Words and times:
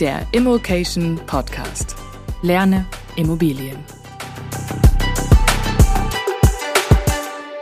der 0.00 0.26
Immokation 0.32 1.16
Podcast. 1.26 1.96
Lerne 2.42 2.84
Immobilien. 3.16 3.78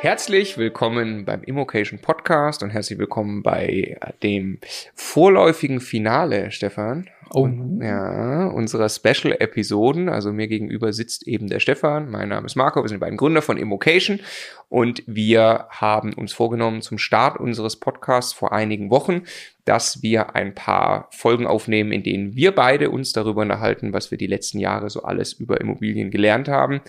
Herzlich 0.00 0.58
willkommen 0.58 1.24
beim 1.24 1.44
Immocation 1.44 2.00
Podcast 2.00 2.64
und 2.64 2.70
herzlich 2.70 2.98
willkommen 2.98 3.44
bei 3.44 3.96
dem 4.24 4.58
vorläufigen 4.94 5.80
Finale, 5.80 6.50
Stefan. 6.50 7.08
Oh. 7.30 7.48
Ja, 7.80 8.46
unserer 8.46 8.88
Special-Episoden. 8.88 10.08
Also 10.08 10.32
mir 10.32 10.48
gegenüber 10.48 10.92
sitzt 10.92 11.26
eben 11.26 11.48
der 11.48 11.60
Stefan. 11.60 12.10
Mein 12.10 12.28
Name 12.28 12.46
ist 12.46 12.56
Marco. 12.56 12.82
Wir 12.82 12.88
sind 12.88 13.00
beiden 13.00 13.16
Gründer 13.16 13.42
von 13.42 13.56
Immocation. 13.56 14.20
Und 14.68 15.02
wir 15.06 15.66
haben 15.70 16.12
uns 16.14 16.32
vorgenommen 16.32 16.82
zum 16.82 16.98
Start 16.98 17.38
unseres 17.38 17.76
Podcasts 17.76 18.32
vor 18.32 18.52
einigen 18.52 18.90
Wochen, 18.90 19.22
dass 19.64 20.02
wir 20.02 20.34
ein 20.34 20.54
paar 20.54 21.08
Folgen 21.10 21.46
aufnehmen, 21.46 21.92
in 21.92 22.02
denen 22.02 22.34
wir 22.34 22.52
beide 22.52 22.90
uns 22.90 23.12
darüber 23.12 23.42
unterhalten, 23.42 23.92
was 23.92 24.10
wir 24.10 24.18
die 24.18 24.26
letzten 24.26 24.58
Jahre 24.58 24.90
so 24.90 25.02
alles 25.02 25.32
über 25.32 25.60
Immobilien 25.60 26.10
gelernt 26.10 26.48
haben. 26.48 26.80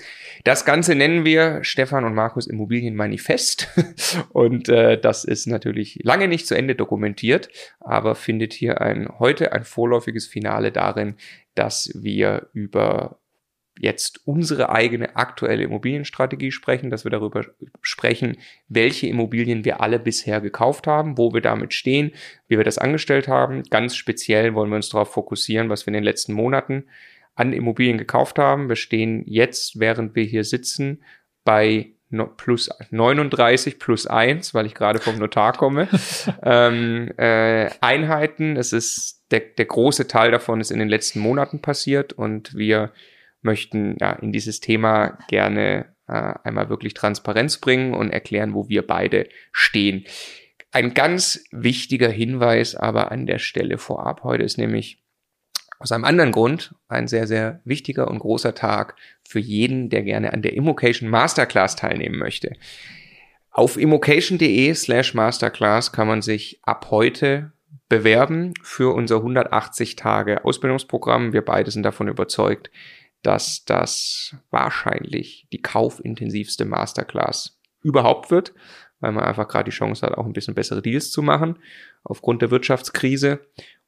Das 0.43 0.65
Ganze 0.65 0.95
nennen 0.95 1.25
wir 1.25 1.63
Stefan 1.63 2.03
und 2.03 2.15
Markus 2.15 2.47
Immobilienmanifest. 2.47 3.69
Und 4.33 4.69
äh, 4.69 4.99
das 4.99 5.23
ist 5.23 5.47
natürlich 5.47 5.99
lange 6.03 6.27
nicht 6.27 6.47
zu 6.47 6.55
Ende 6.55 6.75
dokumentiert, 6.75 7.49
aber 7.79 8.15
findet 8.15 8.53
hier 8.53 8.81
ein 8.81 9.07
heute 9.19 9.53
ein 9.53 9.63
vorläufiges 9.63 10.24
Finale 10.27 10.71
darin, 10.71 11.15
dass 11.55 11.91
wir 11.95 12.49
über 12.53 13.19
jetzt 13.77 14.21
unsere 14.25 14.69
eigene 14.69 15.15
aktuelle 15.15 15.63
Immobilienstrategie 15.63 16.51
sprechen, 16.51 16.89
dass 16.89 17.03
wir 17.03 17.11
darüber 17.11 17.45
sprechen, 17.81 18.37
welche 18.69 19.07
Immobilien 19.07 19.65
wir 19.65 19.81
alle 19.81 19.99
bisher 19.99 20.39
gekauft 20.39 20.87
haben, 20.87 21.17
wo 21.17 21.33
wir 21.33 21.41
damit 21.41 21.73
stehen, 21.73 22.11
wie 22.47 22.57
wir 22.57 22.63
das 22.63 22.77
angestellt 22.77 23.27
haben. 23.27 23.63
Ganz 23.63 23.95
speziell 23.95 24.53
wollen 24.53 24.69
wir 24.69 24.77
uns 24.77 24.89
darauf 24.89 25.11
fokussieren, 25.11 25.69
was 25.69 25.85
wir 25.85 25.89
in 25.89 25.95
den 25.95 26.03
letzten 26.03 26.33
Monaten 26.33 26.85
an 27.35 27.51
Immobilien 27.51 27.97
gekauft 27.97 28.39
haben. 28.39 28.69
Wir 28.69 28.77
stehen 28.77 29.23
jetzt, 29.25 29.79
während 29.79 30.15
wir 30.15 30.23
hier 30.23 30.45
sitzen, 30.45 31.03
bei 31.43 31.91
plus 32.37 32.69
39 32.91 33.77
plus 33.77 34.07
1, 34.07 34.53
weil 34.53 34.65
ich 34.65 34.73
gerade 34.73 34.99
vom 34.99 35.17
Notar 35.17 35.51
komme. 35.51 35.89
ähm, 36.43 37.11
äh, 37.17 37.69
Einheiten, 37.81 38.55
es 38.55 38.71
ist 38.71 39.14
der, 39.31 39.41
der 39.41 39.65
große 39.65 40.07
Teil 40.07 40.31
davon 40.31 40.61
ist 40.61 40.71
in 40.71 40.79
den 40.79 40.89
letzten 40.89 41.19
Monaten 41.19 41.61
passiert 41.61 42.13
und 42.13 42.55
wir 42.55 42.91
möchten 43.41 43.95
ja, 43.99 44.13
in 44.13 44.31
dieses 44.31 44.59
Thema 44.59 45.17
gerne 45.27 45.95
äh, 46.07 46.33
einmal 46.43 46.69
wirklich 46.69 46.93
Transparenz 46.93 47.57
bringen 47.57 47.93
und 47.93 48.11
erklären, 48.11 48.53
wo 48.53 48.69
wir 48.69 48.85
beide 48.85 49.27
stehen. 49.51 50.05
Ein 50.71 50.93
ganz 50.93 51.43
wichtiger 51.51 52.09
Hinweis 52.09 52.75
aber 52.75 53.11
an 53.11 53.25
der 53.25 53.39
Stelle 53.39 53.77
vorab 53.77 54.23
heute 54.23 54.43
ist 54.43 54.57
nämlich 54.57 55.01
aus 55.79 55.91
einem 55.91 56.05
anderen 56.05 56.31
Grund 56.31 56.75
ein 56.87 57.07
sehr, 57.07 57.27
sehr 57.27 57.61
wichtiger 57.65 58.09
und 58.09 58.19
großer 58.19 58.55
Tag 58.55 58.95
für 59.27 59.39
jeden, 59.39 59.89
der 59.89 60.03
gerne 60.03 60.33
an 60.33 60.41
der 60.41 60.53
Immocation 60.53 61.09
Masterclass 61.09 61.75
teilnehmen 61.75 62.17
möchte. 62.17 62.53
Auf 63.51 63.77
immocation.de 63.77 64.73
slash 64.73 65.13
Masterclass 65.13 65.91
kann 65.91 66.07
man 66.07 66.21
sich 66.21 66.59
ab 66.63 66.87
heute 66.91 67.53
bewerben 67.89 68.53
für 68.63 68.93
unser 68.93 69.17
180 69.17 69.95
Tage 69.95 70.43
Ausbildungsprogramm. 70.43 71.33
Wir 71.33 71.43
beide 71.43 71.71
sind 71.71 71.83
davon 71.83 72.07
überzeugt, 72.07 72.71
dass 73.21 73.65
das 73.65 74.35
wahrscheinlich 74.51 75.47
die 75.51 75.61
kaufintensivste 75.61 76.65
Masterclass 76.65 77.59
überhaupt 77.81 78.31
wird, 78.31 78.53
weil 78.99 79.11
man 79.11 79.23
einfach 79.23 79.47
gerade 79.47 79.69
die 79.69 79.75
Chance 79.75 80.05
hat, 80.05 80.15
auch 80.15 80.25
ein 80.25 80.33
bisschen 80.33 80.55
bessere 80.55 80.81
Deals 80.81 81.11
zu 81.11 81.21
machen 81.21 81.59
aufgrund 82.03 82.41
der 82.41 82.51
Wirtschaftskrise. 82.51 83.39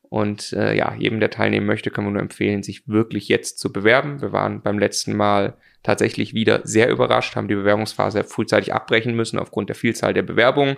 Und 0.09 0.53
äh, 0.53 0.75
ja, 0.75 0.95
jedem, 0.97 1.19
der 1.19 1.29
teilnehmen 1.29 1.65
möchte, 1.65 1.91
kann 1.91 2.05
man 2.05 2.13
nur 2.13 2.21
empfehlen, 2.21 2.63
sich 2.63 2.87
wirklich 2.87 3.27
jetzt 3.27 3.59
zu 3.59 3.73
bewerben. 3.73 4.21
Wir 4.21 4.31
waren 4.31 4.61
beim 4.61 4.79
letzten 4.79 5.15
Mal 5.15 5.57
tatsächlich 5.83 6.33
wieder 6.33 6.61
sehr 6.63 6.89
überrascht, 6.89 7.35
haben 7.35 7.47
die 7.47 7.55
Bewerbungsphase 7.55 8.23
frühzeitig 8.23 8.73
abbrechen 8.73 9.15
müssen 9.15 9.39
aufgrund 9.39 9.69
der 9.69 9.75
Vielzahl 9.75 10.13
der 10.13 10.23
Bewerbungen. 10.23 10.77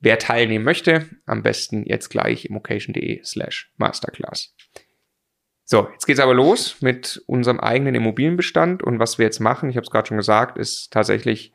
Wer 0.00 0.18
teilnehmen 0.18 0.64
möchte, 0.64 1.06
am 1.26 1.42
besten 1.42 1.84
jetzt 1.84 2.08
gleich 2.08 2.46
immocation.de 2.46 3.22
slash 3.24 3.70
masterclass. 3.76 4.54
So, 5.64 5.88
jetzt 5.92 6.06
geht's 6.06 6.20
aber 6.20 6.34
los 6.34 6.82
mit 6.82 7.22
unserem 7.26 7.60
eigenen 7.60 7.94
Immobilienbestand 7.94 8.82
und 8.82 8.98
was 8.98 9.18
wir 9.18 9.24
jetzt 9.24 9.40
machen, 9.40 9.70
ich 9.70 9.76
habe 9.76 9.84
es 9.84 9.90
gerade 9.90 10.08
schon 10.08 10.16
gesagt, 10.16 10.58
ist 10.58 10.92
tatsächlich 10.92 11.52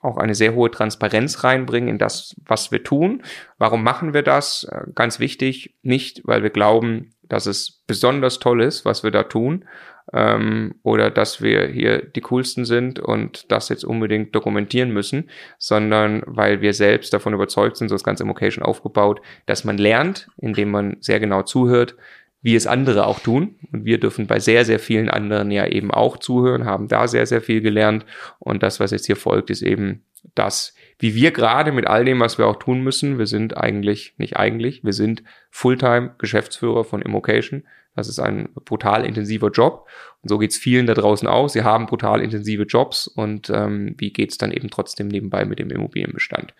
auch 0.00 0.16
eine 0.16 0.34
sehr 0.34 0.54
hohe 0.54 0.70
Transparenz 0.70 1.44
reinbringen 1.44 1.88
in 1.88 1.98
das, 1.98 2.34
was 2.46 2.72
wir 2.72 2.82
tun. 2.82 3.22
Warum 3.58 3.82
machen 3.82 4.14
wir 4.14 4.22
das? 4.22 4.64
Äh, 4.64 4.90
ganz 4.94 5.20
wichtig, 5.20 5.74
nicht, 5.82 6.22
weil 6.24 6.42
wir 6.42 6.50
glauben, 6.50 7.10
dass 7.22 7.46
es 7.46 7.82
besonders 7.86 8.38
toll 8.38 8.62
ist, 8.62 8.84
was 8.84 9.02
wir 9.04 9.10
da 9.10 9.24
tun, 9.24 9.64
ähm, 10.12 10.74
oder 10.82 11.10
dass 11.10 11.42
wir 11.42 11.66
hier 11.68 12.02
die 12.02 12.20
coolsten 12.22 12.64
sind 12.64 12.98
und 12.98 13.50
das 13.52 13.68
jetzt 13.68 13.84
unbedingt 13.84 14.34
dokumentieren 14.34 14.90
müssen, 14.90 15.30
sondern 15.58 16.22
weil 16.26 16.60
wir 16.60 16.74
selbst 16.74 17.12
davon 17.12 17.34
überzeugt 17.34 17.76
sind, 17.76 17.88
so 17.88 17.94
das 17.94 18.04
ganze 18.04 18.24
Immocation 18.24 18.64
aufgebaut, 18.64 19.20
dass 19.46 19.64
man 19.64 19.78
lernt, 19.78 20.28
indem 20.38 20.70
man 20.70 20.96
sehr 21.00 21.20
genau 21.20 21.42
zuhört, 21.42 21.96
wie 22.42 22.54
es 22.54 22.66
andere 22.66 23.06
auch 23.06 23.20
tun. 23.20 23.56
Und 23.72 23.84
wir 23.84 23.98
dürfen 23.98 24.26
bei 24.26 24.40
sehr, 24.40 24.64
sehr 24.64 24.78
vielen 24.78 25.08
anderen 25.08 25.50
ja 25.50 25.66
eben 25.66 25.90
auch 25.90 26.16
zuhören, 26.16 26.64
haben 26.64 26.88
da 26.88 27.06
sehr, 27.08 27.26
sehr 27.26 27.40
viel 27.40 27.60
gelernt. 27.60 28.06
Und 28.38 28.62
das, 28.62 28.80
was 28.80 28.90
jetzt 28.90 29.06
hier 29.06 29.16
folgt, 29.16 29.50
ist 29.50 29.62
eben 29.62 30.04
das, 30.34 30.74
wie 30.98 31.14
wir 31.14 31.30
gerade 31.30 31.72
mit 31.72 31.86
all 31.86 32.04
dem, 32.04 32.20
was 32.20 32.38
wir 32.38 32.46
auch 32.46 32.58
tun 32.58 32.82
müssen, 32.82 33.18
wir 33.18 33.26
sind 33.26 33.56
eigentlich, 33.56 34.14
nicht 34.18 34.36
eigentlich, 34.36 34.84
wir 34.84 34.92
sind 34.92 35.22
Fulltime 35.50 36.14
Geschäftsführer 36.18 36.84
von 36.84 37.02
Immocation. 37.02 37.64
Das 37.96 38.08
ist 38.08 38.20
ein 38.20 38.50
brutal 38.64 39.04
intensiver 39.04 39.50
Job. 39.50 39.88
Und 40.22 40.28
so 40.28 40.38
geht's 40.38 40.56
vielen 40.56 40.86
da 40.86 40.94
draußen 40.94 41.26
aus. 41.26 41.54
Sie 41.54 41.64
haben 41.64 41.86
brutal 41.86 42.22
intensive 42.22 42.62
Jobs 42.62 43.06
und 43.08 43.50
ähm, 43.50 43.94
wie 43.98 44.12
geht's 44.12 44.38
dann 44.38 44.52
eben 44.52 44.70
trotzdem 44.70 45.08
nebenbei 45.08 45.44
mit 45.44 45.58
dem 45.58 45.70
Immobilienbestand? 45.70 46.54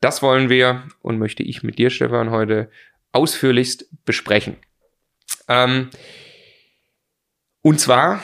Das 0.00 0.22
wollen 0.22 0.48
wir 0.48 0.84
und 1.02 1.18
möchte 1.18 1.42
ich 1.42 1.62
mit 1.62 1.78
dir, 1.78 1.90
Stefan, 1.90 2.30
heute 2.30 2.70
ausführlichst 3.12 3.88
besprechen. 4.04 4.56
Ähm, 5.48 5.90
und 7.62 7.80
zwar, 7.80 8.20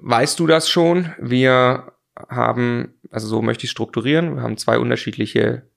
weißt 0.00 0.38
du 0.38 0.46
das 0.46 0.68
schon, 0.68 1.14
wir 1.18 1.92
haben, 2.28 2.94
also 3.10 3.26
so 3.28 3.42
möchte 3.42 3.64
ich 3.64 3.70
strukturieren, 3.70 4.36
wir 4.36 4.42
haben 4.42 4.56
zwei 4.56 4.78
unterschiedliche 4.78 5.68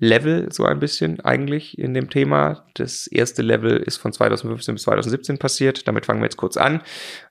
Level 0.00 0.50
so 0.50 0.64
ein 0.64 0.80
bisschen 0.80 1.20
eigentlich 1.20 1.78
in 1.78 1.92
dem 1.92 2.08
Thema. 2.08 2.64
Das 2.74 3.06
erste 3.06 3.42
Level 3.42 3.76
ist 3.76 3.98
von 3.98 4.14
2015 4.14 4.74
bis 4.74 4.82
2017 4.84 5.38
passiert. 5.38 5.86
Damit 5.86 6.06
fangen 6.06 6.20
wir 6.20 6.24
jetzt 6.24 6.38
kurz 6.38 6.56
an. 6.56 6.80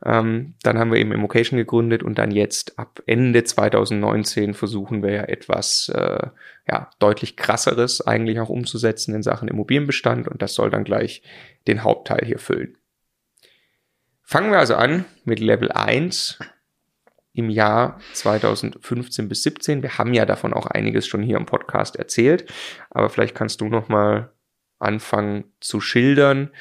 Ähm, 0.06 0.54
dann 0.62 0.78
haben 0.78 0.92
wir 0.92 1.00
eben 1.00 1.12
Immocation 1.12 1.58
gegründet 1.58 2.04
und 2.04 2.20
dann 2.20 2.30
jetzt 2.30 2.78
ab 2.78 3.02
Ende 3.08 3.44
2019 3.44 4.54
versuchen 4.54 5.02
wir 5.02 5.12
ja 5.12 5.24
etwas 5.24 5.90
äh, 5.90 6.28
ja, 6.68 6.92
deutlich 7.00 7.36
krasseres 7.36 8.06
eigentlich 8.06 8.40
auch 8.40 8.50
umzusetzen 8.50 9.16
in 9.16 9.24
Sachen 9.24 9.48
Immobilienbestand 9.48 10.28
und 10.28 10.44
das 10.44 10.54
soll 10.54 10.70
dann 10.70 10.84
gleich 10.84 11.24
den 11.68 11.84
Hauptteil 11.84 12.24
hier 12.24 12.38
füllen. 12.38 12.78
Fangen 14.29 14.51
wir 14.51 14.59
also 14.59 14.75
an 14.75 15.06
mit 15.25 15.40
Level 15.40 15.72
1 15.72 16.38
im 17.34 17.50
Jahr 17.50 18.00
2015 18.13 19.28
bis 19.28 19.41
17. 19.41 19.81
Wir 19.81 19.97
haben 19.97 20.13
ja 20.13 20.28
davon 20.28 20.53
auch 20.53 20.67
einiges 20.67 21.07
schon 21.07 21.23
hier 21.23 21.35
im 21.35 21.47
Podcast 21.47 21.95
erzählt, 21.95 22.45
aber 22.91 23.09
vielleicht 23.09 23.34
kannst 23.34 23.59
du 23.59 23.69
noch 23.69 23.90
mal 23.90 24.31
anfangen 24.78 25.45
zu 25.62 25.81
schildern, 25.81 26.51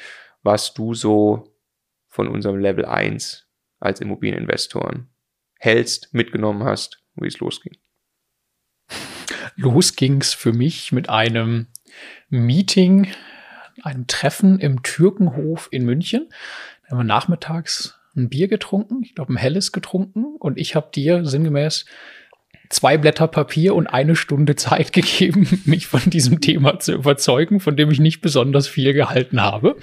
was 0.41 0.73
du 0.73 0.95
so 0.95 1.53
von 2.07 2.27
unserem 2.27 2.57
Level 2.57 2.85
1 2.85 3.47
als 3.79 4.01
Immobilieninvestoren 4.01 5.07
hältst, 5.59 6.11
mitgenommen 6.11 6.63
hast, 6.63 7.03
wie 7.17 7.27
es 7.27 7.37
losging. 7.37 7.77
Los 9.57 9.95
ging's 9.95 10.33
für 10.33 10.53
mich 10.53 10.91
mit 10.91 11.07
einem 11.07 11.67
Meeting, 12.29 13.13
einem 13.83 14.07
Treffen 14.07 14.57
im 14.57 14.81
Türkenhof 14.81 15.67
in 15.69 15.85
München 15.85 16.29
haben 16.89 16.97
wir 16.97 17.03
nachmittags 17.03 17.99
ein 18.15 18.29
Bier 18.29 18.47
getrunken, 18.47 19.01
ich 19.03 19.15
glaube 19.15 19.33
ein 19.33 19.37
helles 19.37 19.71
getrunken 19.71 20.35
und 20.39 20.57
ich 20.57 20.75
habe 20.75 20.89
dir 20.93 21.25
sinngemäß 21.25 21.85
zwei 22.69 22.97
Blätter 22.97 23.27
Papier 23.27 23.75
und 23.75 23.87
eine 23.87 24.15
Stunde 24.15 24.55
Zeit 24.55 24.93
gegeben, 24.93 25.61
mich 25.65 25.87
von 25.87 26.01
diesem 26.09 26.41
Thema 26.41 26.79
zu 26.79 26.93
überzeugen, 26.93 27.59
von 27.59 27.75
dem 27.75 27.91
ich 27.91 27.99
nicht 27.99 28.21
besonders 28.21 28.67
viel 28.67 28.93
gehalten 28.93 29.41
habe. 29.41 29.75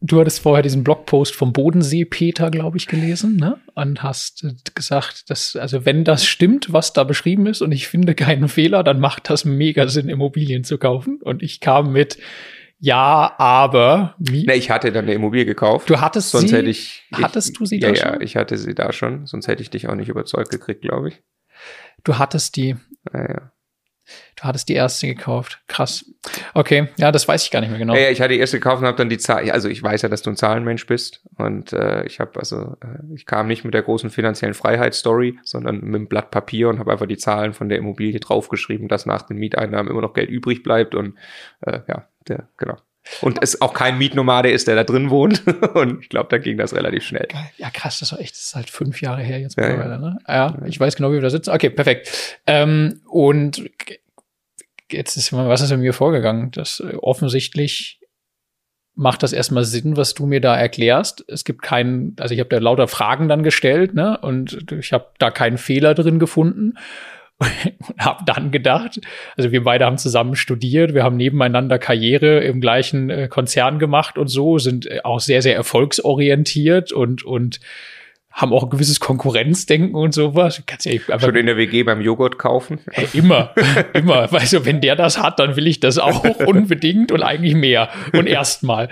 Du 0.00 0.20
hattest 0.20 0.40
vorher 0.40 0.62
diesen 0.62 0.84
Blogpost 0.84 1.34
vom 1.34 1.54
Bodensee 1.54 2.04
Peter, 2.04 2.50
glaube 2.50 2.76
ich, 2.76 2.88
gelesen, 2.88 3.36
ne? 3.36 3.58
Und 3.74 4.02
hast 4.02 4.44
gesagt, 4.74 5.30
dass, 5.30 5.56
also 5.56 5.86
wenn 5.86 6.04
das 6.04 6.26
stimmt, 6.26 6.74
was 6.74 6.92
da 6.92 7.04
beschrieben 7.04 7.46
ist, 7.46 7.62
und 7.62 7.72
ich 7.72 7.88
finde 7.88 8.14
keinen 8.14 8.48
Fehler, 8.48 8.84
dann 8.84 9.00
macht 9.00 9.30
das 9.30 9.46
mega 9.46 9.88
Sinn, 9.88 10.10
Immobilien 10.10 10.62
zu 10.62 10.76
kaufen. 10.76 11.20
Und 11.22 11.42
ich 11.42 11.60
kam 11.60 11.90
mit, 11.90 12.18
ja, 12.78 13.34
aber 13.38 14.14
wie? 14.18 14.44
Nee, 14.46 14.54
ich 14.54 14.70
hatte 14.70 14.92
dann 14.92 15.04
eine 15.04 15.14
Immobilie 15.14 15.46
gekauft. 15.46 15.88
Du 15.88 16.00
hattest 16.00 16.30
sonst 16.30 16.50
sie? 16.50 16.56
Hätte 16.56 16.68
ich, 16.68 17.08
hattest 17.12 17.50
ich, 17.50 17.58
du 17.58 17.66
sie 17.66 17.80
ja, 17.80 17.90
da 17.90 17.96
schon? 17.96 18.08
schon? 18.08 18.14
Ja, 18.14 18.20
ich 18.20 18.36
hatte 18.36 18.58
sie 18.58 18.74
da 18.74 18.92
schon. 18.92 19.26
Sonst 19.26 19.48
hätte 19.48 19.62
ich 19.62 19.70
dich 19.70 19.88
auch 19.88 19.94
nicht 19.94 20.08
überzeugt 20.08 20.50
gekriegt, 20.50 20.82
glaube 20.82 21.08
ich. 21.08 21.22
Du 22.02 22.18
hattest 22.18 22.56
die. 22.56 22.76
Naja. 23.12 23.53
Hattest 24.44 24.68
die 24.68 24.74
erste 24.74 25.06
gekauft. 25.06 25.60
Krass. 25.68 26.04
Okay, 26.52 26.88
ja, 26.98 27.10
das 27.10 27.26
weiß 27.26 27.44
ich 27.44 27.50
gar 27.50 27.60
nicht 27.60 27.70
mehr 27.70 27.78
genau. 27.78 27.94
Ja, 27.94 28.02
ja 28.02 28.10
ich 28.10 28.20
hatte 28.20 28.34
die 28.34 28.38
erste 28.38 28.58
gekauft 28.58 28.82
und 28.82 28.86
habe 28.86 28.98
dann 28.98 29.08
die 29.08 29.16
Zahl. 29.16 29.50
Also 29.50 29.70
ich 29.70 29.82
weiß 29.82 30.02
ja, 30.02 30.10
dass 30.10 30.20
du 30.20 30.30
ein 30.30 30.36
Zahlenmensch 30.36 30.86
bist 30.86 31.22
und 31.38 31.72
äh, 31.72 32.04
ich 32.04 32.20
habe 32.20 32.38
also 32.38 32.76
äh, 32.82 33.14
ich 33.14 33.24
kam 33.24 33.46
nicht 33.46 33.64
mit 33.64 33.72
der 33.72 33.82
großen 33.82 34.10
finanziellen 34.10 34.54
Freiheitsstory, 34.54 35.38
sondern 35.42 35.76
mit 35.76 35.94
einem 35.94 36.08
Blatt 36.08 36.30
Papier 36.30 36.68
und 36.68 36.78
habe 36.78 36.92
einfach 36.92 37.06
die 37.06 37.16
Zahlen 37.16 37.54
von 37.54 37.70
der 37.70 37.78
Immobilie 37.78 38.20
draufgeschrieben, 38.20 38.88
dass 38.88 39.06
nach 39.06 39.22
den 39.22 39.38
Mieteinnahmen 39.38 39.90
immer 39.90 40.02
noch 40.02 40.12
Geld 40.12 40.28
übrig 40.28 40.62
bleibt 40.62 40.94
und 40.94 41.14
äh, 41.62 41.80
ja, 41.88 42.06
der 42.28 42.48
genau. 42.58 42.76
Und 43.20 43.42
es 43.42 43.60
auch 43.60 43.74
kein 43.74 43.98
Mietnomade 43.98 44.50
ist, 44.50 44.66
der 44.66 44.76
da 44.76 44.84
drin 44.84 45.10
wohnt. 45.10 45.42
Und 45.74 46.00
ich 46.00 46.08
glaube, 46.08 46.28
da 46.30 46.38
ging 46.38 46.56
das 46.56 46.74
relativ 46.74 47.04
schnell. 47.04 47.28
Ja, 47.58 47.70
krass, 47.70 47.98
das 47.98 48.12
war 48.12 48.20
echt, 48.20 48.32
das 48.32 48.40
ist 48.40 48.54
halt 48.54 48.70
fünf 48.70 49.00
Jahre 49.02 49.22
her 49.22 49.38
jetzt 49.38 49.56
ja, 49.58 49.68
mittlerweile, 49.68 50.00
ne? 50.00 50.18
Ja, 50.26 50.56
ich 50.64 50.80
weiß 50.80 50.96
genau, 50.96 51.10
wie 51.10 51.14
wir 51.14 51.20
da 51.20 51.30
sitzen. 51.30 51.50
Okay, 51.50 51.70
perfekt. 51.70 52.40
Ähm, 52.46 53.02
und 53.06 53.62
jetzt 54.94 55.16
ist, 55.16 55.32
was 55.32 55.60
ist 55.60 55.70
in 55.70 55.80
mir 55.80 55.92
vorgegangen? 55.92 56.50
Das 56.52 56.80
äh, 56.80 56.96
offensichtlich 56.96 58.00
macht 58.94 59.22
das 59.22 59.32
erstmal 59.32 59.64
Sinn, 59.64 59.96
was 59.96 60.14
du 60.14 60.26
mir 60.26 60.40
da 60.40 60.56
erklärst. 60.56 61.24
Es 61.28 61.44
gibt 61.44 61.62
keinen, 61.62 62.14
also 62.20 62.32
ich 62.32 62.40
habe 62.40 62.50
da 62.50 62.58
lauter 62.58 62.88
Fragen 62.88 63.28
dann 63.28 63.42
gestellt, 63.42 63.94
ne? 63.94 64.18
Und 64.18 64.70
ich 64.72 64.92
habe 64.92 65.06
da 65.18 65.30
keinen 65.30 65.58
Fehler 65.58 65.94
drin 65.94 66.18
gefunden 66.18 66.74
und 67.38 67.98
habe 67.98 68.24
dann 68.24 68.52
gedacht, 68.52 69.00
also 69.36 69.50
wir 69.50 69.64
beide 69.64 69.84
haben 69.84 69.98
zusammen 69.98 70.36
studiert, 70.36 70.94
wir 70.94 71.02
haben 71.02 71.16
nebeneinander 71.16 71.78
Karriere 71.78 72.44
im 72.44 72.60
gleichen 72.60 73.10
äh, 73.10 73.28
Konzern 73.28 73.78
gemacht 73.78 74.16
und 74.16 74.28
so, 74.28 74.58
sind 74.58 74.86
äh, 74.86 75.00
auch 75.02 75.20
sehr, 75.20 75.42
sehr 75.42 75.56
erfolgsorientiert 75.56 76.92
und, 76.92 77.24
und 77.24 77.58
haben 78.34 78.52
auch 78.52 78.64
ein 78.64 78.70
gewisses 78.70 78.98
Konkurrenzdenken 78.98 79.94
und 79.94 80.12
sowas. 80.12 80.60
Kannst 80.66 80.86
ja 80.86 80.92
einfach 80.92 81.20
Schon 81.20 81.36
in 81.36 81.46
der 81.46 81.56
WG 81.56 81.84
beim 81.84 82.00
Joghurt 82.00 82.36
kaufen? 82.36 82.80
Hey, 82.90 83.06
immer, 83.12 83.54
immer. 83.94 84.30
Weißt 84.30 84.54
du, 84.54 84.64
wenn 84.64 84.80
der 84.80 84.96
das 84.96 85.22
hat, 85.22 85.38
dann 85.38 85.54
will 85.54 85.68
ich 85.68 85.78
das 85.78 85.98
auch 85.98 86.24
unbedingt 86.46 87.12
und 87.12 87.22
eigentlich 87.22 87.54
mehr 87.54 87.90
und 88.12 88.26
erstmal. 88.26 88.88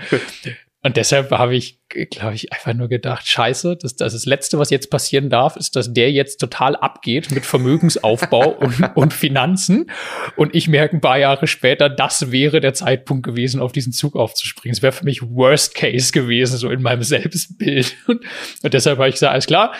Und 0.85 0.97
deshalb 0.97 1.31
habe 1.31 1.55
ich, 1.55 1.79
glaube 1.87 2.35
ich, 2.35 2.51
einfach 2.51 2.73
nur 2.73 2.89
gedacht, 2.89 3.25
scheiße, 3.25 3.77
das, 3.77 3.95
das, 3.95 4.11
das 4.11 4.25
Letzte, 4.25 4.59
was 4.59 4.69
jetzt 4.69 4.89
passieren 4.89 5.29
darf, 5.29 5.55
ist, 5.55 5.77
dass 5.77 5.93
der 5.93 6.11
jetzt 6.11 6.41
total 6.41 6.75
abgeht 6.75 7.31
mit 7.31 7.45
Vermögensaufbau 7.45 8.49
und, 8.59 8.81
und 8.95 9.13
Finanzen. 9.13 9.89
Und 10.35 10.53
ich 10.53 10.67
merke 10.67 10.97
ein 10.97 11.01
paar 11.01 11.17
Jahre 11.17 11.47
später, 11.47 11.89
das 11.89 12.33
wäre 12.33 12.59
der 12.59 12.73
Zeitpunkt 12.73 13.25
gewesen, 13.25 13.61
auf 13.61 13.71
diesen 13.71 13.93
Zug 13.93 14.17
aufzuspringen. 14.17 14.75
Es 14.75 14.81
wäre 14.81 14.91
für 14.91 15.05
mich 15.05 15.21
Worst 15.21 15.73
Case 15.73 16.11
gewesen, 16.11 16.57
so 16.57 16.69
in 16.69 16.81
meinem 16.81 17.03
Selbstbild. 17.03 17.95
Und, 18.07 18.21
und 18.63 18.73
deshalb 18.73 18.97
habe 18.97 19.07
ich 19.07 19.15
gesagt, 19.15 19.31
alles 19.31 19.47
klar, 19.47 19.73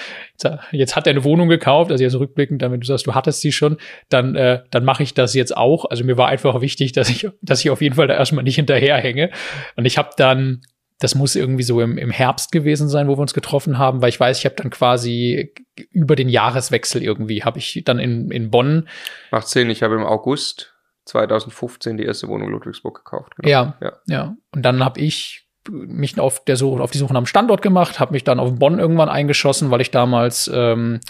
jetzt 0.72 0.96
hat 0.96 1.08
er 1.08 1.12
eine 1.12 1.24
Wohnung 1.24 1.50
gekauft, 1.50 1.92
also 1.92 2.04
jetzt 2.04 2.16
rückblickend, 2.16 2.62
damit 2.62 2.82
du 2.82 2.88
sagst, 2.88 3.06
du 3.06 3.14
hattest 3.14 3.42
sie 3.42 3.52
schon, 3.52 3.78
dann, 4.10 4.36
äh, 4.36 4.62
dann 4.72 4.86
mache 4.86 5.04
ich 5.04 5.14
das 5.14 5.34
jetzt 5.34 5.56
auch. 5.56 5.86
Also 5.86 6.04
mir 6.04 6.18
war 6.18 6.28
einfach 6.28 6.62
wichtig, 6.62 6.94
dass 6.94 7.10
ich, 7.10 7.28
dass 7.42 7.60
ich 7.60 7.70
auf 7.70 7.82
jeden 7.82 7.96
Fall 7.96 8.08
da 8.08 8.16
erstmal 8.16 8.44
nicht 8.44 8.56
hinterherhänge. 8.56 9.32
Und 9.76 9.86
ich 9.86 9.98
habe 9.98 10.10
dann 10.18 10.62
das 11.04 11.16
muss 11.16 11.36
irgendwie 11.36 11.64
so 11.64 11.82
im, 11.82 11.98
im 11.98 12.12
Herbst 12.12 12.54
gewesen 12.54 12.88
sein, 12.88 13.10
wo 13.10 13.18
wir 13.18 13.22
uns 13.22 13.34
getroffen 13.34 13.78
haben, 13.78 14.02
weil 14.02 14.08
ich 14.08 14.20
weiß, 14.20 14.40
ich 14.40 14.46
habe 14.46 14.56
dann 14.56 14.70
quasi 14.70 15.54
über 15.92 16.16
den 16.16 16.30
Jahreswechsel 16.30 17.04
irgendwie, 17.04 17.44
habe 17.44 17.60
ich 17.60 17.84
dann 17.84 18.00
in, 18.00 18.32
in 18.32 18.50
Bonn. 18.50 18.88
Macht 19.30 19.50
Sinn, 19.50 19.70
ich 19.70 19.84
habe 19.84 19.96
im 19.96 20.06
August 20.06 20.74
2015 21.06 21.98
die 21.98 22.06
erste 22.06 22.30
Wohnung 22.30 22.48
in 22.48 22.54
Ludwigsburg 22.54 23.04
gekauft. 23.04 23.36
Genau. 23.36 23.50
Ja, 23.50 23.78
ja, 23.82 23.92
ja. 24.06 24.36
Und 24.52 24.62
dann 24.62 24.82
habe 24.82 25.02
ich 25.02 25.46
mich 25.70 26.18
auf 26.18 26.46
der 26.46 26.56
Suche, 26.56 26.82
auf 26.82 26.92
die 26.92 27.00
Suche 27.00 27.14
nach 27.14 27.22
dem 27.22 27.26
Standort 27.26 27.62
gemacht, 27.62 28.00
habe 28.00 28.14
mich 28.14 28.24
dann 28.24 28.40
auf 28.40 28.58
Bonn 28.58 28.80
irgendwann 28.80 29.10
eingeschossen, 29.10 29.72
weil 29.72 29.82
ich 29.82 29.92
damals 29.92 30.50
ähm, 30.54 31.02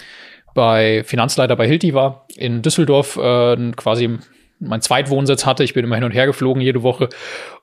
bei 0.54 1.04
Finanzleiter 1.04 1.54
bei 1.54 1.68
Hilti 1.68 1.94
war 1.94 2.26
in 2.34 2.62
Düsseldorf 2.62 3.16
äh, 3.16 3.70
quasi 3.76 4.18
mein 4.68 4.80
Zweitwohnsitz 4.80 5.46
hatte. 5.46 5.64
Ich 5.64 5.74
bin 5.74 5.84
immer 5.84 5.96
hin 5.96 6.04
und 6.04 6.12
her 6.12 6.26
geflogen 6.26 6.62
jede 6.62 6.82
Woche. 6.82 7.08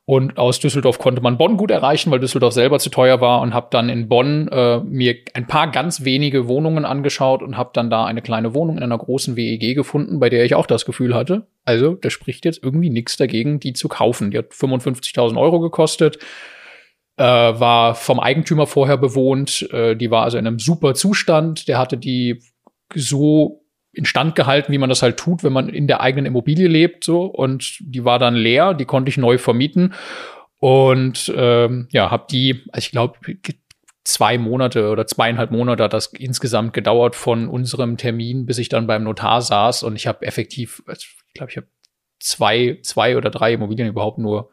Und 0.06 0.38
aus 0.38 0.59
Düsseldorf 0.59 1.00
konnte 1.00 1.21
man 1.21 1.38
Bonn 1.38 1.57
gut 1.57 1.71
erreichen, 1.71 2.12
weil 2.12 2.19
Düsseldorf 2.19 2.53
selber 2.53 2.80
zu 2.80 2.89
teuer 2.89 3.21
war 3.21 3.42
und 3.42 3.53
habe 3.53 3.68
dann 3.69 3.88
in 3.88 4.09
Bonn 4.09 4.48
äh, 4.48 4.80
mir 4.80 5.15
ein 5.33 5.48
paar 5.48 5.71
ganz 5.71 6.03
wenige 6.03 6.48
Wohnungen 6.48 6.86
angeschaut 6.86 7.44
und 7.44 7.56
habe 7.56 7.69
dann 7.74 7.89
da 7.89 8.06
eine 8.06 8.21
kleine 8.21 8.53
Wohnung 8.53 8.77
in 8.77 8.83
einer 8.83 8.98
großen 8.98 9.36
WEG 9.36 9.75
gefunden, 9.75 10.19
bei 10.19 10.30
der 10.30 10.44
ich 10.44 10.56
auch 10.56 10.65
das 10.65 10.86
Gefühl 10.86 11.13
hatte, 11.13 11.48
also 11.65 11.94
da 11.94 12.09
spricht 12.09 12.45
jetzt 12.45 12.63
irgendwie 12.63 12.89
nichts 12.89 13.18
dagegen, 13.18 13.59
die 13.59 13.74
zu 13.74 13.88
kaufen. 13.88 14.31
Die 14.31 14.38
hat 14.38 14.51
55.000 14.51 15.39
Euro 15.39 15.59
gekostet, 15.59 16.18
äh, 17.18 17.24
war 17.24 17.94
vom 17.94 18.19
Eigentümer 18.19 18.65
vorher 18.65 18.98
bewohnt, 18.98 19.69
äh, 19.71 19.95
die 19.95 20.09
war 20.09 20.24
also 20.24 20.38
in 20.38 20.48
einem 20.48 20.59
super 20.59 20.95
Zustand, 20.95 21.68
der 21.68 21.77
hatte 21.77 21.98
die 21.98 22.42
so 22.95 23.61
instand 23.93 24.35
gehalten, 24.35 24.71
wie 24.71 24.77
man 24.77 24.89
das 24.89 25.01
halt 25.01 25.17
tut, 25.17 25.43
wenn 25.43 25.53
man 25.53 25.69
in 25.69 25.88
der 25.88 26.01
eigenen 26.01 26.25
Immobilie 26.25 26.67
lebt, 26.67 27.03
so. 27.03 27.25
Und 27.25 27.77
die 27.79 28.05
war 28.05 28.19
dann 28.19 28.35
leer, 28.35 28.73
die 28.73 28.85
konnte 28.85 29.09
ich 29.09 29.17
neu 29.17 29.38
vermieten. 29.38 29.93
Und 30.59 31.31
ähm, 31.35 31.88
ja, 31.91 32.11
habe 32.11 32.27
die, 32.29 32.63
also 32.71 32.85
ich 32.85 32.91
glaube, 32.91 33.17
zwei 34.03 34.38
Monate 34.38 34.89
oder 34.89 35.07
zweieinhalb 35.07 35.51
Monate 35.51 35.83
hat 35.83 35.93
das 35.93 36.07
insgesamt 36.07 36.73
gedauert 36.73 37.15
von 37.15 37.47
unserem 37.47 37.97
Termin, 37.97 38.45
bis 38.45 38.57
ich 38.57 38.69
dann 38.69 38.88
beim 38.88 39.03
Notar 39.03 39.41
saß. 39.41 39.83
Und 39.83 39.95
ich 39.95 40.07
habe 40.07 40.25
effektiv, 40.25 40.81
also 40.85 41.05
ich 41.27 41.33
glaube, 41.33 41.51
ich 41.51 41.57
habe 41.57 41.67
zwei, 42.19 42.79
zwei 42.83 43.17
oder 43.17 43.29
drei 43.29 43.53
Immobilien 43.53 43.89
überhaupt 43.89 44.19
nur 44.19 44.51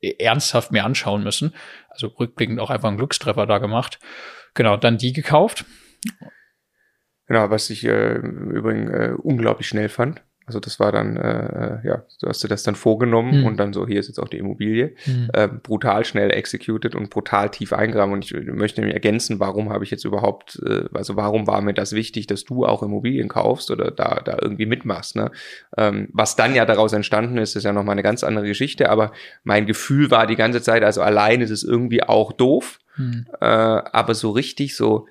ernsthaft 0.00 0.72
mir 0.72 0.84
anschauen 0.84 1.22
müssen. 1.22 1.54
Also 1.90 2.08
rückblickend 2.08 2.58
auch 2.58 2.70
einfach 2.70 2.88
einen 2.88 2.96
Glückstreffer 2.96 3.46
da 3.46 3.58
gemacht. 3.58 3.98
Genau, 4.54 4.76
dann 4.76 4.98
die 4.98 5.12
gekauft. 5.12 5.64
Genau, 7.30 7.48
was 7.48 7.70
ich 7.70 7.86
äh, 7.86 8.16
übrigens 8.16 8.90
äh, 8.90 9.12
unglaublich 9.16 9.68
schnell 9.68 9.88
fand. 9.88 10.20
Also 10.46 10.58
das 10.58 10.80
war 10.80 10.90
dann, 10.90 11.16
äh, 11.16 11.78
ja, 11.86 12.02
du 12.20 12.28
hast 12.28 12.42
dir 12.42 12.48
das 12.48 12.64
dann 12.64 12.74
vorgenommen 12.74 13.42
mhm. 13.42 13.46
und 13.46 13.56
dann 13.60 13.72
so, 13.72 13.86
hier 13.86 14.00
ist 14.00 14.08
jetzt 14.08 14.18
auch 14.18 14.26
die 14.26 14.38
Immobilie. 14.38 14.96
Mhm. 15.06 15.30
Äh, 15.32 15.46
brutal 15.46 16.04
schnell 16.04 16.32
executed 16.32 16.96
und 16.96 17.08
brutal 17.08 17.48
tief 17.50 17.72
eingraben. 17.72 18.12
Und 18.12 18.24
ich 18.24 18.34
möchte 18.52 18.80
nämlich 18.80 18.94
ergänzen, 18.94 19.38
warum 19.38 19.70
habe 19.70 19.84
ich 19.84 19.92
jetzt 19.92 20.04
überhaupt, 20.04 20.60
äh, 20.66 20.86
also 20.92 21.14
warum 21.14 21.46
war 21.46 21.60
mir 21.60 21.72
das 21.72 21.92
wichtig, 21.92 22.26
dass 22.26 22.42
du 22.42 22.66
auch 22.66 22.82
Immobilien 22.82 23.28
kaufst 23.28 23.70
oder 23.70 23.92
da, 23.92 24.22
da 24.24 24.36
irgendwie 24.42 24.66
mitmachst. 24.66 25.14
Ne? 25.14 25.30
Ähm, 25.76 26.08
was 26.12 26.34
dann 26.34 26.56
ja 26.56 26.66
daraus 26.66 26.92
entstanden 26.92 27.38
ist, 27.38 27.54
ist 27.54 27.62
ja 27.62 27.72
nochmal 27.72 27.92
eine 27.92 28.02
ganz 28.02 28.24
andere 28.24 28.48
Geschichte. 28.48 28.90
Aber 28.90 29.12
mein 29.44 29.66
Gefühl 29.66 30.10
war 30.10 30.26
die 30.26 30.34
ganze 30.34 30.62
Zeit, 30.62 30.82
also 30.82 31.00
allein 31.00 31.42
ist 31.42 31.50
es 31.50 31.62
irgendwie 31.62 32.02
auch 32.02 32.32
doof. 32.32 32.80
Mhm. 32.96 33.26
Äh, 33.40 33.44
aber 33.44 34.14
so 34.14 34.32
richtig 34.32 34.74
so 34.74 35.06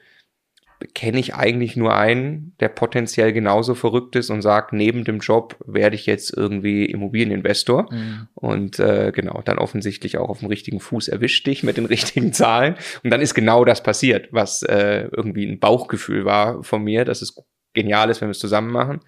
kenne 0.94 1.20
ich 1.20 1.36
eigentlich 1.36 1.76
nur 1.76 1.96
einen, 1.96 2.54
der 2.60 2.70
potenziell 2.70 3.34
genauso 3.34 3.76
verrückt 3.76 4.16
ist 4.16 4.30
und 4.30 4.42
sagt, 4.42 4.72
neben 4.72 5.04
dem 5.04 5.20
Job 5.20 5.58
werde 5.66 5.96
ich 5.96 6.06
jetzt 6.06 6.36
irgendwie 6.36 6.86
Immobilieninvestor. 6.86 7.92
Mhm. 7.92 8.28
Und 8.34 8.80
äh, 8.80 9.12
genau, 9.14 9.42
dann 9.44 9.58
offensichtlich 9.58 10.18
auch 10.18 10.30
auf 10.30 10.40
dem 10.40 10.48
richtigen 10.48 10.80
Fuß 10.80 11.10
erwischt 11.10 11.46
dich 11.48 11.64
mit 11.64 11.78
den 11.78 11.86
richtigen 11.88 12.32
Zahlen. 12.32 12.76
Und 13.04 13.10
dann 13.10 13.22
ist 13.22 13.34
genau 13.34 13.66
das 13.66 13.84
passiert, 13.84 14.30
was 14.32 14.64
äh, 14.64 15.10
irgendwie 15.12 15.46
ein 15.46 15.60
Bauchgefühl 15.60 16.24
war 16.24 16.64
von 16.64 16.84
mir, 16.84 17.04
dass 17.04 17.22
es 17.22 17.36
genial 17.74 18.10
ist, 18.10 18.22
wenn 18.22 18.30
wir 18.30 18.32
es 18.32 18.40
zusammen 18.40 18.72
machen. 18.72 19.02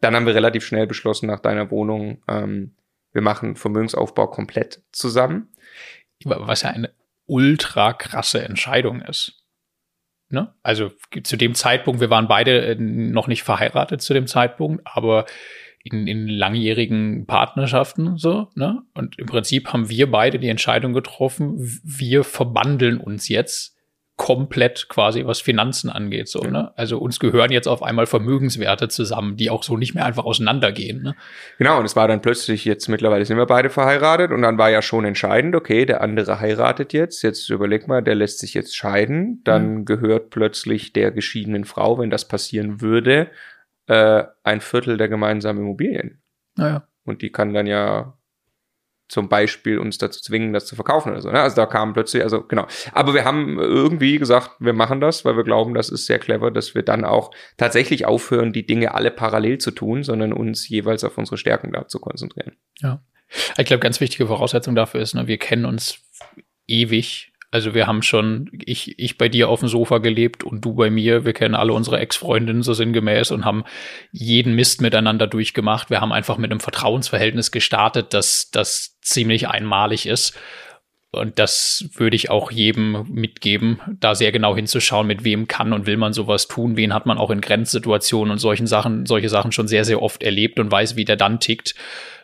Dann 0.00 0.16
haben 0.16 0.26
wir 0.26 0.34
relativ 0.34 0.64
schnell 0.64 0.86
beschlossen 0.86 1.26
nach 1.26 1.40
deiner 1.40 1.70
Wohnung, 1.70 2.22
ähm, 2.28 2.72
wir 3.12 3.22
machen 3.22 3.56
Vermögensaufbau 3.56 4.28
komplett 4.28 4.82
zusammen. 4.92 5.48
Was 6.24 6.62
ja 6.62 6.70
eine 6.70 6.92
ultra 7.26 7.92
krasse 7.92 8.42
Entscheidung 8.42 9.02
ist. 9.02 9.39
Ne? 10.30 10.54
Also 10.62 10.90
zu 11.22 11.36
dem 11.36 11.54
Zeitpunkt, 11.54 12.00
wir 12.00 12.10
waren 12.10 12.28
beide 12.28 12.64
äh, 12.66 12.76
noch 12.76 13.26
nicht 13.26 13.42
verheiratet 13.42 14.00
zu 14.00 14.14
dem 14.14 14.26
Zeitpunkt, 14.26 14.82
aber 14.84 15.26
in, 15.82 16.06
in 16.06 16.28
langjährigen 16.28 17.26
Partnerschaften 17.26 18.16
so, 18.16 18.48
ne? 18.54 18.82
Und 18.94 19.18
im 19.18 19.26
Prinzip 19.26 19.72
haben 19.72 19.88
wir 19.88 20.10
beide 20.10 20.38
die 20.38 20.48
Entscheidung 20.48 20.92
getroffen, 20.92 21.56
wir 21.82 22.22
verbandeln 22.22 22.98
uns 22.98 23.28
jetzt 23.28 23.79
komplett 24.20 24.90
quasi, 24.90 25.24
was 25.24 25.40
Finanzen 25.40 25.88
angeht. 25.88 26.28
So, 26.28 26.42
ja. 26.42 26.50
ne? 26.50 26.72
Also 26.76 26.98
uns 26.98 27.20
gehören 27.20 27.50
jetzt 27.50 27.66
auf 27.66 27.82
einmal 27.82 28.04
Vermögenswerte 28.04 28.88
zusammen, 28.88 29.38
die 29.38 29.48
auch 29.48 29.62
so 29.62 29.78
nicht 29.78 29.94
mehr 29.94 30.04
einfach 30.04 30.26
auseinandergehen. 30.26 31.02
Ne? 31.02 31.16
Genau, 31.56 31.78
und 31.78 31.86
es 31.86 31.96
war 31.96 32.06
dann 32.06 32.20
plötzlich, 32.20 32.66
jetzt 32.66 32.86
mittlerweile 32.88 33.24
sind 33.24 33.38
wir 33.38 33.46
beide 33.46 33.70
verheiratet 33.70 34.30
und 34.30 34.42
dann 34.42 34.58
war 34.58 34.68
ja 34.68 34.82
schon 34.82 35.06
entscheidend, 35.06 35.56
okay, 35.56 35.86
der 35.86 36.02
andere 36.02 36.38
heiratet 36.38 36.92
jetzt, 36.92 37.22
jetzt 37.22 37.48
überleg 37.48 37.88
mal, 37.88 38.02
der 38.02 38.14
lässt 38.14 38.40
sich 38.40 38.52
jetzt 38.52 38.76
scheiden, 38.76 39.40
dann 39.44 39.74
mhm. 39.74 39.84
gehört 39.86 40.28
plötzlich 40.28 40.92
der 40.92 41.12
geschiedenen 41.12 41.64
Frau, 41.64 41.98
wenn 41.98 42.10
das 42.10 42.28
passieren 42.28 42.82
würde, 42.82 43.30
äh, 43.86 44.24
ein 44.42 44.60
Viertel 44.60 44.98
der 44.98 45.08
gemeinsamen 45.08 45.60
Immobilien. 45.60 46.20
Naja. 46.56 46.86
Und 47.04 47.22
die 47.22 47.32
kann 47.32 47.54
dann 47.54 47.66
ja 47.66 48.18
zum 49.10 49.28
Beispiel 49.28 49.78
uns 49.78 49.98
dazu 49.98 50.20
zwingen, 50.20 50.52
das 50.52 50.66
zu 50.66 50.76
verkaufen 50.76 51.10
oder 51.10 51.20
so. 51.20 51.30
Ne? 51.30 51.40
Also 51.40 51.56
da 51.56 51.66
kam 51.66 51.92
plötzlich, 51.92 52.22
also 52.22 52.42
genau. 52.42 52.66
Aber 52.92 53.12
wir 53.12 53.24
haben 53.24 53.58
irgendwie 53.58 54.18
gesagt, 54.18 54.52
wir 54.60 54.72
machen 54.72 55.00
das, 55.00 55.24
weil 55.24 55.36
wir 55.36 55.42
glauben, 55.42 55.74
das 55.74 55.88
ist 55.88 56.06
sehr 56.06 56.20
clever, 56.20 56.50
dass 56.52 56.74
wir 56.76 56.82
dann 56.82 57.04
auch 57.04 57.32
tatsächlich 57.56 58.06
aufhören, 58.06 58.52
die 58.52 58.64
Dinge 58.64 58.94
alle 58.94 59.10
parallel 59.10 59.58
zu 59.58 59.72
tun, 59.72 60.04
sondern 60.04 60.32
uns 60.32 60.68
jeweils 60.68 61.02
auf 61.02 61.18
unsere 61.18 61.38
Stärken 61.38 61.72
da 61.72 61.88
zu 61.88 61.98
konzentrieren. 61.98 62.56
Ja. 62.78 63.02
Ich 63.58 63.66
glaube, 63.66 63.80
ganz 63.80 64.00
wichtige 64.00 64.26
Voraussetzung 64.28 64.74
dafür 64.74 65.00
ist, 65.00 65.14
ne, 65.14 65.26
wir 65.26 65.38
kennen 65.38 65.64
uns 65.64 66.00
ewig 66.66 67.29
Also 67.52 67.74
wir 67.74 67.88
haben 67.88 68.02
schon, 68.02 68.48
ich, 68.64 68.98
ich 68.98 69.18
bei 69.18 69.28
dir 69.28 69.48
auf 69.48 69.60
dem 69.60 69.68
Sofa 69.68 69.98
gelebt 69.98 70.44
und 70.44 70.64
du 70.64 70.74
bei 70.74 70.88
mir. 70.88 71.24
Wir 71.24 71.32
kennen 71.32 71.56
alle 71.56 71.72
unsere 71.72 71.98
Ex-Freundinnen 71.98 72.62
so 72.62 72.74
sinngemäß 72.74 73.32
und 73.32 73.44
haben 73.44 73.64
jeden 74.12 74.54
Mist 74.54 74.80
miteinander 74.80 75.26
durchgemacht. 75.26 75.90
Wir 75.90 76.00
haben 76.00 76.12
einfach 76.12 76.38
mit 76.38 76.52
einem 76.52 76.60
Vertrauensverhältnis 76.60 77.50
gestartet, 77.50 78.14
das, 78.14 78.50
das 78.52 78.98
ziemlich 79.02 79.48
einmalig 79.48 80.06
ist. 80.06 80.38
Und 81.12 81.38
das 81.40 81.88
würde 81.94 82.14
ich 82.14 82.30
auch 82.30 82.52
jedem 82.52 83.04
mitgeben, 83.08 83.80
da 83.98 84.14
sehr 84.14 84.30
genau 84.30 84.54
hinzuschauen, 84.54 85.06
mit 85.06 85.24
wem 85.24 85.48
kann 85.48 85.72
und 85.72 85.86
will 85.86 85.96
man 85.96 86.12
sowas 86.12 86.46
tun, 86.46 86.76
wen 86.76 86.94
hat 86.94 87.04
man 87.04 87.18
auch 87.18 87.30
in 87.30 87.40
Grenzsituationen 87.40 88.30
und 88.30 88.38
solchen 88.38 88.68
Sachen, 88.68 89.06
solche 89.06 89.28
Sachen 89.28 89.50
schon 89.50 89.66
sehr, 89.66 89.84
sehr 89.84 90.02
oft 90.02 90.22
erlebt 90.22 90.60
und 90.60 90.70
weiß, 90.70 90.94
wie 90.94 91.04
der 91.04 91.16
dann 91.16 91.40
tickt 91.40 91.74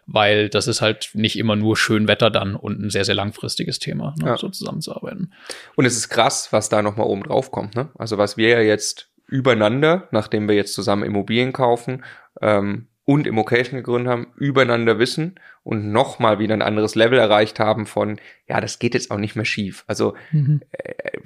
weil 0.07 0.49
das 0.49 0.69
ist 0.69 0.81
halt 0.81 1.11
nicht 1.15 1.37
immer 1.37 1.57
nur 1.57 1.77
schön 1.77 2.07
Wetter 2.09 2.31
dann 2.31 2.55
und 2.55 2.81
ein 2.81 2.91
sehr, 2.91 3.05
sehr 3.05 3.15
langfristiges 3.15 3.81
Thema, 3.81 4.15
ne, 4.19 4.29
ja. 4.29 4.37
so 4.37 4.49
zusammenzuarbeiten. 4.49 5.33
Und 5.75 5.85
es 5.85 5.97
ist 5.97 6.09
krass, 6.09 6.53
was 6.53 6.69
da 6.69 6.81
nochmal 6.81 7.07
oben 7.07 7.25
drauf 7.25 7.51
kommt. 7.51 7.75
Ne? 7.75 7.89
Also 7.99 8.17
was 8.17 8.37
wir 8.37 8.49
ja 8.49 8.61
jetzt 8.61 9.11
übereinander, 9.27 10.09
nachdem 10.13 10.49
wir 10.49 10.55
jetzt 10.55 10.75
zusammen 10.75 11.03
Immobilien 11.03 11.53
kaufen 11.53 12.05
ähm, 12.41 12.87
und 13.07 13.27
Immocation 13.27 13.79
gegründet 13.79 14.13
haben, 14.13 14.27
übereinander 14.37 14.99
wissen 14.99 15.37
und 15.63 15.91
nochmal 15.91 16.39
wieder 16.39 16.55
ein 16.55 16.63
anderes 16.63 16.97
Level 16.97 17.19
erreicht 17.19 17.59
haben 17.61 17.87
von, 17.87 18.21
ja, 18.49 18.61
das 18.61 18.79
geht 18.79 18.95
jetzt 18.95 19.11
auch 19.11 19.19
nicht 19.19 19.37
mehr 19.37 19.45
schief. 19.45 19.85
Also 19.87 20.15
mhm. 20.33 20.61
äh, 20.73 21.19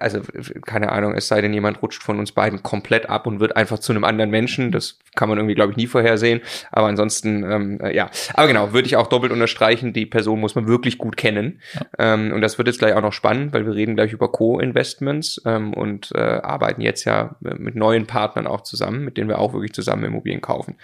also 0.00 0.20
keine 0.64 0.90
Ahnung, 0.92 1.14
es 1.14 1.28
sei 1.28 1.40
denn, 1.40 1.52
jemand 1.52 1.82
rutscht 1.82 2.02
von 2.02 2.18
uns 2.18 2.32
beiden 2.32 2.62
komplett 2.62 3.08
ab 3.08 3.26
und 3.26 3.40
wird 3.40 3.56
einfach 3.56 3.78
zu 3.78 3.92
einem 3.92 4.04
anderen 4.04 4.30
Menschen. 4.30 4.72
Das 4.72 4.98
kann 5.14 5.28
man 5.28 5.38
irgendwie, 5.38 5.54
glaube 5.54 5.72
ich, 5.72 5.76
nie 5.76 5.86
vorhersehen. 5.86 6.40
Aber 6.72 6.88
ansonsten, 6.88 7.44
ähm, 7.50 7.80
äh, 7.80 7.94
ja. 7.94 8.10
Aber 8.34 8.46
genau, 8.46 8.72
würde 8.72 8.86
ich 8.86 8.96
auch 8.96 9.06
doppelt 9.06 9.32
unterstreichen, 9.32 9.92
die 9.92 10.06
Person 10.06 10.40
muss 10.40 10.54
man 10.54 10.66
wirklich 10.66 10.98
gut 10.98 11.16
kennen. 11.16 11.60
Ja. 11.74 12.14
Ähm, 12.14 12.32
und 12.32 12.40
das 12.40 12.58
wird 12.58 12.68
jetzt 12.68 12.78
gleich 12.78 12.94
auch 12.94 13.02
noch 13.02 13.12
spannend, 13.12 13.52
weil 13.52 13.66
wir 13.66 13.74
reden 13.74 13.94
gleich 13.94 14.12
über 14.12 14.30
Co-Investments 14.30 15.40
ähm, 15.44 15.74
und 15.74 16.12
äh, 16.14 16.18
arbeiten 16.18 16.80
jetzt 16.80 17.04
ja 17.04 17.36
mit 17.40 17.74
neuen 17.74 18.06
Partnern 18.06 18.46
auch 18.46 18.62
zusammen, 18.62 19.04
mit 19.04 19.16
denen 19.16 19.28
wir 19.28 19.38
auch 19.38 19.52
wirklich 19.52 19.72
zusammen 19.72 20.04
Immobilien 20.04 20.40
kaufen. 20.40 20.76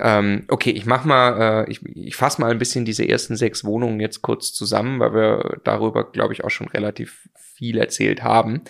Ähm, 0.00 0.44
okay, 0.48 0.70
ich 0.70 0.86
mach 0.86 1.04
mal, 1.04 1.66
äh, 1.66 1.70
ich, 1.70 1.84
ich 1.94 2.16
fasse 2.16 2.40
mal 2.40 2.50
ein 2.50 2.58
bisschen 2.58 2.84
diese 2.84 3.08
ersten 3.08 3.36
sechs 3.36 3.64
Wohnungen 3.64 4.00
jetzt 4.00 4.22
kurz 4.22 4.52
zusammen, 4.52 4.98
weil 4.98 5.14
wir 5.14 5.60
darüber, 5.64 6.10
glaube 6.10 6.32
ich, 6.32 6.44
auch 6.44 6.50
schon 6.50 6.68
relativ 6.68 7.28
viel 7.54 7.78
erzählt 7.78 8.22
haben. 8.22 8.62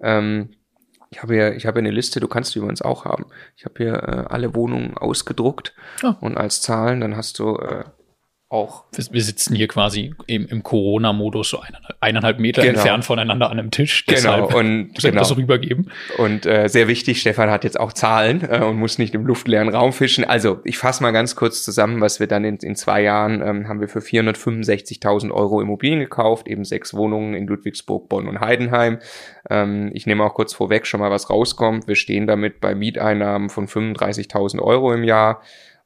Ähm, 0.00 0.50
ich 1.10 1.22
habe 1.22 1.34
hier, 1.34 1.56
ich 1.56 1.66
habe 1.66 1.80
eine 1.80 1.90
Liste, 1.90 2.20
du 2.20 2.28
kannst 2.28 2.54
die 2.54 2.58
übrigens 2.58 2.82
auch 2.82 3.04
haben. 3.04 3.26
Ich 3.56 3.64
habe 3.64 3.74
hier 3.78 3.94
äh, 3.94 4.24
alle 4.28 4.54
Wohnungen 4.54 4.96
ausgedruckt 4.96 5.74
oh. 6.04 6.14
und 6.20 6.36
als 6.36 6.62
Zahlen, 6.62 7.00
dann 7.00 7.16
hast 7.16 7.38
du 7.38 7.56
äh, 7.56 7.84
auch. 8.50 8.84
Wir 9.12 9.22
sitzen 9.22 9.54
hier 9.54 9.68
quasi 9.68 10.12
im, 10.26 10.46
im 10.46 10.64
Corona-Modus 10.64 11.50
so 11.50 11.60
eineinhalb, 11.60 11.96
eineinhalb 12.00 12.38
Meter 12.40 12.62
genau. 12.62 12.74
entfernt 12.74 13.04
voneinander 13.04 13.48
an 13.48 13.60
einem 13.60 13.70
Tisch. 13.70 14.04
Genau. 14.06 14.46
und 14.58 14.94
genau. 15.00 15.20
das 15.20 15.36
rübergeben. 15.36 15.90
Und 16.18 16.46
äh, 16.46 16.68
sehr 16.68 16.88
wichtig, 16.88 17.20
Stefan 17.20 17.48
hat 17.48 17.62
jetzt 17.62 17.78
auch 17.78 17.92
Zahlen 17.92 18.42
äh, 18.42 18.64
und 18.64 18.76
muss 18.76 18.98
nicht 18.98 19.14
im 19.14 19.24
luftleeren 19.24 19.68
Raum 19.68 19.92
fischen. 19.92 20.24
Also 20.24 20.60
ich 20.64 20.78
fasse 20.78 21.02
mal 21.02 21.12
ganz 21.12 21.36
kurz 21.36 21.62
zusammen, 21.62 22.00
was 22.00 22.18
wir 22.18 22.26
dann 22.26 22.44
in, 22.44 22.56
in 22.56 22.74
zwei 22.74 23.02
Jahren 23.02 23.40
ähm, 23.40 23.68
haben 23.68 23.80
wir 23.80 23.88
für 23.88 24.00
465.000 24.00 25.30
Euro 25.30 25.60
Immobilien 25.60 26.00
gekauft, 26.00 26.48
eben 26.48 26.64
sechs 26.64 26.92
Wohnungen 26.92 27.34
in 27.34 27.46
Ludwigsburg, 27.46 28.08
Bonn 28.08 28.26
und 28.26 28.40
Heidenheim. 28.40 28.98
Ähm, 29.48 29.92
ich 29.94 30.06
nehme 30.06 30.24
auch 30.24 30.34
kurz 30.34 30.54
vorweg 30.54 30.88
schon 30.88 30.98
mal, 30.98 31.12
was 31.12 31.30
rauskommt. 31.30 31.86
Wir 31.86 31.94
stehen 31.94 32.26
damit 32.26 32.60
bei 32.60 32.74
Mieteinnahmen 32.74 33.48
von 33.48 33.68
35.000 33.68 34.60
Euro 34.60 34.92
im 34.92 35.04
Jahr 35.04 35.40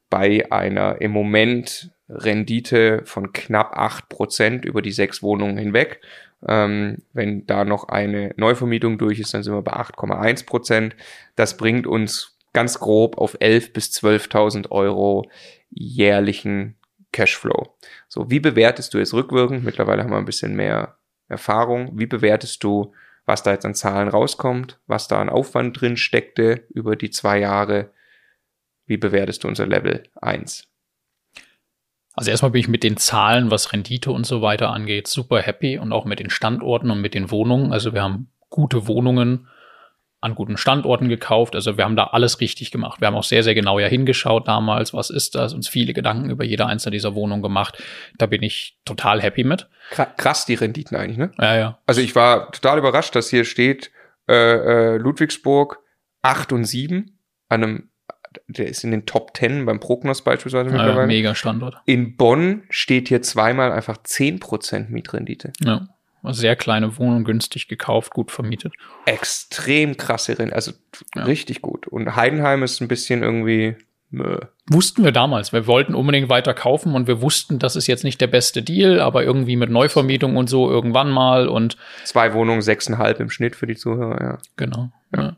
bei 0.09 0.49
einer 0.51 1.01
im 1.01 1.11
Moment 1.11 1.91
Rendite 2.07 3.01
von 3.05 3.33
knapp 3.33 3.75
acht 3.75 4.09
Prozent 4.09 4.65
über 4.65 4.81
die 4.81 4.91
sechs 4.91 5.23
Wohnungen 5.23 5.57
hinweg. 5.57 6.01
Ähm, 6.47 6.99
wenn 7.13 7.47
da 7.47 7.65
noch 7.65 7.89
eine 7.89 8.33
Neuvermietung 8.37 8.97
durch 8.97 9.19
ist, 9.19 9.33
dann 9.33 9.43
sind 9.43 9.53
wir 9.53 9.61
bei 9.61 9.73
8,1 9.73 10.45
Prozent. 10.45 10.95
Das 11.35 11.57
bringt 11.57 11.87
uns 11.87 12.37
ganz 12.53 12.79
grob 12.79 13.17
auf 13.17 13.35
11.000 13.39 13.73
bis 13.73 13.91
12.000 13.91 14.71
Euro 14.71 15.29
jährlichen 15.69 16.75
Cashflow. 17.11 17.75
So, 18.07 18.29
wie 18.29 18.39
bewertest 18.39 18.93
du 18.93 18.99
jetzt 18.99 19.13
rückwirkend? 19.13 19.63
Mittlerweile 19.63 20.03
haben 20.03 20.11
wir 20.11 20.17
ein 20.17 20.25
bisschen 20.25 20.55
mehr 20.55 20.97
Erfahrung. 21.27 21.97
Wie 21.97 22.05
bewertest 22.05 22.63
du, 22.63 22.93
was 23.25 23.41
da 23.41 23.51
jetzt 23.51 23.65
an 23.65 23.73
Zahlen 23.73 24.09
rauskommt, 24.09 24.79
was 24.85 25.07
da 25.07 25.19
an 25.19 25.29
Aufwand 25.29 25.79
drin 25.79 25.97
steckte 25.97 26.65
über 26.69 26.95
die 26.95 27.09
zwei 27.09 27.39
Jahre? 27.39 27.91
Wie 28.85 28.97
bewertest 28.97 29.43
du 29.43 29.47
unser 29.47 29.65
Level 29.65 30.03
1? 30.21 30.67
Also 32.15 32.31
erstmal 32.31 32.51
bin 32.51 32.61
ich 32.61 32.67
mit 32.67 32.83
den 32.83 32.97
Zahlen, 32.97 33.51
was 33.51 33.73
Rendite 33.73 34.11
und 34.11 34.25
so 34.25 34.41
weiter 34.41 34.71
angeht, 34.71 35.07
super 35.07 35.41
happy 35.41 35.77
und 35.77 35.91
auch 35.91 36.05
mit 36.05 36.19
den 36.19 36.29
Standorten 36.29 36.89
und 36.89 37.01
mit 37.01 37.13
den 37.13 37.29
Wohnungen. 37.29 37.73
Also 37.73 37.93
wir 37.93 38.01
haben 38.01 38.29
gute 38.49 38.87
Wohnungen 38.87 39.47
an 40.21 40.33
guten 40.33 40.57
Standorten 40.57 41.07
gekauft. 41.07 41.55
Also 41.55 41.77
wir 41.77 41.83
haben 41.83 41.95
da 41.95 42.05
alles 42.05 42.39
richtig 42.39 42.71
gemacht. 42.71 42.99
Wir 42.99 43.07
haben 43.07 43.15
auch 43.15 43.23
sehr, 43.23 43.43
sehr 43.43 43.53
genau 43.53 43.79
ja 43.79 43.87
hingeschaut 43.87 44.47
damals, 44.47 44.93
was 44.93 45.09
ist 45.09 45.35
das, 45.35 45.53
uns 45.53 45.67
viele 45.67 45.93
Gedanken 45.93 46.29
über 46.31 46.43
jede 46.43 46.65
einzelne 46.65 46.91
dieser 46.91 47.13
Wohnungen 47.13 47.43
gemacht. 47.43 47.81
Da 48.17 48.25
bin 48.25 48.41
ich 48.41 48.79
total 48.85 49.21
happy 49.21 49.43
mit. 49.43 49.67
Krass, 49.91 50.45
die 50.45 50.55
Renditen 50.55 50.97
eigentlich, 50.97 51.17
ne? 51.17 51.31
Ja, 51.39 51.55
ja. 51.55 51.79
Also 51.85 52.01
ich 52.01 52.15
war 52.15 52.51
total 52.51 52.79
überrascht, 52.79 53.15
dass 53.15 53.29
hier 53.29 53.45
steht 53.45 53.91
äh, 54.27 54.33
äh, 54.33 54.97
Ludwigsburg 54.97 55.79
8 56.23 56.53
und 56.53 56.63
7 56.63 57.19
an 57.49 57.63
einem 57.63 57.89
der 58.47 58.67
ist 58.67 58.83
in 58.83 58.91
den 58.91 59.05
Top 59.05 59.35
10 59.35 59.65
beim 59.65 59.79
Prognos 59.79 60.23
beispielsweise 60.23 60.69
ja, 60.69 60.75
mittlerweile. 60.75 61.07
Mega 61.07 61.35
Standort. 61.35 61.77
In 61.85 62.15
Bonn 62.15 62.63
steht 62.69 63.07
hier 63.07 63.21
zweimal 63.21 63.71
einfach 63.71 63.97
10% 63.97 64.89
Mietrendite. 64.89 65.53
Ja. 65.63 65.87
Also 66.21 66.41
sehr 66.41 66.55
kleine 66.55 66.97
Wohnung, 66.97 67.23
günstig 67.23 67.67
gekauft, 67.67 68.13
gut 68.13 68.31
vermietet. 68.31 68.73
Extrem 69.05 69.95
krasse 69.95 70.37
Rendite, 70.39 70.55
also 70.55 70.71
ja. 71.15 71.23
richtig 71.23 71.61
gut. 71.61 71.87
Und 71.87 72.15
Heidenheim 72.15 72.63
ist 72.63 72.81
ein 72.81 72.87
bisschen 72.87 73.21
irgendwie 73.21 73.75
Mö. 74.09 74.39
Wussten 74.67 75.03
wir 75.03 75.11
damals. 75.11 75.53
Wir 75.53 75.67
wollten 75.67 75.93
unbedingt 75.93 76.29
weiter 76.29 76.55
kaufen 76.55 76.95
und 76.95 77.07
wir 77.07 77.21
wussten, 77.21 77.59
das 77.59 77.75
ist 77.75 77.85
jetzt 77.85 78.03
nicht 78.03 78.19
der 78.21 78.27
beste 78.27 78.63
Deal, 78.63 78.99
aber 78.99 79.23
irgendwie 79.23 79.55
mit 79.55 79.69
Neuvermietung 79.69 80.35
und 80.35 80.49
so 80.49 80.69
irgendwann 80.69 81.11
mal 81.11 81.47
und. 81.47 81.77
Zwei 82.05 82.33
Wohnungen, 82.33 82.61
sechseinhalb 82.61 83.19
im 83.19 83.29
Schnitt 83.29 83.55
für 83.55 83.67
die 83.67 83.75
Zuhörer, 83.75 84.21
ja. 84.21 84.37
Genau. 84.55 84.91
Ja. 85.15 85.21
Ja. 85.21 85.37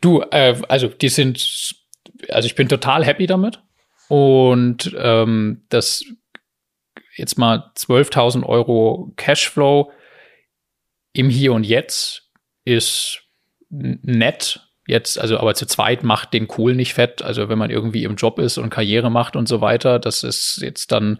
Du, 0.00 0.22
äh, 0.30 0.56
also 0.68 0.88
die 0.88 1.08
sind 1.08 1.81
also 2.28 2.46
ich 2.46 2.54
bin 2.54 2.68
total 2.68 3.04
happy 3.04 3.26
damit. 3.26 3.62
Und 4.08 4.94
ähm, 4.98 5.62
das 5.68 6.04
jetzt 7.16 7.38
mal 7.38 7.70
12.000 7.76 8.44
Euro 8.44 9.12
Cashflow 9.16 9.90
im 11.12 11.28
Hier 11.28 11.52
und 11.52 11.64
Jetzt 11.64 12.30
ist 12.64 13.22
nett. 13.70 14.68
Jetzt, 14.86 15.18
also 15.18 15.38
aber 15.38 15.54
zu 15.54 15.66
zweit 15.66 16.02
macht 16.02 16.32
den 16.32 16.48
Kohl 16.48 16.74
nicht 16.74 16.94
fett. 16.94 17.22
Also 17.22 17.48
wenn 17.48 17.58
man 17.58 17.70
irgendwie 17.70 18.04
im 18.04 18.16
Job 18.16 18.38
ist 18.38 18.58
und 18.58 18.70
Karriere 18.70 19.10
macht 19.10 19.36
und 19.36 19.48
so 19.48 19.60
weiter, 19.60 19.98
das 19.98 20.24
ist 20.24 20.58
jetzt 20.60 20.92
dann, 20.92 21.18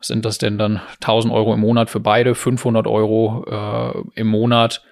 sind 0.00 0.24
das 0.24 0.38
denn 0.38 0.58
dann? 0.58 0.80
1000 1.00 1.32
Euro 1.32 1.54
im 1.54 1.60
Monat 1.60 1.90
für 1.90 2.00
beide, 2.00 2.34
500 2.34 2.86
Euro 2.86 3.44
äh, 3.48 4.20
im 4.20 4.26
Monat 4.26 4.82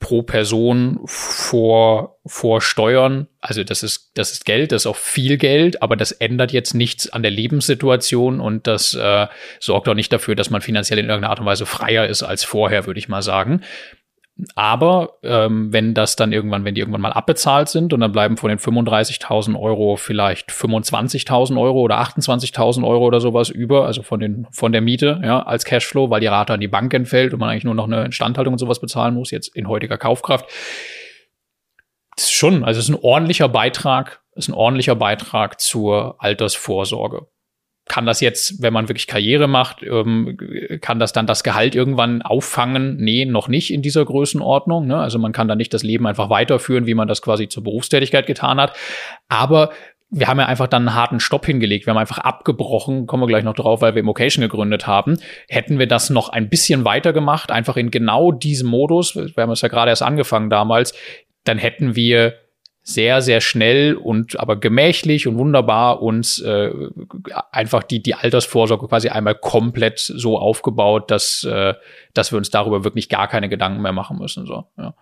pro 0.00 0.22
Person 0.22 1.00
vor, 1.06 2.18
vor 2.24 2.60
Steuern. 2.60 3.26
Also 3.40 3.64
das 3.64 3.82
ist, 3.82 4.12
das 4.14 4.32
ist 4.32 4.44
Geld, 4.44 4.70
das 4.70 4.82
ist 4.82 4.86
auch 4.86 4.96
viel 4.96 5.38
Geld, 5.38 5.82
aber 5.82 5.96
das 5.96 6.12
ändert 6.12 6.52
jetzt 6.52 6.74
nichts 6.74 7.10
an 7.10 7.22
der 7.22 7.32
Lebenssituation 7.32 8.40
und 8.40 8.66
das 8.66 8.94
äh, 8.94 9.26
sorgt 9.58 9.88
auch 9.88 9.94
nicht 9.94 10.12
dafür, 10.12 10.36
dass 10.36 10.50
man 10.50 10.60
finanziell 10.60 11.00
in 11.00 11.06
irgendeiner 11.06 11.30
Art 11.30 11.40
und 11.40 11.46
Weise 11.46 11.66
freier 11.66 12.06
ist 12.06 12.22
als 12.22 12.44
vorher, 12.44 12.86
würde 12.86 13.00
ich 13.00 13.08
mal 13.08 13.22
sagen. 13.22 13.62
Aber 14.54 15.18
ähm, 15.24 15.72
wenn 15.72 15.94
das 15.94 16.14
dann 16.14 16.32
irgendwann, 16.32 16.64
wenn 16.64 16.74
die 16.74 16.80
irgendwann 16.80 17.00
mal 17.00 17.12
abbezahlt 17.12 17.68
sind 17.68 17.92
und 17.92 18.00
dann 18.00 18.12
bleiben 18.12 18.36
von 18.36 18.48
den 18.48 18.58
35.000 18.58 19.58
Euro 19.58 19.96
vielleicht 19.96 20.50
25.000 20.50 21.60
Euro 21.60 21.80
oder 21.80 22.00
28.000 22.00 22.86
Euro 22.86 23.04
oder 23.04 23.20
sowas 23.20 23.50
über, 23.50 23.86
also 23.86 24.02
von 24.02 24.20
den 24.20 24.46
von 24.52 24.70
der 24.70 24.80
Miete 24.80 25.20
ja 25.24 25.42
als 25.42 25.64
Cashflow, 25.64 26.10
weil 26.10 26.20
die 26.20 26.28
Rate 26.28 26.52
an 26.52 26.60
die 26.60 26.68
Bank 26.68 26.94
entfällt 26.94 27.32
und 27.32 27.40
man 27.40 27.48
eigentlich 27.48 27.64
nur 27.64 27.74
noch 27.74 27.86
eine 27.86 28.04
Instandhaltung 28.04 28.54
und 28.54 28.58
sowas 28.58 28.80
bezahlen 28.80 29.14
muss 29.14 29.32
jetzt 29.32 29.56
in 29.56 29.66
heutiger 29.66 29.98
Kaufkraft. 29.98 30.46
Das 32.14 32.26
ist 32.26 32.32
schon, 32.32 32.62
also 32.62 32.78
es 32.78 32.88
ist 32.88 32.94
ein 32.94 33.00
ordentlicher 33.02 33.48
Beitrag, 33.48 34.20
ist 34.36 34.48
ein 34.48 34.54
ordentlicher 34.54 34.94
Beitrag 34.94 35.60
zur 35.60 36.22
Altersvorsorge 36.22 37.26
kann 37.88 38.06
das 38.06 38.20
jetzt, 38.20 38.62
wenn 38.62 38.72
man 38.72 38.88
wirklich 38.88 39.06
Karriere 39.06 39.48
macht, 39.48 39.82
ähm, 39.82 40.36
kann 40.80 40.98
das 40.98 41.12
dann 41.12 41.26
das 41.26 41.42
Gehalt 41.42 41.74
irgendwann 41.74 42.22
auffangen? 42.22 42.96
Nee, 42.96 43.24
noch 43.24 43.48
nicht 43.48 43.72
in 43.72 43.82
dieser 43.82 44.04
Größenordnung. 44.04 44.86
Ne? 44.86 44.96
Also 44.98 45.18
man 45.18 45.32
kann 45.32 45.48
da 45.48 45.56
nicht 45.56 45.74
das 45.74 45.82
Leben 45.82 46.06
einfach 46.06 46.30
weiterführen, 46.30 46.86
wie 46.86 46.94
man 46.94 47.08
das 47.08 47.22
quasi 47.22 47.48
zur 47.48 47.64
Berufstätigkeit 47.64 48.26
getan 48.26 48.60
hat. 48.60 48.76
Aber 49.28 49.70
wir 50.10 50.26
haben 50.26 50.38
ja 50.38 50.46
einfach 50.46 50.68
dann 50.68 50.88
einen 50.88 50.96
harten 50.96 51.20
Stopp 51.20 51.44
hingelegt. 51.44 51.86
Wir 51.86 51.92
haben 51.92 51.98
einfach 51.98 52.18
abgebrochen, 52.18 53.06
kommen 53.06 53.22
wir 53.22 53.26
gleich 53.26 53.44
noch 53.44 53.54
drauf, 53.54 53.82
weil 53.82 53.94
wir 53.94 54.00
Immocation 54.00 54.42
gegründet 54.42 54.86
haben. 54.86 55.18
Hätten 55.48 55.78
wir 55.78 55.86
das 55.86 56.08
noch 56.08 56.30
ein 56.30 56.48
bisschen 56.48 56.84
weiter 56.84 57.12
gemacht, 57.12 57.50
einfach 57.50 57.76
in 57.76 57.90
genau 57.90 58.32
diesem 58.32 58.68
Modus, 58.68 59.16
wir 59.16 59.32
haben 59.36 59.50
es 59.50 59.60
ja 59.60 59.68
gerade 59.68 59.90
erst 59.90 60.02
angefangen 60.02 60.48
damals, 60.48 60.94
dann 61.44 61.58
hätten 61.58 61.94
wir 61.94 62.34
sehr, 62.88 63.20
sehr 63.20 63.42
schnell 63.42 63.96
und 63.96 64.40
aber 64.40 64.56
gemächlich 64.58 65.26
und 65.26 65.36
wunderbar 65.36 66.00
uns 66.00 66.38
äh, 66.38 66.72
einfach 67.52 67.82
die, 67.82 68.02
die 68.02 68.14
Altersvorsorge 68.14 68.88
quasi 68.88 69.10
einmal 69.10 69.34
komplett 69.34 69.98
so 69.98 70.38
aufgebaut, 70.38 71.10
dass, 71.10 71.44
äh, 71.44 71.74
dass 72.14 72.32
wir 72.32 72.38
uns 72.38 72.48
darüber 72.48 72.84
wirklich 72.84 73.10
gar 73.10 73.28
keine 73.28 73.50
Gedanken 73.50 73.82
mehr 73.82 73.92
machen 73.92 74.16
müssen. 74.18 74.46
So, 74.46 74.64
ja. 74.78 74.94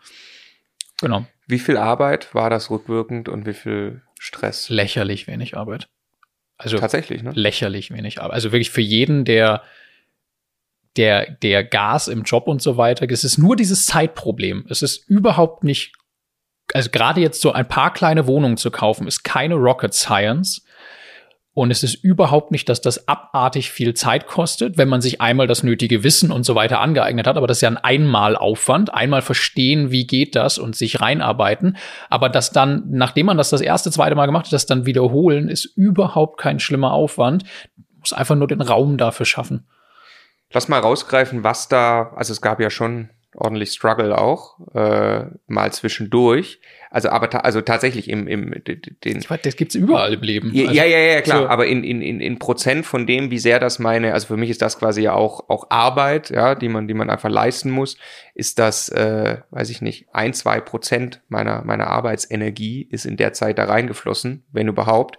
Genau. 1.00 1.26
Wie 1.46 1.60
viel 1.60 1.76
Arbeit 1.76 2.34
war 2.34 2.50
das 2.50 2.70
rückwirkend 2.70 3.28
und 3.28 3.46
wie 3.46 3.54
viel 3.54 4.02
Stress? 4.18 4.68
Lächerlich 4.68 5.28
wenig 5.28 5.56
Arbeit. 5.56 5.88
Also 6.58 6.78
tatsächlich, 6.78 7.22
ne? 7.22 7.30
Lächerlich 7.34 7.92
wenig 7.92 8.20
Arbeit. 8.20 8.34
Also 8.34 8.50
wirklich 8.50 8.70
für 8.70 8.80
jeden, 8.80 9.24
der 9.24 9.62
der, 10.96 11.30
der 11.30 11.62
Gas 11.62 12.08
im 12.08 12.22
Job 12.22 12.48
und 12.48 12.62
so 12.62 12.76
weiter. 12.78 13.06
Es 13.08 13.22
ist 13.22 13.38
nur 13.38 13.54
dieses 13.54 13.86
Zeitproblem. 13.86 14.64
Es 14.70 14.82
ist 14.82 15.08
überhaupt 15.08 15.62
nicht, 15.62 15.92
also 16.74 16.90
gerade 16.90 17.20
jetzt 17.20 17.40
so 17.40 17.52
ein 17.52 17.68
paar 17.68 17.92
kleine 17.92 18.26
Wohnungen 18.26 18.56
zu 18.56 18.70
kaufen, 18.70 19.06
ist 19.06 19.24
keine 19.24 19.54
Rocket 19.54 19.94
Science. 19.94 20.62
Und 21.54 21.70
es 21.70 21.82
ist 21.82 21.94
überhaupt 21.94 22.50
nicht, 22.50 22.68
dass 22.68 22.82
das 22.82 23.08
abartig 23.08 23.70
viel 23.70 23.94
Zeit 23.94 24.26
kostet, 24.26 24.76
wenn 24.76 24.90
man 24.90 25.00
sich 25.00 25.22
einmal 25.22 25.46
das 25.46 25.62
nötige 25.62 26.04
Wissen 26.04 26.30
und 26.30 26.44
so 26.44 26.54
weiter 26.54 26.80
angeeignet 26.80 27.26
hat. 27.26 27.38
Aber 27.38 27.46
das 27.46 27.56
ist 27.58 27.62
ja 27.62 27.70
ein 27.70 27.78
Einmalaufwand. 27.78 28.92
Einmal 28.92 29.22
verstehen, 29.22 29.90
wie 29.90 30.06
geht 30.06 30.36
das 30.36 30.58
und 30.58 30.76
sich 30.76 31.00
reinarbeiten. 31.00 31.78
Aber 32.10 32.28
das 32.28 32.50
dann, 32.50 32.84
nachdem 32.90 33.24
man 33.24 33.38
das 33.38 33.48
das 33.48 33.62
erste, 33.62 33.90
zweite 33.90 34.14
Mal 34.14 34.26
gemacht 34.26 34.44
hat, 34.44 34.52
das 34.52 34.66
dann 34.66 34.84
wiederholen, 34.84 35.48
ist 35.48 35.64
überhaupt 35.64 36.38
kein 36.38 36.60
schlimmer 36.60 36.92
Aufwand. 36.92 37.44
Muss 38.00 38.12
einfach 38.12 38.36
nur 38.36 38.48
den 38.48 38.60
Raum 38.60 38.98
dafür 38.98 39.24
schaffen. 39.24 39.66
Lass 40.52 40.68
mal 40.68 40.80
rausgreifen, 40.80 41.42
was 41.42 41.68
da, 41.68 42.12
also 42.16 42.34
es 42.34 42.42
gab 42.42 42.60
ja 42.60 42.68
schon 42.68 43.08
ordentlich 43.36 43.72
Struggle 43.72 44.16
auch, 44.16 44.58
äh, 44.74 45.26
mal 45.46 45.72
zwischendurch. 45.72 46.60
Also 46.90 47.10
aber 47.10 47.28
ta 47.28 47.40
also 47.40 47.60
tatsächlich 47.60 48.08
im, 48.08 48.26
im 48.26 48.54
den. 48.64 49.18
Ich 49.18 49.28
weiß, 49.28 49.40
das 49.42 49.56
gibt's 49.56 49.74
überall 49.74 50.14
im 50.14 50.22
Leben. 50.22 50.50
Ja, 50.54 50.68
also, 50.68 50.74
ja, 50.74 50.84
ja, 50.84 50.98
ja, 50.98 51.20
klar. 51.20 51.42
So. 51.42 51.48
Aber 51.48 51.66
in, 51.66 51.84
in, 51.84 52.00
in, 52.00 52.20
in 52.20 52.38
Prozent 52.38 52.86
von 52.86 53.06
dem, 53.06 53.30
wie 53.30 53.38
sehr 53.38 53.58
das 53.58 53.78
meine, 53.78 54.14
also 54.14 54.28
für 54.28 54.36
mich 54.36 54.50
ist 54.50 54.62
das 54.62 54.78
quasi 54.78 55.02
ja 55.02 55.12
auch, 55.12 55.48
auch 55.48 55.66
Arbeit, 55.68 56.30
ja, 56.30 56.54
die 56.54 56.68
man, 56.68 56.88
die 56.88 56.94
man 56.94 57.10
einfach 57.10 57.28
leisten 57.28 57.70
muss, 57.70 57.98
ist 58.34 58.58
das, 58.58 58.88
äh, 58.88 59.38
weiß 59.50 59.70
ich 59.70 59.82
nicht, 59.82 60.06
ein, 60.12 60.32
zwei 60.32 60.60
Prozent 60.60 61.22
meiner, 61.28 61.64
meiner 61.64 61.88
Arbeitsenergie 61.88 62.88
ist 62.90 63.04
in 63.04 63.16
der 63.16 63.32
Zeit 63.32 63.58
da 63.58 63.64
reingeflossen, 63.64 64.44
wenn 64.52 64.68
überhaupt. 64.68 65.16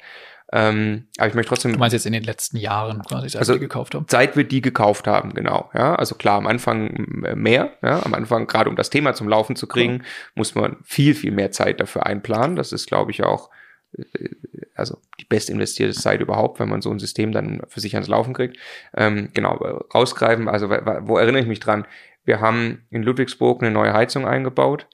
Ähm, 0.54 1.08
aber 1.18 1.28
ich 1.28 1.34
möchte 1.34 1.50
trotzdem. 1.50 1.74
Du 1.74 1.80
meinst 1.80 1.94
jetzt 1.94 2.06
in 2.06 2.14
den 2.14 2.24
letzten 2.24 2.58
Jahren 2.58 3.02
quasi, 3.04 3.30
seit 3.30 3.40
also, 3.42 3.54
wir 3.54 3.60
die 3.60 3.66
gekauft 3.66 3.96
haben? 3.96 4.06
Seit 4.10 4.38
wir 4.38 4.46
die 4.46 4.62
gekauft 4.62 5.08
haben, 5.08 5.34
genau. 5.34 5.70
Ja, 5.74 5.96
also 5.96 6.16
klar, 6.16 6.38
am 6.38 6.48
Anfang 6.48 7.06
mehr. 7.36 7.74
Ja, 7.82 8.04
am 8.04 8.14
Anfang, 8.14 8.48
gerade 8.48 8.70
um 8.70 8.76
das 8.76 8.90
Thema 8.90 9.14
zum 9.14 9.28
Laufen 9.28 9.56
zu 9.56 9.68
kriegen, 9.68 9.96
cool. 9.96 10.02
muss 10.36 10.56
man 10.56 10.78
viel, 10.84 11.16
viel 11.16 11.32
mehr 11.32 11.52
Zeit 11.52 11.82
dafür 11.82 12.06
einplanen. 12.06 12.56
Das 12.56 12.72
ist, 12.72 12.88
glaube 12.88 13.12
ich, 13.12 13.24
auch 13.24 13.50
äh, 13.98 14.30
also 14.76 15.02
die 15.20 15.26
best 15.26 15.50
investierte 15.50 15.94
Zeit 15.94 16.22
überhaupt, 16.22 16.60
wenn 16.60 16.70
man 16.70 16.82
so 16.82 16.92
ein 16.92 17.00
System 17.00 17.32
dann 17.32 17.62
für 17.68 17.82
sich 17.82 17.96
ans 17.96 18.08
Laufen 18.08 18.34
kriegt. 18.34 18.58
Ähm, 18.96 19.30
genau, 19.34 19.56
rausgreifen, 19.94 20.48
also 20.48 20.70
wo 20.70 21.18
erinnere 21.18 21.42
ich 21.42 21.48
mich 21.48 21.60
dran? 21.60 21.86
Wir 22.24 22.40
haben 22.40 22.86
in 22.90 23.04
Ludwigsburg 23.04 23.62
eine 23.62 23.72
neue 23.72 23.94
Heizung 23.94 24.26
eingebaut 24.26 24.88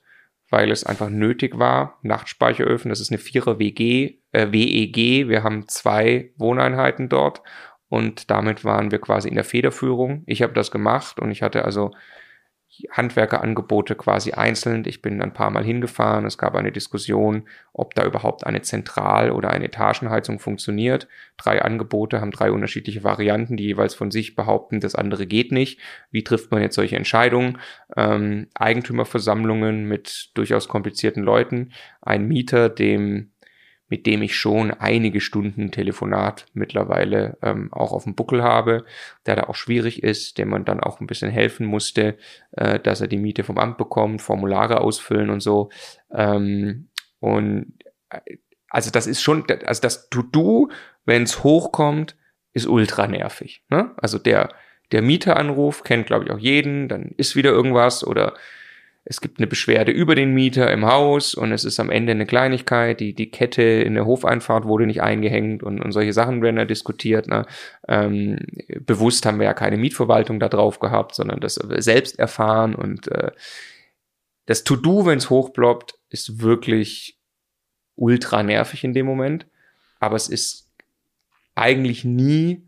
weil 0.54 0.70
es 0.70 0.84
einfach 0.84 1.10
nötig 1.10 1.58
war. 1.58 1.98
Nachtspeicheröfen, 2.04 2.90
das 2.90 3.00
ist 3.00 3.10
eine 3.12 3.18
Vierer 3.18 3.58
WG, 3.58 4.20
äh, 4.34 4.52
WEG. 4.52 5.28
Wir 5.28 5.42
haben 5.42 5.68
zwei 5.68 6.30
Wohneinheiten 6.38 7.10
dort 7.10 7.42
und 7.90 8.30
damit 8.30 8.64
waren 8.64 8.92
wir 8.92 9.00
quasi 9.00 9.30
in 9.30 9.34
der 9.34 9.46
Federführung. 9.46 10.22
Ich 10.28 10.44
habe 10.44 10.54
das 10.54 10.70
gemacht 10.70 11.20
und 11.20 11.32
ich 11.32 11.42
hatte 11.42 11.66
also 11.66 11.90
Handwerkerangebote 12.92 13.96
quasi 13.96 14.32
einzeln. 14.32 14.84
Ich 14.86 15.02
bin 15.02 15.22
ein 15.22 15.34
paar 15.34 15.50
Mal 15.50 15.64
hingefahren. 15.64 16.26
Es 16.26 16.38
gab 16.38 16.56
eine 16.56 16.72
Diskussion, 16.72 17.48
ob 17.74 17.94
da 17.96 18.06
überhaupt 18.06 18.46
eine 18.46 18.62
Zentral- 18.62 19.32
oder 19.32 19.52
eine 19.52 19.66
Etagenheizung 19.66 20.40
funktioniert. 20.40 21.08
Drei 21.38 21.62
Angebote 21.62 22.22
haben 22.22 22.32
drei 22.32 22.52
unterschiedliche 22.52 23.04
Varianten, 23.04 23.58
die 23.58 23.66
jeweils 23.66 23.94
von 23.96 24.12
sich 24.12 24.36
behaupten, 24.36 24.80
das 24.80 24.96
andere 24.96 25.28
geht 25.28 25.52
nicht. 25.52 25.80
Wie 26.12 26.24
trifft 26.24 26.52
man 26.52 26.62
jetzt 26.62 26.76
solche 26.76 26.96
Entscheidungen? 26.96 27.60
Ähm, 27.98 28.48
Eigentümerversammlungen 28.54 29.88
mit 29.88 30.32
durchaus 30.36 30.68
komplizierten 30.68 31.24
Leuten. 31.24 31.72
Ein 32.02 32.28
Mieter, 32.28 32.70
dem 32.70 33.33
mit 33.94 34.08
dem 34.08 34.24
ich 34.24 34.36
schon 34.36 34.72
einige 34.72 35.22
Stunden 35.22 35.70
Telefonat 35.70 36.48
mittlerweile 36.56 37.38
ähm, 37.44 37.72
auch 37.72 37.92
auf 37.92 38.06
dem 38.06 38.16
Buckel 38.16 38.42
habe, 38.42 38.86
der 39.28 39.36
da 39.36 39.44
auch 39.44 39.54
schwierig 39.54 40.02
ist, 40.02 40.40
dem 40.40 40.50
man 40.50 40.66
dann 40.66 40.80
auch 40.80 41.00
ein 41.00 41.06
bisschen 41.06 41.30
helfen 41.30 41.68
musste, 41.68 42.18
äh, 42.54 42.80
dass 42.80 43.02
er 43.02 43.08
die 43.08 43.20
Miete 43.20 43.44
vom 43.44 43.60
Amt 43.60 43.78
bekommt, 43.78 44.24
Formulare 44.24 44.82
ausfüllen 44.82 45.30
und 45.30 45.42
so. 45.42 45.70
Ähm, 46.12 46.90
und 47.20 47.74
äh, 48.10 48.38
also 48.68 48.90
das 48.90 49.06
ist 49.06 49.22
schon, 49.22 49.46
also 49.64 49.82
das 49.82 50.10
To-Do, 50.10 50.72
wenn 51.06 51.22
es 51.22 51.44
hochkommt, 51.44 52.16
ist 52.52 52.66
ultra 52.66 53.06
nervig. 53.06 53.64
Ne? 53.70 53.92
Also 53.98 54.18
der, 54.18 54.50
der 54.92 55.04
Mieteranruf 55.04 55.84
kennt, 55.84 56.08
glaube 56.08 56.26
ich, 56.26 56.32
auch 56.32 56.40
jeden, 56.40 56.88
dann 56.88 57.12
ist 57.18 57.36
wieder 57.36 57.52
irgendwas 57.52 58.04
oder 58.04 58.34
es 59.06 59.20
gibt 59.20 59.40
eine 59.40 59.48
Beschwerde 59.48 59.92
über 59.92 60.16
den 60.16 60.34
Mieter 60.34 60.72
im 60.72 60.86
Haus 60.86 61.34
und 61.34 61.52
es 61.52 61.66
ist 61.66 61.80
am 61.80 61.90
Ende 61.90 62.12
eine 62.12 62.26
Kleinigkeit, 62.26 63.00
die, 63.02 63.14
die 63.14 63.30
Kette 63.30 63.62
in 63.62 63.96
der 63.96 64.06
Hofeinfahrt 64.06 64.66
wurde 64.66 64.86
nicht 64.86 65.02
eingehängt 65.02 65.62
und, 65.62 65.82
und 65.82 65.92
solche 65.92 66.14
Sachen 66.14 66.42
werden 66.42 66.56
da 66.56 66.66
diskutiert. 66.66 67.28
Ne? 67.28 67.46
Ähm, 67.88 68.40
bewusst 68.80 69.26
haben 69.26 69.40
wir 69.40 69.46
ja 69.46 69.54
keine 69.54 69.78
Mietverwaltung 69.78 70.40
da 70.40 70.48
drauf 70.48 70.80
gehabt, 70.80 71.16
sondern 71.16 71.42
das 71.42 71.56
selbst 71.56 72.18
erfahren 72.18 72.76
und 72.76 73.10
äh, 73.10 73.32
das 74.46 74.64
To-Do, 74.64 75.06
wenn 75.06 75.18
es 75.18 75.30
hochploppt, 75.30 75.96
ist 76.10 76.42
wirklich 76.42 77.20
ultra 77.96 78.44
nervig 78.44 78.84
in 78.84 78.94
dem 78.94 79.06
Moment, 79.06 79.48
aber 80.00 80.16
es 80.16 80.30
ist 80.30 80.72
eigentlich 81.56 82.04
nie 82.06 82.68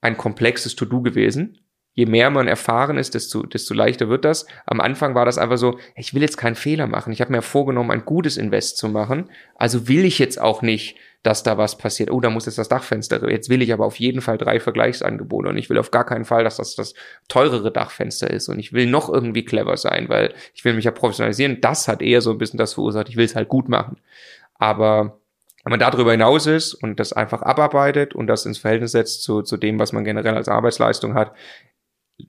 ein 0.00 0.16
komplexes 0.16 0.76
To-Do 0.76 1.02
gewesen, 1.02 1.58
je 1.96 2.06
mehr 2.06 2.30
man 2.30 2.46
erfahren 2.46 2.98
ist, 2.98 3.14
desto, 3.14 3.42
desto 3.42 3.74
leichter 3.74 4.08
wird 4.08 4.24
das. 4.24 4.46
Am 4.66 4.80
Anfang 4.80 5.14
war 5.14 5.24
das 5.24 5.38
einfach 5.38 5.56
so, 5.56 5.78
ich 5.96 6.14
will 6.14 6.20
jetzt 6.20 6.36
keinen 6.36 6.54
Fehler 6.54 6.86
machen. 6.86 7.12
Ich 7.12 7.22
habe 7.22 7.32
mir 7.32 7.42
vorgenommen, 7.42 7.90
ein 7.90 8.04
gutes 8.04 8.36
Invest 8.36 8.76
zu 8.76 8.88
machen. 8.88 9.30
Also 9.56 9.88
will 9.88 10.04
ich 10.04 10.18
jetzt 10.18 10.38
auch 10.38 10.60
nicht, 10.60 10.96
dass 11.22 11.42
da 11.42 11.56
was 11.56 11.78
passiert. 11.78 12.10
Oh, 12.10 12.20
da 12.20 12.28
muss 12.28 12.44
jetzt 12.44 12.58
das 12.58 12.68
Dachfenster. 12.68 13.28
Jetzt 13.30 13.48
will 13.48 13.62
ich 13.62 13.72
aber 13.72 13.86
auf 13.86 13.96
jeden 13.96 14.20
Fall 14.20 14.36
drei 14.36 14.60
Vergleichsangebote 14.60 15.48
und 15.48 15.56
ich 15.56 15.70
will 15.70 15.78
auf 15.78 15.90
gar 15.90 16.04
keinen 16.04 16.26
Fall, 16.26 16.44
dass 16.44 16.58
das 16.58 16.76
das 16.76 16.94
teurere 17.28 17.72
Dachfenster 17.72 18.30
ist 18.30 18.48
und 18.48 18.58
ich 18.58 18.74
will 18.74 18.86
noch 18.86 19.08
irgendwie 19.08 19.44
clever 19.44 19.78
sein, 19.78 20.10
weil 20.10 20.34
ich 20.54 20.64
will 20.66 20.74
mich 20.74 20.84
ja 20.84 20.90
professionalisieren. 20.90 21.62
Das 21.62 21.88
hat 21.88 22.02
eher 22.02 22.20
so 22.20 22.30
ein 22.30 22.38
bisschen 22.38 22.58
das 22.58 22.74
verursacht. 22.74 23.08
Ich 23.08 23.16
will 23.16 23.24
es 23.24 23.34
halt 23.34 23.48
gut 23.48 23.70
machen. 23.70 23.96
Aber 24.54 25.18
wenn 25.64 25.70
man 25.70 25.80
darüber 25.80 26.12
hinaus 26.12 26.46
ist 26.46 26.74
und 26.74 27.00
das 27.00 27.14
einfach 27.14 27.40
abarbeitet 27.42 28.14
und 28.14 28.26
das 28.28 28.44
ins 28.44 28.58
Verhältnis 28.58 28.92
setzt 28.92 29.22
zu, 29.22 29.40
zu 29.42 29.56
dem, 29.56 29.80
was 29.80 29.92
man 29.92 30.04
generell 30.04 30.34
als 30.34 30.48
Arbeitsleistung 30.48 31.14
hat, 31.14 31.32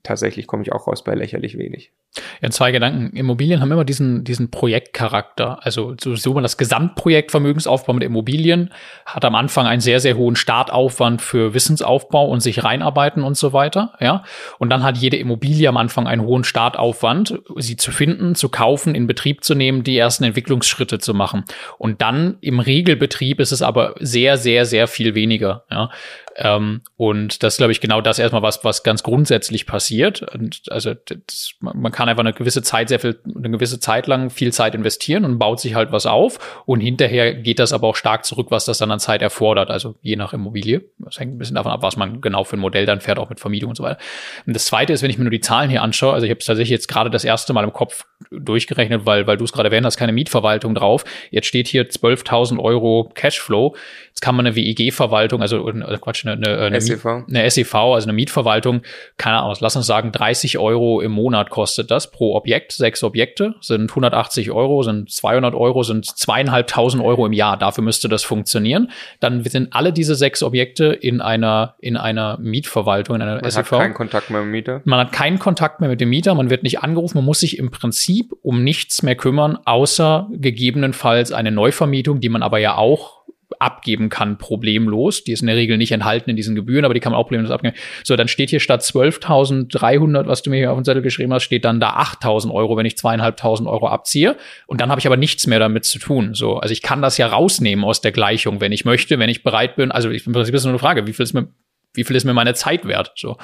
tatsächlich 0.04 0.48
komme 0.48 0.64
ich 0.64 0.72
auch 0.72 0.88
raus 0.88 1.04
bei 1.04 1.16
lächerlich 1.16 1.58
wenig. 1.58 1.94
Ja, 2.42 2.50
zwei 2.50 2.72
Gedanken. 2.72 3.16
Immobilien 3.16 3.62
haben 3.62 3.72
immer 3.72 3.86
diesen, 3.86 4.24
diesen 4.24 4.52
Projektcharakter. 4.52 5.60
Also 5.64 5.96
so, 6.00 6.34
man 6.34 6.44
das 6.44 6.58
Gesamtprojekt 6.58 7.32
Vermögensaufbau 7.32 7.94
mit 7.94 8.04
Immobilien 8.04 8.72
hat 9.06 9.26
am 9.26 9.36
Anfang 9.36 9.66
einen 9.66 9.82
sehr, 9.82 10.00
sehr 10.00 10.18
hohen 10.18 10.36
Startaufwand 10.36 11.22
für 11.22 11.54
Wissensaufbau 11.54 12.28
und 12.28 12.42
sich 12.42 12.64
reinarbeiten 12.64 13.24
und 13.24 13.38
so 13.38 13.54
weiter. 13.54 13.94
Ja. 14.00 14.24
Und 14.60 14.70
dann 14.70 14.84
hat 14.84 14.98
jede 14.98 15.18
Immobilie 15.18 15.68
am 15.68 15.78
Anfang 15.78 16.08
einen 16.08 16.22
hohen 16.22 16.44
Startaufwand, 16.44 17.40
sie 17.58 17.78
zu 17.78 17.92
finden, 17.92 18.36
zu 18.36 18.50
kaufen, 18.50 18.96
in 18.96 19.08
Betrieb 19.08 19.44
zu 19.44 19.56
nehmen, 19.56 19.84
die 19.84 19.98
ersten 19.98 20.24
Entwicklungsschritte 20.24 21.00
zu 21.00 21.14
machen. 21.14 21.44
Und 21.78 22.02
dann 22.02 22.38
im 22.42 22.60
Regelbetrieb 22.60 23.40
ist 23.40 23.52
es 23.52 23.62
aber 23.62 23.96
sehr, 24.00 24.38
sehr, 24.38 24.66
sehr 24.66 24.88
viel 24.88 25.16
weniger. 25.16 25.64
Ja. 25.72 25.90
Ähm, 26.38 26.82
und 26.96 27.42
das 27.42 27.58
glaube 27.58 27.72
ich, 27.72 27.82
genau 27.82 28.00
das 28.00 28.20
erstmal 28.20 28.44
was, 28.44 28.64
was 28.64 28.84
ganz 28.84 29.02
grundsätzlich 29.04 29.66
passiert. 29.66 30.22
Und 30.22 30.62
also 30.70 30.94
das, 30.94 31.56
man 31.60 31.92
kann 31.92 32.07
einfach 32.10 32.24
eine 32.24 32.34
gewisse 32.34 32.62
Zeit, 32.62 32.90
sehr 32.90 33.00
viel, 33.00 33.20
eine 33.36 33.50
gewisse 33.50 33.80
Zeit 33.80 34.08
lang 34.08 34.30
viel 34.30 34.54
Zeit 34.54 34.76
investieren 34.76 35.26
und 35.26 35.40
baut 35.40 35.60
sich 35.60 35.76
halt 35.76 35.92
was 35.92 36.06
auf. 36.06 36.64
Und 36.66 36.82
hinterher 36.82 37.34
geht 37.34 37.60
das 37.60 37.74
aber 37.74 37.88
auch 37.88 37.96
stark 37.96 38.26
zurück, 38.26 38.48
was 38.50 38.66
das 38.66 38.78
dann 38.78 38.92
an 38.92 39.00
Zeit 39.00 39.22
erfordert. 39.22 39.70
Also 39.70 39.96
je 40.02 40.16
nach 40.16 40.34
Immobilie. 40.34 40.82
Das 41.00 41.20
hängt 41.20 41.36
ein 41.36 41.38
bisschen 41.38 41.56
davon 41.56 41.72
ab, 41.72 41.82
was 41.82 41.98
man 41.98 42.22
genau 42.22 42.44
für 42.44 42.58
ein 42.58 42.60
Modell 42.60 42.86
dann 42.86 43.02
fährt, 43.02 43.20
auch 43.20 43.30
mit 43.30 43.40
Vermietung 43.40 43.70
und 43.70 43.76
so 43.76 43.84
weiter. 43.84 44.00
Und 44.46 44.56
das 44.56 44.66
zweite 44.66 44.94
ist, 44.94 45.04
wenn 45.04 45.10
ich 45.10 45.18
mir 45.18 45.24
nur 45.24 45.32
die 45.32 45.42
Zahlen 45.42 45.70
hier 45.70 45.82
anschaue, 45.82 46.14
also 46.14 46.26
ich 46.26 46.32
habe 46.32 46.40
es 46.40 46.46
tatsächlich 46.46 46.72
jetzt 46.72 46.88
gerade 46.88 47.10
das 47.10 47.24
erste 47.24 47.54
Mal 47.54 47.64
im 47.64 47.74
Kopf 47.74 48.06
durchgerechnet, 48.32 49.06
weil, 49.06 49.28
weil 49.28 49.38
du 49.38 49.46
es 49.46 49.54
gerade 49.54 49.70
erwähnt 49.70 49.86
hast, 49.86 49.98
keine 49.98 50.12
Mietverwaltung 50.12 50.76
drauf. 50.76 51.04
Jetzt 51.32 51.48
steht 51.48 51.68
hier 51.68 51.90
12.000 51.90 52.60
Euro 52.60 53.12
Cashflow. 53.14 53.76
Jetzt 54.18 54.24
kann 54.24 54.36
man 54.36 54.48
eine 54.48 54.56
WEG-Verwaltung, 54.56 55.44
also 55.44 55.70
äh, 55.70 55.98
Quatsch, 56.02 56.26
eine, 56.26 56.44
eine, 56.44 56.58
eine, 56.58 56.82
SEV. 56.82 57.06
eine 57.06 57.52
SEV, 57.52 57.76
also 57.76 58.08
eine 58.08 58.14
Mietverwaltung, 58.14 58.82
keine 59.18 59.38
Ahnung, 59.38 59.56
lass 59.60 59.76
uns 59.76 59.86
sagen, 59.86 60.12
30 60.12 60.58
Euro 60.58 61.02
im 61.02 61.12
Monat 61.12 61.52
kostet 61.52 61.92
das 61.92 62.10
pro 62.10 62.36
Objekt? 62.36 62.72
Sechs 62.72 63.04
Objekte 63.04 63.54
sind 63.62 63.92
180 63.92 64.50
Euro, 64.50 64.82
sind 64.82 65.12
200 65.12 65.54
Euro, 65.54 65.84
sind 65.84 66.08
zweieinhalbtausend 66.08 67.04
Euro 67.04 67.28
im 67.28 67.34
Jahr. 67.34 67.58
Dafür 67.58 67.84
müsste 67.84 68.10
das 68.10 68.24
funktionieren. 68.24 68.90
Dann 69.20 69.44
sind 69.44 69.76
alle 69.76 69.94
diese 69.94 70.16
sechs 70.16 70.42
Objekte 70.42 70.86
in 70.86 71.22
einer, 71.22 71.76
in 71.78 71.96
einer 71.96 72.40
Mietverwaltung, 72.40 73.18
in 73.18 73.22
einer 73.22 73.40
Man 73.40 73.52
SEV. 73.52 73.72
hat 73.72 73.80
keinen 73.82 73.94
Kontakt 73.94 74.32
mehr 74.32 74.40
mit 74.40 74.48
dem 74.48 74.52
Mieter. 74.52 74.82
Man 74.86 75.00
hat 75.00 75.12
keinen 75.12 75.38
Kontakt 75.38 75.80
mehr 75.80 75.92
mit 75.92 76.02
dem 76.02 76.10
Mieter, 76.10 76.34
man 76.34 76.50
wird 76.50 76.64
nicht 76.64 76.80
angerufen, 76.80 77.18
man 77.20 77.26
muss 77.26 77.42
sich 77.42 77.60
im 77.60 77.70
Prinzip 77.70 78.34
um 78.42 78.64
nichts 78.64 79.04
mehr 79.04 79.16
kümmern, 79.16 79.60
außer 79.64 80.28
gegebenenfalls 80.32 81.32
eine 81.32 81.52
Neuvermietung, 81.52 82.20
die 82.20 82.30
man 82.30 82.42
aber 82.42 82.58
ja 82.58 82.78
auch 82.78 83.17
abgeben 83.60 84.10
kann, 84.10 84.38
problemlos. 84.38 85.24
Die 85.24 85.32
ist 85.32 85.42
in 85.42 85.48
der 85.48 85.56
Regel 85.56 85.78
nicht 85.78 85.92
enthalten 85.92 86.30
in 86.30 86.36
diesen 86.36 86.56
Gebühren, 86.56 86.86
aber 86.86 86.94
die 86.94 87.00
kann 87.00 87.12
man 87.12 87.20
auch 87.20 87.26
problemlos 87.26 87.52
abgeben. 87.52 87.76
So, 88.04 88.16
dann 88.16 88.28
steht 88.28 88.50
hier 88.50 88.60
statt 88.60 88.82
12.300, 88.82 90.28
was 90.28 90.42
du 90.44 90.50
mir 90.50 90.58
hier 90.58 90.72
auf 90.72 90.78
den 90.78 90.86
Zettel 90.86 91.02
geschrieben 91.02 91.34
hast, 91.34 91.44
steht 91.44 91.66
dann 91.66 91.80
da 91.80 91.98
8.000 91.98 92.54
Euro, 92.54 92.78
wenn 92.78 92.86
ich 92.86 92.98
zweieinhalbtausend 92.98 93.68
Euro 93.68 93.88
abziehe. 93.88 94.36
Und 94.68 94.82
dann 94.82 94.90
habe 94.90 95.00
ich 95.00 95.08
aber 95.08 95.18
nichts 95.18 95.48
mehr 95.48 95.60
damit 95.60 95.86
zu 95.86 96.00
tun. 96.00 96.34
So, 96.34 96.58
also 96.58 96.72
ich 96.72 96.82
kann 96.82 97.02
das 97.02 97.18
ja 97.18 97.28
rausnehmen 97.28 97.86
aus 97.86 98.02
der 98.02 98.12
Gleichung, 98.12 98.62
wenn 98.62 98.72
ich 98.72 98.86
möchte, 98.86 99.20
wenn 99.20 99.30
ich 99.30 99.44
bereit 99.44 99.76
bin. 99.76 99.92
Also 99.92 100.10
ich, 100.10 100.28
im 100.28 100.34
Prinzip 100.34 100.54
ist 100.54 100.62
es 100.62 100.66
nur 100.66 100.74
eine 100.74 100.80
Frage, 100.80 101.08
wie 101.08 101.14
viel 101.14 101.24
ist 101.24 101.34
mir, 101.34 101.48
wie 101.94 102.04
viel 102.04 102.16
ist 102.16 102.26
mir 102.26 102.34
meine 102.34 102.54
Zeit 102.54 102.86
wert? 102.86 103.14
So, 103.16 103.38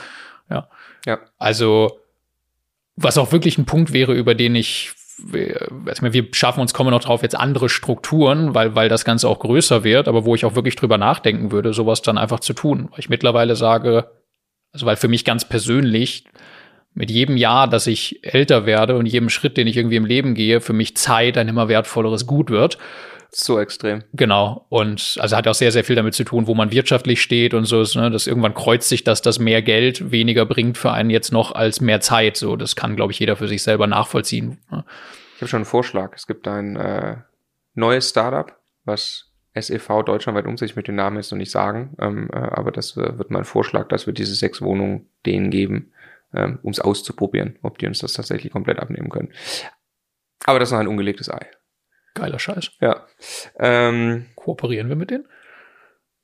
ja. 0.50 0.68
Ja. 1.06 1.20
Also, 1.38 2.00
was 2.96 3.18
auch 3.18 3.32
wirklich 3.32 3.58
ein 3.58 3.66
Punkt 3.66 3.94
wäre, 3.94 4.14
über 4.14 4.36
den 4.36 4.56
ich 4.56 4.92
also 5.86 6.14
wir 6.14 6.28
schaffen 6.32 6.62
uns, 6.62 6.74
kommen 6.74 6.92
noch 6.92 7.04
drauf, 7.04 7.22
jetzt 7.22 7.38
andere 7.38 7.70
Strukturen, 7.70 8.54
weil, 8.54 8.76
weil 8.76 8.90
das 8.90 9.06
Ganze 9.06 9.28
auch 9.28 9.40
größer 9.40 9.84
wird, 9.84 10.08
aber 10.08 10.26
wo 10.26 10.36
ich 10.36 10.46
auch 10.46 10.56
wirklich 10.56 10.76
drüber 10.76 10.98
nachdenken 10.98 11.52
würde, 11.52 11.74
sowas 11.74 12.02
dann 12.02 12.18
einfach 12.18 12.40
zu 12.40 12.54
tun. 12.54 12.90
Weil 12.92 13.00
ich 13.00 13.10
mittlerweile 13.10 13.56
sage, 13.56 14.12
also 14.74 14.86
weil 14.86 14.96
für 14.96 15.08
mich 15.08 15.24
ganz 15.24 15.46
persönlich 15.46 16.26
mit 16.94 17.10
jedem 17.10 17.38
Jahr, 17.38 17.68
dass 17.68 17.88
ich 17.88 18.24
älter 18.24 18.66
werde 18.66 18.98
und 18.98 19.06
jedem 19.06 19.30
Schritt, 19.30 19.58
den 19.58 19.68
ich 19.68 19.78
irgendwie 19.78 19.96
im 19.96 20.06
Leben 20.06 20.36
gehe, 20.36 20.62
für 20.62 20.74
mich 20.74 20.96
Zeit 20.96 21.38
ein 21.38 21.48
immer 21.48 21.68
wertvolleres 21.68 22.28
Gut 22.28 22.50
wird. 22.50 22.78
So 23.36 23.60
extrem. 23.60 24.04
Genau. 24.14 24.66
Und 24.70 25.18
also 25.20 25.36
hat 25.36 25.48
auch 25.48 25.56
sehr, 25.56 25.72
sehr 25.72 25.84
viel 25.84 25.96
damit 25.96 26.14
zu 26.14 26.24
tun, 26.24 26.46
wo 26.46 26.54
man 26.54 26.72
wirtschaftlich 26.72 27.22
steht 27.22 27.56
und 27.56 27.66
so 27.66 27.82
ist, 27.82 27.96
ne, 27.96 28.12
dass 28.12 28.28
irgendwann 28.28 28.54
kreuzt 28.54 28.90
sich, 28.90 29.04
dass 29.04 29.24
das 29.24 29.40
mehr 29.40 29.64
Geld 29.64 30.12
weniger 30.12 30.46
bringt 30.46 30.78
für 30.78 30.92
einen 30.92 31.10
jetzt 31.10 31.32
noch 31.32 31.54
als 31.54 31.82
mehr 31.82 32.00
Zeit. 32.00 32.38
So, 32.38 32.56
das 32.56 32.76
kann, 32.76 32.96
glaube 32.96 33.12
ich, 33.12 33.20
jeder 33.20 33.36
für 33.36 33.48
sich 33.48 33.64
selber 33.64 33.88
nachvollziehen. 33.88 34.60
Ne? 34.70 34.86
Ich 35.36 35.42
habe 35.42 35.48
schon 35.48 35.58
einen 35.58 35.66
Vorschlag. 35.66 36.14
Es 36.16 36.28
gibt 36.28 36.48
ein 36.48 36.76
äh, 36.76 37.18
neues 37.74 38.10
Startup, 38.10 38.56
was 38.86 39.32
SEV 39.56 40.04
deutschlandweit 40.04 40.46
um 40.46 40.58
sich 40.58 40.76
mit 40.76 40.88
den 40.88 40.96
Namen 40.96 41.18
jetzt 41.18 41.32
noch 41.32 41.38
nicht 41.38 41.52
sagen, 41.52 41.96
ähm, 42.00 42.30
äh, 42.32 42.38
aber 42.38 42.72
das 42.72 42.98
äh, 42.98 43.18
wird 43.18 43.32
mein 43.32 43.46
Vorschlag, 43.46 43.88
dass 43.88 44.06
wir 44.06 44.14
diese 44.14 44.36
sechs 44.36 44.62
Wohnungen 44.62 45.10
denen 45.26 45.50
geben, 45.50 45.92
ähm, 46.34 46.60
um 46.62 46.72
es 46.72 46.80
auszuprobieren, 46.80 47.58
ob 47.64 47.80
die 47.80 47.88
uns 47.88 48.00
das 48.00 48.14
tatsächlich 48.14 48.52
komplett 48.52 48.80
abnehmen 48.80 49.10
können. 49.10 49.32
Aber 50.46 50.60
das 50.60 50.70
ist 50.70 50.74
noch 50.74 50.80
ein 50.80 50.88
ungelegtes 50.88 51.32
Ei. 51.32 51.48
Geiler 52.14 52.40
Scheiß. 52.40 52.72
Ja. 52.80 53.06
Ähm, 53.60 54.28
Kooperieren 54.36 54.90
wir 54.90 54.96
mit 54.96 55.10
denen? 55.12 55.26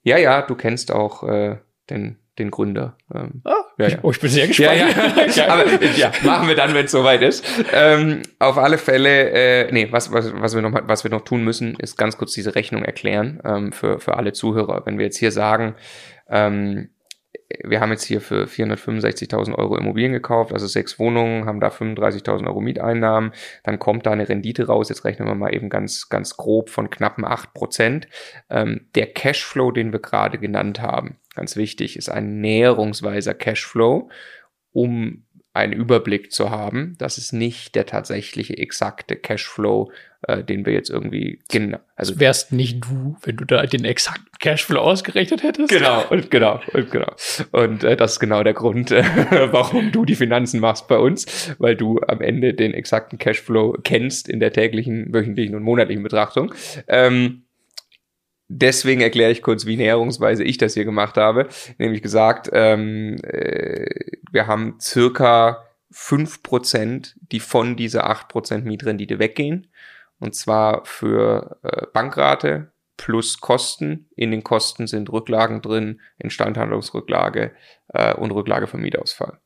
ja, 0.03 0.17
ja, 0.17 0.41
du 0.41 0.55
kennst 0.55 0.91
auch 0.91 1.23
äh, 1.23 1.57
den, 1.89 2.17
den 2.39 2.51
Gründer. 2.51 2.97
Ähm, 3.13 3.41
Ah, 3.43 3.53
Ja, 3.77 3.87
ich, 3.87 3.93
ja. 3.93 3.99
Oh, 4.01 4.11
ich 4.11 4.19
bin 4.19 4.29
sehr 4.29 4.45
ja, 4.45 4.47
gespannt. 4.47 5.35
ja. 5.35 5.47
Aber 5.49 5.83
ja, 5.97 6.11
machen 6.23 6.47
wir 6.47 6.55
dann, 6.55 6.73
wenn 6.73 6.85
es 6.85 6.91
soweit 6.91 7.21
ist. 7.21 7.45
Ähm, 7.73 8.21
auf 8.39 8.57
alle 8.57 8.77
Fälle, 8.77 9.29
äh, 9.31 9.71
nee, 9.71 9.87
was, 9.91 10.11
was, 10.11 10.31
was, 10.33 10.55
wir 10.55 10.61
noch, 10.61 10.71
was 10.87 11.03
wir 11.03 11.11
noch 11.11 11.25
tun 11.25 11.43
müssen, 11.43 11.75
ist 11.75 11.97
ganz 11.97 12.17
kurz 12.17 12.33
diese 12.33 12.55
Rechnung 12.55 12.83
erklären 12.83 13.39
ähm, 13.43 13.71
für, 13.71 13.99
für 13.99 14.15
alle 14.15 14.31
Zuhörer. 14.33 14.83
Wenn 14.85 14.97
wir 14.97 15.05
jetzt 15.05 15.17
hier 15.17 15.31
sagen, 15.31 15.75
ähm, 16.29 16.89
wir 17.63 17.81
haben 17.81 17.91
jetzt 17.91 18.03
hier 18.03 18.21
für 18.21 18.45
465.000 18.45 19.55
Euro 19.55 19.77
Immobilien 19.77 20.13
gekauft, 20.13 20.53
also 20.53 20.67
sechs 20.67 20.99
Wohnungen, 20.99 21.45
haben 21.45 21.59
da 21.59 21.67
35.000 21.67 22.47
Euro 22.47 22.61
Mieteinnahmen, 22.61 23.31
dann 23.63 23.79
kommt 23.79 24.05
da 24.05 24.11
eine 24.11 24.29
Rendite 24.29 24.67
raus, 24.67 24.89
jetzt 24.89 25.05
rechnen 25.05 25.27
wir 25.27 25.35
mal 25.35 25.53
eben 25.53 25.69
ganz, 25.69 26.09
ganz 26.09 26.37
grob 26.37 26.69
von 26.69 26.89
knappen 26.89 27.25
8 27.25 27.53
Prozent. 27.53 28.07
Ähm, 28.49 28.87
der 28.95 29.07
Cashflow, 29.07 29.71
den 29.71 29.91
wir 29.91 29.99
gerade 29.99 30.37
genannt 30.37 30.81
haben, 30.81 31.17
ganz 31.35 31.55
wichtig, 31.55 31.97
ist 31.97 32.09
ein 32.09 32.39
näherungsweiser 32.41 33.33
Cashflow, 33.33 34.09
um 34.71 35.25
einen 35.53 35.73
Überblick 35.73 36.31
zu 36.31 36.49
haben. 36.49 36.95
Das 36.99 37.17
ist 37.17 37.33
nicht 37.33 37.75
der 37.75 37.85
tatsächliche 37.85 38.57
exakte 38.57 39.15
Cashflow, 39.15 39.91
äh, 40.27 40.43
den 40.43 40.65
wir 40.65 40.73
jetzt 40.73 40.89
irgendwie 40.89 41.39
genau, 41.49 41.79
also 41.95 42.19
wärst 42.19 42.51
nicht 42.51 42.83
du, 42.85 43.17
wenn 43.23 43.37
du 43.37 43.45
da 43.45 43.65
den 43.65 43.83
exakten 43.83 44.29
Cashflow 44.39 44.79
ausgerechnet 44.79 45.43
hättest. 45.43 45.69
Genau, 45.69 46.07
und 46.09 46.29
genau, 46.29 46.61
und 46.73 46.91
genau. 46.91 47.11
Und 47.51 47.83
äh, 47.83 47.97
das 47.97 48.13
ist 48.13 48.19
genau 48.19 48.43
der 48.43 48.53
Grund, 48.53 48.91
äh, 48.91 49.03
warum 49.51 49.91
du 49.91 50.05
die 50.05 50.15
Finanzen 50.15 50.59
machst 50.59 50.87
bei 50.87 50.97
uns, 50.97 51.55
weil 51.57 51.75
du 51.75 51.99
am 52.07 52.21
Ende 52.21 52.53
den 52.53 52.73
exakten 52.73 53.17
Cashflow 53.17 53.77
kennst 53.83 54.29
in 54.29 54.39
der 54.39 54.53
täglichen, 54.53 55.13
wöchentlichen 55.13 55.55
und 55.55 55.63
monatlichen 55.63 56.03
Betrachtung. 56.03 56.53
Ähm, 56.87 57.43
deswegen 58.49 59.01
erkläre 59.01 59.31
ich 59.31 59.41
kurz, 59.41 59.65
wie 59.65 59.77
näherungsweise 59.77 60.43
ich 60.43 60.57
das 60.57 60.73
hier 60.73 60.85
gemacht 60.85 61.15
habe. 61.15 61.47
Nämlich 61.77 62.01
gesagt, 62.01 62.49
ähm, 62.51 63.15
äh, 63.23 64.17
wir 64.31 64.47
haben 64.47 64.77
circa 64.81 65.65
5%, 65.93 67.15
die 67.31 67.39
von 67.39 67.77
dieser 67.77 68.09
8% 68.09 68.63
Mietrendite 68.63 69.19
weggehen. 69.19 69.67
Und 70.19 70.35
zwar 70.35 70.83
für 70.85 71.57
äh, 71.63 71.85
Bankrate 71.93 72.71
plus 72.97 73.39
Kosten. 73.39 74.09
In 74.15 74.31
den 74.31 74.43
Kosten 74.43 74.85
sind 74.85 75.09
Rücklagen 75.09 75.61
drin, 75.61 76.01
Instandhaltungsrücklage 76.17 77.51
äh, 77.87 78.13
und 78.13 78.31
Rücklage 78.31 78.67
für 78.67 78.77
Mietausfall. 78.77 79.39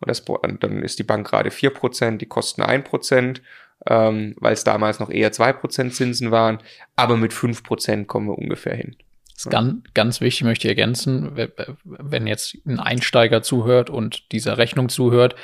Und 0.00 0.08
das, 0.08 0.24
dann 0.60 0.82
ist 0.82 0.98
die 0.98 1.04
Bankrate 1.04 1.48
4%, 1.48 2.18
die 2.18 2.26
Kosten 2.26 2.62
1%, 2.62 3.40
ähm, 3.88 4.34
weil 4.38 4.52
es 4.52 4.64
damals 4.64 5.00
noch 5.00 5.10
eher 5.10 5.32
2% 5.32 5.90
Zinsen 5.90 6.30
waren. 6.30 6.58
Aber 6.96 7.16
mit 7.16 7.32
5% 7.32 8.06
kommen 8.06 8.28
wir 8.28 8.38
ungefähr 8.38 8.74
hin. 8.74 8.96
Das 9.34 9.46
ist 9.46 9.50
ganz, 9.50 9.82
ganz 9.94 10.20
wichtig, 10.20 10.44
möchte 10.44 10.66
ich 10.66 10.70
ergänzen, 10.70 11.30
wenn 11.84 12.26
jetzt 12.26 12.56
ein 12.66 12.80
Einsteiger 12.80 13.40
zuhört 13.40 13.88
und 13.88 14.32
dieser 14.32 14.58
Rechnung 14.58 14.88
zuhört, 14.88 15.36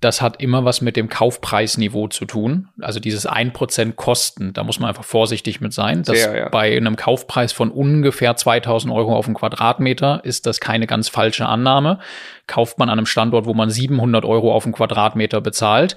das 0.00 0.22
hat 0.22 0.40
immer 0.42 0.64
was 0.64 0.80
mit 0.80 0.96
dem 0.96 1.10
Kaufpreisniveau 1.10 2.08
zu 2.08 2.24
tun. 2.24 2.68
Also 2.80 3.00
dieses 3.00 3.28
1% 3.28 3.92
Kosten, 3.92 4.54
da 4.54 4.64
muss 4.64 4.80
man 4.80 4.88
einfach 4.88 5.04
vorsichtig 5.04 5.60
mit 5.60 5.74
sein. 5.74 6.02
Dass 6.02 6.18
Sehr, 6.18 6.36
ja. 6.36 6.48
Bei 6.48 6.74
einem 6.74 6.96
Kaufpreis 6.96 7.52
von 7.52 7.70
ungefähr 7.70 8.34
2000 8.34 8.92
Euro 8.92 9.14
auf 9.14 9.26
den 9.26 9.34
Quadratmeter 9.34 10.22
ist 10.24 10.46
das 10.46 10.58
keine 10.58 10.86
ganz 10.86 11.10
falsche 11.10 11.46
Annahme. 11.46 11.98
Kauft 12.46 12.78
man 12.78 12.88
an 12.88 12.98
einem 12.98 13.06
Standort, 13.06 13.44
wo 13.44 13.52
man 13.52 13.68
700 13.68 14.24
Euro 14.24 14.54
auf 14.54 14.64
den 14.64 14.72
Quadratmeter 14.72 15.42
bezahlt, 15.42 15.96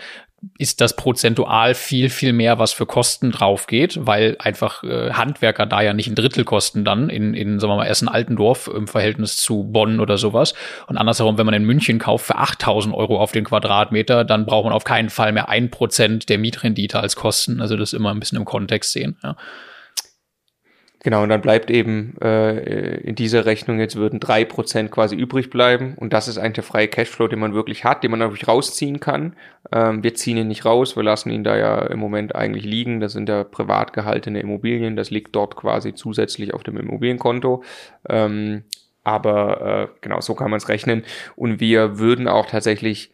ist 0.57 0.81
das 0.81 0.95
prozentual 0.95 1.73
viel, 1.73 2.09
viel 2.09 2.33
mehr, 2.33 2.59
was 2.59 2.73
für 2.73 2.85
Kosten 2.85 3.31
drauf 3.31 3.67
geht, 3.67 4.05
weil 4.05 4.35
einfach 4.39 4.83
äh, 4.83 5.11
Handwerker 5.11 5.65
da 5.65 5.81
ja 5.81 5.93
nicht 5.93 6.07
ein 6.07 6.15
Drittel 6.15 6.43
kosten 6.43 6.83
dann 6.83 7.09
in, 7.09 7.33
in 7.33 7.59
sagen 7.59 7.71
wir 7.71 7.77
mal, 7.77 7.87
Essen-Altendorf 7.87 8.67
im 8.67 8.87
Verhältnis 8.87 9.37
zu 9.37 9.63
Bonn 9.63 9.99
oder 9.99 10.17
sowas. 10.17 10.53
Und 10.87 10.97
andersherum, 10.97 11.37
wenn 11.37 11.45
man 11.45 11.55
in 11.55 11.63
München 11.63 11.99
kauft 11.99 12.25
für 12.25 12.37
8000 12.37 12.93
Euro 12.93 13.19
auf 13.19 13.31
den 13.31 13.45
Quadratmeter, 13.45 14.25
dann 14.25 14.45
braucht 14.45 14.65
man 14.65 14.73
auf 14.73 14.83
keinen 14.83 15.09
Fall 15.09 15.31
mehr 15.31 15.49
ein 15.49 15.69
Prozent 15.71 16.29
der 16.29 16.37
Mietrendite 16.37 16.99
als 16.99 17.15
Kosten. 17.15 17.61
Also 17.61 17.77
das 17.77 17.93
immer 17.93 18.11
ein 18.11 18.19
bisschen 18.19 18.37
im 18.37 18.45
Kontext 18.45 18.91
sehen. 18.91 19.17
Ja. 19.23 19.35
Genau, 21.03 21.21
und 21.21 21.27
dann 21.27 21.41
bleibt 21.41 21.69
eben 21.69 22.15
äh, 22.21 22.99
in 23.01 23.15
dieser 23.15 23.45
Rechnung 23.45 23.77
jetzt 23.77 23.97
würden 23.97 24.21
drei 24.21 24.45
Prozent 24.45 24.89
quasi 24.89 25.17
übrig 25.17 25.49
bleiben. 25.49 25.95
Und 25.97 26.13
das 26.13 26.29
ist 26.29 26.37
eigentlich 26.37 26.53
der 26.53 26.63
freie 26.63 26.87
Cashflow, 26.87 27.27
den 27.27 27.39
man 27.39 27.53
wirklich 27.53 27.83
hat, 27.83 28.03
den 28.03 28.11
man 28.11 28.21
natürlich 28.21 28.47
rausziehen 28.47 29.01
kann. 29.01 29.35
Ähm, 29.73 30.01
wir 30.01 30.13
ziehen 30.15 30.37
ihn 30.37 30.47
nicht 30.47 30.63
raus, 30.63 30.95
wir 30.95 31.03
lassen 31.03 31.29
ihn 31.29 31.43
da 31.43 31.57
ja 31.57 31.81
im 31.87 31.99
Moment 31.99 32.35
eigentlich 32.35 32.63
liegen. 32.63 33.01
Das 33.01 33.11
sind 33.11 33.27
ja 33.27 33.43
privat 33.43 33.91
gehaltene 33.91 34.39
Immobilien, 34.39 34.95
das 34.95 35.11
liegt 35.11 35.35
dort 35.35 35.57
quasi 35.57 35.93
zusätzlich 35.93 36.53
auf 36.53 36.63
dem 36.63 36.77
Immobilienkonto. 36.77 37.63
Ähm, 38.07 38.63
aber 39.03 39.89
äh, 39.91 39.97
genau, 39.99 40.21
so 40.21 40.35
kann 40.35 40.51
man 40.51 40.57
es 40.59 40.69
rechnen. 40.69 41.03
Und 41.35 41.59
wir 41.59 41.99
würden 41.99 42.29
auch 42.29 42.45
tatsächlich 42.45 43.11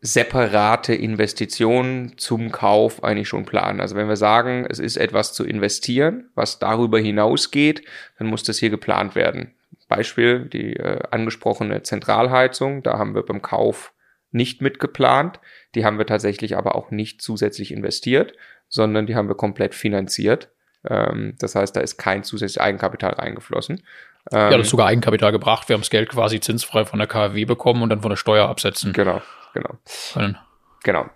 separate 0.00 0.94
Investitionen 0.94 2.16
zum 2.18 2.52
Kauf 2.52 3.02
eigentlich 3.02 3.28
schon 3.28 3.44
planen. 3.44 3.80
Also 3.80 3.96
wenn 3.96 4.08
wir 4.08 4.16
sagen, 4.16 4.64
es 4.68 4.78
ist 4.78 4.96
etwas 4.96 5.32
zu 5.32 5.44
investieren, 5.44 6.30
was 6.34 6.58
darüber 6.60 7.00
hinausgeht, 7.00 7.82
dann 8.18 8.28
muss 8.28 8.44
das 8.44 8.58
hier 8.58 8.70
geplant 8.70 9.14
werden. 9.16 9.54
Beispiel 9.88 10.44
die 10.44 10.76
äh, 10.76 11.00
angesprochene 11.10 11.82
Zentralheizung, 11.82 12.82
da 12.82 12.98
haben 12.98 13.14
wir 13.14 13.22
beim 13.22 13.42
Kauf 13.42 13.92
nicht 14.30 14.60
mitgeplant, 14.60 15.40
die 15.74 15.84
haben 15.84 15.98
wir 15.98 16.06
tatsächlich 16.06 16.56
aber 16.56 16.76
auch 16.76 16.90
nicht 16.90 17.22
zusätzlich 17.22 17.72
investiert, 17.72 18.34
sondern 18.68 19.06
die 19.06 19.16
haben 19.16 19.28
wir 19.28 19.34
komplett 19.34 19.74
finanziert. 19.74 20.50
Ähm, 20.88 21.34
das 21.38 21.54
heißt, 21.54 21.74
da 21.74 21.80
ist 21.80 21.96
kein 21.96 22.22
zusätzliches 22.22 22.62
Eigenkapital 22.62 23.14
reingeflossen. 23.14 23.82
Ja, 24.30 24.50
das 24.50 24.62
ist 24.66 24.70
sogar 24.70 24.86
Eigenkapital 24.86 25.32
gebracht. 25.32 25.68
Wir 25.68 25.74
haben 25.74 25.80
das 25.80 25.90
Geld 25.90 26.08
quasi 26.10 26.40
zinsfrei 26.40 26.84
von 26.84 26.98
der 26.98 27.08
KfW 27.08 27.44
bekommen 27.44 27.82
und 27.82 27.88
dann 27.90 28.02
von 28.02 28.10
der 28.10 28.16
Steuer 28.16 28.48
absetzen 28.48 28.92
Genau, 28.92 29.22
genau, 29.54 29.70
können. 30.12 30.38
genau. 30.82 31.06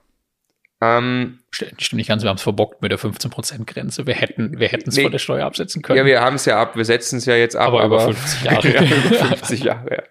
Ähm, 0.81 1.39
Stimmt 1.53 1.93
nicht 1.93 2.09
ganz, 2.09 2.23
wir 2.25 2.29
haben 2.31 2.39
es 2.39 2.43
verbockt 2.43 2.83
mit 2.83 2.91
der 2.91 2.99
15%-Grenze. 2.99 4.07
Wir 4.07 4.15
hätten 4.15 4.59
wir 4.59 4.67
hätten 4.69 4.89
es 4.89 4.97
Nee. 4.97 5.03
von 5.05 5.13
der 5.13 5.19
Steuer 5.21 5.47
absetzen 5.47 5.81
können. 5.83 5.99
Ja, 5.99 6.05
wir 6.05 6.21
haben 6.21 6.35
es 6.37 6.45
ja 6.45 6.61
ab, 6.61 6.75
wir 6.77 6.85
setzen 6.85 7.19
es 7.19 7.27
ja 7.27 7.37
jetzt 7.37 7.55
ab, 7.55 7.69
Aber 7.69 7.83
aber, 7.83 8.05
über 8.05 8.15
50 8.15 8.43
Jahre. 8.45 8.69
ja, 8.75 8.83
über 8.83 9.15
50 9.27 9.63
Jahre, 9.63 9.91
ja. 9.95 10.03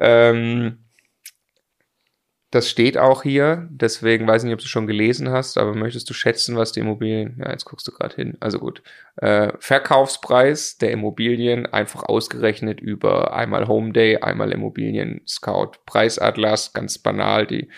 Ähm, 0.00 0.78
Das 2.50 2.68
steht 2.68 2.98
auch 2.98 3.22
hier, 3.22 3.68
deswegen 3.70 4.26
weiß 4.26 4.42
ich 4.42 4.46
nicht, 4.46 4.54
ob 4.54 4.60
du 4.60 4.66
schon 4.66 4.88
gelesen 4.88 5.30
hast, 5.30 5.56
aber 5.56 5.72
möchtest 5.74 6.10
du 6.10 6.14
schätzen, 6.14 6.56
was 6.56 6.72
die 6.72 6.80
Immobilien, 6.80 7.36
ja, 7.38 7.52
jetzt 7.52 7.64
guckst 7.64 7.86
du 7.86 7.92
gerade 7.92 8.16
hin, 8.16 8.36
also 8.40 8.58
gut, 8.58 8.82
äh, 9.18 9.52
Verkaufspreis 9.60 10.76
der 10.76 10.90
Immobilien 10.90 11.66
einfach 11.66 12.02
ausgerechnet 12.02 12.80
über 12.80 13.34
einmal 13.34 13.68
Home 13.68 13.92
Day, 13.92 14.16
einmal 14.16 14.50
Immobilien 14.50 15.20
Scout, 15.28 15.72
Preisatlas, 15.86 16.72
ganz 16.72 16.98
banal, 16.98 17.46
die 17.46 17.68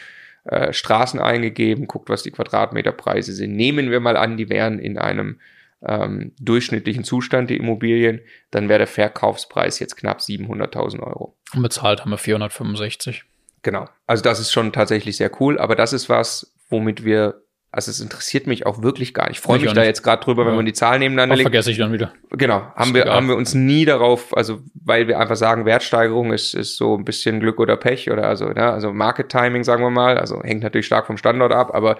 äh, 0.44 0.72
Straßen 0.72 1.20
eingegeben, 1.20 1.86
guckt, 1.86 2.08
was 2.08 2.22
die 2.22 2.30
Quadratmeterpreise 2.30 3.34
sind. 3.34 3.54
Nehmen 3.54 3.90
wir 3.90 4.00
mal 4.00 4.16
an, 4.16 4.38
die 4.38 4.48
wären 4.48 4.78
in 4.78 4.96
einem 4.96 5.38
ähm, 5.82 6.32
durchschnittlichen 6.40 7.04
Zustand, 7.04 7.50
die 7.50 7.56
Immobilien, 7.56 8.20
dann 8.50 8.68
wäre 8.70 8.78
der 8.78 8.86
Verkaufspreis 8.86 9.80
jetzt 9.80 9.96
knapp 9.96 10.20
700.000 10.20 11.00
Euro. 11.00 11.36
Und 11.54 11.62
bezahlt 11.62 12.00
haben 12.00 12.10
wir 12.10 12.18
465. 12.18 13.24
Genau. 13.62 13.88
Also 14.06 14.22
das 14.22 14.40
ist 14.40 14.52
schon 14.52 14.72
tatsächlich 14.72 15.16
sehr 15.16 15.30
cool, 15.40 15.58
aber 15.58 15.76
das 15.76 15.92
ist 15.92 16.08
was, 16.08 16.54
womit 16.68 17.04
wir, 17.04 17.42
also 17.70 17.90
es 17.90 18.00
interessiert 18.00 18.46
mich 18.46 18.66
auch 18.66 18.82
wirklich 18.82 19.14
gar 19.14 19.28
nicht. 19.28 19.38
Ich 19.38 19.40
freue 19.40 19.60
mich 19.60 19.72
da 19.72 19.84
jetzt 19.84 20.02
gerade 20.02 20.22
drüber, 20.22 20.42
ja. 20.42 20.48
wenn 20.48 20.56
man 20.56 20.66
die 20.66 20.72
Zahlen 20.72 20.98
nebeneinander 20.98 21.36
legt. 21.36 21.44
vergesse 21.44 21.70
ich 21.70 21.78
dann 21.78 21.92
wieder. 21.92 22.12
Genau. 22.30 22.62
Haben 22.74 22.94
wir, 22.94 23.04
haben 23.06 23.28
wir 23.28 23.36
uns 23.36 23.54
nie 23.54 23.84
darauf, 23.84 24.36
also 24.36 24.60
weil 24.74 25.06
wir 25.06 25.18
einfach 25.20 25.36
sagen, 25.36 25.64
Wertsteigerung 25.64 26.32
ist, 26.32 26.54
ist 26.54 26.76
so 26.76 26.96
ein 26.96 27.04
bisschen 27.04 27.40
Glück 27.40 27.60
oder 27.60 27.76
Pech 27.76 28.10
oder 28.10 28.26
also, 28.26 28.48
ne, 28.48 28.70
also 28.70 28.92
Market 28.92 29.28
Timing, 29.28 29.62
sagen 29.62 29.82
wir 29.82 29.90
mal. 29.90 30.18
Also 30.18 30.42
hängt 30.42 30.62
natürlich 30.62 30.86
stark 30.86 31.06
vom 31.06 31.16
Standort 31.16 31.52
ab, 31.52 31.72
aber 31.72 31.98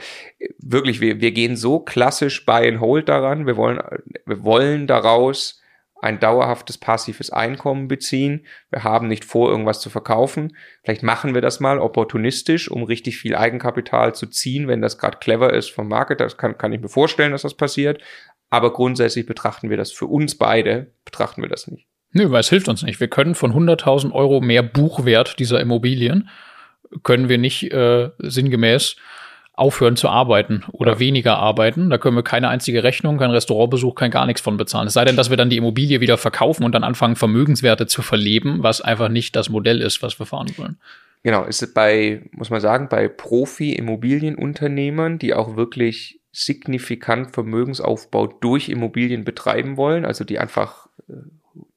wirklich, 0.58 1.00
wir, 1.00 1.20
wir 1.20 1.30
gehen 1.30 1.56
so 1.56 1.78
klassisch 1.78 2.44
Buy 2.44 2.68
and 2.68 2.80
Hold 2.80 3.08
daran. 3.08 3.46
Wir 3.46 3.56
wollen, 3.56 3.80
wir 4.26 4.42
wollen 4.42 4.88
daraus 4.88 5.61
ein 6.02 6.18
dauerhaftes 6.18 6.78
passives 6.78 7.30
Einkommen 7.30 7.86
beziehen. 7.86 8.44
Wir 8.70 8.82
haben 8.82 9.06
nicht 9.06 9.24
vor, 9.24 9.48
irgendwas 9.48 9.80
zu 9.80 9.88
verkaufen. 9.88 10.56
Vielleicht 10.82 11.04
machen 11.04 11.32
wir 11.32 11.40
das 11.40 11.60
mal 11.60 11.78
opportunistisch, 11.78 12.68
um 12.70 12.82
richtig 12.82 13.18
viel 13.18 13.36
Eigenkapital 13.36 14.12
zu 14.14 14.26
ziehen, 14.26 14.66
wenn 14.66 14.82
das 14.82 14.98
gerade 14.98 15.18
clever 15.18 15.52
ist 15.52 15.70
vom 15.70 15.86
Market. 15.86 16.20
Das 16.20 16.36
kann, 16.36 16.58
kann 16.58 16.72
ich 16.72 16.80
mir 16.80 16.88
vorstellen, 16.88 17.30
dass 17.30 17.42
das 17.42 17.54
passiert. 17.54 18.02
Aber 18.50 18.72
grundsätzlich 18.72 19.26
betrachten 19.26 19.70
wir 19.70 19.76
das 19.76 19.92
für 19.92 20.06
uns 20.06 20.36
beide, 20.36 20.92
betrachten 21.04 21.40
wir 21.40 21.48
das 21.48 21.68
nicht. 21.68 21.86
Nö, 22.10 22.30
weil 22.30 22.40
es 22.40 22.50
hilft 22.50 22.68
uns 22.68 22.82
nicht. 22.82 22.98
Wir 22.98 23.08
können 23.08 23.36
von 23.36 23.52
100.000 23.52 24.12
Euro 24.12 24.40
mehr 24.40 24.62
Buchwert 24.62 25.38
dieser 25.38 25.60
Immobilien, 25.60 26.28
können 27.04 27.28
wir 27.28 27.38
nicht 27.38 27.72
äh, 27.72 28.10
sinngemäß 28.18 28.96
aufhören 29.54 29.96
zu 29.96 30.08
arbeiten 30.08 30.64
oder 30.72 30.94
ja. 30.94 30.98
weniger 30.98 31.38
arbeiten. 31.38 31.90
Da 31.90 31.98
können 31.98 32.16
wir 32.16 32.22
keine 32.22 32.48
einzige 32.48 32.82
Rechnung, 32.82 33.18
kein 33.18 33.30
Restaurantbesuch, 33.30 33.94
kein 33.94 34.10
gar 34.10 34.24
nichts 34.26 34.40
von 34.40 34.56
bezahlen. 34.56 34.88
Es 34.88 34.94
sei 34.94 35.04
denn, 35.04 35.16
dass 35.16 35.28
wir 35.30 35.36
dann 35.36 35.50
die 35.50 35.58
Immobilie 35.58 36.00
wieder 36.00 36.16
verkaufen 36.16 36.64
und 36.64 36.72
dann 36.72 36.84
anfangen, 36.84 37.16
Vermögenswerte 37.16 37.86
zu 37.86 38.00
verleben, 38.02 38.62
was 38.62 38.80
einfach 38.80 39.10
nicht 39.10 39.36
das 39.36 39.50
Modell 39.50 39.82
ist, 39.82 40.02
was 40.02 40.18
wir 40.18 40.24
fahren 40.26 40.50
wollen. 40.56 40.78
Genau, 41.22 41.44
ist 41.44 41.62
es 41.62 41.72
bei, 41.72 42.22
muss 42.32 42.50
man 42.50 42.60
sagen, 42.60 42.88
bei 42.88 43.06
Profi-Immobilienunternehmern, 43.08 45.18
die 45.18 45.34
auch 45.34 45.56
wirklich 45.56 46.18
signifikant 46.32 47.32
Vermögensaufbau 47.32 48.26
durch 48.26 48.68
Immobilien 48.70 49.24
betreiben 49.24 49.76
wollen, 49.76 50.04
also 50.04 50.24
die 50.24 50.38
einfach 50.38 50.88
äh, 51.08 51.14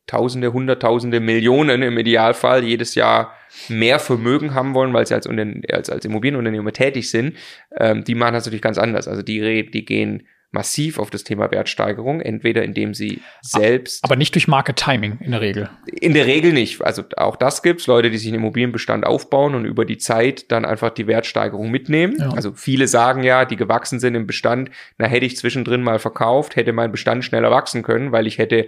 Tausende, 0.08 0.54
Hunderttausende, 0.54 1.20
Millionen 1.20 1.82
im 1.82 1.98
Idealfall 1.98 2.63
jedes 2.63 2.96
Jahr 2.96 3.34
mehr 3.70 4.00
Vermögen 4.00 4.54
haben 4.54 4.74
wollen, 4.74 4.94
weil 4.94 5.08
sie 5.08 5.15
als, 5.15 5.28
als, 5.28 5.89
als 5.89 6.06
Immobilienunternehmer 6.06 6.74
tätig 6.74 7.10
sind, 7.10 7.38
ähm, 7.78 8.04
die 8.04 8.15
machen 8.15 8.34
das 8.34 8.46
natürlich 8.46 8.62
ganz 8.62 8.78
anders. 8.78 9.08
Also 9.08 9.24
die, 9.24 9.70
die 9.72 9.86
gehen 9.86 10.28
massiv 10.56 11.00
auf 11.00 11.12
das 11.12 11.24
Thema 11.24 11.52
Wertsteigerung, 11.52 12.22
entweder 12.22 12.63
indem 12.63 12.94
sie 12.94 13.22
selbst. 13.41 14.04
Aber 14.04 14.15
nicht 14.15 14.34
durch 14.34 14.48
Market 14.48 14.78
Timing 14.78 15.20
in 15.20 15.32
der 15.32 15.41
Regel. 15.41 15.70
In 15.86 16.13
der 16.13 16.26
Regel 16.26 16.54
nicht. 16.54 16.82
Also 16.82 17.04
auch 17.18 17.36
das 17.36 17.62
gibt's 17.62 17.86
Leute, 17.88 18.10
die 18.10 18.18
sich 18.18 18.30
einen 18.30 18.38
Immobilienbestand 18.38 19.06
aufbauen 19.06 19.54
und 19.54 19.65
über 19.65 19.86
die 19.86 19.98
Zeit 19.98 20.52
dann 20.52 20.65
einfach 20.65 20.91
die 20.91 21.08
Wertsteigerung 21.08 21.70
mitnehmen. 21.70 22.15
Ja. 22.18 22.30
Also 22.30 22.54
viele 22.54 22.88
sagen 22.88 23.22
ja, 23.22 23.46
die 23.46 23.58
gewachsen 23.58 24.00
sind 24.00 24.15
im 24.15 24.26
Bestand, 24.26 24.72
na 24.98 25.06
hätte 25.06 25.26
ich 25.26 25.38
zwischendrin 25.38 25.84
mal 25.84 26.00
verkauft, 26.00 26.56
hätte 26.56 26.72
mein 26.72 26.91
Bestand 26.91 27.26
schneller 27.26 27.52
wachsen 27.52 27.84
können, 27.84 28.12
weil 28.12 28.26
ich 28.26 28.38
hätte 28.38 28.68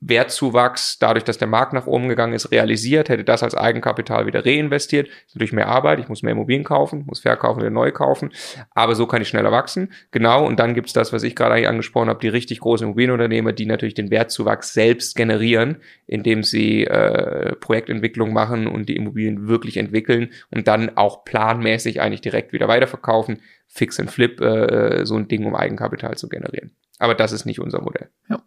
Wertzuwachs, 0.00 0.98
dadurch, 0.98 1.24
dass 1.24 1.36
der 1.36 1.48
Markt 1.48 1.74
nach 1.74 1.86
oben 1.86 2.08
gegangen 2.08 2.32
ist, 2.32 2.50
realisiert, 2.50 3.10
hätte 3.10 3.22
das 3.22 3.42
als 3.42 3.54
Eigenkapital 3.54 4.26
wieder 4.26 4.46
reinvestiert. 4.46 5.08
Ist 5.08 5.34
natürlich 5.34 5.52
mehr 5.52 5.68
Arbeit, 5.68 5.98
ich 5.98 6.08
muss 6.08 6.22
mehr 6.22 6.32
Immobilien 6.32 6.64
kaufen, 6.64 7.04
muss 7.06 7.20
verkaufen, 7.20 7.60
wieder 7.60 7.70
neu 7.70 7.92
kaufen, 7.92 8.30
aber 8.70 8.94
so 8.94 9.06
kann 9.06 9.20
ich 9.20 9.28
schneller 9.28 9.52
wachsen. 9.52 9.92
Genau, 10.10 10.46
und 10.46 10.58
dann 10.58 10.74
gibt's 10.74 10.94
das, 10.94 11.12
was 11.12 11.22
ich 11.22 11.36
gerade 11.36 11.54
eigentlich 11.54 11.68
angesprochen 11.68 12.08
habe, 12.08 12.20
die 12.20 12.28
richtig 12.28 12.60
großen 12.60 12.86
Immobilienunternehmer, 12.86 13.52
die 13.52 13.66
natürlich 13.66 13.94
den 13.94 14.10
Wertzuwachs 14.10 14.72
selbst 14.72 15.16
generieren, 15.16 15.76
indem 16.06 16.44
sie 16.44 16.84
äh, 16.84 17.54
Projektentwicklung 17.56 18.32
machen 18.32 18.66
und 18.66 18.88
die 18.88 18.96
Immobilien 18.96 19.48
wirklich 19.48 19.76
entwickeln 19.76 20.30
und 20.50 20.66
dann 20.66 20.96
auch 20.96 21.24
planmäßig 21.24 22.00
eigentlich 22.00 22.22
direkt 22.22 22.54
wieder 22.54 22.68
weiterverkaufen, 22.68 23.42
Fix 23.66 24.00
and 24.00 24.10
Flip, 24.10 24.40
äh, 24.40 25.04
so 25.04 25.16
ein 25.16 25.28
Ding, 25.28 25.44
um 25.44 25.54
Eigenkapital 25.54 26.16
zu 26.16 26.28
generieren. 26.28 26.72
Aber 26.98 27.14
das 27.14 27.32
ist 27.32 27.44
nicht 27.44 27.60
unser 27.60 27.80
Modell. 27.80 28.08
Ja. 28.28 28.42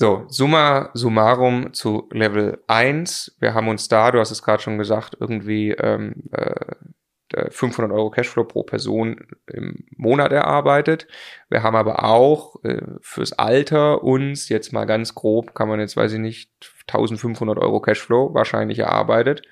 So, 0.00 0.26
summa 0.28 0.90
summarum 0.94 1.72
zu 1.72 2.08
Level 2.12 2.62
1. 2.68 3.36
Wir 3.40 3.52
haben 3.52 3.66
uns 3.66 3.88
da, 3.88 4.12
du 4.12 4.20
hast 4.20 4.30
es 4.30 4.44
gerade 4.44 4.62
schon 4.62 4.78
gesagt, 4.78 5.16
irgendwie 5.18 5.72
ähm, 5.72 6.30
äh, 6.30 7.50
500 7.50 7.90
Euro 7.90 8.08
Cashflow 8.08 8.44
pro 8.44 8.62
Person 8.62 9.26
im 9.48 9.86
Monat 9.96 10.30
erarbeitet. 10.30 11.08
Wir 11.50 11.64
haben 11.64 11.74
aber 11.74 12.04
auch 12.04 12.62
äh, 12.62 12.80
fürs 13.00 13.32
Alter 13.32 14.04
uns 14.04 14.48
jetzt 14.48 14.72
mal 14.72 14.84
ganz 14.84 15.16
grob, 15.16 15.56
kann 15.56 15.68
man 15.68 15.80
jetzt, 15.80 15.96
weiß 15.96 16.12
ich 16.12 16.20
nicht, 16.20 16.52
1500 16.86 17.58
Euro 17.58 17.80
Cashflow 17.80 18.32
wahrscheinlich 18.34 18.78
erarbeitet 18.78 19.42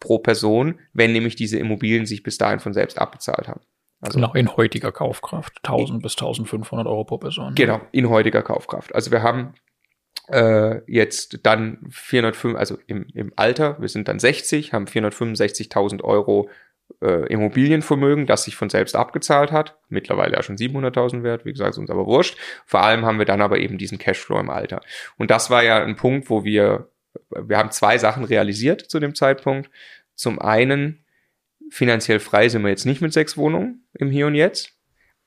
pro 0.00 0.18
Person, 0.18 0.80
wenn 0.94 1.12
nämlich 1.12 1.36
diese 1.36 1.58
Immobilien 1.58 2.06
sich 2.06 2.22
bis 2.22 2.38
dahin 2.38 2.58
von 2.58 2.72
selbst 2.72 2.98
abbezahlt 2.98 3.48
haben. 3.48 3.60
Also 4.00 4.18
genau, 4.18 4.32
in 4.32 4.56
heutiger 4.56 4.92
Kaufkraft. 4.92 5.58
1000 5.62 6.02
bis 6.02 6.14
1500 6.14 6.86
Euro 6.86 7.04
pro 7.04 7.18
Person. 7.18 7.54
Genau, 7.54 7.82
in 7.92 8.08
heutiger 8.08 8.40
Kaufkraft. 8.40 8.94
Also 8.94 9.10
wir 9.10 9.22
haben 9.22 9.52
äh, 10.32 10.82
jetzt 10.86 11.40
dann 11.44 11.78
405, 11.90 12.56
also 12.56 12.78
im, 12.86 13.06
im 13.14 13.32
Alter, 13.36 13.80
wir 13.80 13.88
sind 13.88 14.08
dann 14.08 14.18
60, 14.18 14.72
haben 14.72 14.86
465.000 14.86 16.02
Euro 16.02 16.48
äh, 17.00 17.26
Immobilienvermögen, 17.32 18.26
das 18.26 18.44
sich 18.44 18.56
von 18.56 18.70
selbst 18.70 18.96
abgezahlt 18.96 19.52
hat. 19.52 19.78
Mittlerweile 19.88 20.34
ja 20.34 20.42
schon 20.42 20.56
700.000 20.56 21.22
wert, 21.22 21.44
wie 21.44 21.52
gesagt, 21.52 21.70
ist 21.70 21.78
uns 21.78 21.90
aber 21.90 22.06
wurscht. 22.06 22.38
Vor 22.66 22.82
allem 22.82 23.04
haben 23.04 23.18
wir 23.18 23.26
dann 23.26 23.42
aber 23.42 23.58
eben 23.58 23.78
diesen 23.78 23.98
Cashflow 23.98 24.38
im 24.38 24.50
Alter. 24.50 24.80
Und 25.16 25.30
das 25.30 25.50
war 25.50 25.62
ja 25.62 25.82
ein 25.82 25.96
Punkt, 25.96 26.30
wo 26.30 26.44
wir, 26.44 26.90
wir 27.30 27.58
haben 27.58 27.70
zwei 27.70 27.98
Sachen 27.98 28.24
realisiert 28.24 28.82
zu 28.82 29.00
dem 29.00 29.14
Zeitpunkt. 29.14 29.70
Zum 30.14 30.38
einen, 30.38 31.04
finanziell 31.70 32.20
frei 32.20 32.48
sind 32.48 32.62
wir 32.62 32.70
jetzt 32.70 32.86
nicht 32.86 33.00
mit 33.00 33.12
sechs 33.12 33.36
Wohnungen 33.36 33.86
im 33.94 34.10
Hier 34.10 34.26
und 34.26 34.34
Jetzt, 34.34 34.72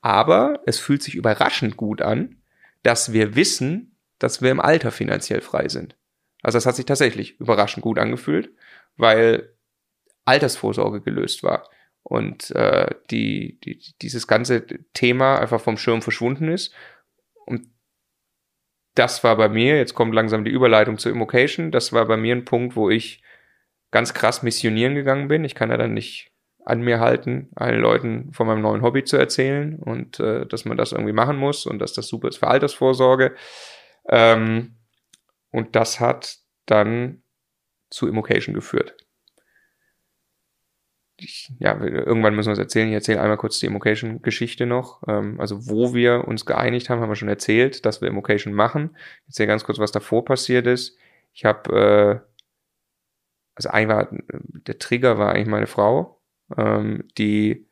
aber 0.01 0.61
es 0.65 0.79
fühlt 0.79 1.01
sich 1.01 1.15
überraschend 1.15 1.77
gut 1.77 2.01
an, 2.01 2.41
dass 2.83 3.13
wir 3.13 3.35
wissen, 3.35 3.92
dass 4.23 4.41
wir 4.41 4.51
im 4.51 4.61
Alter 4.61 4.91
finanziell 4.91 5.41
frei 5.41 5.67
sind. 5.67 5.97
Also 6.41 6.55
das 6.55 6.65
hat 6.65 6.77
sich 6.77 6.85
tatsächlich 6.85 7.41
überraschend 7.41 7.83
gut 7.83 7.99
angefühlt, 7.99 8.51
weil 8.95 9.53
Altersvorsorge 10.23 11.01
gelöst 11.01 11.43
war 11.43 11.69
und 12.03 12.51
äh, 12.51 12.87
die, 13.11 13.59
die, 13.59 13.81
dieses 14.01 14.25
ganze 14.25 14.65
Thema 14.93 15.39
einfach 15.39 15.59
vom 15.59 15.75
Schirm 15.77 16.01
verschwunden 16.01 16.47
ist. 16.47 16.73
Und 17.45 17.67
das 18.95 19.25
war 19.25 19.35
bei 19.35 19.49
mir, 19.49 19.75
jetzt 19.75 19.93
kommt 19.93 20.15
langsam 20.15 20.45
die 20.45 20.51
Überleitung 20.51 20.97
zur 20.97 21.11
Immocation, 21.11 21.69
das 21.71 21.91
war 21.91 22.05
bei 22.05 22.15
mir 22.15 22.33
ein 22.33 22.45
Punkt, 22.45 22.77
wo 22.77 22.89
ich 22.89 23.21
ganz 23.91 24.13
krass 24.13 24.41
missionieren 24.41 24.95
gegangen 24.95 25.27
bin. 25.27 25.43
Ich 25.43 25.53
kann 25.53 25.69
ja 25.69 25.75
dann 25.75 25.93
nicht 25.93 26.31
an 26.63 26.81
mir 26.81 27.01
halten, 27.01 27.49
allen 27.55 27.81
Leuten 27.81 28.31
von 28.31 28.47
meinem 28.47 28.61
neuen 28.61 28.83
Hobby 28.83 29.03
zu 29.03 29.17
erzählen 29.17 29.79
und 29.79 30.21
äh, 30.21 30.45
dass 30.45 30.63
man 30.63 30.77
das 30.77 30.93
irgendwie 30.93 31.11
machen 31.11 31.35
muss 31.35 31.65
und 31.65 31.79
dass 31.79 31.91
das 31.91 32.07
super 32.07 32.29
ist 32.29 32.37
für 32.37 32.47
Altersvorsorge. 32.47 33.35
Ähm, 34.09 34.75
und 35.51 35.75
das 35.75 35.99
hat 35.99 36.37
dann 36.65 37.23
zu 37.89 38.07
Immocation 38.07 38.55
geführt. 38.55 38.97
Ich, 41.15 41.51
ja, 41.59 41.79
irgendwann 41.79 42.35
müssen 42.35 42.49
wir 42.49 42.53
es 42.53 42.59
erzählen. 42.59 42.87
Ich 42.89 42.95
erzähle 42.95 43.21
einmal 43.21 43.37
kurz 43.37 43.59
die 43.59 43.67
Immocation-Geschichte 43.67 44.65
noch. 44.65 45.03
Ähm, 45.07 45.39
also, 45.39 45.69
wo 45.69 45.93
wir 45.93 46.27
uns 46.27 46.45
geeinigt 46.45 46.89
haben, 46.89 47.01
haben 47.01 47.09
wir 47.09 47.15
schon 47.15 47.29
erzählt, 47.29 47.85
dass 47.85 48.01
wir 48.01 48.07
Immocation 48.07 48.53
machen. 48.53 48.97
Ich 49.21 49.29
erzähle 49.29 49.47
ganz 49.47 49.63
kurz, 49.63 49.79
was 49.79 49.91
davor 49.91 50.25
passiert 50.25 50.65
ist. 50.65 50.97
Ich 51.33 51.45
habe, 51.45 52.23
äh, 52.25 52.29
also 53.55 53.69
ein 53.69 53.87
war, 53.87 54.09
der 54.11 54.79
Trigger 54.79 55.17
war 55.19 55.33
eigentlich 55.33 55.47
meine 55.47 55.67
Frau, 55.67 56.19
ähm, 56.57 57.07
die 57.17 57.67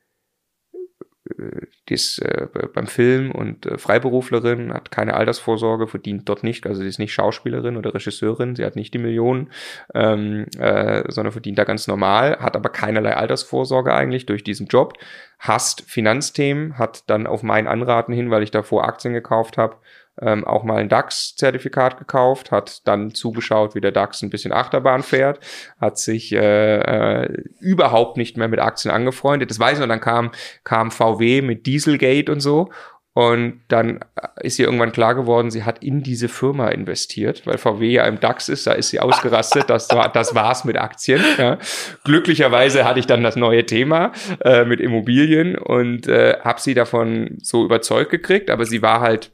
die 1.88 1.93
ist 1.93 2.19
äh, 2.19 2.47
beim 2.73 2.88
Film 2.88 3.31
und 3.31 3.65
äh, 3.65 3.77
Freiberuflerin, 3.77 4.73
hat 4.73 4.89
keine 4.89 5.13
Altersvorsorge, 5.13 5.88
verdient 5.88 6.27
dort 6.27 6.43
nicht, 6.43 6.65
also 6.65 6.81
sie 6.81 6.88
ist 6.88 6.97
nicht 6.97 7.13
Schauspielerin 7.13 7.77
oder 7.77 7.93
Regisseurin, 7.93 8.55
sie 8.55 8.65
hat 8.65 8.75
nicht 8.75 8.93
die 8.93 8.97
Millionen, 8.97 9.51
ähm, 9.93 10.47
äh, 10.57 11.03
sondern 11.12 11.31
verdient 11.31 11.60
da 11.60 11.63
ganz 11.63 11.88
normal, 11.88 12.39
hat 12.39 12.55
aber 12.55 12.69
keinerlei 12.69 13.15
Altersvorsorge 13.15 13.93
eigentlich 13.93 14.25
durch 14.25 14.43
diesen 14.43 14.65
Job, 14.67 14.93
hasst 15.38 15.84
Finanzthemen, 15.88 16.79
hat 16.79 17.03
dann 17.07 17.27
auf 17.27 17.43
mein 17.43 17.67
Anraten 17.67 18.13
hin, 18.13 18.31
weil 18.31 18.43
ich 18.43 18.51
davor 18.51 18.86
Aktien 18.86 19.13
gekauft 19.13 19.57
habe, 19.57 19.75
ähm, 20.21 20.45
auch 20.45 20.63
mal 20.63 20.77
ein 20.77 20.89
DAX-Zertifikat 20.89 21.97
gekauft, 21.97 22.51
hat 22.51 22.88
dann 22.88 23.13
zugeschaut, 23.13 23.75
wie 23.75 23.81
der 23.81 23.91
DAX 23.91 24.21
ein 24.21 24.29
bisschen 24.29 24.53
Achterbahn 24.53 25.03
fährt, 25.03 25.39
hat 25.79 25.97
sich 25.97 26.31
äh, 26.34 26.77
äh, 26.79 27.43
überhaupt 27.60 28.17
nicht 28.17 28.38
mehr 28.38 28.47
mit 28.47 28.60
Aktien 28.60 28.93
angefreundet. 28.93 29.49
Das 29.49 29.60
weiß 29.60 29.79
noch, 29.79 29.88
dann 29.88 30.01
kam, 30.01 30.31
kam 30.63 30.91
VW 30.91 31.41
mit 31.41 31.65
Dieselgate 31.65 32.31
und 32.31 32.39
so 32.39 32.69
und 33.13 33.60
dann 33.67 33.99
ist 34.41 34.57
ihr 34.57 34.65
irgendwann 34.65 34.93
klar 34.93 35.15
geworden, 35.15 35.51
sie 35.51 35.65
hat 35.65 35.84
in 35.84 36.01
diese 36.01 36.29
Firma 36.29 36.69
investiert, 36.69 37.45
weil 37.45 37.57
VW 37.57 37.86
ja 37.89 38.05
im 38.05 38.21
DAX 38.21 38.47
ist, 38.47 38.65
da 38.65 38.71
ist 38.71 38.89
sie 38.89 39.01
ausgerastet, 39.01 39.69
das, 39.69 39.89
war, 39.89 40.10
das 40.10 40.34
war's 40.34 40.63
mit 40.63 40.77
Aktien. 40.77 41.21
Ja. 41.38 41.57
Glücklicherweise 42.05 42.86
hatte 42.86 42.99
ich 42.99 43.07
dann 43.07 43.23
das 43.23 43.36
neue 43.36 43.65
Thema 43.65 44.13
äh, 44.39 44.63
mit 44.63 44.79
Immobilien 44.79 45.57
und 45.57 46.07
äh, 46.07 46.38
habe 46.41 46.62
sie 46.62 46.73
davon 46.73 47.38
so 47.41 47.65
überzeugt 47.65 48.12
gekriegt, 48.12 48.49
aber 48.49 48.65
sie 48.65 48.81
war 48.81 49.01
halt 49.01 49.31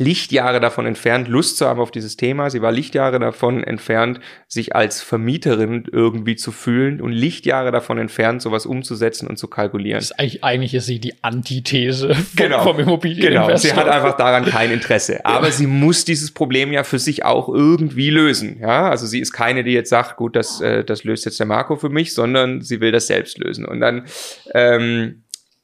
Lichtjahre 0.00 0.60
davon 0.60 0.86
entfernt, 0.86 1.28
Lust 1.28 1.58
zu 1.58 1.66
haben 1.66 1.78
auf 1.78 1.90
dieses 1.90 2.16
Thema. 2.16 2.48
Sie 2.48 2.62
war 2.62 2.72
Lichtjahre 2.72 3.18
davon 3.18 3.62
entfernt, 3.62 4.18
sich 4.48 4.74
als 4.74 5.02
Vermieterin 5.02 5.84
irgendwie 5.92 6.36
zu 6.36 6.52
fühlen 6.52 7.00
und 7.02 7.12
Lichtjahre 7.12 7.70
davon 7.70 7.98
entfernt, 7.98 8.40
sowas 8.40 8.64
umzusetzen 8.64 9.28
und 9.28 9.36
zu 9.38 9.46
kalkulieren. 9.46 10.00
ist 10.00 10.18
eigentlich, 10.18 10.42
eigentlich 10.42 10.74
ist 10.74 10.86
sie 10.86 10.98
die 11.00 11.22
Antithese 11.22 12.14
vom, 12.14 12.24
Genau. 12.34 12.62
vom 12.62 12.80
Immobilieninvestor. 12.80 13.46
Genau, 13.46 13.56
sie 13.58 13.72
hat 13.74 13.88
einfach 13.88 14.16
daran 14.16 14.46
kein 14.46 14.70
Interesse. 14.70 15.24
Aber 15.24 15.50
sie 15.50 15.66
muss 15.66 16.06
dieses 16.06 16.32
Problem 16.32 16.72
ja 16.72 16.82
für 16.82 16.98
sich 16.98 17.24
auch 17.26 17.48
irgendwie 17.50 18.08
lösen. 18.10 18.58
Ja, 18.60 18.88
also 18.88 19.06
sie 19.06 19.20
ist 19.20 19.32
keine, 19.32 19.64
die 19.64 19.72
jetzt 19.72 19.90
sagt, 19.90 20.16
gut, 20.16 20.34
das, 20.34 20.62
äh, 20.62 20.82
das 20.82 21.04
löst 21.04 21.26
jetzt 21.26 21.38
der 21.38 21.46
Marco 21.46 21.76
für 21.76 21.90
mich, 21.90 22.14
sondern 22.14 22.62
sie 22.62 22.80
will 22.80 22.90
das 22.90 23.06
selbst 23.06 23.36
lösen. 23.38 23.66
Und 23.66 23.80
dann 23.80 24.06
ähm, 24.54 25.22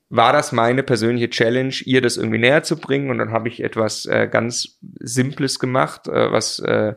war 0.09 0.33
das 0.33 0.53
meine 0.53 0.83
persönliche 0.83 1.31
Challenge, 1.31 1.75
ihr 1.85 2.01
das 2.01 2.17
irgendwie 2.17 2.39
näher 2.39 2.63
zu 2.63 2.79
bringen. 2.79 3.11
Und 3.11 3.19
dann 3.19 3.33
habe 3.33 3.49
ich 3.49 3.63
etwas 3.63 4.07
äh, 4.07 4.29
ganz 4.31 4.79
Simples 5.01 5.59
gemacht, 5.59 6.07
äh, 6.07 6.31
was 6.31 6.59
äh, 6.61 6.95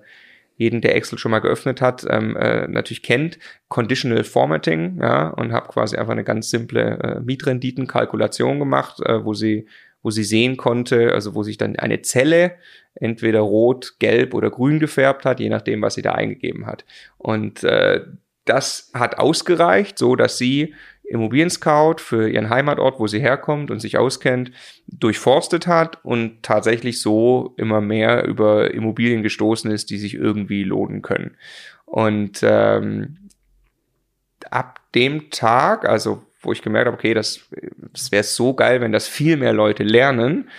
jeden, 0.57 0.81
der 0.81 0.95
Excel 0.95 1.17
schon 1.17 1.31
mal 1.31 1.39
geöffnet 1.39 1.81
hat, 1.81 2.05
ähm, 2.09 2.35
äh, 2.35 2.67
natürlich 2.67 3.01
kennt, 3.01 3.39
Conditional 3.69 4.25
Formatting, 4.25 4.99
ja, 5.01 5.29
und 5.29 5.53
habe 5.53 5.69
quasi 5.69 5.95
einfach 5.95 6.11
eine 6.11 6.25
ganz 6.25 6.49
simple 6.49 6.99
äh, 6.99 7.19
Mietrenditenkalkulation 7.21 8.59
gemacht, 8.59 8.99
äh, 9.05 9.23
wo 9.23 9.33
sie 9.33 9.67
wo 10.01 10.11
sie 10.11 10.23
sehen 10.23 10.57
konnte, 10.57 11.13
also 11.13 11.35
wo 11.35 11.43
sich 11.43 11.57
dann 11.57 11.75
eine 11.75 12.01
Zelle 12.01 12.55
entweder 12.95 13.41
rot, 13.41 13.95
gelb 13.99 14.33
oder 14.33 14.49
grün 14.49 14.79
gefärbt 14.79 15.25
hat, 15.25 15.39
je 15.39 15.49
nachdem, 15.49 15.81
was 15.81 15.95
sie 15.95 16.01
da 16.01 16.13
eingegeben 16.13 16.65
hat. 16.65 16.85
Und 17.17 17.63
äh, 17.63 18.05
das 18.45 18.91
hat 18.93 19.19
ausgereicht, 19.19 19.97
so 19.97 20.15
dass 20.15 20.37
sie 20.37 20.73
Immobilien 21.09 21.49
Scout 21.49 21.95
für 21.97 22.29
ihren 22.29 22.49
Heimatort, 22.49 22.99
wo 22.99 23.07
sie 23.07 23.19
herkommt 23.19 23.71
und 23.71 23.79
sich 23.79 23.97
auskennt, 23.97 24.51
durchforstet 24.87 25.65
hat 25.65 26.03
und 26.05 26.43
tatsächlich 26.43 27.01
so 27.01 27.53
immer 27.57 27.81
mehr 27.81 28.25
über 28.25 28.73
Immobilien 28.73 29.23
gestoßen 29.23 29.71
ist, 29.71 29.89
die 29.89 29.97
sich 29.97 30.13
irgendwie 30.13 30.63
lohnen 30.63 31.01
können. 31.01 31.35
Und 31.85 32.41
ähm, 32.43 33.17
ab 34.51 34.79
dem 34.93 35.31
Tag, 35.31 35.87
also 35.89 36.23
wo 36.41 36.51
ich 36.51 36.61
gemerkt 36.61 36.87
habe, 36.87 36.97
okay, 36.97 37.13
das, 37.13 37.49
das 37.91 38.11
wäre 38.11 38.23
so 38.23 38.53
geil, 38.53 38.79
wenn 38.79 38.91
das 38.91 39.07
viel 39.07 39.35
mehr 39.35 39.53
Leute 39.53 39.83
lernen, 39.83 40.49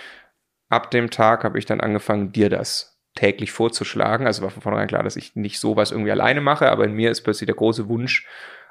ab 0.69 0.91
dem 0.91 1.09
Tag 1.09 1.43
habe 1.43 1.59
ich 1.59 1.65
dann 1.65 1.79
angefangen, 1.79 2.33
dir 2.33 2.49
das 2.49 2.99
täglich 3.15 3.51
vorzuschlagen. 3.51 4.27
Also 4.27 4.41
war 4.41 4.49
von 4.49 4.61
vornherein 4.61 4.87
klar, 4.87 5.03
dass 5.03 5.15
ich 5.15 5.35
nicht 5.35 5.59
sowas 5.59 5.91
irgendwie 5.91 6.11
alleine 6.11 6.41
mache, 6.41 6.69
aber 6.69 6.85
in 6.85 6.93
mir 6.93 7.09
ist 7.09 7.21
plötzlich 7.21 7.47
der 7.47 7.55
große 7.55 7.87
Wunsch 7.87 8.27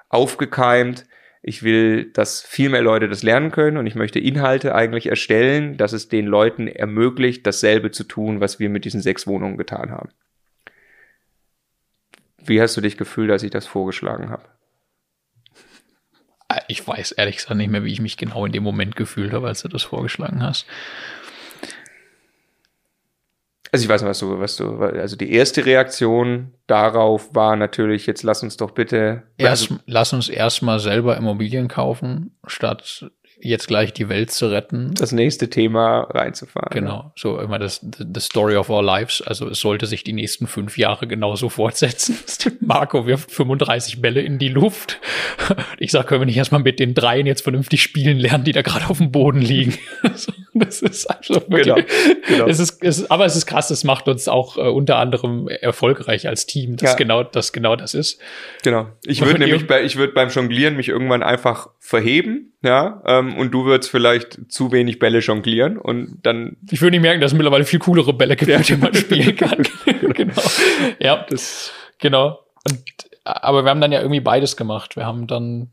aufgekeimt, 0.09 1.07
ich 1.43 1.63
will, 1.63 2.11
dass 2.13 2.43
viel 2.43 2.69
mehr 2.69 2.83
Leute 2.83 3.09
das 3.09 3.23
lernen 3.23 3.51
können 3.51 3.79
und 3.79 3.87
ich 3.87 3.95
möchte 3.95 4.19
Inhalte 4.19 4.75
eigentlich 4.75 5.07
erstellen, 5.07 5.77
dass 5.79 5.93
es 5.93 6.09
den 6.09 6.27
Leuten 6.27 6.69
ermöglicht, 6.69 7.47
dasselbe 7.47 7.91
zu 7.91 8.05
tun, 8.05 8.41
was 8.41 8.59
wir 8.59 8.69
mit 8.69 8.85
diesen 8.85 9.01
sechs 9.01 9.27
Wohnungen 9.27 9.57
getan 9.57 9.91
haben. 9.91 10.11
Wie 12.45 12.61
hast 12.61 12.77
du 12.77 12.81
dich 12.81 12.97
gefühlt, 12.97 13.31
als 13.31 13.43
ich 13.43 13.51
das 13.51 13.67
vorgeschlagen 13.67 14.31
habe? 14.31 14.45
Ich 16.69 16.87
weiß 16.87 17.13
ehrlich 17.13 17.37
gesagt 17.37 17.57
nicht 17.57 17.71
mehr, 17.71 17.85
wie 17.85 17.93
ich 17.93 18.01
mich 18.01 18.17
genau 18.17 18.45
in 18.45 18.53
dem 18.53 18.65
Moment 18.65 18.97
gefühlt 18.97 19.33
habe, 19.33 19.47
als 19.47 19.63
du 19.63 19.69
das 19.69 19.85
vorgeschlagen 19.85 20.43
hast. 20.43 20.67
Also 23.73 23.85
ich 23.85 23.89
weiß 23.89 24.03
nicht, 24.03 24.11
was 24.11 24.19
du, 24.19 24.39
was 24.39 24.57
du, 24.57 24.79
also 24.79 25.17
die 25.17 25.33
erste 25.33 25.65
Reaktion 25.65 26.53
darauf 26.67 27.35
war 27.35 27.57
natürlich, 27.57 28.07
jetzt 28.07 28.23
lass 28.23 28.43
uns 28.43 28.57
doch 28.57 28.73
bitte. 28.73 29.23
Erst, 29.37 29.71
also, 29.71 29.83
lass 29.87 30.13
uns 30.13 30.29
erstmal 30.29 30.81
selber 30.81 31.17
Immobilien 31.17 31.69
kaufen, 31.69 32.37
statt 32.47 33.11
jetzt 33.43 33.69
gleich 33.69 33.93
die 33.93 34.09
Welt 34.09 34.31
zu 34.31 34.51
retten. 34.51 34.93
das 34.95 35.13
nächste 35.13 35.51
Thema 35.51 36.03
reinzufahren. 36.11 36.71
Genau, 36.71 37.13
so 37.17 37.39
immer 37.39 37.59
das 37.59 37.81
the 37.81 38.21
Story 38.21 38.57
of 38.57 38.71
our 38.71 38.83
lives. 38.83 39.23
Also 39.23 39.49
es 39.49 39.61
sollte 39.61 39.87
sich 39.87 40.05
die 40.05 40.13
nächsten 40.13 40.47
fünf 40.47 40.79
Jahre 40.79 41.07
genauso 41.07 41.49
fortsetzen. 41.49 42.19
Marco 42.61 43.07
wirft 43.07 43.31
35 43.31 44.01
Bälle 44.01 44.21
in 44.21 44.39
die 44.39 44.49
Luft. 44.49 45.01
Ich 45.79 45.91
sag, 45.91 46.07
können 46.07 46.23
wir 46.23 46.27
nicht 46.27 46.37
erstmal 46.37 46.63
mit 46.63 46.79
den 46.79 46.95
dreien 46.95 47.27
jetzt 47.27 47.43
vernünftig 47.43 47.83
spielen 47.83 48.19
lernen, 48.19 48.45
die 48.45 48.53
da 48.53 48.63
gerade 48.63 48.89
auf 48.89 48.99
dem 48.99 49.11
Boden 49.11 49.41
liegen. 49.41 49.75
Das 50.55 50.83
ist 50.83 51.07
einfach 51.07 51.49
wirklich, 51.49 51.65
Genau, 51.65 51.79
genau. 52.27 52.47
Es 52.47 52.59
ist, 52.59 52.83
es 52.83 52.99
ist, 52.99 53.11
aber 53.11 53.25
es 53.25 53.37
ist 53.37 53.47
krass, 53.47 53.69
das 53.69 53.85
macht 53.85 54.09
uns 54.09 54.27
auch 54.29 54.57
äh, 54.57 54.63
unter 54.63 54.97
anderem 54.97 55.49
erfolgreich 55.49 56.27
als 56.27 56.47
Team, 56.47 56.77
dass 56.77 56.91
Ja. 56.91 56.97
genau 56.97 57.23
das 57.23 57.53
genau 57.53 57.77
das 57.77 57.95
ist. 57.95 58.21
Genau. 58.63 58.89
Ich 59.05 59.25
würde 59.25 59.39
nämlich 59.39 59.67
bei, 59.67 59.85
ich 59.85 59.97
würde 59.97 60.13
beim 60.13 60.29
Jonglieren 60.29 60.77
mich 60.77 60.89
irgendwann 60.89 61.23
einfach 61.23 61.69
verheben, 61.79 62.53
ja, 62.63 63.03
ähm, 63.07 63.37
und 63.37 63.53
du 63.53 63.65
würdest 63.65 63.91
vielleicht 63.91 64.51
zu 64.51 64.73
wenig 64.73 64.99
Bälle 64.99 65.21
jonglieren 65.21 65.79
und 65.79 66.19
dann 66.23 66.57
Ich 66.71 66.81
würde 66.83 66.93
nicht 66.93 67.03
merken, 67.03 67.21
dass 67.21 67.33
es 67.33 67.37
mittlerweile 67.37 67.65
viel 67.65 67.79
coolere 67.79 68.13
Bälle 68.13 68.37
gibt, 68.37 68.51
mit 68.51 68.69
denen 68.69 68.81
man 68.81 68.95
spielen 68.95 69.37
kann. 69.37 69.63
genau. 70.15 70.43
Ja, 70.99 71.25
das 71.29 71.73
genau. 71.99 72.41
Und, 72.69 72.83
aber 73.25 73.65
wir 73.65 73.71
haben 73.71 73.81
dann 73.81 73.93
ja 73.93 74.01
irgendwie 74.01 74.21
beides 74.21 74.57
gemacht. 74.57 74.97
Wir 74.97 75.07
haben 75.07 75.27
dann 75.27 75.71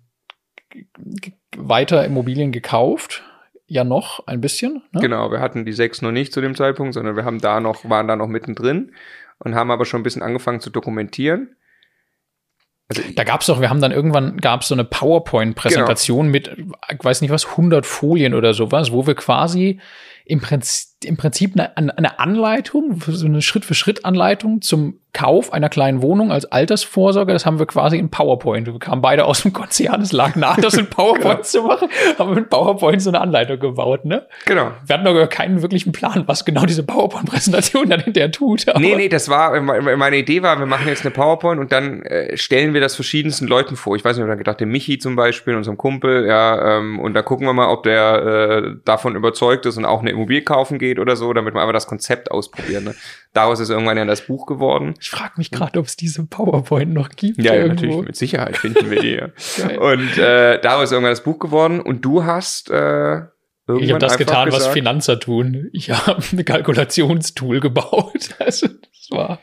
weiter 1.56 2.06
Immobilien 2.06 2.52
gekauft. 2.52 3.24
Ja, 3.68 3.84
noch 3.84 4.26
ein 4.28 4.40
bisschen. 4.40 4.82
Ne? 4.92 5.02
Genau, 5.02 5.30
wir 5.32 5.42
hatten 5.42 5.66
die 5.66 5.74
sechs 5.74 6.02
noch 6.02 6.12
nicht 6.12 6.32
zu 6.32 6.40
dem 6.40 6.56
Zeitpunkt, 6.56 6.94
sondern 6.94 7.16
wir 7.16 7.26
haben 7.26 7.40
da 7.40 7.60
noch, 7.60 7.88
waren 7.90 8.08
da 8.08 8.16
noch 8.16 8.28
mittendrin 8.28 8.94
und 9.40 9.56
haben 9.56 9.72
aber 9.72 9.86
schon 9.86 10.00
ein 10.00 10.04
bisschen 10.04 10.24
angefangen 10.24 10.62
zu 10.62 10.70
dokumentieren. 10.70 11.56
Also 12.90 13.02
Da 13.16 13.26
gab's 13.26 13.48
doch, 13.48 13.60
wir 13.60 13.70
haben 13.70 13.82
dann 13.82 13.92
irgendwann, 13.92 14.38
gab's 14.38 14.70
so 14.70 14.76
eine 14.76 14.86
PowerPoint-Präsentation 14.86 16.30
mit, 16.30 16.48
ich 16.48 17.04
weiß 17.04 17.22
nicht 17.22 17.32
was, 17.32 17.46
100 17.46 17.86
Folien 17.86 18.34
oder 18.34 18.54
sowas, 18.54 18.94
wo 18.94 19.06
wir 19.06 19.16
quasi 19.16 19.82
im 20.24 20.40
Prinzip, 20.40 20.88
im 21.04 21.18
Prinzip 21.18 21.54
eine, 21.54 21.76
eine 21.76 22.20
Anleitung, 22.20 23.02
so 23.02 23.26
eine 23.26 23.42
Schritt-für-Schritt-Anleitung 23.42 24.62
zum 24.62 25.02
Kauf 25.18 25.52
einer 25.52 25.68
kleinen 25.70 26.04
Wohnung 26.04 26.32
als 26.32 26.46
Altersvorsorge, 26.52 27.34
das 27.34 27.44
haben 27.48 27.58
wir 27.58 27.66
quasi 27.66 27.98
in 27.98 28.12
PowerPoint. 28.12 28.68
Wir 28.68 28.78
kamen 28.78 29.02
beide 29.02 29.26
aus 29.26 29.42
dem 29.42 29.52
Konzern, 29.52 30.02
es 30.02 30.12
lag 30.12 30.36
nahe, 30.36 30.62
das 30.62 30.76
in 30.76 30.86
PowerPoint 30.92 31.44
zu 31.44 31.64
machen, 31.64 31.90
haben 32.20 32.36
mit 32.36 32.52
PowerPoint 32.52 33.02
so 33.02 33.10
eine 33.10 33.20
Anleitung 33.20 33.58
gebaut, 33.58 34.06
ne? 34.06 34.28
genau. 34.46 34.72
Wir 34.86 34.94
hatten 34.96 35.08
aber 35.08 35.26
keinen 35.26 35.64
wirklichen 35.64 35.92
Plan, 35.92 36.24
was 36.28 36.46
genau 36.46 36.66
diese 36.68 36.84
PowerPoint-Präsentation 36.84 37.90
dann 37.90 38.02
hinterher 38.02 38.32
tut. 38.32 38.68
aber- 38.70 38.80
Nee, 38.80 38.96
nee, 38.96 39.10
das 39.10 39.28
war, 39.28 39.60
meine 39.60 40.18
Idee 40.18 40.44
war, 40.44 40.60
wir 40.60 40.68
machen 40.68 40.88
jetzt 40.88 41.02
eine 41.02 41.10
PowerPoint 41.12 41.60
und 41.60 41.72
dann 41.72 42.04
äh, 42.04 42.38
stellen 42.38 42.76
wir 42.76 42.82
das 42.82 42.94
verschiedensten 42.94 43.48
Leuten 43.48 43.76
vor. 43.76 43.96
Ich 43.96 44.06
weiß 44.06 44.18
nicht, 44.18 44.24
ich 44.24 44.30
habe 44.30 44.38
gedacht, 44.38 44.60
dem 44.60 44.70
Michi 44.70 45.00
zum 45.00 45.16
Beispiel, 45.16 45.56
unserem 45.56 45.78
Kumpel, 45.78 46.28
ja, 46.28 46.78
ähm, 46.78 47.00
und 47.00 47.16
da 47.16 47.24
gucken 47.24 47.48
wir 47.48 47.54
mal, 47.54 47.70
ob 47.70 47.82
der 47.84 48.22
äh, 48.24 48.72
davon 48.86 49.16
überzeugt 49.16 49.66
ist 49.66 49.78
und 49.78 49.86
auch 49.86 50.02
eine 50.02 50.12
Immobilie 50.12 50.44
kaufen 50.44 50.78
geht 50.78 51.00
oder 51.00 51.16
so, 51.16 51.34
damit 51.34 51.56
wir 51.56 51.62
einfach 51.62 51.74
das 51.74 51.88
Konzept 51.88 52.30
ausprobieren. 52.30 52.84
Ne? 52.84 52.96
Daraus 53.34 53.60
ist 53.60 53.70
irgendwann 53.70 53.98
ja 53.98 54.06
das 54.06 54.22
Buch 54.28 54.46
geworden. 54.46 54.94
Ich 55.08 55.12
frage 55.12 55.36
mich 55.38 55.52
gerade, 55.52 55.80
ob 55.80 55.86
es 55.86 55.96
diese 55.96 56.26
PowerPoint 56.26 56.94
noch 56.94 57.08
gibt. 57.08 57.42
Ja, 57.42 57.56
ja 57.56 57.66
natürlich, 57.66 57.96
mit 58.02 58.18
Sicherheit 58.18 58.58
finden 58.58 58.92
wir 58.92 59.00
die. 59.00 59.08
Ja. 59.58 59.80
Und 59.80 60.18
äh, 60.18 60.60
daraus 60.60 60.86
ist 60.86 60.92
irgendwann 60.92 61.14
das 61.14 61.24
Buch 61.24 61.40
geworden 61.40 61.80
und 61.80 62.04
du 62.04 62.26
hast 62.26 62.70
äh, 62.70 63.22
Ich 63.80 63.90
habe 63.90 64.00
das 64.00 64.18
getan, 64.18 64.50
was 64.50 64.58
gesagt, 64.58 64.74
Finanzer 64.74 65.20
tun. 65.20 65.70
Ich 65.72 65.90
habe 65.92 66.22
eine 66.32 66.44
Kalkulationstool 66.44 67.62
gebaut. 67.62 68.36
Also 68.40 68.68
das 68.68 69.10
war 69.10 69.40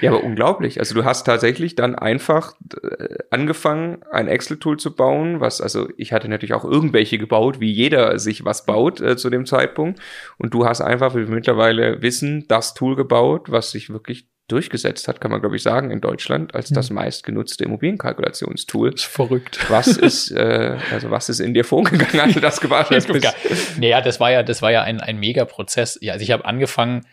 Ja, 0.00 0.12
aber 0.12 0.22
unglaublich. 0.22 0.78
Also 0.78 0.94
du 0.94 1.04
hast 1.04 1.24
tatsächlich 1.24 1.74
dann 1.74 1.96
einfach 1.96 2.54
äh, 2.80 3.16
angefangen, 3.30 4.04
ein 4.12 4.28
Excel-Tool 4.28 4.78
zu 4.78 4.94
bauen, 4.94 5.40
was, 5.40 5.60
also 5.60 5.88
ich 5.96 6.12
hatte 6.12 6.28
natürlich 6.28 6.54
auch 6.54 6.64
irgendwelche 6.64 7.18
gebaut, 7.18 7.58
wie 7.58 7.72
jeder 7.72 8.20
sich 8.20 8.44
was 8.44 8.64
baut 8.64 9.00
äh, 9.00 9.16
zu 9.16 9.28
dem 9.28 9.44
Zeitpunkt. 9.44 10.00
Und 10.38 10.54
du 10.54 10.66
hast 10.66 10.80
einfach, 10.80 11.14
wie 11.16 11.26
wir 11.26 11.34
mittlerweile 11.34 12.00
wissen, 12.00 12.46
das 12.46 12.74
Tool 12.74 12.94
gebaut, 12.94 13.50
was 13.50 13.72
sich 13.72 13.90
wirklich 13.90 14.28
durchgesetzt 14.48 15.08
hat, 15.08 15.20
kann 15.20 15.30
man 15.30 15.40
glaube 15.40 15.56
ich 15.56 15.62
sagen, 15.62 15.90
in 15.90 16.00
Deutschland 16.00 16.54
als 16.54 16.68
das 16.68 16.90
meistgenutzte 16.90 17.64
Immobilienkalkulationstool. 17.64 18.92
ist 18.92 19.04
verrückt. 19.04 19.58
Was 19.70 19.86
ist, 19.96 20.30
äh, 20.32 20.76
also 20.92 21.10
was 21.10 21.28
ist 21.28 21.40
in 21.40 21.54
dir 21.54 21.64
vorgegangen, 21.64 22.20
als 22.20 22.34
du 22.34 22.40
das 22.40 22.60
gemacht 22.60 22.90
hast? 22.90 23.78
naja, 23.78 24.00
das 24.00 24.20
war 24.20 24.30
ja, 24.30 24.42
das 24.42 24.60
war 24.60 24.70
ja 24.70 24.82
ein, 24.82 25.00
ein 25.00 25.18
Mega-Prozess. 25.18 25.98
Ja, 26.02 26.12
also 26.12 26.22
ich 26.22 26.30
habe 26.30 26.44
angefangen, 26.44 27.06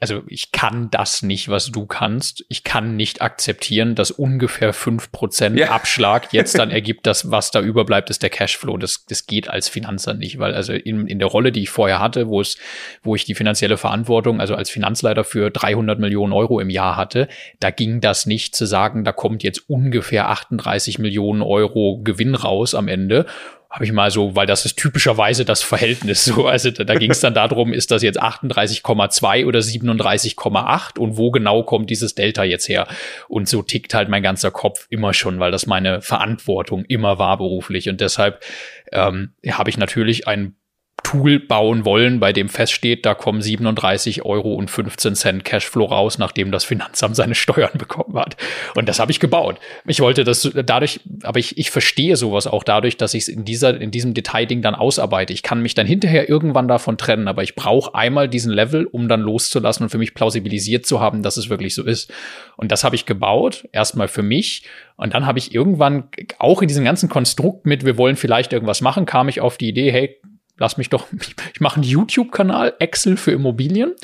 also 0.00 0.22
ich 0.26 0.52
kann 0.52 0.90
das 0.90 1.22
nicht, 1.22 1.48
was 1.48 1.70
du 1.70 1.86
kannst. 1.86 2.44
Ich 2.48 2.64
kann 2.64 2.96
nicht 2.96 3.22
akzeptieren, 3.22 3.94
dass 3.94 4.10
ungefähr 4.10 4.72
fünf 4.72 5.12
Prozent 5.12 5.58
ja. 5.58 5.70
Abschlag 5.70 6.28
jetzt 6.32 6.58
dann 6.58 6.70
ergibt, 6.70 7.06
dass 7.06 7.30
was 7.30 7.50
da 7.50 7.60
überbleibt, 7.60 8.10
ist 8.10 8.22
der 8.22 8.30
Cashflow. 8.30 8.76
Das, 8.78 9.04
das 9.06 9.26
geht 9.26 9.48
als 9.48 9.68
Finanzer 9.68 10.14
nicht, 10.14 10.38
weil 10.38 10.54
also 10.54 10.72
in, 10.72 11.06
in 11.06 11.18
der 11.18 11.28
Rolle, 11.28 11.52
die 11.52 11.62
ich 11.62 11.70
vorher 11.70 12.00
hatte, 12.00 12.28
wo 12.28 12.40
es, 12.40 12.56
wo 13.02 13.14
ich 13.14 13.24
die 13.24 13.34
finanzielle 13.34 13.76
Verantwortung, 13.76 14.40
also 14.40 14.54
als 14.54 14.70
Finanzleiter 14.70 15.24
für 15.24 15.50
300 15.50 15.98
Millionen 15.98 16.32
Euro 16.32 16.60
im 16.60 16.70
Jahr 16.70 16.96
hatte, 16.96 17.28
da 17.60 17.70
ging 17.70 18.00
das 18.00 18.26
nicht 18.26 18.56
zu 18.56 18.66
sagen, 18.66 19.04
da 19.04 19.12
kommt 19.12 19.42
jetzt 19.42 19.68
ungefähr 19.68 20.28
38 20.28 20.98
Millionen 20.98 21.42
Euro 21.42 22.00
Gewinn 22.02 22.34
raus 22.34 22.74
am 22.74 22.88
Ende 22.88 23.26
habe 23.72 23.86
ich 23.86 23.92
mal 23.92 24.10
so, 24.10 24.36
weil 24.36 24.46
das 24.46 24.66
ist 24.66 24.76
typischerweise 24.76 25.46
das 25.46 25.62
Verhältnis 25.62 26.26
so. 26.26 26.46
Also 26.46 26.70
da, 26.70 26.84
da 26.84 26.94
ging 26.94 27.10
es 27.10 27.20
dann 27.20 27.32
darum, 27.32 27.72
ist 27.72 27.90
das 27.90 28.02
jetzt 28.02 28.22
38,2 28.22 29.46
oder 29.46 29.60
37,8 29.60 30.98
und 30.98 31.16
wo 31.16 31.30
genau 31.30 31.62
kommt 31.62 31.88
dieses 31.88 32.14
Delta 32.14 32.44
jetzt 32.44 32.68
her? 32.68 32.86
Und 33.28 33.48
so 33.48 33.62
tickt 33.62 33.94
halt 33.94 34.10
mein 34.10 34.22
ganzer 34.22 34.50
Kopf 34.50 34.86
immer 34.90 35.14
schon, 35.14 35.40
weil 35.40 35.50
das 35.50 35.66
meine 35.66 36.02
Verantwortung 36.02 36.84
immer 36.84 37.18
war 37.18 37.38
beruflich. 37.38 37.88
Und 37.88 38.02
deshalb 38.02 38.44
ähm, 38.92 39.32
habe 39.50 39.70
ich 39.70 39.78
natürlich 39.78 40.28
ein 40.28 40.54
Tool 41.02 41.40
bauen 41.40 41.84
wollen, 41.84 42.20
bei 42.20 42.32
dem 42.32 42.48
feststeht, 42.48 43.04
da 43.04 43.14
kommen 43.14 43.42
37 43.42 44.24
Euro 44.24 44.54
und 44.54 44.70
15 44.70 45.14
Cent 45.14 45.44
Cashflow 45.44 45.84
raus, 45.84 46.18
nachdem 46.18 46.52
das 46.52 46.64
Finanzamt 46.64 47.16
seine 47.16 47.34
Steuern 47.42 47.72
bekommen 47.76 48.18
hat. 48.18 48.36
Und 48.74 48.88
das 48.88 48.98
habe 48.98 49.10
ich 49.10 49.20
gebaut. 49.20 49.58
Ich 49.86 50.00
wollte 50.00 50.24
das 50.24 50.50
dadurch, 50.64 51.00
aber 51.22 51.38
ich, 51.38 51.58
ich 51.58 51.70
verstehe 51.70 52.16
sowas 52.16 52.46
auch 52.46 52.64
dadurch, 52.64 52.96
dass 52.96 53.14
ich 53.14 53.24
es 53.24 53.28
in 53.28 53.44
dieser, 53.44 53.80
in 53.80 53.90
diesem 53.90 54.14
Detailding 54.14 54.62
dann 54.62 54.74
ausarbeite. 54.74 55.32
Ich 55.32 55.42
kann 55.42 55.62
mich 55.62 55.74
dann 55.74 55.86
hinterher 55.86 56.28
irgendwann 56.28 56.68
davon 56.68 56.96
trennen, 56.96 57.28
aber 57.28 57.42
ich 57.42 57.54
brauche 57.54 57.94
einmal 57.94 58.28
diesen 58.28 58.52
Level, 58.52 58.86
um 58.86 59.08
dann 59.08 59.20
loszulassen 59.20 59.84
und 59.84 59.90
für 59.90 59.98
mich 59.98 60.14
plausibilisiert 60.14 60.86
zu 60.86 61.00
haben, 61.00 61.22
dass 61.22 61.36
es 61.36 61.48
wirklich 61.48 61.74
so 61.74 61.82
ist. 61.82 62.12
Und 62.56 62.72
das 62.72 62.84
habe 62.84 62.96
ich 62.96 63.06
gebaut, 63.06 63.68
erstmal 63.72 64.08
für 64.08 64.22
mich. 64.22 64.64
Und 64.96 65.14
dann 65.14 65.26
habe 65.26 65.38
ich 65.38 65.54
irgendwann 65.54 66.04
auch 66.38 66.62
in 66.62 66.68
diesem 66.68 66.84
ganzen 66.84 67.08
Konstrukt 67.08 67.66
mit, 67.66 67.84
wir 67.84 67.98
wollen 67.98 68.16
vielleicht 68.16 68.52
irgendwas 68.52 68.80
machen, 68.80 69.04
kam 69.04 69.28
ich 69.28 69.40
auf 69.40 69.58
die 69.58 69.68
Idee, 69.68 69.90
hey, 69.90 70.20
lass 70.62 70.78
mich 70.78 70.88
doch, 70.88 71.08
ich 71.52 71.60
mache 71.60 71.76
einen 71.76 71.84
YouTube-Kanal, 71.84 72.74
Excel 72.78 73.16
für 73.16 73.32
Immobilien 73.32 73.94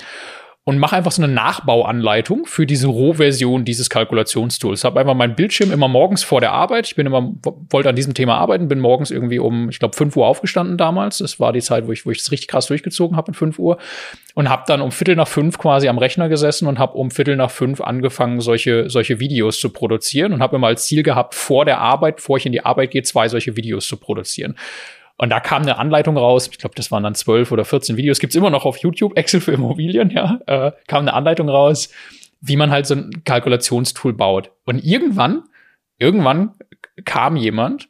und 0.65 0.79
mache 0.79 0.97
einfach 0.97 1.13
so 1.13 1.23
eine 1.23 1.33
Nachbauanleitung 1.33 2.45
für 2.45 2.67
diese 2.67 2.89
Rohversion 2.89 3.65
dieses 3.65 3.89
Kalkulationstools. 3.89 4.85
Habe 4.85 5.01
einfach 5.01 5.15
meinen 5.15 5.37
Bildschirm 5.37 5.71
immer 5.73 5.89
morgens 5.89 6.25
vor 6.25 6.41
der 6.41 6.53
Arbeit. 6.53 6.89
Ich 6.89 6.97
bin 6.97 7.07
immer 7.07 7.33
wollte 7.71 7.89
an 7.89 7.97
diesem 7.97 8.13
Thema 8.13 8.37
arbeiten, 8.37 8.69
bin 8.69 8.81
morgens 8.81 9.11
irgendwie 9.11 9.39
um, 9.39 9.71
ich 9.71 9.79
glaube, 9.79 9.97
5 9.97 10.15
Uhr 10.17 10.27
aufgestanden 10.27 10.77
damals. 10.77 11.19
Das 11.19 11.41
war 11.41 11.53
die 11.53 11.63
Zeit, 11.63 11.87
wo 11.87 11.93
ich 11.93 12.05
wo 12.05 12.11
ich 12.11 12.19
das 12.19 12.33
richtig 12.33 12.49
krass 12.49 12.67
durchgezogen 12.67 13.17
habe 13.17 13.29
um 13.29 13.35
5 13.35 13.59
Uhr 13.59 13.79
und 14.35 14.51
habe 14.51 14.65
dann 14.67 14.83
um 14.83 14.91
Viertel 14.91 15.17
nach 15.17 15.29
fünf 15.29 15.59
quasi 15.59 15.89
am 15.89 15.97
Rechner 15.97 16.29
gesessen 16.29 16.67
und 16.67 16.79
habe 16.79 16.99
um 16.99 17.11
Viertel 17.11 17.37
nach 17.37 17.51
fünf 17.51 17.81
angefangen 17.81 18.41
solche 18.41 18.91
solche 18.91 19.21
Videos 19.21 19.61
zu 19.61 19.71
produzieren 19.71 20.33
und 20.35 20.43
habe 20.43 20.57
immer 20.57 20.67
als 20.67 20.85
Ziel 20.85 21.03
gehabt 21.03 21.35
vor 21.35 21.65
der 21.65 21.79
Arbeit, 21.79 22.17
bevor 22.17 22.37
ich 22.37 22.45
in 22.45 22.53
die 22.53 22.65
Arbeit 22.65 22.91
gehe, 22.91 23.05
zwei 23.05 23.29
solche 23.29 23.57
Videos 23.57 23.87
zu 23.87 23.97
produzieren. 23.97 24.55
Und 25.19 25.31
da 25.31 25.41
kam 25.41 25.63
eine 25.63 25.79
Anleitung 25.79 26.17
raus, 26.17 26.49
ich 26.51 26.59
glaube, 26.59 26.77
das 26.77 26.91
waren 26.93 27.03
dann 27.03 27.17
zwölf 27.17 27.51
oder 27.51 27.65
14 27.65 27.97
Videos, 27.97 28.21
gibt's 28.21 28.37
immer 28.37 28.51
noch 28.51 28.65
auf 28.65 28.79
YouTube, 28.79 29.19
Excel 29.19 29.41
für 29.41 29.53
Immobilien, 29.53 30.11
ja, 30.11 30.41
äh, 30.47 30.73
kam 30.87 31.01
eine 31.01 31.13
Anleitung 31.13 31.49
raus, 31.49 31.91
wie 32.41 32.57
man 32.57 32.71
halt 32.71 32.87
so 32.87 32.95
ein 32.95 33.25
Kalkulationstool 33.25 34.13
baut. 34.13 34.53
Und 34.65 34.85
irgendwann, 34.85 35.43
irgendwann 35.99 36.53
kam 37.05 37.37
jemand 37.37 37.89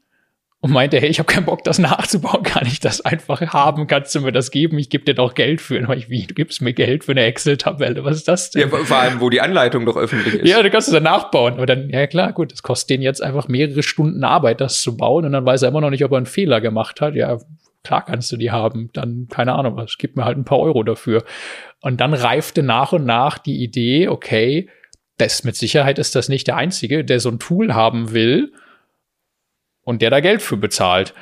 und 0.61 0.73
meinte, 0.73 0.99
hey, 0.99 1.09
ich 1.09 1.21
habe 1.21 1.33
keinen 1.33 1.45
Bock, 1.45 1.63
das 1.63 1.79
nachzubauen, 1.79 2.43
kann 2.45 2.67
ich 2.67 2.81
das 2.81 3.01
einfach 3.01 3.41
haben, 3.41 3.87
kannst 3.87 4.15
du 4.15 4.21
mir 4.21 4.33
das 4.33 4.51
geben, 4.51 4.79
ich 4.79 4.91
gebe 4.91 5.05
dir 5.05 5.15
doch 5.15 5.35
Geld 5.35 5.61
für. 5.61 5.79
Und 5.79 5.97
ich, 5.97 6.11
wie, 6.11 6.27
du 6.27 6.35
gibst 6.35 6.61
mir 6.61 6.73
Geld 6.73 7.05
für 7.05 7.13
eine 7.13 7.23
Excel-Tabelle, 7.23 8.05
was 8.05 8.17
ist 8.17 8.29
das 8.29 8.51
denn? 8.51 8.69
Ja, 8.69 8.69
vor 8.69 8.97
allem, 8.97 9.21
wo 9.21 9.31
die 9.31 9.41
Anleitung 9.41 9.87
doch 9.87 9.97
öffentlich 9.97 10.35
ist. 10.35 10.49
Ja, 10.49 10.61
du 10.63 10.71
kannst 10.71 10.89
es 10.89 10.95
dann 10.95 11.05
nachbauen. 11.05 11.55
Aber 11.55 11.67
dann, 11.67 11.89
ja 11.91 12.07
klar, 12.09 12.33
gut, 12.33 12.51
das 12.51 12.63
kostet 12.63 12.91
den 12.91 13.03
jetzt 13.03 13.23
einfach 13.23 13.47
mehrere 13.47 13.85
Stunden 13.85 14.25
Arbeit, 14.25 14.61
das 14.61 14.83
zu 14.83 14.97
bauen 14.97 15.25
und 15.25 15.33
dann 15.33 15.47
weiß 15.47 15.63
er 15.63 15.69
immer 15.69 15.81
noch 15.81 15.91
nicht, 15.91 16.05
ob 16.05 16.11
er 16.11 16.17
einen 16.17 16.27
Fehler 16.27 16.61
gemacht 16.61 17.01
hat. 17.01 17.15
Ja, 17.15 17.39
klar 17.85 18.05
kannst 18.05 18.33
du 18.33 18.37
die 18.37 18.51
haben, 18.51 18.91
dann, 18.93 19.29
keine 19.31 19.55
Ahnung, 19.55 19.77
was, 19.77 19.97
gib 19.97 20.17
mir 20.17 20.25
halt 20.25 20.39
ein 20.39 20.45
paar 20.45 20.59
Euro 20.59 20.83
dafür. 20.83 21.23
Und 21.81 22.01
dann 22.01 22.15
reifte 22.15 22.65
nach 22.65 22.93
und 22.93 23.05
nach 23.05 23.39
die 23.39 23.63
Idee, 23.63 24.09
okay, 24.09 24.69
das 25.19 25.45
mit 25.45 25.55
Sicherheit 25.55 26.01
ist 26.01 26.17
das 26.17 26.29
nicht 26.29 26.49
der 26.49 26.57
Einzige, 26.57 27.05
der 27.05 27.21
so 27.21 27.29
ein 27.29 27.39
Tool 27.39 27.75
haben 27.75 28.13
will, 28.13 28.53
und 29.89 30.03
der 30.03 30.11
da 30.11 30.21
Geld 30.21 30.43
für 30.43 30.59
bezahlt 30.59 31.15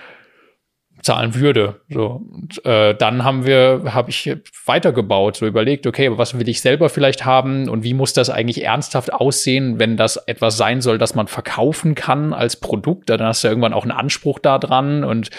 zahlen 1.02 1.36
würde. 1.36 1.82
So 1.88 2.20
und, 2.32 2.64
äh, 2.64 2.94
dann 2.96 3.22
haben 3.22 3.46
wir, 3.46 3.82
habe 3.94 4.10
ich 4.10 4.34
weitergebaut, 4.64 5.36
so 5.36 5.46
überlegt, 5.46 5.86
okay, 5.86 6.18
was 6.18 6.36
will 6.36 6.48
ich 6.48 6.60
selber 6.60 6.88
vielleicht 6.88 7.24
haben 7.24 7.68
und 7.68 7.84
wie 7.84 7.94
muss 7.94 8.12
das 8.12 8.28
eigentlich 8.28 8.64
ernsthaft 8.64 9.12
aussehen, 9.12 9.78
wenn 9.78 9.96
das 9.96 10.16
etwas 10.16 10.56
sein 10.56 10.80
soll, 10.80 10.98
das 10.98 11.14
man 11.14 11.28
verkaufen 11.28 11.94
kann 11.94 12.32
als 12.32 12.58
Produkt? 12.58 13.08
Dann 13.08 13.22
hast 13.22 13.44
du 13.44 13.48
irgendwann 13.48 13.72
auch 13.72 13.84
einen 13.84 13.92
Anspruch 13.92 14.40
da 14.40 14.58
dran 14.58 15.04
und 15.04 15.30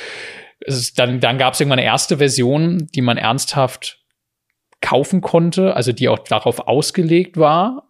es 0.62 0.78
ist, 0.78 1.00
dann, 1.00 1.20
dann 1.20 1.38
gab 1.38 1.54
es 1.54 1.60
irgendwann 1.60 1.80
eine 1.80 1.88
erste 1.88 2.18
Version, 2.18 2.88
die 2.96 3.02
man 3.02 3.18
ernsthaft 3.18 4.00
kaufen 4.80 5.20
konnte, 5.20 5.76
also 5.76 5.92
die 5.92 6.08
auch 6.08 6.20
darauf 6.20 6.68
ausgelegt 6.68 7.36
war, 7.36 7.87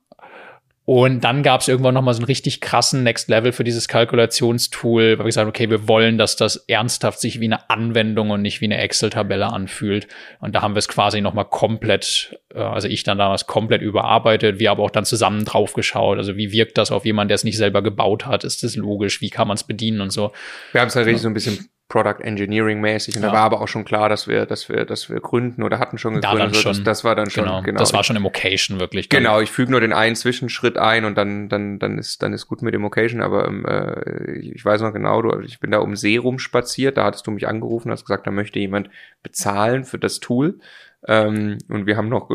und 0.89 1.19
dann 1.25 1.43
gab 1.43 1.59
es 1.59 1.67
irgendwann 1.67 1.95
noch 1.95 2.01
mal 2.01 2.13
so 2.13 2.19
einen 2.19 2.27
richtig 2.27 2.61
krassen 2.61 3.03
Next 3.03 3.27
Level 3.27 3.51
für 3.51 3.65
dieses 3.65 3.89
Kalkulationstool, 3.89 5.17
weil 5.17 5.17
wir 5.17 5.25
gesagt 5.25 5.43
haben, 5.43 5.49
okay, 5.49 5.69
wir 5.69 5.89
wollen, 5.89 6.17
dass 6.17 6.37
das 6.37 6.55
ernsthaft 6.55 7.19
sich 7.19 7.41
wie 7.41 7.45
eine 7.45 7.69
Anwendung 7.69 8.29
und 8.29 8.41
nicht 8.41 8.61
wie 8.61 8.65
eine 8.67 8.77
Excel-Tabelle 8.77 9.47
anfühlt. 9.47 10.07
Und 10.39 10.55
da 10.55 10.61
haben 10.61 10.75
wir 10.75 10.79
es 10.79 10.87
quasi 10.87 11.19
noch 11.19 11.33
mal 11.33 11.43
komplett, 11.43 12.39
äh, 12.55 12.59
also 12.59 12.87
ich 12.87 13.03
dann 13.03 13.17
damals 13.17 13.47
komplett 13.47 13.81
überarbeitet, 13.81 14.59
wir 14.59 14.71
aber 14.71 14.83
auch 14.83 14.89
dann 14.89 15.03
zusammen 15.03 15.43
drauf 15.43 15.73
geschaut. 15.73 16.19
Also 16.19 16.37
wie 16.37 16.53
wirkt 16.53 16.77
das 16.77 16.89
auf 16.89 17.03
jemanden, 17.03 17.27
der 17.27 17.35
es 17.35 17.43
nicht 17.43 17.57
selber 17.57 17.81
gebaut 17.81 18.25
hat? 18.25 18.45
Ist 18.45 18.63
das 18.63 18.77
logisch? 18.77 19.19
Wie 19.19 19.29
kann 19.29 19.49
man 19.49 19.55
es 19.55 19.65
bedienen 19.65 19.99
und 19.99 20.11
so? 20.11 20.31
Wir 20.71 20.79
haben 20.79 20.87
es 20.87 20.95
halt 20.95 21.05
richtig 21.05 21.21
so 21.21 21.27
ein 21.27 21.33
bisschen 21.33 21.67
Product 21.89 22.19
Engineering 22.19 22.81
mäßig. 22.81 23.15
Und 23.15 23.23
ja. 23.23 23.29
da 23.29 23.33
war 23.33 23.43
aber 23.43 23.61
auch 23.61 23.67
schon 23.67 23.85
klar, 23.85 24.09
dass 24.09 24.27
wir, 24.27 24.45
dass 24.45 24.67
wir, 24.67 24.85
dass 24.85 25.09
wir 25.09 25.21
gründen 25.21 25.63
oder 25.63 25.79
hatten 25.79 25.97
schon 25.97 26.15
gegründet. 26.15 26.39
Da 26.39 26.45
dann 26.45 26.53
schon, 26.53 26.71
das, 26.71 26.83
das, 26.83 27.03
war 27.03 27.15
dann 27.15 27.29
schon, 27.29 27.45
genau. 27.45 27.61
genau. 27.61 27.79
Das 27.79 27.93
war 27.93 28.03
schon 28.03 28.17
im 28.17 28.25
Occasion 28.25 28.79
wirklich. 28.79 29.07
Dann. 29.07 29.23
Genau, 29.23 29.39
ich 29.39 29.49
füge 29.49 29.71
nur 29.71 29.79
den 29.79 29.93
einen 29.93 30.15
Zwischenschritt 30.15 30.77
ein 30.77 31.05
und 31.05 31.17
dann, 31.17 31.47
dann, 31.47 31.79
dann 31.79 31.97
ist, 31.97 32.21
dann 32.21 32.33
ist 32.33 32.47
gut 32.47 32.61
mit 32.61 32.73
dem 32.73 32.83
Occasion. 32.83 33.21
Aber 33.21 33.47
ähm, 33.47 33.65
äh, 33.65 34.39
ich 34.39 34.63
weiß 34.63 34.81
noch 34.81 34.93
genau, 34.93 35.21
du, 35.21 35.39
ich 35.41 35.59
bin 35.59 35.71
da 35.71 35.79
um 35.79 35.95
See 35.95 36.17
rum 36.17 36.39
spaziert. 36.39 36.97
Da 36.97 37.05
hattest 37.05 37.25
du 37.25 37.31
mich 37.31 37.47
angerufen, 37.47 37.89
hast 37.91 38.05
gesagt, 38.05 38.27
da 38.27 38.31
möchte 38.31 38.59
jemand 38.59 38.89
bezahlen 39.23 39.85
für 39.85 39.97
das 39.97 40.19
Tool. 40.19 40.59
Ähm, 41.07 41.59
und 41.69 41.85
wir 41.85 41.95
haben 41.95 42.09
noch 42.09 42.27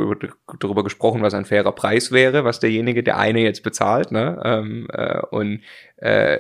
darüber 0.61 0.83
gesprochen, 0.83 1.21
was 1.21 1.35
ein 1.35 1.45
fairer 1.45 1.73
Preis 1.73 2.11
wäre, 2.11 2.45
was 2.45 2.59
derjenige, 2.61 3.03
der 3.03 3.19
eine 3.19 3.41
jetzt 3.41 3.63
bezahlt. 3.63 4.13
Ne? 4.13 4.41
Ähm, 4.45 4.87
äh, 4.93 5.21
und 5.31 5.61
äh, 5.97 6.39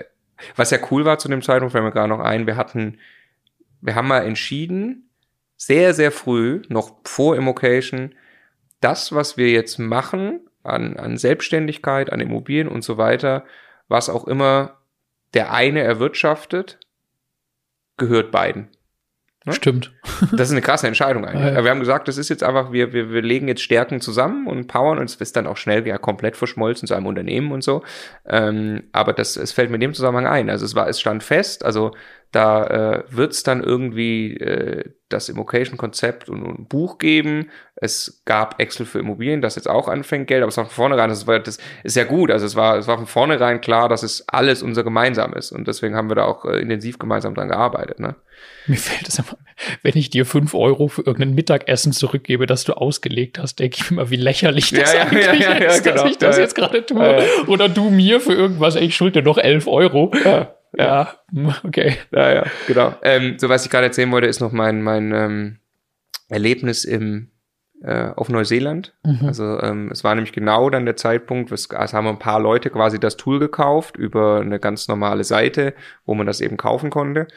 was 0.56 0.70
ja 0.70 0.78
cool 0.90 1.04
war 1.04 1.18
zu 1.18 1.28
dem 1.28 1.42
Zeitpunkt, 1.42 1.72
fällt 1.72 1.84
mir 1.84 1.92
gerade 1.92 2.08
noch 2.08 2.20
ein, 2.20 2.46
wir 2.46 2.56
hatten 2.56 2.98
wir 3.82 3.96
haben 3.96 4.08
mal 4.08 4.24
entschieden, 4.24 5.10
sehr, 5.56 5.92
sehr 5.92 6.12
früh, 6.12 6.62
noch 6.68 6.96
vor 7.04 7.36
Immocation, 7.36 8.14
das, 8.80 9.12
was 9.12 9.36
wir 9.36 9.50
jetzt 9.50 9.78
machen 9.78 10.40
an, 10.62 10.96
an 10.96 11.18
Selbstständigkeit, 11.18 12.10
an 12.10 12.20
Immobilien 12.20 12.68
und 12.68 12.82
so 12.82 12.96
weiter, 12.96 13.44
was 13.88 14.08
auch 14.08 14.26
immer 14.26 14.78
der 15.34 15.52
eine 15.52 15.80
erwirtschaftet, 15.82 16.78
gehört 17.96 18.30
beiden. 18.30 18.68
Ne? 19.44 19.52
Stimmt. 19.52 19.92
Das 20.32 20.48
ist 20.48 20.52
eine 20.52 20.62
krasse 20.62 20.86
Entscheidung 20.88 21.24
eigentlich. 21.24 21.54
Ja. 21.54 21.62
Wir 21.62 21.70
haben 21.70 21.80
gesagt, 21.80 22.08
das 22.08 22.18
ist 22.18 22.28
jetzt 22.28 22.42
einfach, 22.42 22.72
wir, 22.72 22.92
wir, 22.92 23.10
wir 23.10 23.22
legen 23.22 23.48
jetzt 23.48 23.62
Stärken 23.62 24.00
zusammen 24.00 24.46
und 24.46 24.66
powern 24.66 24.98
uns, 24.98 25.14
ist 25.16 25.36
dann 25.36 25.46
auch 25.46 25.56
schnell 25.56 25.86
ja 25.86 25.98
komplett 25.98 26.36
verschmolzen 26.36 26.88
zu 26.88 26.94
einem 26.94 27.06
Unternehmen 27.06 27.52
und 27.52 27.62
so. 27.62 27.82
Ähm, 28.26 28.84
aber 28.92 29.12
das, 29.12 29.36
es 29.36 29.52
fällt 29.52 29.70
mir 29.70 29.76
in 29.76 29.80
dem 29.80 29.94
Zusammenhang 29.94 30.26
ein. 30.26 30.50
Also 30.50 30.64
es 30.64 30.74
war, 30.74 30.88
es 30.88 31.00
stand 31.00 31.22
fest, 31.22 31.64
also 31.64 31.92
da 32.32 32.64
äh, 32.64 33.04
wird 33.10 33.32
es 33.32 33.42
dann 33.42 33.62
irgendwie 33.62 34.38
äh, 34.38 34.84
das 35.10 35.28
Immocation-Konzept 35.28 36.30
und, 36.30 36.42
und, 36.42 36.60
ein 36.60 36.66
Buch 36.66 36.96
geben. 36.96 37.50
Es 37.76 38.22
gab 38.24 38.58
Excel 38.58 38.86
für 38.86 39.00
Immobilien, 39.00 39.42
das 39.42 39.56
jetzt 39.56 39.68
auch 39.68 39.86
anfängt, 39.86 40.28
Geld, 40.28 40.42
aber 40.42 40.48
es 40.48 40.56
war 40.56 40.64
von 40.64 40.74
vornherein, 40.74 41.10
das, 41.10 41.26
war, 41.26 41.38
das 41.40 41.58
ist 41.84 41.94
ja 41.94 42.04
gut. 42.04 42.30
Also 42.30 42.46
es 42.46 42.56
war, 42.56 42.78
es 42.78 42.86
war 42.86 42.96
von 42.96 43.06
vornherein 43.06 43.60
klar, 43.60 43.90
dass 43.90 44.02
es 44.02 44.26
alles 44.28 44.62
unser 44.62 44.82
gemeinsam 44.82 45.34
ist. 45.34 45.52
Und 45.52 45.68
deswegen 45.68 45.94
haben 45.94 46.08
wir 46.08 46.14
da 46.14 46.24
auch 46.24 46.46
äh, 46.46 46.58
intensiv 46.58 46.98
gemeinsam 46.98 47.34
dran 47.34 47.48
gearbeitet. 47.48 48.00
Ne? 48.00 48.16
Mir 48.66 48.78
fällt 48.78 49.08
es 49.08 49.18
immer, 49.18 49.36
wenn 49.82 49.91
ich 49.98 50.10
dir 50.10 50.26
fünf 50.26 50.54
Euro 50.54 50.88
für 50.88 51.02
irgendein 51.02 51.34
Mittagessen 51.34 51.92
zurückgebe, 51.92 52.46
das 52.46 52.64
du 52.64 52.74
ausgelegt 52.74 53.38
hast, 53.38 53.58
denke 53.58 53.78
ich 53.78 53.90
mir 53.90 53.96
immer, 53.98 54.10
wie 54.10 54.16
lächerlich 54.16 54.70
das 54.70 54.94
ja, 54.94 55.02
eigentlich 55.02 55.26
ja, 55.26 55.34
ja, 55.34 55.52
ist, 55.54 55.84
dass 55.86 55.94
genau. 55.94 56.06
ich 56.06 56.18
das 56.18 56.38
jetzt 56.38 56.54
gerade 56.54 56.84
tue. 56.84 57.22
Oder 57.46 57.68
du 57.68 57.90
mir 57.90 58.20
für 58.20 58.34
irgendwas, 58.34 58.76
ey, 58.76 58.86
ich 58.86 58.96
schulde 58.96 59.22
dir 59.22 59.28
noch 59.28 59.38
elf 59.38 59.66
Euro. 59.66 60.12
Ja. 60.24 60.54
Ja, 60.76 61.14
okay. 61.64 61.96
Ja, 62.12 62.32
ja, 62.32 62.44
genau. 62.66 62.94
Ähm, 63.02 63.36
so 63.38 63.48
was 63.48 63.64
ich 63.64 63.70
gerade 63.70 63.86
erzählen 63.86 64.10
wollte, 64.10 64.26
ist 64.26 64.40
noch 64.40 64.52
mein, 64.52 64.82
mein 64.82 65.12
ähm, 65.12 65.58
Erlebnis 66.30 66.84
im, 66.84 67.28
äh, 67.82 68.08
auf 68.16 68.28
Neuseeland. 68.28 68.94
Mhm. 69.04 69.26
Also 69.26 69.60
ähm, 69.60 69.90
es 69.90 70.02
war 70.02 70.14
nämlich 70.14 70.32
genau 70.32 70.70
dann 70.70 70.86
der 70.86 70.96
Zeitpunkt, 70.96 71.52
es, 71.52 71.70
also 71.70 71.96
haben 71.96 72.06
ein 72.06 72.18
paar 72.18 72.40
Leute 72.40 72.70
quasi 72.70 72.98
das 72.98 73.16
Tool 73.16 73.38
gekauft 73.38 73.96
über 73.96 74.40
eine 74.40 74.58
ganz 74.58 74.88
normale 74.88 75.24
Seite, 75.24 75.74
wo 76.06 76.14
man 76.14 76.26
das 76.26 76.40
eben 76.40 76.56
kaufen 76.56 76.90
konnte. 76.90 77.28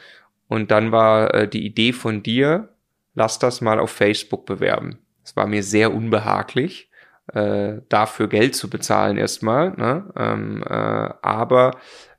Und 0.48 0.70
dann 0.70 0.92
war 0.92 1.34
äh, 1.34 1.48
die 1.48 1.64
Idee 1.66 1.92
von 1.92 2.22
dir, 2.22 2.68
lass 3.14 3.38
das 3.38 3.60
mal 3.60 3.80
auf 3.80 3.90
Facebook 3.90 4.46
bewerben. 4.46 4.98
Es 5.24 5.36
war 5.36 5.46
mir 5.46 5.62
sehr 5.62 5.92
unbehaglich, 5.92 6.90
äh, 7.32 7.78
dafür 7.88 8.28
Geld 8.28 8.54
zu 8.54 8.70
bezahlen 8.70 9.16
erstmal. 9.16 9.70
Ne? 9.72 10.04
Ähm, 10.16 10.62
äh, 10.62 10.70
aber 10.70 11.72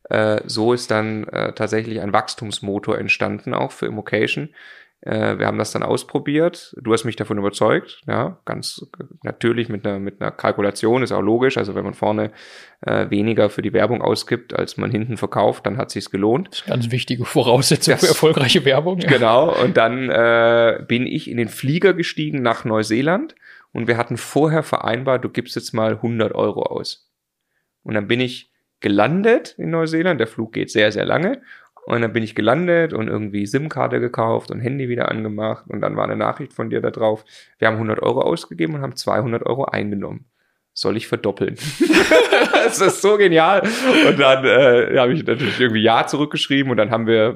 äh, 0.09 0.41
so 0.45 0.73
ist 0.73 0.91
dann 0.91 1.25
äh, 1.25 1.53
tatsächlich 1.53 2.01
ein 2.01 2.13
Wachstumsmotor 2.13 2.97
entstanden, 2.97 3.53
auch 3.53 3.71
für 3.71 3.85
Immocation. 3.85 4.49
Äh, 5.07 5.39
wir 5.39 5.47
haben 5.47 5.57
das 5.57 5.71
dann 5.71 5.83
ausprobiert. 5.83 6.75
Du 6.81 6.91
hast 6.91 7.05
mich 7.05 7.15
davon 7.15 7.37
überzeugt, 7.37 8.01
ja, 8.07 8.39
ganz 8.43 8.85
natürlich 9.23 9.69
mit 9.69 9.87
einer, 9.87 9.99
mit 9.99 10.21
einer 10.21 10.31
Kalkulation, 10.31 11.01
ist 11.01 11.13
auch 11.13 11.21
logisch. 11.21 11.57
Also 11.57 11.75
wenn 11.75 11.85
man 11.85 11.93
vorne 11.93 12.31
äh, 12.81 13.09
weniger 13.09 13.49
für 13.49 13.61
die 13.61 13.71
Werbung 13.71 14.01
ausgibt, 14.01 14.53
als 14.53 14.75
man 14.75 14.91
hinten 14.91 15.15
verkauft, 15.15 15.65
dann 15.65 15.77
hat 15.77 15.91
sich's 15.91 16.11
gelohnt. 16.11 16.49
Das 16.49 16.59
ist 16.59 16.67
ganz 16.67 16.91
wichtige 16.91 17.23
Voraussetzung 17.23 17.93
das, 17.93 18.01
für 18.01 18.09
erfolgreiche 18.09 18.65
Werbung. 18.65 18.99
Ja. 18.99 19.07
Genau. 19.07 19.55
Und 19.63 19.77
dann 19.77 20.09
äh, 20.09 20.83
bin 20.85 21.07
ich 21.07 21.31
in 21.31 21.37
den 21.37 21.47
Flieger 21.47 21.93
gestiegen 21.93 22.41
nach 22.41 22.65
Neuseeland 22.65 23.35
und 23.71 23.87
wir 23.87 23.95
hatten 23.95 24.17
vorher 24.17 24.63
vereinbart, 24.63 25.23
du 25.23 25.29
gibst 25.29 25.55
jetzt 25.55 25.73
mal 25.73 25.93
100 25.93 26.35
Euro 26.35 26.63
aus. 26.63 27.09
Und 27.83 27.93
dann 27.93 28.07
bin 28.09 28.19
ich 28.19 28.51
gelandet 28.81 29.55
in 29.57 29.69
Neuseeland. 29.69 30.19
Der 30.19 30.27
Flug 30.27 30.51
geht 30.51 30.69
sehr, 30.69 30.91
sehr 30.91 31.05
lange. 31.05 31.41
Und 31.87 32.01
dann 32.01 32.11
bin 32.11 32.21
ich 32.21 32.35
gelandet 32.35 32.91
und 32.91 33.07
irgendwie 33.07 33.45
SIM-Karte 33.45 34.01
gekauft 34.01 34.51
und 34.51 34.59
Handy 34.59 34.89
wieder 34.89 35.09
angemacht. 35.09 35.65
Und 35.69 35.79
dann 35.79 35.95
war 35.95 36.03
eine 36.03 36.17
Nachricht 36.17 36.51
von 36.51 36.69
dir 36.69 36.81
da 36.81 36.91
drauf. 36.91 37.23
Wir 37.59 37.69
haben 37.69 37.75
100 37.75 38.01
Euro 38.01 38.23
ausgegeben 38.23 38.75
und 38.75 38.81
haben 38.81 38.97
200 38.97 39.45
Euro 39.45 39.63
eingenommen 39.63 40.25
soll 40.77 40.95
ich 40.95 41.07
verdoppeln. 41.07 41.55
das 42.53 42.79
ist 42.79 43.01
so 43.01 43.17
genial. 43.17 43.63
Und 44.07 44.19
dann 44.19 44.45
äh, 44.45 44.95
habe 44.99 45.11
ich 45.13 45.25
natürlich 45.25 45.59
irgendwie 45.59 45.81
Ja 45.81 46.05
zurückgeschrieben 46.05 46.69
und 46.69 46.77
dann 46.77 46.91
haben 46.91 47.07
wir, 47.07 47.35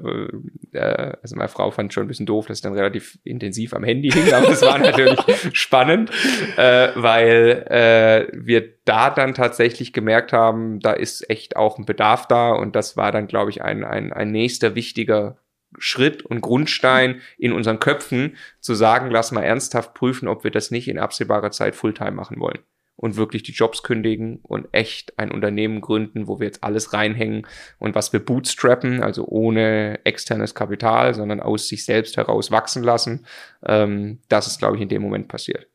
äh, 0.74 1.14
also 1.24 1.36
meine 1.36 1.50
Frau 1.50 1.72
fand 1.72 1.92
schon 1.92 2.06
ein 2.06 2.08
bisschen 2.08 2.28
doof, 2.28 2.46
dass 2.46 2.60
ich 2.60 2.62
dann 2.62 2.76
relativ 2.76 3.18
intensiv 3.24 3.74
am 3.74 3.84
Handy 3.84 4.12
hing, 4.12 4.32
aber 4.32 4.50
es 4.50 4.62
war 4.62 4.78
natürlich 4.78 5.20
spannend, 5.54 6.12
äh, 6.56 6.90
weil 6.94 7.66
äh, 7.68 8.28
wir 8.32 8.76
da 8.86 9.10
dann 9.10 9.34
tatsächlich 9.34 9.92
gemerkt 9.92 10.34
haben, 10.34 10.80
da 10.80 10.92
ist 10.92 11.28
echt 11.28 11.56
auch 11.56 11.80
ein 11.80 11.86
Bedarf 11.88 12.28
da 12.28 12.52
und 12.52 12.76
das 12.76 12.96
war 12.96 13.12
dann, 13.12 13.26
glaube 13.26 13.50
ich, 13.50 13.64
ein, 13.64 13.84
ein, 13.84 14.14
ein 14.14 14.32
nächster 14.32 14.76
wichtiger 14.76 15.38
Schritt 15.80 16.24
und 16.24 16.42
Grundstein 16.42 17.22
in 17.40 17.54
unseren 17.54 17.80
Köpfen 17.80 18.36
zu 18.60 18.76
sagen, 18.76 19.10
lass 19.10 19.32
mal 19.32 19.42
ernsthaft 19.42 19.96
prüfen, 19.96 20.28
ob 20.28 20.44
wir 20.44 20.52
das 20.52 20.70
nicht 20.70 20.88
in 20.88 21.00
absehbarer 21.00 21.50
Zeit 21.50 21.76
Fulltime 21.76 22.12
machen 22.12 22.40
wollen 22.40 22.60
und 23.02 23.18
wirklich 23.18 23.44
die 23.44 23.52
Jobs 23.52 23.84
kündigen 23.84 24.40
und 24.44 24.68
echt 24.72 25.18
ein 25.20 25.32
Unternehmen 25.32 25.82
gründen, 25.82 26.28
wo 26.28 26.40
wir 26.40 26.46
jetzt 26.46 26.64
alles 26.64 26.94
reinhängen 26.94 27.48
und 27.80 27.96
was 27.96 28.14
wir 28.14 28.24
bootstrappen, 28.24 29.04
also 29.04 29.26
ohne 29.28 30.00
externes 30.06 30.56
Kapital, 30.56 31.14
sondern 31.14 31.42
aus 31.42 31.68
sich 31.68 31.84
selbst 31.84 32.16
heraus 32.16 32.52
wachsen 32.52 32.84
lassen. 32.84 33.26
Ähm, 33.66 34.20
das 34.30 34.48
ist, 34.48 34.60
glaube 34.60 34.78
ich, 34.78 34.82
in 34.82 34.90
dem 34.90 35.02
Moment 35.02 35.28
passiert. 35.28 35.68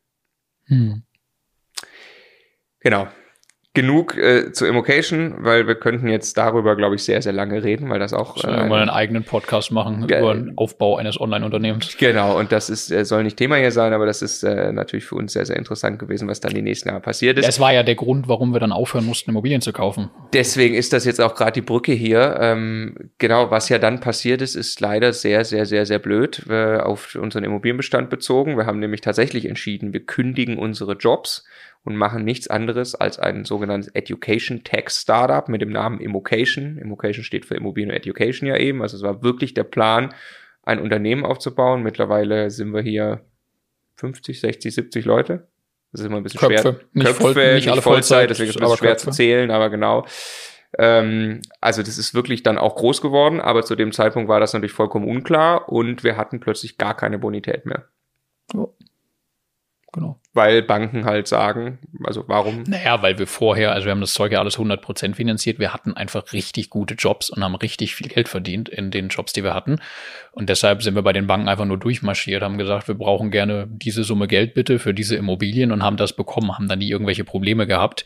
Hm. 0.66 1.02
Genau 2.80 3.08
genug 3.76 4.16
äh, 4.16 4.52
zu 4.52 4.64
Immocation, 4.66 5.34
weil 5.40 5.68
wir 5.68 5.74
könnten 5.74 6.08
jetzt 6.08 6.38
darüber, 6.38 6.76
glaube 6.76 6.94
ich, 6.94 7.04
sehr, 7.04 7.20
sehr 7.20 7.34
lange 7.34 7.62
reden, 7.62 7.90
weil 7.90 7.98
das 7.98 8.14
auch. 8.14 8.42
Äh, 8.42 8.66
mal 8.66 8.80
einen 8.80 8.88
eigenen 8.88 9.22
Podcast 9.22 9.70
machen 9.70 10.04
über 10.04 10.34
den 10.34 10.56
Aufbau 10.56 10.96
eines 10.96 11.20
Online-Unternehmens. 11.20 11.94
Genau, 11.98 12.38
und 12.38 12.52
das 12.52 12.70
ist, 12.70 12.90
äh, 12.90 13.04
soll 13.04 13.22
nicht 13.22 13.36
Thema 13.36 13.56
hier 13.56 13.70
sein, 13.70 13.92
aber 13.92 14.06
das 14.06 14.22
ist 14.22 14.42
äh, 14.44 14.72
natürlich 14.72 15.04
für 15.04 15.16
uns 15.16 15.34
sehr, 15.34 15.44
sehr 15.44 15.56
interessant 15.56 15.98
gewesen, 15.98 16.26
was 16.26 16.40
dann 16.40 16.54
die 16.54 16.62
nächsten 16.62 16.88
Jahre 16.88 17.02
passiert 17.02 17.38
ist. 17.38 17.46
Es 17.46 17.60
war 17.60 17.72
ja 17.74 17.82
der 17.82 17.96
Grund, 17.96 18.28
warum 18.28 18.54
wir 18.54 18.60
dann 18.60 18.72
aufhören 18.72 19.04
mussten, 19.04 19.30
Immobilien 19.30 19.60
zu 19.60 19.74
kaufen. 19.74 20.08
Deswegen 20.32 20.74
ist 20.74 20.94
das 20.94 21.04
jetzt 21.04 21.20
auch 21.20 21.34
gerade 21.34 21.52
die 21.52 21.60
Brücke 21.60 21.92
hier. 21.92 22.38
Ähm, 22.40 23.10
genau, 23.18 23.50
was 23.50 23.68
ja 23.68 23.78
dann 23.78 24.00
passiert 24.00 24.40
ist, 24.40 24.54
ist 24.54 24.80
leider 24.80 25.12
sehr, 25.12 25.44
sehr, 25.44 25.66
sehr, 25.66 25.84
sehr 25.84 25.98
blöd 25.98 26.46
äh, 26.48 26.78
auf 26.78 27.14
unseren 27.14 27.44
Immobilienbestand 27.44 28.08
bezogen. 28.08 28.56
Wir 28.56 28.64
haben 28.64 28.78
nämlich 28.78 29.02
tatsächlich 29.02 29.44
entschieden, 29.44 29.92
wir 29.92 30.06
kündigen 30.06 30.56
unsere 30.56 30.94
Jobs 30.94 31.44
und 31.86 31.94
machen 31.94 32.24
nichts 32.24 32.48
anderes 32.48 32.96
als 32.96 33.20
ein 33.20 33.44
sogenanntes 33.44 33.88
Education 33.94 34.64
Tech 34.64 34.90
Startup 34.90 35.48
mit 35.48 35.60
dem 35.60 35.70
Namen 35.70 36.00
Immocation. 36.00 36.78
Immocation 36.78 37.22
steht 37.22 37.46
für 37.46 37.54
Immobilien 37.54 37.90
und 37.90 37.96
Education 37.96 38.48
ja 38.48 38.56
eben. 38.56 38.82
Also 38.82 38.96
es 38.96 39.04
war 39.04 39.22
wirklich 39.22 39.54
der 39.54 39.62
Plan, 39.62 40.12
ein 40.64 40.80
Unternehmen 40.80 41.24
aufzubauen. 41.24 41.84
Mittlerweile 41.84 42.50
sind 42.50 42.74
wir 42.74 42.82
hier 42.82 43.24
50, 43.94 44.40
60, 44.40 44.74
70 44.74 45.04
Leute. 45.04 45.46
Das 45.92 46.00
ist 46.00 46.08
immer 46.08 46.16
ein 46.16 46.24
bisschen 46.24 46.40
Köpfe. 46.40 46.60
schwer. 46.60 46.80
Nicht 46.92 47.06
Köpfe, 47.06 47.22
voll, 47.22 47.54
nicht, 47.54 47.68
alle 47.68 47.82
Vollzeit, 47.82 48.28
Vollzeit 48.28 48.30
deswegen 48.30 48.50
ist 48.50 48.56
es 48.56 48.60
ein 48.60 48.64
bisschen 48.64 48.78
schwer 48.78 48.90
Köpfe. 48.90 49.04
zu 49.04 49.10
zählen, 49.12 49.50
aber 49.52 49.70
genau. 49.70 50.06
Ähm, 50.78 51.40
also 51.60 51.84
das 51.84 51.98
ist 51.98 52.14
wirklich 52.14 52.42
dann 52.42 52.58
auch 52.58 52.74
groß 52.74 53.00
geworden, 53.00 53.40
aber 53.40 53.62
zu 53.62 53.76
dem 53.76 53.92
Zeitpunkt 53.92 54.28
war 54.28 54.40
das 54.40 54.52
natürlich 54.52 54.72
vollkommen 54.72 55.08
unklar 55.08 55.68
und 55.68 56.02
wir 56.02 56.16
hatten 56.16 56.40
plötzlich 56.40 56.78
gar 56.78 56.96
keine 56.96 57.20
Bonität 57.20 57.64
mehr. 57.64 57.84
Oh. 58.54 58.74
Genau. 59.92 60.20
Weil 60.36 60.60
Banken 60.60 61.06
halt 61.06 61.28
sagen, 61.28 61.78
also 62.04 62.24
warum? 62.26 62.64
Naja, 62.64 63.00
weil 63.00 63.18
wir 63.18 63.26
vorher, 63.26 63.72
also 63.72 63.86
wir 63.86 63.92
haben 63.92 64.02
das 64.02 64.12
Zeug 64.12 64.32
ja 64.32 64.38
alles 64.38 64.58
100% 64.58 65.14
finanziert, 65.14 65.58
wir 65.58 65.72
hatten 65.72 65.94
einfach 65.94 66.34
richtig 66.34 66.68
gute 66.68 66.92
Jobs 66.92 67.30
und 67.30 67.42
haben 67.42 67.54
richtig 67.54 67.94
viel 67.94 68.08
Geld 68.08 68.28
verdient 68.28 68.68
in 68.68 68.90
den 68.90 69.08
Jobs, 69.08 69.32
die 69.32 69.42
wir 69.42 69.54
hatten. 69.54 69.80
Und 70.32 70.50
deshalb 70.50 70.82
sind 70.82 70.94
wir 70.94 71.00
bei 71.00 71.14
den 71.14 71.26
Banken 71.26 71.48
einfach 71.48 71.64
nur 71.64 71.78
durchmarschiert, 71.78 72.42
haben 72.42 72.58
gesagt, 72.58 72.86
wir 72.86 72.96
brauchen 72.96 73.30
gerne 73.30 73.66
diese 73.66 74.04
Summe 74.04 74.28
Geld 74.28 74.52
bitte 74.52 74.78
für 74.78 74.92
diese 74.92 75.16
Immobilien 75.16 75.72
und 75.72 75.82
haben 75.82 75.96
das 75.96 76.12
bekommen, 76.12 76.54
haben 76.54 76.68
dann 76.68 76.80
nie 76.80 76.90
irgendwelche 76.90 77.24
Probleme 77.24 77.66
gehabt. 77.66 78.04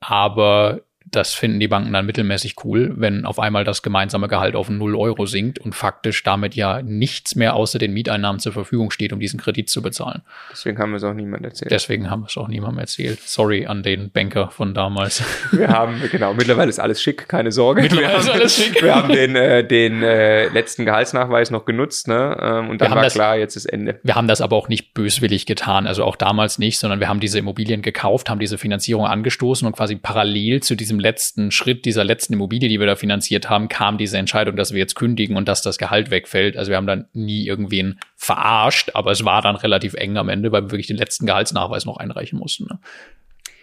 Aber 0.00 0.80
das 1.10 1.34
finden 1.34 1.60
die 1.60 1.68
Banken 1.68 1.92
dann 1.92 2.06
mittelmäßig 2.06 2.56
cool, 2.64 2.94
wenn 2.96 3.24
auf 3.24 3.38
einmal 3.38 3.64
das 3.64 3.82
gemeinsame 3.82 4.28
Gehalt 4.28 4.56
auf 4.56 4.68
0 4.68 4.94
Euro 4.96 5.26
sinkt 5.26 5.58
und 5.58 5.74
faktisch 5.74 6.22
damit 6.22 6.54
ja 6.54 6.82
nichts 6.82 7.34
mehr 7.34 7.54
außer 7.54 7.78
den 7.78 7.92
Mieteinnahmen 7.92 8.40
zur 8.40 8.52
Verfügung 8.52 8.90
steht, 8.90 9.12
um 9.12 9.20
diesen 9.20 9.40
Kredit 9.40 9.70
zu 9.70 9.82
bezahlen. 9.82 10.22
Deswegen 10.50 10.78
haben 10.78 10.90
wir 10.90 10.96
es 10.96 11.04
auch 11.04 11.14
niemandem 11.14 11.50
erzählt. 11.50 11.70
Deswegen 11.70 12.10
haben 12.10 12.22
wir 12.22 12.26
es 12.26 12.36
auch 12.36 12.48
niemandem 12.48 12.80
erzählt. 12.80 13.20
Sorry 13.20 13.66
an 13.66 13.82
den 13.82 14.10
Banker 14.10 14.50
von 14.50 14.74
damals. 14.74 15.22
Wir 15.52 15.68
haben, 15.68 16.00
genau, 16.10 16.34
mittlerweile 16.34 16.68
ist 16.68 16.78
alles 16.78 17.02
schick, 17.02 17.28
keine 17.28 17.52
Sorge. 17.52 17.82
Mittlerweile 17.82 18.12
wir 18.12 18.18
ist 18.18 18.30
alles 18.30 18.56
schick. 18.56 18.82
Wir 18.82 18.94
haben 18.94 19.08
den, 19.08 19.34
äh, 19.36 19.66
den 19.66 20.02
äh, 20.02 20.48
letzten 20.48 20.84
Gehaltsnachweis 20.84 21.50
noch 21.50 21.64
genutzt, 21.64 22.08
ne? 22.08 22.36
Ähm, 22.40 22.70
und 22.70 22.80
dann 22.80 22.92
war 22.92 23.02
das, 23.02 23.14
klar, 23.14 23.36
jetzt 23.36 23.56
ist 23.56 23.66
Ende. 23.66 24.00
Wir 24.02 24.14
haben 24.14 24.28
das 24.28 24.40
aber 24.40 24.56
auch 24.56 24.68
nicht 24.68 24.94
böswillig 24.94 25.46
getan, 25.46 25.86
also 25.86 26.04
auch 26.04 26.16
damals 26.16 26.58
nicht, 26.58 26.78
sondern 26.78 27.00
wir 27.00 27.08
haben 27.08 27.20
diese 27.20 27.38
Immobilien 27.38 27.82
gekauft, 27.82 28.30
haben 28.30 28.38
diese 28.38 28.58
Finanzierung 28.58 29.06
angestoßen 29.06 29.66
und 29.66 29.74
quasi 29.76 29.96
parallel 29.96 30.62
zu 30.62 30.74
diesem 30.74 30.97
letzten 30.98 31.50
Schritt 31.50 31.84
dieser 31.84 32.04
letzten 32.04 32.34
Immobilie, 32.34 32.68
die 32.68 32.80
wir 32.80 32.86
da 32.86 32.96
finanziert 32.96 33.48
haben, 33.48 33.68
kam 33.68 33.98
diese 33.98 34.18
Entscheidung, 34.18 34.56
dass 34.56 34.72
wir 34.72 34.78
jetzt 34.78 34.94
kündigen 34.94 35.36
und 35.36 35.48
dass 35.48 35.62
das 35.62 35.78
Gehalt 35.78 36.10
wegfällt. 36.10 36.56
Also 36.56 36.70
wir 36.70 36.76
haben 36.76 36.86
dann 36.86 37.06
nie 37.12 37.46
irgendwen 37.46 37.98
verarscht, 38.16 38.90
aber 38.94 39.10
es 39.10 39.24
war 39.24 39.42
dann 39.42 39.56
relativ 39.56 39.94
eng 39.94 40.16
am 40.16 40.28
Ende, 40.28 40.52
weil 40.52 40.62
wir 40.62 40.70
wirklich 40.70 40.86
den 40.86 40.96
letzten 40.96 41.26
Gehaltsnachweis 41.26 41.84
noch 41.84 41.96
einreichen 41.96 42.38
mussten. 42.38 42.64
Ne? 42.64 42.78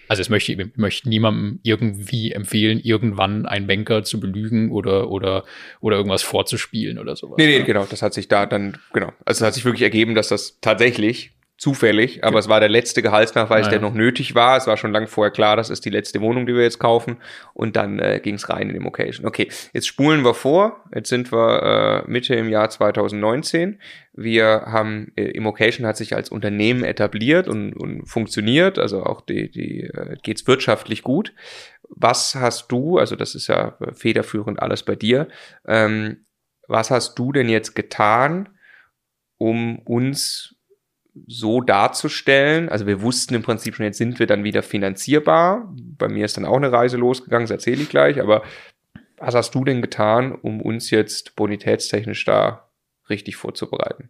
Also 0.08 0.22
es 0.22 0.30
möchte, 0.30 0.54
ich 0.54 0.78
möchte 0.78 1.10
niemandem 1.10 1.60
irgendwie 1.64 2.32
empfehlen, 2.32 2.80
irgendwann 2.80 3.46
einen 3.46 3.68
Banker 3.68 4.04
zu 4.04 4.20
belügen 4.20 4.72
oder, 4.72 5.10
oder, 5.10 5.44
oder 5.80 5.98
irgendwas 5.98 6.22
vorzuspielen 6.22 7.00
oder 7.00 7.16
sowas. 7.16 7.38
Nee, 7.38 7.48
nee, 7.48 7.60
ne? 7.60 7.66
genau. 7.66 7.86
Das 7.90 8.02
hat 8.02 8.14
sich 8.14 8.28
da 8.28 8.46
dann, 8.46 8.78
genau. 8.94 9.12
Also 9.26 9.44
es 9.44 9.48
hat 9.48 9.54
sich 9.56 9.66
wirklich 9.66 9.82
ergeben, 9.82 10.16
dass 10.16 10.28
das 10.28 10.60
tatsächlich 10.62 11.32
zufällig, 11.58 12.24
aber 12.26 12.38
es 12.39 12.49
war 12.49 12.60
der 12.60 12.68
letzte 12.68 13.01
Gehaltsnachweis, 13.01 13.70
der 13.70 13.80
noch 13.80 13.93
nötig 13.93 14.36
war. 14.36 14.58
Es 14.58 14.68
war 14.68 14.76
schon 14.76 14.91
lang 14.91 15.08
vorher 15.08 15.32
klar, 15.32 15.56
das 15.56 15.70
ist 15.70 15.86
die 15.86 15.89
letzte 15.89 16.20
Wohnung, 16.20 16.45
die 16.45 16.53
wir 16.53 16.64
jetzt 16.64 16.80
kaufen. 16.80 17.18
Und 17.53 17.78
dann 17.78 17.99
äh, 17.99 18.20
ging 18.22 18.36
es 18.36 18.49
rein 18.49 18.70
in 18.70 18.76
Immocation. 18.76 19.26
Okay, 19.26 19.47
jetzt 19.72 19.88
spulen 19.88 20.26
wir 20.26 20.34
vor. 20.34 20.84
Jetzt 20.93 21.08
sind 21.08 21.32
wir 21.32 22.03
äh, 22.06 22.12
Mitte 22.12 22.36
im 22.36 22.49
Jahr 22.49 22.70
2019. 22.70 23.80
Wir 24.14 24.64
haben, 24.66 25.14
äh, 25.16 25.24
Immocation 25.32 25.88
hat 25.88 25.95
sich 25.95 26.14
als 26.14 26.30
Unternehmen 26.30 26.84
etabliert 26.84 27.47
und, 27.47 27.74
und 27.74 28.06
funktioniert. 28.06 28.78
Also 28.78 29.03
auch 29.03 29.22
die, 29.22 29.49
die 29.49 29.84
äh, 29.84 30.18
geht's 30.24 30.45
wirtschaftlich 30.47 31.03
gut. 31.03 31.34
Was 31.88 32.36
hast 32.36 32.70
du, 32.70 32.97
also 32.97 33.16
das 33.16 33.34
ist 33.34 33.47
ja 33.47 33.78
federführend 33.93 34.62
alles 34.62 34.84
bei 34.84 34.95
dir, 34.95 35.30
ähm, 35.66 36.26
was 36.68 36.91
hast 36.91 37.18
du 37.18 37.32
denn 37.32 37.47
jetzt 37.47 37.76
getan, 37.76 38.49
um 39.38 39.80
uns 39.80 40.55
so 41.28 41.61
darzustellen. 41.61 42.70
Also 42.70 42.88
wir 42.88 43.01
wussten 43.01 43.36
im 43.36 43.43
Prinzip 43.43 43.76
schon, 43.76 43.86
jetzt 43.86 43.97
sind 43.97 44.20
wir 44.20 44.28
dann 44.28 44.43
wieder 44.43 44.63
finanzierbar. 44.63 45.74
Bei 45.97 46.07
mir 46.07 46.26
ist 46.26 46.38
dann 46.38 46.45
auch 46.45 46.57
eine 46.57 46.72
Reise 46.72 46.97
losgegangen, 46.97 47.45
das 47.45 47.51
erzähle 47.51 47.84
ich 47.84 47.89
gleich. 47.89 48.22
Aber 48.22 48.43
was 49.18 49.36
hast 49.36 49.55
du 49.55 49.63
denn 49.63 49.82
getan, 49.82 50.34
um 50.34 50.61
uns 50.61 50.91
jetzt 50.91 51.36
bonitätstechnisch 51.36 52.26
da 52.26 52.70
richtig 53.09 53.38
vorzubereiten? 53.38 54.09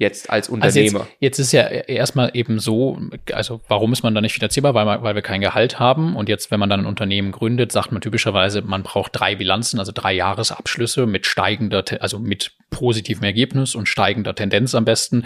Jetzt 0.00 0.30
als 0.30 0.48
Unternehmer. 0.48 1.00
Also 1.00 1.10
jetzt, 1.20 1.38
jetzt, 1.38 1.38
ist 1.40 1.52
ja 1.52 1.60
erstmal 1.60 2.30
eben 2.32 2.58
so, 2.58 2.98
also 3.34 3.60
warum 3.68 3.92
ist 3.92 4.02
man 4.02 4.14
da 4.14 4.22
nicht 4.22 4.32
finanzierbar? 4.32 4.72
Weil, 4.72 4.86
man, 4.86 5.02
weil 5.02 5.14
wir 5.14 5.20
kein 5.20 5.42
Gehalt 5.42 5.78
haben. 5.78 6.16
Und 6.16 6.30
jetzt, 6.30 6.50
wenn 6.50 6.58
man 6.58 6.70
dann 6.70 6.80
ein 6.80 6.86
Unternehmen 6.86 7.32
gründet, 7.32 7.70
sagt 7.70 7.92
man 7.92 8.00
typischerweise, 8.00 8.62
man 8.62 8.82
braucht 8.82 9.10
drei 9.12 9.34
Bilanzen, 9.34 9.78
also 9.78 9.92
drei 9.94 10.14
Jahresabschlüsse 10.14 11.04
mit 11.04 11.26
steigender, 11.26 11.84
also 12.00 12.18
mit 12.18 12.52
positivem 12.70 13.24
Ergebnis 13.24 13.74
und 13.74 13.90
steigender 13.90 14.34
Tendenz 14.34 14.74
am 14.74 14.86
besten, 14.86 15.24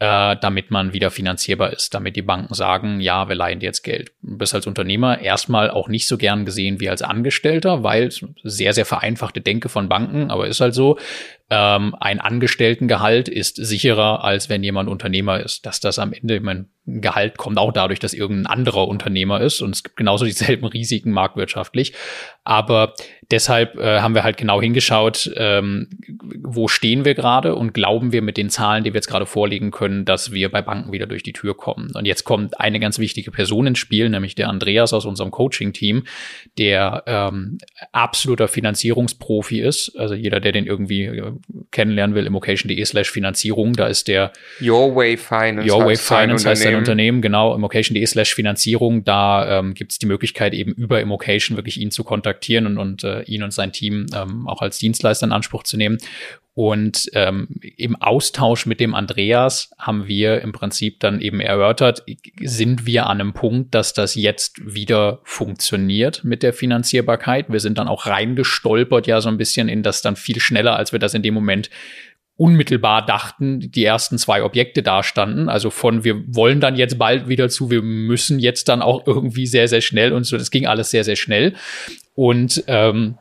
äh, 0.00 0.36
damit 0.36 0.70
man 0.70 0.92
wieder 0.92 1.10
finanzierbar 1.10 1.72
ist, 1.72 1.94
damit 1.94 2.14
die 2.14 2.20
Banken 2.20 2.52
sagen, 2.52 3.00
ja, 3.00 3.26
wir 3.26 3.36
leihen 3.36 3.60
dir 3.60 3.66
jetzt 3.66 3.82
Geld. 3.82 4.12
Du 4.20 4.36
bist 4.36 4.54
als 4.54 4.66
Unternehmer 4.66 5.18
erstmal 5.22 5.70
auch 5.70 5.88
nicht 5.88 6.06
so 6.06 6.18
gern 6.18 6.44
gesehen 6.44 6.78
wie 6.78 6.90
als 6.90 7.00
Angestellter, 7.00 7.84
weil 7.84 8.10
sehr, 8.42 8.74
sehr 8.74 8.84
vereinfachte 8.84 9.40
Denke 9.40 9.70
von 9.70 9.88
Banken, 9.88 10.30
aber 10.30 10.46
ist 10.46 10.60
halt 10.60 10.74
so, 10.74 10.98
ähm, 11.50 11.96
ein 11.98 12.20
Angestelltengehalt 12.20 13.28
ist 13.28 13.56
sicherer, 13.56 14.22
als 14.22 14.48
wenn 14.48 14.62
jemand 14.62 14.88
Unternehmer 14.88 15.40
ist. 15.40 15.66
Dass 15.66 15.80
das 15.80 15.98
am 15.98 16.12
Ende, 16.12 16.36
ich 16.36 16.42
meine, 16.42 16.66
Gehalt 16.86 17.38
kommt 17.38 17.58
auch 17.58 17.72
dadurch, 17.72 17.98
dass 17.98 18.14
irgendein 18.14 18.46
anderer 18.46 18.88
Unternehmer 18.88 19.40
ist 19.40 19.60
und 19.60 19.74
es 19.74 19.82
gibt 19.82 19.96
genauso 19.96 20.24
dieselben 20.24 20.66
Risiken 20.66 21.10
marktwirtschaftlich. 21.10 21.92
Aber 22.44 22.94
deshalb 23.30 23.78
äh, 23.78 24.00
haben 24.00 24.14
wir 24.14 24.24
halt 24.24 24.36
genau 24.36 24.60
hingeschaut, 24.60 25.30
ähm, 25.36 25.88
wo 26.42 26.68
stehen 26.68 27.04
wir 27.04 27.14
gerade 27.14 27.54
und 27.54 27.72
glauben 27.74 28.12
wir 28.12 28.22
mit 28.22 28.36
den 28.36 28.50
Zahlen, 28.50 28.84
die 28.84 28.92
wir 28.92 28.98
jetzt 28.98 29.08
gerade 29.08 29.26
vorlegen 29.26 29.70
können, 29.70 30.04
dass 30.04 30.32
wir 30.32 30.50
bei 30.50 30.62
Banken 30.62 30.92
wieder 30.92 31.06
durch 31.06 31.22
die 31.22 31.32
Tür 31.32 31.56
kommen. 31.56 31.90
Und 31.94 32.06
jetzt 32.06 32.24
kommt 32.24 32.58
eine 32.58 32.80
ganz 32.80 32.98
wichtige 32.98 33.30
Person 33.30 33.66
ins 33.66 33.78
Spiel, 33.78 34.08
nämlich 34.08 34.34
der 34.34 34.48
Andreas 34.48 34.92
aus 34.92 35.06
unserem 35.06 35.30
Coaching-Team, 35.30 36.04
der 36.58 37.04
ähm, 37.06 37.58
absoluter 37.92 38.48
Finanzierungsprofi 38.48 39.60
ist. 39.60 39.96
Also 39.96 40.14
jeder, 40.14 40.40
der 40.40 40.52
den 40.52 40.66
irgendwie 40.66 41.04
äh, 41.04 41.32
kennenlernen 41.70 42.16
will, 42.16 42.26
immocation.de 42.26 42.84
slash 42.84 43.10
Finanzierung, 43.10 43.74
da 43.74 43.86
ist 43.86 44.08
der 44.08 44.32
Your 44.60 44.94
Way 44.94 45.16
Finance. 45.16 45.72
Your 45.72 45.84
Way 45.84 45.96
Finance 45.96 46.48
heißt 46.48 46.62
sein 46.62 46.76
Unternehmen, 46.76 47.22
genau, 47.22 47.54
immocation.de 47.54 48.04
slash 48.06 48.34
Finanzierung. 48.34 49.04
Da 49.04 49.58
ähm, 49.58 49.74
gibt 49.74 49.92
es 49.92 49.98
die 49.98 50.06
Möglichkeit, 50.06 50.54
eben 50.54 50.72
über 50.72 51.00
Immocation 51.00 51.56
wirklich 51.56 51.80
ihn 51.80 51.90
zu 51.90 52.04
kontaktieren 52.04 52.66
und, 52.66 52.78
und 52.78 53.04
äh, 53.04 53.19
ihn 53.28 53.42
und 53.42 53.52
sein 53.52 53.72
Team 53.72 54.06
ähm, 54.14 54.48
auch 54.48 54.62
als 54.62 54.78
Dienstleister 54.78 55.26
in 55.26 55.32
Anspruch 55.32 55.62
zu 55.62 55.76
nehmen. 55.76 55.98
Und 56.54 57.08
ähm, 57.14 57.48
im 57.76 57.96
Austausch 57.96 58.66
mit 58.66 58.80
dem 58.80 58.94
Andreas 58.94 59.70
haben 59.78 60.08
wir 60.08 60.42
im 60.42 60.52
Prinzip 60.52 61.00
dann 61.00 61.20
eben 61.20 61.40
erörtert, 61.40 62.04
sind 62.42 62.86
wir 62.86 63.06
an 63.06 63.20
einem 63.20 63.32
Punkt, 63.32 63.74
dass 63.74 63.94
das 63.94 64.14
jetzt 64.16 64.60
wieder 64.62 65.20
funktioniert 65.22 66.24
mit 66.24 66.42
der 66.42 66.52
Finanzierbarkeit. 66.52 67.50
Wir 67.50 67.60
sind 67.60 67.78
dann 67.78 67.88
auch 67.88 68.06
reingestolpert 68.06 69.06
ja 69.06 69.20
so 69.20 69.28
ein 69.28 69.38
bisschen 69.38 69.68
in 69.68 69.82
das 69.82 70.02
dann 70.02 70.16
viel 70.16 70.40
schneller, 70.40 70.76
als 70.76 70.92
wir 70.92 70.98
das 70.98 71.14
in 71.14 71.22
dem 71.22 71.34
Moment 71.34 71.70
unmittelbar 72.40 73.04
dachten, 73.04 73.70
die 73.70 73.84
ersten 73.84 74.16
zwei 74.16 74.42
Objekte 74.42 74.82
dastanden. 74.82 75.50
Also 75.50 75.68
von 75.68 76.04
wir 76.04 76.22
wollen 76.26 76.58
dann 76.58 76.74
jetzt 76.74 76.98
bald 76.98 77.28
wieder 77.28 77.50
zu, 77.50 77.70
wir 77.70 77.82
müssen 77.82 78.38
jetzt 78.38 78.70
dann 78.70 78.80
auch 78.80 79.06
irgendwie 79.06 79.46
sehr, 79.46 79.68
sehr 79.68 79.82
schnell 79.82 80.14
und 80.14 80.24
so. 80.24 80.38
Das 80.38 80.50
ging 80.50 80.66
alles 80.66 80.90
sehr, 80.90 81.04
sehr 81.04 81.16
schnell. 81.16 81.54
Und 82.20 82.64
ähm, 82.66 83.16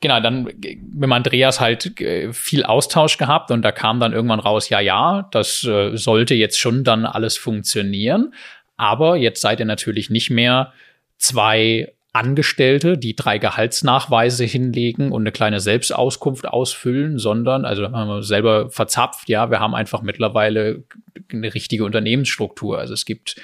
genau, 0.00 0.20
dann 0.20 0.44
mit 0.44 1.10
Andreas 1.10 1.58
halt 1.58 2.00
äh, 2.00 2.32
viel 2.32 2.62
Austausch 2.62 3.18
gehabt 3.18 3.50
und 3.50 3.62
da 3.62 3.72
kam 3.72 3.98
dann 3.98 4.12
irgendwann 4.12 4.38
raus, 4.38 4.68
ja, 4.68 4.78
ja, 4.78 5.28
das 5.32 5.64
äh, 5.64 5.96
sollte 5.96 6.36
jetzt 6.36 6.60
schon 6.60 6.84
dann 6.84 7.04
alles 7.04 7.36
funktionieren. 7.36 8.34
Aber 8.76 9.16
jetzt 9.16 9.40
seid 9.40 9.58
ihr 9.58 9.66
natürlich 9.66 10.10
nicht 10.10 10.30
mehr 10.30 10.72
zwei 11.16 11.92
Angestellte, 12.12 12.96
die 12.96 13.14
drei 13.14 13.38
Gehaltsnachweise 13.38 14.44
hinlegen 14.44 15.12
und 15.12 15.22
eine 15.22 15.32
kleine 15.32 15.60
Selbstauskunft 15.60 16.48
ausfüllen, 16.48 17.18
sondern, 17.18 17.64
also 17.64 17.84
haben 17.84 18.08
wir 18.08 18.22
selber 18.22 18.70
verzapft, 18.70 19.28
ja, 19.28 19.50
wir 19.50 19.60
haben 19.60 19.74
einfach 19.74 20.00
mittlerweile 20.00 20.84
eine 21.30 21.52
richtige 21.52 21.84
Unternehmensstruktur. 21.84 22.78
Also 22.78 22.94
es 22.94 23.04
gibt 23.04 23.36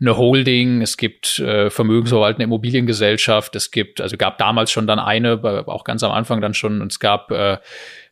eine 0.00 0.16
Holding, 0.16 0.82
es 0.82 0.96
gibt 0.96 1.38
äh, 1.38 1.70
vermögensverwaltende 1.70 2.44
Immobiliengesellschaft, 2.44 3.54
es 3.54 3.70
gibt, 3.70 4.00
also 4.00 4.16
gab 4.16 4.38
damals 4.38 4.72
schon 4.72 4.88
dann 4.88 4.98
eine, 4.98 5.40
auch 5.66 5.84
ganz 5.84 6.02
am 6.02 6.10
Anfang 6.10 6.40
dann 6.40 6.54
schon, 6.54 6.82
und 6.82 6.90
es 6.90 6.98
gab 6.98 7.30
äh, 7.30 7.58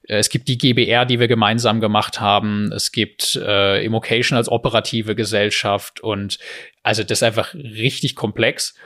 es 0.08 0.28
gibt 0.28 0.46
die 0.46 0.56
GBR, 0.56 1.04
die 1.04 1.18
wir 1.18 1.26
gemeinsam 1.26 1.80
gemacht 1.80 2.20
haben. 2.20 2.70
Es 2.70 2.92
gibt 2.92 3.34
äh, 3.34 3.84
Immocation 3.84 4.36
als 4.36 4.48
operative 4.48 5.16
Gesellschaft 5.16 5.98
und 5.98 6.38
also 6.84 7.02
das 7.02 7.18
ist 7.18 7.22
einfach 7.24 7.54
richtig 7.54 8.14
komplex. 8.14 8.76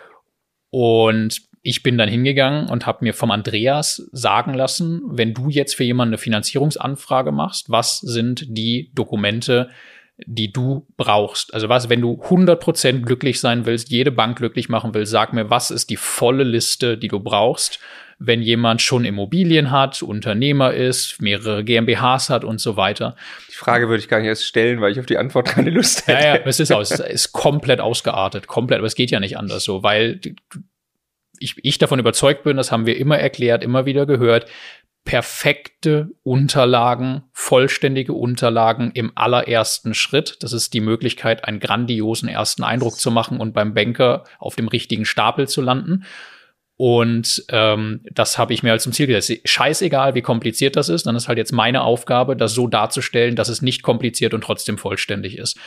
Und 0.71 1.43
ich 1.63 1.83
bin 1.83 1.99
dann 1.99 2.09
hingegangen 2.09 2.69
und 2.69 2.87
habe 2.87 3.05
mir 3.05 3.13
vom 3.13 3.31
Andreas 3.31 4.09
sagen 4.13 4.55
lassen, 4.55 5.03
wenn 5.07 5.35
du 5.35 5.51
jetzt 5.51 5.75
für 5.75 5.85
jemanden 5.85 6.15
eine 6.15 6.19
Finanzierungsanfrage 6.19 7.33
machst, 7.33 7.71
was 7.71 7.99
sind 7.99 8.45
die 8.49 8.91
Dokumente, 8.95 9.69
die 10.27 10.53
du 10.53 10.87
brauchst? 10.97 11.55
Also 11.55 11.69
was, 11.69 11.89
wenn 11.89 12.01
du 12.01 12.21
100% 12.29 13.03
glücklich 13.03 13.41
sein 13.41 13.67
willst, 13.67 13.91
jede 13.91 14.11
Bank 14.11 14.39
glücklich 14.39 14.69
machen 14.69 14.95
willst, 14.95 15.13
sag 15.13 15.33
mir, 15.33 15.51
was 15.51 15.71
ist 15.71 15.91
die 15.91 15.97
volle 15.97 16.45
Liste, 16.45 16.99
die 16.99 17.09
du 17.09 17.21
brauchst, 17.21 17.81
wenn 18.19 18.43
jemand 18.43 18.83
schon 18.83 19.07
Immobilien 19.07 19.71
hat, 19.71 20.03
Unternehmer 20.03 20.75
ist, 20.75 21.23
mehrere 21.23 21.65
GmbHs 21.65 22.29
hat 22.29 22.45
und 22.45 22.61
so 22.61 22.77
weiter. 22.77 23.17
Die 23.49 23.55
Frage 23.55 23.89
würde 23.89 24.03
ich 24.03 24.09
gar 24.09 24.19
nicht 24.19 24.29
erst 24.29 24.45
stellen, 24.45 24.83
weil 24.83 24.93
ich 24.93 25.01
auf 25.01 25.07
die 25.07 25.17
Antwort 25.17 25.49
keine 25.49 25.71
Lust 25.71 26.07
hätte. 26.07 26.23
Ja, 26.23 26.37
ja, 26.37 26.41
es 26.45 26.61
ist, 26.61 26.71
aus, 26.71 26.91
es 26.91 27.01
ist 27.01 27.33
komplett 27.33 27.81
ausgeartet, 27.81 28.47
komplett, 28.47 28.79
aber 28.79 28.87
es 28.87 28.95
geht 28.95 29.11
ja 29.11 29.21
nicht 29.21 29.39
anders 29.39 29.65
so, 29.65 29.83
weil 29.83 30.21
ich, 31.41 31.57
ich 31.63 31.79
davon 31.79 31.99
überzeugt 31.99 32.45
bin, 32.45 32.57
das 32.57 32.71
haben 32.71 32.87
wir 32.87 32.97
immer 32.97 33.19
erklärt, 33.19 33.65
immer 33.65 33.87
wieder 33.87 34.07
gehört, 34.07 34.47
perfekte 35.05 36.11
Unterlagen, 36.23 37.23
vollständige 37.33 38.13
Unterlagen 38.13 38.93
im 38.93 39.13
allerersten 39.15 39.95
Schritt. 39.95 40.37
Das 40.41 40.53
ist 40.53 40.75
die 40.75 40.81
Möglichkeit, 40.81 41.45
einen 41.45 41.59
grandiosen 41.59 42.29
ersten 42.29 42.63
Eindruck 42.63 42.97
zu 42.97 43.11
machen 43.11 43.41
und 43.41 43.55
beim 43.55 43.75
Banker 43.75 44.25
auf 44.39 44.57
dem 44.57 44.69
richtigen 44.69 45.07
Stapel 45.07 45.49
zu 45.49 45.63
landen. 45.63 46.05
Und 46.77 47.45
ähm, 47.49 48.01
das 48.11 48.39
habe 48.39 48.55
ich 48.55 48.63
mir 48.63 48.73
als 48.73 48.85
zum 48.85 48.93
Ziel 48.93 49.07
gesetzt. 49.07 49.47
Scheißegal, 49.47 50.15
wie 50.15 50.23
kompliziert 50.23 50.77
das 50.77 50.89
ist, 50.89 51.07
dann 51.07 51.17
ist 51.17 51.29
halt 51.29 51.39
jetzt 51.39 51.53
meine 51.53 51.83
Aufgabe, 51.83 52.37
das 52.37 52.55
so 52.55 52.69
darzustellen, 52.69 53.37
dass 53.37 53.49
es 53.49 53.61
nicht 53.61 53.83
kompliziert 53.83 54.33
und 54.33 54.43
trotzdem 54.43 54.79
vollständig 54.79 55.37
ist. 55.37 55.59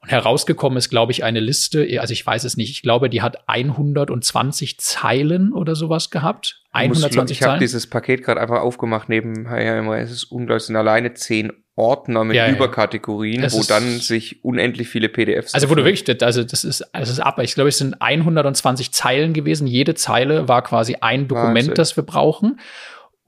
Und 0.00 0.10
herausgekommen 0.10 0.78
ist, 0.78 0.90
glaube 0.90 1.10
ich, 1.10 1.24
eine 1.24 1.40
Liste, 1.40 1.86
also 2.00 2.12
ich 2.12 2.24
weiß 2.24 2.44
es 2.44 2.56
nicht, 2.56 2.70
ich 2.70 2.82
glaube, 2.82 3.10
die 3.10 3.20
hat 3.20 3.48
120 3.48 4.78
Zeilen 4.78 5.52
oder 5.52 5.74
sowas 5.74 6.10
gehabt. 6.10 6.62
120 6.72 7.36
ich 7.36 7.42
habe 7.42 7.58
dieses 7.58 7.88
Paket 7.88 8.22
gerade 8.22 8.40
einfach 8.40 8.60
aufgemacht 8.60 9.08
neben, 9.08 9.46
es 9.46 10.12
ist 10.12 10.24
unglaublich, 10.24 10.64
sind 10.64 10.76
alleine 10.76 11.14
zehn 11.14 11.52
Ordner 11.78 12.24
mit 12.24 12.36
ja, 12.36 12.48
Überkategorien, 12.48 13.42
ja. 13.42 13.52
wo 13.52 13.62
dann 13.62 14.00
sich 14.00 14.44
unendlich 14.44 14.88
viele 14.88 15.08
PDFs. 15.08 15.54
Also 15.54 15.70
wo 15.70 15.76
du 15.76 15.84
wirklich, 15.84 16.22
also 16.22 16.42
das 16.42 16.64
ist, 16.64 16.84
das 16.92 17.08
ist 17.08 17.20
ab. 17.20 17.38
Ich 17.38 17.54
glaube, 17.54 17.68
es 17.68 17.78
sind 17.78 18.02
120 18.02 18.92
Zeilen 18.92 19.32
gewesen. 19.32 19.66
Jede 19.68 19.94
Zeile 19.94 20.48
war 20.48 20.62
quasi 20.62 20.96
ein 21.00 21.28
Dokument, 21.28 21.56
Wahnsinn. 21.56 21.74
das 21.74 21.96
wir 21.96 22.02
brauchen. 22.02 22.58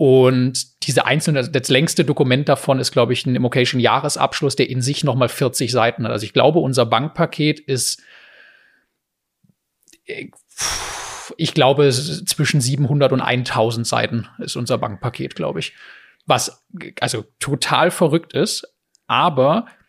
Und 0.00 0.86
diese 0.86 1.04
einzelne, 1.04 1.50
das 1.50 1.68
längste 1.68 2.06
Dokument 2.06 2.48
davon 2.48 2.78
ist, 2.78 2.90
glaube 2.90 3.12
ich, 3.12 3.26
ein 3.26 3.36
Immocation 3.36 3.78
Jahresabschluss, 3.80 4.56
der 4.56 4.70
in 4.70 4.80
sich 4.80 5.04
nochmal 5.04 5.28
40 5.28 5.70
Seiten 5.70 6.04
hat. 6.04 6.10
Also 6.10 6.24
ich 6.24 6.32
glaube, 6.32 6.58
unser 6.58 6.86
Bankpaket 6.86 7.60
ist, 7.60 8.02
ich 11.36 11.52
glaube, 11.52 11.90
zwischen 11.90 12.62
700 12.62 13.12
und 13.12 13.20
1000 13.20 13.86
Seiten 13.86 14.26
ist 14.38 14.56
unser 14.56 14.78
Bankpaket, 14.78 15.34
glaube 15.34 15.60
ich 15.60 15.74
was 16.26 16.64
also 17.00 17.24
total 17.38 17.90
verrückt 17.90 18.32
ist, 18.32 18.66
aber 19.06 19.66
äh, 19.66 19.79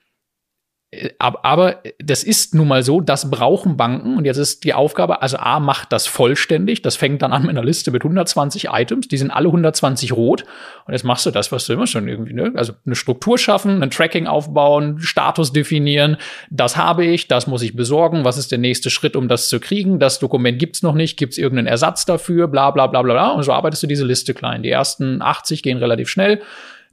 aber 1.20 1.82
das 2.00 2.24
ist 2.24 2.54
nun 2.54 2.68
mal 2.68 2.84
so, 2.84 3.00
das 3.00 3.32
brauchen 3.32 3.78
Banken 3.78 4.18
und 4.18 4.26
jetzt 4.26 4.38
ist 4.38 4.66
die 4.66 4.74
Aufgabe, 4.74 5.22
also 5.22 5.38
A 5.38 5.62
macht 5.62 5.94
das 5.94 6.06
vollständig, 6.06 6.82
das 6.82 6.98
fängt 6.98 7.22
dann 7.22 7.32
an 7.32 7.44
mit 7.44 7.52
einer 7.52 7.64
Liste 7.64 7.92
mit 7.92 8.04
120 8.04 8.68
Items, 8.72 9.08
die 9.08 9.18
sind 9.18 9.32
alle 9.32 9.48
120 9.48 10.12
rot 10.12 10.44
und 10.86 10.94
jetzt 10.94 11.06
machst 11.06 11.26
du 11.26 11.32
das, 11.32 11.50
was 11.54 11.66
du 11.66 11.74
immer 11.74 11.88
schon 11.88 12.10
irgendwie, 12.10 12.34
ne? 12.34 12.52
also 12.56 12.74
eine 12.86 12.96
Struktur 12.96 13.38
schaffen, 13.38 13.82
ein 13.82 13.90
Tracking 13.90 14.28
aufbauen, 14.28 15.00
Status 15.00 15.54
definieren, 15.54 16.18
das 16.50 16.76
habe 16.76 17.06
ich, 17.06 17.30
das 17.30 17.48
muss 17.48 17.62
ich 17.62 17.74
besorgen, 17.74 18.26
was 18.26 18.38
ist 18.38 18.52
der 18.52 18.60
nächste 18.60 18.90
Schritt, 18.90 19.16
um 19.16 19.30
das 19.30 19.48
zu 19.48 19.62
kriegen, 19.62 19.98
das 19.98 20.20
Dokument 20.20 20.60
gibt's 20.60 20.84
noch 20.84 20.96
nicht, 20.96 21.16
gibt's 21.16 21.38
irgendeinen 21.38 21.68
Ersatz 21.68 22.06
dafür, 22.06 22.50
bla 22.50 22.70
bla 22.72 22.88
bla 22.88 23.02
bla 23.02 23.14
bla 23.14 23.30
und 23.30 23.44
so 23.44 23.54
arbeitest 23.54 23.84
du 23.84 23.88
diese 23.88 24.06
Liste 24.06 24.34
klein. 24.34 24.62
Die 24.62 24.70
ersten 24.70 25.22
80 25.22 25.64
gehen 25.64 25.78
relativ 25.78 26.10
schnell, 26.10 26.42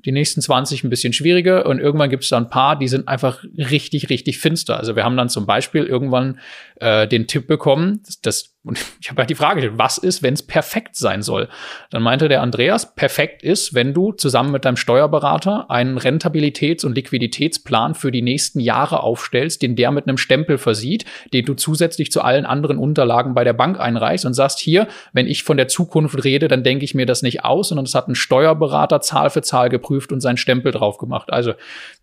die 0.05 0.13
nächsten 0.13 0.41
20 0.41 0.85
ein 0.85 0.91
bisschen 0.91 1.13
schwieriger 1.13 1.67
und 1.67 1.81
irgendwann 1.81 2.11
gibt 2.11 2.23
es 2.23 2.31
da 2.31 2.37
ein 2.37 2.51
paar, 2.51 2.79
die 2.79 2.89
sind 2.89 3.09
einfach 3.09 3.45
richtig, 3.57 4.11
richtig 4.11 4.39
finster. 4.39 4.79
Also 4.79 4.95
wir 4.95 5.05
haben 5.05 5.17
dann 5.17 5.29
zum 5.29 5.47
Beispiel 5.47 5.85
irgendwann 5.85 6.39
äh, 6.77 7.09
den 7.09 7.27
Tipp 7.27 7.47
bekommen, 7.49 8.03
dass 8.23 8.55
und 8.69 8.79
ich 9.01 9.09
habe 9.11 9.23
halt 9.23 9.31
die 9.31 9.35
Frage 9.35 9.57
gestellt, 9.57 9.79
was 9.79 9.99
ist, 9.99 10.23
wenn 10.23 10.35
es 10.35 10.43
perfekt 10.43 10.95
sein 10.95 11.23
soll? 11.23 11.49
Dann 11.91 12.03
meinte 12.03 12.29
der 12.29 12.43
Andreas, 12.43 12.95
perfekt 12.95 13.43
ist, 13.43 13.75
wenn 13.75 13.95
du 13.95 14.13
zusammen 14.13 14.53
mit 14.53 14.65
deinem 14.65 14.77
Steuerberater 14.77 15.71
einen 15.71 15.99
Rentabilitäts- 15.99 16.85
und 16.85 16.95
Liquiditätsplan 16.95 17.95
für 17.95 18.13
die 18.13 18.23
nächsten 18.23 18.61
Jahre 18.61 19.03
aufstellst, 19.03 19.63
den 19.63 19.75
der 19.75 19.91
mit 19.91 20.07
einem 20.07 20.19
Stempel 20.19 20.59
versieht, 20.59 21.07
den 21.33 21.47
du 21.47 21.55
zusätzlich 21.55 22.13
zu 22.13 22.21
allen 22.21 22.45
anderen 22.45 22.79
Unterlagen 22.79 23.35
bei 23.35 23.45
der 23.45 23.55
Bank 23.55 23.81
einreichst 23.81 24.27
und 24.27 24.35
sagst, 24.35 24.61
hier, 24.61 24.87
wenn 25.13 25.27
ich 25.27 25.43
von 25.43 25.57
der 25.57 25.69
Zukunft 25.69 26.23
rede, 26.25 26.49
dann 26.49 26.63
denke 26.63 26.85
ich 26.85 26.95
mir 26.95 27.07
das 27.07 27.23
nicht 27.23 27.45
aus, 27.45 27.69
sondern 27.69 27.87
das 27.87 27.95
hat 27.95 28.09
ein 28.09 28.15
Steuerberater 28.15 29.01
Zahl 29.01 29.31
für 29.31 29.43
Zahl 29.43 29.71
geprüft 29.71 30.13
und 30.13 30.21
seinen 30.21 30.37
Stempel 30.37 30.73
drauf 30.73 30.99
gemacht. 30.99 31.33
Also 31.33 31.53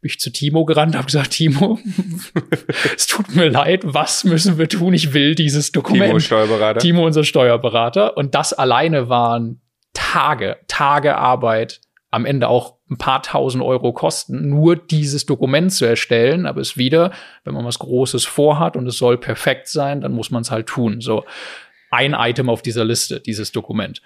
bin 0.01 0.09
ich 0.09 0.19
zu 0.19 0.31
Timo 0.31 0.65
gerannt, 0.65 0.95
habe 0.95 1.05
gesagt, 1.05 1.31
Timo, 1.31 1.77
es 2.95 3.05
tut 3.05 3.35
mir 3.35 3.49
leid, 3.49 3.81
was 3.83 4.23
müssen 4.23 4.57
wir 4.57 4.67
tun? 4.67 4.93
Ich 4.95 5.13
will 5.13 5.35
dieses 5.35 5.71
Dokument. 5.71 6.07
Timo 6.07 6.19
Steuerberater. 6.55 6.79
Timo, 6.79 7.05
unser 7.05 7.23
Steuerberater. 7.23 8.17
Und 8.17 8.35
das 8.35 8.53
alleine 8.53 9.09
waren 9.09 9.61
Tage, 9.93 10.57
Tage 10.67 11.17
Arbeit, 11.17 11.81
am 12.11 12.25
Ende 12.25 12.47
auch 12.47 12.75
ein 12.89 12.97
paar 12.97 13.21
tausend 13.21 13.63
Euro 13.63 13.91
kosten, 13.91 14.49
nur 14.49 14.75
dieses 14.75 15.25
Dokument 15.25 15.73
zu 15.73 15.85
erstellen. 15.85 16.45
Aber 16.45 16.61
es 16.61 16.77
wieder, 16.77 17.11
wenn 17.43 17.53
man 17.53 17.65
was 17.65 17.79
Großes 17.79 18.25
vorhat 18.25 18.77
und 18.77 18.87
es 18.87 18.97
soll 18.97 19.17
perfekt 19.17 19.67
sein, 19.67 20.01
dann 20.01 20.13
muss 20.13 20.31
man 20.31 20.41
es 20.41 20.51
halt 20.51 20.67
tun. 20.67 21.01
So 21.01 21.25
ein 21.95 22.13
Item 22.13 22.49
auf 22.49 22.61
dieser 22.61 22.85
Liste, 22.85 23.19
dieses 23.21 23.51
Dokument. 23.51 24.01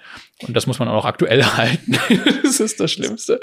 Und 0.48 0.54
das 0.56 0.68
muss 0.68 0.80
man 0.80 0.88
auch 0.88 1.06
aktuell 1.06 1.44
halten. 1.58 1.98
das 2.44 2.60
ist 2.60 2.80
das 2.80 2.92
Schlimmste. 2.92 3.40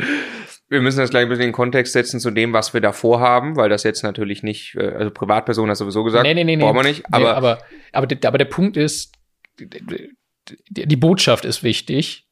wir 0.69 0.81
müssen 0.81 0.99
das 0.99 1.11
gleich 1.11 1.23
ein 1.25 1.29
bisschen 1.29 1.43
in 1.45 1.49
den 1.51 1.55
Kontext 1.55 1.93
setzen 1.93 2.21
zu 2.21 2.31
dem, 2.31 2.53
was 2.53 2.73
wir 2.75 2.81
da 2.81 2.93
vorhaben, 2.93 3.57
weil 3.57 3.69
das 3.69 3.83
jetzt 3.83 4.03
natürlich 4.03 4.43
nicht, 4.43 4.75
äh, 4.77 4.87
also 4.89 5.11
Privatperson 5.11 5.69
hat 5.71 5.77
sowieso 5.77 6.05
gesagt, 6.05 6.23
Nee, 6.25 6.35
nee, 6.35 6.45
nee, 6.45 6.57
brauchen 6.57 6.77
wir 6.77 6.83
nicht, 6.83 7.01
Nee, 7.11 7.17
aber, 7.17 7.37
aber, 7.37 7.59
aber, 7.93 8.07
der- 8.07 8.29
aber 8.29 8.39
der 8.39 8.45
Punkt 8.47 8.77
ist, 8.77 9.13
die, 9.59 10.87
die 10.87 10.97
Botschaft 10.97 11.45
ist 11.45 11.63
wichtig. 11.63 12.25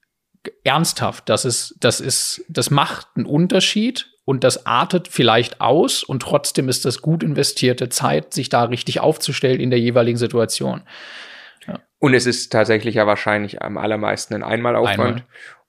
Ernsthaft, 0.62 1.28
das 1.28 1.44
ist, 1.44 1.74
das 1.80 2.00
ist, 2.00 2.44
das 2.48 2.70
macht 2.70 3.06
einen 3.16 3.24
Unterschied 3.24 4.10
und 4.26 4.44
das 4.44 4.66
artet 4.66 5.08
vielleicht 5.08 5.60
aus 5.62 6.02
und 6.02 6.20
trotzdem 6.20 6.68
ist 6.68 6.84
das 6.84 7.00
gut 7.00 7.22
investierte 7.22 7.88
Zeit, 7.88 8.34
sich 8.34 8.50
da 8.50 8.64
richtig 8.64 9.00
aufzustellen 9.00 9.58
in 9.60 9.70
der 9.70 9.80
jeweiligen 9.80 10.18
Situation. 10.18 10.82
Und 12.04 12.12
es 12.12 12.26
ist 12.26 12.52
tatsächlich 12.52 12.96
ja 12.96 13.06
wahrscheinlich 13.06 13.62
am 13.62 13.78
allermeisten 13.78 14.34
ein 14.34 14.42
Einmalaufwand. 14.42 15.00
Einmal. 15.00 15.24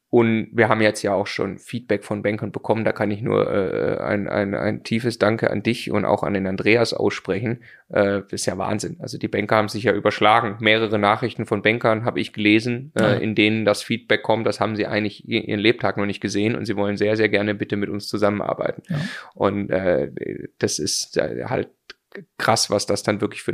Und 0.10 0.50
wir 0.52 0.68
haben 0.68 0.82
jetzt 0.82 1.02
ja 1.02 1.14
auch 1.14 1.28
schon 1.28 1.58
Feedback 1.60 2.04
von 2.04 2.24
Bankern 2.24 2.52
bekommen. 2.52 2.84
Da 2.84 2.92
kann 2.92 3.10
ich 3.10 3.22
nur 3.22 3.50
äh, 3.50 4.02
ein, 4.04 4.28
ein, 4.28 4.54
ein 4.54 4.84
tiefes 4.84 5.18
Danke 5.18 5.50
an 5.50 5.64
dich 5.64 5.92
und 5.92 6.04
auch 6.04 6.24
an 6.24 6.34
den 6.34 6.46
Andreas 6.46 6.94
aussprechen. 6.94 7.64
Äh, 7.88 8.24
das 8.24 8.34
ist 8.34 8.48
ja 8.48 8.58
Wahnsinn. 8.58 8.98
Also 9.00 9.18
die 9.18 9.30
Banker 9.30 9.56
haben 9.56 9.70
sich 9.70 9.86
ja 9.86 9.94
überschlagen. 9.94 10.58
Mehrere 10.60 11.00
Nachrichten 11.00 11.46
von 11.46 11.62
Bankern 11.62 12.04
habe 12.04 12.20
ich 12.20 12.34
gelesen, 12.34 12.92
Ja. 13.00 13.14
äh, 13.14 13.24
in 13.24 13.34
denen 13.34 13.64
das 13.64 13.82
Feedback 13.82 14.22
kommt. 14.22 14.46
Das 14.46 14.60
haben 14.60 14.76
sie 14.76 14.88
eigentlich 14.88 15.26
ihren 15.26 15.60
Lebtag 15.62 15.96
noch 15.96 16.06
nicht 16.06 16.20
gesehen 16.20 16.58
und 16.58 16.66
sie 16.66 16.76
wollen 16.76 16.98
sehr, 16.98 17.16
sehr 17.16 17.30
gerne 17.30 17.56
bitte 17.56 17.78
mit 17.78 17.90
uns 17.90 18.10
zusammenarbeiten. 18.10 18.84
Ja. 18.90 18.98
Und 19.36 19.70
äh, 19.70 20.12
das 20.60 20.80
ist 20.80 21.16
äh, 21.16 21.46
halt 21.46 21.70
krass, 22.38 22.70
was 22.70 22.86
das 22.86 23.04
dann 23.04 23.22
wirklich 23.22 23.42
für 23.42 23.54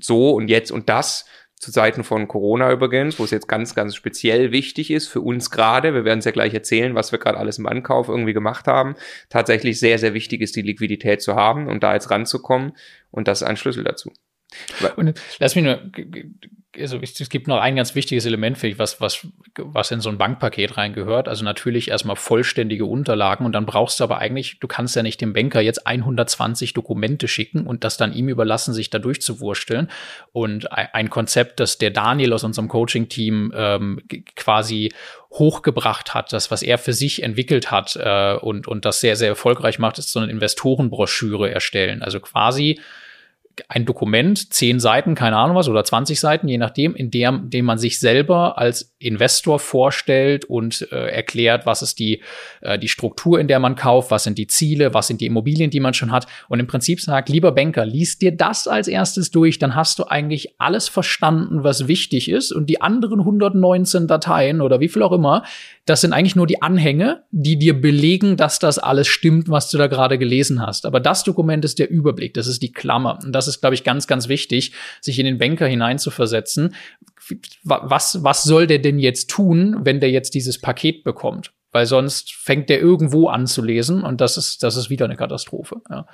so 0.00 0.30
und 0.32 0.48
jetzt 0.48 0.70
und 0.70 0.88
das 0.88 1.26
zu 1.62 1.70
Zeiten 1.70 2.02
von 2.02 2.26
Corona 2.26 2.72
übrigens, 2.72 3.20
wo 3.20 3.24
es 3.24 3.30
jetzt 3.30 3.46
ganz, 3.46 3.76
ganz 3.76 3.94
speziell 3.94 4.50
wichtig 4.50 4.90
ist 4.90 5.06
für 5.06 5.20
uns 5.20 5.48
gerade, 5.48 5.94
wir 5.94 6.04
werden 6.04 6.18
es 6.18 6.24
ja 6.24 6.32
gleich 6.32 6.52
erzählen, 6.52 6.96
was 6.96 7.12
wir 7.12 7.20
gerade 7.20 7.38
alles 7.38 7.58
im 7.58 7.66
Ankauf 7.66 8.08
irgendwie 8.08 8.32
gemacht 8.32 8.66
haben, 8.66 8.96
tatsächlich 9.28 9.78
sehr, 9.78 10.00
sehr 10.00 10.12
wichtig 10.12 10.40
ist, 10.40 10.56
die 10.56 10.62
Liquidität 10.62 11.22
zu 11.22 11.36
haben 11.36 11.68
und 11.68 11.84
da 11.84 11.94
jetzt 11.94 12.10
ranzukommen 12.10 12.72
und 13.12 13.28
das 13.28 13.42
ist 13.42 13.46
ein 13.46 13.56
Schlüssel 13.56 13.84
dazu. 13.84 14.12
Und 14.96 15.20
lass 15.38 15.54
mich 15.54 15.64
nur, 15.64 15.80
also 16.78 16.98
es 17.02 17.28
gibt 17.28 17.48
noch 17.48 17.58
ein 17.58 17.76
ganz 17.76 17.94
wichtiges 17.94 18.24
Element, 18.24 18.56
finde 18.56 18.72
ich, 18.74 18.78
was, 18.78 19.00
was, 19.00 19.26
was 19.56 19.90
in 19.90 20.00
so 20.00 20.08
ein 20.08 20.16
Bankpaket 20.16 20.78
reingehört. 20.78 21.28
Also 21.28 21.44
natürlich 21.44 21.88
erstmal 21.88 22.16
vollständige 22.16 22.86
Unterlagen 22.86 23.44
und 23.44 23.52
dann 23.52 23.66
brauchst 23.66 24.00
du 24.00 24.04
aber 24.04 24.18
eigentlich, 24.18 24.58
du 24.58 24.68
kannst 24.68 24.96
ja 24.96 25.02
nicht 25.02 25.20
dem 25.20 25.34
Banker 25.34 25.60
jetzt 25.60 25.86
120 25.86 26.72
Dokumente 26.72 27.28
schicken 27.28 27.66
und 27.66 27.84
das 27.84 27.98
dann 27.98 28.14
ihm 28.14 28.28
überlassen, 28.28 28.72
sich 28.72 28.88
da 28.88 28.98
durchzuwursteln. 28.98 29.90
Und 30.32 30.72
ein 30.72 31.10
Konzept, 31.10 31.60
das 31.60 31.76
der 31.76 31.90
Daniel 31.90 32.32
aus 32.32 32.44
unserem 32.44 32.68
Coaching-Team 32.68 33.52
ähm, 33.54 34.00
quasi 34.34 34.92
hochgebracht 35.30 36.14
hat, 36.14 36.32
das, 36.32 36.50
was 36.50 36.62
er 36.62 36.78
für 36.78 36.92
sich 36.92 37.22
entwickelt 37.22 37.70
hat 37.70 37.96
äh, 37.96 38.34
und, 38.34 38.66
und 38.66 38.84
das 38.84 39.00
sehr, 39.00 39.16
sehr 39.16 39.28
erfolgreich 39.28 39.78
macht, 39.78 39.98
ist 39.98 40.10
so 40.10 40.20
eine 40.20 40.30
Investorenbroschüre 40.30 41.50
erstellen. 41.50 42.02
Also 42.02 42.20
quasi 42.20 42.80
ein 43.68 43.84
Dokument, 43.84 44.52
zehn 44.52 44.80
Seiten, 44.80 45.14
keine 45.14 45.36
Ahnung 45.36 45.56
was, 45.56 45.68
oder 45.68 45.84
20 45.84 46.18
Seiten, 46.18 46.48
je 46.48 46.58
nachdem, 46.58 46.94
in 46.94 47.10
dem, 47.10 47.50
dem 47.50 47.64
man 47.64 47.78
sich 47.78 47.98
selber 47.98 48.58
als 48.58 48.94
Investor 48.98 49.58
vorstellt 49.58 50.44
und 50.44 50.88
äh, 50.92 51.08
erklärt, 51.08 51.66
was 51.66 51.82
ist 51.82 51.98
die, 51.98 52.22
äh, 52.60 52.78
die 52.78 52.88
Struktur, 52.88 53.40
in 53.40 53.48
der 53.48 53.58
man 53.58 53.74
kauft, 53.74 54.10
was 54.10 54.24
sind 54.24 54.38
die 54.38 54.46
Ziele, 54.46 54.94
was 54.94 55.06
sind 55.06 55.20
die 55.20 55.26
Immobilien, 55.26 55.70
die 55.70 55.80
man 55.80 55.94
schon 55.94 56.12
hat. 56.12 56.26
Und 56.48 56.60
im 56.60 56.66
Prinzip 56.66 57.00
sagt, 57.00 57.28
lieber 57.28 57.52
Banker, 57.52 57.84
lies 57.84 58.18
dir 58.18 58.32
das 58.32 58.68
als 58.68 58.88
erstes 58.88 59.30
durch, 59.30 59.58
dann 59.58 59.74
hast 59.74 59.98
du 59.98 60.04
eigentlich 60.04 60.54
alles 60.58 60.88
verstanden, 60.88 61.64
was 61.64 61.88
wichtig 61.88 62.30
ist. 62.30 62.52
Und 62.52 62.66
die 62.66 62.80
anderen 62.80 63.20
119 63.20 64.06
Dateien 64.06 64.60
oder 64.60 64.80
wie 64.80 64.88
viel 64.88 65.02
auch 65.02 65.12
immer, 65.12 65.44
das 65.84 66.00
sind 66.00 66.12
eigentlich 66.12 66.36
nur 66.36 66.46
die 66.46 66.62
Anhänge, 66.62 67.24
die 67.32 67.58
dir 67.58 67.80
belegen, 67.80 68.36
dass 68.36 68.60
das 68.60 68.78
alles 68.78 69.08
stimmt, 69.08 69.48
was 69.48 69.68
du 69.70 69.78
da 69.78 69.88
gerade 69.88 70.16
gelesen 70.16 70.64
hast. 70.64 70.86
Aber 70.86 71.00
das 71.00 71.24
Dokument 71.24 71.64
ist 71.64 71.78
der 71.78 71.90
Überblick, 71.90 72.34
das 72.34 72.46
ist 72.46 72.62
die 72.62 72.72
Klammer. 72.72 73.18
Und 73.24 73.32
das 73.32 73.41
ist, 73.48 73.60
glaube 73.60 73.74
ich, 73.74 73.84
ganz, 73.84 74.06
ganz 74.06 74.28
wichtig, 74.28 74.72
sich 75.00 75.18
in 75.18 75.26
den 75.26 75.38
Banker 75.38 75.66
hineinzuversetzen. 75.66 76.74
Wa- 77.62 77.82
Was, 77.84 78.22
was 78.24 78.42
soll 78.44 78.66
der 78.66 78.78
denn 78.80 78.98
jetzt 78.98 79.30
tun, 79.30 79.76
wenn 79.84 80.00
der 80.00 80.10
jetzt 80.10 80.34
dieses 80.34 80.60
Paket 80.60 81.04
bekommt? 81.04 81.52
Weil 81.70 81.86
sonst 81.86 82.34
fängt 82.34 82.68
der 82.68 82.80
irgendwo 82.80 83.28
an 83.28 83.46
zu 83.46 83.62
lesen 83.62 84.02
und 84.02 84.20
das 84.20 84.36
ist, 84.36 84.62
das 84.62 84.76
ist 84.76 84.90
wieder 84.90 85.06
eine 85.06 85.16
Katastrophe. 85.16 85.80
Ja. 85.88 86.06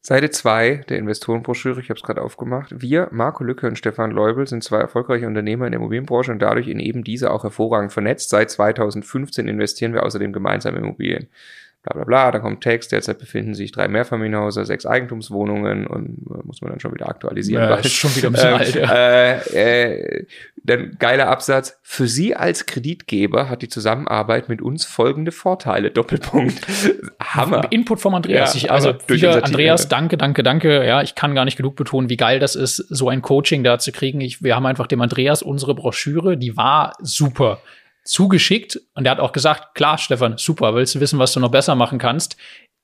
Seite 0.00 0.30
2 0.30 0.84
der 0.88 0.98
Investorenbroschüre, 0.98 1.80
ich 1.80 1.88
habe 1.90 1.98
es 1.98 2.02
gerade 2.04 2.22
aufgemacht. 2.22 2.80
Wir, 2.80 3.08
Marco 3.10 3.42
Lücke 3.42 3.66
und 3.66 3.76
Stefan 3.76 4.12
Leubel, 4.12 4.46
sind 4.46 4.62
zwei 4.62 4.78
erfolgreiche 4.78 5.26
Unternehmer 5.26 5.66
in 5.66 5.72
der 5.72 5.80
Immobilienbranche 5.80 6.30
und 6.30 6.38
dadurch 6.38 6.68
in 6.68 6.78
eben 6.78 7.02
dieser 7.02 7.32
auch 7.32 7.42
hervorragend 7.42 7.92
vernetzt. 7.92 8.30
Seit 8.30 8.50
2015 8.52 9.48
investieren 9.48 9.94
wir 9.94 10.04
außerdem 10.04 10.32
gemeinsam 10.32 10.76
in 10.76 10.84
Immobilien. 10.84 11.26
Bla 11.86 11.94
bla 11.94 12.04
bla, 12.04 12.32
da 12.32 12.40
kommt 12.40 12.62
Text, 12.62 12.90
derzeit 12.90 13.20
befinden 13.20 13.54
sich 13.54 13.70
drei 13.70 13.86
Mehrfamilienhäuser, 13.86 14.64
sechs 14.64 14.86
Eigentumswohnungen 14.86 15.86
und 15.86 16.18
äh, 16.28 16.44
muss 16.44 16.60
man 16.60 16.72
dann 16.72 16.80
schon 16.80 16.92
wieder 16.92 17.08
aktualisieren. 17.08 17.62
Ja, 17.62 17.70
weil- 17.70 17.86
ist 17.86 17.92
schon 17.92 18.14
wieder 18.16 18.28
ein 18.28 18.32
bisschen 18.32 18.48
ähm, 18.48 18.56
alt, 18.56 18.74
ja. 18.74 18.92
äh, 18.92 19.92
äh, 20.22 20.26
dann 20.64 20.96
geiler 20.98 21.28
Absatz. 21.28 21.78
Für 21.82 22.08
Sie 22.08 22.34
als 22.34 22.66
Kreditgeber 22.66 23.48
hat 23.48 23.62
die 23.62 23.68
Zusammenarbeit 23.68 24.48
mit 24.48 24.60
uns 24.60 24.84
folgende 24.84 25.30
Vorteile. 25.30 25.92
Doppelpunkt. 25.92 26.66
Hammer. 27.22 27.68
Input 27.70 28.00
vom 28.00 28.16
Andreas. 28.16 28.54
Ja, 28.54 28.58
ich, 28.58 28.70
also 28.72 28.94
wieder, 29.06 29.44
Andreas, 29.44 29.86
danke, 29.86 30.16
danke, 30.16 30.42
danke. 30.42 30.84
Ja, 30.84 31.02
ich 31.02 31.14
kann 31.14 31.36
gar 31.36 31.44
nicht 31.44 31.56
genug 31.56 31.76
betonen, 31.76 32.10
wie 32.10 32.16
geil 32.16 32.40
das 32.40 32.56
ist, 32.56 32.78
so 32.78 33.08
ein 33.08 33.22
Coaching 33.22 33.62
da 33.62 33.78
zu 33.78 33.92
kriegen. 33.92 34.20
Ich, 34.20 34.42
wir 34.42 34.56
haben 34.56 34.66
einfach 34.66 34.88
dem 34.88 35.00
Andreas 35.02 35.40
unsere 35.40 35.76
Broschüre, 35.76 36.36
die 36.36 36.56
war 36.56 36.94
super 37.00 37.60
zugeschickt 38.06 38.80
und 38.94 39.04
er 39.06 39.12
hat 39.12 39.20
auch 39.20 39.32
gesagt, 39.32 39.74
klar, 39.74 39.98
Stefan, 39.98 40.38
super, 40.38 40.74
willst 40.74 40.94
du 40.94 41.00
wissen, 41.00 41.18
was 41.18 41.32
du 41.32 41.40
noch 41.40 41.50
besser 41.50 41.74
machen 41.74 41.98
kannst? 41.98 42.36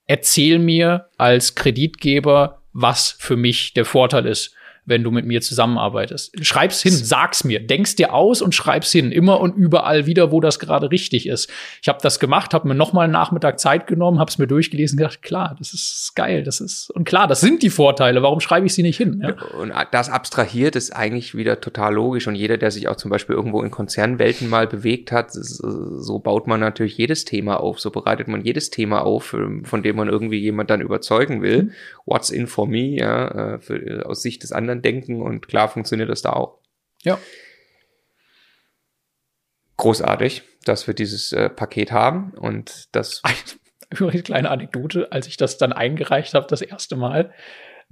Erzähl 0.06 0.58
mir 0.58 1.08
als 1.16 1.54
Kreditgeber, 1.54 2.62
was 2.72 3.16
für 3.18 3.36
mich 3.36 3.74
der 3.74 3.84
Vorteil 3.84 4.26
ist 4.26 4.54
wenn 4.84 5.02
du 5.02 5.10
mit 5.10 5.26
mir 5.26 5.40
zusammenarbeitest. 5.40 6.44
Schreib's 6.44 6.82
hin, 6.82 6.92
sag's 6.92 7.44
mir, 7.44 7.64
denk's 7.64 7.94
dir 7.94 8.12
aus 8.12 8.42
und 8.42 8.54
schreib's 8.54 8.90
hin, 8.90 9.12
immer 9.12 9.40
und 9.40 9.54
überall 9.54 10.06
wieder, 10.06 10.32
wo 10.32 10.40
das 10.40 10.58
gerade 10.58 10.90
richtig 10.90 11.26
ist. 11.26 11.50
Ich 11.80 11.88
habe 11.88 11.98
das 12.02 12.18
gemacht, 12.18 12.54
habe 12.54 12.68
mir 12.68 12.74
noch 12.74 12.92
mal 12.92 13.02
einen 13.02 13.12
Nachmittag 13.12 13.60
Zeit 13.60 13.86
genommen, 13.86 14.18
habe 14.18 14.30
es 14.30 14.38
mir 14.38 14.46
durchgelesen, 14.46 14.98
und 14.98 15.04
gedacht, 15.04 15.22
klar, 15.22 15.56
das 15.58 15.72
ist 15.72 16.12
geil, 16.14 16.42
das 16.42 16.60
ist 16.60 16.90
und 16.90 17.04
klar, 17.04 17.26
das 17.26 17.40
sind 17.40 17.62
die 17.62 17.70
Vorteile. 17.70 18.22
Warum 18.22 18.40
schreibe 18.40 18.66
ich 18.66 18.74
sie 18.74 18.82
nicht 18.82 18.96
hin? 18.96 19.22
Ja. 19.22 19.34
Und 19.58 19.72
das 19.92 20.08
abstrahiert 20.08 20.76
ist 20.76 20.90
eigentlich 20.94 21.34
wieder 21.34 21.60
total 21.60 21.94
logisch. 21.94 22.26
Und 22.26 22.34
jeder, 22.34 22.58
der 22.58 22.70
sich 22.70 22.88
auch 22.88 22.96
zum 22.96 23.10
Beispiel 23.10 23.36
irgendwo 23.36 23.62
in 23.62 23.70
Konzernwelten 23.70 24.48
mal 24.48 24.66
bewegt 24.66 25.12
hat, 25.12 25.28
so 25.32 26.18
baut 26.18 26.46
man 26.46 26.60
natürlich 26.60 26.96
jedes 26.96 27.24
Thema 27.24 27.60
auf. 27.60 27.80
So 27.80 27.90
bereitet 27.90 28.28
man 28.28 28.42
jedes 28.42 28.70
Thema 28.70 29.04
auf, 29.04 29.34
ähm, 29.34 29.64
von 29.64 29.82
dem 29.82 29.96
man 29.96 30.08
irgendwie 30.08 30.38
jemand 30.38 30.70
dann 30.70 30.80
überzeugen 30.80 31.42
will. 31.42 31.72
What's 32.06 32.30
in 32.30 32.46
for 32.46 32.66
me, 32.66 32.96
ja, 32.96 33.54
äh, 33.54 33.58
für, 33.58 33.76
äh, 33.76 34.02
aus 34.02 34.22
Sicht 34.22 34.42
des 34.42 34.52
anderen 34.52 34.71
denken. 34.80 35.20
Und 35.20 35.48
klar 35.48 35.68
funktioniert 35.68 36.08
das 36.08 36.22
da 36.22 36.32
auch. 36.32 36.58
Ja. 37.02 37.18
Großartig, 39.76 40.42
dass 40.64 40.86
wir 40.86 40.94
dieses 40.94 41.32
äh, 41.32 41.48
Paket 41.50 41.92
haben. 41.92 42.32
Und 42.32 42.88
das 42.92 43.22
Übrigens, 43.90 44.24
kleine 44.24 44.50
Anekdote, 44.50 45.10
als 45.12 45.26
ich 45.26 45.36
das 45.36 45.58
dann 45.58 45.72
eingereicht 45.72 46.34
habe, 46.34 46.46
das 46.48 46.62
erste 46.62 46.96
Mal, 46.96 47.32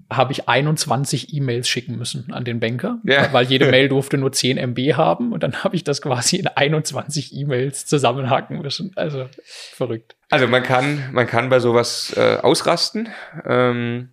habe 0.09 0.33
ich 0.33 0.49
21 0.49 1.35
E-Mails 1.35 1.69
schicken 1.69 1.99
müssen 1.99 2.33
an 2.33 2.45
den 2.45 2.59
Banker, 2.59 3.01
Ja. 3.05 3.31
weil 3.35 3.45
jede 3.47 3.67
Mail 3.71 3.89
durfte 3.91 4.17
nur 4.17 4.33
10 4.33 4.57
MB 4.57 4.95
haben 4.95 5.33
und 5.33 5.43
dann 5.43 5.63
habe 5.63 5.77
ich 5.77 5.85
das 5.85 6.01
quasi 6.01 6.37
in 6.37 6.47
21 6.47 7.35
E-Mails 7.35 7.85
zusammenhaken 7.85 8.63
müssen. 8.63 8.93
Also 8.97 9.29
verrückt. 9.75 10.17
Also 10.31 10.47
man 10.49 10.63
kann, 10.63 11.13
man 11.13 11.27
kann 11.27 11.51
bei 11.51 11.59
sowas 11.61 12.15
äh, 12.17 12.37
ausrasten. 12.37 13.11
Ähm, 13.45 14.11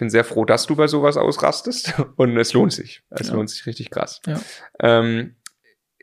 bin 0.00 0.10
sehr 0.10 0.24
froh, 0.24 0.44
dass 0.44 0.66
du 0.66 0.74
bei 0.74 0.88
sowas 0.88 1.16
ausrastest 1.16 1.94
und 2.16 2.36
es 2.36 2.52
lohnt 2.52 2.72
sich. 2.72 3.02
Es 3.10 3.28
Ja. 3.28 3.34
lohnt 3.34 3.48
sich 3.50 3.64
richtig 3.66 3.90
krass. 3.90 4.20
Ja. 4.26 4.40
Ähm, 4.80 5.36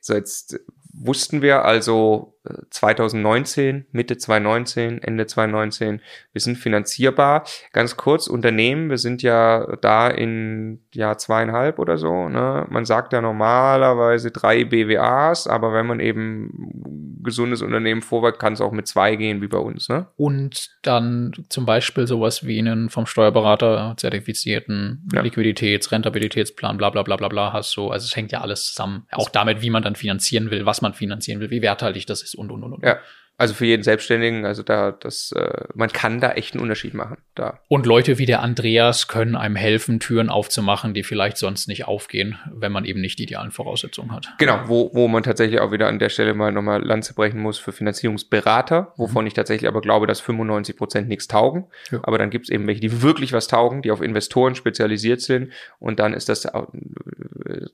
so 0.02 0.14
jetzt 0.14 0.60
wussten 0.94 1.42
wir 1.42 1.66
also 1.66 2.37
2019, 2.70 3.86
Mitte 3.92 4.18
2019, 4.18 5.02
Ende 5.02 5.26
2019, 5.26 6.02
wir 6.34 6.42
sind 6.42 6.58
finanzierbar. 6.58 7.46
Ganz 7.74 7.98
kurz, 7.98 8.28
Unternehmen, 8.28 8.90
wir 8.90 8.98
sind 8.98 9.22
ja 9.22 9.76
da 9.82 10.10
in 10.10 10.82
Jahr 10.94 11.18
zweieinhalb 11.18 11.80
oder 11.80 11.98
so. 11.98 12.30
Ne? 12.30 12.66
Man 12.70 12.86
sagt 12.86 13.14
ja 13.14 13.22
normalerweise 13.22 14.32
drei 14.32 14.64
BWAs, 14.64 15.48
aber 15.48 15.74
wenn 15.74 15.88
man 15.88 16.00
eben 16.00 17.22
gesundes 17.24 17.62
Unternehmen 17.62 18.02
vorwärts, 18.02 18.40
kann 18.40 18.54
es 18.54 18.62
auch 18.62 18.72
mit 18.72 18.88
zwei 18.88 19.16
gehen, 19.16 19.42
wie 19.42 19.48
bei 19.48 19.58
uns. 19.58 19.90
Ne? 19.90 20.08
Und 20.16 20.70
dann 20.82 21.34
zum 21.50 21.66
Beispiel 21.66 22.08
sowas 22.08 22.46
wie 22.46 22.60
einen 22.60 22.90
vom 22.90 23.06
Steuerberater 23.06 23.96
zertifizierten 23.98 25.08
Ja. 25.14 25.22
Liquiditäts-, 25.22 25.92
Rentabilitätsplan, 25.92 26.78
bla 26.78 26.90
bla 26.90 27.04
bla 27.04 27.16
bla 27.18 27.28
bla 27.28 27.54
hast 27.54 27.76
du. 27.76 27.90
Also 27.90 28.06
es 28.06 28.16
hängt 28.16 28.32
ja 28.32 28.42
alles 28.42 28.68
zusammen. 28.68 29.06
Auch 29.12 29.30
damit, 29.30 29.62
wie 29.62 29.70
man 29.70 29.84
dann 29.84 29.96
finanzieren 29.96 30.52
will, 30.52 30.66
was 30.66 30.82
man 30.82 30.94
finanzieren 30.94 31.40
will, 31.40 31.50
wie 31.50 31.62
werthaltig 31.62 32.06
das 32.06 32.24
ist 32.24 32.36
und 32.38 32.52
und 32.52 32.64
und. 32.64 32.84
Ja. 32.84 33.00
Also 33.40 33.54
für 33.54 33.66
jeden 33.66 33.84
Selbstständigen, 33.84 34.46
also 34.46 34.64
da, 34.64 34.92
das, 34.92 35.32
äh, 35.32 35.66
man 35.76 35.92
kann 35.92 36.20
da 36.20 36.32
echt 36.32 36.56
einen 36.56 36.64
Unterschied 36.64 36.96
machen. 36.96 37.18
Da. 37.36 37.60
Und 37.68 37.86
Leute 37.86 38.18
wie 38.18 38.26
der 38.26 38.42
Andreas 38.42 39.08
können 39.08 39.36
einem 39.36 39.56
helfen, 39.56 40.00
Türen 40.00 40.30
aufzumachen, 40.30 40.96
die 40.96 41.04
vielleicht 41.04 41.38
sonst 41.38 41.68
nicht 41.68 41.86
aufgehen, 41.88 42.40
wenn 42.52 42.72
man 42.72 42.84
eben 42.84 43.00
nicht 43.00 43.20
die 43.20 43.24
idealen 43.24 43.52
Voraussetzungen 43.52 44.12
hat. 44.12 44.34
Genau, 44.40 44.62
wo, 44.66 44.90
wo 44.94 45.08
man 45.08 45.22
tatsächlich 45.22 45.60
auch 45.60 45.72
wieder 45.72 45.88
an 45.88 46.00
der 46.00 46.10
Stelle 46.10 46.34
mal 46.34 46.52
nochmal 46.52 46.84
Lanze 46.84 47.14
brechen 47.14 47.40
muss 47.40 47.60
für 47.60 47.72
Finanzierungsberater, 47.72 48.94
wovon 48.98 49.26
mhm. 49.26 49.28
ich 49.28 49.34
tatsächlich 49.36 49.68
aber 49.68 49.82
glaube, 49.82 50.08
dass 50.08 50.20
95 50.20 50.76
Prozent 50.76 51.08
nichts 51.08 51.28
taugen. 51.28 51.68
Ja. 51.92 52.00
Aber 52.02 52.18
dann 52.18 52.32
gibt 52.32 52.46
es 52.46 52.50
eben 52.50 52.66
welche, 52.66 52.82
die 52.82 53.04
wirklich 53.04 53.34
was 53.34 53.48
taugen, 53.48 53.84
die 53.84 53.92
auf 53.92 54.02
Investoren 54.02 54.56
spezialisiert 54.56 55.22
sind. 55.22 55.54
Und 55.78 56.00
dann 56.00 56.16
ist 56.16 56.28
das 56.28 56.46
äh, 56.46 56.64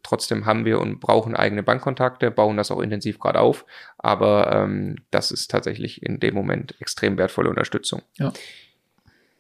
trotzdem 0.04 0.46
haben 0.46 0.66
wir 0.66 0.80
und 0.80 1.00
brauchen 1.00 1.36
eigene 1.36 1.64
Bankkontakte, 1.64 2.32
bauen 2.32 2.58
das 2.58 2.72
auch 2.72 2.82
intensiv 2.82 3.20
gerade 3.20 3.40
auf. 3.40 3.66
Aber 3.98 4.52
ähm, 4.54 4.98
das 5.12 5.32
ist 5.32 5.53
tatsächlich 5.54 6.04
in 6.04 6.20
dem 6.20 6.34
Moment 6.34 6.76
extrem 6.82 7.18
wertvolle 7.18 7.50
Unterstützung. 7.50 8.02
Ja. 8.18 8.34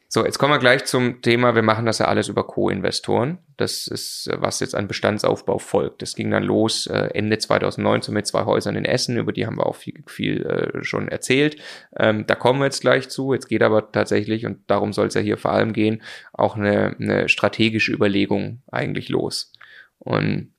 So, 0.07 0.23
jetzt 0.23 0.37
kommen 0.37 0.53
wir 0.53 0.59
gleich 0.59 0.85
zum 0.85 1.23
Thema, 1.23 1.55
wir 1.55 1.63
machen 1.63 1.87
das 1.87 1.97
ja 1.97 2.05
alles 2.05 2.27
über 2.27 2.45
Co-Investoren. 2.45 3.39
Das 3.57 3.87
ist, 3.87 4.29
was 4.31 4.59
jetzt 4.59 4.75
an 4.75 4.87
Bestandsaufbau 4.87 5.57
folgt. 5.57 6.03
Das 6.03 6.13
ging 6.13 6.29
dann 6.29 6.43
los 6.43 6.85
äh, 6.85 7.09
Ende 7.15 7.39
2019 7.39 8.13
mit 8.13 8.27
zwei 8.27 8.45
Häusern 8.45 8.75
in 8.75 8.85
Essen, 8.85 9.17
über 9.17 9.33
die 9.33 9.47
haben 9.47 9.57
wir 9.57 9.65
auch 9.65 9.75
viel, 9.75 10.03
viel 10.05 10.45
äh, 10.45 10.83
schon 10.83 11.07
erzählt. 11.07 11.59
Ähm, 11.97 12.27
da 12.27 12.35
kommen 12.35 12.59
wir 12.59 12.65
jetzt 12.65 12.81
gleich 12.81 13.09
zu. 13.09 13.33
Jetzt 13.33 13.47
geht 13.47 13.63
aber 13.63 13.91
tatsächlich, 13.91 14.45
und 14.45 14.59
darum 14.67 14.93
soll 14.93 15.07
es 15.07 15.15
ja 15.15 15.21
hier 15.21 15.37
vor 15.37 15.51
allem 15.51 15.73
gehen, 15.73 16.03
auch 16.31 16.55
eine, 16.55 16.95
eine 16.99 17.27
strategische 17.27 17.91
Überlegung 17.91 18.61
eigentlich 18.71 19.09
los. 19.09 19.51
Und 19.97 20.53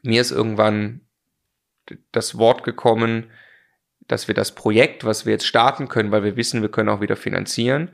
mir 0.00 0.22
ist 0.22 0.30
irgendwann 0.30 1.02
das 2.12 2.38
Wort 2.38 2.64
gekommen, 2.64 3.26
dass 4.08 4.28
wir 4.28 4.34
das 4.34 4.54
Projekt, 4.54 5.04
was 5.04 5.26
wir 5.26 5.32
jetzt 5.32 5.46
starten 5.46 5.88
können, 5.88 6.10
weil 6.10 6.24
wir 6.24 6.36
wissen, 6.36 6.62
wir 6.62 6.70
können 6.70 6.88
auch 6.88 7.00
wieder 7.00 7.16
finanzieren, 7.16 7.90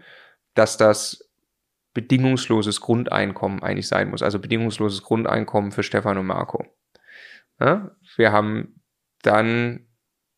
dass 0.55 0.77
das 0.77 1.29
bedingungsloses 1.95 2.81
Grundeinkommen 2.81 3.63
eigentlich 3.63 3.89
sein 3.89 4.11
muss. 4.11 4.23
Also 4.23 4.39
bedingungsloses 4.39 5.03
Grundeinkommen 5.03 5.73
für 5.73 5.83
Stefan 5.83 6.19
und 6.19 6.27
Marco. 6.27 6.65
Ja, 7.61 7.95
wir 8.17 8.33
haben 8.33 8.81
dann 9.23 9.87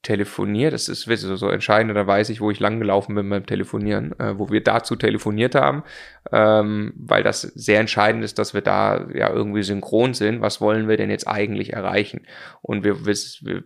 telefoniert. 0.05 0.72
Das 0.72 0.88
ist 0.88 1.02
so, 1.02 1.36
so 1.36 1.48
entscheidend, 1.48 1.96
da 1.96 2.07
weiß 2.07 2.28
ich, 2.28 2.40
wo 2.40 2.50
ich 2.50 2.61
lang 2.61 2.78
gelaufen 2.78 3.16
bin 3.16 3.28
beim 3.28 3.46
Telefonieren, 3.46 4.12
äh, 4.20 4.38
wo 4.38 4.50
wir 4.50 4.62
dazu 4.62 4.94
telefoniert 4.94 5.57
haben, 5.57 5.82
ähm, 6.30 6.92
weil 6.96 7.24
das 7.24 7.42
sehr 7.42 7.80
entscheidend 7.80 8.22
ist, 8.22 8.38
dass 8.38 8.55
wir 8.55 8.61
da 8.61 9.09
ja 9.12 9.30
irgendwie 9.30 9.64
synchron 9.64 10.14
sind. 10.14 10.40
Was 10.40 10.61
wollen 10.61 10.88
wir 10.88 10.96
denn 10.96 11.11
jetzt 11.11 11.26
eigentlich 11.26 11.72
erreichen? 11.72 12.26
Und 12.62 12.84
wir, 12.84 13.05
wir, 13.05 13.16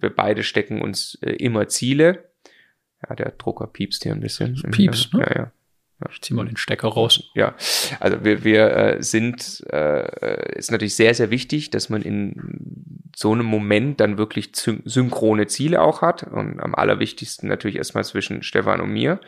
wir 0.00 0.14
beide 0.14 0.42
stecken 0.42 0.80
uns 0.80 1.18
äh, 1.20 1.32
immer 1.32 1.68
Ziele. 1.68 2.30
Ja, 3.06 3.14
der 3.14 3.32
Drucker 3.32 3.66
piepst 3.66 4.04
hier 4.04 4.12
ein 4.12 4.20
bisschen. 4.20 4.54
Piepst, 4.70 5.12
ne? 5.14 5.20
Ja, 5.20 5.42
ja. 5.42 5.52
Ich 6.10 6.22
zieh 6.22 6.34
mal 6.34 6.46
den 6.46 6.56
Stecker 6.56 6.88
raus. 6.88 7.24
Ja, 7.34 7.54
also 7.98 8.24
wir, 8.24 8.44
wir 8.44 8.70
äh, 8.70 9.02
sind, 9.02 9.64
äh, 9.70 10.56
ist 10.56 10.70
natürlich 10.70 10.94
sehr, 10.94 11.12
sehr 11.12 11.30
wichtig, 11.30 11.70
dass 11.70 11.88
man 11.88 12.02
in 12.02 13.10
so 13.16 13.32
einem 13.32 13.46
Moment 13.46 13.98
dann 14.00 14.16
wirklich 14.16 14.50
synchrone 14.54 15.48
Ziele 15.48 15.80
auch 15.80 16.00
hat. 16.02 16.22
Und 16.22 16.60
am 16.60 16.74
allerwichtigsten 16.76 17.48
natürlich 17.48 17.76
erstmal 17.76 18.04
zwischen 18.04 18.44
Stefan 18.44 18.80
und 18.80 18.92
mir. 18.92 19.20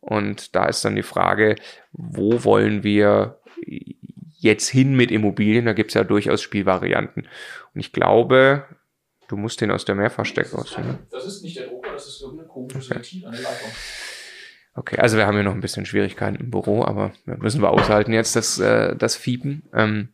Und 0.00 0.56
da 0.56 0.66
ist 0.66 0.84
dann 0.84 0.96
die 0.96 1.02
Frage, 1.02 1.54
wo 1.92 2.44
wollen 2.44 2.82
wir 2.82 3.40
jetzt 4.38 4.68
hin 4.68 4.94
mit 4.96 5.12
Immobilien? 5.12 5.66
Da 5.66 5.74
gibt's 5.74 5.94
ja 5.94 6.02
durchaus 6.02 6.42
Spielvarianten. 6.42 7.28
Und 7.74 7.80
ich 7.80 7.92
glaube, 7.92 8.64
du 9.28 9.36
musst 9.36 9.60
den 9.60 9.70
aus 9.70 9.84
der 9.84 9.94
Mehrfachstecker 9.94 10.58
aus. 10.58 10.76
Ne? 10.76 10.98
Das 11.10 11.24
ist 11.24 11.42
nicht 11.42 11.56
der 11.56 11.68
Drucker, 11.68 11.92
das 11.92 12.08
ist 12.08 12.20
irgendein 12.20 12.48
komisches 12.48 12.86
okay. 12.86 12.96
Ventil 12.96 13.26
an 13.26 13.32
der 13.32 13.42
Leitung. 13.42 13.70
Okay, 14.76 14.98
also 14.98 15.16
wir 15.16 15.26
haben 15.26 15.34
hier 15.34 15.42
noch 15.42 15.54
ein 15.54 15.62
bisschen 15.62 15.86
Schwierigkeiten 15.86 16.36
im 16.36 16.50
Büro, 16.50 16.84
aber 16.84 17.12
müssen 17.24 17.62
wir 17.62 17.70
aushalten 17.70 18.12
jetzt 18.12 18.36
das, 18.36 18.58
äh, 18.58 18.94
das 18.94 19.16
Fiepen. 19.16 19.62
Ähm, 19.72 20.10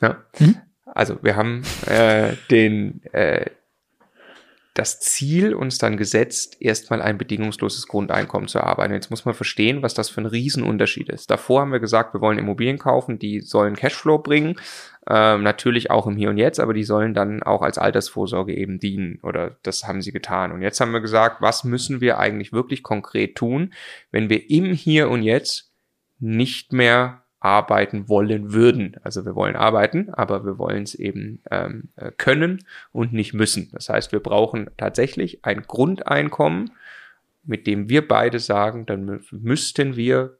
ja. 0.00 0.22
Mhm. 0.38 0.56
Also 0.86 1.18
wir 1.22 1.34
haben 1.34 1.64
äh, 1.86 2.36
den, 2.50 3.02
äh, 3.12 3.50
das 4.74 4.98
Ziel 4.98 5.54
uns 5.54 5.78
dann 5.78 5.96
gesetzt, 5.96 6.56
erstmal 6.60 7.00
ein 7.00 7.16
bedingungsloses 7.16 7.86
Grundeinkommen 7.86 8.48
zu 8.48 8.58
erarbeiten. 8.58 8.92
Jetzt 8.92 9.08
muss 9.08 9.24
man 9.24 9.34
verstehen, 9.34 9.82
was 9.82 9.94
das 9.94 10.10
für 10.10 10.20
ein 10.20 10.26
Riesenunterschied 10.26 11.08
ist. 11.08 11.30
Davor 11.30 11.60
haben 11.60 11.70
wir 11.72 11.78
gesagt, 11.78 12.12
wir 12.12 12.20
wollen 12.20 12.38
Immobilien 12.38 12.78
kaufen, 12.78 13.20
die 13.20 13.40
sollen 13.40 13.76
Cashflow 13.76 14.18
bringen, 14.18 14.56
ähm, 15.08 15.44
natürlich 15.44 15.92
auch 15.92 16.08
im 16.08 16.16
Hier 16.16 16.30
und 16.30 16.38
Jetzt, 16.38 16.58
aber 16.58 16.74
die 16.74 16.82
sollen 16.82 17.14
dann 17.14 17.44
auch 17.44 17.62
als 17.62 17.78
Altersvorsorge 17.78 18.52
eben 18.52 18.80
dienen 18.80 19.20
oder 19.22 19.58
das 19.62 19.84
haben 19.84 20.02
sie 20.02 20.12
getan. 20.12 20.50
Und 20.50 20.60
jetzt 20.60 20.80
haben 20.80 20.92
wir 20.92 21.00
gesagt, 21.00 21.40
was 21.40 21.62
müssen 21.62 22.00
wir 22.00 22.18
eigentlich 22.18 22.52
wirklich 22.52 22.82
konkret 22.82 23.36
tun, 23.36 23.72
wenn 24.10 24.28
wir 24.28 24.50
im 24.50 24.72
Hier 24.72 25.08
und 25.08 25.22
Jetzt 25.22 25.72
nicht 26.18 26.72
mehr 26.72 27.23
arbeiten 27.44 28.08
wollen 28.08 28.54
würden. 28.54 28.96
Also 29.02 29.26
wir 29.26 29.34
wollen 29.34 29.54
arbeiten, 29.54 30.08
aber 30.10 30.46
wir 30.46 30.58
wollen 30.58 30.84
es 30.84 30.94
eben 30.94 31.42
ähm, 31.50 31.90
äh, 31.96 32.10
können 32.10 32.64
und 32.90 33.12
nicht 33.12 33.34
müssen. 33.34 33.68
Das 33.72 33.90
heißt, 33.90 34.12
wir 34.12 34.20
brauchen 34.20 34.70
tatsächlich 34.78 35.44
ein 35.44 35.62
Grundeinkommen, 35.62 36.70
mit 37.44 37.66
dem 37.66 37.90
wir 37.90 38.08
beide 38.08 38.38
sagen, 38.38 38.86
dann 38.86 39.20
müssten 39.30 39.94
wir 39.96 40.38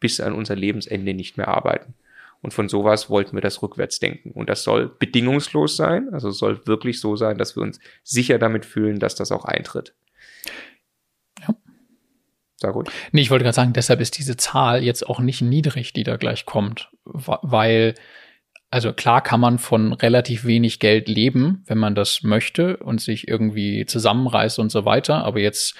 bis 0.00 0.18
an 0.18 0.32
unser 0.32 0.56
Lebensende 0.56 1.14
nicht 1.14 1.36
mehr 1.36 1.46
arbeiten. 1.46 1.94
Und 2.42 2.52
von 2.52 2.68
sowas 2.68 3.08
wollten 3.10 3.36
wir 3.36 3.42
das 3.42 3.62
rückwärts 3.62 4.00
denken. 4.00 4.32
Und 4.32 4.50
das 4.50 4.64
soll 4.64 4.88
bedingungslos 4.88 5.76
sein, 5.76 6.08
also 6.12 6.32
soll 6.32 6.66
wirklich 6.66 6.98
so 6.98 7.14
sein, 7.14 7.38
dass 7.38 7.54
wir 7.54 7.62
uns 7.62 7.78
sicher 8.02 8.38
damit 8.38 8.66
fühlen, 8.66 8.98
dass 8.98 9.14
das 9.14 9.30
auch 9.30 9.44
eintritt. 9.44 9.94
Sag 12.60 12.74
gut. 12.74 12.90
Nee, 13.12 13.22
ich 13.22 13.30
wollte 13.30 13.44
gerade 13.44 13.54
sagen, 13.54 13.72
deshalb 13.72 14.00
ist 14.00 14.18
diese 14.18 14.36
Zahl 14.36 14.82
jetzt 14.82 15.06
auch 15.08 15.20
nicht 15.20 15.40
niedrig, 15.40 15.92
die 15.92 16.04
da 16.04 16.16
gleich 16.16 16.44
kommt, 16.44 16.90
weil 17.04 17.94
also 18.72 18.92
klar 18.92 19.20
kann 19.20 19.40
man 19.40 19.58
von 19.58 19.92
relativ 19.94 20.44
wenig 20.44 20.78
Geld 20.78 21.08
leben, 21.08 21.64
wenn 21.66 21.78
man 21.78 21.96
das 21.96 22.22
möchte 22.22 22.76
und 22.76 23.00
sich 23.00 23.26
irgendwie 23.26 23.84
zusammenreißt 23.84 24.60
und 24.60 24.70
so 24.70 24.84
weiter. 24.84 25.24
Aber 25.24 25.40
jetzt 25.40 25.74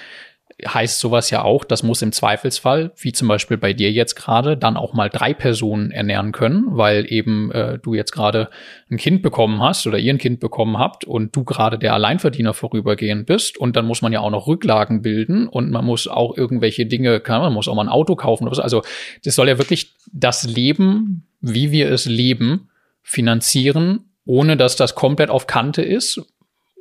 heißt 0.66 1.00
sowas 1.00 1.30
ja 1.30 1.42
auch, 1.42 1.64
das 1.64 1.82
muss 1.82 2.02
im 2.02 2.12
Zweifelsfall, 2.12 2.92
wie 2.96 3.12
zum 3.12 3.28
Beispiel 3.28 3.56
bei 3.56 3.72
dir 3.72 3.90
jetzt 3.90 4.14
gerade, 4.14 4.56
dann 4.56 4.76
auch 4.76 4.92
mal 4.94 5.08
drei 5.08 5.34
Personen 5.34 5.90
ernähren 5.90 6.32
können, 6.32 6.64
weil 6.70 7.11
eben 7.11 7.50
äh, 7.52 7.78
du 7.78 7.94
jetzt 7.94 8.12
gerade 8.12 8.50
ein 8.90 8.96
Kind 8.96 9.22
bekommen 9.22 9.62
hast 9.62 9.86
oder 9.86 9.98
ihr 9.98 10.12
ein 10.12 10.18
Kind 10.18 10.40
bekommen 10.40 10.78
habt 10.78 11.04
und 11.04 11.34
du 11.34 11.44
gerade 11.44 11.78
der 11.78 11.94
Alleinverdiener 11.94 12.54
vorübergehend 12.54 13.26
bist 13.26 13.58
und 13.58 13.76
dann 13.76 13.86
muss 13.86 14.02
man 14.02 14.12
ja 14.12 14.20
auch 14.20 14.30
noch 14.30 14.46
Rücklagen 14.46 15.02
bilden 15.02 15.48
und 15.48 15.70
man 15.70 15.84
muss 15.84 16.08
auch 16.08 16.36
irgendwelche 16.36 16.86
Dinge, 16.86 17.22
man 17.26 17.52
muss 17.52 17.68
auch 17.68 17.74
mal 17.74 17.82
ein 17.82 17.88
Auto 17.88 18.16
kaufen. 18.16 18.48
Also 18.48 18.82
das 19.24 19.34
soll 19.34 19.48
ja 19.48 19.58
wirklich 19.58 19.94
das 20.12 20.44
Leben, 20.44 21.26
wie 21.40 21.70
wir 21.70 21.90
es 21.90 22.06
leben, 22.06 22.68
finanzieren, 23.02 24.11
ohne 24.24 24.56
dass 24.56 24.76
das 24.76 24.94
komplett 24.94 25.30
auf 25.30 25.46
Kante 25.46 25.82
ist, 25.82 26.22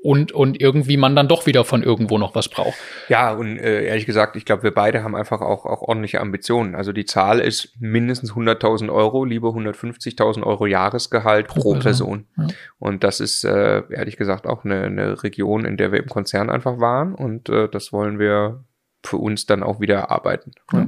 und, 0.01 0.31
und 0.31 0.61
irgendwie 0.61 0.97
man 0.97 1.15
dann 1.15 1.27
doch 1.27 1.45
wieder 1.45 1.65
von 1.65 1.83
irgendwo 1.83 2.17
noch 2.17 2.33
was 2.33 2.47
braucht. 2.47 2.77
Ja, 3.09 3.33
und 3.33 3.57
äh, 3.57 3.85
ehrlich 3.85 4.05
gesagt, 4.05 4.35
ich 4.35 4.45
glaube, 4.45 4.63
wir 4.63 4.73
beide 4.73 5.03
haben 5.03 5.15
einfach 5.15 5.41
auch, 5.41 5.65
auch 5.65 5.81
ordentliche 5.81 6.21
Ambitionen. 6.21 6.75
Also 6.75 6.93
die 6.93 7.05
Zahl 7.05 7.39
ist 7.39 7.73
mindestens 7.79 8.31
100.000 8.31 8.91
Euro, 8.93 9.25
lieber 9.25 9.49
150.000 9.49 10.43
Euro 10.43 10.67
Jahresgehalt 10.67 11.47
pro, 11.47 11.59
pro 11.59 11.79
Person. 11.79 12.27
Ja. 12.37 12.47
Und 12.77 13.03
das 13.03 13.19
ist 13.19 13.43
äh, 13.43 13.83
ehrlich 13.89 14.15
gesagt 14.15 14.47
auch 14.47 14.63
eine, 14.63 14.83
eine 14.83 15.23
Region, 15.23 15.65
in 15.65 15.75
der 15.75 15.91
wir 15.91 15.99
im 15.99 16.09
Konzern 16.09 16.49
einfach 16.49 16.79
waren 16.79 17.13
und 17.13 17.49
äh, 17.49 17.67
das 17.67 17.91
wollen 17.91 18.19
wir 18.19 18.63
für 19.03 19.17
uns 19.17 19.45
dann 19.45 19.63
auch 19.63 19.79
wieder 19.79 19.95
erarbeiten. 19.95 20.53
Ja. 20.71 20.87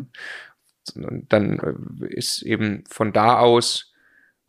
Und 0.96 1.32
dann 1.32 1.60
äh, 1.60 2.08
ist 2.08 2.42
eben 2.42 2.84
von 2.90 3.14
da 3.14 3.40
aus 3.40 3.91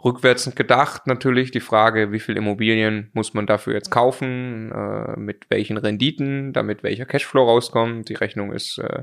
rückwärts 0.04 0.54
gedacht 0.54 1.06
natürlich 1.06 1.50
die 1.50 1.60
Frage, 1.60 2.12
wie 2.12 2.20
viel 2.20 2.36
Immobilien 2.36 3.10
muss 3.12 3.34
man 3.34 3.46
dafür 3.46 3.74
jetzt 3.74 3.90
kaufen, 3.90 4.72
äh, 4.72 5.18
mit 5.18 5.50
welchen 5.50 5.76
Renditen, 5.76 6.52
damit 6.52 6.82
welcher 6.82 7.06
Cashflow 7.06 7.44
rauskommt. 7.44 8.08
Die 8.08 8.14
Rechnung 8.14 8.52
ist 8.52 8.78
äh, 8.78 9.02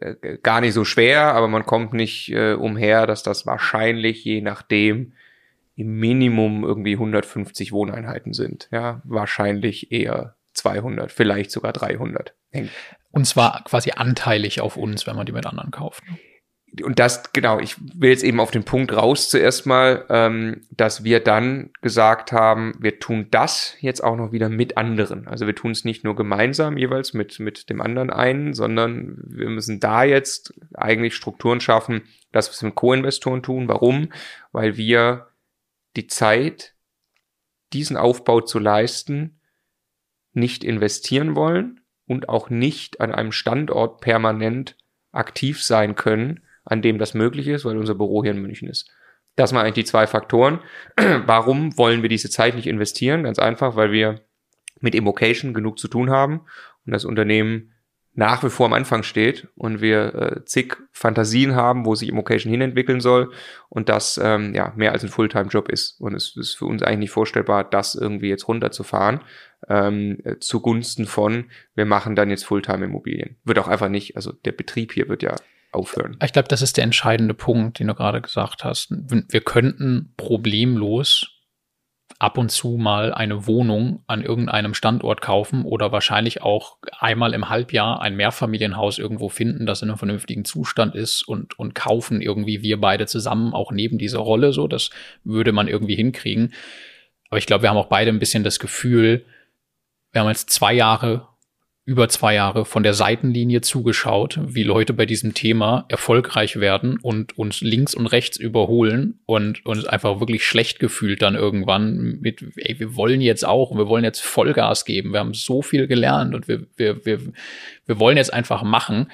äh, 0.00 0.38
gar 0.42 0.60
nicht 0.60 0.74
so 0.74 0.84
schwer, 0.84 1.34
aber 1.34 1.48
man 1.48 1.66
kommt 1.66 1.92
nicht 1.92 2.30
äh, 2.30 2.54
umher, 2.54 3.06
dass 3.06 3.22
das 3.22 3.46
wahrscheinlich 3.46 4.24
je 4.24 4.40
nachdem 4.40 5.12
im 5.76 5.98
Minimum 5.98 6.64
irgendwie 6.64 6.94
150 6.94 7.72
Wohneinheiten 7.72 8.32
sind. 8.32 8.68
Ja, 8.70 9.00
wahrscheinlich 9.04 9.92
eher 9.92 10.36
200, 10.54 11.10
vielleicht 11.10 11.50
sogar 11.50 11.72
300. 11.72 12.34
Und 13.10 13.26
zwar 13.26 13.64
quasi 13.64 13.92
anteilig 13.92 14.60
auf 14.60 14.76
uns, 14.76 15.06
wenn 15.06 15.16
man 15.16 15.26
die 15.26 15.32
mit 15.32 15.46
anderen 15.46 15.70
kauft. 15.70 16.02
Und 16.82 16.98
das, 16.98 17.32
genau, 17.32 17.58
ich 17.58 17.76
will 17.80 18.10
jetzt 18.10 18.22
eben 18.22 18.38
auf 18.38 18.50
den 18.50 18.64
Punkt 18.64 18.92
raus 18.92 19.28
zuerst 19.28 19.66
mal, 19.66 20.04
ähm, 20.08 20.62
dass 20.70 21.02
wir 21.02 21.20
dann 21.20 21.70
gesagt 21.82 22.32
haben, 22.32 22.74
wir 22.78 23.00
tun 23.00 23.26
das 23.30 23.74
jetzt 23.80 24.02
auch 24.04 24.16
noch 24.16 24.30
wieder 24.30 24.48
mit 24.48 24.76
anderen. 24.76 25.26
Also 25.26 25.46
wir 25.46 25.54
tun 25.54 25.72
es 25.72 25.84
nicht 25.84 26.04
nur 26.04 26.14
gemeinsam 26.14 26.76
jeweils 26.76 27.12
mit, 27.12 27.40
mit 27.40 27.70
dem 27.70 27.80
anderen 27.80 28.10
einen, 28.10 28.54
sondern 28.54 29.16
wir 29.26 29.50
müssen 29.50 29.80
da 29.80 30.04
jetzt 30.04 30.54
eigentlich 30.74 31.16
Strukturen 31.16 31.60
schaffen, 31.60 32.02
dass 32.30 32.48
wir 32.48 32.52
es 32.52 32.62
mit 32.62 32.76
Co-Investoren 32.76 33.42
tun. 33.42 33.68
Warum? 33.68 34.12
Weil 34.52 34.76
wir 34.76 35.28
die 35.96 36.06
Zeit, 36.06 36.74
diesen 37.72 37.96
Aufbau 37.96 38.40
zu 38.40 38.60
leisten, 38.60 39.40
nicht 40.32 40.62
investieren 40.62 41.34
wollen 41.34 41.80
und 42.06 42.28
auch 42.28 42.48
nicht 42.48 43.00
an 43.00 43.12
einem 43.12 43.32
Standort 43.32 44.00
permanent 44.00 44.76
aktiv 45.10 45.62
sein 45.62 45.96
können, 45.96 46.44
an 46.70 46.82
dem 46.82 46.98
das 46.98 47.14
möglich 47.14 47.48
ist, 47.48 47.64
weil 47.64 47.76
unser 47.76 47.94
Büro 47.94 48.22
hier 48.22 48.32
in 48.32 48.40
München 48.40 48.68
ist. 48.68 48.90
Das 49.36 49.50
sind 49.50 49.58
eigentlich 49.58 49.74
die 49.74 49.84
zwei 49.84 50.06
Faktoren. 50.06 50.60
Warum 51.26 51.76
wollen 51.76 52.02
wir 52.02 52.08
diese 52.08 52.30
Zeit 52.30 52.54
nicht 52.54 52.66
investieren? 52.66 53.24
Ganz 53.24 53.38
einfach, 53.38 53.76
weil 53.76 53.92
wir 53.92 54.20
mit 54.80 54.94
Immocation 54.94 55.52
genug 55.52 55.78
zu 55.78 55.88
tun 55.88 56.10
haben 56.10 56.42
und 56.86 56.92
das 56.92 57.04
Unternehmen 57.04 57.72
nach 58.12 58.42
wie 58.42 58.50
vor 58.50 58.66
am 58.66 58.72
Anfang 58.72 59.02
steht 59.02 59.48
und 59.54 59.80
wir 59.80 60.14
äh, 60.14 60.44
zig 60.44 60.76
Fantasien 60.90 61.54
haben, 61.54 61.86
wo 61.86 61.94
sich 61.94 62.08
Immocation 62.08 62.50
hinentwickeln 62.50 63.00
soll 63.00 63.32
und 63.68 63.88
das 63.88 64.20
ähm, 64.22 64.52
ja 64.54 64.72
mehr 64.76 64.92
als 64.92 65.04
ein 65.04 65.08
Fulltime-Job 65.08 65.68
ist. 65.68 66.00
Und 66.00 66.14
es 66.14 66.36
ist 66.36 66.54
für 66.54 66.66
uns 66.66 66.82
eigentlich 66.82 66.98
nicht 66.98 67.10
vorstellbar, 67.10 67.62
das 67.64 67.94
irgendwie 67.94 68.28
jetzt 68.28 68.48
runterzufahren 68.48 69.20
ähm, 69.68 70.18
äh, 70.24 70.38
zugunsten 70.38 71.06
von, 71.06 71.50
wir 71.74 71.86
machen 71.86 72.16
dann 72.16 72.30
jetzt 72.30 72.44
Fulltime-Immobilien. 72.44 73.36
Wird 73.44 73.58
auch 73.58 73.68
einfach 73.68 73.88
nicht, 73.88 74.16
also 74.16 74.32
der 74.32 74.52
Betrieb 74.52 74.92
hier 74.92 75.08
wird 75.08 75.22
ja 75.22 75.36
aufhören. 75.72 76.16
Ich 76.24 76.32
glaube, 76.32 76.48
das 76.48 76.62
ist 76.62 76.76
der 76.76 76.84
entscheidende 76.84 77.34
Punkt, 77.34 77.78
den 77.78 77.88
du 77.88 77.94
gerade 77.94 78.20
gesagt 78.20 78.64
hast. 78.64 78.88
Wir 78.90 79.40
könnten 79.40 80.14
problemlos 80.16 81.40
ab 82.18 82.36
und 82.36 82.50
zu 82.50 82.76
mal 82.76 83.14
eine 83.14 83.46
Wohnung 83.46 84.04
an 84.06 84.22
irgendeinem 84.22 84.74
Standort 84.74 85.22
kaufen 85.22 85.64
oder 85.64 85.90
wahrscheinlich 85.90 86.42
auch 86.42 86.76
einmal 86.98 87.32
im 87.32 87.48
Halbjahr 87.48 88.02
ein 88.02 88.14
Mehrfamilienhaus 88.14 88.98
irgendwo 88.98 89.30
finden, 89.30 89.64
das 89.64 89.80
in 89.80 89.88
einem 89.88 89.96
vernünftigen 89.96 90.44
Zustand 90.44 90.94
ist 90.94 91.26
und, 91.26 91.58
und 91.58 91.74
kaufen 91.74 92.20
irgendwie 92.20 92.62
wir 92.62 92.78
beide 92.78 93.06
zusammen 93.06 93.54
auch 93.54 93.72
neben 93.72 93.96
dieser 93.96 94.18
Rolle 94.18 94.52
so. 94.52 94.68
Das 94.68 94.90
würde 95.24 95.52
man 95.52 95.66
irgendwie 95.66 95.94
hinkriegen. 95.94 96.52
Aber 97.30 97.38
ich 97.38 97.46
glaube, 97.46 97.62
wir 97.62 97.70
haben 97.70 97.78
auch 97.78 97.86
beide 97.86 98.10
ein 98.10 98.18
bisschen 98.18 98.44
das 98.44 98.58
Gefühl, 98.58 99.24
wir 100.12 100.20
haben 100.20 100.28
jetzt 100.28 100.50
zwei 100.50 100.74
Jahre 100.74 101.29
über 101.90 102.08
zwei 102.08 102.36
Jahre 102.36 102.64
von 102.64 102.84
der 102.84 102.94
Seitenlinie 102.94 103.62
zugeschaut, 103.62 104.38
wie 104.46 104.62
Leute 104.62 104.92
bei 104.92 105.06
diesem 105.06 105.34
Thema 105.34 105.86
erfolgreich 105.88 106.60
werden 106.60 107.00
und 107.02 107.36
uns 107.36 107.62
links 107.62 107.96
und 107.96 108.06
rechts 108.06 108.36
überholen 108.36 109.18
und 109.26 109.66
uns 109.66 109.86
einfach 109.86 110.20
wirklich 110.20 110.46
schlecht 110.46 110.78
gefühlt 110.78 111.20
dann 111.20 111.34
irgendwann 111.34 112.20
mit, 112.20 112.44
ey, 112.54 112.78
wir 112.78 112.94
wollen 112.94 113.20
jetzt 113.20 113.44
auch, 113.44 113.76
wir 113.76 113.88
wollen 113.88 114.04
jetzt 114.04 114.20
Vollgas 114.20 114.84
geben, 114.84 115.12
wir 115.12 115.18
haben 115.18 115.34
so 115.34 115.62
viel 115.62 115.88
gelernt 115.88 116.32
und 116.36 116.46
wir, 116.46 116.64
wir, 116.76 117.04
wir, 117.04 117.18
wir 117.86 117.98
wollen 117.98 118.18
jetzt 118.18 118.32
einfach 118.32 118.62
machen, 118.62 119.10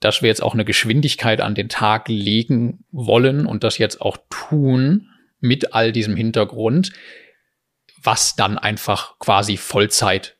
dass 0.00 0.20
wir 0.20 0.26
jetzt 0.28 0.42
auch 0.42 0.54
eine 0.54 0.64
Geschwindigkeit 0.64 1.40
an 1.40 1.54
den 1.54 1.68
Tag 1.68 2.08
legen 2.08 2.84
wollen 2.90 3.46
und 3.46 3.62
das 3.62 3.78
jetzt 3.78 4.00
auch 4.00 4.16
tun 4.30 5.10
mit 5.38 5.74
all 5.74 5.92
diesem 5.92 6.16
Hintergrund, 6.16 6.90
was 8.02 8.34
dann 8.34 8.58
einfach 8.58 9.16
quasi 9.20 9.56
Vollzeit 9.56 10.38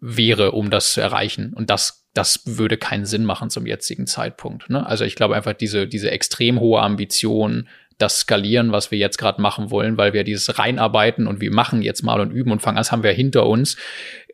wäre, 0.00 0.52
um 0.52 0.70
das 0.70 0.92
zu 0.92 1.00
erreichen. 1.00 1.52
Und 1.54 1.70
das, 1.70 2.06
das 2.14 2.42
würde 2.44 2.76
keinen 2.76 3.06
Sinn 3.06 3.24
machen 3.24 3.50
zum 3.50 3.66
jetzigen 3.66 4.06
Zeitpunkt. 4.06 4.70
Ne? 4.70 4.86
Also 4.86 5.04
ich 5.04 5.16
glaube 5.16 5.36
einfach 5.36 5.52
diese, 5.52 5.86
diese 5.86 6.10
extrem 6.10 6.60
hohe 6.60 6.80
Ambition, 6.80 7.68
das 7.98 8.20
Skalieren, 8.20 8.72
was 8.72 8.90
wir 8.90 8.98
jetzt 8.98 9.18
gerade 9.18 9.40
machen 9.40 9.70
wollen, 9.70 9.96
weil 9.96 10.12
wir 10.12 10.24
dieses 10.24 10.58
reinarbeiten 10.58 11.26
und 11.26 11.40
wir 11.40 11.52
machen 11.52 11.82
jetzt 11.82 12.02
mal 12.02 12.20
und 12.20 12.32
üben 12.32 12.50
und 12.50 12.60
fangen 12.60 12.76
an, 12.76 12.80
das 12.80 12.92
haben 12.92 13.02
wir 13.04 13.12
hinter 13.12 13.46
uns. 13.46 13.76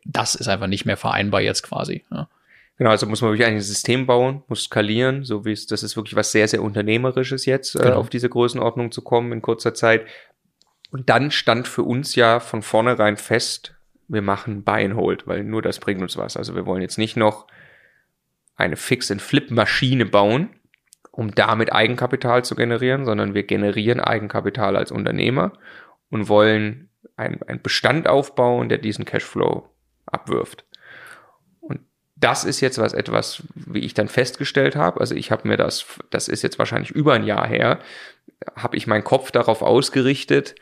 Das 0.03 0.35
ist 0.35 0.47
einfach 0.47 0.67
nicht 0.67 0.85
mehr 0.85 0.97
vereinbar 0.97 1.41
jetzt 1.41 1.61
quasi. 1.63 2.03
Ja. 2.11 2.27
Genau, 2.77 2.89
also 2.89 3.05
muss 3.05 3.21
man 3.21 3.31
wirklich 3.31 3.47
ein 3.47 3.61
System 3.61 4.07
bauen, 4.07 4.41
muss 4.47 4.63
skalieren, 4.63 5.23
so 5.23 5.45
wie 5.45 5.51
es, 5.51 5.67
das 5.67 5.83
ist 5.83 5.95
wirklich 5.95 6.15
was 6.15 6.31
sehr, 6.31 6.47
sehr 6.47 6.63
Unternehmerisches 6.63 7.45
jetzt, 7.45 7.75
äh, 7.75 7.79
genau. 7.79 7.91
äh, 7.91 7.95
auf 7.97 8.09
diese 8.09 8.27
Größenordnung 8.27 8.91
zu 8.91 9.03
kommen 9.03 9.31
in 9.31 9.43
kurzer 9.43 9.75
Zeit. 9.75 10.07
Und 10.89 11.09
dann 11.09 11.29
stand 11.29 11.67
für 11.67 11.83
uns 11.83 12.15
ja 12.15 12.39
von 12.39 12.63
vornherein 12.63 13.17
fest, 13.17 13.75
wir 14.11 14.21
machen 14.21 14.63
Buy 14.63 14.83
and 14.83 14.95
Hold, 14.95 15.25
weil 15.25 15.43
nur 15.43 15.61
das 15.61 15.79
bringt 15.79 16.01
uns 16.01 16.17
was. 16.17 16.35
Also 16.35 16.53
wir 16.53 16.65
wollen 16.65 16.81
jetzt 16.81 16.97
nicht 16.97 17.15
noch 17.15 17.47
eine 18.55 18.75
Fix-and-Flip-Maschine 18.75 20.05
bauen, 20.05 20.49
um 21.11 21.33
damit 21.33 21.71
Eigenkapital 21.71 22.43
zu 22.43 22.55
generieren, 22.55 23.05
sondern 23.05 23.33
wir 23.33 23.43
generieren 23.43 24.01
Eigenkapital 24.01 24.75
als 24.75 24.91
Unternehmer 24.91 25.53
und 26.09 26.27
wollen 26.27 26.89
einen 27.15 27.61
Bestand 27.61 28.07
aufbauen, 28.07 28.67
der 28.67 28.79
diesen 28.79 29.05
Cashflow 29.05 29.69
abwirft. 30.05 30.65
Und 31.61 31.79
das 32.15 32.43
ist 32.43 32.59
jetzt 32.59 32.79
was 32.79 32.93
etwas, 32.93 33.43
wie 33.55 33.79
ich 33.79 33.93
dann 33.93 34.09
festgestellt 34.09 34.75
habe. 34.75 34.99
Also 34.99 35.15
ich 35.15 35.31
habe 35.31 35.47
mir 35.47 35.57
das, 35.57 35.85
das 36.09 36.27
ist 36.27 36.41
jetzt 36.41 36.59
wahrscheinlich 36.59 36.91
über 36.91 37.13
ein 37.13 37.23
Jahr 37.23 37.47
her, 37.47 37.79
habe 38.55 38.75
ich 38.75 38.87
meinen 38.87 39.03
Kopf 39.05 39.31
darauf 39.31 39.61
ausgerichtet, 39.61 40.55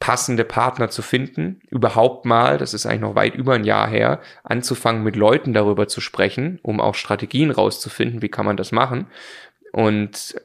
passende 0.00 0.44
Partner 0.44 0.90
zu 0.90 1.02
finden, 1.02 1.60
überhaupt 1.70 2.24
mal, 2.24 2.58
das 2.58 2.72
ist 2.72 2.86
eigentlich 2.86 3.00
noch 3.00 3.14
weit 3.14 3.34
über 3.34 3.54
ein 3.54 3.64
Jahr 3.64 3.88
her, 3.88 4.20
anzufangen 4.44 5.02
mit 5.02 5.16
Leuten 5.16 5.52
darüber 5.52 5.88
zu 5.88 6.00
sprechen, 6.00 6.60
um 6.62 6.80
auch 6.80 6.94
Strategien 6.94 7.50
rauszufinden, 7.50 8.22
wie 8.22 8.28
kann 8.28 8.46
man 8.46 8.56
das 8.56 8.70
machen. 8.70 9.08
Und 9.72 10.36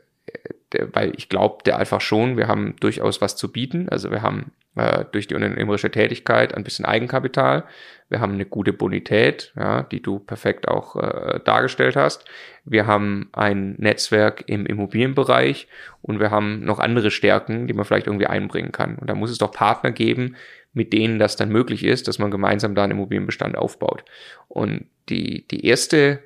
äh, 0.72 0.88
weil 0.91 1.14
ich 1.16 1.30
glaube, 1.30 1.64
der 1.66 1.78
einfach 1.78 2.01
schon, 2.01 2.36
wir 2.36 2.47
haben 2.47 2.76
durchaus 2.80 3.22
was 3.22 3.36
zu 3.36 3.51
bieten. 3.51 3.89
Also 3.89 4.10
wir 4.10 4.24
haben 4.24 4.51
äh, 4.76 5.05
durch 5.11 5.28
die 5.28 5.36
unternehmerische 5.36 5.91
Tätigkeit 5.91 6.55
ein 6.55 6.63
bisschen 6.63 6.86
Eigenkapital. 6.86 7.65
Wir 8.09 8.19
haben 8.19 8.34
eine 8.34 8.45
gute 8.45 8.74
Bonität, 8.74 9.53
ja, 9.55 9.84
die 9.84 10.01
du 10.01 10.19
perfekt 10.19 10.67
auch 10.67 10.95
äh, 10.95 11.39
dargestellt 11.43 11.95
hast. 11.95 12.26
Wir 12.65 12.88
haben 12.88 13.30
ein 13.34 13.76
Netzwerk 13.78 14.43
im 14.47 14.65
Immobilienbereich 14.65 15.67
und 16.01 16.19
wir 16.19 16.32
haben 16.32 16.63
noch 16.63 16.80
andere 16.80 17.11
Stärken, 17.11 17.67
die 17.67 17.74
man 17.74 17.86
vielleicht 17.86 18.07
irgendwie 18.07 18.28
einbringen 18.28 18.71
kann. 18.71 18.95
Und 18.95 19.09
da 19.09 19.15
muss 19.15 19.32
es 19.32 19.38
doch 19.38 19.51
Partner 19.51 19.91
geben, 19.91 20.36
mit 20.74 20.91
denen 20.91 21.19
das 21.19 21.36
dann 21.36 21.49
möglich 21.49 21.84
ist, 21.84 22.07
dass 22.07 22.19
man 22.19 22.32
gemeinsam 22.32 22.76
da 22.76 22.84
einen 22.84 22.93
Immobilienbestand 22.93 23.57
aufbaut. 23.57 24.03
Und 24.47 24.86
die, 25.09 25.47
die 25.47 25.65
erste 25.65 26.19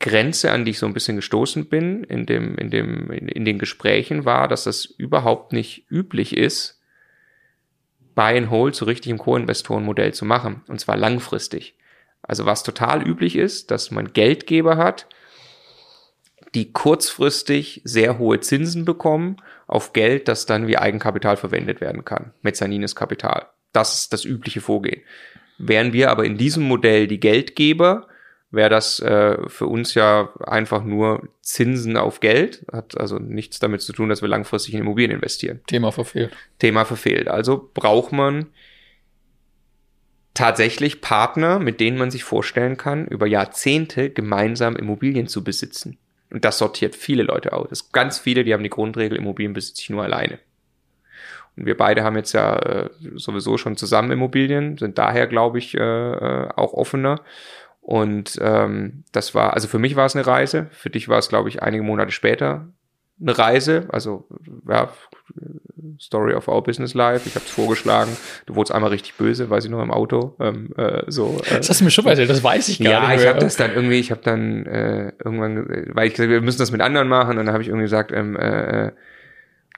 Grenze, 0.00 0.52
an 0.52 0.64
die 0.64 0.72
ich 0.72 0.78
so 0.78 0.86
ein 0.86 0.94
bisschen 0.94 1.16
gestoßen 1.16 1.66
bin 1.66 2.04
in 2.04 2.26
dem, 2.26 2.56
in 2.56 2.70
dem, 2.70 3.10
in, 3.10 3.28
in 3.28 3.44
den 3.44 3.58
Gesprächen 3.58 4.24
war, 4.24 4.46
dass 4.46 4.64
das 4.64 4.84
überhaupt 4.84 5.52
nicht 5.52 5.90
üblich 5.90 6.36
ist, 6.36 6.77
Buy 8.18 8.36
and 8.36 8.50
Hold 8.50 8.74
so 8.74 8.84
richtig 8.84 9.12
im 9.12 9.18
Co-Investoren-Modell 9.18 10.12
zu 10.12 10.24
machen. 10.24 10.62
Und 10.66 10.80
zwar 10.80 10.96
langfristig. 10.96 11.76
Also 12.20 12.46
was 12.46 12.64
total 12.64 13.06
üblich 13.06 13.36
ist, 13.36 13.70
dass 13.70 13.92
man 13.92 14.12
Geldgeber 14.12 14.76
hat, 14.76 15.06
die 16.52 16.72
kurzfristig 16.72 17.80
sehr 17.84 18.18
hohe 18.18 18.40
Zinsen 18.40 18.84
bekommen 18.84 19.36
auf 19.68 19.92
Geld, 19.92 20.26
das 20.26 20.46
dann 20.46 20.66
wie 20.66 20.78
Eigenkapital 20.78 21.36
verwendet 21.36 21.80
werden 21.80 22.04
kann. 22.04 22.32
Mezzanines 22.42 22.96
Kapital. 22.96 23.46
Das 23.72 24.00
ist 24.00 24.12
das 24.12 24.24
übliche 24.24 24.60
Vorgehen. 24.60 25.02
Wären 25.58 25.92
wir 25.92 26.10
aber 26.10 26.24
in 26.24 26.36
diesem 26.36 26.64
Modell 26.64 27.06
die 27.06 27.20
Geldgeber, 27.20 28.08
wäre 28.50 28.70
das 28.70 29.00
äh, 29.00 29.36
für 29.48 29.66
uns 29.66 29.94
ja 29.94 30.30
einfach 30.40 30.82
nur 30.82 31.28
Zinsen 31.42 31.96
auf 31.96 32.20
Geld. 32.20 32.64
Hat 32.72 32.98
also 32.98 33.18
nichts 33.18 33.58
damit 33.58 33.82
zu 33.82 33.92
tun, 33.92 34.08
dass 34.08 34.22
wir 34.22 34.28
langfristig 34.28 34.74
in 34.74 34.80
Immobilien 34.80 35.12
investieren. 35.12 35.60
Thema 35.66 35.92
verfehlt. 35.92 36.32
Thema 36.58 36.84
verfehlt. 36.84 37.28
Also 37.28 37.70
braucht 37.74 38.12
man 38.12 38.46
tatsächlich 40.32 41.00
Partner, 41.00 41.58
mit 41.58 41.80
denen 41.80 41.98
man 41.98 42.10
sich 42.10 42.24
vorstellen 42.24 42.76
kann, 42.76 43.06
über 43.06 43.26
Jahrzehnte 43.26 44.10
gemeinsam 44.10 44.76
Immobilien 44.76 45.26
zu 45.26 45.44
besitzen. 45.44 45.98
Und 46.30 46.44
das 46.44 46.58
sortiert 46.58 46.94
viele 46.94 47.24
Leute 47.24 47.52
aus. 47.52 47.68
Es 47.70 47.84
gibt 47.84 47.92
ganz 47.92 48.18
viele, 48.18 48.44
die 48.44 48.52
haben 48.52 48.62
die 48.62 48.70
Grundregel, 48.70 49.18
Immobilien 49.18 49.52
besitze 49.52 49.82
ich 49.82 49.90
nur 49.90 50.04
alleine. 50.04 50.38
Und 51.56 51.66
wir 51.66 51.76
beide 51.76 52.04
haben 52.04 52.16
jetzt 52.16 52.32
ja 52.34 52.56
äh, 52.56 52.90
sowieso 53.16 53.58
schon 53.58 53.76
zusammen 53.76 54.12
Immobilien, 54.12 54.78
sind 54.78 54.96
daher, 54.96 55.26
glaube 55.26 55.58
ich, 55.58 55.74
äh, 55.74 55.80
äh 55.80 56.48
auch 56.54 56.72
offener 56.72 57.20
und 57.88 58.38
ähm, 58.42 59.02
das 59.12 59.34
war, 59.34 59.54
also 59.54 59.66
für 59.66 59.78
mich 59.78 59.96
war 59.96 60.04
es 60.04 60.14
eine 60.14 60.26
Reise, 60.26 60.66
für 60.72 60.90
dich 60.90 61.08
war 61.08 61.16
es, 61.16 61.30
glaube 61.30 61.48
ich, 61.48 61.62
einige 61.62 61.82
Monate 61.82 62.10
später 62.10 62.68
eine 63.18 63.38
Reise. 63.38 63.86
Also 63.88 64.28
ja, 64.68 64.92
Story 65.98 66.34
of 66.34 66.48
our 66.48 66.62
Business 66.62 66.92
Life. 66.92 67.26
Ich 67.26 67.34
habe 67.34 67.46
es 67.46 67.50
vorgeschlagen. 67.50 68.14
Du 68.44 68.56
wurdest 68.56 68.74
einmal 68.74 68.90
richtig 68.90 69.14
böse, 69.14 69.48
weiß 69.48 69.64
ich 69.64 69.70
noch 69.70 69.82
im 69.82 69.90
Auto. 69.90 70.36
Ähm, 70.38 70.74
äh, 70.76 71.04
so. 71.06 71.40
Äh, 71.46 71.56
das 71.56 71.70
hast 71.70 71.80
du 71.80 71.84
mir 71.84 71.90
schon 71.90 72.04
erzählt. 72.04 72.28
Das 72.28 72.44
weiß 72.44 72.68
ich 72.68 72.78
gar 72.78 72.92
ja, 72.92 73.00
nicht. 73.00 73.08
Ja, 73.08 73.22
ich 73.22 73.26
habe 73.26 73.38
das 73.38 73.56
dann 73.56 73.72
irgendwie. 73.72 74.00
Ich 74.00 74.10
habe 74.10 74.20
dann 74.22 74.66
äh, 74.66 75.12
irgendwann, 75.24 75.64
weil 75.94 76.08
ich 76.08 76.12
gesagt, 76.12 76.28
wir 76.28 76.42
müssen 76.42 76.58
das 76.58 76.70
mit 76.70 76.82
anderen 76.82 77.08
machen. 77.08 77.38
Und 77.38 77.46
dann 77.46 77.54
habe 77.54 77.62
ich 77.62 77.68
irgendwie 77.68 77.84
gesagt, 77.84 78.12
ähm, 78.12 78.36
äh, 78.36 78.92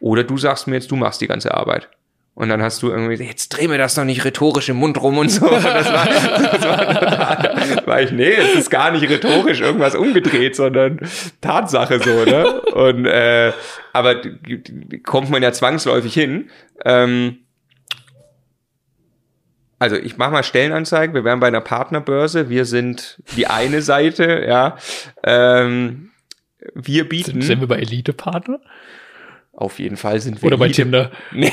oder 0.01 0.25
du 0.25 0.37
sagst 0.37 0.67
mir 0.67 0.75
jetzt, 0.75 0.91
du 0.91 0.97
machst 0.97 1.21
die 1.21 1.29
ganze 1.29 1.55
Arbeit. 1.55 1.89
Und 2.35 2.49
dann 2.49 2.63
hast 2.63 2.83
du 2.83 2.89
irgendwie, 2.89 3.23
jetzt 3.23 3.51
dreh 3.51 3.69
mir 3.69 3.77
das 3.77 3.97
doch 3.97 4.05
nicht 4.05 4.25
rhetorisch 4.25 4.69
im 4.69 4.77
Mund 4.77 5.01
rum 5.03 5.19
und 5.19 5.29
so. 5.29 5.47
Und 5.51 5.65
das 5.65 5.93
war, 5.93 6.07
das 6.07 6.63
war, 6.63 7.87
war 7.87 8.03
ich, 8.03 8.13
nee, 8.13 8.33
es 8.33 8.55
ist 8.55 8.71
gar 8.71 8.93
nicht 8.93 9.09
rhetorisch 9.09 9.61
irgendwas 9.61 9.95
umgedreht, 9.95 10.57
sondern 10.57 11.01
Tatsache 11.41 11.99
so, 11.99 12.25
ne? 12.25 12.61
Und 12.61 13.05
äh, 13.07 13.53
aber 13.93 14.23
kommt 15.05 15.31
man 15.31 15.43
ja 15.43 15.53
zwangsläufig 15.53 16.15
hin. 16.15 16.51
Ähm, 16.85 17.39
also 19.81 19.97
ich 19.97 20.17
mache 20.19 20.31
mal 20.31 20.43
Stellenanzeigen, 20.43 21.15
wir 21.15 21.25
wären 21.25 21.41
bei 21.41 21.49
einer 21.49 21.63
Partnerbörse, 21.63 22.49
wir 22.51 22.67
sind 22.67 23.23
die 23.37 23.47
eine 23.47 23.83
Seite, 23.83 24.45
ja. 24.47 24.77
Ähm, 25.25 26.11
wir 26.75 27.09
bieten. 27.09 27.33
Sind, 27.33 27.43
sind 27.43 27.61
wir 27.61 27.69
bei 27.69 27.79
Elite-Partner? 27.79 28.61
Auf 29.53 29.81
jeden 29.81 29.97
Fall 29.97 30.21
sind 30.21 30.41
wir. 30.41 30.47
Oder 30.47 30.57
bei 30.57 30.67
Elite 30.67 30.83
Tinder. 30.83 31.11
Nee, 31.33 31.51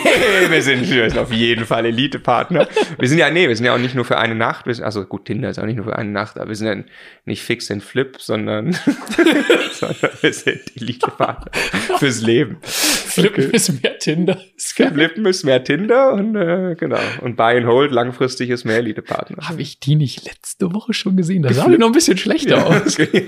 wir 0.50 0.62
sind, 0.62 0.90
wir 0.90 1.10
sind 1.10 1.20
auf 1.20 1.32
jeden 1.34 1.66
Fall 1.66 1.86
Elite-Partner. 1.86 2.68
Wir 3.00 3.10
sind 3.10 3.18
ja, 3.18 3.30
nee, 3.32 3.48
wir 3.48 3.56
sind 3.56 3.66
ja 3.66 3.74
auch 3.74 3.80
nicht 3.80 3.96
nur 3.96 4.06
für 4.06 4.18
eine 4.18 4.36
Nacht. 4.36 4.68
Wir 4.68 4.76
sind, 4.76 4.86
also 4.86 5.04
gut, 5.04 5.26
Tinder 5.26 5.50
ist 5.50 5.58
auch 5.60 5.66
nicht 5.66 5.78
nur 5.78 5.86
für 5.86 5.96
eine 5.98 6.12
Nacht, 6.12 6.38
aber 6.38 6.50
wir 6.50 6.56
sind 6.56 6.68
ja 6.68 6.84
nicht 7.26 7.42
fix 7.42 7.72
and 7.72 7.84
flip, 7.84 8.18
sondern, 8.20 8.74
sondern 9.72 10.12
wir 10.22 10.32
sind 10.32 10.62
Elite-Partner 10.76 11.52
fürs 11.98 12.22
Leben. 12.22 12.60
Flippen 12.62 13.46
Okay. 13.46 13.56
ist 13.56 13.82
mehr 13.82 13.98
Tinder. 13.98 14.38
Flippen 14.58 15.26
ist 15.26 15.44
mehr 15.44 15.64
Tinder 15.64 16.14
und 16.14 16.36
äh, 16.36 16.76
genau. 16.76 17.00
Und 17.22 17.36
Buy 17.36 17.58
and 17.58 17.66
Hold 17.66 17.92
langfristig 17.92 18.52
ist 18.52 18.64
mehr 18.64 18.78
Elite-Partner. 18.78 19.50
Habe 19.50 19.62
ich 19.62 19.80
die 19.80 19.96
nicht 19.96 20.24
letzte 20.26 20.72
Woche 20.74 20.94
schon 20.94 21.18
gesehen? 21.18 21.42
Da 21.42 21.52
sah 21.52 21.68
die 21.68 21.78
noch 21.78 21.88
ein 21.88 21.94
bisschen 21.94 22.18
schlechter 22.18 22.68
aus. 22.68 23.00
okay. 23.00 23.26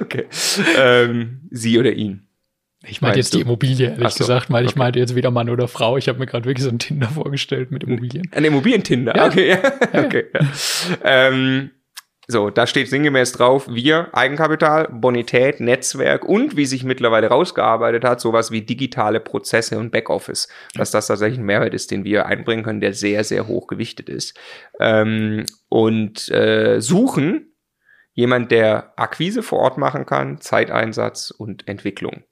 okay. 0.00 0.24
Ähm, 0.78 1.42
sie 1.50 1.78
oder 1.78 1.92
ihn. 1.92 2.27
Ich 2.86 3.00
meinte 3.00 3.18
jetzt 3.18 3.34
du? 3.34 3.38
die 3.38 3.42
Immobilie, 3.42 3.90
ehrlich 3.90 4.10
so, 4.10 4.18
gesagt, 4.18 4.50
weil 4.50 4.64
ich 4.64 4.70
okay. 4.72 4.78
meinte 4.78 4.98
jetzt 5.00 5.16
wieder 5.16 5.30
Mann 5.30 5.50
oder 5.50 5.66
Frau. 5.66 5.96
Ich 5.96 6.08
habe 6.08 6.18
mir 6.18 6.26
gerade 6.26 6.44
wirklich 6.44 6.64
so 6.64 6.70
ein 6.70 6.78
Tinder 6.78 7.08
vorgestellt 7.08 7.70
mit 7.72 7.82
Immobilien. 7.82 8.30
Ein 8.32 8.44
Immobilientinder. 8.44 9.16
Ja. 9.16 9.26
Okay, 9.26 9.48
ja. 9.48 9.58
okay. 10.04 10.26
Ja. 10.32 10.48
Ähm, 11.02 11.70
so, 12.30 12.50
da 12.50 12.66
steht 12.66 12.90
sinngemäß 12.90 13.32
drauf, 13.32 13.68
wir, 13.70 14.10
Eigenkapital, 14.12 14.88
Bonität, 14.92 15.60
Netzwerk 15.60 16.26
und 16.26 16.58
wie 16.58 16.66
sich 16.66 16.84
mittlerweile 16.84 17.28
rausgearbeitet 17.28 18.04
hat, 18.04 18.20
sowas 18.20 18.50
wie 18.50 18.60
digitale 18.60 19.18
Prozesse 19.18 19.78
und 19.78 19.90
Backoffice. 19.90 20.46
Dass 20.74 20.90
das 20.90 21.06
tatsächlich 21.06 21.38
ein 21.38 21.46
Mehrwert 21.46 21.72
ist, 21.72 21.90
den 21.90 22.04
wir 22.04 22.26
einbringen 22.26 22.64
können, 22.64 22.82
der 22.82 22.92
sehr, 22.92 23.24
sehr 23.24 23.46
hoch 23.46 23.66
gewichtet 23.66 24.10
ist. 24.10 24.38
Ähm, 24.78 25.46
und 25.70 26.28
äh, 26.28 26.80
suchen 26.80 27.54
jemand, 28.12 28.52
der 28.52 28.92
Akquise 28.96 29.42
vor 29.42 29.60
Ort 29.60 29.78
machen 29.78 30.04
kann, 30.04 30.38
Zeiteinsatz 30.38 31.30
und 31.30 31.66
Entwicklung. 31.66 32.24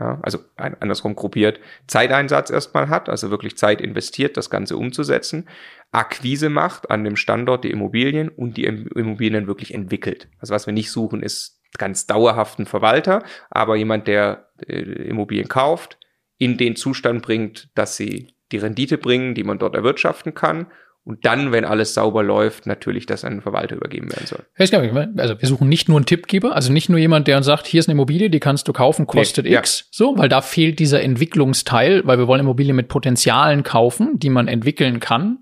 Ja, 0.00 0.20
also 0.22 0.38
andersrum 0.56 1.16
gruppiert, 1.16 1.58
Zeiteinsatz 1.88 2.50
erstmal 2.50 2.88
hat, 2.88 3.08
also 3.08 3.30
wirklich 3.30 3.56
Zeit 3.56 3.80
investiert, 3.80 4.36
das 4.36 4.48
Ganze 4.48 4.76
umzusetzen, 4.76 5.48
Akquise 5.90 6.50
macht 6.50 6.90
an 6.90 7.02
dem 7.02 7.16
Standort 7.16 7.64
die 7.64 7.70
Immobilien 7.70 8.28
und 8.28 8.56
die 8.56 8.64
Im- 8.64 8.86
Immobilien 8.94 9.48
wirklich 9.48 9.74
entwickelt. 9.74 10.28
Also 10.38 10.54
was 10.54 10.66
wir 10.66 10.72
nicht 10.72 10.92
suchen, 10.92 11.20
ist 11.22 11.60
ganz 11.78 12.06
dauerhaften 12.06 12.64
Verwalter, 12.64 13.24
aber 13.50 13.74
jemand, 13.74 14.06
der 14.06 14.50
äh, 14.64 14.82
Immobilien 14.82 15.48
kauft, 15.48 15.98
in 16.36 16.56
den 16.58 16.76
Zustand 16.76 17.22
bringt, 17.22 17.68
dass 17.74 17.96
sie 17.96 18.34
die 18.52 18.58
Rendite 18.58 18.98
bringen, 18.98 19.34
die 19.34 19.44
man 19.44 19.58
dort 19.58 19.74
erwirtschaften 19.74 20.32
kann 20.34 20.68
und 21.08 21.24
dann, 21.24 21.52
wenn 21.52 21.64
alles 21.64 21.94
sauber 21.94 22.22
läuft, 22.22 22.66
natürlich 22.66 23.06
das 23.06 23.24
an 23.24 23.36
den 23.36 23.40
Verwalter 23.40 23.76
übergeben 23.76 24.12
werden 24.12 24.26
soll. 24.26 24.40
Ja, 24.58 24.64
ich 24.64 24.70
glaube, 24.70 25.08
also 25.16 25.40
wir 25.40 25.48
suchen 25.48 25.66
nicht 25.66 25.88
nur 25.88 25.96
einen 25.96 26.04
Tippgeber, 26.04 26.54
also 26.54 26.70
nicht 26.70 26.90
nur 26.90 26.98
jemand, 26.98 27.26
der 27.28 27.38
uns 27.38 27.46
sagt, 27.46 27.66
hier 27.66 27.80
ist 27.80 27.88
eine 27.88 27.94
Immobilie, 27.94 28.28
die 28.28 28.40
kannst 28.40 28.68
du 28.68 28.74
kaufen, 28.74 29.06
kostet 29.06 29.46
Nee, 29.46 29.52
ja. 29.52 29.60
X, 29.60 29.88
so, 29.90 30.18
weil 30.18 30.28
da 30.28 30.42
fehlt 30.42 30.78
dieser 30.78 31.02
Entwicklungsteil, 31.02 32.02
weil 32.04 32.18
wir 32.18 32.28
wollen 32.28 32.42
Immobilien 32.42 32.76
mit 32.76 32.88
Potenzialen 32.88 33.62
kaufen, 33.62 34.18
die 34.18 34.28
man 34.28 34.48
entwickeln 34.48 35.00
kann. 35.00 35.38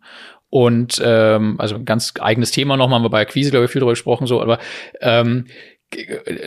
Und 0.50 1.02
ähm, 1.04 1.56
also 1.58 1.74
ein 1.74 1.84
ganz 1.84 2.14
eigenes 2.20 2.52
Thema 2.52 2.76
nochmal, 2.76 3.00
haben 3.00 3.04
wir 3.04 3.10
bei 3.10 3.22
Akquise, 3.22 3.50
glaube 3.50 3.64
ich, 3.64 3.72
viel 3.72 3.80
drüber 3.80 3.92
gesprochen, 3.92 4.28
so, 4.28 4.40
aber 4.40 4.60
ähm, 5.00 5.46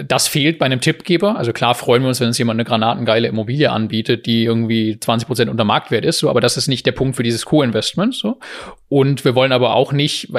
das 0.05 0.27
fehlt 0.27 0.59
bei 0.59 0.65
einem 0.65 0.81
Tippgeber. 0.81 1.37
Also 1.37 1.53
klar 1.53 1.73
freuen 1.73 2.01
wir 2.01 2.09
uns, 2.09 2.19
wenn 2.19 2.27
uns 2.27 2.37
jemand 2.37 2.57
eine 2.57 2.65
granatengeile 2.65 3.29
Immobilie 3.29 3.71
anbietet, 3.71 4.25
die 4.25 4.43
irgendwie 4.43 4.99
20 4.99 5.27
Prozent 5.27 5.49
unter 5.49 5.63
Marktwert 5.63 6.03
ist, 6.03 6.19
so, 6.19 6.29
aber 6.29 6.41
das 6.41 6.57
ist 6.57 6.67
nicht 6.67 6.85
der 6.85 6.91
Punkt 6.91 7.15
für 7.15 7.23
dieses 7.23 7.45
Co-Investment, 7.45 8.13
so. 8.13 8.39
Und 8.89 9.23
wir 9.23 9.35
wollen 9.35 9.53
aber 9.53 9.75
auch 9.75 9.93
nicht, 9.93 10.33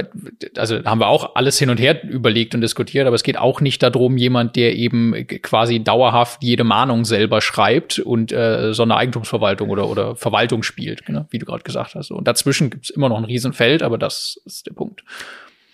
also 0.57 0.85
haben 0.85 1.01
wir 1.01 1.09
auch 1.09 1.35
alles 1.35 1.59
hin 1.59 1.71
und 1.71 1.81
her 1.81 2.03
überlegt 2.05 2.55
und 2.55 2.61
diskutiert, 2.61 3.07
aber 3.07 3.17
es 3.17 3.23
geht 3.23 3.39
auch 3.39 3.61
nicht 3.61 3.83
darum, 3.83 4.19
jemand, 4.19 4.55
der 4.57 4.77
eben 4.77 5.15
quasi 5.43 5.83
dauerhaft 5.83 6.43
jede 6.43 6.65
Mahnung 6.65 7.05
selber 7.05 7.41
schreibt 7.41 8.01
und 8.01 8.33
äh, 8.33 8.75
so 8.75 8.83
eine 8.83 8.97
Eigentumsverwaltung 8.97 9.71
oder, 9.71 9.89
oder 9.89 10.15
Verwaltung 10.15 10.63
spielt, 10.63 11.09
ne, 11.09 11.27
wie 11.31 11.39
du 11.39 11.47
gerade 11.47 11.63
gesagt 11.63 11.95
hast. 11.95 12.11
Und 12.11 12.29
dazwischen 12.29 12.69
gibt's 12.69 12.91
immer 12.91 13.09
noch 13.09 13.19
ein 13.19 13.25
Riesenfeld, 13.25 13.83
aber 13.83 13.97
das 13.97 14.41
ist 14.45 14.67
der 14.67 14.75
Punkt. 14.75 15.05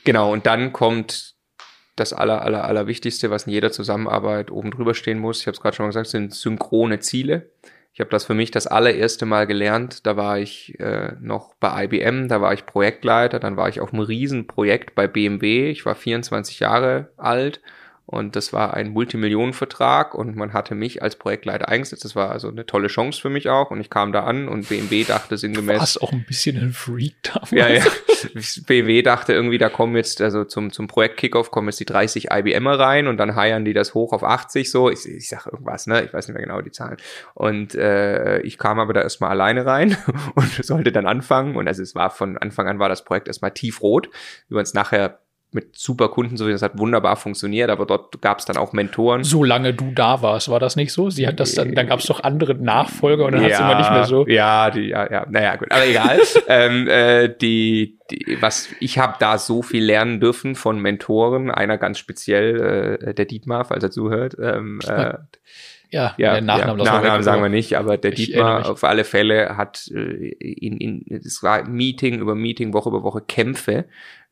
Genau, 0.04 0.32
und 0.32 0.46
dann 0.46 0.72
kommt 0.72 1.36
das 1.97 2.12
aller, 2.12 2.42
aller, 2.42 2.64
aller 2.64 2.86
Wichtigste, 2.86 3.30
was 3.30 3.47
in 3.47 3.53
jeder 3.53 3.72
Zusammenarbeit 3.72 4.51
oben 4.51 4.70
drüber 4.70 4.94
stehen 4.94 5.18
muss. 5.18 5.40
Ich 5.40 5.47
habe 5.47 5.57
es 5.57 5.61
gerade 5.61 5.76
schon 5.76 5.84
mal 5.84 5.88
gesagt, 5.88 6.09
sind 6.09 6.34
synchrone 6.34 7.01
Ziele. 7.01 7.51
Ich 7.92 8.01
habe 8.01 8.11
das 8.11 8.26
für 8.26 8.34
mich 8.34 8.51
das 8.51 8.66
allererste 8.66 9.24
Mal 9.24 9.47
gelernt. 9.47 10.07
Da 10.07 10.18
war 10.18 10.38
ich 10.38 10.78
äh, 10.78 11.12
noch 11.18 11.55
bei 11.55 11.84
IBM, 11.84 12.28
da 12.28 12.42
war 12.42 12.53
ich 12.53 12.66
Projektleiter, 12.66 13.38
dann 13.38 13.57
war 13.57 13.70
ich 13.70 13.80
auf 13.80 13.94
einem 13.94 14.03
Riesenprojekt 14.03 14.94
bei 14.94 15.09
BMW. 15.09 15.70
Ich 15.70 15.86
war 15.86 15.94
24 15.94 16.61
Jahre 16.61 17.09
alt 17.16 17.62
und 18.09 18.36
das 18.36 18.52
war 18.52 18.74
ein 18.74 18.90
Multimillionenvertrag 18.90 20.14
und 20.14 20.36
man 20.36 20.52
hatte 20.52 20.76
mich 20.76 21.02
als 21.02 21.16
Projektleiter 21.16 21.68
eingesetzt. 21.68 22.04
Das 22.04 22.14
war 22.14 22.30
also 22.30 22.48
eine 22.48 22.64
tolle 22.64 22.86
Chance 22.86 23.20
für 23.20 23.30
mich 23.30 23.48
auch 23.48 23.72
und 23.72 23.80
ich 23.80 23.90
kam 23.90 24.12
da 24.12 24.22
an 24.22 24.46
und 24.46 24.68
BMW 24.68 25.02
dachte 25.02 25.36
sinngemäß. 25.36 25.80
Warst 25.80 26.02
auch 26.02 26.12
ein 26.12 26.24
bisschen 26.24 26.57
ein 26.57 26.72
Freak 26.72 27.16
damals. 27.24 27.50
Ja, 27.50 27.68
ja. 27.68 27.82
BMW 28.66 29.02
dachte 29.02 29.32
irgendwie, 29.32 29.59
da 29.59 29.68
kommen 29.68 29.96
jetzt, 29.96 30.20
also 30.20 30.44
zum, 30.44 30.72
zum 30.72 30.86
Projekt 30.86 31.16
Kickoff 31.16 31.50
kommen 31.50 31.66
jetzt 31.66 31.80
die 31.80 31.84
30 31.84 32.28
IBMer 32.30 32.78
rein 32.78 33.09
und 33.09 33.16
dann 33.16 33.34
heiern 33.34 33.64
die 33.64 33.72
das 33.72 33.92
hoch 33.92 34.12
auf 34.12 34.22
80 34.22 34.70
so. 34.70 34.88
Ich, 34.88 35.04
ich 35.04 35.28
sag 35.28 35.46
irgendwas, 35.46 35.88
ne? 35.88 36.04
Ich 36.04 36.12
weiß 36.12 36.28
nicht 36.28 36.36
mehr 36.36 36.46
genau 36.46 36.61
die 36.61 36.70
Zahlen. 36.70 36.98
Und 37.34 37.74
äh, 37.74 38.38
ich 38.42 38.57
kam 38.57 38.78
aber 38.78 38.92
da 38.92 39.02
erstmal 39.02 39.30
alleine 39.30 39.66
rein 39.66 39.96
und 40.36 40.64
sollte 40.64 40.92
dann 40.92 41.07
anfangen. 41.07 41.57
Und 41.57 41.66
also 41.66 41.82
es 41.82 41.96
war 41.96 42.11
von 42.11 42.38
Anfang 42.38 42.68
an 42.68 42.78
war 42.78 42.88
das 42.88 43.04
Projekt 43.04 43.26
erstmal 43.26 43.50
tiefrot, 43.50 44.11
es 44.48 44.74
nachher 44.74 45.25
mit 45.53 45.76
super 45.76 46.09
Kunden 46.09 46.36
so 46.36 46.49
das 46.49 46.62
hat 46.62 46.78
wunderbar 46.78 47.16
funktioniert, 47.16 47.70
aber 47.70 47.86
dort 47.86 48.20
gab 48.20 48.38
es 48.40 48.44
dann 48.44 48.57
auch 48.57 48.72
Mentoren. 48.72 49.24
Solange 49.24 49.72
du 49.72 49.90
da 49.92 50.20
warst, 50.20 50.49
war 50.49 50.61
das 50.61 50.76
nicht 50.76 50.92
so? 50.92 51.09
Sie 51.09 51.26
hat 51.26 51.40
das 51.40 51.55
dann, 51.55 51.74
dann 51.74 51.86
gab 51.86 52.01
es 52.01 52.07
doch 52.07 52.22
andere 52.22 52.55
Nachfolger 52.55 53.24
und 53.24 53.32
dann 53.32 53.42
hat 53.42 53.53
es 53.53 53.61
immer 53.61 53.78
nicht 53.78 53.90
mehr 53.90 54.05
so. 54.05 54.26
Ja, 54.26 54.70
die, 54.70 54.88
ja, 54.88 55.11
ja, 55.11 55.26
naja, 55.28 55.57
gut, 55.57 55.70
aber 55.70 55.86
egal. 55.86 56.20
ähm, 56.49 56.88
äh, 56.88 57.28
die, 57.28 57.99
die, 58.11 58.38
was 58.40 58.68
ich 58.80 58.99
habe 58.99 59.16
da 59.18 59.38
so 59.38 59.62
viel 59.62 59.84
lernen 59.84 60.20
dürfen 60.20 60.55
von 60.57 60.78
Mentoren, 60.80 61.51
einer 61.51 61.78
ganz 61.78 61.99
speziell, 61.99 62.99
äh, 63.03 63.14
der 63.14 63.24
Dietmar, 63.24 63.64
falls 63.64 63.82
er 63.82 63.90
zuhört. 63.90 64.36
Ähm, 64.40 64.80
äh, 64.86 65.14
Ja, 65.97 66.14
ja, 66.18 66.32
der 66.34 66.42
Nachnamen, 66.42 66.84
ja, 66.84 66.92
Nachnamen 66.92 67.22
sagen 67.22 67.42
wir 67.42 67.49
nicht, 67.49 67.76
aber 67.76 67.97
der 67.97 68.12
Ich 68.12 68.26
Dietmar 68.26 68.68
auf 68.68 68.84
alle 68.84 69.05
Fälle 69.05 69.57
hat 69.57 69.90
äh, 69.94 69.99
in, 69.99 70.76
in 70.76 71.20
es 71.24 71.42
war 71.42 71.66
Meeting 71.66 72.20
über 72.20 72.34
Meeting, 72.34 72.74
Woche 72.74 72.90
über 72.90 73.03
Woche 73.03 73.22
Kämpfe 73.22 73.86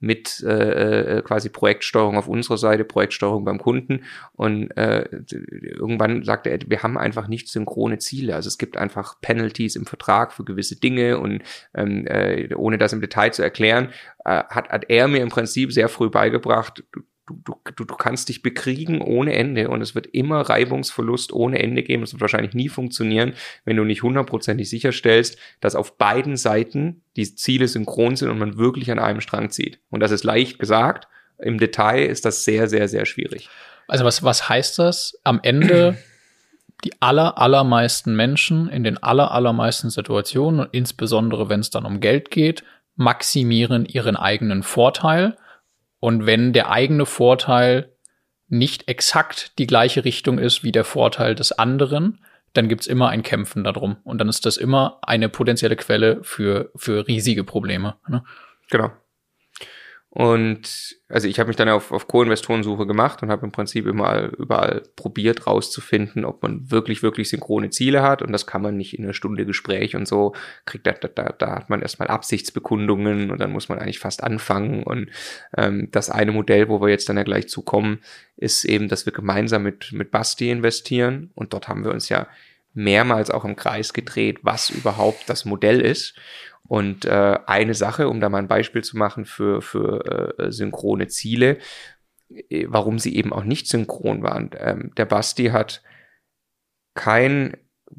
mit 0.04 0.42
äh, 0.46 1.18
äh, 1.18 1.22
quasi 1.22 1.48
Projektsteuerung 1.48 2.18
auf 2.18 2.28
unserer 2.28 2.58
Seite, 2.58 2.84
Projektsteuerung 2.84 3.44
beim 3.44 3.58
Kunden. 3.58 4.02
Und 4.32 4.70
äh, 4.76 5.08
irgendwann 5.30 6.24
sagte 6.24 6.50
er, 6.50 6.58
wir 6.66 6.82
haben 6.82 6.98
einfach 6.98 7.26
nicht 7.26 7.48
synchrone 7.48 7.98
Ziele. 7.98 8.34
Also 8.34 8.48
es 8.48 8.58
gibt 8.58 8.76
einfach 8.76 9.20
Penalties 9.22 9.76
im 9.76 9.86
Vertrag 9.86 10.32
für 10.32 10.44
gewisse 10.44 10.76
Dinge 10.76 11.18
und 11.18 11.42
ähm, 11.74 12.06
äh, 12.06 12.54
ohne 12.54 12.76
das 12.76 12.92
im 12.92 13.00
Detail 13.00 13.32
zu 13.32 13.42
erklären, 13.42 13.88
äh, 14.24 14.42
hat, 14.44 14.68
hat 14.68 14.84
er 14.88 15.08
mir 15.08 15.22
im 15.22 15.30
Prinzip 15.30 15.72
sehr 15.72 15.88
früh 15.88 16.10
beigebracht, 16.10 16.84
du, 17.26 17.56
du, 17.76 17.84
du, 17.84 17.94
kannst 17.94 18.28
dich 18.28 18.42
bekriegen 18.42 19.00
ohne 19.00 19.34
Ende 19.34 19.68
und 19.68 19.80
es 19.80 19.94
wird 19.94 20.06
immer 20.08 20.42
Reibungsverlust 20.42 21.32
ohne 21.32 21.58
Ende 21.58 21.82
geben. 21.82 22.02
Das 22.02 22.12
wird 22.12 22.20
wahrscheinlich 22.20 22.54
nie 22.54 22.68
funktionieren, 22.68 23.34
wenn 23.64 23.76
du 23.76 23.84
nicht 23.84 24.02
hundertprozentig 24.02 24.68
sicherstellst, 24.68 25.38
dass 25.60 25.74
auf 25.74 25.96
beiden 25.96 26.36
Seiten 26.36 27.02
die 27.16 27.34
Ziele 27.34 27.68
synchron 27.68 28.16
sind 28.16 28.30
und 28.30 28.38
man 28.38 28.58
wirklich 28.58 28.90
an 28.90 28.98
einem 28.98 29.20
Strang 29.20 29.50
zieht. 29.50 29.78
Und 29.90 30.00
das 30.00 30.10
ist 30.10 30.24
leicht 30.24 30.58
gesagt. 30.58 31.08
Im 31.38 31.58
Detail 31.58 32.04
ist 32.04 32.24
das 32.24 32.44
sehr, 32.44 32.68
sehr, 32.68 32.88
sehr 32.88 33.06
schwierig. 33.06 33.48
Also 33.88 34.04
was, 34.04 34.22
was 34.22 34.48
heißt 34.48 34.78
das? 34.78 35.18
Am 35.24 35.40
Ende 35.42 35.98
die 36.84 36.92
aller, 37.00 37.38
allermeisten 37.38 38.14
Menschen 38.14 38.68
in 38.68 38.84
den 38.84 39.02
aller, 39.02 39.30
allermeisten 39.32 39.90
Situationen 39.90 40.60
und 40.60 40.68
insbesondere 40.72 41.48
wenn 41.48 41.60
es 41.60 41.70
dann 41.70 41.86
um 41.86 42.00
Geld 42.00 42.30
geht, 42.30 42.64
maximieren 42.96 43.86
ihren 43.86 44.16
eigenen 44.16 44.62
Vorteil. 44.62 45.36
Und 46.04 46.26
wenn 46.26 46.52
der 46.52 46.70
eigene 46.70 47.06
Vorteil 47.06 47.90
nicht 48.46 48.88
exakt 48.88 49.58
die 49.58 49.66
gleiche 49.66 50.04
Richtung 50.04 50.38
ist 50.38 50.62
wie 50.62 50.70
der 50.70 50.84
Vorteil 50.84 51.34
des 51.34 51.52
anderen, 51.52 52.22
dann 52.52 52.68
gibt's 52.68 52.86
immer 52.86 53.08
ein 53.08 53.22
Kämpfen 53.22 53.64
darum. 53.64 53.96
Und 54.04 54.18
dann 54.18 54.28
ist 54.28 54.44
das 54.44 54.58
immer 54.58 54.98
eine 55.00 55.30
potenzielle 55.30 55.76
Quelle 55.76 56.22
für, 56.22 56.70
für 56.76 57.08
riesige 57.08 57.42
Probleme. 57.42 57.96
Ne? 58.06 58.22
Genau. 58.68 58.90
Und 60.14 60.96
also 61.08 61.26
ich 61.26 61.40
habe 61.40 61.48
mich 61.48 61.56
dann 61.56 61.68
auf, 61.68 61.90
auf 61.90 62.06
Co-Investorensuche 62.06 62.86
gemacht 62.86 63.20
und 63.24 63.32
habe 63.32 63.44
im 63.44 63.50
Prinzip 63.50 63.84
überall, 63.84 64.32
überall 64.38 64.84
probiert 64.94 65.48
rauszufinden, 65.48 66.24
ob 66.24 66.40
man 66.44 66.70
wirklich, 66.70 67.02
wirklich 67.02 67.28
synchrone 67.28 67.70
Ziele 67.70 68.00
hat. 68.00 68.22
Und 68.22 68.30
das 68.30 68.46
kann 68.46 68.62
man 68.62 68.76
nicht 68.76 68.96
in 68.96 69.02
einer 69.02 69.12
Stunde 69.12 69.44
Gespräch 69.44 69.96
und 69.96 70.06
so. 70.06 70.32
Kriegt 70.66 70.86
da, 70.86 70.92
da, 70.92 71.34
da 71.36 71.56
hat 71.56 71.68
man 71.68 71.82
erstmal 71.82 72.06
Absichtsbekundungen 72.06 73.32
und 73.32 73.40
dann 73.40 73.50
muss 73.50 73.68
man 73.68 73.80
eigentlich 73.80 73.98
fast 73.98 74.22
anfangen. 74.22 74.84
Und 74.84 75.10
ähm, 75.56 75.88
das 75.90 76.10
eine 76.10 76.30
Modell, 76.30 76.68
wo 76.68 76.80
wir 76.80 76.90
jetzt 76.90 77.08
dann 77.08 77.16
ja 77.16 77.24
gleich 77.24 77.48
zukommen, 77.48 77.98
ist 78.36 78.64
eben, 78.64 78.88
dass 78.88 79.06
wir 79.06 79.12
gemeinsam 79.12 79.64
mit, 79.64 79.90
mit 79.90 80.12
Basti 80.12 80.48
investieren. 80.48 81.32
Und 81.34 81.52
dort 81.52 81.66
haben 81.66 81.84
wir 81.84 81.90
uns 81.90 82.08
ja 82.08 82.28
mehrmals 82.72 83.32
auch 83.32 83.44
im 83.44 83.56
Kreis 83.56 83.92
gedreht, 83.92 84.38
was 84.42 84.70
überhaupt 84.70 85.28
das 85.28 85.44
Modell 85.44 85.80
ist. 85.80 86.14
Und 86.66 87.04
äh, 87.04 87.38
eine 87.46 87.74
Sache, 87.74 88.08
um 88.08 88.20
da 88.20 88.28
mal 88.28 88.38
ein 88.38 88.48
Beispiel 88.48 88.82
zu 88.82 88.96
machen 88.96 89.26
für, 89.26 89.60
für 89.60 90.38
äh, 90.38 90.50
synchrone 90.50 91.08
Ziele, 91.08 91.58
äh, 92.30 92.66
warum 92.68 92.98
sie 92.98 93.16
eben 93.16 93.32
auch 93.32 93.44
nicht 93.44 93.68
synchron 93.68 94.22
waren. 94.22 94.50
Ähm, 94.58 94.92
der 94.96 95.04
Basti 95.04 95.46
hat 95.46 95.82
kein 96.94 97.56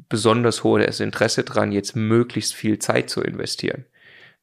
besonders 0.08 0.64
hohes 0.64 1.00
Interesse 1.00 1.44
dran, 1.44 1.72
jetzt 1.72 1.96
möglichst 1.96 2.54
viel 2.54 2.78
Zeit 2.78 3.08
zu 3.08 3.22
investieren. 3.22 3.86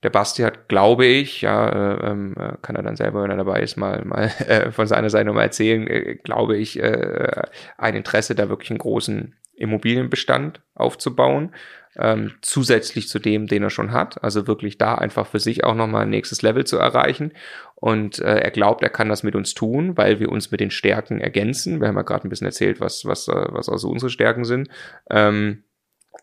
Der 0.04 0.10
Basti 0.10 0.42
hat, 0.42 0.68
glaube 0.68 1.06
ich, 1.06 1.42
ja, 1.42 1.70
äh, 1.70 2.12
ähm, 2.12 2.36
äh, 2.38 2.54
kann 2.62 2.76
er 2.76 2.84
dann 2.84 2.98
selber, 2.98 3.24
wenn 3.24 3.32
er 3.32 3.38
dabei 3.38 3.62
ist, 3.62 3.78
mal, 3.78 4.04
mal 4.04 4.26
äh, 4.48 4.72
von 4.72 4.88
seiner 4.88 5.10
Seite 5.10 5.26
nochmal 5.26 5.46
erzählen, 5.46 5.88
äh, 5.88 6.16
glaube 6.16 6.58
ich, 6.58 6.80
äh, 6.80 7.44
ein 7.78 7.96
Interesse, 7.96 8.36
da 8.36 8.50
wirklich 8.50 8.70
einen 8.70 8.80
großen 8.80 9.36
Immobilienbestand 9.56 10.62
aufzubauen, 10.76 11.54
ähm, 11.96 12.34
zusätzlich 12.42 13.08
zu 13.08 13.20
dem, 13.20 13.48
den 13.48 13.64
er 13.64 13.70
schon 13.70 13.92
hat. 13.92 14.24
Also 14.24 14.48
wirklich 14.48 14.78
da 14.78 14.96
einfach 14.96 15.28
für 15.28 15.40
sich 15.40 15.64
auch 15.64 15.76
nochmal 15.76 16.04
ein 16.04 16.10
nächstes 16.10 16.42
Level 16.42 16.66
zu 16.66 16.78
erreichen. 16.78 17.34
Und 17.76 18.20
äh, 18.20 18.40
er 18.40 18.52
glaubt, 18.52 18.82
er 18.82 18.90
kann 18.90 19.10
das 19.10 19.24
mit 19.24 19.36
uns 19.36 19.54
tun, 19.54 19.98
weil 19.98 20.20
wir 20.20 20.30
uns 20.30 20.52
mit 20.52 20.60
den 20.60 20.72
Stärken 20.72 21.20
ergänzen. 21.20 21.82
Wir 21.82 21.88
haben 21.88 21.98
ja 21.98 22.02
gerade 22.02 22.28
ein 22.28 22.30
bisschen 22.30 22.48
erzählt, 22.48 22.80
was, 22.80 23.06
was, 23.06 23.28
äh, 23.28 23.46
was 23.50 23.70
also 23.70 23.90
unsere 23.90 24.10
Stärken 24.10 24.46
sind. 24.46 24.70
Ähm, 25.10 25.64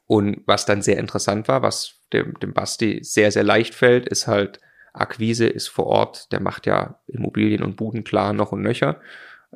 und 0.06 0.42
was 0.46 0.66
dann 0.66 0.82
sehr 0.82 0.98
interessant 0.98 1.46
war, 1.46 1.62
was 1.62 2.00
dem, 2.12 2.34
dem 2.40 2.52
Basti 2.52 3.00
sehr, 3.02 3.30
sehr 3.30 3.44
leicht 3.44 3.74
fällt, 3.74 4.08
ist 4.08 4.26
halt, 4.26 4.60
Akquise 4.92 5.46
ist 5.46 5.68
vor 5.68 5.86
Ort, 5.86 6.32
der 6.32 6.40
macht 6.40 6.66
ja 6.66 7.00
Immobilien 7.06 7.62
und 7.62 7.76
Buden 7.76 8.02
klar 8.02 8.32
noch 8.32 8.50
und 8.50 8.62
nöcher. 8.62 9.00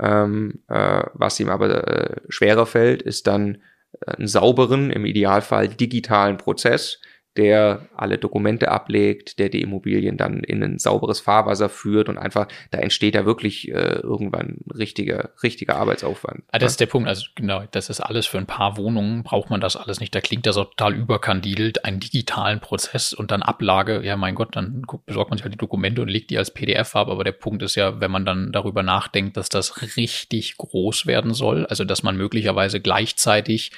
Ähm, 0.00 0.60
äh, 0.68 1.02
was 1.14 1.38
ihm 1.40 1.48
aber 1.48 1.86
äh, 1.86 2.20
schwerer 2.28 2.66
fällt, 2.66 3.02
ist 3.02 3.26
dann 3.26 3.58
äh, 4.06 4.12
einen 4.12 4.26
sauberen, 4.26 4.90
im 4.90 5.04
Idealfall 5.04 5.68
digitalen 5.68 6.36
Prozess, 6.36 7.00
der 7.36 7.88
alle 7.96 8.18
Dokumente 8.18 8.70
ablegt, 8.70 9.38
der 9.38 9.48
die 9.48 9.62
Immobilien 9.62 10.16
dann 10.16 10.44
in 10.44 10.62
ein 10.62 10.78
sauberes 10.78 11.20
Fahrwasser 11.20 11.68
führt 11.68 12.08
und 12.08 12.16
einfach, 12.16 12.46
da 12.70 12.78
entsteht 12.78 13.14
ja 13.16 13.26
wirklich 13.26 13.68
äh, 13.70 13.98
irgendwann 14.00 14.58
richtiger, 14.72 15.30
richtiger 15.42 15.76
Arbeitsaufwand. 15.76 16.44
Ah, 16.52 16.58
das 16.58 16.72
ist 16.72 16.80
der 16.80 16.86
Punkt, 16.86 17.08
also 17.08 17.26
genau, 17.34 17.64
das 17.72 17.90
ist 17.90 18.00
alles 18.00 18.26
für 18.26 18.38
ein 18.38 18.46
paar 18.46 18.76
Wohnungen, 18.76 19.24
braucht 19.24 19.50
man 19.50 19.60
das 19.60 19.76
alles 19.76 19.98
nicht. 19.98 20.14
Da 20.14 20.20
klingt 20.20 20.46
das 20.46 20.56
auch 20.56 20.70
total 20.70 20.94
überkandidelt, 20.94 21.84
einen 21.84 21.98
digitalen 21.98 22.60
Prozess 22.60 23.12
und 23.12 23.32
dann 23.32 23.42
Ablage, 23.42 24.02
ja 24.04 24.16
mein 24.16 24.36
Gott, 24.36 24.54
dann 24.54 24.82
besorgt 25.04 25.30
man 25.30 25.38
sich 25.38 25.44
halt 25.44 25.54
die 25.54 25.58
Dokumente 25.58 26.02
und 26.02 26.08
legt 26.08 26.30
die 26.30 26.38
als 26.38 26.52
PDF 26.52 26.94
ab, 26.94 27.08
aber 27.08 27.24
der 27.24 27.32
Punkt 27.32 27.62
ist 27.62 27.74
ja, 27.74 28.00
wenn 28.00 28.10
man 28.10 28.24
dann 28.24 28.52
darüber 28.52 28.84
nachdenkt, 28.84 29.36
dass 29.36 29.48
das 29.48 29.82
richtig 29.82 30.56
groß 30.56 31.06
werden 31.06 31.34
soll, 31.34 31.66
also 31.66 31.84
dass 31.84 32.04
man 32.04 32.16
möglicherweise 32.16 32.80
gleichzeitig 32.80 33.72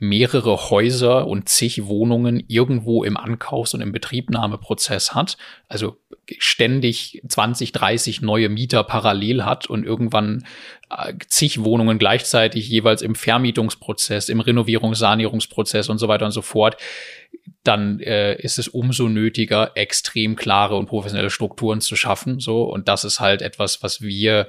mehrere 0.00 0.70
Häuser 0.70 1.26
und 1.26 1.48
zig 1.48 1.86
Wohnungen 1.86 2.44
irgendwo 2.48 3.04
im 3.04 3.16
Ankaufs- 3.16 3.74
und 3.74 3.80
im 3.80 3.92
Betriebnahmeprozess 3.92 5.14
hat, 5.14 5.36
also 5.68 5.96
ständig 6.38 7.22
20, 7.28 7.72
30 7.72 8.22
neue 8.22 8.48
Mieter 8.48 8.82
parallel 8.82 9.44
hat 9.44 9.66
und 9.66 9.84
irgendwann 9.84 10.44
äh, 10.90 11.14
zig 11.28 11.62
Wohnungen 11.62 11.98
gleichzeitig 11.98 12.68
jeweils 12.68 13.02
im 13.02 13.14
Vermietungsprozess, 13.14 14.28
im 14.28 14.40
Renovierungs-, 14.40 14.96
Sanierungsprozess 14.96 15.88
und 15.88 15.98
so 15.98 16.08
weiter 16.08 16.26
und 16.26 16.32
so 16.32 16.42
fort, 16.42 16.76
dann 17.62 18.00
äh, 18.00 18.40
ist 18.40 18.58
es 18.58 18.68
umso 18.68 19.08
nötiger, 19.08 19.72
extrem 19.74 20.34
klare 20.36 20.76
und 20.76 20.86
professionelle 20.86 21.30
Strukturen 21.30 21.80
zu 21.80 21.96
schaffen. 21.96 22.40
So 22.40 22.64
und 22.64 22.88
das 22.88 23.04
ist 23.04 23.20
halt 23.20 23.42
etwas, 23.42 23.82
was 23.82 24.00
wir 24.00 24.48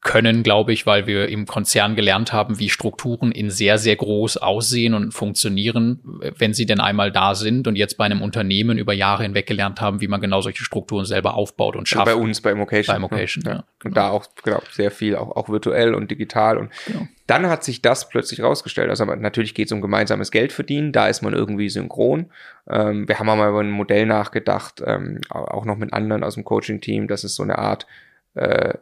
können, 0.00 0.42
glaube 0.42 0.72
ich, 0.72 0.86
weil 0.86 1.06
wir 1.06 1.28
im 1.28 1.46
Konzern 1.46 1.94
gelernt 1.94 2.32
haben, 2.32 2.58
wie 2.58 2.68
Strukturen 2.68 3.30
in 3.30 3.50
sehr, 3.50 3.78
sehr 3.78 3.96
groß 3.96 4.38
aussehen 4.38 4.94
und 4.94 5.12
funktionieren, 5.12 6.00
wenn 6.36 6.52
sie 6.52 6.66
denn 6.66 6.80
einmal 6.80 7.12
da 7.12 7.34
sind 7.34 7.68
und 7.68 7.76
jetzt 7.76 7.96
bei 7.96 8.04
einem 8.04 8.20
Unternehmen 8.20 8.78
über 8.78 8.92
Jahre 8.92 9.22
hinweg 9.22 9.46
gelernt 9.46 9.80
haben, 9.80 10.00
wie 10.00 10.08
man 10.08 10.20
genau 10.20 10.40
solche 10.40 10.64
Strukturen 10.64 11.04
selber 11.04 11.34
aufbaut 11.34 11.76
und 11.76 11.88
schafft. 11.88 12.06
bei 12.06 12.14
uns, 12.14 12.40
bei 12.40 12.50
Immocation. 12.50 12.92
Bei 12.92 12.96
Immocation, 12.96 13.44
ja. 13.46 13.52
ja. 13.52 13.64
Und 13.84 13.96
da 13.96 14.10
auch, 14.10 14.26
genau, 14.42 14.60
sehr 14.72 14.90
viel, 14.90 15.14
auch, 15.16 15.36
auch 15.36 15.48
virtuell 15.48 15.94
und 15.94 16.10
digital 16.10 16.58
und 16.58 16.70
genau. 16.86 17.06
dann 17.26 17.48
hat 17.48 17.62
sich 17.62 17.80
das 17.80 18.08
plötzlich 18.08 18.42
rausgestellt. 18.42 18.90
Also 18.90 19.04
natürlich 19.04 19.54
geht 19.54 19.66
es 19.66 19.72
um 19.72 19.80
gemeinsames 19.80 20.30
Geld 20.30 20.52
verdienen, 20.52 20.92
da 20.92 21.06
ist 21.06 21.22
man 21.22 21.32
irgendwie 21.32 21.68
synchron. 21.68 22.30
Ähm, 22.68 23.06
wir 23.06 23.18
haben 23.18 23.26
mal 23.26 23.48
über 23.48 23.60
ein 23.60 23.70
Modell 23.70 24.06
nachgedacht, 24.06 24.82
ähm, 24.84 25.20
auch 25.30 25.64
noch 25.64 25.76
mit 25.76 25.92
anderen 25.92 26.24
aus 26.24 26.34
dem 26.34 26.44
Coaching-Team, 26.44 27.06
dass 27.06 27.24
es 27.24 27.34
so 27.34 27.42
eine 27.42 27.58
Art 27.58 27.86
äh, 28.34 28.74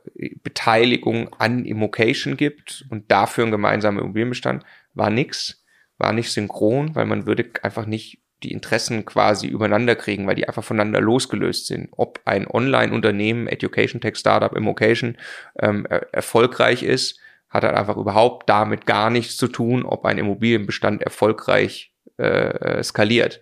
Beteiligung 0.42 1.32
an 1.38 1.64
Immocation 1.64 2.36
gibt 2.36 2.84
und 2.90 3.10
dafür 3.10 3.46
ein 3.46 3.50
gemeinsamer 3.50 4.02
Immobilienbestand, 4.02 4.64
war 4.94 5.10
nix, 5.10 5.64
war 5.96 6.12
nicht 6.12 6.30
synchron, 6.30 6.94
weil 6.94 7.06
man 7.06 7.26
würde 7.26 7.50
einfach 7.62 7.86
nicht 7.86 8.20
die 8.42 8.52
Interessen 8.52 9.04
quasi 9.04 9.48
übereinander 9.48 9.96
kriegen, 9.96 10.26
weil 10.26 10.36
die 10.36 10.46
einfach 10.46 10.62
voneinander 10.62 11.00
losgelöst 11.00 11.66
sind. 11.66 11.88
Ob 11.92 12.20
ein 12.24 12.46
Online-Unternehmen, 12.46 13.48
Education 13.48 14.00
Tech 14.00 14.16
Startup, 14.16 14.54
Immocation 14.54 15.16
ähm, 15.58 15.86
er 15.88 16.12
erfolgreich 16.12 16.82
ist, 16.82 17.18
hat 17.48 17.64
halt 17.64 17.74
einfach 17.74 17.96
überhaupt 17.96 18.48
damit 18.48 18.86
gar 18.86 19.10
nichts 19.10 19.36
zu 19.36 19.48
tun, 19.48 19.84
ob 19.84 20.04
ein 20.04 20.18
Immobilienbestand 20.18 21.02
erfolgreich 21.02 21.92
äh, 22.18 22.82
skaliert 22.82 23.40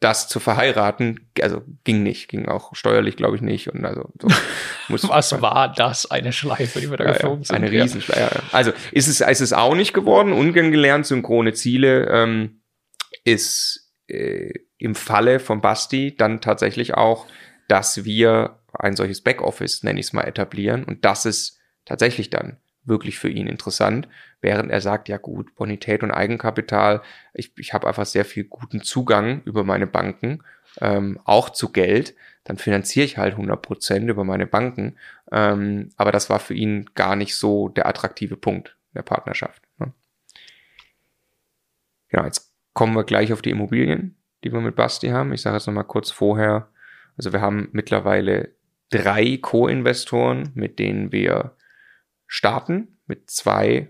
das 0.00 0.28
zu 0.28 0.40
verheiraten, 0.40 1.30
also 1.40 1.62
ging 1.84 2.02
nicht, 2.02 2.28
ging 2.28 2.48
auch 2.48 2.74
steuerlich, 2.74 3.16
glaube 3.16 3.36
ich, 3.36 3.42
nicht. 3.42 3.68
Und 3.72 3.84
also 3.84 4.12
so 4.20 4.28
Was 4.88 5.40
war 5.40 5.72
das? 5.72 6.10
Eine 6.10 6.32
Schleife, 6.32 6.80
die 6.80 6.90
wir 6.90 6.98
da 6.98 7.04
ja, 7.04 7.12
geflogen 7.12 7.44
sind. 7.44 7.56
Eine 7.56 7.70
Riesenschleife. 7.70 8.36
Ja. 8.36 8.42
Also 8.52 8.72
ist 8.92 9.08
es, 9.08 9.20
ist 9.20 9.40
es 9.40 9.52
auch 9.52 9.74
nicht 9.74 9.94
geworden. 9.94 10.32
Ungern 10.32 11.04
synchrone 11.04 11.54
Ziele 11.54 12.08
ähm, 12.10 12.60
ist 13.24 13.90
äh, 14.08 14.52
im 14.78 14.94
Falle 14.94 15.40
von 15.40 15.62
Basti 15.62 16.14
dann 16.16 16.40
tatsächlich 16.42 16.94
auch, 16.94 17.26
dass 17.68 18.04
wir 18.04 18.58
ein 18.74 18.96
solches 18.96 19.22
Backoffice, 19.22 19.82
nenne 19.82 19.98
ich 19.98 20.06
es 20.06 20.12
mal, 20.12 20.24
etablieren. 20.24 20.84
Und 20.84 21.06
das 21.06 21.24
ist 21.24 21.58
tatsächlich 21.86 22.28
dann 22.28 22.58
wirklich 22.86 23.18
für 23.18 23.28
ihn 23.28 23.46
interessant, 23.46 24.08
während 24.40 24.70
er 24.70 24.80
sagt, 24.80 25.08
ja 25.08 25.18
gut, 25.18 25.54
Bonität 25.54 26.02
und 26.02 26.10
Eigenkapital, 26.10 27.02
ich, 27.34 27.52
ich 27.58 27.74
habe 27.74 27.86
einfach 27.86 28.06
sehr 28.06 28.24
viel 28.24 28.44
guten 28.44 28.82
Zugang 28.82 29.42
über 29.44 29.64
meine 29.64 29.86
Banken, 29.86 30.42
ähm, 30.80 31.20
auch 31.24 31.50
zu 31.50 31.72
Geld, 31.72 32.14
dann 32.44 32.58
finanziere 32.58 33.04
ich 33.04 33.18
halt 33.18 33.32
100 33.32 33.60
Prozent 33.60 34.08
über 34.08 34.24
meine 34.24 34.46
Banken, 34.46 34.96
ähm, 35.32 35.90
aber 35.96 36.12
das 36.12 36.30
war 36.30 36.38
für 36.38 36.54
ihn 36.54 36.90
gar 36.94 37.16
nicht 37.16 37.34
so 37.34 37.68
der 37.68 37.86
attraktive 37.86 38.36
Punkt 38.36 38.76
der 38.94 39.02
Partnerschaft. 39.02 39.62
Ne? 39.78 39.92
Genau, 42.08 42.24
jetzt 42.24 42.52
kommen 42.72 42.94
wir 42.94 43.04
gleich 43.04 43.32
auf 43.32 43.42
die 43.42 43.50
Immobilien, 43.50 44.16
die 44.44 44.52
wir 44.52 44.60
mit 44.60 44.76
Basti 44.76 45.08
haben. 45.08 45.32
Ich 45.32 45.42
sage 45.42 45.56
jetzt 45.56 45.66
nochmal 45.66 45.84
kurz 45.84 46.10
vorher, 46.10 46.68
also 47.16 47.32
wir 47.32 47.40
haben 47.40 47.68
mittlerweile 47.72 48.54
drei 48.90 49.38
Co-Investoren, 49.38 50.50
mit 50.54 50.78
denen 50.78 51.10
wir 51.10 51.55
starten 52.26 52.98
mit 53.06 53.30
zwei, 53.30 53.88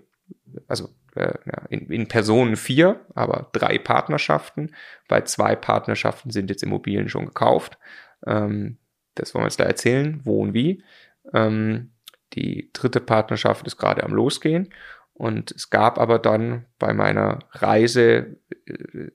also 0.69 0.91
äh, 1.15 1.35
in, 1.71 1.91
in 1.91 2.09
Personen 2.09 2.57
vier, 2.57 3.01
aber 3.15 3.49
drei 3.53 3.79
Partnerschaften. 3.79 4.75
Bei 5.09 5.23
zwei 5.23 5.57
Partnerschaften 5.57 6.31
sind 6.31 6.51
jetzt 6.51 6.63
Immobilien 6.63 7.09
schon 7.09 7.27
gekauft. 7.27 7.79
Ähm, 8.27 8.79
das 9.15 9.35
wollen 9.35 9.45
wir 9.45 9.49
jetzt 9.49 9.61
da 9.61 9.65
erzählen, 9.65 10.21
wo 10.25 10.43
und 10.43 10.55
wie. 10.55 10.85
Ähm, 11.33 11.93
die 12.35 12.71
dritte 12.73 13.01
Partnerschaft 13.01 13.67
ist 13.67 13.79
gerade 13.79 14.03
am 14.05 14.13
Losgehen. 14.13 14.73
Und 15.15 15.51
es 15.53 15.71
gab 15.71 15.99
aber 15.99 16.19
dann 16.19 16.67
bei 16.79 16.93
meiner 16.93 17.39
Reise 17.53 18.37
äh, 18.67 19.11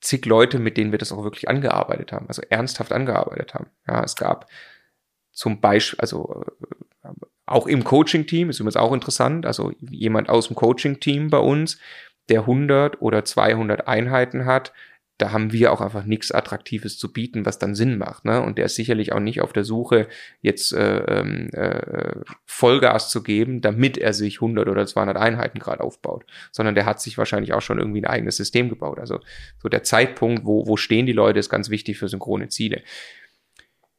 zig 0.00 0.24
Leute, 0.26 0.58
mit 0.58 0.76
denen 0.76 0.92
wir 0.92 0.98
das 0.98 1.12
auch 1.12 1.24
wirklich 1.24 1.48
angearbeitet 1.48 2.12
haben, 2.12 2.28
also 2.28 2.42
ernsthaft 2.48 2.92
angearbeitet 2.92 3.54
haben. 3.54 3.66
Ja, 3.86 4.02
es 4.02 4.16
gab 4.16 4.48
zum 5.32 5.60
Beispiel, 5.60 5.98
also 6.00 6.44
äh, 6.46 6.84
auch 7.46 7.66
im 7.66 7.84
Coaching-Team, 7.84 8.50
ist 8.50 8.60
übrigens 8.60 8.76
auch 8.76 8.92
interessant, 8.92 9.46
also 9.46 9.72
jemand 9.80 10.28
aus 10.28 10.48
dem 10.48 10.56
Coaching-Team 10.56 11.28
bei 11.28 11.38
uns, 11.38 11.78
der 12.28 12.40
100 12.40 13.02
oder 13.02 13.24
200 13.24 13.86
Einheiten 13.86 14.46
hat, 14.46 14.72
da 15.18 15.30
haben 15.30 15.52
wir 15.52 15.72
auch 15.72 15.80
einfach 15.80 16.04
nichts 16.04 16.32
Attraktives 16.32 16.98
zu 16.98 17.12
bieten, 17.12 17.46
was 17.46 17.60
dann 17.60 17.76
Sinn 17.76 17.98
macht. 17.98 18.24
Ne? 18.24 18.42
Und 18.42 18.58
der 18.58 18.64
ist 18.64 18.74
sicherlich 18.74 19.12
auch 19.12 19.20
nicht 19.20 19.42
auf 19.42 19.52
der 19.52 19.62
Suche, 19.62 20.08
jetzt 20.40 20.72
äh, 20.72 20.98
ähm, 21.04 21.50
äh, 21.52 22.16
Vollgas 22.46 23.10
zu 23.10 23.22
geben, 23.22 23.60
damit 23.60 23.96
er 23.96 24.12
sich 24.12 24.38
100 24.38 24.68
oder 24.68 24.86
200 24.86 25.16
Einheiten 25.16 25.60
gerade 25.60 25.84
aufbaut, 25.84 26.24
sondern 26.50 26.74
der 26.74 26.84
hat 26.84 27.00
sich 27.00 27.16
wahrscheinlich 27.16 27.52
auch 27.52 27.62
schon 27.62 27.78
irgendwie 27.78 28.00
ein 28.00 28.10
eigenes 28.10 28.36
System 28.36 28.68
gebaut. 28.68 28.98
Also 28.98 29.20
so 29.58 29.68
der 29.68 29.84
Zeitpunkt, 29.84 30.46
wo, 30.46 30.66
wo 30.66 30.76
stehen 30.76 31.06
die 31.06 31.12
Leute, 31.12 31.38
ist 31.38 31.50
ganz 31.50 31.70
wichtig 31.70 31.96
für 31.96 32.08
synchrone 32.08 32.48
Ziele. 32.48 32.82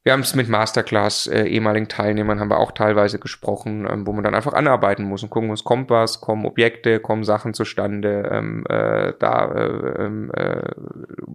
Wir 0.05 0.13
haben 0.13 0.21
es 0.21 0.35
mit 0.35 0.47
Masterclass 0.47 1.25
äh, 1.25 1.45
ehemaligen 1.45 1.87
Teilnehmern 1.87 2.39
haben 2.39 2.51
wir 2.51 2.59
auch 2.59 2.73
teilweise 2.73 3.17
gesprochen, 3.17 3.87
ähm, 3.89 4.05
wo 4.05 4.13
man 4.13 4.23
dann 4.23 4.35
einfach 4.35 4.53
anarbeiten 4.53 5.03
muss 5.03 5.23
und 5.23 5.31
gucken 5.31 5.49
muss, 5.49 5.63
kommt 5.63 5.89
was, 5.89 6.21
kommen 6.21 6.45
Objekte, 6.45 6.99
kommen 6.99 7.23
Sachen 7.23 7.55
zustande, 7.55 8.29
ähm, 8.31 8.63
äh, 8.69 9.13
da 9.17 9.51
äh, 9.51 10.03
ähm, 10.03 10.31
äh, 10.31 10.61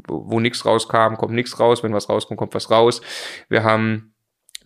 wo 0.07 0.39
nichts 0.39 0.65
rauskam, 0.65 1.17
kommt 1.17 1.35
nichts 1.35 1.59
raus, 1.59 1.83
wenn 1.83 1.93
was 1.93 2.09
rauskommt, 2.09 2.39
kommt 2.39 2.55
was 2.55 2.71
raus. 2.71 3.01
Wir 3.49 3.65
haben 3.65 4.15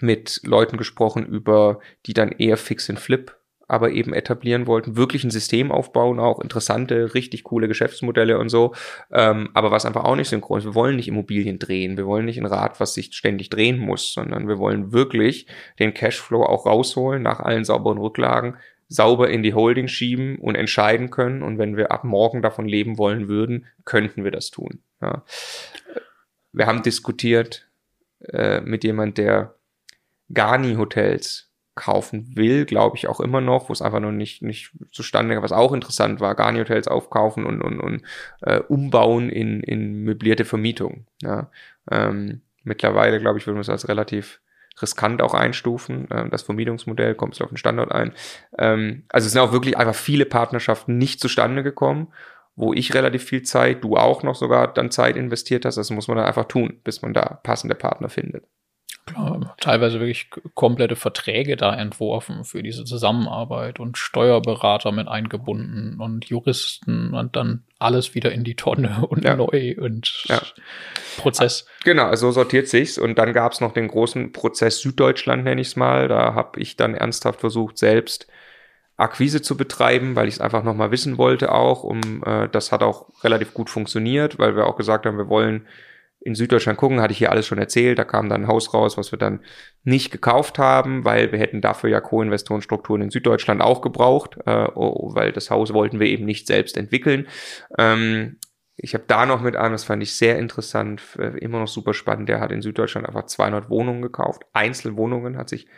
mit 0.01 0.43
Leuten 0.44 0.76
gesprochen 0.76 1.24
über, 1.24 1.78
die 2.05 2.12
dann 2.12 2.31
eher 2.31 2.59
Fix 2.59 2.90
and 2.90 3.01
Flip 3.01 3.35
aber 3.68 3.90
eben 3.90 4.12
etablieren 4.12 4.66
wollten, 4.66 4.96
wirklich 4.96 5.24
ein 5.24 5.30
System 5.30 5.72
aufbauen, 5.72 6.20
auch 6.20 6.40
interessante, 6.40 7.14
richtig 7.14 7.44
coole 7.44 7.68
Geschäftsmodelle 7.68 8.38
und 8.38 8.48
so, 8.48 8.74
ähm, 9.12 9.50
aber 9.54 9.70
was 9.70 9.86
einfach 9.86 10.04
auch 10.04 10.16
nicht 10.16 10.28
synchron 10.28 10.58
ist. 10.58 10.64
Wir 10.64 10.74
wollen 10.74 10.96
nicht 10.96 11.08
Immobilien 11.08 11.58
drehen, 11.58 11.96
wir 11.96 12.06
wollen 12.06 12.26
nicht 12.26 12.38
ein 12.38 12.46
Rad, 12.46 12.80
was 12.80 12.94
sich 12.94 13.14
ständig 13.14 13.50
drehen 13.50 13.78
muss, 13.78 14.12
sondern 14.12 14.48
wir 14.48 14.58
wollen 14.58 14.92
wirklich 14.92 15.46
den 15.78 15.94
Cashflow 15.94 16.42
auch 16.42 16.66
rausholen 16.66 17.22
nach 17.22 17.40
allen 17.40 17.64
sauberen 17.64 17.98
Rücklagen, 17.98 18.56
sauber 18.88 19.30
in 19.30 19.42
die 19.42 19.54
Holding 19.54 19.88
schieben 19.88 20.38
und 20.38 20.54
entscheiden 20.54 21.10
können. 21.10 21.42
Und 21.42 21.58
wenn 21.58 21.76
wir 21.76 21.90
ab 21.90 22.04
morgen 22.04 22.42
davon 22.42 22.66
leben 22.66 22.98
wollen 22.98 23.28
würden, 23.28 23.66
könnten 23.84 24.24
wir 24.24 24.30
das 24.30 24.50
tun. 24.50 24.80
Ja. 25.00 25.24
Wir 26.52 26.66
haben 26.66 26.82
diskutiert 26.82 27.68
äh, 28.28 28.60
mit 28.60 28.84
jemand, 28.84 29.18
der 29.18 29.54
Garni-Hotels 30.32 31.50
kaufen 31.74 32.36
will, 32.36 32.64
glaube 32.66 32.96
ich 32.96 33.09
auch 33.09 33.20
immer 33.20 33.40
noch, 33.40 33.68
wo 33.68 33.72
es 33.72 33.82
einfach 33.82 34.01
noch 34.01 34.12
nicht, 34.12 34.42
nicht 34.42 34.72
zustande, 34.92 35.42
was 35.42 35.52
auch 35.52 35.72
interessant 35.72 36.20
war, 36.20 36.34
Garni-Hotels 36.34 36.88
aufkaufen 36.88 37.44
und, 37.44 37.62
und, 37.62 37.80
und 37.80 38.02
äh, 38.42 38.60
umbauen 38.60 39.28
in, 39.28 39.60
in 39.60 40.05
möblierte 40.05 40.44
Vermietung. 40.44 41.06
Ja. 41.22 41.51
Ähm, 41.90 42.42
mittlerweile, 42.62 43.20
glaube 43.20 43.38
ich, 43.38 43.46
würden 43.46 43.56
wir 43.56 43.62
es 43.62 43.68
als 43.68 43.88
relativ 43.88 44.40
riskant 44.80 45.22
auch 45.22 45.34
einstufen. 45.34 46.09
Ähm, 46.10 46.30
das 46.30 46.42
Vermietungsmodell 46.42 47.14
kommt 47.14 47.40
auf 47.40 47.48
den 47.48 47.56
Standort 47.56 47.92
ein. 47.92 48.12
Ähm, 48.59 49.05
also 49.09 49.26
es 49.26 49.32
sind 49.32 49.42
auch 49.42 49.52
wirklich 49.52 49.76
einfach 49.76 49.94
viele 49.94 50.26
Partnerschaften 50.26 50.98
nicht 50.98 51.20
zustande 51.20 51.62
gekommen, 51.62 52.09
wo 52.56 52.72
ich 52.72 52.94
relativ 52.94 53.24
viel 53.24 53.42
Zeit, 53.42 53.82
du 53.82 53.96
auch 53.96 54.22
noch 54.22 54.36
sogar 54.36 54.72
dann 54.72 54.90
Zeit 54.90 55.16
investiert 55.16 55.64
hast. 55.64 55.76
Das 55.76 55.90
muss 55.90 56.09
man 56.09 56.16
dann 56.16 56.26
einfach 56.26 56.44
tun, 56.44 56.80
bis 56.84 57.02
man 57.02 57.14
da 57.14 57.40
passende 57.42 57.74
Partner 57.74 58.09
findet. 58.09 58.46
Klar, 59.06 59.55
teilweise 59.61 60.01
wirklich 60.01 60.31
komplette 60.55 60.97
Verträge 60.97 61.56
da 61.56 61.77
entworfen 61.77 62.44
für 62.44 62.62
diese 62.62 62.85
Zusammenarbeit 62.85 63.78
und 63.78 63.98
Steuerberater 63.98 64.93
mit 64.93 65.09
eingebunden 65.09 66.01
und 66.01 66.24
Juristen 66.24 67.12
und 67.12 67.36
dann 67.36 67.65
alles 67.78 68.15
wieder 68.15 68.32
in 68.32 68.44
die 68.44 68.55
Tonne 68.55 69.06
und 69.11 69.24
ja. 69.24 69.36
neu 69.36 69.74
und 69.78 70.24
ja. 70.27 70.40
Prozess. 71.19 71.66
Genau, 71.85 72.05
so 72.05 72.11
also 72.11 72.31
sortiert 72.31 72.69
sich's. 72.69 72.97
Und 72.97 73.19
dann 73.19 73.35
gab's 73.35 73.61
noch 73.61 73.74
den 73.74 73.89
großen 73.89 74.32
Prozess 74.32 74.81
Süddeutschland, 74.81 75.44
nenne 75.44 75.61
ich's 75.61 75.77
mal. 75.77 76.09
Da 76.09 76.32
habe 76.32 76.59
ich 76.61 76.77
dann 76.77 76.94
ernsthaft 76.94 77.40
versucht, 77.40 77.77
selbst 77.77 78.27
Akquise 78.97 79.43
zu 79.43 79.56
betreiben, 79.56 80.16
weil 80.16 80.28
ich 80.28 80.35
es 80.35 80.40
einfach 80.40 80.62
nochmal 80.62 80.90
wissen 80.93 81.19
wollte 81.19 81.52
auch. 81.52 81.85
Um, 81.85 82.23
äh, 82.24 82.48
das 82.48 82.73
hat 82.73 82.82
auch 82.82 83.11
relativ 83.23 83.52
gut 83.52 83.69
funktioniert, 83.69 84.39
weil 84.39 84.56
wir 84.56 84.66
auch 84.66 84.77
gesagt 84.77 85.05
haben, 85.05 85.19
wir 85.19 85.28
wollen 85.28 85.66
in 86.24 86.34
Süddeutschland 86.34 86.78
gucken, 86.78 87.02
hatte 87.02 87.12
ich 87.12 87.18
hier 87.18 87.30
alles 87.30 87.46
schon 87.46 87.59
erzählt. 87.59 87.98
Da 87.98 88.05
kam 88.05 88.30
dann 88.30 88.44
ein 88.44 88.48
Haus 88.48 88.72
raus, 88.72 88.96
was 88.96 89.12
wir 89.12 89.18
dann 89.18 89.40
nicht 89.82 90.10
gekauft 90.10 90.59
haben, 90.59 91.05
weil 91.05 91.32
wir 91.32 91.38
hätten 91.38 91.60
dafür 91.60 91.90
ja 91.90 92.01
Co-Investorenstrukturen 92.01 93.02
in 93.02 93.10
Süddeutschland 93.10 93.60
auch 93.60 93.82
gebraucht, 93.82 94.38
äh, 94.46 94.68
oh, 94.74 95.14
weil 95.14 95.32
das 95.32 95.51
Haus 95.51 95.74
wollten 95.74 96.01
wir 96.01 96.06
eben 96.06 96.24
nicht 96.24 96.46
selbst 96.46 96.78
entwickeln. 96.78 97.28
Ähm, 97.78 98.38
ich 98.76 98.94
habe 98.94 99.05
da 99.06 99.26
noch 99.26 99.42
mit 99.42 99.55
einem, 99.55 99.72
das 99.72 99.84
fand 99.84 100.02
ich 100.02 100.16
sehr 100.16 100.38
interessant, 100.38 101.02
äh, 101.18 101.38
immer 101.38 101.60
noch 101.60 101.68
super 101.68 101.92
spannend, 101.92 102.30
der 102.30 102.40
hat 102.40 102.52
in 102.52 102.62
Süddeutschland 102.62 103.06
einfach 103.06 103.26
200 103.26 103.68
Wohnungen 103.68 104.01
gekauft, 104.01 104.44
Einzelwohnungen, 104.55 105.36
hat 105.36 105.51
sich 105.51 105.68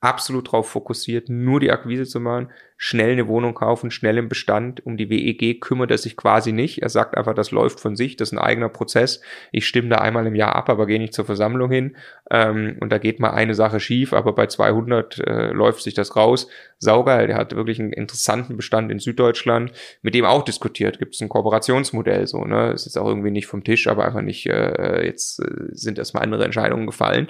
absolut 0.00 0.46
darauf 0.46 0.70
fokussiert, 0.70 1.28
nur 1.28 1.58
die 1.58 1.72
Akquise 1.72 2.04
zu 2.04 2.20
machen, 2.20 2.52
schnell 2.80 3.10
eine 3.10 3.26
Wohnung 3.26 3.54
kaufen, 3.54 3.90
schnell 3.90 4.18
im 4.18 4.28
Bestand. 4.28 4.86
Um 4.86 4.96
die 4.96 5.10
WEG 5.10 5.60
kümmert 5.60 5.90
er 5.90 5.98
sich 5.98 6.16
quasi 6.16 6.52
nicht. 6.52 6.80
Er 6.80 6.88
sagt 6.88 7.16
einfach, 7.16 7.34
das 7.34 7.50
läuft 7.50 7.80
von 7.80 7.96
sich, 7.96 8.16
das 8.16 8.28
ist 8.28 8.32
ein 8.32 8.38
eigener 8.38 8.68
Prozess. 8.68 9.20
Ich 9.50 9.66
stimme 9.66 9.88
da 9.88 9.96
einmal 9.96 10.26
im 10.28 10.36
Jahr 10.36 10.54
ab, 10.54 10.70
aber 10.70 10.86
gehe 10.86 11.00
nicht 11.00 11.12
zur 11.12 11.24
Versammlung 11.24 11.72
hin. 11.72 11.96
Ähm, 12.30 12.76
und 12.80 12.90
da 12.90 12.98
geht 12.98 13.18
mal 13.18 13.30
eine 13.30 13.56
Sache 13.56 13.80
schief, 13.80 14.12
aber 14.12 14.32
bei 14.32 14.46
200 14.46 15.18
äh, 15.18 15.48
läuft 15.48 15.82
sich 15.82 15.94
das 15.94 16.14
raus. 16.14 16.48
Saugeil, 16.78 17.26
der 17.26 17.36
hat 17.36 17.56
wirklich 17.56 17.80
einen 17.80 17.92
interessanten 17.92 18.56
Bestand 18.56 18.92
in 18.92 19.00
Süddeutschland, 19.00 19.72
mit 20.02 20.14
dem 20.14 20.24
auch 20.24 20.44
diskutiert. 20.44 21.00
Gibt 21.00 21.16
es 21.16 21.20
ein 21.20 21.28
Kooperationsmodell 21.28 22.28
so, 22.28 22.44
ne? 22.44 22.70
Ist 22.70 22.84
jetzt 22.84 22.96
auch 22.96 23.08
irgendwie 23.08 23.32
nicht 23.32 23.46
vom 23.46 23.64
Tisch, 23.64 23.88
aber 23.88 24.04
einfach 24.04 24.22
nicht, 24.22 24.46
äh, 24.46 25.04
jetzt 25.04 25.40
äh, 25.40 25.46
sind 25.72 25.98
erstmal 25.98 26.22
andere 26.22 26.44
Entscheidungen 26.44 26.86
gefallen. 26.86 27.26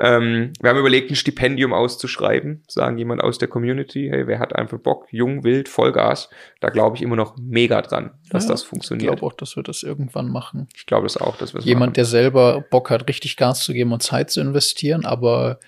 Ähm, 0.00 0.52
wir 0.60 0.70
haben 0.70 0.78
überlegt, 0.78 1.12
ein 1.12 1.16
Stipendium 1.16 1.72
auszuschreiben, 1.72 2.64
sagen 2.66 2.98
jemand 2.98 3.22
aus 3.22 3.38
der 3.38 3.46
Community, 3.46 4.08
hey, 4.10 4.26
wer 4.26 4.40
hat 4.40 4.56
einfach 4.56 4.79
Bock, 4.82 5.06
jung, 5.10 5.44
wild, 5.44 5.68
Vollgas. 5.68 6.28
Da 6.60 6.70
glaube 6.70 6.96
ich 6.96 7.02
immer 7.02 7.16
noch 7.16 7.36
mega 7.36 7.82
dran, 7.82 8.12
dass 8.30 8.44
ja, 8.44 8.50
das 8.50 8.62
funktioniert. 8.62 9.02
Ich 9.02 9.08
glaube 9.08 9.26
auch, 9.26 9.36
dass 9.36 9.56
wir 9.56 9.62
das 9.62 9.82
irgendwann 9.82 10.28
machen. 10.28 10.68
Ich 10.74 10.86
glaube 10.86 11.06
es 11.06 11.16
auch, 11.16 11.36
dass 11.36 11.54
wir 11.54 11.60
es 11.60 11.64
Jemand, 11.64 11.90
machen. 11.90 11.94
der 11.94 12.04
selber 12.04 12.64
Bock 12.70 12.90
hat, 12.90 13.08
richtig 13.08 13.36
Gas 13.36 13.64
zu 13.64 13.72
geben 13.72 13.92
und 13.92 14.02
Zeit 14.02 14.30
zu 14.30 14.40
investieren, 14.40 15.04
aber 15.04 15.58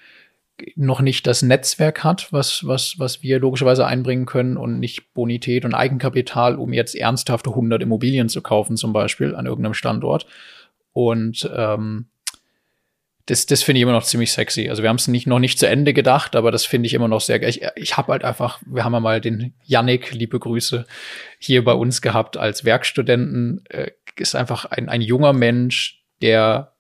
noch 0.77 1.01
nicht 1.01 1.27
das 1.27 1.43
Netzwerk 1.43 2.05
hat, 2.05 2.33
was, 2.33 2.67
was, 2.67 2.95
was 2.99 3.23
wir 3.23 3.41
logischerweise 3.41 3.87
einbringen 3.87 4.27
können 4.27 4.57
und 4.57 4.79
nicht 4.79 5.13
Bonität 5.15 5.65
und 5.65 5.75
Eigenkapital, 5.75 6.57
um 6.57 6.73
jetzt 6.73 6.95
ernsthafte 6.95 7.51
100 7.51 7.83
Immobilien 7.83 8.29
zu 8.29 8.43
kaufen, 8.43 8.77
zum 8.77 8.93
Beispiel 8.93 9.35
an 9.35 9.47
irgendeinem 9.47 9.75
Standort. 9.75 10.27
Und 10.93 11.51
ähm, 11.55 12.07
das, 13.27 13.47
das 13.47 13.63
finde 13.63 13.79
ich 13.79 13.83
immer 13.83 13.93
noch 13.93 14.05
ziemlich 14.05 14.33
sexy. 14.33 14.69
Also 14.69 14.83
wir 14.83 14.89
haben 14.89 14.97
es 14.97 15.09
nicht, 15.09 15.27
noch 15.27 15.39
nicht 15.39 15.59
zu 15.59 15.69
Ende 15.69 15.93
gedacht, 15.93 16.35
aber 16.35 16.51
das 16.51 16.65
finde 16.65 16.87
ich 16.87 16.95
immer 16.95 17.09
noch 17.09 17.21
sehr 17.21 17.39
geil. 17.39 17.51
Ich, 17.51 17.63
ich 17.77 17.97
habe 17.97 18.13
halt 18.13 18.25
einfach, 18.25 18.61
wir 18.67 18.85
haben 18.85 18.95
ja 18.95 19.01
mal 19.01 19.21
den 19.21 19.55
Yannick, 19.65 20.13
liebe 20.13 20.39
Grüße, 20.39 20.87
hier 21.39 21.65
bei 21.65 21.73
uns 21.73 22.03
gehabt 22.03 22.37
als 22.37 22.65
Werkstudenten. 22.65 23.65
Äh, 23.69 23.93
ist 24.17 24.35
einfach 24.35 24.67
ein, 24.67 24.89
ein 24.89 25.01
junger 25.01 25.33
Mensch, 25.33 26.03
der 26.21 26.75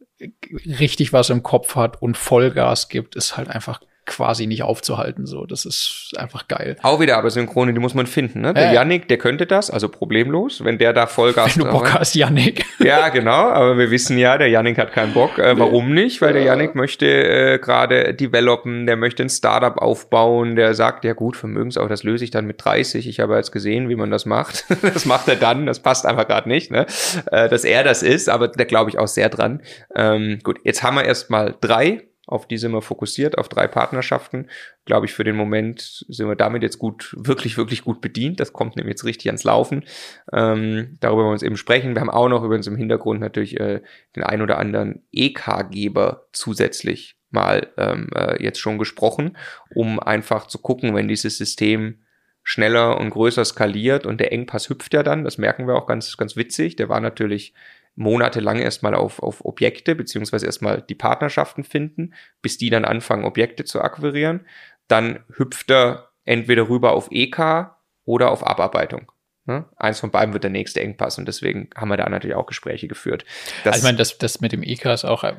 richtig 0.67 1.13
was 1.13 1.31
im 1.31 1.43
Kopf 1.43 1.75
hat 1.77 2.01
und 2.03 2.17
Vollgas 2.17 2.89
gibt, 2.89 3.17
ist 3.17 3.37
halt 3.37 3.49
einfach 3.49 3.81
quasi 4.05 4.47
nicht 4.47 4.63
aufzuhalten. 4.63 5.27
So, 5.27 5.47
das 5.47 5.65
ist 5.65 6.13
einfach 6.17 6.49
geil. 6.49 6.77
Auch 6.83 7.01
wieder 7.01 7.19
aber 7.19 7.31
Synchrone, 7.31 7.73
die 7.73 7.79
muss 7.79 7.95
man 7.95 8.07
finden. 8.07 8.41
Ne? 8.41 8.53
Der 8.53 8.71
äh. 8.71 8.75
Yannick, 8.75 9.07
der 9.09 9.19
könnte 9.19 9.47
das, 9.47 9.71
also 9.71 9.89
problemlos, 9.89 10.65
wenn 10.65 10.79
der 10.79 10.93
da 10.93 11.07
Vollgas. 11.07 11.57
Wenn 11.57 11.65
du 11.65 11.71
Bock 11.71 11.93
hast, 11.95 12.15
Yannick. 12.15 12.65
Ja, 12.83 13.11
genau. 13.11 13.31
Aber 13.31 13.79
wir 13.79 13.93
wissen 13.93 14.19
ja, 14.19 14.37
der 14.37 14.49
Yannick 14.49 14.77
hat 14.77 14.93
keinen 14.93 15.13
Bock. 15.13 15.39
Äh, 15.39 15.57
warum 15.57 15.95
nicht? 15.95 16.21
Weil 16.21 16.33
der 16.33 16.43
Yannick 16.43 16.75
möchte 16.75 17.07
äh, 17.07 17.59
gerade 17.59 18.13
developen, 18.13 18.87
der 18.87 18.97
möchte 18.97 19.23
ein 19.23 19.29
Startup 19.29 19.79
aufbauen. 19.79 20.57
Der 20.57 20.75
sagt, 20.75 21.05
ja 21.05 21.13
gut, 21.13 21.37
Vermögensauf, 21.37 21.89
das 21.89 22.03
löse 22.03 22.25
ich 22.25 22.33
dann 22.33 22.45
mit 22.45 22.65
30. 22.65 23.07
Ich 23.07 23.21
habe 23.21 23.37
jetzt 23.37 23.53
gesehen, 23.53 23.89
wie 23.89 23.95
man 23.95 24.11
das 24.11 24.27
macht. 24.27 24.65
das 24.83 25.05
macht 25.05 25.29
er 25.29 25.37
dann. 25.37 25.65
Das 25.65 25.79
passt 25.79 26.05
einfach 26.05 26.27
gerade 26.27 26.49
nicht, 26.49 26.73
ne? 26.73 26.87
Äh, 27.31 27.49
dass 27.49 27.65
er 27.65 27.85
das 27.85 28.03
ist. 28.03 28.29
Aber 28.29 28.49
da 28.49 28.65
glaube 28.65 28.91
ich 28.91 28.99
auch 28.99 29.09
sehr 29.09 29.29
dran. 29.29 29.63
Ähm, 29.95 30.41
gut, 30.43 30.59
jetzt 30.65 30.83
haben 30.83 30.97
wir 30.97 31.05
erstmal 31.05 31.55
drei 31.61 32.03
auf 32.33 32.49
die 32.49 32.57
sind 32.57 32.73
wir 32.73 32.83
fokussiert, 32.83 33.39
auf 33.39 33.49
drei 33.49 33.69
Partnerschaften. 33.69 34.49
Glaube 34.85 35.07
ich, 35.07 35.13
für 35.13 35.25
den 35.25 35.37
Moment 35.37 36.05
sind 36.09 36.29
wir 36.29 36.37
damit 36.37 36.63
jetzt 36.63 36.79
gut, 36.79 37.15
wirklich, 37.17 37.57
wirklich 37.57 37.85
gut 37.85 38.01
bedient. 38.01 38.41
Das 38.41 38.53
kommt 38.53 38.77
nämlich 38.77 38.95
jetzt 38.95 39.05
richtig 39.05 39.29
ans 39.29 39.45
Laufen. 39.45 39.85
Ähm, 40.33 40.97
darüber 41.01 41.19
wollen 41.19 41.29
wir 41.29 41.35
uns 41.35 41.43
eben 41.43 41.57
sprechen. 41.57 41.95
Wir 41.95 42.01
haben 42.01 42.11
auch 42.11 42.29
noch 42.29 42.43
übrigens 42.43 42.67
im 42.67 42.77
Hintergrund 42.77 43.21
natürlich 43.21 43.61
äh, 43.61 43.83
den 44.17 44.25
ein 44.25 44.43
oder 44.43 44.59
anderen 44.59 45.03
EK-Geber 45.13 46.27
zusätzlich 46.33 47.17
mal 47.31 47.69
ähm, 47.77 48.09
äh, 48.15 48.43
jetzt 48.43 48.59
schon 48.59 48.79
gesprochen, 48.79 49.37
um 49.75 50.01
einfach 50.01 50.47
zu 50.47 50.59
gucken, 50.59 50.95
wenn 50.95 51.09
dieses 51.09 51.39
System 51.39 51.99
schneller 52.45 52.99
und 52.99 53.11
größer 53.11 53.45
skaliert 53.45 54.05
und 54.05 54.19
der 54.19 54.33
Engpass 54.33 54.69
hüpft 54.69 54.95
ja 54.95 55.03
dann, 55.03 55.25
das 55.25 55.39
merken 55.39 55.67
wir 55.67 55.77
auch 55.77 55.87
ganz, 55.87 56.17
ganz 56.17 56.37
witzig. 56.37 56.77
Der 56.77 56.89
war 56.89 57.01
natürlich 57.01 57.55
monatelang 57.95 58.59
erstmal 58.59 58.95
auf, 58.95 59.23
auf 59.23 59.45
Objekte, 59.45 59.95
beziehungsweise 59.95 60.47
erstmal 60.47 60.83
die 60.83 60.95
Partnerschaften 60.95 61.65
finden, 61.65 62.15
bis 62.41 62.59
die 62.59 62.71
dann 62.71 62.85
anfangen, 62.85 63.25
Objekte 63.25 63.65
zu 63.65 63.81
akquirieren. 63.81 64.47
Dann 64.89 65.25
hüpft 65.37 65.71
er 65.71 66.11
entweder 66.25 66.69
rüber 66.69 66.93
auf 66.93 67.09
EK 67.11 67.71
oder 68.05 68.31
auf 68.31 68.47
Abarbeitung. 68.47 69.13
Ne? 69.45 69.67
Eins 69.77 70.01
von 70.01 70.11
beiden 70.11 70.33
wird 70.33 70.45
der 70.45 70.51
nächste 70.51 70.81
Engpass 70.81 71.19
und 71.19 71.27
deswegen 71.27 71.71
haben 71.75 71.89
wir 71.89 71.97
da 71.97 72.09
natürlich 72.09 72.37
auch 72.37 72.47
Gespräche 72.47 72.89
geführt. 72.89 73.25
Das 73.65 73.75
also 73.75 73.79
ich 73.79 73.85
meine, 73.85 73.99
das, 73.99 74.19
das 74.19 74.41
mit 74.41 74.53
dem 74.53 74.63
EK 74.63 74.87
ist 74.87 75.05
auch, 75.05 75.25
äh, 75.25 75.35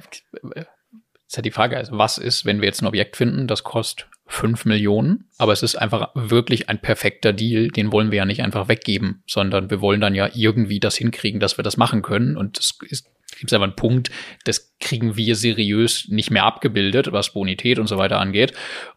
ist 1.27 1.37
halt 1.37 1.45
die 1.45 1.51
Frage, 1.51 1.77
also 1.77 1.97
was 1.97 2.17
ist, 2.17 2.45
wenn 2.45 2.59
wir 2.59 2.67
jetzt 2.67 2.81
ein 2.81 2.87
Objekt 2.87 3.15
finden, 3.15 3.47
das 3.47 3.63
kostet 3.63 4.07
5 4.33 4.65
Millionen, 4.65 5.25
aber 5.37 5.53
es 5.53 5.61
ist 5.61 5.75
einfach 5.75 6.09
wirklich 6.15 6.67
ein 6.67 6.79
perfekter 6.79 7.33
Deal, 7.33 7.67
den 7.67 7.91
wollen 7.91 8.11
wir 8.11 8.17
ja 8.17 8.25
nicht 8.25 8.41
einfach 8.41 8.67
weggeben, 8.67 9.23
sondern 9.27 9.69
wir 9.69 9.79
wollen 9.79 10.01
dann 10.01 10.15
ja 10.15 10.29
irgendwie 10.33 10.79
das 10.79 10.95
hinkriegen, 10.95 11.39
dass 11.39 11.57
wir 11.57 11.63
das 11.63 11.77
machen 11.77 12.01
können 12.01 12.35
und 12.35 12.57
es 12.57 12.79
gibt 13.39 13.53
aber 13.53 13.65
einen 13.65 13.75
Punkt, 13.75 14.09
das 14.45 14.75
kriegen 14.79 15.15
wir 15.17 15.35
seriös 15.35 16.07
nicht 16.09 16.31
mehr 16.31 16.45
abgebildet, 16.45 17.11
was 17.11 17.33
Bonität 17.33 17.77
und 17.77 17.87
so 17.87 17.97
weiter 17.97 18.19
angeht. 18.19 18.53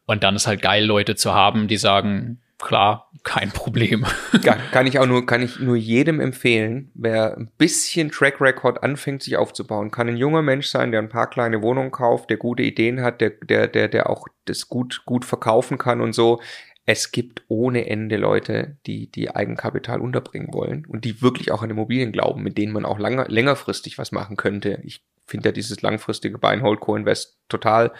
Und 0.07 0.23
dann 0.23 0.37
ist 0.37 0.47
halt 0.47 0.63
geil, 0.63 0.85
Leute 0.85 1.17
zu 1.17 1.35
haben, 1.35 1.69
die 1.69 1.77
sagen, 1.77 2.41
klar, 2.59 3.11
kein 3.23 3.51
Problem. 3.51 4.05
Ja, 4.43 4.57
kann 4.71 4.87
ich 4.87 4.99
auch 4.99 5.07
nur, 5.07 5.27
kann 5.27 5.43
ich 5.43 5.59
nur 5.59 5.77
jedem 5.77 6.21
empfehlen, 6.21 6.91
wer 6.95 7.37
ein 7.37 7.51
bisschen 7.59 8.11
Track 8.11 8.41
Record 8.41 8.83
anfängt, 8.83 9.23
sich 9.23 9.37
aufzubauen, 9.37 9.91
kann 9.91 10.09
ein 10.09 10.17
junger 10.17 10.43
Mensch 10.43 10.69
sein, 10.69 10.93
der 10.93 11.01
ein 11.01 11.09
paar 11.09 11.29
kleine 11.29 11.63
Wohnungen 11.63 11.91
kauft, 11.91 12.31
der 12.31 12.37
gute 12.37 12.63
Ideen 12.63 13.03
hat, 13.03 13.21
der, 13.21 13.31
der, 13.31 13.67
der, 13.67 13.89
der 13.89 14.11
auch 14.11 14.29
das 14.45 14.69
gut, 14.69 15.03
gut 15.05 15.25
verkaufen 15.25 15.79
kann 15.79 16.01
und 16.01 16.13
so. 16.13 16.41
Es 16.85 17.11
gibt 17.11 17.43
ohne 17.49 17.89
Ende 17.89 18.17
Leute, 18.17 18.77
die, 18.87 19.11
die 19.11 19.35
Eigenkapital 19.35 20.01
unterbringen 20.01 20.55
wollen 20.55 20.87
und 20.87 21.05
die 21.05 21.21
wirklich 21.21 21.51
auch 21.51 21.63
an 21.63 21.71
Immobilien 21.71 22.13
glauben, 22.13 22.45
mit 22.45 22.57
denen 22.57 22.73
man 22.73 22.85
auch 22.85 23.01
langer, 23.01 23.27
längerfristig 23.29 23.99
was 23.99 24.13
machen 24.13 24.37
könnte. 24.37 24.81
Ich 24.85 25.03
finde 25.27 25.49
ja 25.49 25.53
dieses 25.53 25.83
langfristige 25.83 26.39
Buy 26.39 26.55
and 26.55 26.63
Hold 26.63 26.81
Co-Invest 26.81 27.39
total 27.49 27.93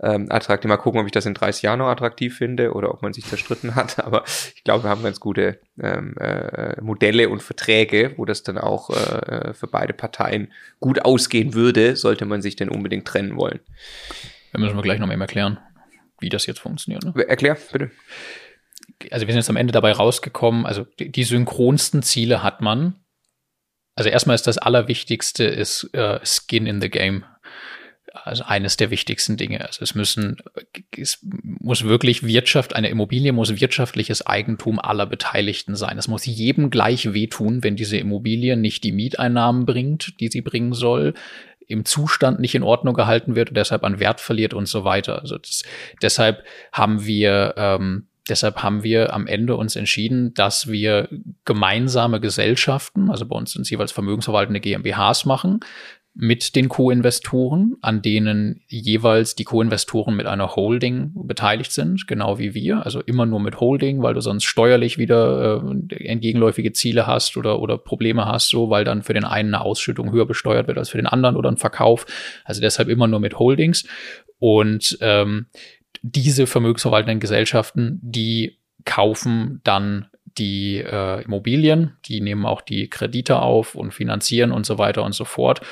ähm, 0.00 0.26
attraktiv. 0.30 0.68
Mal 0.68 0.76
gucken, 0.76 1.00
ob 1.00 1.06
ich 1.06 1.12
das 1.12 1.26
in 1.26 1.34
30 1.34 1.62
Jahren 1.62 1.78
noch 1.78 1.88
attraktiv 1.88 2.36
finde 2.36 2.72
oder 2.72 2.90
ob 2.92 3.02
man 3.02 3.12
sich 3.12 3.24
zerstritten 3.24 3.74
hat. 3.74 3.98
Aber 4.04 4.24
ich 4.54 4.64
glaube, 4.64 4.84
wir 4.84 4.90
haben 4.90 5.02
ganz 5.02 5.20
gute 5.20 5.60
ähm, 5.80 6.16
äh, 6.18 6.80
Modelle 6.80 7.28
und 7.30 7.42
Verträge, 7.42 8.14
wo 8.16 8.24
das 8.24 8.42
dann 8.42 8.58
auch 8.58 8.90
äh, 8.90 9.54
für 9.54 9.66
beide 9.66 9.94
Parteien 9.94 10.52
gut 10.80 11.04
ausgehen 11.04 11.54
würde, 11.54 11.96
sollte 11.96 12.26
man 12.26 12.42
sich 12.42 12.56
denn 12.56 12.68
unbedingt 12.68 13.06
trennen 13.06 13.36
wollen. 13.36 13.60
Da 14.52 14.60
müssen 14.60 14.76
wir 14.76 14.82
gleich 14.82 15.00
noch 15.00 15.08
mehr 15.08 15.18
erklären, 15.18 15.58
wie 16.20 16.28
das 16.28 16.46
jetzt 16.46 16.60
funktioniert. 16.60 17.04
Ne? 17.04 17.28
Erklär, 17.28 17.56
bitte. 17.72 17.90
also 19.10 19.26
wir 19.26 19.32
sind 19.32 19.40
jetzt 19.40 19.50
am 19.50 19.56
Ende 19.56 19.72
dabei 19.72 19.92
rausgekommen, 19.92 20.64
also 20.64 20.84
die, 20.98 21.10
die 21.10 21.24
synchronsten 21.24 22.02
Ziele 22.02 22.42
hat 22.42 22.60
man. 22.60 23.03
Also 23.94 24.10
erstmal 24.10 24.34
ist 24.34 24.46
das 24.46 24.58
Allerwichtigste 24.58 25.44
ist 25.44 25.90
äh, 25.94 26.18
Skin 26.24 26.66
in 26.66 26.80
the 26.80 26.90
Game 26.90 27.24
also 28.22 28.44
eines 28.44 28.76
der 28.76 28.90
wichtigsten 28.90 29.36
Dinge. 29.36 29.66
Also 29.66 29.82
es 29.82 29.94
müssen, 29.94 30.36
es 30.96 31.18
muss 31.22 31.84
wirklich 31.84 32.24
Wirtschaft, 32.24 32.76
eine 32.76 32.88
Immobilie 32.88 33.32
muss 33.32 33.60
wirtschaftliches 33.60 34.26
Eigentum 34.26 34.78
aller 34.78 35.06
Beteiligten 35.06 35.74
sein. 35.74 35.98
Es 35.98 36.08
muss 36.08 36.24
jedem 36.24 36.70
gleich 36.70 37.12
wehtun, 37.12 37.64
wenn 37.64 37.76
diese 37.76 37.96
Immobilie 37.96 38.56
nicht 38.56 38.84
die 38.84 38.92
Mieteinnahmen 38.92 39.66
bringt, 39.66 40.20
die 40.20 40.28
sie 40.28 40.42
bringen 40.42 40.72
soll, 40.72 41.14
im 41.66 41.84
Zustand 41.84 42.40
nicht 42.40 42.54
in 42.54 42.62
Ordnung 42.62 42.94
gehalten 42.94 43.34
wird 43.34 43.48
und 43.48 43.56
deshalb 43.56 43.84
an 43.84 43.98
Wert 43.98 44.20
verliert 44.20 44.54
und 44.54 44.66
so 44.66 44.84
weiter. 44.84 45.20
Also 45.20 45.38
das, 45.38 45.64
deshalb 46.00 46.44
haben 46.72 47.04
wir 47.04 47.54
ähm, 47.56 48.06
Deshalb 48.28 48.62
haben 48.62 48.82
wir 48.82 49.12
am 49.12 49.26
Ende 49.26 49.56
uns 49.56 49.76
entschieden, 49.76 50.32
dass 50.34 50.70
wir 50.70 51.08
gemeinsame 51.44 52.20
Gesellschaften, 52.20 53.10
also 53.10 53.26
bei 53.26 53.36
uns 53.36 53.52
sind 53.52 53.62
es 53.62 53.70
jeweils 53.70 53.92
vermögensverwaltende 53.92 54.60
GmbHs 54.60 55.26
machen, 55.26 55.60
mit 56.16 56.54
den 56.54 56.68
Co-Investoren, 56.68 57.74
an 57.80 58.00
denen 58.00 58.62
jeweils 58.68 59.34
die 59.34 59.42
Co-Investoren 59.42 60.14
mit 60.14 60.26
einer 60.26 60.54
Holding 60.54 61.10
beteiligt 61.14 61.72
sind, 61.72 62.06
genau 62.06 62.38
wie 62.38 62.54
wir. 62.54 62.84
Also 62.84 63.00
immer 63.00 63.26
nur 63.26 63.40
mit 63.40 63.58
Holding, 63.58 64.00
weil 64.00 64.14
du 64.14 64.20
sonst 64.20 64.44
steuerlich 64.44 64.96
wieder 64.96 65.60
äh, 65.90 66.06
entgegenläufige 66.06 66.72
Ziele 66.72 67.08
hast 67.08 67.36
oder, 67.36 67.60
oder 67.60 67.78
Probleme 67.78 68.26
hast, 68.26 68.48
so, 68.48 68.70
weil 68.70 68.84
dann 68.84 69.02
für 69.02 69.12
den 69.12 69.24
einen 69.24 69.54
eine 69.54 69.64
Ausschüttung 69.64 70.12
höher 70.12 70.26
besteuert 70.26 70.68
wird 70.68 70.78
als 70.78 70.88
für 70.88 70.98
den 70.98 71.08
anderen 71.08 71.34
oder 71.34 71.50
ein 71.50 71.56
Verkauf. 71.56 72.06
Also 72.44 72.60
deshalb 72.60 72.88
immer 72.88 73.08
nur 73.08 73.18
mit 73.18 73.40
Holdings. 73.40 73.84
Und 74.38 74.96
ähm, 75.00 75.46
diese 76.06 76.46
vermögensverwaltenden 76.46 77.18
Gesellschaften, 77.18 77.98
die 78.02 78.58
kaufen 78.84 79.62
dann 79.64 80.10
die 80.36 80.76
äh, 80.76 81.22
Immobilien, 81.22 81.96
die 82.04 82.20
nehmen 82.20 82.44
auch 82.44 82.60
die 82.60 82.90
Kredite 82.90 83.40
auf 83.40 83.74
und 83.74 83.94
finanzieren 83.94 84.52
und 84.52 84.66
so 84.66 84.76
weiter 84.76 85.02
und 85.02 85.14
so 85.14 85.24
fort. 85.24 85.62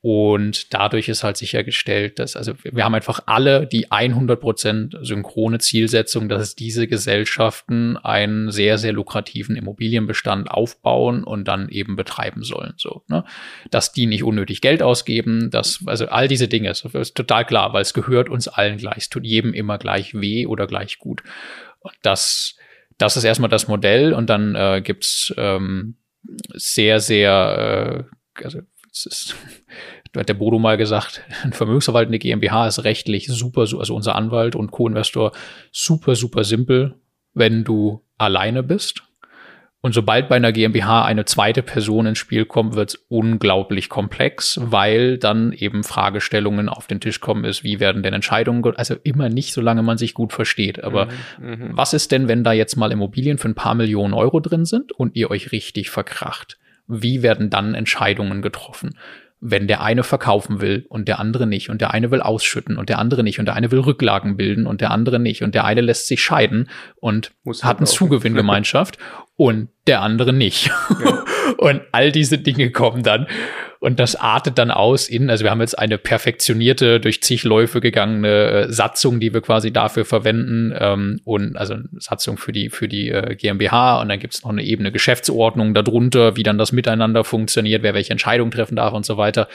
Und 0.00 0.72
dadurch 0.74 1.08
ist 1.08 1.24
halt 1.24 1.36
sichergestellt, 1.36 2.20
dass, 2.20 2.36
also 2.36 2.52
wir 2.62 2.84
haben 2.84 2.94
einfach 2.94 3.20
alle 3.26 3.66
die 3.66 3.88
100% 3.88 5.04
synchrone 5.04 5.58
Zielsetzung, 5.58 6.28
dass 6.28 6.54
diese 6.54 6.86
Gesellschaften 6.86 7.96
einen 7.96 8.52
sehr, 8.52 8.78
sehr 8.78 8.92
lukrativen 8.92 9.56
Immobilienbestand 9.56 10.52
aufbauen 10.52 11.24
und 11.24 11.48
dann 11.48 11.68
eben 11.68 11.96
betreiben 11.96 12.44
sollen, 12.44 12.74
so, 12.76 13.02
ne? 13.08 13.24
Dass 13.72 13.92
die 13.92 14.06
nicht 14.06 14.22
unnötig 14.22 14.60
Geld 14.60 14.84
ausgeben, 14.84 15.50
dass, 15.50 15.80
also 15.86 16.06
all 16.06 16.28
diese 16.28 16.46
Dinge, 16.46 16.68
das 16.68 16.84
ist 16.84 17.16
total 17.16 17.44
klar, 17.44 17.72
weil 17.72 17.82
es 17.82 17.92
gehört 17.92 18.28
uns 18.28 18.46
allen 18.46 18.78
gleich, 18.78 18.98
es 18.98 19.08
tut 19.08 19.24
jedem 19.24 19.52
immer 19.52 19.78
gleich 19.78 20.14
weh 20.14 20.46
oder 20.46 20.68
gleich 20.68 20.98
gut. 20.98 21.24
Und 21.80 21.94
das, 22.02 22.56
das 22.98 23.16
ist 23.16 23.24
erstmal 23.24 23.50
das 23.50 23.66
Modell 23.66 24.12
und 24.12 24.30
dann 24.30 24.54
äh, 24.54 24.80
gibt's 24.80 25.34
ähm, 25.36 25.96
sehr, 26.54 27.00
sehr, 27.00 28.06
äh, 28.36 28.44
also 28.44 28.60
es 28.98 29.06
ist, 29.06 29.36
hat 30.16 30.28
der 30.28 30.34
Bodo 30.34 30.58
mal 30.58 30.76
gesagt, 30.76 31.22
ein 31.42 31.52
vermögensverwaltende 31.52 32.18
GmbH 32.18 32.66
ist 32.66 32.84
rechtlich 32.84 33.28
super, 33.28 33.62
also 33.62 33.94
unser 33.94 34.14
Anwalt 34.14 34.56
und 34.56 34.70
Co-Investor 34.70 35.32
super, 35.72 36.14
super 36.14 36.44
simpel, 36.44 36.94
wenn 37.34 37.64
du 37.64 38.04
alleine 38.16 38.62
bist. 38.62 39.02
Und 39.80 39.92
sobald 39.94 40.28
bei 40.28 40.34
einer 40.34 40.50
GmbH 40.50 41.04
eine 41.04 41.24
zweite 41.24 41.62
Person 41.62 42.06
ins 42.06 42.18
Spiel 42.18 42.44
kommt, 42.46 42.74
wird 42.74 42.90
es 42.90 42.94
unglaublich 43.08 43.88
komplex, 43.88 44.58
weil 44.60 45.18
dann 45.18 45.52
eben 45.52 45.84
Fragestellungen 45.84 46.68
auf 46.68 46.88
den 46.88 46.98
Tisch 46.98 47.20
kommen 47.20 47.44
ist, 47.44 47.62
wie 47.62 47.78
werden 47.78 48.02
denn 48.02 48.12
Entscheidungen, 48.12 48.64
also 48.76 48.96
immer 49.04 49.28
nicht, 49.28 49.52
solange 49.52 49.84
man 49.84 49.96
sich 49.96 50.14
gut 50.14 50.32
versteht. 50.32 50.82
Aber 50.82 51.06
mhm, 51.40 51.48
mhm, 51.48 51.70
was 51.74 51.94
ist 51.94 52.10
denn, 52.10 52.26
wenn 52.26 52.42
da 52.42 52.52
jetzt 52.52 52.74
mal 52.74 52.90
Immobilien 52.90 53.38
für 53.38 53.48
ein 53.48 53.54
paar 53.54 53.76
Millionen 53.76 54.14
Euro 54.14 54.40
drin 54.40 54.64
sind 54.64 54.90
und 54.90 55.14
ihr 55.14 55.30
euch 55.30 55.52
richtig 55.52 55.90
verkracht? 55.90 56.58
Wie 56.88 57.22
werden 57.22 57.50
dann 57.50 57.74
Entscheidungen 57.74 58.42
getroffen? 58.42 58.96
wenn 59.40 59.68
der 59.68 59.82
eine 59.82 60.02
verkaufen 60.02 60.60
will 60.60 60.84
und 60.88 61.06
der 61.06 61.20
andere 61.20 61.46
nicht 61.46 61.70
und 61.70 61.80
der 61.80 61.92
eine 61.92 62.10
will 62.10 62.20
ausschütten 62.20 62.76
und 62.76 62.88
der 62.88 62.98
andere 62.98 63.22
nicht 63.22 63.38
und 63.38 63.46
der 63.46 63.54
eine 63.54 63.70
will 63.70 63.78
Rücklagen 63.78 64.36
bilden 64.36 64.66
und 64.66 64.80
der 64.80 64.90
andere 64.90 65.20
nicht 65.20 65.42
und 65.42 65.54
der 65.54 65.64
eine 65.64 65.80
lässt 65.80 66.08
sich 66.08 66.22
scheiden 66.22 66.68
und 66.96 67.32
Muss 67.44 67.62
hat 67.62 67.78
eine 67.78 67.86
Zugewinngemeinschaft 67.86 68.98
und 69.38 69.68
der 69.86 70.02
andere 70.02 70.34
nicht. 70.34 70.66
Ja. 70.66 71.24
und 71.56 71.80
all 71.92 72.12
diese 72.12 72.36
Dinge 72.36 72.70
kommen 72.70 73.02
dann 73.02 73.26
und 73.80 74.00
das 74.00 74.16
artet 74.16 74.58
dann 74.58 74.70
aus 74.70 75.08
in, 75.08 75.30
also 75.30 75.44
wir 75.44 75.50
haben 75.50 75.60
jetzt 75.60 75.78
eine 75.78 75.98
perfektionierte, 75.98 76.98
durch 76.98 77.22
zig 77.22 77.44
Läufe 77.44 77.80
gegangene 77.80 78.28
äh, 78.28 78.72
Satzung, 78.72 79.20
die 79.20 79.32
wir 79.32 79.40
quasi 79.40 79.72
dafür 79.72 80.04
verwenden. 80.04 80.74
Ähm, 80.76 81.20
und 81.24 81.56
also 81.56 81.74
eine 81.74 81.88
Satzung 81.98 82.38
für 82.38 82.50
die, 82.50 82.70
für 82.70 82.88
die 82.88 83.10
äh, 83.10 83.36
GmbH 83.36 84.00
und 84.00 84.08
dann 84.08 84.18
gibt 84.18 84.34
es 84.34 84.42
noch 84.42 84.50
eine 84.50 84.64
Ebene 84.64 84.90
Geschäftsordnung 84.90 85.74
darunter, 85.74 86.36
wie 86.36 86.42
dann 86.42 86.58
das 86.58 86.72
miteinander 86.72 87.22
funktioniert, 87.22 87.82
wer 87.84 87.94
welche 87.94 88.10
Entscheidungen 88.10 88.50
treffen 88.50 88.74
darf 88.74 88.92
und 88.94 89.06
so 89.06 89.16
weiter. 89.16 89.46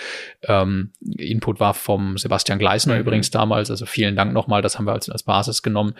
Ähm, 0.43 0.91
Input 1.18 1.60
war 1.60 1.73
vom 1.73 2.18
Sebastian 2.18 2.60
Gleisner 2.60 2.95
mhm. 2.95 3.01
übrigens 3.01 3.30
damals. 3.30 3.69
Also 3.69 3.85
vielen 3.85 4.15
Dank 4.15 4.31
nochmal, 4.31 4.61
das 4.61 4.77
haben 4.77 4.85
wir 4.85 4.93
als, 4.93 5.10
als 5.10 5.23
Basis 5.23 5.64
genommen. 5.64 5.95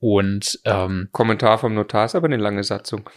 Und 0.00 0.58
ähm, 0.64 1.08
Kommentar 1.12 1.58
vom 1.58 1.74
Notar 1.74 2.06
ist 2.06 2.14
aber 2.14 2.26
eine 2.26 2.38
lange 2.38 2.64
Satzung. 2.64 3.08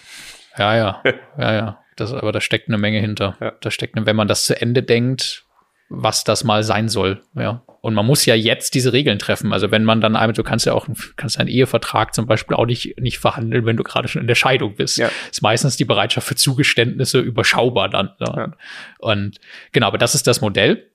Ja, 0.58 0.76
ja, 0.76 1.04
ja, 1.38 1.54
ja. 1.54 1.80
Das, 1.96 2.14
aber 2.14 2.32
da 2.32 2.42
steckt 2.42 2.68
eine 2.68 2.78
Menge 2.78 3.00
hinter. 3.00 3.38
Ja. 3.40 3.54
Da 3.62 3.72
steckt, 3.72 3.96
eine, 3.96 4.06
wenn 4.06 4.16
man 4.16 4.28
das 4.28 4.46
zu 4.46 4.60
Ende 4.60 4.84
denkt, 4.84 5.46
was 5.90 6.24
das 6.24 6.44
mal 6.44 6.64
sein 6.64 6.90
soll. 6.90 7.22
Ja. 7.36 7.64
Und 7.82 7.94
man 7.94 8.06
muss 8.06 8.26
ja 8.26 8.34
jetzt 8.34 8.74
diese 8.74 8.94
Regeln 8.94 9.20
treffen. 9.20 9.54
Also 9.54 9.70
wenn 9.70 9.84
man 9.84 10.02
dann 10.02 10.16
einmal, 10.16 10.34
du 10.34 10.44
kannst 10.44 10.66
ja 10.66 10.74
auch, 10.74 10.88
kannst 11.18 11.40
einen 11.40 11.50
Ehevertrag 11.50 12.14
zum 12.14 12.26
Beispiel 12.26 12.56
auch 12.56 12.66
nicht, 12.66 13.00
nicht 13.00 13.20
verhandeln, 13.20 13.66
wenn 13.66 13.78
du 13.78 13.84
gerade 13.84 14.08
schon 14.08 14.22
in 14.22 14.28
der 14.28 14.36
Scheidung 14.36 14.76
bist. 14.76 14.98
Ja. 14.98 15.10
Ist 15.30 15.42
meistens 15.42 15.78
die 15.78 15.86
Bereitschaft 15.86 16.28
für 16.28 16.36
Zugeständnisse 16.36 17.20
überschaubar 17.20 17.90
dann. 17.90 18.12
Ja. 18.20 18.54
Und 19.00 19.40
genau, 19.72 19.88
aber 19.88 19.98
das 19.98 20.16
ist 20.16 20.26
das 20.26 20.42
Modell. 20.42 20.90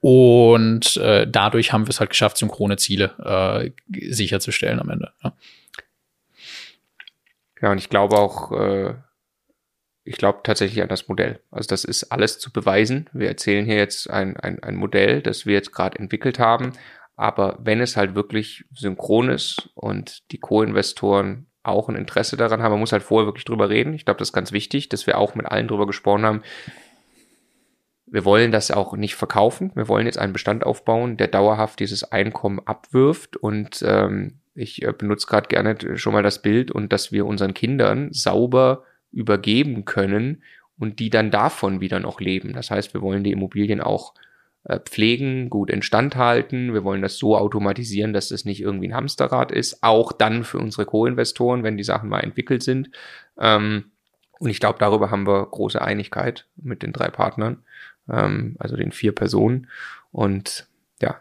Und 0.00 0.96
äh, 0.96 1.26
dadurch 1.28 1.72
haben 1.72 1.86
wir 1.86 1.90
es 1.90 2.00
halt 2.00 2.10
geschafft, 2.10 2.36
synchrone 2.36 2.76
Ziele 2.76 3.72
äh, 3.88 4.10
sicherzustellen 4.12 4.80
am 4.80 4.90
Ende. 4.90 5.12
Ja. 5.22 5.32
ja, 7.62 7.72
und 7.72 7.78
ich 7.78 7.88
glaube 7.88 8.16
auch, 8.16 8.52
äh, 8.52 8.94
ich 10.04 10.16
glaube 10.16 10.40
tatsächlich 10.44 10.82
an 10.82 10.88
das 10.88 11.08
Modell. 11.08 11.40
Also 11.50 11.68
das 11.68 11.84
ist 11.84 12.12
alles 12.12 12.38
zu 12.38 12.52
beweisen. 12.52 13.10
Wir 13.12 13.28
erzählen 13.28 13.64
hier 13.64 13.76
jetzt 13.76 14.08
ein, 14.08 14.36
ein, 14.36 14.62
ein 14.62 14.76
Modell, 14.76 15.22
das 15.22 15.46
wir 15.46 15.54
jetzt 15.54 15.72
gerade 15.72 15.98
entwickelt 15.98 16.38
haben. 16.38 16.72
Aber 17.16 17.58
wenn 17.60 17.80
es 17.80 17.96
halt 17.96 18.14
wirklich 18.14 18.64
synchron 18.72 19.30
ist 19.30 19.70
und 19.74 20.30
die 20.30 20.38
Co-Investoren 20.38 21.46
auch 21.62 21.88
ein 21.88 21.96
Interesse 21.96 22.36
daran 22.36 22.62
haben, 22.62 22.72
man 22.72 22.80
muss 22.80 22.92
halt 22.92 23.02
vorher 23.02 23.26
wirklich 23.26 23.44
drüber 23.44 23.68
reden. 23.68 23.94
Ich 23.94 24.04
glaube, 24.04 24.18
das 24.18 24.28
ist 24.28 24.34
ganz 24.34 24.52
wichtig, 24.52 24.88
dass 24.88 25.06
wir 25.06 25.18
auch 25.18 25.34
mit 25.34 25.46
allen 25.46 25.66
drüber 25.66 25.86
gesprochen 25.86 26.24
haben. 26.24 26.42
Wir 28.06 28.24
wollen 28.24 28.52
das 28.52 28.70
auch 28.70 28.96
nicht 28.96 29.16
verkaufen. 29.16 29.72
Wir 29.74 29.88
wollen 29.88 30.06
jetzt 30.06 30.18
einen 30.18 30.32
Bestand 30.32 30.64
aufbauen, 30.64 31.16
der 31.16 31.28
dauerhaft 31.28 31.80
dieses 31.80 32.04
Einkommen 32.04 32.60
abwirft. 32.64 33.36
Und 33.36 33.84
ähm, 33.86 34.34
ich 34.54 34.82
äh, 34.82 34.92
benutze 34.92 35.26
gerade 35.26 35.48
gerne 35.48 35.98
schon 35.98 36.12
mal 36.12 36.22
das 36.22 36.40
Bild 36.40 36.70
und 36.70 36.92
dass 36.92 37.10
wir 37.10 37.26
unseren 37.26 37.54
Kindern 37.54 38.12
sauber 38.12 38.84
übergeben 39.12 39.84
können 39.84 40.42
und 40.78 40.98
die 41.00 41.10
dann 41.10 41.30
davon 41.30 41.80
wieder 41.80 42.00
noch 42.00 42.20
leben. 42.20 42.52
Das 42.52 42.70
heißt, 42.70 42.94
wir 42.94 43.02
wollen 43.02 43.24
die 43.24 43.32
Immobilien 43.32 43.80
auch 43.80 44.14
äh, 44.64 44.80
pflegen, 44.80 45.48
gut 45.48 45.70
instand 45.70 46.16
halten. 46.16 46.74
Wir 46.74 46.84
wollen 46.84 47.02
das 47.02 47.18
so 47.18 47.36
automatisieren, 47.36 48.12
dass 48.12 48.28
das 48.28 48.44
nicht 48.44 48.60
irgendwie 48.60 48.88
ein 48.88 48.94
Hamsterrad 48.94 49.52
ist. 49.52 49.82
Auch 49.82 50.12
dann 50.12 50.44
für 50.44 50.58
unsere 50.58 50.86
Co-Investoren, 50.86 51.62
wenn 51.62 51.76
die 51.76 51.84
Sachen 51.84 52.08
mal 52.08 52.20
entwickelt 52.20 52.62
sind. 52.62 52.90
Ähm, 53.38 53.92
und 54.38 54.50
ich 54.50 54.60
glaube, 54.60 54.78
darüber 54.78 55.10
haben 55.10 55.26
wir 55.26 55.46
große 55.46 55.80
Einigkeit 55.80 56.46
mit 56.56 56.82
den 56.82 56.92
drei 56.92 57.08
Partnern, 57.08 57.62
ähm, 58.08 58.56
also 58.58 58.76
den 58.76 58.92
vier 58.92 59.12
Personen. 59.12 59.68
Und 60.12 60.68
ja, 61.00 61.20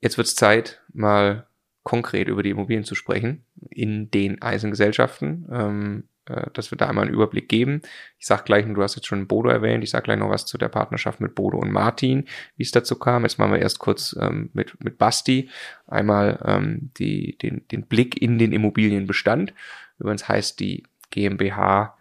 jetzt 0.00 0.16
wird 0.16 0.28
es 0.28 0.36
Zeit, 0.36 0.82
mal 0.92 1.46
konkret 1.82 2.28
über 2.28 2.42
die 2.42 2.50
Immobilien 2.50 2.84
zu 2.84 2.94
sprechen 2.94 3.44
in 3.70 4.10
den 4.10 4.42
Eisengesellschaften. 4.42 5.46
Ähm, 5.50 6.04
äh, 6.28 6.50
dass 6.54 6.72
wir 6.72 6.78
da 6.78 6.88
einmal 6.88 7.04
einen 7.04 7.14
Überblick 7.14 7.48
geben. 7.48 7.82
Ich 8.18 8.26
sag 8.26 8.44
gleich, 8.44 8.66
du 8.66 8.82
hast 8.82 8.96
jetzt 8.96 9.06
schon 9.06 9.28
Bodo 9.28 9.48
erwähnt, 9.48 9.84
ich 9.84 9.90
sag 9.90 10.04
gleich 10.04 10.18
noch 10.18 10.28
was 10.30 10.44
zu 10.44 10.58
der 10.58 10.68
Partnerschaft 10.68 11.20
mit 11.20 11.36
Bodo 11.36 11.58
und 11.58 11.70
Martin, 11.70 12.26
wie 12.56 12.64
es 12.64 12.72
dazu 12.72 12.98
kam. 12.98 13.22
Jetzt 13.22 13.38
machen 13.38 13.52
wir 13.52 13.60
erst 13.60 13.78
kurz 13.78 14.16
ähm, 14.20 14.50
mit, 14.52 14.82
mit 14.82 14.98
Basti 14.98 15.48
einmal 15.86 16.40
ähm, 16.44 16.90
die, 16.98 17.38
den, 17.38 17.66
den 17.68 17.86
Blick 17.86 18.20
in 18.20 18.38
den 18.38 18.52
Immobilienbestand. 18.52 19.54
Übrigens 20.00 20.28
heißt 20.28 20.58
die 20.58 20.82
GmbH 21.10 21.95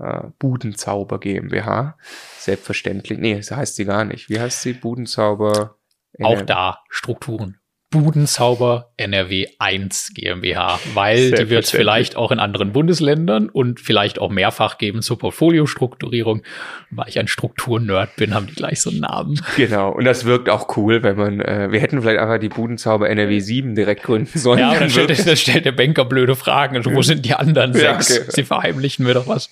äh, 0.00 0.28
Budenzauber 0.38 1.18
GmbH. 1.20 1.96
Selbstverständlich. 2.38 3.18
Nee, 3.18 3.40
so 3.40 3.56
heißt 3.56 3.76
sie 3.76 3.84
gar 3.84 4.04
nicht. 4.04 4.28
Wie 4.28 4.40
heißt 4.40 4.62
sie? 4.62 4.72
Budenzauber. 4.72 5.76
Auch 6.20 6.42
da 6.42 6.80
Strukturen. 6.88 7.60
Budenzauber 7.90 8.92
NRW 8.98 9.46
1 9.58 10.12
GmbH, 10.12 10.78
weil 10.92 11.30
die 11.30 11.48
wird 11.48 11.64
es 11.64 11.70
vielleicht 11.70 12.16
auch 12.16 12.30
in 12.30 12.38
anderen 12.38 12.72
Bundesländern 12.72 13.48
und 13.48 13.80
vielleicht 13.80 14.18
auch 14.18 14.28
mehrfach 14.28 14.76
geben 14.76 15.00
zur 15.00 15.18
Portfoliostrukturierung. 15.18 16.42
Weil 16.90 17.08
ich 17.08 17.18
ein 17.18 17.28
Strukturnerd 17.28 18.14
bin, 18.16 18.34
haben 18.34 18.46
die 18.46 18.54
gleich 18.54 18.82
so 18.82 18.90
einen 18.90 19.00
Namen. 19.00 19.40
Genau, 19.56 19.90
und 19.90 20.04
das 20.04 20.26
wirkt 20.26 20.50
auch 20.50 20.76
cool, 20.76 21.02
wenn 21.02 21.16
man, 21.16 21.40
äh, 21.40 21.68
wir 21.70 21.80
hätten 21.80 22.02
vielleicht 22.02 22.20
einfach 22.20 22.38
die 22.38 22.50
Budenzauber 22.50 23.08
NRW 23.08 23.40
7 23.40 23.74
direkt 23.74 24.02
gründen 24.02 24.38
sollen. 24.38 24.58
Ja, 24.58 24.78
dann 24.78 24.90
stellt, 24.90 25.08
dann 25.26 25.36
stellt 25.36 25.64
der 25.64 25.72
Banker 25.72 26.04
blöde 26.04 26.36
Fragen. 26.36 26.76
Also, 26.76 26.94
wo 26.94 27.00
sind 27.00 27.24
die 27.24 27.32
anderen 27.32 27.72
sechs? 27.72 28.10
Ja, 28.10 28.22
okay. 28.22 28.30
Sie 28.32 28.44
verheimlichen 28.44 29.06
mir 29.06 29.14
doch 29.14 29.28
was. 29.28 29.48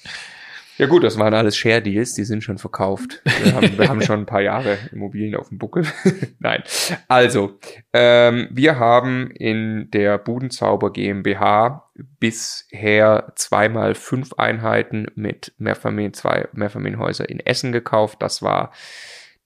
Ja 0.78 0.86
gut, 0.86 1.04
das 1.04 1.18
waren 1.18 1.32
alles 1.32 1.56
Share 1.56 1.80
Deals, 1.80 2.14
die 2.14 2.24
sind 2.24 2.44
schon 2.44 2.58
verkauft. 2.58 3.22
Wir 3.42 3.54
haben, 3.54 3.78
wir 3.78 3.88
haben 3.88 4.02
schon 4.02 4.20
ein 4.20 4.26
paar 4.26 4.42
Jahre 4.42 4.78
Immobilien 4.92 5.34
auf 5.34 5.48
dem 5.48 5.58
Buckel. 5.58 5.86
Nein. 6.38 6.62
Also, 7.08 7.58
ähm, 7.94 8.48
wir 8.50 8.78
haben 8.78 9.30
in 9.30 9.90
der 9.90 10.18
Budenzauber 10.18 10.92
GmbH 10.92 11.90
bisher 12.20 13.32
zweimal 13.36 13.94
fünf 13.94 14.34
Einheiten 14.34 15.06
mit 15.14 15.54
Mehrfamilien, 15.56 16.12
zwei 16.12 16.48
Mehrfamilienhäuser 16.52 17.28
in 17.28 17.40
Essen 17.40 17.72
gekauft. 17.72 18.20
Das 18.20 18.42
war 18.42 18.70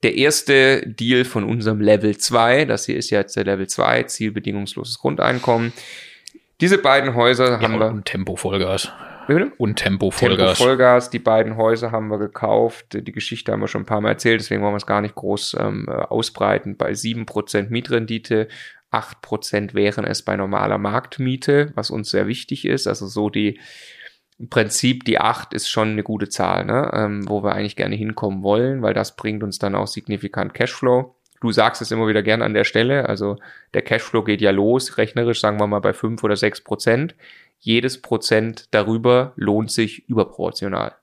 der 0.03 0.15
erste 0.15 0.85
Deal 0.85 1.23
von 1.25 1.43
unserem 1.43 1.79
Level 1.79 2.17
2. 2.17 2.65
Das 2.65 2.85
hier 2.85 2.97
ist 2.97 3.09
jetzt 3.09 3.35
der 3.35 3.45
Level 3.45 3.67
2, 3.67 4.03
zielbedingungsloses 4.03 4.99
Grundeinkommen. 4.99 5.71
Diese 6.59 6.77
beiden 6.77 7.15
Häuser 7.15 7.53
ja, 7.53 7.61
haben 7.61 7.79
wir. 7.79 8.03
Tempo 8.03 8.35
Vollgas. 8.35 8.91
Bitte? 9.35 9.51
Und 9.57 9.75
Tempo 9.77 10.11
Vollgas. 10.11 10.57
Tempo 10.57 10.69
Vollgas, 10.69 11.09
die 11.09 11.19
beiden 11.19 11.57
Häuser 11.57 11.91
haben 11.91 12.09
wir 12.09 12.17
gekauft. 12.17 12.87
Die 12.93 13.11
Geschichte 13.11 13.51
haben 13.51 13.61
wir 13.61 13.67
schon 13.67 13.83
ein 13.83 13.87
paar 13.87 14.01
Mal 14.01 14.09
erzählt, 14.09 14.41
deswegen 14.41 14.61
wollen 14.61 14.73
wir 14.73 14.77
es 14.77 14.85
gar 14.85 15.01
nicht 15.01 15.15
groß 15.15 15.57
ähm, 15.59 15.85
äh, 15.87 15.91
ausbreiten. 15.91 16.77
Bei 16.77 16.91
7% 16.91 17.69
Mietrendite, 17.69 18.47
8% 18.91 19.73
wären 19.73 20.05
es 20.05 20.23
bei 20.23 20.35
normaler 20.35 20.77
Marktmiete, 20.77 21.71
was 21.75 21.91
uns 21.91 22.09
sehr 22.09 22.27
wichtig 22.27 22.65
ist. 22.65 22.87
Also 22.87 23.07
so 23.07 23.29
die, 23.29 23.59
im 24.37 24.49
Prinzip 24.49 25.05
die 25.05 25.19
8 25.19 25.53
ist 25.53 25.69
schon 25.69 25.89
eine 25.89 26.03
gute 26.03 26.27
Zahl, 26.27 26.65
ne? 26.65 26.91
ähm, 26.93 27.29
wo 27.29 27.43
wir 27.43 27.53
eigentlich 27.53 27.75
gerne 27.75 27.95
hinkommen 27.95 28.43
wollen, 28.43 28.81
weil 28.81 28.93
das 28.93 29.15
bringt 29.15 29.43
uns 29.43 29.59
dann 29.59 29.75
auch 29.75 29.87
signifikant 29.87 30.53
Cashflow. 30.53 31.15
Du 31.41 31.51
sagst 31.51 31.81
es 31.81 31.91
immer 31.91 32.07
wieder 32.07 32.21
gern 32.21 32.41
an 32.41 32.53
der 32.53 32.65
Stelle, 32.65 33.09
also 33.09 33.37
der 33.73 33.81
Cashflow 33.81 34.23
geht 34.23 34.41
ja 34.41 34.51
los, 34.51 34.97
rechnerisch 34.97 35.39
sagen 35.39 35.59
wir 35.59 35.67
mal 35.67 35.79
bei 35.79 35.93
5 35.93 36.23
oder 36.23 36.35
6 36.35 36.61
Prozent 36.61 37.15
jedes 37.61 38.01
Prozent 38.01 38.65
darüber 38.71 39.33
lohnt 39.35 39.71
sich 39.71 40.09
überproportional. 40.09 40.95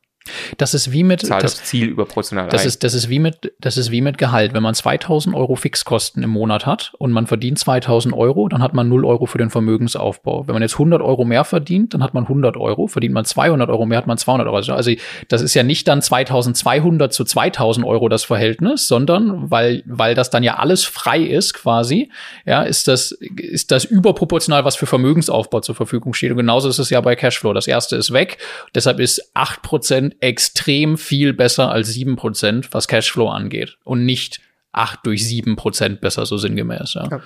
Das 0.57 0.75
ist 0.75 0.93
wie 0.93 1.05
mit 1.05 1.27
Zahlt 1.27 1.45
das, 1.45 1.65
Ziel 1.65 1.89
überproportional 1.89 2.49
das 2.49 2.63
ein. 2.63 2.69
ist 2.69 2.85
das 2.85 2.95
ist 2.95 3.09
wie 3.09 3.19
mit 3.19 3.53
das 3.61 3.77
ist 3.77 3.91
wie 3.91 4.01
mit 4.01 4.19
Gehalt. 4.19 4.55
Wenn 4.55 4.63
man 4.63 4.75
2000 4.75 5.35
Euro 5.35 5.57
Fixkosten 5.57 6.23
im 6.23 6.31
Monat 6.31 6.67
hat 6.67 6.93
und 6.99 7.13
man 7.13 7.27
verdient 7.27 7.59
2000 7.59 8.15
Euro, 8.15 8.49
dann 8.49 8.63
hat 8.63 8.75
man 8.75 8.89
0 8.89 9.05
Euro 9.05 9.27
für 9.27 9.39
den 9.39 9.51
Vermögensaufbau. 9.51 10.47
Wenn 10.47 10.55
man 10.55 10.63
jetzt 10.63 10.75
100 10.75 11.03
Euro 11.03 11.25
mehr 11.25 11.45
verdient, 11.45 11.95
dann 11.95 12.03
hat 12.03 12.15
man 12.15 12.25
100 12.25 12.57
Euro. 12.57 12.87
Verdient 12.87 13.15
man 13.15 13.25
200 13.25 13.69
Euro 13.71 13.87
mehr, 13.87 13.99
hat 13.99 14.07
man 14.07 14.19
200 14.19 14.47
Euro. 14.47 14.57
Also 14.57 14.93
das 15.29 15.43
ist 15.43 15.55
ja 15.55 15.63
nicht 15.63 15.89
dann 15.89 16.03
2200 16.03 17.13
zu 17.13 17.25
2000 17.25 17.87
Euro 17.87 18.09
das 18.09 18.25
Verhältnis, 18.25 18.89
sondern 18.89 19.51
weil 19.51 19.83
weil 19.87 20.15
das 20.15 20.31
dann 20.31 20.43
ja 20.43 20.57
alles 20.57 20.85
frei 20.85 21.21
ist 21.21 21.55
quasi, 21.55 22.11
ja, 22.47 22.63
ist 22.63 22.89
das 22.89 23.13
ist 23.13 23.71
das 23.71 23.85
überproportional, 23.85 24.65
was 24.65 24.77
für 24.77 24.87
Vermögensaufbau 24.87 25.61
zur 25.61 25.75
Verfügung 25.75 26.15
steht. 26.15 26.31
Und 26.31 26.37
genauso 26.37 26.69
ist 26.69 26.79
es 26.79 26.91
ja 26.91 27.01
bei 27.01 27.17
Cashflow. 27.17 27.53
Das 27.53 27.67
erste 27.67 27.97
ist 27.97 28.13
weg, 28.13 28.39
deshalb 28.75 29.01
ist 29.01 29.31
8 29.35 29.63
Prozent 29.63 30.17
extrem 30.21 30.99
viel 30.99 31.33
besser 31.33 31.71
als 31.71 31.89
sieben 31.89 32.17
Prozent, 32.17 32.73
was 32.73 32.89
Cashflow 32.89 33.29
angeht. 33.29 33.79
Und 33.85 34.05
nicht 34.05 34.41
acht 34.73 35.05
durch 35.07 35.27
sieben 35.27 35.57
Prozent 35.57 36.01
besser, 36.01 36.27
so 36.27 36.37
sinngemäß. 36.37 36.95
Ja. 36.95 37.09
ja. 37.11 37.23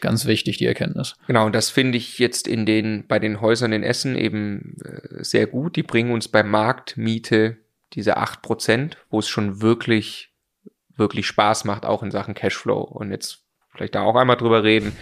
Ganz 0.00 0.26
wichtig, 0.26 0.58
die 0.58 0.66
Erkenntnis. 0.66 1.16
Genau, 1.26 1.46
und 1.46 1.54
das 1.54 1.70
finde 1.70 1.98
ich 1.98 2.18
jetzt 2.18 2.48
in 2.48 2.66
den, 2.66 3.06
bei 3.06 3.18
den 3.18 3.40
Häusern 3.40 3.72
in 3.72 3.82
Essen 3.82 4.16
eben 4.16 4.76
äh, 4.84 5.22
sehr 5.22 5.46
gut. 5.46 5.76
Die 5.76 5.82
bringen 5.82 6.12
uns 6.12 6.28
bei 6.28 6.42
Marktmiete 6.42 7.58
diese 7.92 8.16
acht 8.16 8.42
Prozent, 8.42 8.96
wo 9.10 9.18
es 9.18 9.28
schon 9.28 9.62
wirklich, 9.62 10.30
wirklich 10.96 11.26
Spaß 11.26 11.64
macht, 11.64 11.84
auch 11.84 12.02
in 12.02 12.10
Sachen 12.10 12.34
Cashflow. 12.34 12.80
Und 12.80 13.10
jetzt 13.10 13.44
vielleicht 13.72 13.94
da 13.94 14.02
auch 14.02 14.16
einmal 14.16 14.36
drüber 14.36 14.64
reden. 14.64 14.96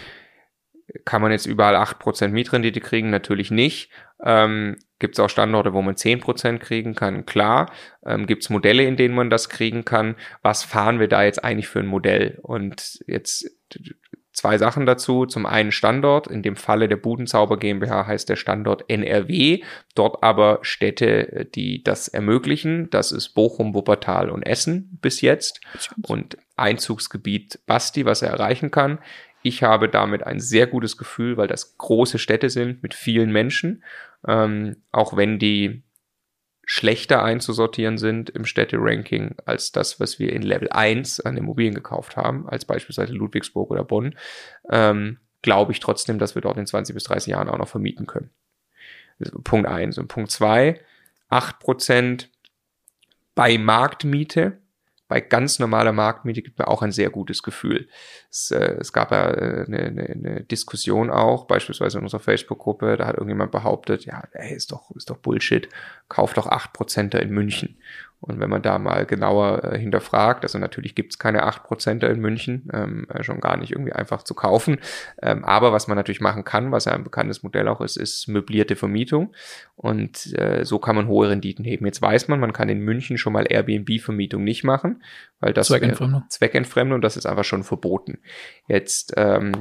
Kann 1.04 1.22
man 1.22 1.32
jetzt 1.32 1.46
überall 1.46 1.76
acht 1.76 1.98
Prozent 1.98 2.32
Mietrendite 2.32 2.80
kriegen? 2.80 3.10
Natürlich 3.10 3.50
nicht. 3.50 3.90
Ähm, 4.22 4.76
Gibt 4.98 5.14
es 5.14 5.20
auch 5.20 5.28
Standorte, 5.28 5.74
wo 5.74 5.82
man 5.82 5.94
10% 5.94 6.58
kriegen 6.58 6.94
kann? 6.94 7.26
Klar. 7.26 7.70
Ähm, 8.04 8.26
Gibt 8.26 8.44
es 8.44 8.50
Modelle, 8.50 8.84
in 8.84 8.96
denen 8.96 9.14
man 9.14 9.30
das 9.30 9.48
kriegen 9.48 9.84
kann? 9.84 10.16
Was 10.42 10.64
fahren 10.64 11.00
wir 11.00 11.08
da 11.08 11.22
jetzt 11.22 11.44
eigentlich 11.44 11.68
für 11.68 11.80
ein 11.80 11.86
Modell? 11.86 12.38
Und 12.42 13.00
jetzt 13.06 13.50
zwei 14.36 14.58
Sachen 14.58 14.86
dazu. 14.86 15.26
Zum 15.26 15.46
einen 15.46 15.72
Standort. 15.72 16.28
In 16.28 16.42
dem 16.42 16.56
Falle 16.56 16.88
der 16.88 16.96
Budenzauber 16.96 17.58
GmbH 17.58 18.06
heißt 18.06 18.28
der 18.28 18.36
Standort 18.36 18.84
NRW. 18.88 19.62
Dort 19.94 20.22
aber 20.22 20.60
Städte, 20.62 21.48
die 21.54 21.82
das 21.82 22.08
ermöglichen. 22.08 22.88
Das 22.90 23.12
ist 23.12 23.30
Bochum, 23.30 23.74
Wuppertal 23.74 24.30
und 24.30 24.42
Essen 24.42 24.98
bis 25.02 25.20
jetzt. 25.20 25.60
Und 26.02 26.36
Einzugsgebiet 26.56 27.60
Basti, 27.66 28.04
was 28.06 28.22
er 28.22 28.30
erreichen 28.30 28.70
kann. 28.70 28.98
Ich 29.46 29.62
habe 29.62 29.88
damit 29.88 30.24
ein 30.24 30.40
sehr 30.40 30.66
gutes 30.66 30.96
Gefühl, 30.96 31.36
weil 31.36 31.46
das 31.46 31.78
große 31.78 32.18
Städte 32.18 32.50
sind 32.50 32.82
mit 32.82 32.94
vielen 32.94 33.30
Menschen 33.30 33.82
ähm, 34.26 34.76
auch 34.92 35.16
wenn 35.16 35.38
die 35.38 35.82
schlechter 36.64 37.22
einzusortieren 37.22 37.96
sind 37.96 38.28
im 38.30 38.44
Städteranking 38.44 39.36
als 39.44 39.70
das, 39.70 40.00
was 40.00 40.18
wir 40.18 40.32
in 40.32 40.42
Level 40.42 40.68
1 40.70 41.20
an 41.20 41.36
Immobilien 41.36 41.74
gekauft 41.74 42.16
haben, 42.16 42.48
als 42.48 42.64
beispielsweise 42.64 43.12
Ludwigsburg 43.12 43.70
oder 43.70 43.84
Bonn, 43.84 44.16
ähm, 44.70 45.18
glaube 45.42 45.72
ich 45.72 45.80
trotzdem, 45.80 46.18
dass 46.18 46.34
wir 46.34 46.42
dort 46.42 46.56
in 46.56 46.66
20 46.66 46.94
bis 46.94 47.04
30 47.04 47.32
Jahren 47.32 47.48
auch 47.48 47.58
noch 47.58 47.68
vermieten 47.68 48.06
können. 48.06 48.30
Punkt 49.44 49.68
1. 49.68 49.96
Und 49.98 50.08
Punkt 50.08 50.30
2, 50.32 50.80
8% 51.30 52.26
bei 53.36 53.58
Marktmiete 53.58 54.58
bei 55.08 55.20
ganz 55.20 55.58
normaler 55.58 55.92
Marktmiete 55.92 56.42
gibt 56.42 56.58
mir 56.58 56.68
auch 56.68 56.82
ein 56.82 56.92
sehr 56.92 57.10
gutes 57.10 57.42
Gefühl. 57.42 57.88
Es, 58.30 58.50
äh, 58.50 58.76
es 58.80 58.92
gab 58.92 59.12
ja 59.12 59.30
äh, 59.30 59.64
eine, 59.66 59.78
eine, 59.78 60.02
eine 60.06 60.44
Diskussion 60.44 61.10
auch, 61.10 61.46
beispielsweise 61.46 61.98
in 61.98 62.04
unserer 62.04 62.20
Facebook-Gruppe, 62.20 62.96
da 62.96 63.06
hat 63.06 63.14
irgendjemand 63.14 63.52
behauptet, 63.52 64.04
ja, 64.04 64.24
ey, 64.32 64.54
ist 64.54 64.72
doch, 64.72 64.90
ist 64.96 65.10
doch 65.10 65.18
Bullshit, 65.18 65.68
kauft 66.08 66.36
doch 66.36 66.48
8% 66.48 67.16
in 67.18 67.30
München. 67.30 67.78
Und 68.26 68.40
wenn 68.40 68.50
man 68.50 68.62
da 68.62 68.78
mal 68.78 69.06
genauer 69.06 69.64
äh, 69.64 69.78
hinterfragt, 69.78 70.44
also 70.44 70.58
natürlich 70.58 70.94
gibt 70.94 71.12
es 71.12 71.18
keine 71.18 71.44
8% 71.44 72.06
in 72.06 72.20
München, 72.20 72.68
ähm, 72.72 73.06
äh, 73.12 73.22
schon 73.22 73.40
gar 73.40 73.56
nicht 73.56 73.72
irgendwie 73.72 73.92
einfach 73.92 74.22
zu 74.22 74.34
kaufen. 74.34 74.78
Ähm, 75.22 75.44
aber 75.44 75.72
was 75.72 75.86
man 75.86 75.96
natürlich 75.96 76.20
machen 76.20 76.44
kann, 76.44 76.72
was 76.72 76.86
ja 76.86 76.92
ein 76.92 77.04
bekanntes 77.04 77.42
Modell 77.42 77.68
auch 77.68 77.80
ist, 77.80 77.96
ist 77.96 78.28
möblierte 78.28 78.74
Vermietung. 78.76 79.34
Und 79.76 80.34
äh, 80.38 80.64
so 80.64 80.78
kann 80.78 80.96
man 80.96 81.06
hohe 81.06 81.28
Renditen 81.28 81.64
heben. 81.64 81.86
Jetzt 81.86 82.02
weiß 82.02 82.28
man, 82.28 82.40
man 82.40 82.52
kann 82.52 82.68
in 82.68 82.80
München 82.80 83.18
schon 83.18 83.32
mal 83.32 83.46
Airbnb-Vermietung 83.48 84.42
nicht 84.42 84.64
machen, 84.64 85.02
weil 85.40 85.52
das 85.52 85.68
Zweckentfremdung. 85.68 86.24
Zweckentfremdung, 86.28 87.00
das 87.00 87.16
ist 87.16 87.26
einfach 87.26 87.44
schon 87.44 87.62
verboten. 87.62 88.18
Jetzt 88.66 89.14
ähm, 89.16 89.52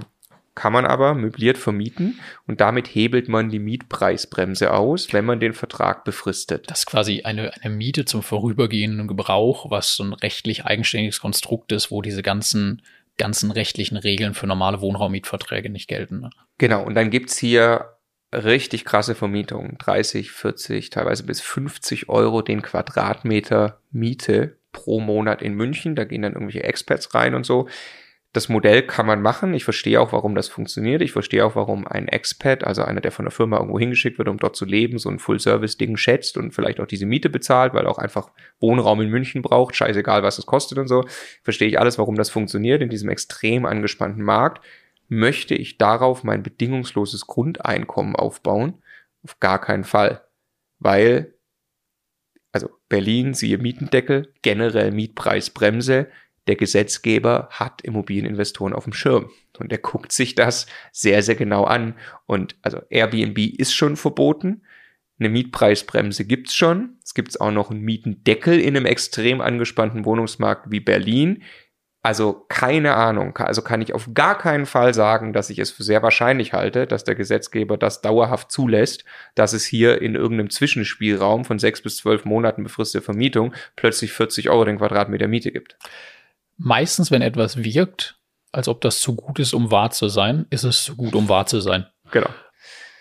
kann 0.55 0.73
man 0.73 0.85
aber 0.85 1.13
möbliert 1.13 1.57
vermieten 1.57 2.19
und 2.47 2.61
damit 2.61 2.87
hebelt 2.87 3.27
man 3.27 3.49
die 3.49 3.59
Mietpreisbremse 3.59 4.73
aus, 4.73 5.11
wenn 5.13 5.25
man 5.25 5.39
den 5.39 5.53
Vertrag 5.53 6.05
befristet. 6.05 6.69
Das 6.69 6.79
ist 6.79 6.85
quasi 6.85 7.21
eine, 7.23 7.51
eine 7.61 7.75
Miete 7.75 8.05
zum 8.05 8.23
vorübergehenden 8.23 9.07
Gebrauch, 9.07 9.69
was 9.69 9.95
so 9.95 10.03
ein 10.03 10.13
rechtlich 10.13 10.65
eigenständiges 10.65 11.19
Konstrukt 11.19 11.71
ist, 11.71 11.91
wo 11.91 12.01
diese 12.01 12.23
ganzen 12.23 12.81
ganzen 13.17 13.51
rechtlichen 13.51 13.97
Regeln 13.97 14.33
für 14.33 14.47
normale 14.47 14.81
Wohnraummietverträge 14.81 15.69
nicht 15.69 15.87
gelten. 15.87 16.19
Ne? 16.19 16.29
Genau, 16.57 16.83
und 16.83 16.95
dann 16.95 17.09
gibt's 17.09 17.37
hier 17.37 17.95
richtig 18.33 18.85
krasse 18.85 19.15
Vermietungen. 19.15 19.77
30, 19.77 20.31
40, 20.31 20.89
teilweise 20.89 21.23
bis 21.23 21.41
50 21.41 22.09
Euro 22.09 22.41
den 22.41 22.61
Quadratmeter 22.61 23.79
Miete 23.91 24.57
pro 24.71 24.99
Monat 24.99 25.41
in 25.41 25.53
München. 25.53 25.95
Da 25.95 26.03
gehen 26.03 26.21
dann 26.21 26.33
irgendwelche 26.33 26.63
Experts 26.63 27.13
rein 27.13 27.35
und 27.35 27.45
so 27.45 27.69
das 28.35 28.49
Modell 28.49 28.81
kann 28.81 29.05
man 29.05 29.21
machen. 29.21 29.53
Ich 29.53 29.63
verstehe 29.63 30.01
auch, 30.01 30.11
warum 30.11 30.35
das 30.35 30.49
funktioniert. 30.49 31.01
Ich 31.01 31.13
verstehe 31.13 31.45
auch, 31.45 31.55
warum 31.55 31.87
ein 31.87 32.09
Expat, 32.09 32.65
also 32.65 32.83
einer, 32.83 32.99
der 32.99 33.11
von 33.11 33.23
der 33.23 33.31
Firma 33.31 33.57
irgendwo 33.57 33.79
hingeschickt 33.79 34.17
wird, 34.17 34.27
um 34.27 34.37
dort 34.37 34.57
zu 34.57 34.65
leben, 34.65 34.97
so 34.99 35.09
ein 35.09 35.19
Full-Service-Ding 35.19 35.95
schätzt 35.95 36.35
und 36.35 36.51
vielleicht 36.51 36.81
auch 36.81 36.85
diese 36.85 37.05
Miete 37.05 37.29
bezahlt, 37.29 37.73
weil 37.73 37.85
er 37.85 37.91
auch 37.91 37.97
einfach 37.97 38.31
Wohnraum 38.59 38.99
in 38.99 39.09
München 39.09 39.41
braucht. 39.41 39.77
Scheißegal, 39.77 40.21
was 40.21 40.37
es 40.37 40.45
kostet 40.45 40.79
und 40.79 40.89
so. 40.89 41.05
Verstehe 41.43 41.69
ich 41.69 41.79
alles, 41.79 41.97
warum 41.97 42.15
das 42.15 42.29
funktioniert 42.29 42.81
in 42.81 42.89
diesem 42.89 43.09
extrem 43.09 43.65
angespannten 43.65 44.23
Markt. 44.23 44.65
Möchte 45.07 45.55
ich 45.55 45.77
darauf 45.77 46.25
mein 46.25 46.43
bedingungsloses 46.43 47.27
Grundeinkommen 47.27 48.17
aufbauen? 48.17 48.81
Auf 49.23 49.39
gar 49.39 49.61
keinen 49.61 49.85
Fall. 49.85 50.25
Weil, 50.79 51.35
also 52.51 52.69
Berlin, 52.89 53.33
siehe 53.33 53.59
Mietendeckel, 53.59 54.33
generell 54.41 54.91
Mietpreisbremse, 54.91 56.07
der 56.47 56.55
Gesetzgeber 56.55 57.49
hat 57.51 57.81
Immobilieninvestoren 57.81 58.73
auf 58.73 58.83
dem 58.83 58.93
Schirm 58.93 59.31
und 59.59 59.71
der 59.71 59.79
guckt 59.79 60.11
sich 60.11 60.35
das 60.35 60.67
sehr, 60.91 61.23
sehr 61.23 61.35
genau 61.35 61.63
an. 61.63 61.95
Und 62.25 62.55
also 62.61 62.81
Airbnb 62.89 63.37
ist 63.37 63.73
schon 63.73 63.95
verboten. 63.95 64.61
Eine 65.17 65.29
Mietpreisbremse 65.29 66.25
gibt's 66.25 66.55
schon. 66.55 66.97
Es 67.03 67.13
gibt 67.13 67.39
auch 67.39 67.51
noch 67.51 67.71
einen 67.71 67.81
Mietendeckel 67.81 68.59
in 68.59 68.75
einem 68.75 68.85
extrem 68.85 69.41
angespannten 69.41 70.05
Wohnungsmarkt 70.05 70.71
wie 70.71 70.81
Berlin. 70.81 71.43
Also 72.05 72.45
keine 72.49 72.93
Ahnung. 72.93 73.35
Also 73.37 73.63
kann 73.63 73.81
ich 73.81 73.95
auf 73.95 74.09
gar 74.13 74.37
keinen 74.37 74.67
Fall 74.67 74.93
sagen, 74.93 75.33
dass 75.33 75.49
ich 75.49 75.57
es 75.57 75.71
für 75.71 75.83
sehr 75.83 76.03
wahrscheinlich 76.03 76.53
halte, 76.53 76.85
dass 76.85 77.03
der 77.03 77.15
Gesetzgeber 77.15 77.77
das 77.77 78.01
dauerhaft 78.01 78.51
zulässt, 78.51 79.05
dass 79.33 79.53
es 79.53 79.65
hier 79.65 80.01
in 80.03 80.13
irgendeinem 80.13 80.51
Zwischenspielraum 80.51 81.45
von 81.45 81.57
sechs 81.57 81.81
bis 81.81 81.97
zwölf 81.97 82.23
Monaten 82.25 82.61
befristete 82.61 83.03
Vermietung 83.03 83.55
plötzlich 83.75 84.11
40 84.11 84.51
Euro 84.51 84.65
den 84.65 84.77
Quadratmeter 84.77 85.27
Miete 85.27 85.51
gibt. 85.51 85.77
Meistens, 86.57 87.11
wenn 87.11 87.21
etwas 87.21 87.63
wirkt, 87.63 88.17
als 88.51 88.67
ob 88.67 88.81
das 88.81 89.01
zu 89.01 89.15
gut 89.15 89.39
ist, 89.39 89.53
um 89.53 89.71
wahr 89.71 89.91
zu 89.91 90.07
sein, 90.07 90.45
ist 90.49 90.63
es 90.63 90.83
zu 90.83 90.95
gut, 90.95 91.15
um 91.15 91.27
wahr 91.27 91.45
zu 91.45 91.59
sein. 91.59 91.87
Genau. 92.11 92.29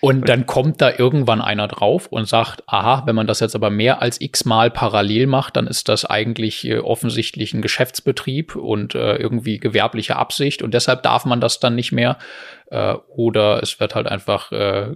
Und 0.04 0.28
dann 0.28 0.44
kommt 0.44 0.82
da 0.82 0.92
irgendwann 0.98 1.40
einer 1.40 1.66
drauf 1.66 2.08
und 2.08 2.28
sagt, 2.28 2.62
aha, 2.66 3.04
wenn 3.06 3.14
man 3.14 3.26
das 3.26 3.40
jetzt 3.40 3.54
aber 3.54 3.70
mehr 3.70 4.02
als 4.02 4.20
x-mal 4.20 4.70
parallel 4.70 5.26
macht, 5.26 5.56
dann 5.56 5.66
ist 5.66 5.88
das 5.88 6.04
eigentlich 6.04 6.66
äh, 6.66 6.78
offensichtlich 6.78 7.54
ein 7.54 7.62
Geschäftsbetrieb 7.62 8.54
und 8.54 8.94
äh, 8.94 9.16
irgendwie 9.16 9.58
gewerbliche 9.58 10.16
Absicht 10.16 10.60
und 10.60 10.74
deshalb 10.74 11.04
darf 11.04 11.24
man 11.24 11.40
das 11.40 11.58
dann 11.58 11.74
nicht 11.74 11.92
mehr. 11.92 12.18
Äh, 12.66 12.96
oder 13.08 13.62
es 13.62 13.80
wird 13.80 13.94
halt 13.94 14.06
einfach 14.06 14.52
äh, 14.52 14.88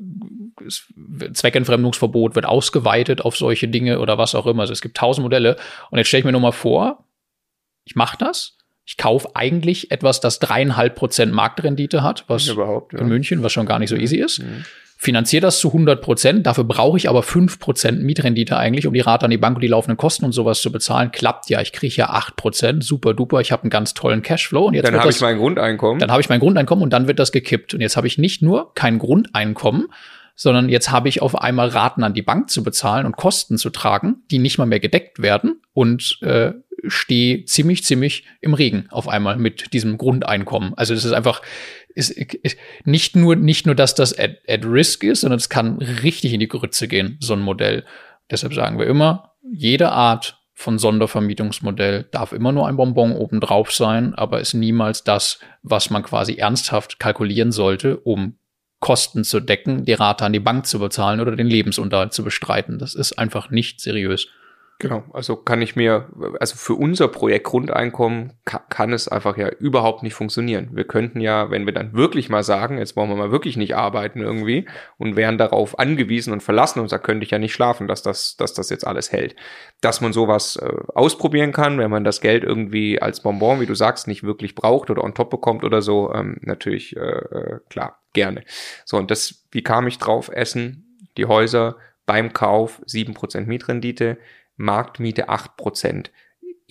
Zweckentfremdungsverbot 1.33 2.35
wird 2.35 2.45
ausgeweitet 2.45 3.23
auf 3.25 3.35
solche 3.35 3.69
Dinge 3.69 4.01
oder 4.01 4.19
was 4.19 4.35
auch 4.35 4.47
immer. 4.47 4.63
Also 4.63 4.75
es 4.75 4.83
gibt 4.83 4.99
tausend 4.99 5.23
Modelle. 5.23 5.57
Und 5.91 5.97
jetzt 5.97 6.09
stelle 6.09 6.19
ich 6.19 6.25
mir 6.27 6.33
nur 6.33 6.41
mal 6.43 6.53
vor, 6.53 7.05
ich 7.89 7.97
mache 7.97 8.19
das. 8.19 8.57
Ich 8.85 8.99
kaufe 8.99 9.31
eigentlich 9.35 9.91
etwas, 9.91 10.21
das 10.21 10.39
dreieinhalb 10.39 10.95
Prozent 10.95 11.33
Marktrendite 11.33 12.03
hat, 12.03 12.25
was 12.29 12.47
Überhaupt, 12.49 12.93
ja. 12.93 13.01
in 13.01 13.09
München, 13.09 13.43
was 13.43 13.53
schon 13.53 13.65
gar 13.67 13.79
nicht 13.79 13.89
so 13.89 13.97
easy 13.97 14.17
ist. 14.17 14.41
Mhm. 14.41 14.65
Finanziere 15.01 15.43
das 15.43 15.61
zu 15.61 15.69
100 15.69 16.03
Prozent, 16.03 16.47
dafür 16.47 16.65
brauche 16.65 16.97
ich 16.99 17.09
aber 17.09 17.23
5 17.23 17.61
Prozent 17.61 18.03
Mietrendite 18.03 18.57
eigentlich, 18.57 18.87
um 18.87 18.93
die 18.93 19.01
Rate 19.01 19.25
an 19.27 19.31
die 19.31 19.39
Bank 19.39 19.57
und 19.57 19.63
die 19.63 19.69
laufenden 19.69 19.97
Kosten 19.97 20.25
und 20.25 20.33
sowas 20.33 20.61
zu 20.61 20.73
bezahlen. 20.73 21.13
Klappt 21.13 21.49
ja, 21.49 21.61
ich 21.61 21.73
kriege 21.73 21.95
ja 21.95 22.11
8 22.11 22.37
Prozent, 22.37 22.85
super 22.85 23.15
duper, 23.15 23.41
ich 23.41 23.53
habe 23.53 23.63
einen 23.63 23.71
ganz 23.71 23.95
tollen 23.95 24.23
Cashflow 24.23 24.67
und 24.67 24.75
jetzt 24.75 24.87
Dann 24.87 24.99
habe 24.99 25.11
ich 25.11 25.21
mein 25.21 25.39
Grundeinkommen. 25.39 26.01
dann 26.01 26.11
habe 26.11 26.21
ich 26.21 26.29
mein 26.29 26.41
Grundeinkommen 26.41 26.83
und 26.83 26.93
dann 26.93 27.07
wird 27.07 27.19
das 27.19 27.33
gekippt. 27.33 27.75
Und 27.75 27.81
jetzt 27.81 27.97
habe 27.97 28.07
ich 28.07 28.19
nicht 28.19 28.43
nur 28.43 28.75
kein 28.75 28.99
Grundeinkommen, 28.99 29.87
sondern 30.35 30.69
jetzt 30.69 30.91
habe 30.91 31.09
ich 31.09 31.23
auf 31.23 31.41
einmal 31.41 31.69
Raten 31.69 32.03
an 32.03 32.15
die 32.15 32.23
Bank 32.23 32.51
zu 32.51 32.63
bezahlen 32.63 33.07
und 33.07 33.17
Kosten 33.17 33.57
zu 33.57 33.71
tragen, 33.71 34.23
die 34.31 34.39
nicht 34.39 34.59
mal 34.59 34.67
mehr 34.67 34.81
gedeckt 34.81 35.23
werden 35.23 35.61
und 35.75 36.19
äh, 36.23 36.53
stehe 36.87 37.45
ziemlich, 37.45 37.85
ziemlich 37.85 38.25
im 38.41 38.55
Regen 38.55 38.87
auf 38.91 39.09
einmal 39.09 39.37
mit 39.37 39.73
diesem 39.73 39.99
Grundeinkommen. 39.99 40.75
Also 40.77 40.95
das 40.95 41.05
ist 41.05 41.13
einfach 41.13 41.43
ist, 41.95 42.11
ist 42.11 42.57
nicht 42.85 43.17
nur 43.17 43.37
nicht 43.37 43.67
nur, 43.67 43.75
dass 43.75 43.95
das 43.95 44.17
at, 44.19 44.39
at 44.49 44.65
risk 44.65 45.03
ist, 45.05 45.23
sondern 45.23 45.39
es 45.39 45.49
kann 45.49 45.79
richtig 45.79 46.33
in 46.33 46.41
die 46.41 46.49
Grütze 46.49 46.89
gehen, 46.89 47.19
so 47.21 47.33
ein 47.33 47.41
Modell. 47.41 47.85
Deshalb 48.31 48.55
sagen 48.55 48.79
wir 48.79 48.87
immer, 48.87 49.33
jede 49.43 49.91
Art 49.91 50.39
von 50.55 50.79
Sondervermietungsmodell 50.79 52.09
darf 52.11 52.33
immer 52.33 52.53
nur 52.53 52.67
ein 52.67 52.77
Bonbon 52.77 53.13
obendrauf 53.13 53.73
sein, 53.73 54.15
aber 54.15 54.41
ist 54.41 54.55
niemals 54.55 55.05
das, 55.05 55.39
was 55.63 55.91
man 55.91 56.03
quasi 56.03 56.35
ernsthaft 56.35 56.99
kalkulieren 56.99 57.53
sollte, 57.53 57.97
um 57.97 58.39
Kosten 58.81 59.25
zu 59.25 59.41
decken, 59.41 59.85
die 59.85 59.93
Rate 59.93 60.25
an 60.25 60.33
die 60.33 60.41
Bank 60.41 60.67
zu 60.67 60.79
bezahlen 60.79 61.21
oder 61.21 61.35
den 61.37 61.49
Lebensunterhalt 61.49 62.13
zu 62.13 62.23
bestreiten. 62.23 62.79
Das 62.79 62.95
ist 62.95 63.19
einfach 63.19 63.51
nicht 63.51 63.81
seriös. 63.81 64.29
Genau, 64.81 65.03
also 65.13 65.35
kann 65.35 65.61
ich 65.61 65.75
mir, 65.75 66.09
also 66.39 66.55
für 66.55 66.75
unser 66.75 67.09
Projekt 67.09 67.47
Grundeinkommen 67.47 68.35
kann, 68.45 68.61
kann 68.69 68.93
es 68.93 69.09
einfach 69.09 69.37
ja 69.37 69.49
überhaupt 69.49 70.05
nicht 70.05 70.15
funktionieren. 70.15 70.69
Wir 70.73 70.85
könnten 70.85 71.21
ja, 71.21 71.51
wenn 71.51 71.67
wir 71.67 71.73
dann 71.73 71.95
wirklich 71.95 72.29
mal 72.29 72.45
sagen, 72.45 72.79
jetzt 72.79 72.95
wollen 72.95 73.09
wir 73.09 73.17
mal 73.17 73.33
wirklich 73.33 73.57
nicht 73.57 73.75
arbeiten 73.75 74.21
irgendwie 74.21 74.69
und 74.97 75.17
wären 75.17 75.37
darauf 75.37 75.81
angewiesen 75.81 76.33
und 76.33 76.45
verlassen 76.45 76.79
uns, 76.79 76.93
da 76.93 76.99
könnte 76.99 77.25
ich 77.25 77.33
ja 77.33 77.41
nicht 77.41 77.55
schlafen, 77.55 77.89
dass 77.89 78.03
das, 78.03 78.37
dass 78.37 78.55
das 78.55 78.71
jetzt 78.71 78.87
alles 78.87 79.11
hält. 79.11 79.35
Dass 79.81 80.01
man 80.01 80.13
sowas 80.13 80.55
äh, 80.55 80.73
ausprobieren 80.95 81.51
kann, 81.51 81.79
wenn 81.79 81.91
man 81.91 82.05
das 82.05 82.21
Geld 82.21 82.45
irgendwie 82.45 83.03
als 83.03 83.21
Bonbon, 83.21 83.61
wie 83.61 83.67
du 83.67 83.75
sagst, 83.75 84.07
nicht 84.07 84.23
wirklich 84.23 84.55
braucht 84.55 84.91
oder 84.91 85.03
on 85.03 85.13
top 85.13 85.31
bekommt 85.31 85.65
oder 85.65 85.83
so, 85.83 86.15
ähm, 86.15 86.37
natürlich 86.43 86.97
äh, 86.97 87.01
äh, 87.01 87.59
klar, 87.69 87.99
gerne. 88.13 88.45
So, 88.85 88.97
und 88.97 89.11
das, 89.11 89.45
wie 89.51 89.65
kam 89.65 89.89
ich 89.89 89.99
drauf? 89.99 90.31
Essen, 90.33 91.01
die 91.17 91.27
Häuser 91.27 91.79
beim 92.07 92.33
Kauf 92.33 92.81
7% 92.87 93.47
Mietrendite 93.47 94.17
Marktmiete 94.59 95.31
8%. 95.31 96.11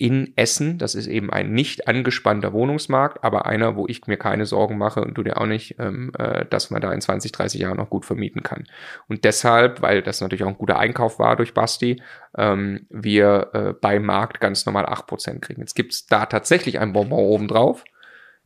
In 0.00 0.32
Essen, 0.36 0.78
das 0.78 0.94
ist 0.94 1.08
eben 1.08 1.28
ein 1.28 1.50
nicht 1.50 1.88
angespannter 1.88 2.52
Wohnungsmarkt, 2.52 3.24
aber 3.24 3.46
einer, 3.46 3.74
wo 3.74 3.88
ich 3.88 4.06
mir 4.06 4.16
keine 4.16 4.46
Sorgen 4.46 4.78
mache 4.78 5.00
und 5.00 5.14
du 5.14 5.24
dir 5.24 5.40
auch 5.40 5.46
nicht, 5.46 5.74
ähm, 5.80 6.12
äh, 6.16 6.46
dass 6.46 6.70
man 6.70 6.80
da 6.80 6.92
in 6.92 7.00
20, 7.00 7.32
30 7.32 7.60
Jahren 7.60 7.78
noch 7.78 7.90
gut 7.90 8.06
vermieten 8.06 8.44
kann. 8.44 8.68
Und 9.08 9.24
deshalb, 9.24 9.82
weil 9.82 10.02
das 10.02 10.20
natürlich 10.20 10.44
auch 10.44 10.50
ein 10.50 10.58
guter 10.58 10.78
Einkauf 10.78 11.18
war 11.18 11.34
durch 11.34 11.52
Basti, 11.52 12.00
ähm, 12.36 12.86
wir 12.90 13.50
äh, 13.54 13.72
beim 13.72 14.04
Markt 14.04 14.38
ganz 14.38 14.64
normal 14.66 14.86
8% 14.86 15.40
kriegen. 15.40 15.62
Jetzt 15.62 15.74
gibt's 15.74 16.06
da 16.06 16.26
tatsächlich 16.26 16.78
ein 16.78 16.92
Bonbon 16.92 17.18
obendrauf, 17.18 17.82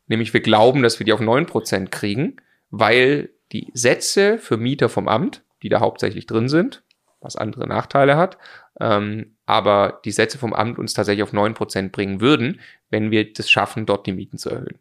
nämlich 0.07 0.33
wir 0.33 0.41
glauben, 0.41 0.83
dass 0.83 1.01
wir 1.01 1.05
die 1.05 1.13
auf 1.13 1.21
9% 1.21 1.91
kriegen, 1.91 2.37
weil 2.71 3.29
die 3.53 3.71
Sätze 3.75 4.39
für 4.39 4.57
Mieter 4.57 4.89
vom 4.89 5.07
Amt, 5.07 5.45
die 5.63 5.69
da 5.69 5.81
hauptsächlich 5.81 6.25
drin 6.25 6.49
sind, 6.49 6.83
was 7.23 7.37
andere 7.37 7.67
Nachteile 7.67 8.17
hat, 8.17 8.37
ähm, 8.81 9.37
aber 9.47 10.01
die 10.05 10.11
Sätze 10.11 10.39
vom 10.39 10.53
Amt 10.53 10.79
uns 10.79 10.93
tatsächlich 10.95 11.23
auf 11.23 11.33
9% 11.33 11.91
bringen 11.91 12.21
würden, 12.21 12.61
wenn 12.91 13.11
wir 13.11 13.33
das 13.33 13.51
schaffen, 13.51 13.87
dort 13.87 14.07
die 14.07 14.13
Mieten 14.13 14.39
zu 14.39 14.51
erhöhen. 14.51 14.79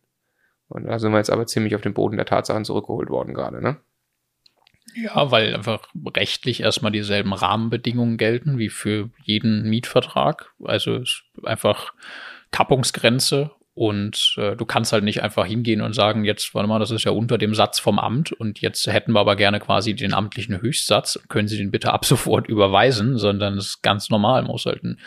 Und 0.67 0.85
da 0.85 0.99
sind 0.99 1.11
wir 1.11 1.17
jetzt 1.17 1.29
aber 1.29 1.47
ziemlich 1.47 1.75
auf 1.75 1.81
den 1.81 1.93
Boden 1.93 2.17
der 2.17 2.25
Tatsachen 2.25 2.65
zurückgeholt 2.65 3.09
worden 3.09 3.33
gerade, 3.33 3.61
ne? 3.61 3.77
Ja, 4.93 5.31
weil 5.31 5.55
einfach 5.55 5.87
rechtlich 6.15 6.61
erstmal 6.61 6.91
dieselben 6.91 7.33
Rahmenbedingungen 7.33 8.17
gelten 8.17 8.57
wie 8.57 8.69
für 8.69 9.09
jeden 9.23 9.69
Mietvertrag. 9.69 10.53
Also 10.63 11.03
einfach 11.43 11.93
Kappungsgrenze 12.51 13.51
und 13.73 14.35
äh, 14.37 14.57
du 14.57 14.65
kannst 14.65 14.91
halt 14.91 15.05
nicht 15.05 15.23
einfach 15.23 15.45
hingehen 15.45 15.81
und 15.81 15.93
sagen, 15.93 16.25
jetzt, 16.25 16.53
warte 16.53 16.67
mal, 16.67 16.79
das 16.79 16.91
ist 16.91 17.05
ja 17.05 17.11
unter 17.11 17.37
dem 17.37 17.55
Satz 17.55 17.79
vom 17.79 17.99
Amt 17.99 18.33
und 18.33 18.59
jetzt 18.59 18.85
hätten 18.85 19.13
wir 19.13 19.21
aber 19.21 19.37
gerne 19.37 19.61
quasi 19.61 19.93
den 19.93 20.13
amtlichen 20.13 20.61
Höchstsatz. 20.61 21.19
Können 21.29 21.47
Sie 21.47 21.57
den 21.57 21.71
bitte 21.71 21.93
ab 21.93 22.03
sofort 22.05 22.47
überweisen, 22.47 23.17
sondern 23.17 23.57
es 23.57 23.67
ist 23.67 23.81
ganz 23.81 24.09
normal. 24.09 24.43
Muss 24.43 24.65
halt 24.65 24.83
ein 24.83 24.99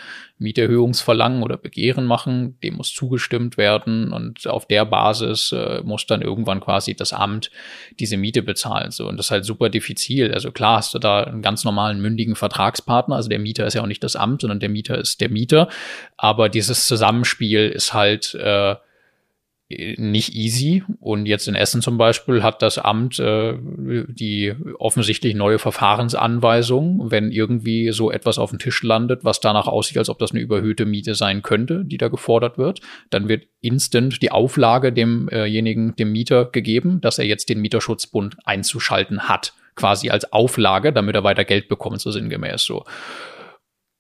Mieterhöhungsverlangen 0.44 1.42
oder 1.42 1.56
Begehren 1.56 2.04
machen, 2.04 2.58
dem 2.62 2.74
muss 2.74 2.94
zugestimmt 2.94 3.56
werden 3.56 4.12
und 4.12 4.46
auf 4.46 4.66
der 4.66 4.84
Basis 4.84 5.50
äh, 5.52 5.80
muss 5.82 6.06
dann 6.06 6.22
irgendwann 6.22 6.60
quasi 6.60 6.94
das 6.94 7.12
Amt 7.12 7.50
diese 7.98 8.16
Miete 8.16 8.42
bezahlen. 8.42 8.92
So, 8.92 9.08
und 9.08 9.16
das 9.16 9.26
ist 9.26 9.30
halt 9.32 9.44
super 9.44 9.70
diffizil. 9.70 10.32
Also 10.32 10.52
klar 10.52 10.76
hast 10.76 10.94
du 10.94 11.00
da 11.00 11.24
einen 11.24 11.42
ganz 11.42 11.64
normalen 11.64 12.00
mündigen 12.00 12.36
Vertragspartner. 12.36 13.16
Also 13.16 13.28
der 13.28 13.40
Mieter 13.40 13.66
ist 13.66 13.74
ja 13.74 13.82
auch 13.82 13.86
nicht 13.86 14.04
das 14.04 14.14
Amt, 14.14 14.42
sondern 14.42 14.60
der 14.60 14.68
Mieter 14.68 14.96
ist 14.98 15.20
der 15.20 15.30
Mieter. 15.30 15.68
Aber 16.16 16.48
dieses 16.48 16.86
Zusammenspiel 16.86 17.68
ist 17.68 17.94
halt 17.94 18.34
äh, 18.34 18.76
nicht 19.68 20.34
easy. 20.34 20.84
Und 21.00 21.26
jetzt 21.26 21.48
in 21.48 21.54
Essen 21.54 21.80
zum 21.80 21.96
Beispiel 21.96 22.42
hat 22.42 22.60
das 22.62 22.78
Amt 22.78 23.18
äh, 23.18 23.54
die 23.58 24.54
offensichtlich 24.78 25.34
neue 25.34 25.58
Verfahrensanweisung, 25.58 27.10
wenn 27.10 27.30
irgendwie 27.30 27.90
so 27.92 28.10
etwas 28.10 28.38
auf 28.38 28.50
dem 28.50 28.58
Tisch 28.58 28.82
landet, 28.82 29.24
was 29.24 29.40
danach 29.40 29.66
aussieht, 29.66 29.98
als 29.98 30.10
ob 30.10 30.18
das 30.18 30.32
eine 30.32 30.40
überhöhte 30.40 30.84
Miete 30.84 31.14
sein 31.14 31.42
könnte, 31.42 31.84
die 31.84 31.96
da 31.96 32.08
gefordert 32.08 32.58
wird, 32.58 32.80
dann 33.10 33.28
wird 33.28 33.46
instant 33.60 34.20
die 34.22 34.30
Auflage 34.30 34.92
demjenigen, 34.92 35.96
dem 35.96 36.12
Mieter 36.12 36.44
gegeben, 36.46 37.00
dass 37.00 37.18
er 37.18 37.24
jetzt 37.24 37.48
den 37.48 37.60
Mieterschutzbund 37.60 38.36
einzuschalten 38.44 39.28
hat. 39.28 39.54
Quasi 39.76 40.10
als 40.10 40.32
Auflage, 40.32 40.92
damit 40.92 41.16
er 41.16 41.24
weiter 41.24 41.44
Geld 41.44 41.68
bekommt, 41.68 42.00
so 42.00 42.12
sinngemäß 42.12 42.62
so. 42.62 42.84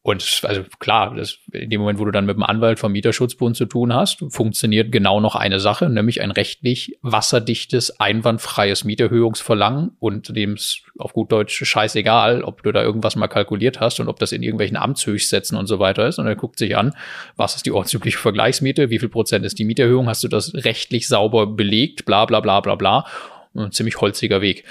Und 0.06 0.42
also 0.42 0.64
klar, 0.80 1.14
das, 1.14 1.38
in 1.50 1.70
dem 1.70 1.80
Moment, 1.80 1.98
wo 1.98 2.04
du 2.04 2.10
dann 2.10 2.26
mit 2.26 2.36
dem 2.36 2.42
Anwalt 2.42 2.78
vom 2.78 2.92
Mieterschutzbund 2.92 3.56
zu 3.56 3.64
tun 3.64 3.94
hast, 3.94 4.22
funktioniert 4.28 4.92
genau 4.92 5.18
noch 5.18 5.34
eine 5.34 5.60
Sache, 5.60 5.88
nämlich 5.88 6.20
ein 6.20 6.30
rechtlich 6.30 6.98
wasserdichtes, 7.00 8.00
einwandfreies 8.00 8.84
Mieterhöhungsverlangen 8.84 9.92
und 10.00 10.36
dem 10.36 10.52
es 10.52 10.82
auf 10.98 11.14
gut 11.14 11.32
Deutsch 11.32 11.64
scheißegal, 11.64 12.42
ob 12.42 12.62
du 12.62 12.70
da 12.70 12.82
irgendwas 12.82 13.16
mal 13.16 13.28
kalkuliert 13.28 13.80
hast 13.80 13.98
und 13.98 14.08
ob 14.08 14.18
das 14.18 14.32
in 14.32 14.42
irgendwelchen 14.42 14.76
Amtshöchstsätzen 14.76 15.56
und 15.56 15.68
so 15.68 15.78
weiter 15.78 16.06
ist. 16.06 16.18
Und 16.18 16.26
er 16.26 16.36
guckt 16.36 16.58
sich 16.58 16.76
an, 16.76 16.94
was 17.36 17.56
ist 17.56 17.64
die 17.64 17.72
ortsübliche 17.72 18.18
Vergleichsmiete, 18.18 18.90
wie 18.90 18.98
viel 18.98 19.08
Prozent 19.08 19.46
ist 19.46 19.58
die 19.58 19.64
Mieterhöhung, 19.64 20.06
hast 20.06 20.22
du 20.22 20.28
das 20.28 20.52
rechtlich 20.52 21.08
sauber 21.08 21.46
belegt, 21.46 22.04
bla 22.04 22.26
bla 22.26 22.40
bla 22.40 22.60
bla 22.60 22.74
bla. 22.74 23.06
Ein 23.54 23.72
ziemlich 23.72 23.98
holziger 24.02 24.42
Weg 24.42 24.64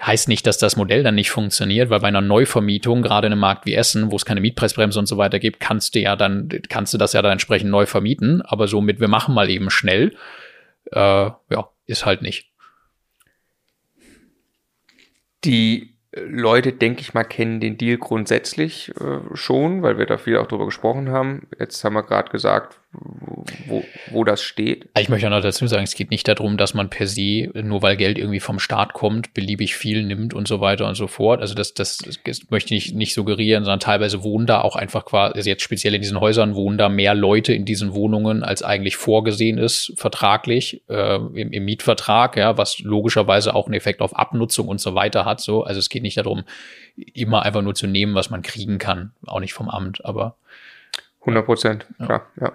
heißt 0.00 0.28
nicht, 0.28 0.46
dass 0.46 0.58
das 0.58 0.76
Modell 0.76 1.02
dann 1.02 1.14
nicht 1.14 1.30
funktioniert, 1.30 1.90
weil 1.90 2.00
bei 2.00 2.08
einer 2.08 2.20
Neuvermietung, 2.20 3.02
gerade 3.02 3.26
in 3.26 3.32
einem 3.32 3.40
Markt 3.40 3.66
wie 3.66 3.74
Essen, 3.74 4.10
wo 4.10 4.16
es 4.16 4.24
keine 4.24 4.40
Mietpreisbremse 4.40 4.98
und 4.98 5.06
so 5.06 5.16
weiter 5.16 5.38
gibt, 5.38 5.60
kannst 5.60 5.94
du 5.94 6.00
ja 6.00 6.16
dann, 6.16 6.48
kannst 6.68 6.94
du 6.94 6.98
das 6.98 7.12
ja 7.12 7.22
dann 7.22 7.32
entsprechend 7.32 7.70
neu 7.70 7.86
vermieten. 7.86 8.42
Aber 8.42 8.68
somit, 8.68 9.00
wir 9.00 9.08
machen 9.08 9.34
mal 9.34 9.50
eben 9.50 9.70
schnell, 9.70 10.16
äh, 10.92 10.98
ja, 10.98 11.70
ist 11.86 12.06
halt 12.06 12.22
nicht. 12.22 12.50
Die 15.44 15.96
Leute, 16.12 16.72
denke 16.72 17.02
ich 17.02 17.12
mal, 17.12 17.24
kennen 17.24 17.60
den 17.60 17.76
Deal 17.76 17.98
grundsätzlich 17.98 18.92
äh, 19.00 19.20
schon, 19.34 19.82
weil 19.82 19.98
wir 19.98 20.06
da 20.06 20.16
viel 20.16 20.38
auch 20.38 20.46
drüber 20.46 20.64
gesprochen 20.64 21.10
haben. 21.10 21.46
Jetzt 21.58 21.84
haben 21.84 21.92
wir 21.92 22.02
gerade 22.02 22.30
gesagt, 22.30 22.80
wo, 23.66 23.84
wo 24.10 24.24
das 24.24 24.42
steht? 24.42 24.88
Ich 24.98 25.08
möchte 25.08 25.28
noch 25.30 25.40
dazu 25.40 25.66
sagen, 25.66 25.84
es 25.84 25.94
geht 25.94 26.10
nicht 26.10 26.26
darum, 26.28 26.56
dass 26.56 26.74
man 26.74 26.90
per 26.90 27.06
se, 27.06 27.50
nur 27.54 27.82
weil 27.82 27.96
Geld 27.96 28.18
irgendwie 28.18 28.40
vom 28.40 28.58
Staat 28.58 28.92
kommt, 28.92 29.34
beliebig 29.34 29.76
viel 29.76 30.02
nimmt 30.04 30.34
und 30.34 30.48
so 30.48 30.60
weiter 30.60 30.86
und 30.86 30.94
so 30.94 31.06
fort. 31.06 31.40
Also 31.40 31.54
das, 31.54 31.74
das, 31.74 31.98
das 32.24 32.50
möchte 32.50 32.74
ich 32.74 32.92
nicht 32.94 33.14
suggerieren, 33.14 33.64
sondern 33.64 33.80
teilweise 33.80 34.22
wohnen 34.22 34.46
da 34.46 34.60
auch 34.60 34.76
einfach 34.76 35.04
quasi, 35.04 35.34
also 35.36 35.48
jetzt 35.48 35.62
speziell 35.62 35.94
in 35.94 36.02
diesen 36.02 36.20
Häusern 36.20 36.54
wohnen 36.54 36.78
da 36.78 36.88
mehr 36.88 37.14
Leute 37.14 37.52
in 37.52 37.64
diesen 37.64 37.94
Wohnungen, 37.94 38.42
als 38.42 38.62
eigentlich 38.62 38.96
vorgesehen 38.96 39.58
ist, 39.58 39.92
vertraglich, 39.96 40.82
äh, 40.88 41.16
im, 41.16 41.52
im 41.52 41.64
Mietvertrag, 41.64 42.36
ja, 42.36 42.58
was 42.58 42.78
logischerweise 42.80 43.54
auch 43.54 43.66
einen 43.66 43.74
Effekt 43.74 44.00
auf 44.00 44.16
Abnutzung 44.16 44.68
und 44.68 44.80
so 44.80 44.94
weiter 44.94 45.24
hat. 45.24 45.40
So. 45.40 45.62
Also 45.62 45.78
es 45.78 45.88
geht 45.88 46.02
nicht 46.02 46.16
darum, 46.16 46.44
immer 47.14 47.42
einfach 47.42 47.62
nur 47.62 47.74
zu 47.74 47.86
nehmen, 47.86 48.14
was 48.14 48.30
man 48.30 48.42
kriegen 48.42 48.78
kann, 48.78 49.12
auch 49.26 49.40
nicht 49.40 49.52
vom 49.52 49.68
Amt, 49.68 50.04
aber 50.04 50.36
100 51.26 51.44
Prozent, 51.44 51.86
ja. 51.98 52.06
klar, 52.06 52.26
ja. 52.40 52.52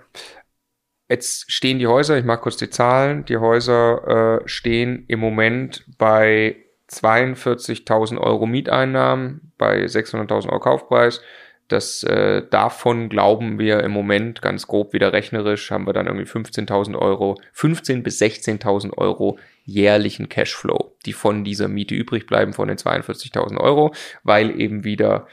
Jetzt 1.09 1.51
stehen 1.51 1.77
die 1.77 1.87
Häuser, 1.87 2.17
ich 2.17 2.23
mache 2.23 2.39
kurz 2.39 2.55
die 2.55 2.69
Zahlen, 2.69 3.25
die 3.25 3.35
Häuser 3.35 4.39
äh, 4.43 4.47
stehen 4.47 5.03
im 5.09 5.19
Moment 5.19 5.83
bei 5.97 6.55
42.000 6.89 8.17
Euro 8.17 8.45
Mieteinnahmen, 8.45 9.51
bei 9.57 9.83
600.000 9.83 10.47
Euro 10.47 10.59
Kaufpreis. 10.59 11.21
Das 11.67 12.03
äh, 12.03 12.43
davon 12.49 13.07
glauben 13.07 13.57
wir 13.57 13.81
im 13.81 13.91
Moment 13.91 14.41
ganz 14.41 14.67
grob 14.67 14.91
wieder 14.91 15.13
rechnerisch 15.13 15.71
haben 15.71 15.85
wir 15.85 15.93
dann 15.93 16.07
irgendwie 16.07 16.29
15.000 16.29 16.97
Euro, 16.97 17.39
15 17.53 18.03
bis 18.03 18.21
16.000 18.21 18.97
Euro 18.97 19.37
jährlichen 19.63 20.27
Cashflow, 20.27 20.95
die 21.05 21.13
von 21.13 21.45
dieser 21.45 21.69
Miete 21.69 21.95
übrig 21.95 22.25
bleiben 22.25 22.51
von 22.51 22.67
den 22.67 22.77
42.000 22.77 23.57
Euro, 23.57 23.93
weil 24.23 24.59
eben 24.59 24.83
wieder 24.83 25.27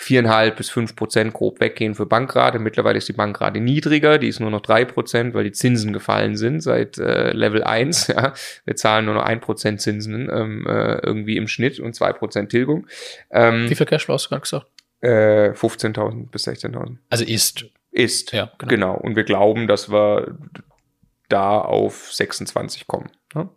viereinhalb 0.00 0.56
bis 0.56 0.70
fünf 0.70 0.94
Prozent 0.94 1.34
grob 1.34 1.58
weggehen 1.58 1.96
für 1.96 2.06
Bankrate. 2.06 2.60
Mittlerweile 2.60 2.98
ist 2.98 3.08
die 3.08 3.14
Bankrate 3.14 3.58
niedriger, 3.58 4.18
die 4.18 4.28
ist 4.28 4.38
nur 4.38 4.48
noch 4.48 4.60
drei 4.60 4.84
Prozent, 4.84 5.34
weil 5.34 5.42
die 5.42 5.50
Zinsen 5.50 5.92
gefallen 5.92 6.36
sind 6.36 6.60
seit 6.60 6.98
äh, 6.98 7.32
Level 7.32 7.64
1. 7.64 8.06
Ja. 8.06 8.32
Wir 8.64 8.76
zahlen 8.76 9.06
nur 9.06 9.14
noch 9.14 9.24
ein 9.24 9.40
Prozent 9.40 9.80
Zinsen 9.80 10.30
ähm, 10.32 10.66
äh, 10.68 10.98
irgendwie 11.04 11.36
im 11.36 11.48
Schnitt 11.48 11.80
und 11.80 11.94
zwei 11.94 12.12
Prozent 12.12 12.50
Tilgung. 12.50 12.86
Ähm, 13.30 13.68
Wie 13.68 13.74
viel 13.74 13.86
Cashflow 13.86 14.14
hast 14.14 14.26
du 14.26 14.28
gerade 14.30 14.42
gesagt? 14.42 14.66
Äh, 15.00 15.50
15.000 15.50 16.30
bis 16.30 16.46
16.000. 16.46 16.98
Also 17.10 17.24
ist. 17.24 17.66
Ist, 17.90 18.32
ja, 18.32 18.52
genau. 18.58 18.70
genau. 18.70 18.94
Und 18.94 19.16
wir 19.16 19.24
glauben, 19.24 19.66
dass 19.66 19.90
wir 19.90 20.38
da 21.28 21.58
auf 21.58 22.12
26 22.12 22.86
kommen. 22.86 23.10
Ne? 23.34 23.48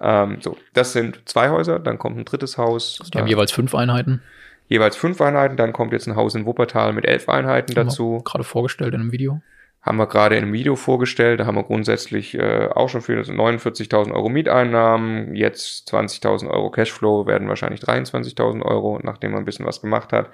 Ähm, 0.00 0.38
so, 0.40 0.56
das 0.74 0.92
sind 0.92 1.20
zwei 1.26 1.50
Häuser, 1.50 1.78
dann 1.78 1.98
kommt 1.98 2.18
ein 2.18 2.24
drittes 2.24 2.58
Haus. 2.58 2.98
Also 2.98 3.10
die 3.10 3.18
haben 3.18 3.28
jeweils 3.28 3.52
fünf 3.52 3.74
Einheiten 3.74 4.22
jeweils 4.68 4.96
fünf 4.96 5.20
Einheiten. 5.20 5.56
Dann 5.56 5.72
kommt 5.72 5.92
jetzt 5.92 6.06
ein 6.06 6.16
Haus 6.16 6.34
in 6.34 6.46
Wuppertal 6.46 6.92
mit 6.92 7.06
elf 7.06 7.28
Einheiten 7.28 7.74
dazu. 7.74 8.22
Gerade 8.24 8.44
vorgestellt 8.44 8.94
in 8.94 9.00
einem 9.00 9.12
Video. 9.12 9.40
Haben 9.80 9.98
wir 9.98 10.08
gerade 10.08 10.36
in 10.36 10.42
einem 10.42 10.52
Video 10.52 10.74
vorgestellt. 10.74 11.38
Da 11.38 11.46
haben 11.46 11.54
wir 11.54 11.62
grundsätzlich 11.62 12.34
äh, 12.34 12.68
auch 12.74 12.88
schon 12.88 13.02
für 13.02 13.20
49.000 13.20 14.12
Euro 14.12 14.28
Mieteinnahmen. 14.28 15.36
Jetzt 15.36 15.88
20.000 15.92 16.50
Euro 16.50 16.70
Cashflow 16.70 17.26
werden 17.26 17.48
wahrscheinlich 17.48 17.80
23.000 17.80 18.62
Euro, 18.62 18.98
nachdem 19.02 19.30
man 19.30 19.42
ein 19.42 19.44
bisschen 19.44 19.64
was 19.64 19.80
gemacht 19.80 20.12
hat. 20.12 20.30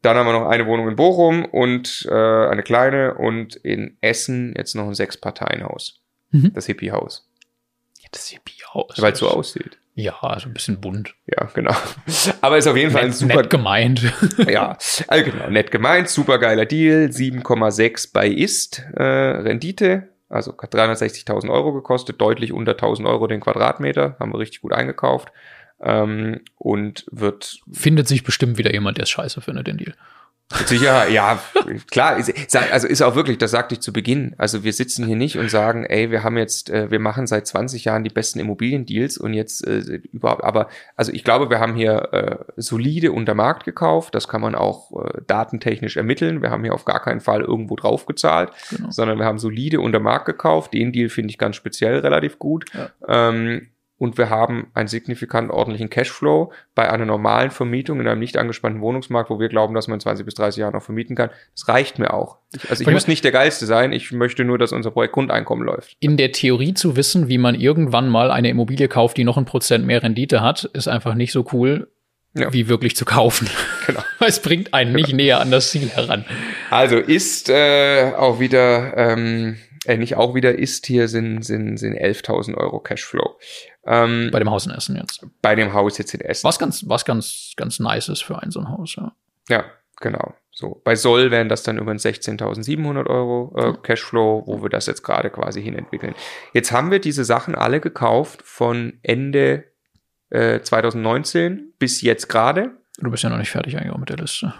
Dann 0.00 0.16
haben 0.16 0.26
wir 0.26 0.32
noch 0.32 0.48
eine 0.48 0.66
Wohnung 0.66 0.88
in 0.88 0.96
Bochum 0.96 1.44
und 1.44 2.06
äh, 2.10 2.14
eine 2.14 2.62
kleine 2.62 3.14
und 3.14 3.56
in 3.56 3.98
Essen 4.00 4.54
jetzt 4.56 4.74
noch 4.74 4.86
ein 4.86 4.94
Sechs-Parteien-Haus. 4.94 6.00
Mhm. 6.30 6.52
Das 6.54 6.66
Hippie-Haus. 6.66 7.28
Ja, 8.00 8.08
das 8.12 8.28
Hippie-Haus. 8.28 9.02
Weil 9.02 9.12
es 9.12 9.18
so 9.18 9.28
aussieht. 9.28 9.78
Ja, 10.00 10.16
also 10.20 10.48
ein 10.48 10.54
bisschen 10.54 10.80
bunt. 10.80 11.16
Ja, 11.26 11.46
genau. 11.52 11.74
Aber 12.40 12.56
ist 12.56 12.68
auf 12.68 12.76
jeden 12.76 12.92
Fall 12.92 13.02
nett, 13.02 13.10
ein 13.10 13.16
super. 13.16 13.34
Nett 13.34 13.50
gemeint. 13.50 14.12
ja, 14.48 14.78
also 15.08 15.24
genau, 15.28 15.50
nett 15.50 15.72
gemeint, 15.72 16.08
super 16.08 16.38
geiler 16.38 16.66
Deal. 16.66 17.06
7,6 17.06 18.12
bei 18.12 18.28
Ist 18.28 18.78
äh, 18.94 19.02
Rendite. 19.02 20.10
Also 20.28 20.54
hat 20.56 20.72
360.000 20.72 21.50
Euro 21.50 21.72
gekostet, 21.72 22.20
deutlich 22.20 22.52
unter 22.52 22.74
1.000 22.74 23.08
Euro 23.08 23.26
den 23.26 23.40
Quadratmeter. 23.40 24.14
Haben 24.20 24.32
wir 24.32 24.38
richtig 24.38 24.60
gut 24.60 24.72
eingekauft. 24.72 25.32
Ähm, 25.80 26.42
und 26.58 27.04
wird. 27.10 27.58
Findet 27.72 28.06
sich 28.06 28.22
bestimmt 28.22 28.56
wieder 28.56 28.72
jemand, 28.72 28.98
der 28.98 29.02
es 29.02 29.10
scheiße 29.10 29.40
findet, 29.40 29.66
den 29.66 29.78
Deal. 29.78 29.94
Sicher, 30.64 31.08
ja, 31.08 31.38
klar. 31.90 32.16
Also 32.70 32.88
ist 32.88 33.02
auch 33.02 33.14
wirklich, 33.14 33.36
das 33.36 33.50
sagte 33.50 33.74
ich 33.74 33.80
zu 33.80 33.92
Beginn. 33.92 34.34
Also 34.38 34.64
wir 34.64 34.72
sitzen 34.72 35.06
hier 35.06 35.16
nicht 35.16 35.36
und 35.36 35.50
sagen, 35.50 35.84
ey, 35.84 36.10
wir 36.10 36.22
haben 36.24 36.38
jetzt, 36.38 36.70
äh, 36.70 36.90
wir 36.90 37.00
machen 37.00 37.26
seit 37.26 37.46
20 37.46 37.84
Jahren 37.84 38.02
die 38.02 38.10
besten 38.10 38.38
Immobiliendeals 38.38 39.18
und 39.18 39.34
jetzt 39.34 39.66
äh, 39.66 40.00
überhaupt. 40.10 40.42
Aber 40.44 40.68
also 40.96 41.12
ich 41.12 41.22
glaube, 41.22 41.50
wir 41.50 41.60
haben 41.60 41.74
hier 41.74 42.12
äh, 42.12 42.36
solide 42.56 43.12
unter 43.12 43.34
Markt 43.34 43.64
gekauft. 43.64 44.14
Das 44.14 44.26
kann 44.26 44.40
man 44.40 44.54
auch 44.54 44.90
äh, 45.04 45.20
datentechnisch 45.26 45.98
ermitteln. 45.98 46.40
Wir 46.40 46.50
haben 46.50 46.64
hier 46.64 46.74
auf 46.74 46.86
gar 46.86 47.02
keinen 47.02 47.20
Fall 47.20 47.42
irgendwo 47.42 47.76
drauf 47.76 48.06
gezahlt, 48.06 48.50
genau. 48.70 48.90
sondern 48.90 49.18
wir 49.18 49.26
haben 49.26 49.38
solide 49.38 49.80
unter 49.80 50.00
Markt 50.00 50.24
gekauft. 50.24 50.72
Den 50.72 50.92
Deal 50.92 51.10
finde 51.10 51.30
ich 51.30 51.38
ganz 51.38 51.56
speziell 51.56 51.98
relativ 51.98 52.38
gut. 52.38 52.64
Ja. 52.72 53.28
Ähm, 53.28 53.68
und 53.98 54.16
wir 54.16 54.30
haben 54.30 54.68
einen 54.74 54.88
signifikant 54.88 55.50
ordentlichen 55.50 55.90
Cashflow 55.90 56.52
bei 56.74 56.90
einer 56.90 57.04
normalen 57.04 57.50
Vermietung 57.50 58.00
in 58.00 58.06
einem 58.06 58.20
nicht 58.20 58.36
angespannten 58.36 58.80
Wohnungsmarkt, 58.80 59.28
wo 59.28 59.40
wir 59.40 59.48
glauben, 59.48 59.74
dass 59.74 59.88
man 59.88 60.00
20 60.00 60.24
bis 60.24 60.34
30 60.34 60.60
Jahre 60.60 60.72
noch 60.72 60.82
vermieten 60.82 61.16
kann. 61.16 61.30
Das 61.54 61.68
reicht 61.68 61.98
mir 61.98 62.14
auch. 62.14 62.38
Ich, 62.54 62.70
also 62.70 62.82
ich 62.82 62.90
muss 62.90 63.08
nicht 63.08 63.24
der 63.24 63.32
Geilste 63.32 63.66
sein, 63.66 63.92
ich 63.92 64.12
möchte 64.12 64.44
nur, 64.44 64.56
dass 64.56 64.72
unser 64.72 64.92
Projekt 64.92 65.14
Grundeinkommen 65.14 65.66
läuft. 65.66 65.96
In 65.98 66.16
der 66.16 66.32
Theorie 66.32 66.74
zu 66.74 66.96
wissen, 66.96 67.28
wie 67.28 67.38
man 67.38 67.56
irgendwann 67.56 68.08
mal 68.08 68.30
eine 68.30 68.48
Immobilie 68.48 68.88
kauft, 68.88 69.16
die 69.16 69.24
noch 69.24 69.36
ein 69.36 69.44
Prozent 69.44 69.84
mehr 69.84 70.02
Rendite 70.02 70.40
hat, 70.40 70.64
ist 70.64 70.88
einfach 70.88 71.14
nicht 71.14 71.32
so 71.32 71.44
cool, 71.52 71.88
ja. 72.34 72.52
wie 72.52 72.68
wirklich 72.68 72.96
zu 72.96 73.04
kaufen. 73.04 73.48
Genau. 73.88 74.02
es 74.20 74.42
bringt 74.42 74.74
einen 74.74 74.92
genau. 74.92 75.06
nicht 75.06 75.16
näher 75.16 75.40
an 75.40 75.50
das 75.50 75.70
Ziel 75.70 75.88
heran. 75.88 76.26
Also 76.68 76.98
ist 76.98 77.48
äh, 77.48 78.12
auch 78.14 78.38
wieder, 78.38 78.94
ähm, 78.98 79.56
äh, 79.88 79.96
nicht 79.96 80.16
auch 80.16 80.34
wieder 80.34 80.54
ist 80.54 80.84
hier 80.86 81.08
sind, 81.08 81.42
sind, 81.42 81.78
sind 81.78 81.94
11.000 81.94 82.56
Euro 82.56 82.78
Cashflow. 82.78 83.38
Ähm, 83.86 84.28
bei 84.30 84.38
dem 84.38 84.50
Haus 84.50 84.66
in 84.66 84.72
Essen 84.72 84.96
jetzt. 84.96 85.26
Bei 85.40 85.54
dem 85.54 85.72
Haus 85.72 85.96
jetzt 85.96 86.12
in 86.12 86.20
Essen. 86.20 86.46
Was 86.46 86.58
ganz, 86.58 86.86
was 86.86 87.06
ganz, 87.06 87.54
ganz 87.56 87.80
nice 87.80 88.10
ist 88.10 88.22
für 88.22 88.40
ein 88.42 88.50
so 88.50 88.60
ein 88.60 88.68
Haus, 88.68 88.96
ja. 88.96 89.12
Ja, 89.48 89.64
genau. 89.96 90.34
So, 90.50 90.82
bei 90.84 90.94
Soll 90.94 91.30
wären 91.30 91.48
das 91.48 91.62
dann 91.62 91.78
über 91.78 91.92
16.700 91.92 93.06
Euro 93.06 93.54
äh, 93.56 93.72
Cashflow, 93.82 94.42
wo 94.46 94.62
wir 94.62 94.68
das 94.68 94.86
jetzt 94.86 95.02
gerade 95.02 95.30
quasi 95.30 95.62
hinentwickeln. 95.62 96.14
Jetzt 96.52 96.70
haben 96.70 96.90
wir 96.90 97.00
diese 97.00 97.24
Sachen 97.24 97.54
alle 97.54 97.80
gekauft 97.80 98.42
von 98.44 98.98
Ende 99.02 99.64
äh, 100.28 100.60
2019 100.60 101.72
bis 101.78 102.02
jetzt 102.02 102.28
gerade. 102.28 102.72
Du 102.98 103.10
bist 103.10 103.22
ja 103.22 103.30
noch 103.30 103.38
nicht 103.38 103.50
fertig 103.50 103.78
eigentlich 103.78 103.92
auch 103.92 103.98
mit 103.98 104.10
der 104.10 104.18
Liste. 104.18 104.52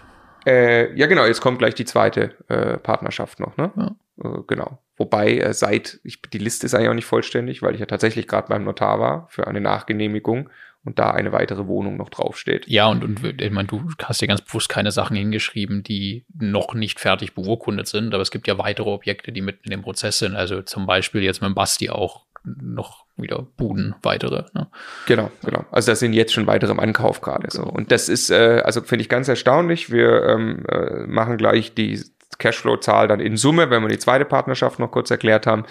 Äh, 0.47 0.97
ja, 0.97 1.05
genau, 1.05 1.25
jetzt 1.25 1.41
kommt 1.41 1.59
gleich 1.59 1.75
die 1.75 1.85
zweite 1.85 2.33
äh, 2.47 2.77
Partnerschaft 2.77 3.39
noch, 3.39 3.57
ne? 3.57 3.71
Ja. 3.75 3.91
Äh, 4.23 4.41
genau. 4.47 4.79
Wobei 4.97 5.37
äh, 5.37 5.53
seit, 5.53 5.99
ich, 6.03 6.21
die 6.21 6.37
Liste 6.37 6.65
ist 6.65 6.73
eigentlich 6.73 6.89
auch 6.89 6.93
nicht 6.93 7.05
vollständig, 7.05 7.61
weil 7.61 7.73
ich 7.73 7.79
ja 7.79 7.85
tatsächlich 7.85 8.27
gerade 8.27 8.47
beim 8.49 8.63
Notar 8.63 8.99
war 8.99 9.27
für 9.29 9.47
eine 9.47 9.61
Nachgenehmigung 9.61 10.49
und 10.85 10.97
da 10.97 11.11
eine 11.11 11.31
weitere 11.31 11.67
Wohnung 11.67 11.97
noch 11.97 12.09
draufsteht. 12.09 12.67
Ja, 12.67 12.87
und, 12.87 13.03
und 13.03 13.41
ich 13.41 13.51
meine, 13.51 13.67
du 13.67 13.89
hast 14.03 14.21
ja 14.21 14.27
ganz 14.27 14.41
bewusst 14.41 14.69
keine 14.69 14.91
Sachen 14.91 15.15
hingeschrieben, 15.15 15.83
die 15.83 16.25
noch 16.37 16.73
nicht 16.73 16.99
fertig 16.99 17.33
beurkundet 17.33 17.87
sind, 17.87 18.13
aber 18.13 18.21
es 18.21 18.31
gibt 18.31 18.47
ja 18.47 18.57
weitere 18.57 18.89
Objekte, 18.89 19.31
die 19.31 19.41
mitten 19.41 19.65
in 19.65 19.71
dem 19.71 19.81
Prozess 19.81 20.19
sind. 20.19 20.35
Also 20.35 20.61
zum 20.61 20.85
Beispiel 20.85 21.21
jetzt 21.21 21.41
mit 21.41 21.49
dem 21.49 21.55
Basti 21.55 21.89
auch 21.89 22.25
noch 22.43 23.05
wieder 23.17 23.45
Buden 23.57 23.95
weitere. 24.01 24.45
Ne? 24.53 24.67
Genau, 25.05 25.29
genau. 25.43 25.65
Also 25.71 25.91
das 25.91 25.99
sind 25.99 26.13
jetzt 26.13 26.33
schon 26.33 26.47
weitere 26.47 26.71
im 26.71 26.79
Ankauf 26.79 27.19
gerade 27.19 27.49
so. 27.51 27.63
Und 27.63 27.91
das 27.91 28.07
ist, 28.07 28.29
äh, 28.29 28.61
also 28.63 28.81
finde 28.81 29.01
ich 29.01 29.09
ganz 29.09 29.27
erstaunlich. 29.27 29.91
Wir 29.91 30.23
ähm, 30.23 30.65
äh, 30.69 31.05
machen 31.05 31.37
gleich 31.37 31.73
die 31.73 32.01
Cashflow-Zahl 32.39 33.07
dann 33.07 33.19
in 33.19 33.37
Summe, 33.37 33.69
wenn 33.69 33.83
wir 33.83 33.89
die 33.89 33.99
zweite 33.99 34.25
Partnerschaft 34.25 34.79
noch 34.79 34.91
kurz 34.91 35.11
erklärt 35.11 35.45
haben, 35.45 35.65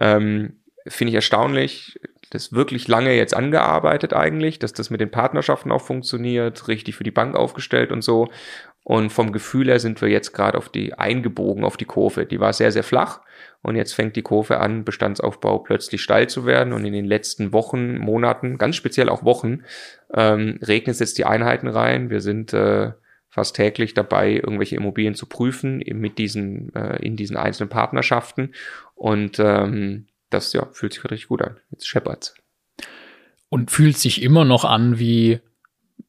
ähm, 0.00 0.54
finde 0.86 1.10
ich 1.10 1.16
erstaunlich. 1.16 2.00
Das 2.30 2.54
wirklich 2.54 2.88
lange 2.88 3.12
jetzt 3.14 3.36
angearbeitet 3.36 4.14
eigentlich, 4.14 4.58
dass 4.58 4.72
das 4.72 4.88
mit 4.88 5.02
den 5.02 5.10
Partnerschaften 5.10 5.70
auch 5.70 5.82
funktioniert, 5.82 6.66
richtig 6.66 6.96
für 6.96 7.04
die 7.04 7.10
Bank 7.10 7.36
aufgestellt 7.36 7.92
und 7.92 8.00
so. 8.00 8.30
Und 8.84 9.10
vom 9.10 9.32
Gefühl 9.32 9.68
her 9.68 9.78
sind 9.78 10.00
wir 10.00 10.08
jetzt 10.08 10.32
gerade 10.32 10.58
auf 10.58 10.68
die 10.68 10.94
eingebogen 10.94 11.64
auf 11.64 11.76
die 11.76 11.84
Kurve. 11.84 12.26
Die 12.26 12.40
war 12.40 12.52
sehr, 12.52 12.72
sehr 12.72 12.82
flach. 12.82 13.20
Und 13.62 13.76
jetzt 13.76 13.92
fängt 13.92 14.16
die 14.16 14.22
Kurve 14.22 14.58
an, 14.58 14.84
Bestandsaufbau 14.84 15.58
plötzlich 15.58 16.02
steil 16.02 16.28
zu 16.28 16.46
werden. 16.46 16.72
Und 16.72 16.84
in 16.84 16.92
den 16.92 17.04
letzten 17.04 17.52
Wochen, 17.52 17.98
Monaten, 17.98 18.58
ganz 18.58 18.74
speziell 18.74 19.08
auch 19.08 19.24
Wochen, 19.24 19.62
ähm, 20.14 20.58
regnet 20.62 20.94
es 20.94 21.00
jetzt 21.00 21.18
die 21.18 21.26
Einheiten 21.26 21.68
rein. 21.68 22.10
Wir 22.10 22.20
sind 22.20 22.52
äh, 22.52 22.92
fast 23.32 23.56
täglich 23.56 23.94
dabei, 23.94 24.34
irgendwelche 24.34 24.76
Immobilien 24.76 25.14
zu 25.14 25.24
prüfen, 25.24 25.80
eben 25.80 26.00
mit 26.00 26.18
diesen, 26.18 26.72
äh, 26.74 27.02
in 27.02 27.16
diesen 27.16 27.38
einzelnen 27.38 27.70
Partnerschaften. 27.70 28.52
Und 28.94 29.38
ähm, 29.38 30.06
das 30.28 30.52
ja, 30.52 30.68
fühlt 30.72 30.92
sich 30.92 31.02
richtig 31.04 31.28
gut 31.28 31.40
an. 31.40 31.56
Jetzt 31.70 31.88
scheppert's. 31.88 32.34
Und 33.48 33.70
fühlt 33.70 33.96
sich 33.96 34.22
immer 34.22 34.44
noch 34.44 34.66
an 34.66 34.98
wie, 34.98 35.40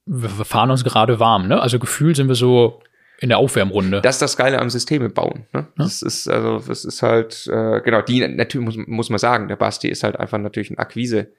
wir 0.05 0.29
fahren 0.29 0.69
uns 0.69 0.83
gerade 0.83 1.21
warm, 1.21 1.47
ne? 1.47 1.61
Also 1.61 1.79
gefühlt 1.79 2.17
sind 2.17 2.27
wir 2.27 2.35
so 2.35 2.81
in 3.19 3.29
der 3.29 3.37
Aufwärmrunde. 3.37 4.01
Das 4.01 4.15
ist 4.15 4.21
das 4.21 4.35
Geile 4.35 4.59
am 4.59 4.69
Systeme 4.69 5.07
bauen. 5.09 5.45
Ne? 5.53 5.61
Ja. 5.61 5.67
Das 5.77 6.01
ist 6.01 6.27
also, 6.27 6.59
das 6.59 6.83
ist 6.83 7.01
halt 7.03 7.47
äh, 7.47 7.79
genau 7.79 8.01
die 8.01 8.27
natürlich 8.27 8.65
muss, 8.65 8.87
muss 8.87 9.09
man 9.09 9.19
sagen. 9.19 9.47
Der 9.47 9.55
Basti 9.55 9.87
ist 9.87 10.03
halt 10.03 10.19
einfach 10.19 10.39
natürlich 10.39 10.71
ein 10.71 10.77
Akquise 10.77 11.31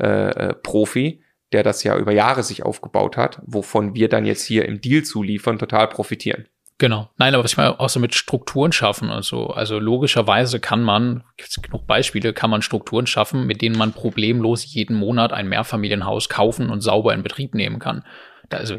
äh, 0.00 0.30
äh 0.30 0.54
Profi 0.54 1.22
der 1.52 1.62
das 1.62 1.82
ja 1.84 1.96
über 1.96 2.12
Jahre 2.12 2.42
sich 2.42 2.62
aufgebaut 2.62 3.16
hat, 3.16 3.40
wovon 3.46 3.94
wir 3.94 4.08
dann 4.08 4.26
jetzt 4.26 4.44
hier 4.44 4.66
im 4.66 4.80
Deal 4.80 5.02
zuliefern, 5.02 5.58
total 5.58 5.88
profitieren. 5.88 6.46
Genau. 6.80 7.10
Nein, 7.18 7.34
aber 7.34 7.42
was 7.42 7.52
ich 7.52 7.56
meine, 7.56 7.80
auch 7.80 7.88
so 7.88 7.98
mit 7.98 8.14
Strukturen 8.14 8.70
schaffen. 8.70 9.10
Also, 9.10 9.48
also 9.48 9.80
logischerweise 9.80 10.60
kann 10.60 10.84
man, 10.84 11.24
gibt 11.36 11.60
genug 11.60 11.88
Beispiele, 11.88 12.32
kann 12.32 12.50
man 12.50 12.62
Strukturen 12.62 13.08
schaffen, 13.08 13.46
mit 13.46 13.62
denen 13.62 13.76
man 13.76 13.92
problemlos 13.92 14.64
jeden 14.72 14.94
Monat 14.94 15.32
ein 15.32 15.48
Mehrfamilienhaus 15.48 16.28
kaufen 16.28 16.70
und 16.70 16.80
sauber 16.80 17.14
in 17.14 17.24
Betrieb 17.24 17.54
nehmen 17.54 17.80
kann. 17.80 18.04
Da, 18.48 18.58
also 18.58 18.78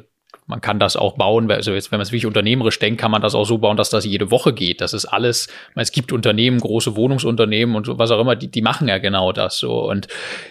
man 0.49 0.61
kann 0.61 0.79
das 0.79 0.95
auch 0.95 1.13
bauen, 1.13 1.49
also 1.51 1.73
jetzt, 1.73 1.91
wenn 1.91 1.99
man 1.99 2.03
es 2.03 2.11
wirklich 2.11 2.25
unternehmerisch 2.25 2.79
denkt, 2.79 2.99
kann 2.99 3.11
man 3.11 3.21
das 3.21 3.35
auch 3.35 3.45
so 3.45 3.59
bauen, 3.59 3.77
dass 3.77 3.91
das 3.91 4.03
jede 4.03 4.31
Woche 4.31 4.51
geht. 4.51 4.81
Das 4.81 4.93
ist 4.93 5.05
alles, 5.05 5.47
es 5.75 5.91
gibt 5.91 6.11
Unternehmen, 6.11 6.59
große 6.59 6.95
Wohnungsunternehmen 6.95 7.75
und 7.75 7.87
was 7.99 8.09
auch 8.09 8.19
immer, 8.19 8.35
die, 8.35 8.47
die 8.47 8.63
machen 8.63 8.87
ja 8.87 8.97
genau 8.97 9.31
das 9.31 9.59
so. 9.59 9.87
Und 9.87 10.07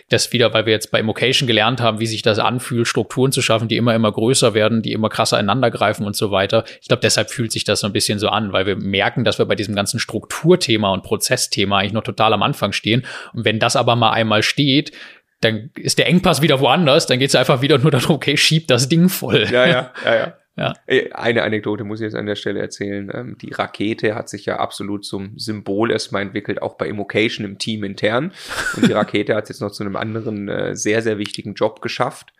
das 0.09 0.33
wieder, 0.33 0.55
weil 0.55 0.66
wir 0.66 0.73
jetzt 0.73 0.93
bei 0.93 1.01
Immocation 1.01 1.49
gelernt 1.49 1.81
haben, 1.81 1.99
wie 1.99 2.07
sich 2.07 2.23
das 2.23 2.39
anfühlt, 2.39 2.87
Strukturen 2.87 3.33
zu 3.33 3.43
schaffen, 3.43 3.66
die 3.66 3.77
immer, 3.77 3.93
immer 3.93 4.12
größer 4.12 4.55
werden, 4.55 4.83
die 4.83 4.93
immer 4.93 5.09
krasser 5.09 5.41
ineinandergreifen 5.41 6.07
und 6.07 6.15
so 6.15 6.31
weiter. 6.31 6.62
Ich 6.81 6.87
glaube, 6.87 7.01
deshalb 7.03 7.29
fühlt 7.29 7.51
sich 7.51 7.65
das 7.65 7.81
so 7.81 7.89
ein 7.89 7.93
bisschen 7.93 8.20
so 8.20 8.29
an, 8.29 8.53
weil 8.53 8.66
wir 8.66 8.77
merken, 8.77 9.25
dass 9.25 9.41
wir 9.41 9.47
bei 9.47 9.57
diesem 9.57 9.75
ganzen 9.75 9.99
Strukturthema 9.99 10.93
und 10.93 11.03
Prozessthema 11.03 11.79
eigentlich 11.79 11.93
noch 11.93 12.05
total 12.05 12.33
am 12.35 12.45
Anfang 12.45 12.70
stehen. 12.70 13.05
Und 13.33 13.45
wenn 13.45 13.59
das 13.59 13.75
aber 13.75 13.97
mal 13.97 14.12
einmal 14.12 14.45
steht, 14.45 14.93
dann 15.40 15.70
ist 15.77 15.98
der 15.98 16.09
Engpass 16.09 16.43
wieder 16.43 16.60
woanders, 16.60 17.06
dann 17.06 17.19
geht 17.19 17.28
es 17.28 17.36
einfach 17.36 17.62
wieder 17.62 17.78
nur 17.78 17.90
darum, 17.90 18.16
okay, 18.16 18.36
schieb 18.36 18.69
das 18.69 18.89
Ding 18.89 19.09
voll. 19.09 19.47
Ja, 19.51 19.66
ja, 19.66 19.93
ja, 20.05 20.15
ja. 20.15 20.35
Ja. 20.59 20.74
Eine 21.12 21.44
Anekdote 21.44 21.85
muss 21.85 22.01
ich 22.01 22.06
jetzt 22.06 22.16
an 22.16 22.27
der 22.27 22.35
Stelle 22.35 22.59
erzählen. 22.59 23.09
Ähm, 23.15 23.39
die 23.40 23.52
Rakete 23.52 24.16
hat 24.16 24.28
sich 24.28 24.44
ja 24.44 24.56
absolut 24.56 25.05
zum 25.05 25.39
Symbol 25.39 25.93
erstmal 25.93 26.23
entwickelt, 26.23 26.60
auch 26.60 26.74
bei 26.77 26.89
Immocation 26.89 27.47
im 27.47 27.59
Team 27.59 27.85
intern. 27.85 28.32
Und 28.74 28.89
die 28.89 28.93
Rakete 28.93 29.36
hat 29.36 29.48
jetzt 29.48 29.60
noch 29.60 29.70
zu 29.70 29.85
einem 29.85 29.94
anderen 29.94 30.48
äh, 30.48 30.74
sehr, 30.74 31.01
sehr 31.02 31.19
wichtigen 31.19 31.55
Job 31.55 31.81
geschafft. 31.81 32.32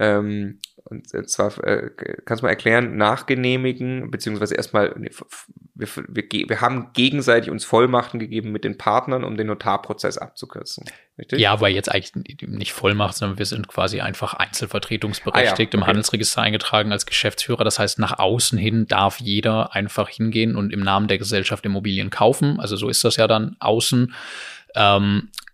Ähm, 0.00 0.60
und 0.84 1.08
zwar, 1.28 1.62
äh, 1.62 1.90
kannst 2.24 2.40
du 2.42 2.46
mal 2.46 2.50
erklären, 2.50 2.96
nachgenehmigen, 2.96 4.10
beziehungsweise 4.10 4.54
erstmal, 4.54 4.94
wir, 5.78 5.88
wir, 6.08 6.24
wir 6.48 6.60
haben 6.60 6.92
gegenseitig 6.92 7.50
uns 7.50 7.64
Vollmachten 7.64 8.18
gegeben 8.18 8.50
mit 8.50 8.64
den 8.64 8.76
Partnern, 8.76 9.22
um 9.22 9.36
den 9.36 9.46
Notarprozess 9.46 10.18
abzukürzen. 10.18 10.84
Richtig? 11.16 11.38
Ja, 11.38 11.60
weil 11.60 11.72
jetzt 11.72 11.90
eigentlich 11.90 12.12
nicht 12.40 12.72
Vollmacht, 12.72 13.16
sondern 13.16 13.38
wir 13.38 13.46
sind 13.46 13.68
quasi 13.68 14.00
einfach 14.00 14.34
einzelvertretungsberechtigt, 14.34 15.52
ah, 15.52 15.62
ja, 15.62 15.66
okay. 15.66 15.76
im 15.76 15.86
Handelsregister 15.86 16.42
eingetragen 16.42 16.90
als 16.90 17.06
Geschäftsführer. 17.06 17.62
Das 17.62 17.78
heißt, 17.78 18.00
nach 18.00 18.18
außen 18.18 18.58
hin 18.58 18.86
darf 18.88 19.20
jeder 19.20 19.74
einfach 19.74 20.08
hingehen 20.08 20.56
und 20.56 20.72
im 20.72 20.80
Namen 20.80 21.06
der 21.06 21.18
Gesellschaft 21.18 21.64
Immobilien 21.64 22.10
kaufen. 22.10 22.58
Also 22.58 22.76
so 22.76 22.88
ist 22.88 23.04
das 23.04 23.16
ja 23.16 23.28
dann 23.28 23.56
außen. 23.60 24.12
Ähm, 24.74 25.28
äh, 25.28 25.47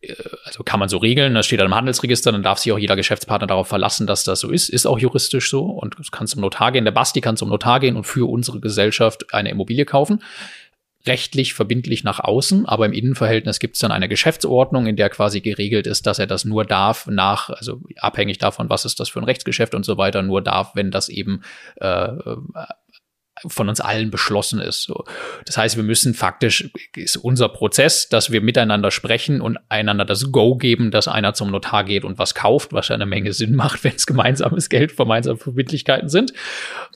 also 0.45 0.63
kann 0.63 0.81
man 0.81 0.89
so 0.89 0.99
regeln, 0.99 1.35
das 1.35 1.47
steht 1.47 1.61
dann 1.61 1.67
im 1.67 1.75
Handelsregister, 1.75 2.33
dann 2.33 2.43
darf 2.43 2.59
sich 2.59 2.73
auch 2.73 2.79
jeder 2.79 2.97
Geschäftspartner 2.97 3.47
darauf 3.47 3.69
verlassen, 3.69 4.07
dass 4.07 4.25
das 4.25 4.41
so 4.41 4.51
ist, 4.51 4.69
ist 4.69 4.87
auch 4.87 4.99
juristisch 4.99 5.51
so 5.51 5.65
und 5.65 5.95
du 5.99 6.03
kannst 6.11 6.33
zum 6.33 6.43
Notar 6.43 6.73
gehen, 6.73 6.85
der 6.85 6.93
Basti 6.93 7.21
kann 7.21 7.37
zum 7.37 7.49
Notar 7.49 7.81
gehen 7.81 7.97
und 7.97 8.05
für 8.05 8.29
unsere 8.29 8.61
Gesellschaft 8.61 9.33
eine 9.33 9.51
Immobilie 9.51 9.85
kaufen. 9.85 10.23
Rechtlich 11.07 11.53
verbindlich 11.53 12.03
nach 12.03 12.19
außen, 12.21 12.65
aber 12.65 12.87
im 12.87 12.95
Innenverhältnis 12.95 13.59
gibt 13.59 13.75
es 13.75 13.81
dann 13.81 13.93
eine 13.93 14.09
Geschäftsordnung, 14.09 14.87
in 14.87 14.97
der 14.97 15.11
quasi 15.11 15.43
geregelt 15.43 15.87
ist, 15.87 16.07
dass 16.07 16.19
er 16.19 16.27
das 16.27 16.47
nur 16.47 16.65
darf, 16.65 17.07
nach, 17.07 17.51
also 17.51 17.83
abhängig 17.99 18.39
davon, 18.39 18.71
was 18.71 18.87
ist 18.87 19.01
das 19.01 19.11
für 19.11 19.21
ein 19.21 19.25
Rechtsgeschäft 19.25 19.75
und 19.75 19.85
so 19.85 19.99
weiter, 19.99 20.23
nur 20.23 20.41
darf, 20.41 20.75
wenn 20.75 20.91
das 20.91 21.11
eben 21.11 21.43
äh, 21.77 22.09
von 23.49 23.69
uns 23.69 23.81
allen 23.81 24.11
beschlossen 24.11 24.61
ist. 24.61 24.91
Das 25.47 25.57
heißt, 25.57 25.77
wir 25.77 25.85
müssen 25.85 26.15
faktisch, 26.15 26.71
ist 26.95 27.17
unser 27.17 27.49
Prozess, 27.49 28.09
dass 28.09 28.31
wir 28.31 28.41
miteinander 28.41 28.91
sprechen 28.91 29.41
und 29.41 29.59
einander 29.69 30.05
das 30.05 30.33
Go 30.33 30.57
geben, 30.57 30.91
dass 30.91 31.09
einer 31.09 31.35
zum 31.35 31.51
Notar 31.51 31.85
geht 31.85 32.05
und 32.05 32.19
was 32.19 32.35
kauft, 32.35 32.73
was 32.73 32.89
ja 32.89 32.95
eine 32.95 33.07
Menge 33.07 33.33
Sinn 33.33 33.55
macht, 33.55 33.85
wenn 33.85 33.95
es 33.95 34.07
gemeinsames 34.07 34.69
Geld, 34.69 34.97
gemeinsame 34.97 35.39
Verbindlichkeiten 35.39 36.09
sind. 36.09 36.33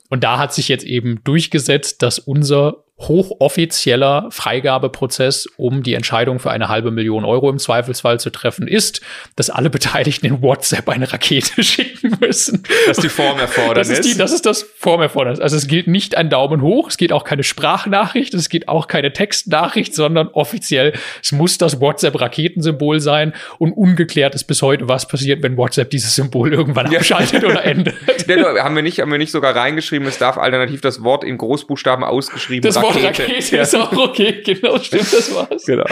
Und 0.09 0.23
da 0.23 0.39
hat 0.39 0.53
sich 0.53 0.67
jetzt 0.67 0.85
eben 0.85 1.23
durchgesetzt, 1.23 2.01
dass 2.01 2.19
unser 2.19 2.83
hochoffizieller 2.99 4.27
Freigabeprozess, 4.29 5.47
um 5.57 5.83
die 5.83 5.93
Entscheidung 5.93 6.39
für 6.39 6.51
eine 6.51 6.67
halbe 6.67 6.91
Million 6.91 7.25
Euro 7.25 7.49
im 7.49 7.57
Zweifelsfall 7.57 8.19
zu 8.19 8.29
treffen, 8.29 8.67
ist, 8.67 9.01
dass 9.35 9.49
alle 9.49 9.69
Beteiligten 9.69 10.25
in 10.25 10.41
WhatsApp 10.41 10.89
eine 10.89 11.11
Rakete 11.11 11.63
schicken 11.63 12.17
müssen. 12.19 12.63
Das 12.87 12.97
ist 12.97 13.03
die 13.03 13.09
Formerfordernis. 13.09 13.87
Das 13.87 13.99
ist, 13.99 14.13
die, 14.13 14.17
das 14.17 14.31
ist 14.31 14.45
das 14.45 14.63
Formerfordernis. 14.63 15.39
Also 15.39 15.55
es 15.55 15.67
gilt 15.67 15.87
nicht 15.87 16.15
ein 16.15 16.29
Daumen 16.29 16.61
hoch, 16.61 16.89
es 16.89 16.97
geht 16.97 17.13
auch 17.13 17.23
keine 17.23 17.43
Sprachnachricht, 17.43 18.33
es 18.33 18.49
geht 18.49 18.67
auch 18.67 18.87
keine 18.87 19.13
Textnachricht, 19.13 19.95
sondern 19.95 20.27
offiziell, 20.29 20.93
es 21.23 21.31
muss 21.31 21.57
das 21.57 21.79
WhatsApp-Raketensymbol 21.79 22.99
sein 22.99 23.33
und 23.57 23.71
ungeklärt 23.73 24.35
ist 24.35 24.43
bis 24.43 24.61
heute, 24.61 24.87
was 24.89 25.07
passiert, 25.07 25.41
wenn 25.41 25.57
WhatsApp 25.57 25.89
dieses 25.89 26.15
Symbol 26.15 26.53
irgendwann 26.53 26.91
ja. 26.91 26.99
abschaltet 26.99 27.43
oder 27.43 27.63
endet. 27.63 27.95
Ja, 28.29 28.63
haben 28.63 28.75
wir 28.75 28.83
nicht, 28.83 28.99
haben 28.99 29.11
wir 29.11 29.17
nicht 29.17 29.31
sogar 29.31 29.55
reingeschrieben, 29.55 30.07
es 30.07 30.17
darf 30.17 30.37
alternativ 30.37 30.81
das 30.81 31.03
Wort 31.03 31.23
in 31.23 31.37
Großbuchstaben 31.37 32.03
ausgeschrieben 32.03 32.61
das 32.61 32.81
Rakete. 32.95 33.55
Ja. 33.55 33.61
ist 33.63 33.75
auch 33.75 33.91
okay, 33.91 34.41
genau, 34.43 34.77
stimmt, 34.79 35.11
das 35.13 35.33
war's. 35.33 35.65
Genau. 35.65 35.85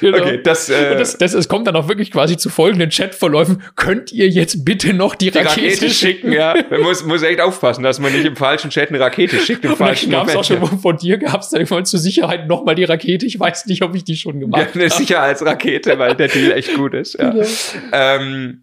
genau. 0.00 0.18
Okay, 0.18 0.40
das, 0.42 0.68
äh, 0.68 0.96
das, 0.96 1.18
das, 1.18 1.34
es 1.34 1.48
kommt 1.48 1.66
dann 1.66 1.76
auch 1.76 1.88
wirklich 1.88 2.10
quasi 2.10 2.36
zu 2.36 2.50
folgenden 2.50 2.90
Chatverläufen. 2.90 3.62
Könnt 3.76 4.12
ihr 4.12 4.28
jetzt 4.28 4.64
bitte 4.64 4.92
noch 4.92 5.14
die, 5.14 5.30
die 5.30 5.38
Rakete, 5.38 5.66
Rakete, 5.66 5.90
schicken? 5.90 6.32
Ja, 6.32 6.54
man 6.70 6.82
muss, 6.82 7.04
muss 7.04 7.22
echt 7.22 7.40
aufpassen, 7.40 7.82
dass 7.82 7.98
man 7.98 8.12
nicht 8.12 8.24
im 8.24 8.36
falschen 8.36 8.70
Chat 8.70 8.90
eine 8.90 9.00
Rakete 9.00 9.38
schickt, 9.38 9.64
im 9.64 9.76
falschen 9.76 10.10
Moment. 10.10 10.32
Gab's 10.32 10.50
auch 10.50 10.58
schon 10.58 10.78
von 10.78 10.96
dir 10.96 11.18
gab's 11.18 11.50
dann 11.50 11.60
irgendwann 11.60 11.84
zur 11.84 12.00
Sicherheit 12.00 12.48
nochmal 12.48 12.74
die 12.74 12.84
Rakete. 12.84 13.26
Ich 13.26 13.38
weiß 13.38 13.66
nicht, 13.66 13.82
ob 13.82 13.94
ich 13.94 14.04
die 14.04 14.16
schon 14.16 14.40
gemacht 14.40 14.62
habe. 14.62 14.78
Ja, 14.78 14.84
eine 14.86 14.90
Sicherheitsrakete, 14.90 15.98
weil 15.98 16.14
der 16.14 16.28
Deal 16.28 16.52
echt 16.52 16.74
gut 16.74 16.94
ist. 16.94 17.18
Ja. 17.18 17.30
Genau. 17.30 17.46
Ähm, 17.92 18.62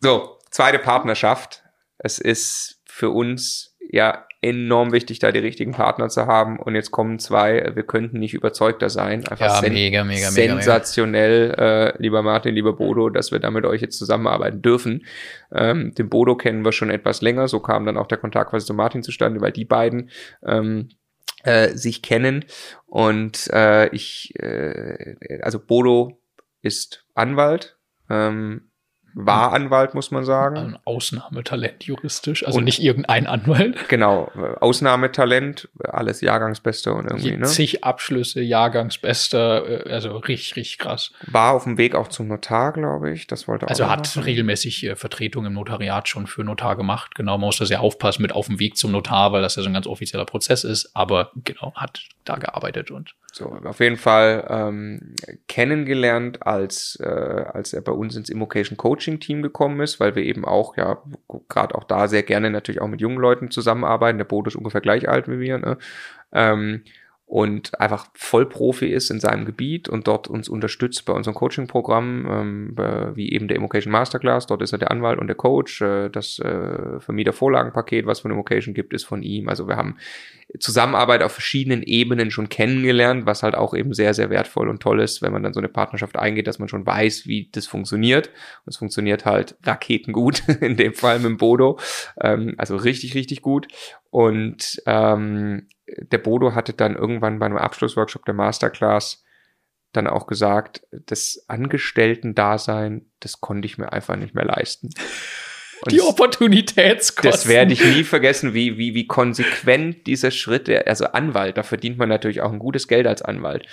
so, 0.00 0.38
zweite 0.50 0.78
Partnerschaft. 0.78 1.62
Es 1.98 2.18
ist 2.18 2.80
für 2.86 3.10
uns 3.10 3.76
ja 3.90 4.25
enorm 4.46 4.92
wichtig, 4.92 5.18
da 5.18 5.32
die 5.32 5.40
richtigen 5.40 5.72
Partner 5.72 6.08
zu 6.08 6.26
haben. 6.26 6.58
Und 6.58 6.74
jetzt 6.74 6.92
kommen 6.92 7.18
zwei, 7.18 7.72
wir 7.74 7.82
könnten 7.82 8.18
nicht 8.20 8.32
überzeugter 8.32 8.88
sein. 8.88 9.26
Einfach 9.26 9.40
ja, 9.40 9.60
sen 9.60 9.72
mega, 9.72 10.04
mega, 10.04 10.30
sensationell, 10.30 11.48
mega. 11.48 11.88
Äh, 11.88 11.94
lieber 11.98 12.22
Martin, 12.22 12.54
lieber 12.54 12.74
Bodo, 12.74 13.10
dass 13.10 13.32
wir 13.32 13.40
da 13.40 13.50
mit 13.50 13.64
euch 13.64 13.80
jetzt 13.80 13.98
zusammenarbeiten 13.98 14.62
dürfen. 14.62 15.04
Ähm, 15.52 15.92
den 15.94 16.08
Bodo 16.08 16.36
kennen 16.36 16.64
wir 16.64 16.72
schon 16.72 16.90
etwas 16.90 17.22
länger, 17.22 17.48
so 17.48 17.60
kam 17.60 17.84
dann 17.86 17.96
auch 17.96 18.06
der 18.06 18.18
Kontakt 18.18 18.50
quasi 18.50 18.66
zu 18.66 18.74
Martin 18.74 19.02
zustande, 19.02 19.40
weil 19.40 19.52
die 19.52 19.64
beiden 19.64 20.10
ähm, 20.44 20.90
äh, 21.42 21.70
sich 21.70 22.02
kennen. 22.02 22.44
Und 22.86 23.48
äh, 23.52 23.88
ich, 23.88 24.32
äh, 24.38 25.40
also 25.42 25.58
Bodo 25.58 26.20
ist 26.62 27.04
Anwalt, 27.14 27.76
ähm, 28.08 28.65
war 29.18 29.54
Anwalt, 29.54 29.94
muss 29.94 30.10
man 30.10 30.24
sagen. 30.26 30.56
Ein 30.56 30.78
Ausnahmetalent 30.84 31.84
juristisch, 31.84 32.46
also 32.46 32.58
und 32.58 32.64
nicht 32.64 32.82
irgendein 32.82 33.26
Anwalt. 33.26 33.88
Genau, 33.88 34.30
Ausnahmetalent, 34.60 35.70
alles 35.82 36.20
Jahrgangsbeste 36.20 36.92
und 36.92 37.06
irgendwie, 37.06 37.36
ne? 37.36 37.46
Zig 37.46 37.82
Abschlüsse, 37.82 38.42
Jahrgangsbester, 38.42 39.86
äh, 39.86 39.90
also 39.90 40.18
richtig, 40.18 40.56
richtig 40.56 40.78
krass. 40.78 41.12
War 41.26 41.54
auf 41.54 41.64
dem 41.64 41.78
Weg 41.78 41.94
auch 41.94 42.08
zum 42.08 42.28
Notar, 42.28 42.74
glaube 42.74 43.10
ich, 43.10 43.26
das 43.26 43.48
wollte 43.48 43.66
auch. 43.66 43.70
Also 43.70 43.88
hat 43.88 44.00
machen. 44.00 44.22
regelmäßig 44.22 44.84
äh, 44.84 44.96
Vertretung 44.96 45.46
im 45.46 45.54
Notariat 45.54 46.08
schon 46.08 46.26
für 46.26 46.44
Notar 46.44 46.76
gemacht. 46.76 47.14
Genau, 47.14 47.38
man 47.38 47.46
muss 47.46 47.56
da 47.56 47.64
sehr 47.64 47.80
aufpassen 47.80 48.20
mit 48.20 48.32
auf 48.32 48.48
dem 48.48 48.58
Weg 48.58 48.76
zum 48.76 48.92
Notar, 48.92 49.32
weil 49.32 49.40
das 49.40 49.56
ja 49.56 49.62
so 49.62 49.70
ein 49.70 49.74
ganz 49.74 49.86
offizieller 49.86 50.26
Prozess 50.26 50.62
ist, 50.62 50.94
aber 50.94 51.30
genau, 51.36 51.72
hat 51.74 52.02
da 52.24 52.36
gearbeitet 52.36 52.90
und 52.90 53.14
so, 53.36 53.54
auf 53.64 53.80
jeden 53.80 53.98
Fall 53.98 54.46
ähm, 54.48 55.14
kennengelernt, 55.46 56.46
als, 56.46 56.98
äh, 57.02 57.06
als 57.06 57.74
er 57.74 57.82
bei 57.82 57.92
uns 57.92 58.16
ins 58.16 58.30
Immocation 58.30 58.78
Coaching 58.78 59.20
Team 59.20 59.42
gekommen 59.42 59.80
ist, 59.80 60.00
weil 60.00 60.14
wir 60.16 60.22
eben 60.22 60.46
auch, 60.46 60.78
ja, 60.78 61.02
gerade 61.50 61.74
auch 61.74 61.84
da 61.84 62.08
sehr 62.08 62.22
gerne 62.22 62.50
natürlich 62.50 62.80
auch 62.80 62.88
mit 62.88 63.02
jungen 63.02 63.18
Leuten 63.18 63.50
zusammenarbeiten. 63.50 64.16
Der 64.16 64.24
Bodo 64.24 64.48
ist 64.48 64.56
ungefähr 64.56 64.80
gleich 64.80 65.06
alt 65.06 65.28
wie 65.28 65.38
wir, 65.38 65.58
ne? 65.58 65.76
Ähm, 66.32 66.82
und 67.28 67.80
einfach 67.80 68.06
Vollprofi 68.14 68.86
ist 68.86 69.10
in 69.10 69.18
seinem 69.18 69.46
Gebiet 69.46 69.88
und 69.88 70.06
dort 70.06 70.28
uns 70.28 70.48
unterstützt 70.48 71.04
bei 71.06 71.12
unserem 71.12 71.34
Coaching-Programm, 71.34 72.26
ähm, 72.30 73.16
wie 73.16 73.32
eben 73.32 73.48
der 73.48 73.56
Immocation 73.56 73.90
Masterclass. 73.90 74.46
Dort 74.46 74.62
ist 74.62 74.70
er 74.72 74.78
der 74.78 74.92
Anwalt 74.92 75.18
und 75.18 75.26
der 75.26 75.34
Coach. 75.34 75.82
Äh, 75.82 76.08
das 76.08 76.38
äh, 76.38 77.00
Vermietervorlagenpaket, 77.00 78.06
was 78.06 78.20
von 78.20 78.30
Immocation 78.30 78.74
gibt, 78.74 78.94
ist 78.94 79.02
von 79.02 79.24
ihm. 79.24 79.48
Also 79.48 79.66
wir 79.66 79.76
haben 79.76 79.96
Zusammenarbeit 80.60 81.24
auf 81.24 81.32
verschiedenen 81.32 81.82
Ebenen 81.82 82.30
schon 82.30 82.48
kennengelernt, 82.48 83.26
was 83.26 83.42
halt 83.42 83.56
auch 83.56 83.74
eben 83.74 83.92
sehr, 83.92 84.14
sehr 84.14 84.30
wertvoll 84.30 84.68
und 84.68 84.80
toll 84.80 85.00
ist, 85.00 85.20
wenn 85.20 85.32
man 85.32 85.42
dann 85.42 85.52
so 85.52 85.58
eine 85.58 85.68
Partnerschaft 85.68 86.16
eingeht, 86.16 86.46
dass 86.46 86.60
man 86.60 86.68
schon 86.68 86.86
weiß, 86.86 87.26
wie 87.26 87.48
das 87.50 87.66
funktioniert. 87.66 88.28
Und 88.64 88.70
es 88.70 88.76
funktioniert 88.76 89.24
halt 89.24 89.56
raketengut, 89.64 90.44
in 90.60 90.76
dem 90.76 90.94
Fall 90.94 91.18
mit 91.18 91.26
dem 91.26 91.38
Bodo. 91.38 91.80
Ähm, 92.20 92.54
also 92.56 92.76
richtig, 92.76 93.16
richtig 93.16 93.42
gut. 93.42 93.66
Und 94.10 94.80
ähm, 94.86 95.66
der 95.98 96.18
Bodo 96.18 96.54
hatte 96.54 96.72
dann 96.72 96.96
irgendwann 96.96 97.38
bei 97.38 97.46
einem 97.46 97.56
Abschlussworkshop 97.56 98.24
der 98.24 98.34
Masterclass 98.34 99.24
dann 99.92 100.06
auch 100.06 100.26
gesagt, 100.26 100.82
das 100.90 101.44
Angestellten-Dasein, 101.48 103.06
das 103.20 103.40
konnte 103.40 103.66
ich 103.66 103.78
mir 103.78 103.92
einfach 103.92 104.16
nicht 104.16 104.34
mehr 104.34 104.44
leisten. 104.44 104.90
Und 105.82 105.92
die 105.92 106.00
Opportunitätskosten. 106.00 107.30
Das 107.30 107.48
werde 107.48 107.72
ich 107.72 107.84
nie 107.84 108.04
vergessen, 108.04 108.54
wie, 108.54 108.78
wie, 108.78 108.94
wie 108.94 109.06
konsequent 109.06 110.06
dieser 110.06 110.30
Schritt, 110.30 110.68
also 110.86 111.06
Anwalt, 111.06 111.56
da 111.56 111.62
verdient 111.62 111.98
man 111.98 112.08
natürlich 112.08 112.40
auch 112.40 112.52
ein 112.52 112.58
gutes 112.58 112.88
Geld 112.88 113.06
als 113.06 113.22
Anwalt. 113.22 113.66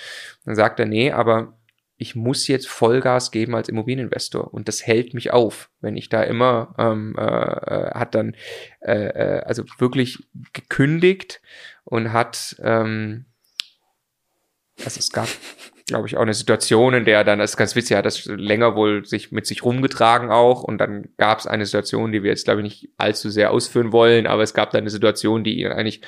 Dann 0.45 0.55
sagt 0.55 0.79
er, 0.79 0.85
nee, 0.85 1.11
aber 1.11 1.57
ich 2.03 2.15
muss 2.15 2.47
jetzt 2.47 2.67
Vollgas 2.67 3.31
geben 3.31 3.55
als 3.55 3.69
Immobilieninvestor. 3.69 4.53
Und 4.53 4.67
das 4.67 4.85
hält 4.85 5.13
mich 5.13 5.31
auf, 5.31 5.69
wenn 5.79 5.95
ich 5.95 6.09
da 6.09 6.21
immer 6.21 6.75
ähm, 6.77 7.15
äh, 7.17 7.23
äh 7.23 7.91
hat 7.93 8.13
dann 8.13 8.35
äh, 8.81 9.07
äh, 9.07 9.39
also 9.45 9.63
wirklich 9.79 10.19
gekündigt 10.51 11.41
und 11.85 12.11
hat 12.11 12.57
ähm, 12.61 13.25
also 14.83 14.99
es 14.99 15.11
gab 15.11 15.29
glaube 15.85 16.07
ich 16.07 16.17
auch 16.17 16.21
eine 16.21 16.33
Situation, 16.33 16.93
in 16.93 17.05
der 17.05 17.23
dann 17.23 17.39
das 17.39 17.51
ist 17.51 17.57
ganz 17.57 17.73
witzig, 17.75 17.95
hat 17.95 18.05
das 18.05 18.25
länger 18.25 18.75
wohl 18.75 19.05
sich 19.05 19.31
mit 19.31 19.45
sich 19.45 19.63
rumgetragen 19.63 20.29
auch. 20.29 20.61
Und 20.61 20.79
dann 20.79 21.07
gab 21.17 21.39
es 21.39 21.47
eine 21.47 21.65
Situation, 21.65 22.11
die 22.11 22.21
wir 22.21 22.31
jetzt 22.31 22.43
glaube 22.43 22.59
ich 22.59 22.65
nicht 22.65 22.89
allzu 22.97 23.29
sehr 23.29 23.51
ausführen 23.51 23.93
wollen, 23.93 24.27
aber 24.27 24.43
es 24.43 24.53
gab 24.53 24.71
dann 24.71 24.81
eine 24.81 24.89
Situation, 24.89 25.45
die 25.45 25.61
ihn 25.61 25.71
eigentlich 25.71 26.01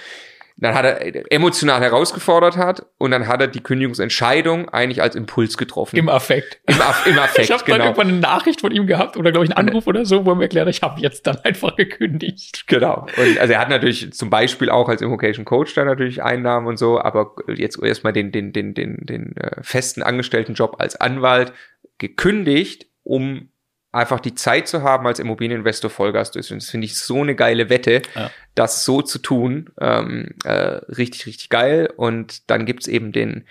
dann 0.57 0.73
hat 0.73 0.85
er 0.85 1.31
emotional 1.31 1.81
herausgefordert 1.81 2.55
hat 2.55 2.85
und 2.97 3.11
dann 3.11 3.27
hat 3.27 3.41
er 3.41 3.47
die 3.47 3.61
Kündigungsentscheidung 3.61 4.69
eigentlich 4.69 5.01
als 5.01 5.15
Impuls 5.15 5.57
getroffen. 5.57 5.97
Im 5.97 6.07
Affekt. 6.07 6.61
Im, 6.67 6.81
Aff 6.81 7.05
im 7.05 7.19
Affekt, 7.19 7.39
ich 7.49 7.51
habe 7.51 7.63
genau. 7.65 7.83
irgendwann 7.83 8.07
eine 8.07 8.19
Nachricht 8.19 8.61
von 8.61 8.71
ihm 8.71 8.87
gehabt 8.87 9.17
oder 9.17 9.33
glaube 9.33 9.45
ich 9.45 9.55
einen 9.55 9.67
Anruf 9.67 9.85
oder 9.87 10.05
so, 10.05 10.25
wo 10.25 10.31
er 10.31 10.35
mir 10.35 10.43
erklärt, 10.43 10.69
ich 10.69 10.81
habe 10.81 11.01
jetzt 11.01 11.27
dann 11.27 11.39
einfach 11.39 11.75
gekündigt. 11.75 12.67
Genau. 12.67 13.05
Und 13.17 13.37
also 13.37 13.53
er 13.53 13.59
hat 13.59 13.69
natürlich 13.69 14.13
zum 14.13 14.29
Beispiel 14.29 14.69
auch 14.69 14.87
als 14.87 15.01
Invocation 15.01 15.43
Coach 15.43 15.73
da 15.73 15.83
natürlich 15.83 16.23
Einnahmen 16.23 16.67
und 16.67 16.77
so, 16.77 17.01
aber 17.01 17.35
jetzt 17.53 17.81
erstmal 17.81 18.13
den 18.13 18.31
den 18.31 18.53
den 18.53 18.73
den 18.73 19.05
den 19.05 19.35
äh, 19.35 19.61
festen 19.61 20.03
Angestelltenjob 20.03 20.77
als 20.79 20.95
Anwalt 20.95 21.51
gekündigt, 21.97 22.87
um 23.03 23.49
einfach 23.95 24.19
die 24.19 24.35
Zeit 24.35 24.67
zu 24.67 24.83
haben, 24.83 25.07
als 25.07 25.19
Immobilieninvestor 25.19 25.89
Vollgas 25.89 26.31
durchzuführen. 26.31 26.59
Das 26.59 26.69
finde 26.69 26.85
ich 26.85 26.99
so 26.99 27.21
eine 27.21 27.35
geile 27.35 27.69
Wette, 27.69 28.01
ja. 28.15 28.29
das 28.53 28.83
so 28.85 29.01
zu 29.01 29.19
tun. 29.19 29.69
Ähm, 29.79 30.35
äh, 30.43 30.51
richtig, 30.51 31.25
richtig 31.25 31.49
geil. 31.49 31.89
Und 31.95 32.49
dann 32.49 32.65
gibt's 32.65 32.87
eben 32.87 33.11
den, 33.11 33.45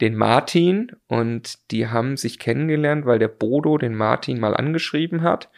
den 0.00 0.14
Martin 0.14 0.92
und 1.08 1.58
die 1.70 1.88
haben 1.88 2.16
sich 2.16 2.38
kennengelernt, 2.38 3.06
weil 3.06 3.18
der 3.18 3.28
Bodo 3.28 3.78
den 3.78 3.94
Martin 3.94 4.38
mal 4.38 4.54
angeschrieben 4.54 5.22
hat 5.22 5.48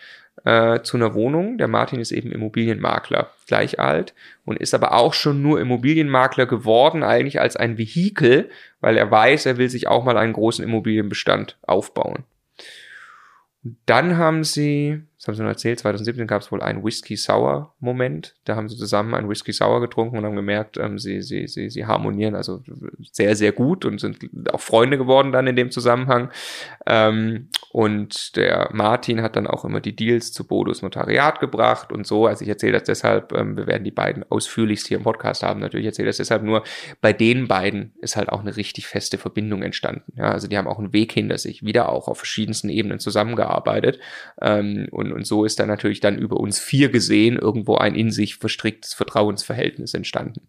äh, 0.45 0.83
zu 0.83 0.97
einer 0.97 1.15
Wohnung. 1.15 1.59
Der 1.59 1.69
Martin 1.69 1.99
ist 1.99 2.13
eben 2.13 2.31
Immobilienmakler, 2.31 3.31
gleich 3.49 3.81
alt 3.81 4.15
und 4.45 4.59
ist 4.59 4.75
aber 4.75 4.93
auch 4.93 5.15
schon 5.15 5.43
nur 5.43 5.61
Immobilienmakler 5.61 6.47
geworden, 6.47 7.03
eigentlich 7.03 7.41
als 7.41 7.57
ein 7.57 7.77
Vehikel, 7.77 8.51
weil 8.81 8.97
er 8.97 9.11
weiß, 9.11 9.47
er 9.47 9.57
will 9.57 9.69
sich 9.69 9.89
auch 9.89 10.05
mal 10.05 10.17
einen 10.17 10.33
großen 10.33 10.65
Immobilienbestand 10.65 11.59
aufbauen. 11.63 12.25
Dann 13.63 14.17
haben 14.17 14.45
sie, 14.45 15.03
das 15.19 15.27
haben 15.27 15.35
sie 15.35 15.43
noch 15.43 15.49
erzählt, 15.49 15.81
2017 15.81 16.29
gab 16.29 16.43
es 16.43 16.53
wohl 16.53 16.63
einen 16.63 16.85
Whisky 16.85 17.17
Sour 17.17 17.75
Moment. 17.81 18.37
Da 18.45 18.55
haben 18.55 18.69
sie 18.69 18.77
zusammen 18.77 19.15
einen 19.15 19.29
Whisky 19.29 19.53
Sour 19.53 19.81
getrunken 19.81 20.17
und 20.17 20.25
haben 20.25 20.37
gemerkt, 20.37 20.77
ähm, 20.77 20.97
sie, 20.99 21.23
sie, 21.23 21.49
sie, 21.49 21.71
sie 21.71 21.87
harmonieren 21.87 22.37
also 22.37 22.63
sehr, 23.11 23.35
sehr 23.35 23.51
gut 23.51 23.85
und 23.85 24.01
sind 24.01 24.19
auch 24.53 24.61
Freunde 24.61 24.97
geworden 24.97 25.33
dann 25.33 25.49
in 25.49 25.57
dem 25.57 25.73
Zusammenhang. 25.73 26.31
Ähm, 26.87 27.49
und 27.73 28.37
der 28.37 28.71
Martin 28.73 29.21
hat 29.21 29.35
dann 29.35 29.49
auch 29.49 29.65
immer 29.65 29.81
die 29.81 29.97
Deals 29.97 30.33
zu 30.33 30.47
Bodos 30.47 30.83
Notariat 30.83 31.41
gebracht 31.41 31.91
und 31.91 32.07
so. 32.07 32.27
Also 32.27 32.45
ich 32.45 32.49
erzähle 32.49 32.75
das 32.75 32.85
deshalb, 32.85 33.33
ähm, 33.33 33.57
wir 33.57 33.67
werden 33.67 33.83
die 33.83 33.91
beiden 33.91 34.25
ausführlichst 34.31 34.87
hier 34.87 34.99
im 34.99 35.03
Podcast 35.03 35.43
haben. 35.43 35.59
Natürlich 35.59 35.87
erzähle 35.87 36.07
das 36.07 36.19
deshalb 36.19 36.45
nur. 36.45 36.63
Bei 37.01 37.13
den 37.13 37.49
beiden 37.49 37.93
ist 38.01 38.17
halt 38.17 38.29
auch 38.29 38.41
eine 38.41 38.57
richtig 38.57 38.87
feste 38.87 39.19
Verbindung 39.19 39.63
entstanden. 39.63 40.13
Ja, 40.17 40.31
also 40.31 40.47
die 40.47 40.57
haben 40.57 40.69
auch 40.69 40.79
einen 40.79 40.93
Weg 40.93 41.11
hinter 41.11 41.39
sich, 41.39 41.65
wieder 41.65 41.89
auch 41.89 42.07
auf 42.07 42.19
verschiedensten 42.19 42.69
Ebenen 42.69 43.01
zusammengearbeitet. 43.01 43.99
Ähm, 44.41 44.87
und 44.93 45.08
und, 45.09 45.19
und 45.19 45.27
so 45.27 45.45
ist 45.45 45.59
dann 45.61 45.69
natürlich 45.69 46.01
dann 46.01 46.19
über 46.19 46.39
uns 46.39 46.59
vier 46.59 46.91
gesehen 46.91 47.37
irgendwo 47.37 47.77
ein 47.77 47.95
in 47.95 48.11
sich 48.11 48.37
verstricktes 48.37 48.95
Vertrauensverhältnis 48.95 49.95
entstanden. 49.95 50.49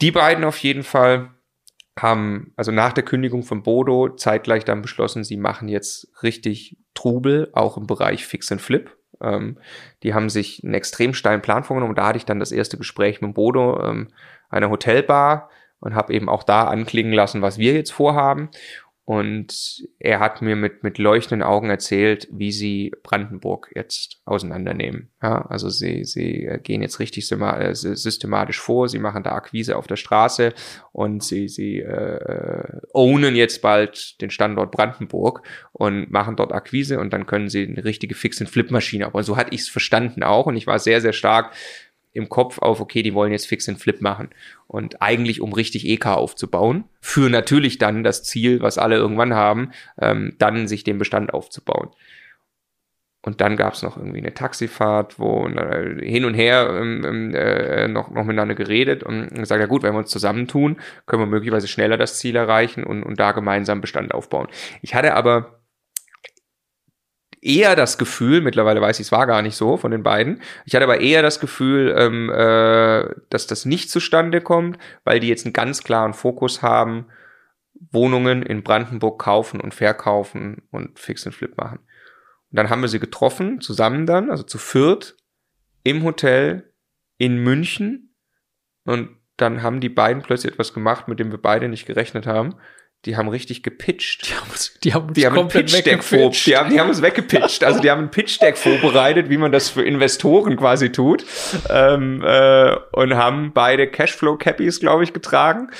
Die 0.00 0.10
beiden 0.10 0.44
auf 0.44 0.58
jeden 0.58 0.82
Fall 0.82 1.30
haben, 1.98 2.52
also 2.56 2.72
nach 2.72 2.92
der 2.92 3.04
Kündigung 3.04 3.42
von 3.42 3.62
Bodo, 3.62 4.10
zeitgleich 4.14 4.64
dann 4.64 4.82
beschlossen, 4.82 5.24
sie 5.24 5.36
machen 5.36 5.68
jetzt 5.68 6.08
richtig 6.22 6.76
Trubel, 6.94 7.50
auch 7.52 7.76
im 7.76 7.86
Bereich 7.86 8.26
Fix 8.26 8.52
and 8.52 8.60
Flip. 8.60 8.90
Ähm, 9.20 9.58
die 10.02 10.12
haben 10.12 10.28
sich 10.28 10.62
einen 10.62 10.74
extrem 10.74 11.14
steilen 11.14 11.40
Plan 11.40 11.64
vorgenommen. 11.64 11.94
Da 11.94 12.08
hatte 12.08 12.18
ich 12.18 12.26
dann 12.26 12.40
das 12.40 12.52
erste 12.52 12.76
Gespräch 12.76 13.22
mit 13.22 13.34
Bodo, 13.34 13.82
ähm, 13.82 14.08
einer 14.50 14.70
Hotelbar, 14.70 15.50
und 15.80 15.94
habe 15.94 16.14
eben 16.14 16.28
auch 16.28 16.42
da 16.42 16.64
anklingen 16.64 17.12
lassen, 17.12 17.42
was 17.42 17.58
wir 17.58 17.74
jetzt 17.74 17.92
vorhaben. 17.92 18.50
Und 19.06 19.86
er 20.00 20.18
hat 20.18 20.42
mir 20.42 20.56
mit, 20.56 20.82
mit 20.82 20.98
leuchtenden 20.98 21.46
Augen 21.46 21.70
erzählt, 21.70 22.26
wie 22.32 22.50
sie 22.50 22.92
Brandenburg 23.04 23.70
jetzt 23.72 24.20
auseinandernehmen. 24.24 25.10
Ja, 25.22 25.46
also 25.46 25.68
sie, 25.68 26.04
sie 26.04 26.50
gehen 26.64 26.82
jetzt 26.82 26.98
richtig 26.98 27.30
äh, 27.30 27.72
systematisch 27.72 28.58
vor, 28.58 28.88
sie 28.88 28.98
machen 28.98 29.22
da 29.22 29.30
Akquise 29.30 29.76
auf 29.76 29.86
der 29.86 29.94
Straße 29.94 30.54
und 30.90 31.22
sie, 31.22 31.46
sie 31.46 31.78
äh, 31.78 32.80
ownen 32.92 33.36
jetzt 33.36 33.62
bald 33.62 34.20
den 34.20 34.30
Standort 34.30 34.72
Brandenburg 34.72 35.42
und 35.72 36.10
machen 36.10 36.34
dort 36.34 36.52
Akquise 36.52 36.98
und 36.98 37.12
dann 37.12 37.26
können 37.26 37.48
sie 37.48 37.64
eine 37.64 37.84
richtige 37.84 38.16
Fix-and-Flip-Maschine 38.16 39.06
aufbauen. 39.06 39.22
So 39.22 39.36
hatte 39.36 39.54
ich 39.54 39.60
es 39.60 39.68
verstanden 39.68 40.24
auch 40.24 40.46
und 40.46 40.56
ich 40.56 40.66
war 40.66 40.80
sehr, 40.80 41.00
sehr 41.00 41.12
stark 41.12 41.54
im 42.16 42.28
Kopf 42.28 42.58
auf, 42.58 42.80
okay, 42.80 43.02
die 43.02 43.14
wollen 43.14 43.32
jetzt 43.32 43.46
Fix 43.46 43.68
and 43.68 43.78
Flip 43.78 44.00
machen. 44.00 44.30
Und 44.66 45.02
eigentlich, 45.02 45.40
um 45.40 45.52
richtig 45.52 45.86
EK 45.86 46.06
aufzubauen, 46.06 46.84
für 47.00 47.30
natürlich 47.30 47.78
dann 47.78 48.02
das 48.02 48.24
Ziel, 48.24 48.60
was 48.62 48.78
alle 48.78 48.96
irgendwann 48.96 49.34
haben, 49.34 49.70
ähm, 50.00 50.34
dann 50.38 50.66
sich 50.66 50.84
den 50.84 50.98
Bestand 50.98 51.32
aufzubauen. 51.32 51.90
Und 53.26 53.40
dann 53.40 53.56
gab 53.56 53.74
es 53.74 53.82
noch 53.82 53.96
irgendwie 53.96 54.18
eine 54.18 54.34
Taxifahrt, 54.34 55.18
wo 55.18 55.48
äh, 55.48 55.98
hin 56.00 56.24
und 56.24 56.34
her 56.34 56.68
ähm, 56.80 57.04
ähm, 57.04 57.34
äh, 57.34 57.88
noch, 57.88 58.08
noch 58.08 58.22
miteinander 58.22 58.54
geredet 58.54 59.02
und 59.02 59.30
gesagt, 59.30 59.60
ja 59.60 59.66
gut, 59.66 59.82
wenn 59.82 59.94
wir 59.94 59.98
uns 59.98 60.10
zusammentun, 60.10 60.76
können 61.06 61.22
wir 61.22 61.26
möglicherweise 61.26 61.66
schneller 61.66 61.96
das 61.96 62.18
Ziel 62.18 62.36
erreichen 62.36 62.84
und, 62.84 63.02
und 63.02 63.18
da 63.18 63.32
gemeinsam 63.32 63.80
Bestand 63.80 64.14
aufbauen. 64.14 64.46
Ich 64.80 64.94
hatte 64.94 65.14
aber 65.14 65.55
eher 67.46 67.76
das 67.76 67.98
Gefühl, 67.98 68.40
mittlerweile 68.40 68.80
weiß 68.80 68.98
ich, 68.98 69.06
es 69.06 69.12
war 69.12 69.26
gar 69.26 69.42
nicht 69.42 69.56
so 69.56 69.76
von 69.76 69.90
den 69.90 70.02
beiden, 70.02 70.42
ich 70.64 70.74
hatte 70.74 70.84
aber 70.84 71.00
eher 71.00 71.22
das 71.22 71.40
Gefühl, 71.40 71.94
ähm, 71.96 72.30
äh, 72.30 73.08
dass 73.30 73.46
das 73.46 73.64
nicht 73.64 73.90
zustande 73.90 74.40
kommt, 74.40 74.78
weil 75.04 75.20
die 75.20 75.28
jetzt 75.28 75.46
einen 75.46 75.52
ganz 75.52 75.82
klaren 75.84 76.14
Fokus 76.14 76.62
haben, 76.62 77.06
Wohnungen 77.90 78.42
in 78.42 78.62
Brandenburg 78.62 79.20
kaufen 79.20 79.60
und 79.60 79.74
verkaufen 79.74 80.62
und 80.70 80.98
Fix 80.98 81.26
und 81.26 81.32
Flip 81.32 81.56
machen. 81.56 81.78
Und 82.50 82.56
dann 82.56 82.70
haben 82.70 82.82
wir 82.82 82.88
sie 82.88 83.00
getroffen, 83.00 83.60
zusammen 83.60 84.06
dann, 84.06 84.30
also 84.30 84.42
zu 84.42 84.58
viert, 84.58 85.16
im 85.82 86.02
Hotel 86.02 86.72
in 87.18 87.38
München. 87.38 88.14
Und 88.84 89.10
dann 89.36 89.62
haben 89.62 89.80
die 89.80 89.88
beiden 89.88 90.22
plötzlich 90.22 90.52
etwas 90.52 90.72
gemacht, 90.72 91.06
mit 91.06 91.18
dem 91.18 91.30
wir 91.30 91.40
beide 91.40 91.68
nicht 91.68 91.86
gerechnet 91.86 92.26
haben 92.26 92.54
die 93.06 93.16
haben 93.16 93.28
richtig 93.28 93.62
gepitcht. 93.62 94.28
Die 94.28 94.34
haben 94.34 94.50
die 94.82 94.94
haben 94.94 95.14
die 95.14 95.26
haben 95.26 95.34
komplett 95.36 95.84
Pitch 95.84 96.02
vor, 96.02 96.30
die 96.30 96.56
haben, 96.56 96.70
die 96.70 96.80
haben 96.80 96.88
uns 96.88 97.00
weggepitcht. 97.00 97.62
Also 97.62 97.80
die 97.80 97.90
haben 97.90 98.02
ein 98.02 98.10
Pitch-Deck 98.10 98.58
vorbereitet, 98.58 99.30
wie 99.30 99.38
man 99.38 99.52
das 99.52 99.70
für 99.70 99.82
Investoren 99.82 100.56
quasi 100.56 100.90
tut. 100.90 101.24
Ähm, 101.70 102.22
äh, 102.22 102.76
und 102.92 103.14
haben 103.14 103.52
beide 103.52 103.86
Cashflow-Cappies, 103.86 104.80
glaube 104.80 105.04
ich, 105.04 105.12
getragen. 105.12 105.70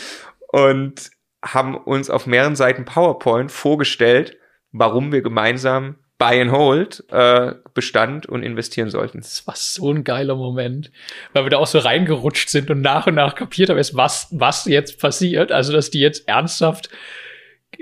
Und 0.48 1.10
haben 1.44 1.76
uns 1.76 2.08
auf 2.10 2.26
mehreren 2.26 2.56
Seiten 2.56 2.84
PowerPoint 2.84 3.50
vorgestellt, 3.50 4.38
warum 4.70 5.12
wir 5.12 5.22
gemeinsam 5.22 5.96
Buy 6.18 6.40
and 6.40 6.50
Hold 6.50 7.04
äh, 7.10 7.52
Bestand 7.74 8.26
und 8.26 8.42
investieren 8.42 8.88
sollten. 8.88 9.18
Das 9.18 9.46
war 9.46 9.54
so 9.56 9.92
ein 9.92 10.02
geiler 10.02 10.34
Moment, 10.34 10.90
weil 11.34 11.44
wir 11.44 11.50
da 11.50 11.58
auch 11.58 11.66
so 11.66 11.78
reingerutscht 11.78 12.48
sind 12.48 12.70
und 12.70 12.80
nach 12.80 13.06
und 13.06 13.14
nach 13.14 13.34
kapiert 13.34 13.68
haben, 13.68 13.78
was, 13.92 14.28
was 14.30 14.64
jetzt 14.64 14.98
passiert. 14.98 15.52
Also, 15.52 15.72
dass 15.72 15.90
die 15.90 16.00
jetzt 16.00 16.26
ernsthaft 16.26 16.88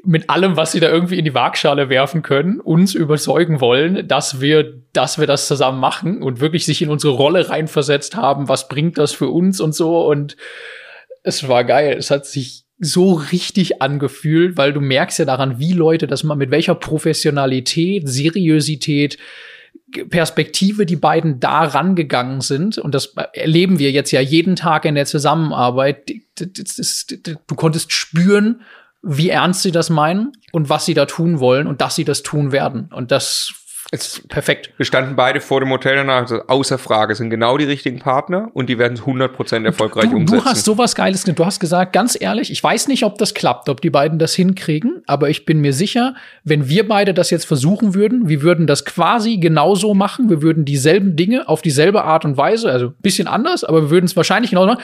mit 0.02 0.28
allem, 0.31 0.56
was 0.56 0.73
sie 0.73 0.81
da 0.81 0.89
irgendwie 0.89 1.19
in 1.19 1.24
die 1.24 1.35
Waagschale 1.35 1.89
werfen 1.89 2.23
können, 2.23 2.61
uns 2.61 2.94
überzeugen 2.94 3.61
wollen, 3.61 4.09
dass 4.09 4.40
wir, 4.40 4.82
dass 4.93 5.19
wir 5.19 5.27
das 5.27 5.47
zusammen 5.47 5.78
machen 5.78 6.23
und 6.23 6.40
wirklich 6.40 6.66
sich 6.66 6.82
in 6.82 6.90
unsere 6.90 7.15
Rolle 7.15 7.48
reinversetzt 7.48 8.16
haben. 8.16 8.48
Was 8.48 8.69
bringt 8.69 8.98
das 8.98 9.12
für 9.12 9.28
uns 9.28 9.61
und 9.61 9.74
so? 9.74 10.05
Und 10.06 10.36
es 11.23 11.47
war 11.48 11.65
geil. 11.65 11.97
Es 11.97 12.11
hat 12.11 12.27
sich 12.27 12.63
so 12.85 13.15
richtig 13.15 13.82
angefühlt, 13.82 14.56
weil 14.56 14.73
du 14.73 14.81
merkst 14.81 15.19
ja 15.19 15.24
daran, 15.24 15.59
wie 15.59 15.73
Leute 15.73 16.06
das 16.06 16.24
mal 16.24 16.35
mit 16.35 16.51
welcher 16.51 16.74
Professionalität, 16.74 18.09
Seriosität, 18.09 19.19
Perspektive 20.11 20.86
die 20.86 20.97
beiden 20.97 21.40
da 21.40 21.62
rangegangen 21.62 22.40
sind. 22.40 22.78
Und 22.78 22.94
das 22.94 23.15
erleben 23.32 23.78
wir 23.78 23.90
jetzt 23.90 24.11
ja 24.11 24.20
jeden 24.20 24.56
Tag 24.56 24.85
in 24.85 24.94
der 24.94 25.06
Zusammenarbeit. 25.06 26.12
Du 26.36 27.55
konntest 27.55 27.93
spüren, 27.93 28.62
wie 29.02 29.28
ernst 29.28 29.62
sie 29.62 29.73
das 29.73 29.90
meinen 29.90 30.32
und 30.52 30.69
was 30.69 30.86
sie 30.86 30.94
da 30.94 31.06
tun 31.06 31.39
wollen 31.39 31.66
und 31.66 31.81
dass 31.81 31.97
sie 31.97 32.05
das 32.05 32.23
tun 32.23 32.52
werden. 32.52 32.89
Und 32.93 33.11
das 33.11 33.52
ist 33.90 34.28
perfekt. 34.28 34.70
Wir 34.77 34.86
standen 34.86 35.15
beide 35.16 35.40
vor 35.40 35.61
dem 35.61 35.70
Hotel 35.70 35.97
danach, 35.97 36.31
außer 36.48 36.78
Frage, 36.78 37.15
sind 37.15 37.31
genau 37.31 37.59
die 37.59 37.65
richtigen 37.65 37.98
Partner 37.98 38.51
und 38.55 38.69
die 38.69 38.78
werden 38.78 38.94
es 38.94 39.02
100% 39.02 39.65
erfolgreich 39.65 40.11
du, 40.11 40.16
umsetzen. 40.16 40.43
Du 40.43 40.44
hast 40.44 40.65
sowas 40.65 40.94
Geiles, 40.94 41.24
du 41.24 41.44
hast 41.44 41.61
gesagt, 41.61 41.93
ganz 41.93 42.16
ehrlich, 42.20 42.51
ich 42.51 42.62
weiß 42.62 42.89
nicht, 42.89 43.05
ob 43.05 43.19
das 43.19 43.35
klappt, 43.35 43.69
ob 43.69 43.81
die 43.81 43.90
beiden 43.90 44.19
das 44.19 44.35
hinkriegen, 44.35 45.02
aber 45.06 45.28
ich 45.28 45.44
bin 45.44 45.61
mir 45.61 45.73
sicher, 45.73 46.15
wenn 46.44 46.69
wir 46.69 46.89
beide 46.89 47.15
das 47.15 47.31
jetzt 47.31 47.44
versuchen 47.44 47.94
würden, 47.94 48.28
wir 48.28 48.43
würden 48.43 48.66
das 48.66 48.85
quasi 48.85 49.36
genauso 49.36 49.94
machen, 49.94 50.31
wir 50.31 50.43
würden 50.43 50.65
dieselben 50.65 51.16
Dinge 51.16 51.48
auf 51.48 51.62
dieselbe 51.62 52.05
Art 52.05 52.24
und 52.24 52.36
Weise, 52.36 52.70
also 52.70 52.93
bisschen 53.01 53.28
anders, 53.28 53.65
aber 53.65 53.82
wir 53.82 53.90
würden 53.90 54.06
es 54.06 54.16
wahrscheinlich 54.16 54.51
genauso 54.51 54.73
machen. 54.73 54.82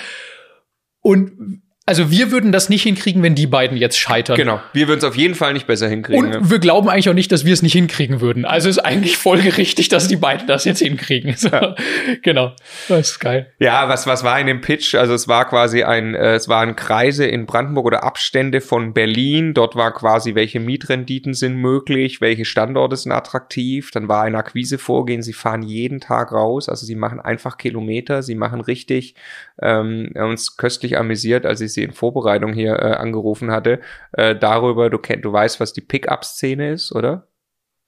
Und 1.02 1.62
Also 1.90 2.08
wir 2.08 2.30
würden 2.30 2.52
das 2.52 2.68
nicht 2.68 2.84
hinkriegen, 2.84 3.20
wenn 3.24 3.34
die 3.34 3.48
beiden 3.48 3.76
jetzt 3.76 3.98
scheitern. 3.98 4.36
Genau. 4.36 4.60
Wir 4.72 4.86
würden 4.86 4.98
es 4.98 5.04
auf 5.04 5.16
jeden 5.16 5.34
Fall 5.34 5.54
nicht 5.54 5.66
besser 5.66 5.88
hinkriegen. 5.88 6.24
Und 6.24 6.30
ne? 6.30 6.38
wir 6.48 6.60
glauben 6.60 6.88
eigentlich 6.88 7.08
auch 7.08 7.14
nicht, 7.14 7.32
dass 7.32 7.44
wir 7.44 7.52
es 7.52 7.62
nicht 7.62 7.72
hinkriegen 7.72 8.20
würden. 8.20 8.44
Also 8.44 8.68
ist 8.68 8.78
eigentlich 8.78 9.16
folgerichtig, 9.16 9.88
dass 9.88 10.06
die 10.06 10.14
beiden 10.14 10.46
das 10.46 10.64
jetzt 10.64 10.78
hinkriegen. 10.78 11.34
So, 11.36 11.48
ja. 11.48 11.74
Genau. 12.22 12.52
Das 12.88 13.10
ist 13.10 13.18
geil. 13.18 13.52
Ja, 13.58 13.88
was, 13.88 14.06
was 14.06 14.22
war 14.22 14.38
in 14.38 14.46
dem 14.46 14.60
Pitch? 14.60 14.94
Also 14.94 15.14
es 15.14 15.26
war 15.26 15.48
quasi 15.48 15.82
ein, 15.82 16.14
äh, 16.14 16.34
es 16.34 16.48
waren 16.48 16.76
Kreise 16.76 17.26
in 17.26 17.46
Brandenburg 17.46 17.86
oder 17.86 18.04
Abstände 18.04 18.60
von 18.60 18.94
Berlin. 18.94 19.52
Dort 19.52 19.74
war 19.74 19.92
quasi, 19.92 20.36
welche 20.36 20.60
Mietrenditen 20.60 21.34
sind 21.34 21.56
möglich, 21.56 22.20
welche 22.20 22.44
Standorte 22.44 22.94
sind 22.94 23.10
attraktiv. 23.10 23.90
Dann 23.90 24.06
war 24.06 24.22
ein 24.22 24.36
Akquisevorgehen. 24.36 25.24
Sie 25.24 25.32
fahren 25.32 25.62
jeden 25.62 25.98
Tag 25.98 26.30
raus. 26.30 26.68
Also 26.68 26.86
sie 26.86 26.94
machen 26.94 27.18
einfach 27.18 27.58
Kilometer. 27.58 28.22
Sie 28.22 28.36
machen 28.36 28.60
richtig, 28.60 29.16
ähm, 29.62 30.12
uns 30.14 30.56
köstlich 30.56 30.98
amüsiert, 30.98 31.46
als 31.46 31.60
ich 31.60 31.72
sie 31.72 31.82
in 31.82 31.92
Vorbereitung 31.92 32.52
hier 32.52 32.74
äh, 32.74 32.92
angerufen 32.92 33.50
hatte, 33.50 33.80
äh, 34.12 34.34
darüber, 34.36 34.90
du 34.90 34.98
kennst, 34.98 35.24
du 35.24 35.32
weißt, 35.32 35.60
was 35.60 35.72
die 35.72 35.80
Pickup-Szene 35.80 36.72
ist, 36.72 36.92
oder? 36.92 37.26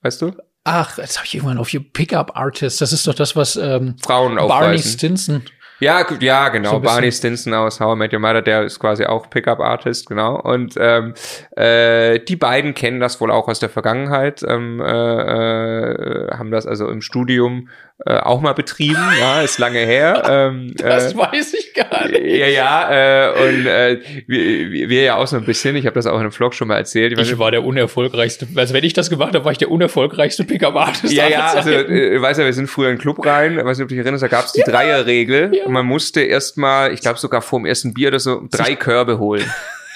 Weißt 0.01 0.21
du? 0.21 0.33
Ach, 0.65 0.97
jetzt 0.97 1.17
habe 1.17 1.25
ich 1.25 1.35
irgendwann 1.35 1.57
auf 1.57 1.69
hier 1.69 1.83
Pickup 1.83 2.37
Artist. 2.37 2.79
Das 2.79 2.93
ist 2.93 3.05
doch 3.05 3.15
das, 3.15 3.35
was 3.35 3.55
ähm, 3.57 3.95
Frauen 4.01 4.35
Barney 4.35 4.79
Stinson. 4.79 5.43
Ja, 5.79 6.05
ja, 6.21 6.47
genau. 6.49 6.71
So 6.71 6.79
Barney 6.79 7.11
Stinson 7.11 7.53
aus 7.53 7.81
How 7.81 7.95
I 7.95 7.97
Met 7.97 8.13
Your 8.13 8.19
Mother, 8.19 8.41
der 8.41 8.63
ist 8.63 8.79
quasi 8.79 9.05
auch 9.05 9.29
Pickup 9.29 9.59
Artist, 9.59 10.07
genau. 10.07 10.39
Und 10.39 10.75
ähm, 10.77 11.13
äh, 11.57 12.19
die 12.19 12.37
beiden 12.37 12.73
kennen 12.73 13.01
das 13.01 13.19
wohl 13.19 13.31
auch 13.31 13.49
aus 13.49 13.59
der 13.59 13.69
Vergangenheit, 13.69 14.43
ähm, 14.47 14.79
äh, 14.79 14.85
äh, 14.85 16.31
haben 16.31 16.51
das 16.51 16.65
also 16.65 16.87
im 16.87 17.01
Studium 17.01 17.67
äh, 18.05 18.17
auch 18.17 18.41
mal 18.41 18.53
betrieben, 18.53 18.99
ja, 19.19 19.41
ist 19.41 19.59
lange 19.59 19.79
her. 19.79 20.21
Ähm, 20.33 20.73
das 20.77 21.13
äh, 21.13 21.17
weiß 21.17 21.53
ich 21.53 21.73
gar 21.73 22.07
nicht. 22.07 22.23
Ja, 22.23 22.47
ja, 22.47 23.29
äh, 23.29 23.47
und 23.47 23.65
äh, 23.65 23.99
wir, 24.25 24.89
wir 24.89 25.03
ja 25.03 25.15
auch 25.17 25.27
so 25.27 25.35
ein 25.35 25.43
bisschen, 25.45 25.75
ich 25.75 25.85
habe 25.85 25.95
das 25.95 26.07
auch 26.07 26.15
in 26.15 26.21
einem 26.21 26.31
Vlog 26.31 26.53
schon 26.53 26.69
mal 26.69 26.77
erzählt. 26.77 27.17
Ich, 27.17 27.31
ich 27.31 27.37
war 27.37 27.51
der 27.51 27.63
unerfolgreichste, 27.63 28.47
also 28.55 28.73
wenn 28.73 28.83
ich 28.83 28.93
das 28.93 29.09
gemacht 29.09 29.35
habe, 29.35 29.45
war 29.45 29.51
ich 29.51 29.57
der 29.57 29.69
unerfolgreichste 29.69 30.45
Pickup-Artist. 30.45 31.13
Ja, 31.13 31.27
ja, 31.27 31.47
also 31.47 31.69
äh, 31.69 32.21
weiß 32.21 32.37
ja, 32.37 32.45
wir 32.45 32.53
sind 32.53 32.67
früher 32.67 32.89
in 32.89 32.95
den 32.95 33.01
Club 33.01 33.23
rein, 33.25 33.57
weiß 33.57 33.77
nicht, 33.77 33.83
ob 33.83 33.89
du 33.89 33.95
dich 33.95 33.99
erinnerst, 33.99 34.23
da 34.23 34.27
gab 34.27 34.45
es 34.45 34.53
die 34.53 34.61
ja, 34.61 34.65
Dreierregel 34.65 35.51
ja. 35.53 35.65
und 35.65 35.73
man 35.73 35.85
musste 35.85 36.21
erstmal, 36.21 36.93
ich 36.93 37.01
glaube 37.01 37.19
sogar 37.19 37.41
vor 37.41 37.59
dem 37.59 37.65
ersten 37.65 37.93
Bier 37.93 38.07
oder 38.07 38.19
so, 38.19 38.47
drei 38.49 38.75
Körbe 38.75 39.19
holen. 39.19 39.45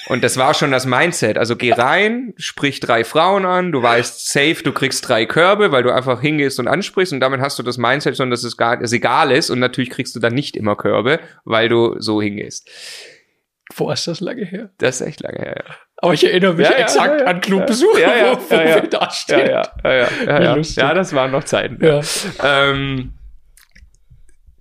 Und 0.07 0.23
das 0.23 0.37
war 0.37 0.53
schon 0.53 0.71
das 0.71 0.85
Mindset. 0.85 1.37
Also 1.37 1.55
geh 1.55 1.73
rein, 1.73 2.33
sprich 2.37 2.79
drei 2.79 3.03
Frauen 3.03 3.45
an, 3.45 3.71
du 3.71 3.81
weißt 3.81 4.29
safe, 4.29 4.63
du 4.63 4.71
kriegst 4.71 5.07
drei 5.07 5.25
Körbe, 5.25 5.71
weil 5.71 5.83
du 5.83 5.91
einfach 5.91 6.21
hingehst 6.21 6.59
und 6.59 6.67
ansprichst 6.67 7.11
und 7.11 7.19
damit 7.19 7.41
hast 7.41 7.59
du 7.59 7.63
das 7.63 7.77
Mindset 7.77 8.15
schon, 8.15 8.29
dass 8.29 8.43
es 8.43 8.55
gar, 8.55 8.81
es 8.81 8.93
egal 8.93 9.31
ist 9.31 9.49
und 9.49 9.59
natürlich 9.59 9.89
kriegst 9.89 10.15
du 10.15 10.19
dann 10.19 10.33
nicht 10.33 10.55
immer 10.55 10.75
Körbe, 10.75 11.19
weil 11.43 11.67
du 11.67 11.95
so 11.99 12.21
hingehst. 12.21 12.69
Wo 13.75 13.91
ist 13.91 14.07
das 14.07 14.21
lange 14.21 14.45
her? 14.45 14.69
Das 14.77 15.01
ist 15.01 15.07
echt 15.07 15.21
lange 15.21 15.39
her, 15.39 15.63
ja. 15.67 15.75
Aber 15.97 16.13
ich 16.13 16.23
erinnere 16.23 16.53
mich 16.53 16.69
ja, 16.69 16.75
exakt 16.75 17.19
ja, 17.19 17.25
ja, 17.25 17.25
an 17.25 17.41
Clubbesuche, 17.41 18.01
ja, 18.01 18.37
wo, 18.37 18.55
wo 18.55 18.57
wir 18.57 18.87
da 18.87 19.11
stehen. 19.11 19.49
Ja, 19.49 19.63
ja, 19.83 20.07
ja, 20.25 20.57
ja, 20.57 20.93
das 20.93 21.13
waren 21.13 21.31
noch 21.31 21.43
Zeiten. 21.43 21.79
Ähm, 22.43 23.13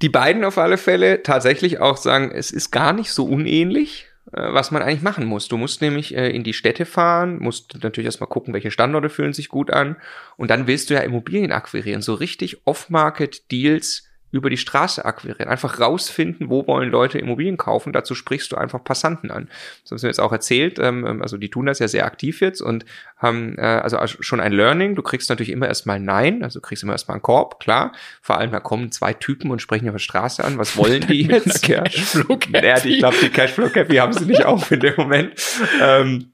die 0.03 0.09
beiden 0.09 0.45
auf 0.45 0.59
alle 0.59 0.77
Fälle 0.77 1.23
tatsächlich 1.23 1.79
auch 1.79 1.99
sagen, 1.99 2.33
es 2.33 2.51
ist 2.51 2.71
gar 2.71 2.93
nicht 2.93 3.13
so 3.13 3.27
unähnlich 3.27 4.07
äh, 4.07 4.16
was 4.33 4.71
man 4.71 4.83
eigentlich 4.83 5.03
machen 5.03 5.25
muss. 5.25 5.49
Du 5.49 5.57
musst 5.57 5.83
nämlich 5.83 6.15
äh, 6.15 6.31
in 6.31 6.43
die 6.43 6.53
Städte 6.53 6.85
fahren, 6.85 7.39
musst 7.39 7.83
natürlich 7.83 8.07
erstmal 8.07 8.29
gucken, 8.29 8.55
welche 8.55 8.71
Standorte 8.71 9.09
fühlen 9.09 9.33
sich 9.33 9.49
gut 9.49 9.71
an 9.71 9.97
und 10.37 10.51
dann 10.51 10.67
willst 10.67 10.91
du 10.91 10.95
ja 10.95 11.01
Immobilien 11.01 11.53
akquirieren, 11.53 12.03
so 12.03 12.15
richtig 12.15 12.67
Off-Market-Deals 12.67 14.06
über 14.33 14.51
die 14.51 14.57
Straße 14.57 15.05
akquirieren. 15.05 15.49
Einfach 15.49 15.81
rausfinden, 15.81 16.51
wo 16.51 16.67
wollen 16.67 16.91
Leute 16.91 17.19
Immobilien 17.19 17.57
kaufen. 17.57 17.93
Dazu 17.93 18.15
sprichst 18.15 18.53
du 18.53 18.57
einfach 18.57 18.83
Passanten 18.83 19.31
an. 19.31 19.49
Das 19.83 19.93
haben 19.93 20.03
wir 20.03 20.09
jetzt 20.09 20.21
auch 20.21 20.33
erzählt. 20.33 20.79
Ähm, 20.79 21.07
ähm, 21.07 21.23
also 21.23 21.37
die 21.37 21.49
tun 21.49 21.67
das 21.67 21.79
ja 21.79 21.89
sehr 21.89 22.07
aktiv 22.07 22.41
jetzt 22.41 22.61
und 22.61 22.85
haben 23.17 23.57
äh, 23.59 23.63
also 23.63 23.99
schon 24.07 24.41
ein 24.41 24.53
Learning. 24.53 24.95
Du 24.95 25.03
kriegst 25.03 25.31
natürlich 25.31 25.51
immer 25.51 25.69
erstmal 25.69 26.01
Nein, 26.01 26.43
also 26.43 26.61
du 26.61 26.67
kriegst 26.67 26.83
immer 26.83 26.93
erstmal 26.93 27.17
einen 27.17 27.23
Korb, 27.23 27.61
klar. 27.61 27.93
Vor 28.21 28.39
allem, 28.39 28.51
da 28.51 28.61
kommen 28.61 28.91
zwei 28.93 29.13
Typen 29.13 29.51
und 29.51 29.63
sprechen 29.63 29.89
auf 29.89 29.95
der 29.95 30.01
Straße 30.01 30.45
an. 30.45 30.59
Was 30.59 30.77
wollen 30.77 31.07
die 31.07 31.23
jetzt? 31.27 31.67
ja, 31.69 31.85
ich 31.87 32.99
glaube, 32.99 33.17
die 33.23 33.31
Cashflow-Cappy 33.31 33.97
haben 33.97 34.13
sie 34.13 34.27
nicht 34.27 34.45
auch 34.45 34.71
in 34.71 34.81
dem 34.81 34.95
Moment. 34.97 35.33
Ähm, 35.81 36.33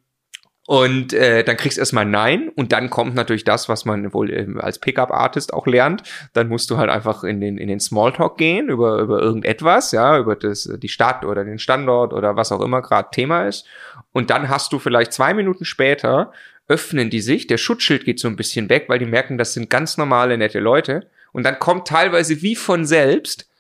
und 0.67 1.13
äh, 1.13 1.43
dann 1.43 1.57
kriegst 1.57 1.77
du 1.77 1.81
erstmal 1.81 2.05
Nein 2.05 2.49
und 2.55 2.71
dann 2.71 2.89
kommt 2.89 3.17
natürlich 3.17 3.43
das, 3.43 3.69
was 3.69 3.85
man 3.85 4.15
wohl 4.15 4.31
äh, 4.31 4.47
als 4.61 4.79
Pickup-Artist 4.79 5.53
auch 5.53 5.67
lernt. 5.67 6.05
Dann 6.35 6.49
musst 6.49 6.71
du 6.71 6.77
halt 6.77 6.89
einfach 6.89 7.25
in 7.25 7.41
den, 7.41 7.59
in 7.59 7.67
den 7.67 7.81
Smalltalk 7.81 8.39
gehen 8.39 8.69
über, 8.69 8.99
über 8.99 9.21
irgendetwas, 9.21 9.91
ja, 9.91 10.17
über 10.19 10.37
das, 10.37 10.71
die 10.79 10.89
Stadt 10.89 11.25
oder 11.25 11.45
den 11.45 11.59
Standort 11.59 12.13
oder 12.13 12.37
was 12.37 12.53
auch 12.53 12.61
immer 12.61 12.81
gerade 12.81 13.09
Thema 13.11 13.49
ist. 13.49 13.67
Und 14.13 14.31
dann 14.31 14.49
hast 14.49 14.73
du 14.73 14.79
vielleicht 14.79 15.13
zwei 15.13 15.35
Minuten 15.35 15.65
später, 15.65 16.33
öffnen 16.69 17.11
die 17.11 17.21
sich, 17.21 17.49
der 17.49 17.59
Schutzschild 17.59 18.05
geht 18.05 18.21
so 18.21 18.29
ein 18.29 18.37
bisschen 18.37 18.69
weg, 18.69 18.85
weil 18.87 19.01
die 19.01 19.07
merken, 19.07 19.39
das 19.39 19.55
sind 19.55 19.69
ganz 19.69 19.99
normale, 19.99 20.39
nette 20.39 20.61
Leute. 20.61 21.11
Und 21.33 21.43
dann 21.43 21.59
kommt 21.59 21.89
teilweise 21.89 22.41
wie 22.41 22.55
von 22.55 22.87
selbst, 22.87 23.51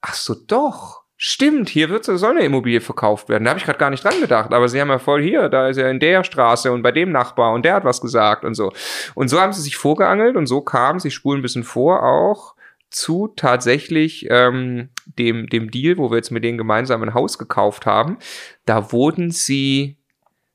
ach 0.00 0.14
so 0.14 0.34
doch, 0.34 1.01
Stimmt, 1.24 1.68
hier 1.68 1.88
wird, 1.88 2.04
soll 2.04 2.32
eine 2.32 2.44
Immobilie 2.44 2.80
verkauft 2.80 3.28
werden. 3.28 3.44
Da 3.44 3.50
habe 3.50 3.58
ich 3.60 3.64
gerade 3.64 3.78
gar 3.78 3.90
nicht 3.90 4.02
dran 4.02 4.20
gedacht. 4.20 4.52
Aber 4.52 4.68
sie 4.68 4.80
haben 4.80 4.88
ja 4.88 4.98
voll 4.98 5.22
hier, 5.22 5.48
da 5.48 5.68
ist 5.68 5.76
ja 5.76 5.88
in 5.88 6.00
der 6.00 6.24
Straße 6.24 6.72
und 6.72 6.82
bei 6.82 6.90
dem 6.90 7.12
Nachbar 7.12 7.52
und 7.52 7.64
der 7.64 7.74
hat 7.74 7.84
was 7.84 8.00
gesagt 8.00 8.44
und 8.44 8.56
so. 8.56 8.72
Und 9.14 9.28
so 9.28 9.40
haben 9.40 9.52
sie 9.52 9.62
sich 9.62 9.76
vorgeangelt 9.76 10.34
und 10.34 10.48
so 10.48 10.62
kam, 10.62 10.98
sie 10.98 11.12
spulen 11.12 11.38
ein 11.38 11.42
bisschen 11.42 11.62
vor 11.62 12.02
auch 12.02 12.56
zu 12.90 13.32
tatsächlich 13.36 14.26
ähm, 14.30 14.88
dem, 15.06 15.48
dem 15.48 15.70
Deal, 15.70 15.96
wo 15.96 16.10
wir 16.10 16.16
jetzt 16.16 16.32
mit 16.32 16.42
denen 16.42 16.58
gemeinsam 16.58 17.04
ein 17.04 17.14
Haus 17.14 17.38
gekauft 17.38 17.86
haben. 17.86 18.18
Da 18.64 18.90
wurden 18.90 19.30
sie, 19.30 19.98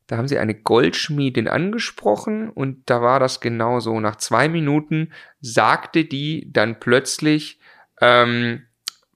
da 0.08 0.18
haben 0.18 0.28
sie 0.28 0.38
eine 0.38 0.54
Goldschmiedin 0.54 1.48
angesprochen 1.48 2.50
und 2.50 2.90
da 2.90 3.02
war 3.02 3.22
das 3.22 3.40
genau 3.40 3.80
so. 3.80 3.98
Nach 4.02 4.18
zwei 4.18 4.50
Minuten 4.50 5.14
sagte 5.40 6.04
die 6.04 6.52
dann 6.52 6.82
plötzlich, 6.82 7.58
ähm, 8.02 8.64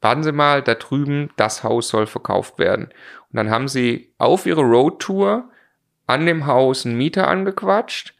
warten 0.01 0.23
Sie 0.23 0.31
mal, 0.31 0.61
da 0.61 0.75
drüben, 0.75 1.29
das 1.37 1.63
Haus 1.63 1.87
soll 1.87 2.07
verkauft 2.07 2.59
werden. 2.59 2.85
Und 2.85 3.37
dann 3.37 3.49
haben 3.49 3.67
sie 3.67 4.13
auf 4.17 4.45
ihre 4.45 4.61
Roadtour 4.61 5.49
an 6.07 6.25
dem 6.25 6.45
Haus 6.47 6.85
einen 6.85 6.97
Mieter 6.97 7.27
angequatscht. 7.27 8.15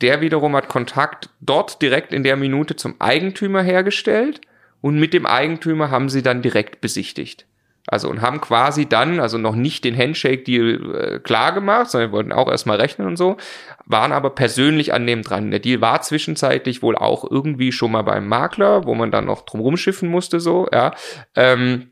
Der 0.00 0.20
wiederum 0.20 0.56
hat 0.56 0.68
Kontakt 0.68 1.30
dort 1.40 1.80
direkt 1.80 2.12
in 2.12 2.24
der 2.24 2.36
Minute 2.36 2.74
zum 2.74 3.00
Eigentümer 3.00 3.62
hergestellt 3.62 4.40
und 4.80 4.98
mit 4.98 5.14
dem 5.14 5.24
Eigentümer 5.24 5.90
haben 5.90 6.08
sie 6.08 6.22
dann 6.22 6.42
direkt 6.42 6.80
besichtigt. 6.80 7.46
Also 7.86 8.08
und 8.08 8.22
haben 8.22 8.40
quasi 8.40 8.86
dann, 8.86 9.20
also 9.20 9.36
noch 9.36 9.54
nicht 9.54 9.84
den 9.84 9.96
Handshake-Deal 9.96 10.94
äh, 10.94 11.18
klar 11.20 11.52
gemacht, 11.52 11.90
sondern 11.90 12.12
wollten 12.12 12.32
auch 12.32 12.50
erstmal 12.50 12.80
rechnen 12.80 13.06
und 13.06 13.16
so, 13.16 13.36
waren 13.84 14.12
aber 14.12 14.30
persönlich 14.30 14.94
an 14.94 15.06
dem 15.06 15.22
dran. 15.22 15.50
Der 15.50 15.60
Deal 15.60 15.80
war 15.82 16.00
zwischenzeitlich 16.00 16.82
wohl 16.82 16.96
auch 16.96 17.30
irgendwie 17.30 17.72
schon 17.72 17.92
mal 17.92 18.02
beim 18.02 18.26
Makler, 18.26 18.86
wo 18.86 18.94
man 18.94 19.10
dann 19.10 19.26
noch 19.26 19.42
drum 19.42 19.60
rumschiffen 19.60 20.08
musste, 20.08 20.40
so, 20.40 20.66
ja. 20.72 20.94
Ähm, 21.36 21.90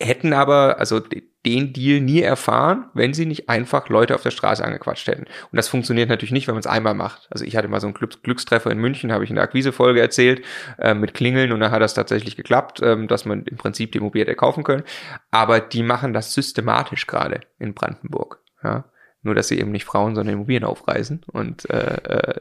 hätten 0.00 0.32
aber, 0.32 0.80
also 0.80 1.00
den 1.44 1.72
Deal 1.72 2.00
nie 2.00 2.22
erfahren, 2.22 2.86
wenn 2.94 3.12
sie 3.12 3.26
nicht 3.26 3.48
einfach 3.48 3.88
Leute 3.88 4.14
auf 4.14 4.22
der 4.22 4.30
Straße 4.30 4.64
angequatscht 4.64 5.06
hätten. 5.08 5.24
Und 5.24 5.56
das 5.56 5.68
funktioniert 5.68 6.08
natürlich 6.08 6.32
nicht, 6.32 6.46
wenn 6.46 6.54
man 6.54 6.60
es 6.60 6.66
einmal 6.66 6.94
macht. 6.94 7.26
Also 7.30 7.44
ich 7.44 7.56
hatte 7.56 7.68
mal 7.68 7.80
so 7.80 7.86
einen 7.86 7.94
Glückstreffer 7.94 8.70
in 8.70 8.78
München, 8.78 9.12
habe 9.12 9.24
ich 9.24 9.30
in 9.30 9.36
der 9.36 9.44
Akquisefolge 9.44 10.00
erzählt, 10.00 10.42
äh, 10.78 10.94
mit 10.94 11.14
Klingeln 11.14 11.52
und 11.52 11.60
dann 11.60 11.70
hat 11.70 11.82
das 11.82 11.94
tatsächlich 11.94 12.36
geklappt, 12.36 12.80
äh, 12.80 13.06
dass 13.06 13.24
man 13.24 13.44
im 13.44 13.56
Prinzip 13.56 13.92
die 13.92 13.98
Immobilie 13.98 14.34
kaufen 14.34 14.64
können. 14.64 14.84
Aber 15.30 15.60
die 15.60 15.82
machen 15.82 16.12
das 16.12 16.32
systematisch 16.34 17.06
gerade 17.06 17.40
in 17.58 17.74
Brandenburg. 17.74 18.40
Ja. 18.62 18.84
Nur, 19.24 19.34
dass 19.34 19.48
sie 19.48 19.58
eben 19.58 19.72
nicht 19.72 19.84
Frauen, 19.84 20.14
sondern 20.14 20.34
Immobilien 20.34 20.64
aufreißen 20.64 21.22
und 21.32 21.68
äh, 21.70 21.96
äh 21.96 22.40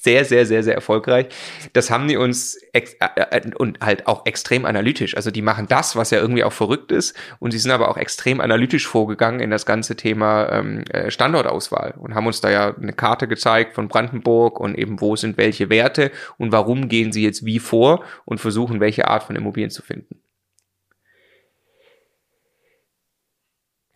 sehr, 0.00 0.24
sehr, 0.24 0.46
sehr, 0.46 0.62
sehr 0.62 0.74
erfolgreich. 0.74 1.26
Das 1.72 1.90
haben 1.90 2.06
die 2.06 2.16
uns 2.16 2.56
ex 2.72 2.94
äh, 2.94 3.06
äh, 3.30 3.50
und 3.56 3.80
halt 3.80 4.06
auch 4.06 4.26
extrem 4.26 4.64
analytisch. 4.64 5.16
Also 5.16 5.30
die 5.30 5.42
machen 5.42 5.66
das, 5.68 5.96
was 5.96 6.10
ja 6.10 6.18
irgendwie 6.18 6.44
auch 6.44 6.52
verrückt 6.52 6.92
ist 6.92 7.16
und 7.40 7.50
sie 7.50 7.58
sind 7.58 7.72
aber 7.72 7.88
auch 7.88 7.96
extrem 7.96 8.40
analytisch 8.40 8.86
vorgegangen 8.86 9.40
in 9.40 9.50
das 9.50 9.66
ganze 9.66 9.96
Thema 9.96 10.50
ähm, 10.52 10.84
äh, 10.90 11.10
Standortauswahl 11.10 11.94
und 11.98 12.14
haben 12.14 12.26
uns 12.26 12.40
da 12.40 12.50
ja 12.50 12.74
eine 12.74 12.92
Karte 12.92 13.26
gezeigt 13.26 13.74
von 13.74 13.88
Brandenburg 13.88 14.60
und 14.60 14.76
eben 14.76 15.00
wo 15.00 15.16
sind 15.16 15.36
welche 15.36 15.70
Werte 15.70 16.10
und 16.36 16.52
warum 16.52 16.88
gehen 16.88 17.12
sie 17.12 17.24
jetzt 17.24 17.44
wie 17.44 17.58
vor 17.58 18.04
und 18.24 18.40
versuchen, 18.40 18.80
welche 18.80 19.08
Art 19.08 19.24
von 19.24 19.36
Immobilien 19.36 19.70
zu 19.70 19.82
finden. 19.82 20.20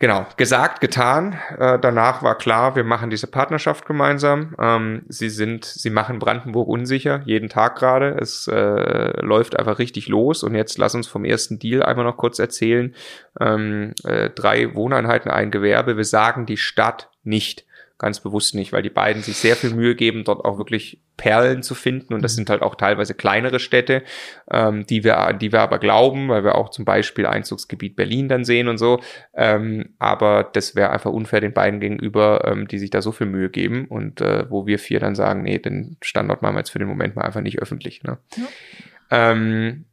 Genau, 0.03 0.25
gesagt, 0.35 0.81
getan. 0.81 1.39
Äh, 1.57 1.79
danach 1.79 2.23
war 2.23 2.37
klar, 2.37 2.75
wir 2.75 2.83
machen 2.83 3.09
diese 3.09 3.25
Partnerschaft 3.25 3.85
gemeinsam. 3.85 4.53
Ähm, 4.59 5.03
sie 5.07 5.29
sind, 5.29 5.63
sie 5.63 5.91
machen 5.91 6.19
Brandenburg 6.19 6.67
unsicher, 6.67 7.21
jeden 7.23 7.47
Tag 7.47 7.77
gerade. 7.77 8.17
Es 8.19 8.49
äh, 8.49 9.21
läuft 9.21 9.57
einfach 9.57 9.79
richtig 9.79 10.09
los. 10.09 10.43
Und 10.43 10.55
jetzt 10.55 10.77
lass 10.77 10.93
uns 10.93 11.07
vom 11.07 11.23
ersten 11.23 11.57
Deal 11.57 11.81
einmal 11.81 12.03
noch 12.03 12.17
kurz 12.17 12.37
erzählen. 12.37 12.93
Ähm, 13.39 13.93
äh, 14.03 14.29
drei 14.29 14.75
Wohneinheiten, 14.75 15.31
ein 15.31 15.51
Gewerbe. 15.51 15.95
Wir 15.95 16.03
sagen 16.03 16.45
die 16.45 16.57
Stadt 16.57 17.09
nicht. 17.23 17.65
Ganz 17.97 18.19
bewusst 18.19 18.55
nicht, 18.55 18.73
weil 18.73 18.81
die 18.81 18.89
beiden 18.89 19.21
sich 19.21 19.37
sehr 19.37 19.55
viel 19.55 19.73
Mühe 19.73 19.95
geben, 19.95 20.23
dort 20.23 20.43
auch 20.43 20.57
wirklich 20.57 21.01
Perlen 21.15 21.63
zu 21.63 21.75
finden. 21.75 22.13
Und 22.13 22.21
das 22.21 22.33
mhm. 22.33 22.37
sind 22.37 22.49
halt 22.49 22.61
auch 22.61 22.75
teilweise 22.75 23.13
kleinere 23.13 23.59
Städte, 23.59 24.03
ähm, 24.51 24.85
die 24.85 25.03
wir, 25.03 25.33
die 25.33 25.51
wir 25.51 25.61
aber 25.61 25.79
glauben, 25.79 26.27
weil 26.27 26.43
wir 26.43 26.55
auch 26.55 26.69
zum 26.69 26.85
Beispiel 26.85 27.25
Einzugsgebiet 27.25 27.95
Berlin 27.95 28.27
dann 28.27 28.45
sehen 28.45 28.67
und 28.67 28.77
so. 28.77 28.99
Ähm, 29.33 29.93
aber 29.99 30.49
das 30.51 30.75
wäre 30.75 30.89
einfach 30.89 31.11
unfair 31.11 31.39
den 31.39 31.53
beiden 31.53 31.79
gegenüber, 31.79 32.45
ähm, 32.45 32.67
die 32.67 32.79
sich 32.79 32.89
da 32.89 33.01
so 33.01 33.11
viel 33.11 33.27
Mühe 33.27 33.49
geben 33.49 33.85
und 33.87 34.21
äh, 34.21 34.49
wo 34.49 34.65
wir 34.65 34.79
vier 34.79 34.99
dann 34.99 35.15
sagen, 35.15 35.43
nee, 35.43 35.59
den 35.59 35.97
Standort 36.01 36.41
machen 36.41 36.55
wir 36.55 36.59
jetzt 36.59 36.71
für 36.71 36.79
den 36.79 36.87
Moment 36.87 37.15
mal 37.15 37.23
einfach 37.23 37.41
nicht 37.41 37.59
öffentlich. 37.59 38.03
Ne? 38.03 38.17
Ja. 38.35 39.31
Ähm, 39.31 39.85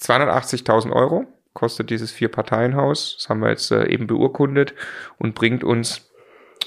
280.000 0.00 0.92
Euro 0.92 1.26
kostet 1.54 1.90
dieses 1.90 2.12
Vier-Parteien-Haus. 2.12 3.16
Das 3.18 3.28
haben 3.28 3.40
wir 3.40 3.50
jetzt 3.50 3.70
äh, 3.70 3.86
eben 3.88 4.06
beurkundet 4.06 4.74
und 5.18 5.34
bringt 5.34 5.64
uns 5.64 6.10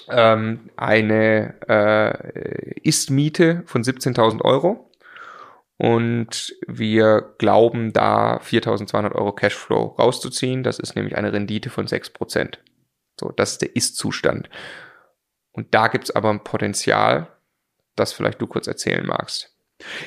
ähm, 0.09 0.69
eine 0.75 1.55
äh, 1.67 2.79
Ist-Miete 2.81 3.63
von 3.65 3.83
17.000 3.83 4.41
Euro. 4.41 4.91
Und 5.77 6.55
wir 6.67 7.35
glauben 7.37 7.93
da 7.93 8.37
4.200 8.37 9.13
Euro 9.13 9.31
Cashflow 9.31 9.95
rauszuziehen. 9.99 10.63
Das 10.63 10.79
ist 10.79 10.95
nämlich 10.95 11.15
eine 11.15 11.31
Rendite 11.31 11.69
von 11.69 11.85
6%. 11.85 12.57
So, 13.19 13.31
das 13.31 13.53
ist 13.53 13.61
der 13.61 13.75
Ist-Zustand. 13.75 14.49
Und 15.51 15.73
da 15.73 15.87
gibt's 15.87 16.11
aber 16.11 16.29
ein 16.29 16.43
Potenzial, 16.43 17.27
das 17.95 18.13
vielleicht 18.13 18.41
du 18.41 18.47
kurz 18.47 18.67
erzählen 18.67 19.05
magst. 19.05 19.57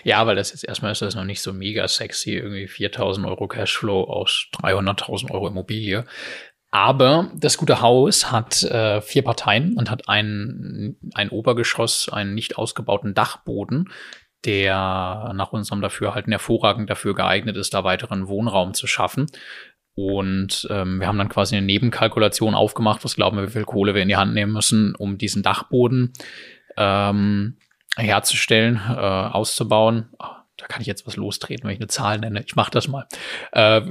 Ja, 0.02 0.27
weil 0.27 0.36
das 0.36 0.51
jetzt 0.51 0.64
erstmal 0.64 0.93
ist 0.93 1.02
das 1.02 1.14
noch 1.14 1.24
nicht 1.24 1.43
so 1.43 1.52
mega 1.52 1.86
sexy, 1.86 2.35
irgendwie 2.35 2.66
4000 2.66 3.27
Euro 3.27 3.47
Cashflow 3.47 4.05
aus 4.05 4.48
300.000 4.55 5.31
Euro 5.31 5.48
Immobilie. 5.48 6.05
Aber 6.71 7.31
das 7.35 7.57
gute 7.57 7.81
Haus 7.81 8.31
hat 8.31 8.63
äh, 8.63 9.01
vier 9.01 9.23
Parteien 9.23 9.77
und 9.77 9.91
hat 9.91 10.09
ein, 10.09 10.97
ein 11.15 11.31
Obergeschoss, 11.31 12.09
einen 12.09 12.35
nicht 12.35 12.59
ausgebauten 12.59 13.13
Dachboden, 13.13 13.91
der 14.45 15.33
nach 15.35 15.53
unserem 15.53 15.83
Dafürhalten 15.83 16.33
hervorragend 16.33 16.89
dafür 16.89 17.15
geeignet 17.15 17.57
ist, 17.57 17.75
da 17.75 17.85
weiteren 17.85 18.29
Wohnraum 18.29 18.73
zu 18.75 18.87
schaffen. 18.87 19.27
Und 19.95 20.67
ähm, 20.71 21.01
wir 21.01 21.09
haben 21.09 21.19
dann 21.19 21.29
quasi 21.29 21.57
eine 21.57 21.67
Nebenkalkulation 21.67 22.55
aufgemacht, 22.55 23.05
was 23.05 23.17
glauben 23.17 23.37
wir, 23.37 23.49
wie 23.49 23.53
viel 23.53 23.65
Kohle 23.65 23.95
wir 23.95 24.03
in 24.03 24.09
die 24.09 24.17
Hand 24.17 24.33
nehmen 24.33 24.53
müssen, 24.53 24.95
um 24.95 25.19
diesen 25.19 25.43
Dachboden 25.43 26.13
ähm, 26.77 27.59
herzustellen, 27.97 28.81
äh, 28.89 28.93
auszubauen. 28.93 30.09
Da 30.61 30.66
kann 30.66 30.81
ich 30.81 30.87
jetzt 30.87 31.07
was 31.07 31.16
lostreten, 31.16 31.65
wenn 31.65 31.74
ich 31.74 31.81
eine 31.81 31.89
Zahl 31.89 32.19
nenne. 32.19 32.43
Ich 32.47 32.57
mache 32.57 32.70
das 32.70 32.89
mal. 32.89 33.07
Äh, 33.53 33.82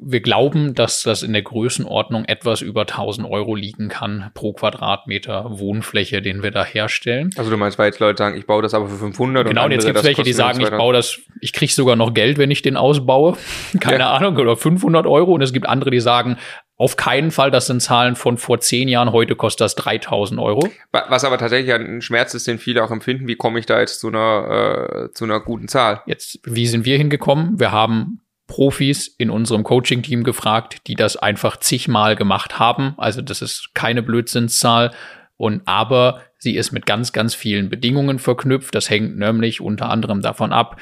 wir 0.00 0.20
glauben, 0.20 0.74
dass 0.74 1.02
das 1.02 1.22
in 1.22 1.32
der 1.32 1.42
Größenordnung 1.42 2.24
etwas 2.24 2.60
über 2.60 2.82
1000 2.82 3.28
Euro 3.28 3.54
liegen 3.54 3.88
kann 3.88 4.30
pro 4.34 4.52
Quadratmeter 4.52 5.58
Wohnfläche, 5.58 6.20
den 6.22 6.42
wir 6.42 6.50
da 6.50 6.64
herstellen. 6.64 7.30
Also 7.36 7.50
du 7.50 7.56
meinst, 7.56 7.78
weil 7.78 7.86
jetzt 7.86 8.00
Leute 8.00 8.18
sagen, 8.18 8.36
ich 8.36 8.46
baue 8.46 8.62
das 8.62 8.74
aber 8.74 8.88
für 8.88 8.96
500 8.96 9.46
Genau, 9.46 9.62
und, 9.62 9.66
und 9.66 9.72
jetzt 9.72 9.86
gibt 9.86 9.98
es 9.98 10.04
welche, 10.04 10.22
die 10.22 10.32
sagen, 10.32 10.60
ich 10.60 10.70
baue 10.70 10.92
das, 10.92 11.20
ich 11.40 11.52
kriege 11.52 11.72
sogar 11.72 11.96
noch 11.96 12.14
Geld, 12.14 12.38
wenn 12.38 12.50
ich 12.50 12.62
den 12.62 12.76
ausbaue. 12.76 13.36
Keine 13.80 14.00
ja. 14.00 14.12
Ahnung, 14.12 14.36
oder 14.36 14.56
500 14.56 15.06
Euro. 15.06 15.32
Und 15.32 15.42
es 15.42 15.52
gibt 15.52 15.68
andere, 15.68 15.90
die 15.90 16.00
sagen, 16.00 16.36
auf 16.78 16.96
keinen 16.96 17.32
Fall, 17.32 17.50
das 17.50 17.66
sind 17.66 17.82
Zahlen 17.82 18.14
von 18.14 18.38
vor 18.38 18.60
zehn 18.60 18.86
Jahren, 18.86 19.10
heute 19.10 19.34
kostet 19.34 19.62
das 19.62 19.74
3000 19.74 20.40
Euro. 20.40 20.70
Was 20.92 21.24
aber 21.24 21.36
tatsächlich 21.36 21.74
ein 21.74 22.00
Schmerz 22.00 22.34
ist, 22.34 22.46
den 22.46 22.58
viele 22.58 22.84
auch 22.84 22.92
empfinden, 22.92 23.26
wie 23.26 23.34
komme 23.34 23.58
ich 23.58 23.66
da 23.66 23.80
jetzt 23.80 23.98
zu 23.98 24.08
einer, 24.08 25.08
äh, 25.08 25.12
zu 25.12 25.24
einer 25.24 25.40
guten 25.40 25.66
Zahl? 25.66 26.02
Jetzt, 26.06 26.38
wie 26.44 26.68
sind 26.68 26.84
wir 26.84 26.96
hingekommen? 26.96 27.58
Wir 27.58 27.72
haben 27.72 28.20
Profis 28.46 29.08
in 29.08 29.28
unserem 29.28 29.64
Coaching-Team 29.64 30.22
gefragt, 30.22 30.86
die 30.86 30.94
das 30.94 31.16
einfach 31.16 31.56
zigmal 31.56 32.14
gemacht 32.14 32.60
haben. 32.60 32.94
Also 32.96 33.22
das 33.22 33.42
ist 33.42 33.70
keine 33.74 34.02
Blödsinnszahl. 34.02 34.92
Und 35.36 35.62
aber 35.66 36.22
sie 36.38 36.56
ist 36.56 36.70
mit 36.70 36.86
ganz, 36.86 37.12
ganz 37.12 37.34
vielen 37.34 37.70
Bedingungen 37.70 38.20
verknüpft. 38.20 38.74
Das 38.74 38.88
hängt 38.88 39.18
nämlich 39.18 39.60
unter 39.60 39.90
anderem 39.90 40.22
davon 40.22 40.52
ab, 40.52 40.80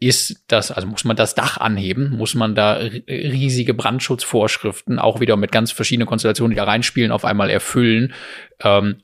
ist 0.00 0.44
das, 0.46 0.70
also 0.70 0.86
muss 0.86 1.04
man 1.04 1.16
das 1.16 1.34
Dach 1.34 1.58
anheben, 1.58 2.16
muss 2.16 2.34
man 2.34 2.54
da 2.54 2.74
riesige 3.08 3.74
Brandschutzvorschriften, 3.74 4.98
auch 4.98 5.20
wieder 5.20 5.36
mit 5.36 5.50
ganz 5.50 5.72
verschiedenen 5.72 6.06
Konstellationen, 6.06 6.50
die 6.50 6.56
da 6.56 6.64
reinspielen, 6.64 7.10
auf 7.10 7.24
einmal 7.24 7.50
erfüllen. 7.50 8.14
Ähm, 8.62 9.02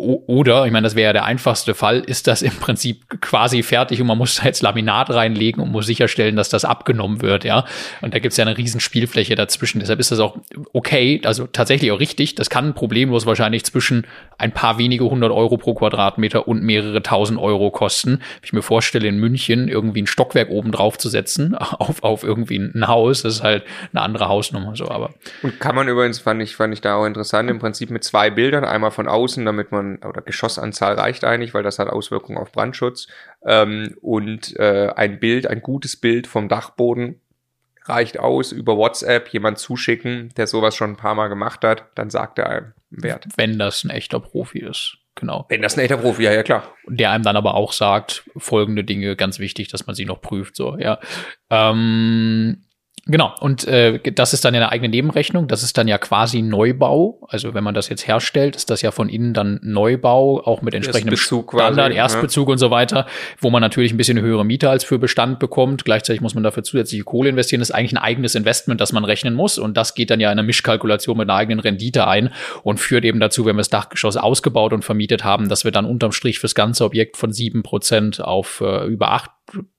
oder, 0.00 0.64
ich 0.64 0.70
meine, 0.70 0.84
das 0.84 0.94
wäre 0.94 1.08
ja 1.08 1.12
der 1.12 1.24
einfachste 1.24 1.74
Fall, 1.74 1.98
ist 1.98 2.28
das 2.28 2.42
im 2.42 2.52
Prinzip 2.52 3.20
quasi 3.20 3.64
fertig 3.64 4.00
und 4.00 4.06
man 4.06 4.16
muss 4.16 4.36
da 4.36 4.44
jetzt 4.44 4.62
Laminat 4.62 5.10
reinlegen 5.10 5.60
und 5.60 5.72
muss 5.72 5.86
sicherstellen, 5.86 6.36
dass 6.36 6.48
das 6.48 6.64
abgenommen 6.64 7.20
wird, 7.20 7.42
ja. 7.42 7.64
Und 8.00 8.14
da 8.14 8.20
gibt's 8.20 8.36
ja 8.36 8.46
eine 8.46 8.56
riesen 8.56 8.78
Spielfläche 8.78 9.34
dazwischen. 9.34 9.80
Deshalb 9.80 9.98
ist 9.98 10.12
das 10.12 10.20
auch 10.20 10.38
okay, 10.72 11.20
also 11.24 11.48
tatsächlich 11.48 11.90
auch 11.90 11.98
richtig. 11.98 12.36
Das 12.36 12.48
kann 12.48 12.74
problemlos 12.74 13.26
wahrscheinlich 13.26 13.64
zwischen 13.64 14.06
ein 14.38 14.52
paar 14.52 14.78
wenige 14.78 15.04
hundert 15.04 15.32
Euro 15.32 15.56
pro 15.56 15.74
Quadratmeter 15.74 16.46
und 16.46 16.62
mehrere 16.62 17.02
tausend 17.02 17.40
Euro 17.40 17.72
kosten. 17.72 18.18
Wenn 18.18 18.44
ich 18.44 18.52
mir 18.52 18.62
vorstelle, 18.62 19.08
in 19.08 19.18
München 19.18 19.66
irgendwie 19.66 20.02
ein 20.02 20.06
Stockwerk 20.06 20.50
oben 20.50 20.70
drauf 20.70 20.96
zu 20.96 21.08
setzen, 21.08 21.54
auf, 21.56 22.04
auf 22.04 22.22
irgendwie 22.22 22.58
ein 22.58 22.86
Haus, 22.86 23.22
das 23.22 23.34
ist 23.34 23.42
halt 23.42 23.64
eine 23.92 24.02
andere 24.02 24.28
Hausnummer, 24.28 24.76
so, 24.76 24.88
aber. 24.88 25.10
Und 25.42 25.58
kann 25.58 25.74
man 25.74 25.88
übrigens, 25.88 26.20
fand 26.20 26.40
ich, 26.40 26.54
fand 26.54 26.72
ich 26.72 26.80
da 26.80 26.94
auch 26.94 27.04
interessant, 27.04 27.50
im 27.50 27.58
Prinzip 27.58 27.90
mit 27.90 28.04
zwei 28.04 28.30
Bildern, 28.30 28.64
einmal 28.64 28.92
von 28.92 29.08
außen, 29.08 29.44
damit 29.44 29.72
man 29.72 29.87
oder 29.96 30.22
Geschossanzahl 30.22 30.94
reicht 30.94 31.24
eigentlich, 31.24 31.54
weil 31.54 31.62
das 31.62 31.78
hat 31.78 31.88
Auswirkungen 31.88 32.38
auf 32.38 32.52
Brandschutz. 32.52 33.08
Ähm, 33.44 33.96
und 34.00 34.56
äh, 34.56 34.92
ein 34.94 35.18
Bild, 35.18 35.46
ein 35.46 35.62
gutes 35.62 35.96
Bild 35.96 36.26
vom 36.26 36.48
Dachboden 36.48 37.20
reicht 37.88 38.18
aus, 38.18 38.52
über 38.52 38.76
WhatsApp 38.76 39.28
jemand 39.28 39.58
zuschicken, 39.58 40.32
der 40.36 40.46
sowas 40.46 40.76
schon 40.76 40.90
ein 40.90 40.96
paar 40.96 41.14
Mal 41.14 41.28
gemacht 41.28 41.64
hat, 41.64 41.86
dann 41.94 42.10
sagt 42.10 42.38
er 42.38 42.48
einem 42.48 42.72
Wert. 42.90 43.26
Wenn 43.36 43.58
das 43.58 43.84
ein 43.84 43.90
echter 43.90 44.20
Profi 44.20 44.58
ist. 44.58 44.98
Genau. 45.14 45.46
Wenn 45.48 45.62
das 45.62 45.76
ein 45.76 45.80
echter 45.80 45.96
Profi, 45.96 46.22
ja, 46.22 46.32
ja 46.32 46.42
klar. 46.42 46.74
Und 46.86 47.00
der 47.00 47.10
einem 47.10 47.24
dann 47.24 47.36
aber 47.36 47.54
auch 47.54 47.72
sagt, 47.72 48.24
folgende 48.36 48.84
Dinge, 48.84 49.16
ganz 49.16 49.40
wichtig, 49.40 49.68
dass 49.68 49.86
man 49.86 49.96
sie 49.96 50.04
noch 50.04 50.20
prüft, 50.20 50.54
so, 50.54 50.76
ja. 50.78 51.00
Ähm, 51.50 52.62
Genau, 53.10 53.34
und 53.40 53.66
äh, 53.66 54.00
das 54.12 54.34
ist 54.34 54.44
dann 54.44 54.52
ja 54.52 54.60
eine 54.60 54.70
eigene 54.70 54.90
Nebenrechnung. 54.90 55.48
Das 55.48 55.62
ist 55.62 55.78
dann 55.78 55.88
ja 55.88 55.96
quasi 55.96 56.42
Neubau. 56.42 57.26
Also 57.30 57.54
wenn 57.54 57.64
man 57.64 57.74
das 57.74 57.88
jetzt 57.88 58.06
herstellt, 58.06 58.54
ist 58.54 58.68
das 58.68 58.82
ja 58.82 58.90
von 58.90 59.08
innen 59.08 59.32
dann 59.32 59.58
Neubau, 59.62 60.42
auch 60.44 60.60
mit 60.60 60.74
entsprechendem 60.74 61.14
Erstbezug 61.14 61.52
Standard, 61.52 61.86
quasi, 61.86 61.96
Erstbezug 61.96 62.48
ja. 62.48 62.52
und 62.52 62.58
so 62.58 62.70
weiter, 62.70 63.06
wo 63.40 63.48
man 63.48 63.62
natürlich 63.62 63.94
ein 63.94 63.96
bisschen 63.96 64.20
höhere 64.20 64.44
Miete 64.44 64.68
als 64.68 64.84
für 64.84 64.98
Bestand 64.98 65.38
bekommt. 65.38 65.86
Gleichzeitig 65.86 66.20
muss 66.20 66.34
man 66.34 66.44
dafür 66.44 66.64
zusätzliche 66.64 67.04
Kohle 67.04 67.30
investieren. 67.30 67.60
Das 67.60 67.70
ist 67.70 67.74
eigentlich 67.74 67.92
ein 67.92 67.98
eigenes 67.98 68.34
Investment, 68.34 68.78
das 68.78 68.92
man 68.92 69.06
rechnen 69.06 69.32
muss. 69.32 69.56
Und 69.56 69.78
das 69.78 69.94
geht 69.94 70.10
dann 70.10 70.20
ja 70.20 70.28
in 70.30 70.38
einer 70.38 70.46
Mischkalkulation 70.46 71.16
mit 71.16 71.30
einer 71.30 71.38
eigenen 71.38 71.60
Rendite 71.60 72.06
ein 72.06 72.30
und 72.62 72.78
führt 72.78 73.06
eben 73.06 73.20
dazu, 73.20 73.46
wenn 73.46 73.56
wir 73.56 73.60
das 73.60 73.70
Dachgeschoss 73.70 74.18
ausgebaut 74.18 74.74
und 74.74 74.84
vermietet 74.84 75.24
haben, 75.24 75.48
dass 75.48 75.64
wir 75.64 75.70
dann 75.70 75.86
unterm 75.86 76.12
Strich 76.12 76.40
fürs 76.40 76.54
ganze 76.54 76.84
Objekt 76.84 77.16
von 77.16 77.32
sieben 77.32 77.62
Prozent 77.62 78.20
auf 78.20 78.60
äh, 78.60 78.84
über 78.86 79.12
acht 79.12 79.30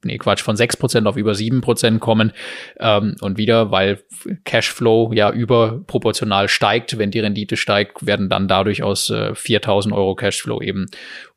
nee, 0.04 0.18
Quatsch, 0.18 0.42
von 0.42 0.56
sechs 0.56 0.78
Prozent 0.78 1.08
auf 1.08 1.18
über 1.18 1.36
sieben 1.36 1.62
Prozent 1.62 2.00
kommen. 2.00 2.32
Ähm, 2.80 3.16
und 3.22 3.38
wieder, 3.38 3.72
weil 3.72 4.04
Cashflow 4.46 5.12
ja 5.14 5.32
überproportional 5.32 6.48
steigt, 6.48 6.98
wenn 6.98 7.12
die 7.12 7.20
Rendite 7.20 7.58
steigt, 7.58 8.06
werden 8.06 8.30
dann 8.30 8.48
dadurch 8.48 8.84
aus 8.84 9.10
äh, 9.10 9.32
4.000 9.32 9.94
Euro 9.94 10.16
Cashflow 10.16 10.62
eben 10.62 10.88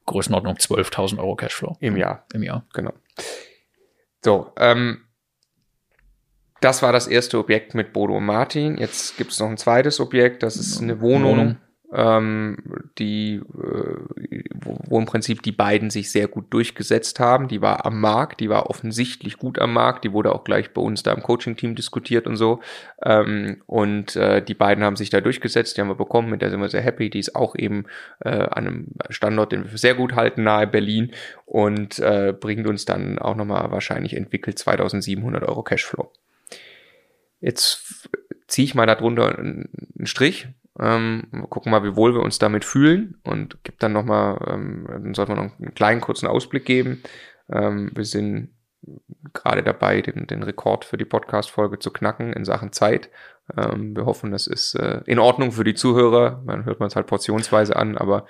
Größenordnung 0.07 0.57
12.000 0.57 1.19
Euro 1.19 1.37
Cashflow. 1.37 1.77
Im 1.81 1.97
Jahr. 1.97 2.27
Im 2.35 2.43
Jahr. 2.43 2.67
Genau. 2.75 2.93
So, 4.25 4.53
ähm, 4.57 5.03
das 6.61 6.83
war 6.83 6.93
das 6.93 7.09
erste 7.09 7.39
Objekt 7.39 7.75
mit 7.75 7.93
Bodo 7.93 8.17
und 8.17 8.25
Martin. 8.25 8.79
Jetzt 8.79 9.17
gibt 9.17 9.33
es 9.33 9.41
noch 9.41 9.49
ein 9.49 9.57
zweites 9.57 9.99
Objekt, 9.99 10.43
das 10.43 10.57
ist 10.57 10.81
eine 10.81 11.01
Wohnung. 11.01 11.33
Wohnung 11.33 11.57
ähm, 11.93 12.57
die, 12.99 13.35
äh, 13.35 13.97
wo, 14.55 14.79
wo 14.89 14.99
im 14.99 15.05
Prinzip 15.05 15.43
die 15.43 15.53
beiden 15.53 15.91
sich 15.91 16.11
sehr 16.11 16.27
gut 16.27 16.47
durchgesetzt 16.51 17.21
haben. 17.21 17.49
Die 17.49 17.61
war 17.61 17.85
am 17.85 18.01
Markt, 18.01 18.41
die 18.41 18.49
war 18.49 18.71
offensichtlich 18.71 19.37
gut 19.37 19.59
am 19.59 19.73
Markt, 19.73 20.05
die 20.05 20.13
wurde 20.13 20.35
auch 20.35 20.45
gleich 20.45 20.73
bei 20.73 20.81
uns 20.81 21.03
da 21.03 21.13
im 21.13 21.23
Coaching-Team 21.23 21.75
diskutiert 21.75 22.27
und 22.27 22.37
so. 22.37 22.61
Ähm, 23.03 23.63
und 23.67 24.17
äh, 24.17 24.43
die 24.43 24.55
beiden 24.55 24.85
haben 24.85 24.97
sich 24.97 25.11
da 25.11 25.21
durchgesetzt, 25.21 25.77
die 25.77 25.83
haben 25.83 25.89
wir 25.89 25.95
bekommen, 25.95 26.31
mit 26.31 26.41
der 26.41 26.51
sind 26.51 26.61
wir 26.61 26.69
sehr 26.69 26.83
happy. 26.83 27.11
Die 27.11 27.19
ist 27.19 27.37
auch 27.37 27.55
eben 27.57 27.85
äh, 28.21 28.31
an 28.31 28.67
einem 28.67 28.87
Standort, 29.11 29.53
den 29.53 29.71
wir 29.71 29.79
sehr 29.79 29.95
gut 29.95 30.15
halten, 30.15 30.43
nahe 30.43 30.67
Berlin 30.67 31.13
und 31.45 31.99
äh, 31.99 32.33
bringt 32.39 32.67
uns 32.67 32.87
dann 32.87 33.19
auch 33.19 33.37
nochmal 33.37 33.71
wahrscheinlich 33.71 34.15
entwickelt 34.15 34.59
2700 34.59 35.43
Euro 35.43 35.63
Cashflow. 35.63 36.11
Jetzt 37.41 38.09
ziehe 38.47 38.65
ich 38.65 38.75
mal 38.75 38.87
darunter 38.87 39.37
einen 39.37 39.69
Strich, 40.05 40.49
ähm, 40.79 41.47
gucken 41.51 41.71
mal, 41.71 41.85
wie 41.85 41.97
wohl 41.97 42.15
wir 42.15 42.23
uns 42.23 42.39
damit 42.39 42.65
fühlen 42.65 43.21
und 43.25 43.63
gibt 43.65 43.83
dann 43.83 43.93
nochmal, 43.93 44.39
ähm, 44.49 44.87
dann 44.89 45.15
sollten 45.15 45.33
wir 45.33 45.43
noch 45.43 45.59
einen 45.59 45.75
kleinen 45.75 46.01
kurzen 46.01 46.27
Ausblick 46.27 46.65
geben. 46.65 47.03
Ähm, 47.51 47.91
wir 47.95 48.05
sind 48.05 48.51
gerade 49.33 49.63
dabei, 49.63 50.01
den, 50.01 50.27
den 50.27 50.43
Rekord 50.43 50.85
für 50.85 50.97
die 50.97 51.05
Podcast-Folge 51.05 51.79
zu 51.79 51.93
knacken 51.93 52.33
in 52.33 52.45
Sachen 52.45 52.73
Zeit. 52.73 53.11
Ähm, 53.57 53.97
wir 53.97 54.07
hoffen, 54.07 54.31
das 54.31 54.47
ist 54.47 54.75
äh, 54.75 55.01
in 55.05 55.19
Ordnung 55.19 55.51
für 55.51 55.65
die 55.65 55.75
Zuhörer. 55.75 56.43
Man 56.47 56.65
hört 56.65 56.79
man 56.79 56.87
es 56.87 56.97
halt 56.97 57.09
portionsweise 57.09 57.75
an, 57.75 57.99
aber 57.99 58.27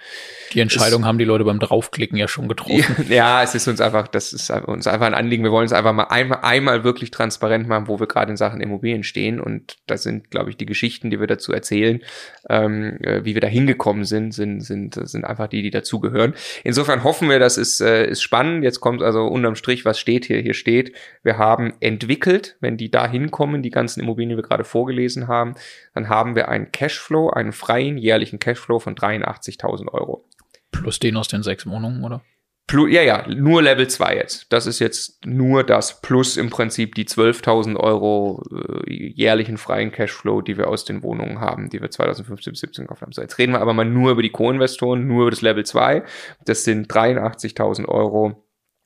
die 0.54 0.60
Entscheidung 0.60 1.04
haben 1.04 1.18
die 1.18 1.24
Leute 1.24 1.44
beim 1.44 1.60
Draufklicken 1.60 2.16
ja 2.16 2.28
schon 2.28 2.48
getroffen. 2.48 3.06
ja, 3.08 3.42
es 3.42 3.54
ist 3.54 3.68
uns 3.68 3.80
einfach, 3.80 4.08
das 4.08 4.32
ist 4.32 4.50
uns 4.50 4.86
einfach 4.86 5.06
ein 5.06 5.14
Anliegen. 5.14 5.44
Wir 5.44 5.52
wollen 5.52 5.66
es 5.66 5.72
einfach 5.72 5.92
mal 5.92 6.04
einmal, 6.04 6.38
einmal 6.42 6.82
wirklich 6.82 7.10
transparent 7.10 7.68
machen, 7.68 7.88
wo 7.88 8.00
wir 8.00 8.06
gerade 8.06 8.30
in 8.30 8.38
Sachen 8.38 8.62
Immobilien 8.62 9.04
stehen. 9.04 9.38
Und 9.38 9.76
das 9.86 10.02
sind, 10.02 10.30
glaube 10.30 10.48
ich, 10.48 10.56
die 10.56 10.66
Geschichten, 10.66 11.10
die 11.10 11.20
wir 11.20 11.26
dazu 11.26 11.52
erzählen, 11.52 12.00
ähm, 12.48 12.98
äh, 13.02 13.24
wie 13.24 13.34
wir 13.34 13.42
da 13.42 13.48
hingekommen 13.48 14.04
sind, 14.04 14.32
sind, 14.32 14.62
sind, 14.62 14.94
sind 14.94 15.24
einfach 15.24 15.46
die, 15.46 15.62
die 15.62 15.70
dazugehören. 15.70 16.34
Insofern 16.64 17.04
hoffen 17.04 17.28
wir, 17.28 17.38
das 17.38 17.58
ist, 17.58 17.82
äh, 17.82 18.06
ist 18.06 18.22
spannend. 18.22 18.64
Jetzt 18.64 18.80
kommt 18.80 19.02
also 19.02 19.26
unterm 19.26 19.56
Strich, 19.56 19.84
was 19.84 20.00
steht 20.00 20.24
hier? 20.24 20.40
Hier 20.40 20.54
steht, 20.54 20.94
wir 21.22 21.36
haben 21.36 21.74
entwickelt, 21.80 22.56
wenn 22.60 22.78
die 22.78 22.90
da 22.90 23.06
hinkommen, 23.06 23.62
die 23.62 23.70
ganzen 23.70 24.00
Immobilien, 24.00 24.30
die 24.30 24.36
wir 24.36 24.42
gerade 24.42 24.64
vorgelesen 24.64 25.01
haben, 25.28 25.54
dann 25.94 26.08
haben 26.08 26.34
wir 26.34 26.48
einen 26.48 26.72
Cashflow, 26.72 27.30
einen 27.30 27.52
freien 27.52 27.98
jährlichen 27.98 28.38
Cashflow 28.38 28.78
von 28.78 28.94
83.000 28.94 29.88
Euro. 29.92 30.28
Plus 30.70 30.98
den 30.98 31.16
aus 31.16 31.28
den 31.28 31.42
sechs 31.42 31.66
Wohnungen, 31.66 32.04
oder? 32.04 32.22
Plus, 32.68 32.90
ja, 32.90 33.02
ja, 33.02 33.26
nur 33.28 33.62
Level 33.62 33.86
2 33.88 34.16
jetzt. 34.16 34.46
Das 34.50 34.66
ist 34.66 34.78
jetzt 34.78 35.26
nur 35.26 35.64
das 35.64 36.00
plus 36.00 36.36
im 36.36 36.48
Prinzip 36.48 36.94
die 36.94 37.04
12.000 37.04 37.76
Euro 37.76 38.42
äh, 38.86 38.90
jährlichen 38.90 39.58
freien 39.58 39.90
Cashflow, 39.90 40.40
die 40.40 40.56
wir 40.56 40.68
aus 40.68 40.84
den 40.84 41.02
Wohnungen 41.02 41.40
haben, 41.40 41.68
die 41.68 41.82
wir 41.82 41.90
2015 41.90 42.52
bis 42.52 42.60
17 42.60 42.84
gekauft 42.84 43.02
haben. 43.02 43.12
So, 43.12 43.20
jetzt 43.20 43.38
reden 43.38 43.52
wir 43.52 43.60
aber 43.60 43.74
mal 43.74 43.84
nur 43.84 44.12
über 44.12 44.22
die 44.22 44.30
Co-Investoren, 44.30 45.06
nur 45.06 45.22
über 45.22 45.30
das 45.30 45.42
Level 45.42 45.66
2. 45.66 46.04
Das 46.46 46.64
sind 46.64 46.90
83.000 46.90 47.86
Euro 47.86 48.42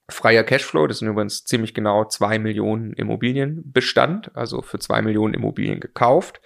freier 0.08 0.44
Cashflow. 0.44 0.86
Das 0.86 0.98
sind 0.98 1.08
übrigens 1.08 1.44
ziemlich 1.44 1.74
genau 1.74 2.04
zwei 2.04 2.38
Millionen 2.38 2.92
Immobilienbestand, 2.92 4.34
also 4.36 4.62
für 4.62 4.78
zwei 4.78 5.02
Millionen 5.02 5.34
Immobilien 5.34 5.80
gekauft. 5.80 6.40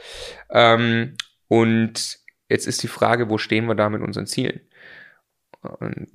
Ähm, 0.50 1.16
und 1.48 2.18
jetzt 2.48 2.66
ist 2.66 2.82
die 2.82 2.88
Frage, 2.88 3.28
wo 3.28 3.38
stehen 3.38 3.66
wir 3.66 3.74
da 3.74 3.90
mit 3.90 4.02
unseren 4.02 4.26
Zielen? 4.26 4.60
Und 5.62 6.08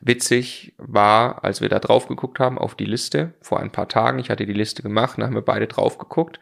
witzig 0.00 0.74
war, 0.78 1.44
als 1.44 1.60
wir 1.60 1.68
da 1.68 1.78
drauf 1.78 2.06
geguckt 2.08 2.38
haben 2.38 2.58
auf 2.58 2.74
die 2.74 2.84
Liste 2.84 3.34
vor 3.40 3.60
ein 3.60 3.72
paar 3.72 3.88
Tagen, 3.88 4.18
ich 4.18 4.30
hatte 4.30 4.46
die 4.46 4.52
Liste 4.52 4.82
gemacht, 4.82 5.18
da 5.18 5.26
haben 5.26 5.34
wir 5.34 5.42
beide 5.42 5.66
drauf 5.66 5.98
geguckt 5.98 6.40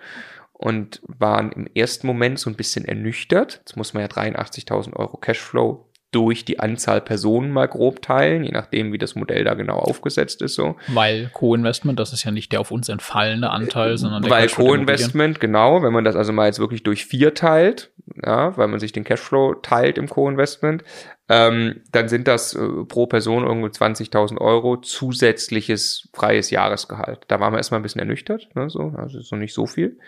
und 0.53 1.01
waren 1.07 1.53
im 1.53 1.69
ersten 1.75 2.07
Moment 2.07 2.39
so 2.41 2.51
ein 2.51 2.57
bisschen 2.57 2.85
ernüchtert. 2.85 3.59
Jetzt 3.59 3.77
muss 3.77 3.95
man 3.95 4.03
ja 4.03 4.09
83.000 4.09 4.95
Euro 4.95 5.17
Cashflow 5.17 5.88
durch 6.11 6.47
die 6.47 6.59
Anzahl 6.59 7.03
Personen 7.03 7.51
mal 7.51 7.69
grob 7.69 8.01
teilen, 8.01 8.43
je 8.43 8.51
nachdem, 8.51 8.93
wie 8.93 8.99
das 8.99 9.15
Modell 9.15 9.45
da 9.45 9.55
genau 9.55 9.77
aufgesetzt 9.77 10.41
ist. 10.41 10.55
So. 10.55 10.77
Weil 10.89 11.31
Co-Investment, 11.35 11.99
das 11.99 12.15
ist 12.15 12.25
ja 12.25 12.31
nicht 12.31 12.51
der 12.53 12.61
auf 12.61 12.71
uns 12.71 12.89
entfallende 12.89 13.51
Anteil, 13.51 13.99
sondern 13.99 14.23
der 14.23 14.31
Weil 14.31 14.49
Co-Investment, 14.49 15.39
genau, 15.39 15.83
wenn 15.83 15.93
man 15.93 16.05
das 16.05 16.17
also 16.17 16.33
mal 16.33 16.47
jetzt 16.47 16.61
wirklich 16.61 16.83
durch 16.83 17.05
vier 17.05 17.35
teilt, 17.35 17.91
ja, 18.25 18.57
weil 18.57 18.69
man 18.69 18.81
sich 18.81 18.93
den 18.93 19.05
Cashflow 19.05 19.55
teilt 19.57 19.99
im 19.99 20.09
Co-Investment, 20.09 20.83
ähm, 21.29 21.83
dann 21.93 22.09
sind 22.09 22.27
das 22.27 22.55
äh, 22.55 22.85
pro 22.89 23.07
Person 23.07 23.45
irgendwo 23.45 23.67
20.000 23.67 24.39
Euro 24.39 24.79
zusätzliches 24.79 26.09
freies 26.15 26.51
Jahresgehalt. 26.51 27.25
Da 27.29 27.39
waren 27.39 27.53
wir 27.53 27.59
erstmal 27.59 27.81
ein 27.81 27.83
bisschen 27.83 27.99
ernüchtert, 28.01 28.49
ne, 28.55 28.71
so, 28.71 28.95
also 28.97 29.19
ist 29.19 29.31
noch 29.31 29.39
nicht 29.39 29.53
so 29.53 29.67
viel. 29.67 29.99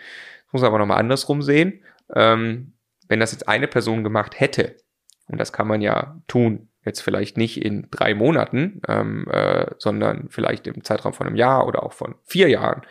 Das 0.45 0.53
muss 0.53 0.61
man 0.61 0.69
aber 0.69 0.79
nochmal 0.79 0.97
andersrum 0.97 1.43
sehen. 1.43 1.81
Ähm, 2.15 2.73
wenn 3.07 3.19
das 3.19 3.33
jetzt 3.33 3.47
eine 3.47 3.67
Person 3.67 4.03
gemacht 4.03 4.39
hätte, 4.39 4.77
und 5.31 5.39
das 5.39 5.53
kann 5.53 5.67
man 5.67 5.81
ja 5.81 6.21
tun, 6.27 6.67
jetzt 6.83 7.01
vielleicht 7.01 7.37
nicht 7.37 7.63
in 7.63 7.87
drei 7.89 8.13
Monaten, 8.13 8.81
ähm, 8.87 9.27
äh, 9.31 9.67
sondern 9.77 10.27
vielleicht 10.29 10.67
im 10.67 10.83
Zeitraum 10.83 11.13
von 11.13 11.27
einem 11.27 11.35
Jahr 11.35 11.67
oder 11.67 11.83
auch 11.83 11.93
von 11.93 12.15
vier 12.25 12.49
Jahren, 12.49 12.81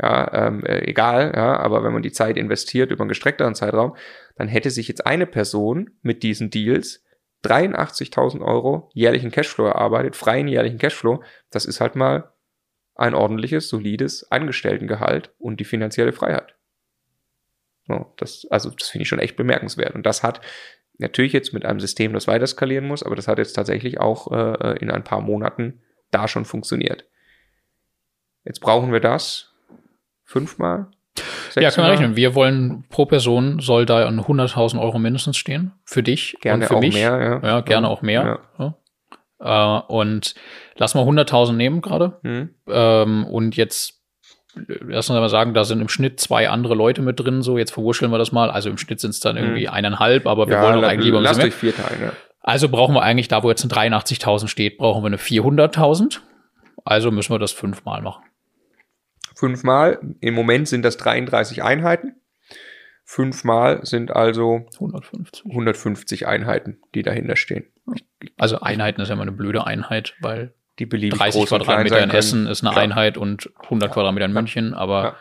ja, 0.00 0.46
ähm, 0.46 0.64
äh, 0.64 0.88
egal, 0.88 1.32
ja, 1.36 1.58
aber 1.58 1.84
wenn 1.84 1.92
man 1.92 2.02
die 2.02 2.12
Zeit 2.12 2.38
investiert 2.38 2.90
über 2.90 3.02
einen 3.02 3.10
gestreckteren 3.10 3.54
Zeitraum, 3.54 3.96
dann 4.36 4.48
hätte 4.48 4.70
sich 4.70 4.88
jetzt 4.88 5.06
eine 5.06 5.26
Person 5.26 5.90
mit 6.00 6.22
diesen 6.22 6.48
Deals 6.48 7.04
83.000 7.44 8.40
Euro 8.40 8.88
jährlichen 8.94 9.30
Cashflow 9.30 9.66
erarbeitet, 9.66 10.16
freien 10.16 10.48
jährlichen 10.48 10.78
Cashflow, 10.78 11.22
das 11.50 11.66
ist 11.66 11.80
halt 11.80 11.96
mal 11.96 12.32
ein 12.94 13.14
ordentliches, 13.14 13.68
solides 13.68 14.30
Angestelltengehalt 14.30 15.34
und 15.38 15.60
die 15.60 15.64
finanzielle 15.64 16.12
Freiheit. 16.12 16.54
So, 17.86 18.12
das, 18.16 18.46
also 18.50 18.70
das 18.70 18.88
finde 18.88 19.02
ich 19.02 19.08
schon 19.08 19.18
echt 19.18 19.36
bemerkenswert. 19.36 19.94
Und 19.94 20.06
das 20.06 20.22
hat 20.22 20.40
natürlich 21.00 21.32
jetzt 21.32 21.52
mit 21.52 21.64
einem 21.64 21.80
System, 21.80 22.12
das 22.12 22.26
weiter 22.26 22.46
skalieren 22.46 22.86
muss, 22.86 23.02
aber 23.02 23.16
das 23.16 23.28
hat 23.28 23.38
jetzt 23.38 23.54
tatsächlich 23.54 24.00
auch 24.00 24.30
äh, 24.30 24.78
in 24.78 24.90
ein 24.90 25.04
paar 25.04 25.20
Monaten 25.20 25.80
da 26.10 26.28
schon 26.28 26.44
funktioniert. 26.44 27.04
Jetzt 28.44 28.60
brauchen 28.60 28.92
wir 28.92 29.00
das 29.00 29.52
fünfmal, 30.24 30.88
ja, 31.56 31.70
können 31.70 31.86
wir 31.86 31.92
rechnen. 31.92 32.16
Wir 32.16 32.34
wollen 32.34 32.84
pro 32.88 33.06
Person 33.06 33.60
soll 33.60 33.86
da 33.86 34.06
an 34.06 34.20
100.000 34.20 34.80
Euro 34.80 34.98
mindestens 34.98 35.36
stehen. 35.36 35.72
Für 35.84 36.02
dich 36.02 36.36
gerne 36.40 36.64
und 36.64 36.68
für 36.68 36.76
auch 36.76 36.80
mich. 36.80 36.94
Mehr, 36.94 37.40
ja. 37.42 37.48
ja 37.48 37.60
gerne 37.60 37.86
ja. 37.86 37.92
auch 37.92 38.02
mehr. 38.02 38.40
Ja. 38.58 38.74
Äh, 39.40 39.82
und 39.92 40.34
lass 40.76 40.94
mal 40.94 41.04
100.000 41.04 41.52
nehmen 41.52 41.80
gerade. 41.80 42.18
Mhm. 42.22 42.54
Ähm, 42.68 43.26
und 43.26 43.56
jetzt 43.56 43.99
lass 44.54 45.10
uns 45.10 45.18
mal 45.18 45.28
sagen, 45.28 45.54
da 45.54 45.64
sind 45.64 45.80
im 45.80 45.88
Schnitt 45.88 46.20
zwei 46.20 46.48
andere 46.48 46.74
Leute 46.74 47.02
mit 47.02 47.20
drin, 47.20 47.42
so 47.42 47.58
jetzt 47.58 47.72
verwurscheln 47.72 48.10
wir 48.10 48.18
das 48.18 48.32
mal. 48.32 48.50
Also 48.50 48.70
im 48.70 48.78
Schnitt 48.78 49.00
sind 49.00 49.10
es 49.10 49.20
dann 49.20 49.36
irgendwie 49.36 49.66
mhm. 49.66 49.72
eineinhalb, 49.72 50.26
aber 50.26 50.48
wir 50.48 50.60
wollen 50.60 50.80
doch 50.80 50.88
eigentlich 50.88 51.06
lieber 51.06 51.18
ein 51.18 51.24
bisschen 51.24 51.42
mehr. 51.42 51.52
Vier 51.52 51.74
teilen, 51.74 52.00
ja. 52.02 52.12
Also 52.42 52.68
brauchen 52.68 52.94
wir 52.94 53.02
eigentlich, 53.02 53.28
da 53.28 53.42
wo 53.42 53.50
jetzt 53.50 53.64
ein 53.64 53.70
83.000 53.70 54.48
steht, 54.48 54.78
brauchen 54.78 55.02
wir 55.02 55.08
eine 55.08 55.18
400.000. 55.18 56.20
Also 56.84 57.10
müssen 57.10 57.32
wir 57.32 57.38
das 57.38 57.52
fünfmal 57.52 58.00
machen 58.00 58.24
fünfmal. 59.40 59.98
Im 60.20 60.34
Moment 60.34 60.68
sind 60.68 60.82
das 60.84 60.98
33 60.98 61.64
Einheiten. 61.64 62.14
Fünfmal 63.04 63.84
sind 63.84 64.12
also 64.12 64.66
150. 64.74 65.46
150 65.46 66.28
Einheiten, 66.28 66.78
die 66.94 67.02
dahinter 67.02 67.34
stehen. 67.34 67.64
Also 68.36 68.60
Einheiten 68.60 69.00
ist 69.00 69.08
ja 69.08 69.14
immer 69.14 69.22
eine 69.22 69.32
blöde 69.32 69.66
Einheit, 69.66 70.14
weil 70.20 70.54
die 70.80 70.86
beliebig 70.86 71.18
30 71.18 71.46
Quadratmeter 71.46 72.02
in 72.02 72.10
Essen 72.10 72.46
ist 72.46 72.62
eine 72.62 72.72
Klar. 72.72 72.82
Einheit 72.82 73.16
und 73.16 73.50
100 73.62 73.92
Quadratmeter 73.92 74.26
in 74.26 74.32
München, 74.32 74.74
aber 74.74 75.02
ja. 75.02 75.16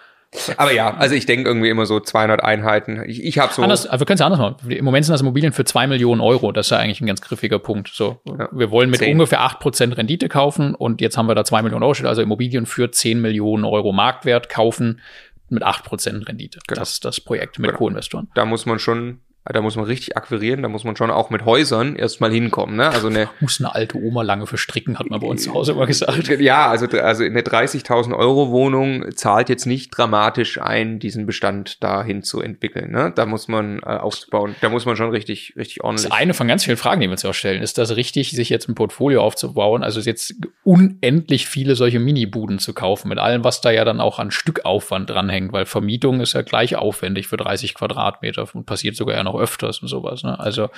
Aber 0.58 0.72
ja, 0.72 0.94
also 0.96 1.16
ich 1.16 1.26
denke 1.26 1.50
irgendwie 1.50 1.70
immer 1.70 1.88
so 1.88 2.00
200 2.00 2.44
Einheiten. 2.44 3.04
Ich, 3.08 3.24
ich 3.24 3.40
habe 3.40 3.52
so. 3.52 3.64
Anders, 3.64 3.88
also 3.88 4.02
wir 4.02 4.06
können 4.06 4.16
es 4.16 4.20
ja 4.20 4.28
anders 4.28 4.40
machen. 4.40 4.72
Im 4.72 4.86
Moment 4.86 5.06
sind 5.06 5.14
das 5.14 5.22
Immobilien 5.22 5.54
für 5.54 5.66
zwei 5.66 5.88
Millionen 5.88 6.22
Euro. 6.22 6.52
Das 6.52 6.68
ist 6.68 6.70
ja 6.70 6.78
eigentlich 6.78 7.02
ein 7.02 7.08
ganz 7.08 7.22
griffiger 7.22 7.58
Punkt. 7.58 7.90
So, 7.90 8.22
ja. 8.26 8.48
wir 8.52 8.70
wollen 8.70 8.92
mit 8.92 9.00
10. 9.00 9.14
ungefähr 9.14 9.42
acht 9.42 9.60
Prozent 9.60 9.98
Rendite 9.98 10.30
kaufen 10.30 10.76
und 10.76 11.02
jetzt 11.02 11.18
haben 11.18 11.26
wir 11.26 11.34
da 11.34 11.44
zwei 11.44 11.64
Millionen 11.64 11.84
Euro. 11.84 12.08
Also 12.08 12.22
Immobilien 12.22 12.68
für 12.68 12.92
zehn 12.92 13.22
Millionen 13.22 13.66
Euro 13.66 13.92
Marktwert 13.92 14.50
kaufen 14.50 15.02
mit 15.50 15.64
acht 15.64 15.84
Prozent 15.84 16.28
Rendite. 16.28 16.60
Genau. 16.68 16.80
Das 16.80 16.92
ist 16.92 17.06
das 17.06 17.20
Projekt 17.20 17.58
mit 17.58 17.72
genau. 17.72 17.80
Co-Investoren. 17.80 18.30
Da 18.36 18.46
muss 18.46 18.68
man 18.68 18.78
schon 18.78 19.22
da 19.46 19.62
muss 19.62 19.76
man 19.76 19.86
richtig 19.86 20.16
akquirieren, 20.16 20.62
da 20.62 20.70
muss 20.70 20.84
man 20.84 20.96
schon 20.96 21.10
auch 21.10 21.30
mit 21.30 21.46
Häusern 21.46 21.96
erstmal 21.96 22.32
hinkommen. 22.32 22.76
Ne? 22.76 22.90
Also 22.90 23.08
eine, 23.08 23.30
muss 23.40 23.60
eine 23.60 23.74
alte 23.74 23.98
Oma 23.98 24.22
lange 24.22 24.46
verstricken, 24.46 25.00
hat 25.00 25.10
man 25.10 25.20
bei 25.20 25.28
uns 25.28 25.44
zu 25.44 25.54
Hause 25.54 25.72
immer 25.72 25.88
gesagt. 25.88 26.28
Ja, 26.40 26.70
also, 26.70 26.86
also 26.86 27.24
eine 27.24 27.42
30.000 27.42 28.16
Euro 28.16 28.52
Wohnung 28.52 29.16
zahlt 29.16 29.50
jetzt 29.50 29.66
nicht 29.66 29.90
dramatisch 29.90 30.62
ein, 30.62 31.00
diesen 31.00 31.26
Bestand 31.26 31.84
dahin 31.84 32.22
zu 32.22 32.42
entwickeln. 32.42 32.92
Ne? 32.92 33.12
Da 33.16 33.26
muss 33.26 33.48
man 33.48 33.80
äh, 33.80 33.86
aufbauen, 33.86 34.56
da 34.62 34.70
muss 34.70 34.86
man 34.86 34.96
schon 34.96 35.10
richtig, 35.10 35.54
richtig 35.58 35.84
ordentlich. 35.84 36.10
Das 36.10 36.16
ist 36.16 36.22
eine 36.22 36.34
von 36.34 36.48
ganz 36.48 36.66
vielen 36.66 36.78
Fragen, 36.78 37.02
die 37.02 37.08
wir 37.08 37.14
uns 37.14 37.26
auch 37.26 37.34
stellen. 37.34 37.64
Ist 37.64 37.78
das 37.78 37.96
richtig, 37.96 38.32
sich 38.32 38.50
jetzt 38.50 38.70
ein 38.70 38.76
Portfolio 38.76 39.24
aufzubauen? 39.24 39.84
Also 39.84 40.00
jetzt 40.02 40.36
unendlich 40.64 41.48
viele 41.48 41.76
solche 41.76 42.00
Mini-Buden 42.00 42.60
zu 42.60 42.74
kaufen, 42.74 43.10
mit 43.10 43.18
allem, 43.18 43.44
was 43.44 43.62
da 43.62 43.72
ja 43.72 43.84
dann 43.84 44.00
auch 44.00 44.20
an 44.20 44.32
Stückaufwand 44.32 45.10
dranhängt, 45.10 45.54
weil 45.54 45.66
Vermietung 45.66 46.22
ist 46.22 46.34
ja 46.34 46.44
gleich 46.44 46.76
aufwendig 46.76 47.28
für 47.28 47.38
30 47.38 47.74
Quadratmeter 47.74 48.48
und 48.54 48.66
passiert 48.66 48.96
sogar 48.96 49.16
ja 49.16 49.24
noch 49.24 49.29
öfters 49.36 49.82
und 49.82 49.88
sowas. 49.88 50.24
Ne? 50.24 50.40
Also 50.40 50.70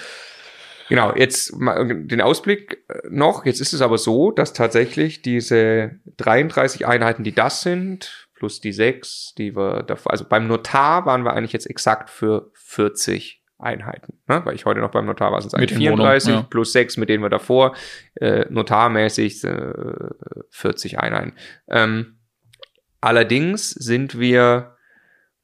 Genau, 0.92 1.16
jetzt 1.16 1.54
den 1.58 2.20
Ausblick 2.20 2.84
äh, 2.90 3.08
noch. 3.10 3.46
Jetzt 3.46 3.62
ist 3.62 3.72
es 3.72 3.82
aber 3.82 3.98
so, 3.98 4.30
dass 4.30 4.52
tatsächlich 4.52 5.22
diese 5.22 5.92
33 6.18 6.86
Einheiten, 6.86 7.24
die 7.24 7.34
das 7.34 7.62
sind, 7.62 8.28
plus 8.36 8.60
die 8.60 8.74
sechs, 8.74 9.34
die 9.38 9.56
wir 9.56 9.84
davor, 9.84 10.12
also 10.12 10.26
beim 10.28 10.48
Notar 10.48 11.06
waren 11.06 11.24
wir 11.24 11.32
eigentlich 11.32 11.54
jetzt 11.54 11.70
exakt 11.70 12.10
für 12.10 12.52
40 12.56 13.42
Einheiten, 13.58 14.20
ne? 14.28 14.42
weil 14.44 14.56
ich 14.56 14.66
heute 14.66 14.82
noch 14.82 14.92
beim 14.92 15.06
Notar 15.06 15.32
war, 15.32 15.40
sind 15.40 15.50
es 15.50 15.54
eigentlich 15.54 15.78
34 15.78 16.28
Wohnung, 16.28 16.42
ja. 16.42 16.48
plus 16.50 16.74
sechs, 16.74 16.98
mit 16.98 17.08
denen 17.08 17.24
wir 17.24 17.30
davor 17.30 17.74
äh, 18.16 18.46
notarmäßig 18.50 19.46
äh, 19.46 19.74
40 20.50 21.00
Einheiten. 21.00 21.34
Ähm, 21.70 22.18
allerdings 23.00 23.70
sind 23.70 24.20
wir 24.20 24.76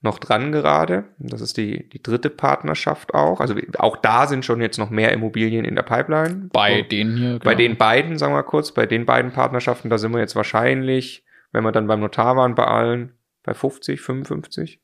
noch 0.01 0.19
dran 0.19 0.51
gerade. 0.51 1.05
Das 1.17 1.41
ist 1.41 1.57
die, 1.57 1.89
die 1.89 2.01
dritte 2.01 2.29
Partnerschaft 2.29 3.13
auch. 3.13 3.39
Also 3.39 3.55
auch 3.79 3.97
da 3.97 4.27
sind 4.27 4.45
schon 4.45 4.61
jetzt 4.61 4.77
noch 4.77 4.89
mehr 4.89 5.11
Immobilien 5.11 5.65
in 5.65 5.75
der 5.75 5.83
Pipeline. 5.83 6.49
Bei 6.53 6.79
so, 6.79 6.83
denen 6.83 7.17
hier. 7.17 7.29
Genau. 7.29 7.43
Bei 7.43 7.55
den 7.55 7.77
beiden, 7.77 8.17
sagen 8.17 8.33
wir 8.33 8.43
kurz, 8.43 8.71
bei 8.71 8.85
den 8.85 9.05
beiden 9.05 9.31
Partnerschaften, 9.31 9.89
da 9.89 9.97
sind 9.97 10.13
wir 10.13 10.19
jetzt 10.19 10.35
wahrscheinlich, 10.35 11.25
wenn 11.51 11.63
wir 11.63 11.71
dann 11.71 11.87
beim 11.87 11.99
Notar 11.99 12.35
waren, 12.35 12.55
bei 12.55 12.65
allen 12.65 13.13
bei 13.43 13.53
50, 13.53 14.01
55. 14.01 14.81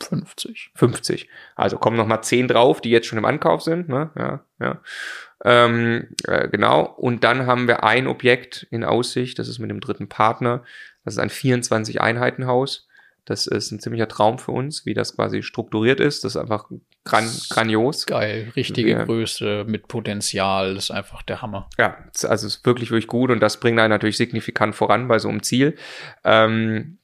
50. 0.00 0.72
50. 0.74 1.28
Also 1.54 1.78
kommen 1.78 1.96
noch 1.96 2.06
mal 2.06 2.22
10 2.22 2.48
drauf, 2.48 2.80
die 2.80 2.90
jetzt 2.90 3.06
schon 3.06 3.18
im 3.18 3.24
Ankauf 3.24 3.62
sind. 3.62 3.88
Ne? 3.88 4.10
Ja, 4.16 4.44
ja. 4.60 4.82
Ähm, 5.44 6.08
äh, 6.26 6.48
genau. 6.48 6.82
Und 6.82 7.24
dann 7.24 7.46
haben 7.46 7.68
wir 7.68 7.84
ein 7.84 8.06
Objekt 8.08 8.66
in 8.70 8.84
Aussicht, 8.84 9.38
das 9.38 9.48
ist 9.48 9.58
mit 9.58 9.70
dem 9.70 9.80
dritten 9.80 10.08
Partner. 10.08 10.64
Das 11.04 11.14
ist 11.14 11.20
ein 11.20 11.30
24 11.30 12.00
Einheitenhaus 12.00 12.88
Das 13.24 13.46
ist 13.46 13.70
ein 13.70 13.78
ziemlicher 13.78 14.08
Traum 14.08 14.38
für 14.38 14.52
uns, 14.52 14.84
wie 14.84 14.94
das 14.94 15.14
quasi 15.14 15.42
strukturiert 15.42 16.00
ist. 16.00 16.24
Das 16.24 16.34
ist 16.34 16.40
einfach 16.40 16.68
gran 17.04 17.28
grandios. 17.50 18.06
Geil, 18.06 18.52
richtige 18.56 18.96
Wir, 18.96 19.04
Größe 19.04 19.64
mit 19.66 19.88
Potenzial, 19.88 20.74
das 20.74 20.84
ist 20.84 20.90
einfach 20.90 21.22
der 21.22 21.42
Hammer. 21.42 21.68
Ja, 21.78 21.96
also 22.22 22.46
es 22.46 22.56
ist 22.56 22.66
wirklich, 22.66 22.90
wirklich 22.90 23.06
gut 23.06 23.30
und 23.30 23.40
das 23.40 23.60
bringt 23.60 23.78
einen 23.78 23.90
natürlich 23.90 24.16
signifikant 24.16 24.74
voran 24.74 25.08
bei 25.08 25.18
so 25.18 25.28
einem 25.28 25.42
Ziel. 25.42 25.76
Ähm, 26.24 26.98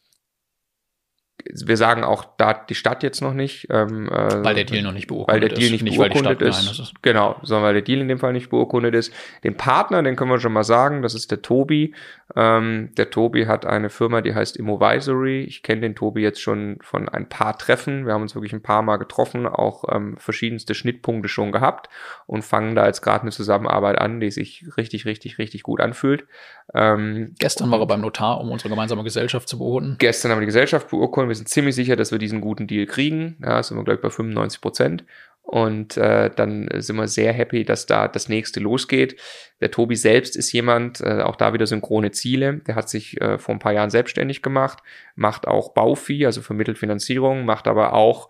wir 1.44 1.76
sagen 1.76 2.04
auch 2.04 2.24
da 2.36 2.52
die 2.54 2.74
Stadt 2.74 3.02
jetzt 3.02 3.20
noch 3.20 3.32
nicht. 3.32 3.68
Ähm, 3.70 4.08
äh, 4.08 4.44
weil 4.44 4.54
der 4.54 4.64
Deal 4.64 4.82
noch 4.82 4.92
nicht 4.92 5.06
beurkundet 5.06 5.28
ist. 5.28 5.42
Weil 5.42 5.48
der 5.48 5.58
Deal 5.58 5.70
nicht, 5.70 5.82
nicht 5.82 5.96
beurkundet 5.96 6.42
ist. 6.42 6.80
ist. 6.80 7.02
Genau, 7.02 7.36
sondern 7.42 7.64
weil 7.64 7.74
der 7.74 7.82
Deal 7.82 8.00
in 8.00 8.08
dem 8.08 8.18
Fall 8.18 8.32
nicht 8.32 8.50
beurkundet 8.50 8.94
ist. 8.94 9.12
Den 9.44 9.56
Partner, 9.56 10.02
den 10.02 10.16
können 10.16 10.30
wir 10.30 10.40
schon 10.40 10.52
mal 10.52 10.64
sagen, 10.64 11.02
das 11.02 11.14
ist 11.14 11.30
der 11.30 11.42
Tobi. 11.42 11.94
Ähm, 12.36 12.90
der 12.96 13.10
Tobi 13.10 13.46
hat 13.46 13.64
eine 13.64 13.88
Firma, 13.88 14.20
die 14.20 14.34
heißt 14.34 14.56
Immovisory. 14.56 15.42
Ich 15.44 15.62
kenne 15.62 15.82
den 15.82 15.94
Tobi 15.94 16.22
jetzt 16.22 16.40
schon 16.40 16.78
von 16.82 17.08
ein 17.08 17.28
paar 17.28 17.56
Treffen. 17.56 18.06
Wir 18.06 18.14
haben 18.14 18.22
uns 18.22 18.34
wirklich 18.34 18.52
ein 18.52 18.62
paar 18.62 18.82
Mal 18.82 18.96
getroffen, 18.96 19.46
auch 19.46 19.84
ähm, 19.90 20.16
verschiedenste 20.18 20.74
Schnittpunkte 20.74 21.28
schon 21.28 21.52
gehabt 21.52 21.88
und 22.26 22.42
fangen 22.42 22.74
da 22.74 22.86
jetzt 22.86 23.00
gerade 23.00 23.22
eine 23.22 23.30
Zusammenarbeit 23.30 23.98
an, 23.98 24.20
die 24.20 24.30
sich 24.30 24.66
richtig, 24.76 25.06
richtig, 25.06 25.38
richtig 25.38 25.62
gut 25.62 25.80
anfühlt. 25.80 26.26
Ähm, 26.74 27.34
Gestern 27.38 27.70
war 27.70 27.80
er 27.80 27.86
beim 27.86 28.02
Notar, 28.02 28.40
um 28.40 28.50
unsere 28.50 28.68
gemeinsame 28.68 29.04
Gesellschaft 29.04 29.48
zu 29.48 29.58
beurkunden. 29.58 29.96
Gestern 29.98 30.30
haben 30.30 30.38
wir 30.38 30.42
die 30.42 30.46
Gesellschaft 30.46 30.90
beurkundet. 30.90 31.27
Wir 31.28 31.34
sind 31.34 31.48
ziemlich 31.48 31.74
sicher, 31.74 31.96
dass 31.96 32.12
wir 32.12 32.18
diesen 32.18 32.40
guten 32.40 32.66
Deal 32.66 32.86
kriegen. 32.86 33.36
Ja, 33.42 33.62
sind 33.62 33.76
wir 33.76 33.84
gleich 33.84 34.00
bei 34.00 34.10
95 34.10 34.60
Prozent. 34.60 35.04
Und 35.42 35.96
äh, 35.96 36.30
dann 36.34 36.68
sind 36.74 36.96
wir 36.96 37.08
sehr 37.08 37.32
happy, 37.32 37.64
dass 37.64 37.86
da 37.86 38.06
das 38.06 38.28
nächste 38.28 38.60
losgeht. 38.60 39.18
Der 39.62 39.70
Tobi 39.70 39.96
selbst 39.96 40.36
ist 40.36 40.52
jemand, 40.52 41.00
äh, 41.00 41.22
auch 41.22 41.36
da 41.36 41.54
wieder 41.54 41.66
synchrone 41.66 42.10
Ziele. 42.10 42.58
Der 42.66 42.74
hat 42.74 42.90
sich 42.90 43.18
äh, 43.22 43.38
vor 43.38 43.54
ein 43.54 43.58
paar 43.58 43.72
Jahren 43.72 43.88
selbstständig 43.88 44.42
gemacht, 44.42 44.80
macht 45.14 45.48
auch 45.48 45.72
Bauvieh, 45.72 46.26
also 46.26 46.42
vermittelt 46.42 46.76
Finanzierung, 46.76 47.46
macht 47.46 47.66
aber 47.66 47.94
auch 47.94 48.28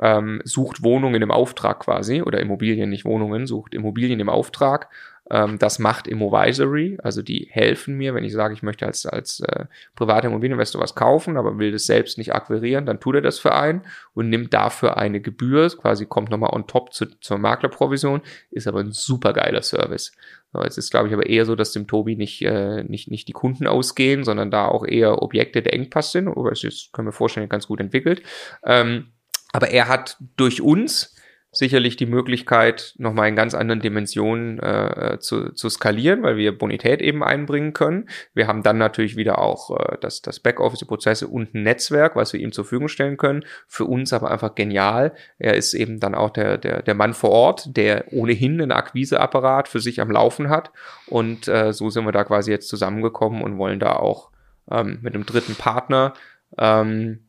ähm, 0.00 0.40
sucht 0.44 0.82
Wohnungen 0.82 1.20
im 1.20 1.30
Auftrag 1.30 1.80
quasi 1.80 2.22
oder 2.22 2.40
Immobilien, 2.40 2.88
nicht 2.88 3.04
Wohnungen, 3.04 3.46
sucht 3.46 3.74
Immobilien 3.74 4.20
im 4.20 4.30
Auftrag 4.30 4.88
ähm, 5.30 5.58
das 5.58 5.78
macht 5.78 6.06
Immovisory, 6.06 6.98
also 7.02 7.22
die 7.22 7.48
helfen 7.50 7.96
mir, 7.96 8.14
wenn 8.14 8.24
ich 8.24 8.32
sage, 8.32 8.52
ich 8.52 8.62
möchte 8.62 8.86
als, 8.86 9.06
als 9.06 9.40
äh, 9.40 9.64
privater 9.96 10.28
Immobilieninvestor 10.28 10.82
was 10.82 10.94
kaufen, 10.94 11.38
aber 11.38 11.58
will 11.58 11.72
das 11.72 11.86
selbst 11.86 12.18
nicht 12.18 12.34
akquirieren, 12.34 12.84
dann 12.84 13.00
tut 13.00 13.14
er 13.14 13.22
das 13.22 13.38
für 13.38 13.54
einen 13.54 13.82
und 14.12 14.28
nimmt 14.28 14.52
dafür 14.52 14.98
eine 14.98 15.20
Gebühr, 15.20 15.68
quasi 15.70 16.04
kommt 16.04 16.30
nochmal 16.30 16.50
on 16.52 16.66
top 16.66 16.92
zu, 16.92 17.06
zur 17.20 17.38
Maklerprovision, 17.38 18.20
ist 18.50 18.66
aber 18.66 18.80
ein 18.80 18.92
super 18.92 19.32
geiler 19.32 19.62
Service. 19.62 20.12
So, 20.52 20.60
es 20.60 20.76
ist, 20.76 20.90
glaube 20.90 21.08
ich, 21.08 21.14
aber 21.14 21.26
eher 21.26 21.46
so, 21.46 21.56
dass 21.56 21.72
dem 21.72 21.86
Tobi 21.86 22.16
nicht, 22.16 22.42
äh, 22.42 22.84
nicht, 22.84 23.10
nicht 23.10 23.26
die 23.26 23.32
Kunden 23.32 23.66
ausgehen, 23.66 24.24
sondern 24.24 24.50
da 24.50 24.68
auch 24.68 24.86
eher 24.86 25.22
Objekte 25.22 25.62
der 25.62 25.72
Engpass 25.72 26.12
sind, 26.12 26.28
aber 26.28 26.52
es 26.52 26.62
ist, 26.64 26.92
können 26.92 27.08
wir 27.08 27.12
vorstellen, 27.12 27.48
ganz 27.48 27.66
gut 27.66 27.80
entwickelt. 27.80 28.22
Ähm, 28.64 29.12
aber 29.52 29.70
er 29.70 29.88
hat 29.88 30.18
durch 30.36 30.60
uns 30.60 31.13
sicherlich 31.56 31.96
die 31.96 32.06
Möglichkeit, 32.06 32.94
nochmal 32.98 33.28
in 33.28 33.36
ganz 33.36 33.54
anderen 33.54 33.80
Dimensionen 33.80 34.58
äh, 34.58 35.18
zu, 35.20 35.52
zu 35.52 35.68
skalieren, 35.68 36.22
weil 36.22 36.36
wir 36.36 36.56
Bonität 36.56 37.00
eben 37.00 37.22
einbringen 37.22 37.72
können. 37.72 38.08
Wir 38.34 38.46
haben 38.46 38.62
dann 38.62 38.78
natürlich 38.78 39.16
wieder 39.16 39.38
auch 39.38 39.78
äh, 39.78 39.96
das, 40.00 40.22
das 40.22 40.40
Backoffice-Prozesse 40.40 41.28
und 41.28 41.54
ein 41.54 41.62
Netzwerk, 41.62 42.16
was 42.16 42.32
wir 42.32 42.40
ihm 42.40 42.52
zur 42.52 42.64
Verfügung 42.64 42.88
stellen 42.88 43.16
können. 43.16 43.44
Für 43.66 43.84
uns 43.84 44.12
aber 44.12 44.30
einfach 44.30 44.54
genial. 44.54 45.12
Er 45.38 45.54
ist 45.54 45.74
eben 45.74 46.00
dann 46.00 46.14
auch 46.14 46.30
der, 46.30 46.58
der, 46.58 46.82
der 46.82 46.94
Mann 46.94 47.14
vor 47.14 47.30
Ort, 47.30 47.76
der 47.76 48.12
ohnehin 48.12 48.60
einen 48.60 48.72
Akquiseapparat 48.72 49.68
für 49.68 49.80
sich 49.80 50.00
am 50.00 50.10
Laufen 50.10 50.50
hat. 50.50 50.72
Und 51.06 51.48
äh, 51.48 51.72
so 51.72 51.90
sind 51.90 52.04
wir 52.04 52.12
da 52.12 52.24
quasi 52.24 52.50
jetzt 52.50 52.68
zusammengekommen 52.68 53.42
und 53.42 53.58
wollen 53.58 53.80
da 53.80 53.94
auch 53.96 54.30
ähm, 54.70 54.98
mit 55.02 55.14
einem 55.14 55.26
dritten 55.26 55.54
Partner 55.54 56.14
ähm, 56.58 57.20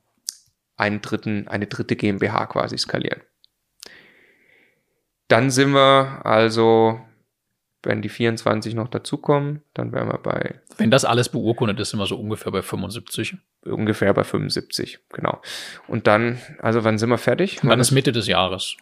einen 0.78 1.02
dritten, 1.02 1.48
eine 1.48 1.68
dritte 1.68 1.96
GmbH 1.96 2.46
quasi 2.48 2.78
skalieren. 2.78 3.22
Dann 5.28 5.50
sind 5.50 5.74
wir 5.74 6.22
also, 6.24 7.00
wenn 7.84 8.02
die 8.02 8.10
24 8.10 8.76
noch 8.76 8.88
dazukommen, 8.88 9.64
dann 9.74 9.92
wären 9.92 10.08
wir 10.08 10.20
bei. 10.20 10.60
Wenn 10.78 10.92
das 10.92 11.06
alles 11.06 11.30
beurkundet 11.30 11.80
ist, 11.80 11.92
sind 11.92 12.00
wir 12.00 12.06
so 12.06 12.18
ungefähr 12.18 12.52
bei 12.52 12.62
75. 12.62 13.38
Ungefähr 13.66 14.14
bei 14.14 14.24
75, 14.24 15.00
genau. 15.10 15.42
Und 15.88 16.08
dann, 16.08 16.40
also 16.60 16.84
wann 16.84 16.98
sind 16.98 17.10
wir 17.10 17.18
fertig? 17.18 17.60
Dann 17.64 17.80
ist 17.80 17.92
Mitte 17.92 18.12
des 18.12 18.28
Jahres. 18.28 18.78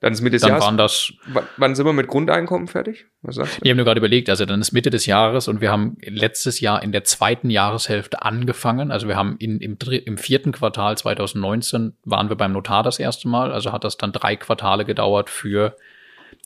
Dann 0.00 0.14
ist 0.14 0.22
Mitte 0.22 0.36
des 0.36 0.42
dann 0.42 0.50
Jahres. 0.52 0.64
Waren 0.64 0.78
das, 0.78 1.12
wann 1.58 1.74
sind 1.74 1.84
wir 1.84 1.92
mit 1.92 2.08
Grundeinkommen 2.08 2.68
fertig? 2.68 3.06
Was 3.20 3.34
sagst 3.34 3.58
du? 3.58 3.60
Ich 3.62 3.70
habe 3.70 3.76
nur 3.76 3.84
gerade 3.84 3.98
überlegt, 3.98 4.30
also 4.30 4.46
dann 4.46 4.60
ist 4.60 4.72
Mitte 4.72 4.88
des 4.88 5.04
Jahres 5.04 5.46
und 5.46 5.60
wir 5.60 5.70
haben 5.70 5.98
letztes 6.02 6.60
Jahr 6.60 6.82
in 6.82 6.90
der 6.90 7.04
zweiten 7.04 7.50
Jahreshälfte 7.50 8.22
angefangen. 8.22 8.90
Also 8.90 9.08
wir 9.08 9.16
haben 9.16 9.36
in, 9.38 9.60
im, 9.60 9.76
im 9.78 10.16
vierten 10.16 10.52
Quartal 10.52 10.96
2019 10.96 11.98
waren 12.04 12.30
wir 12.30 12.36
beim 12.36 12.52
Notar 12.52 12.82
das 12.82 12.98
erste 12.98 13.28
Mal. 13.28 13.52
Also 13.52 13.72
hat 13.72 13.84
das 13.84 13.98
dann 13.98 14.12
drei 14.12 14.36
Quartale 14.36 14.86
gedauert 14.86 15.28
für 15.28 15.76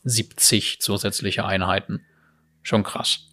70 0.02 0.80
zusätzliche 0.80 1.44
Einheiten. 1.44 2.04
Schon 2.62 2.82
krass. 2.82 3.28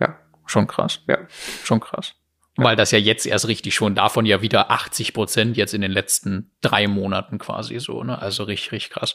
Ja. 0.00 0.18
Schon 0.44 0.66
krass. 0.66 1.00
Ja. 1.08 1.18
Schon 1.64 1.80
krass. 1.80 2.14
Weil 2.56 2.76
das 2.76 2.90
ja 2.90 2.98
jetzt 2.98 3.26
erst 3.26 3.48
richtig 3.48 3.74
schon 3.74 3.94
davon 3.94 4.24
ja 4.24 4.40
wieder 4.40 4.70
80 4.70 5.12
Prozent 5.12 5.56
jetzt 5.56 5.74
in 5.74 5.82
den 5.82 5.90
letzten 5.90 6.50
drei 6.62 6.86
Monaten 6.86 7.38
quasi 7.38 7.78
so, 7.80 8.02
ne? 8.02 8.20
Also 8.20 8.44
richtig, 8.44 8.72
richtig 8.72 8.92
krass. 8.92 9.14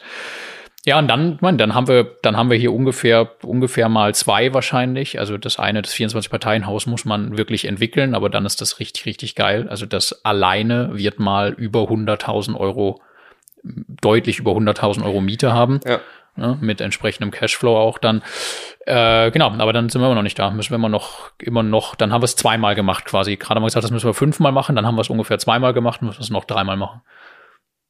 Ja, 0.84 0.97
und 0.97 1.07
dann, 1.07 1.38
man, 1.41 1.59
dann 1.59 1.76
haben 1.76 1.88
wir, 1.88 2.18
dann 2.23 2.35
haben 2.38 2.49
wir 2.49 2.57
hier 2.57 2.73
ungefähr, 2.73 3.35
ungefähr 3.43 3.88
mal 3.88 4.15
zwei 4.15 4.51
wahrscheinlich. 4.53 5.19
Also 5.19 5.38
das 5.38 5.59
eine, 5.59 5.84
das 5.84 5.93
24-Parteien-Haus 5.93 6.88
muss 6.88 7.05
man 7.05 7.38
wirklich 7.38 7.65
entwickeln, 7.65 8.15
aber 8.15 8.30
dann 8.30 8.45
ist 8.45 8.61
das 8.61 8.80
richtig, 8.80 9.05
richtig 9.05 9.35
geil. 9.35 9.68
Also 9.69 9.85
das 9.85 10.26
alleine 10.26 10.89
wird 10.93 11.19
mal 11.19 11.53
über 11.53 11.81
100.000 11.81 12.55
Euro, 12.55 12.99
deutlich 13.63 14.39
über 14.39 14.53
100.000 14.53 15.03
Euro 15.03 15.22
Miete 15.22 15.53
haben. 15.53 15.81
Ja 15.85 15.99
ne, 16.36 16.58
mit 16.62 16.82
entsprechendem 16.82 17.32
Cashflow 17.32 17.78
auch 17.78 17.98
dann. 17.98 18.22
Äh, 18.86 19.32
genau, 19.32 19.52
aber 19.52 19.74
dann 19.74 19.90
sind 19.90 20.02
wir 20.02 20.08
immer 20.08 20.16
noch 20.16 20.24
nicht 20.24 20.40
da. 20.40 20.52
Müssen 20.52 20.72
wir 20.72 20.76
immer 20.76 20.90
noch, 20.90 21.32
immer 21.40 21.64
noch, 21.64 21.95
dann 21.95 22.12
haben 22.14 22.22
wir 22.22 22.26
es 22.26 22.36
zweimal 22.36 22.76
gemacht 22.76 23.06
quasi. 23.06 23.38
Gerade 23.38 23.56
haben 23.56 23.64
wir 23.64 23.68
gesagt, 23.68 23.84
das 23.84 23.91
müssen 23.91 24.08
wir 24.08 24.14
fünfmal 24.14 24.52
machen, 24.52 24.76
dann 24.76 24.86
haben 24.86 24.95
wir 24.95 25.02
es 25.02 25.10
ungefähr 25.10 25.40
zweimal 25.40 25.74
gemacht 25.74 26.02
und 26.02 26.08
müssen 26.08 26.22
es 26.22 26.30
noch 26.30 26.45
dreimal 26.45 26.78
machen. 26.78 27.02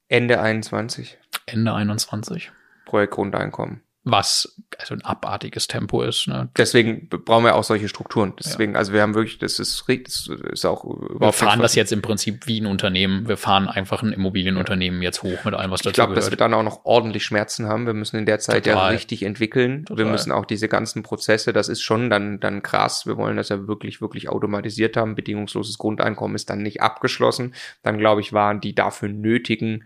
Ende 0.07 0.41
21. 0.41 1.17
Ende 1.45 1.73
21. 1.73 2.51
Projekt 2.85 3.13
Grundeinkommen 3.13 3.83
was 4.03 4.55
also 4.79 4.95
ein 4.95 5.05
abartiges 5.05 5.67
Tempo 5.67 6.01
ist. 6.01 6.27
Ne? 6.27 6.49
Deswegen 6.57 7.07
brauchen 7.07 7.43
wir 7.43 7.55
auch 7.55 7.63
solche 7.63 7.87
Strukturen. 7.87 8.33
Deswegen, 8.39 8.73
ja. 8.73 8.79
also 8.79 8.93
wir 8.93 9.01
haben 9.01 9.13
wirklich, 9.13 9.37
das 9.37 9.59
ist, 9.59 9.83
das 9.87 10.29
ist 10.51 10.65
auch 10.65 10.83
überhaupt. 10.83 11.21
Wir 11.21 11.33
fahren 11.33 11.59
das 11.59 11.75
jetzt 11.75 11.91
im 11.91 12.01
Prinzip 12.01 12.47
wie 12.47 12.61
ein 12.61 12.65
Unternehmen. 12.65 13.27
Wir 13.27 13.37
fahren 13.37 13.67
einfach 13.67 14.01
ein 14.01 14.11
Immobilienunternehmen 14.11 15.03
jetzt 15.03 15.21
hoch 15.21 15.45
mit 15.45 15.53
allem, 15.53 15.69
was 15.69 15.81
dazu 15.81 15.89
Ich 15.89 15.95
glaube, 15.95 16.15
dass 16.15 16.31
wir 16.31 16.37
dann 16.37 16.53
auch 16.55 16.63
noch 16.63 16.83
ordentlich 16.85 17.23
Schmerzen 17.23 17.67
haben. 17.67 17.85
Wir 17.85 17.93
müssen 17.93 18.17
in 18.17 18.25
der 18.25 18.39
Zeit 18.39 18.65
Total. 18.65 18.73
ja 18.73 18.87
richtig 18.87 19.21
entwickeln. 19.21 19.85
Total. 19.85 20.05
Wir 20.05 20.11
müssen 20.11 20.31
auch 20.31 20.45
diese 20.45 20.67
ganzen 20.67 21.03
Prozesse, 21.03 21.53
das 21.53 21.69
ist 21.69 21.81
schon 21.81 22.09
dann, 22.09 22.39
dann 22.39 22.63
krass. 22.63 23.05
Wir 23.05 23.17
wollen 23.17 23.37
das 23.37 23.49
ja 23.49 23.67
wirklich, 23.67 24.01
wirklich 24.01 24.29
automatisiert 24.29 24.97
haben. 24.97 25.13
Bedingungsloses 25.13 25.77
Grundeinkommen 25.77 26.35
ist 26.35 26.49
dann 26.49 26.63
nicht 26.63 26.81
abgeschlossen. 26.81 27.53
Dann, 27.83 27.99
glaube 27.99 28.21
ich, 28.21 28.33
waren 28.33 28.61
die 28.61 28.73
dafür 28.73 29.09
nötigen 29.09 29.83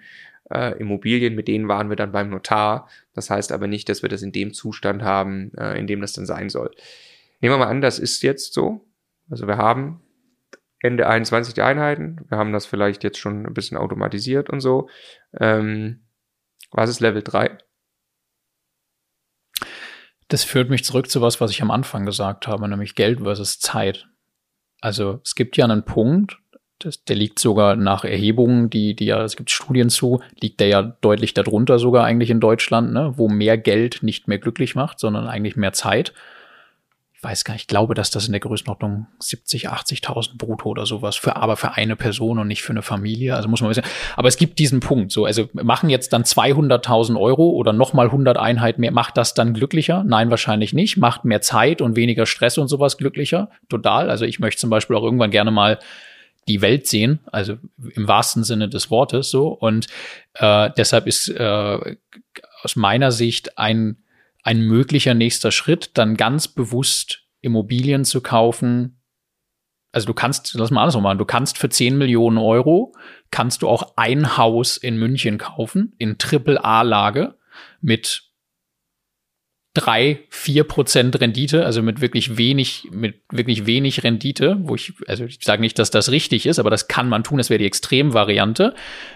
äh, 0.51 0.77
Immobilien, 0.79 1.35
mit 1.35 1.47
denen 1.47 1.67
waren 1.67 1.89
wir 1.89 1.95
dann 1.95 2.11
beim 2.11 2.29
Notar. 2.29 2.89
Das 3.13 3.29
heißt 3.29 3.51
aber 3.51 3.67
nicht, 3.67 3.89
dass 3.89 4.01
wir 4.01 4.09
das 4.09 4.21
in 4.21 4.31
dem 4.31 4.53
Zustand 4.53 5.03
haben, 5.03 5.51
äh, 5.57 5.79
in 5.79 5.87
dem 5.87 6.01
das 6.01 6.13
dann 6.13 6.25
sein 6.25 6.49
soll. 6.49 6.71
Nehmen 7.41 7.53
wir 7.53 7.59
mal 7.59 7.67
an, 7.67 7.81
das 7.81 7.99
ist 7.99 8.21
jetzt 8.23 8.53
so. 8.53 8.85
Also 9.29 9.47
wir 9.47 9.57
haben 9.57 10.01
Ende 10.79 11.07
21 11.07 11.53
die 11.53 11.61
Einheiten. 11.61 12.25
Wir 12.29 12.37
haben 12.37 12.53
das 12.53 12.65
vielleicht 12.65 13.03
jetzt 13.03 13.17
schon 13.17 13.45
ein 13.45 13.53
bisschen 13.53 13.77
automatisiert 13.77 14.49
und 14.49 14.59
so. 14.59 14.89
Ähm, 15.39 16.01
was 16.71 16.89
ist 16.89 16.99
Level 16.99 17.23
3? 17.23 17.57
Das 20.27 20.43
führt 20.43 20.69
mich 20.69 20.83
zurück 20.83 21.09
zu 21.09 21.21
was, 21.21 21.39
was 21.39 21.51
ich 21.51 21.61
am 21.61 21.71
Anfang 21.71 22.05
gesagt 22.05 22.47
habe, 22.47 22.67
nämlich 22.67 22.95
Geld 22.95 23.21
versus 23.21 23.59
Zeit. 23.59 24.07
Also 24.81 25.21
es 25.23 25.35
gibt 25.35 25.57
ja 25.57 25.65
einen 25.65 25.85
Punkt, 25.85 26.37
das, 26.79 27.03
der 27.05 27.15
liegt 27.15 27.39
sogar 27.39 27.75
nach 27.75 28.03
Erhebungen, 28.03 28.69
die, 28.69 28.95
die 28.95 29.05
ja, 29.05 29.23
es 29.23 29.35
gibt 29.35 29.49
Studien 29.49 29.89
zu, 29.89 30.21
liegt 30.39 30.59
der 30.59 30.67
ja 30.67 30.81
deutlich 30.81 31.33
darunter 31.33 31.79
sogar 31.79 32.05
eigentlich 32.05 32.29
in 32.29 32.39
Deutschland, 32.39 32.91
ne, 32.93 33.13
wo 33.15 33.29
mehr 33.29 33.57
Geld 33.57 33.99
nicht 34.01 34.27
mehr 34.27 34.39
glücklich 34.39 34.75
macht, 34.75 34.99
sondern 34.99 35.27
eigentlich 35.27 35.55
mehr 35.55 35.73
Zeit. 35.73 36.13
Ich 37.13 37.23
weiß 37.23 37.45
gar 37.45 37.53
nicht, 37.53 37.63
ich 37.63 37.67
glaube, 37.67 37.95
dass 37.95 38.11
das 38.11 38.27
in 38.27 38.33
der 38.33 38.41
Größenordnung 38.41 39.07
70, 39.19 39.69
80.000 39.69 40.37
brutto 40.37 40.69
oder 40.69 40.85
sowas 40.85 41.15
für, 41.15 41.37
aber 41.37 41.55
für 41.55 41.71
eine 41.71 41.95
Person 41.95 42.37
und 42.37 42.47
nicht 42.47 42.61
für 42.61 42.73
eine 42.73 42.83
Familie. 42.83 43.35
Also 43.35 43.47
muss 43.47 43.61
man 43.61 43.69
wissen. 43.69 43.85
Aber 44.15 44.27
es 44.27 44.37
gibt 44.37 44.59
diesen 44.59 44.81
Punkt. 44.81 45.11
So, 45.11 45.25
also 45.25 45.49
machen 45.53 45.89
jetzt 45.89 46.13
dann 46.13 46.23
200.000 46.23 47.19
Euro 47.19 47.49
oder 47.51 47.73
nochmal 47.73 48.07
100 48.07 48.37
Einheiten 48.37 48.81
mehr. 48.81 48.91
Macht 48.91 49.17
das 49.17 49.33
dann 49.33 49.53
glücklicher? 49.53 50.03
Nein, 50.03 50.29
wahrscheinlich 50.29 50.73
nicht. 50.73 50.97
Macht 50.97 51.25
mehr 51.25 51.41
Zeit 51.41 51.81
und 51.81 51.95
weniger 51.95 52.27
Stress 52.27 52.59
und 52.59 52.67
sowas 52.67 52.97
glücklicher? 52.97 53.49
Total. 53.69 54.09
Also 54.11 54.25
ich 54.25 54.39
möchte 54.39 54.59
zum 54.59 54.69
Beispiel 54.69 54.95
auch 54.95 55.03
irgendwann 55.03 55.31
gerne 55.31 55.51
mal 55.51 55.79
die 56.47 56.61
Welt 56.61 56.87
sehen, 56.87 57.19
also 57.31 57.57
im 57.95 58.07
wahrsten 58.07 58.43
Sinne 58.43 58.69
des 58.69 58.91
Wortes 58.91 59.29
so. 59.29 59.47
Und 59.47 59.87
äh, 60.35 60.69
deshalb 60.77 61.07
ist 61.07 61.29
äh, 61.29 61.95
aus 62.61 62.75
meiner 62.75 63.11
Sicht 63.11 63.57
ein, 63.57 64.03
ein 64.43 64.61
möglicher 64.61 65.13
nächster 65.13 65.51
Schritt, 65.51 65.91
dann 65.95 66.17
ganz 66.17 66.47
bewusst 66.47 67.23
Immobilien 67.41 68.05
zu 68.05 68.21
kaufen, 68.21 68.99
also 69.95 70.07
du 70.07 70.13
kannst, 70.13 70.53
lass 70.55 70.71
mal 70.71 70.81
anders 70.81 71.01
machen, 71.01 71.17
du 71.17 71.25
kannst 71.25 71.57
für 71.57 71.69
10 71.69 71.97
Millionen 71.97 72.37
Euro, 72.37 72.93
kannst 73.31 73.61
du 73.61 73.69
auch 73.69 73.93
ein 73.95 74.35
Haus 74.35 74.75
in 74.75 74.97
München 74.97 75.37
kaufen, 75.37 75.93
in 75.97 76.17
Triple-A-Lage 76.17 77.35
mit 77.79 78.23
drei, 79.75 80.19
vier 80.29 80.63
Prozent 80.63 81.19
Rendite, 81.19 81.65
also 81.65 81.83
mit 81.83 82.01
wirklich 82.01 82.37
wenig, 82.37 82.87
mit 82.91 83.15
wirklich 83.29 83.67
wenig 83.67 84.03
Rendite, 84.03 84.57
wo 84.61 84.73
ich, 84.73 84.93
also 85.07 85.25
ich 85.25 85.39
sage 85.41 85.61
nicht, 85.61 85.77
dass 85.77 85.91
das 85.91 86.09
richtig 86.09 86.45
ist, 86.45 86.57
aber 86.57 86.69
das 86.69 86.87
kann 86.87 87.09
man 87.09 87.23
tun, 87.23 87.37
das 87.37 87.49
wäre 87.49 87.59
die 87.59 87.65
Extremvariante, 87.65 88.73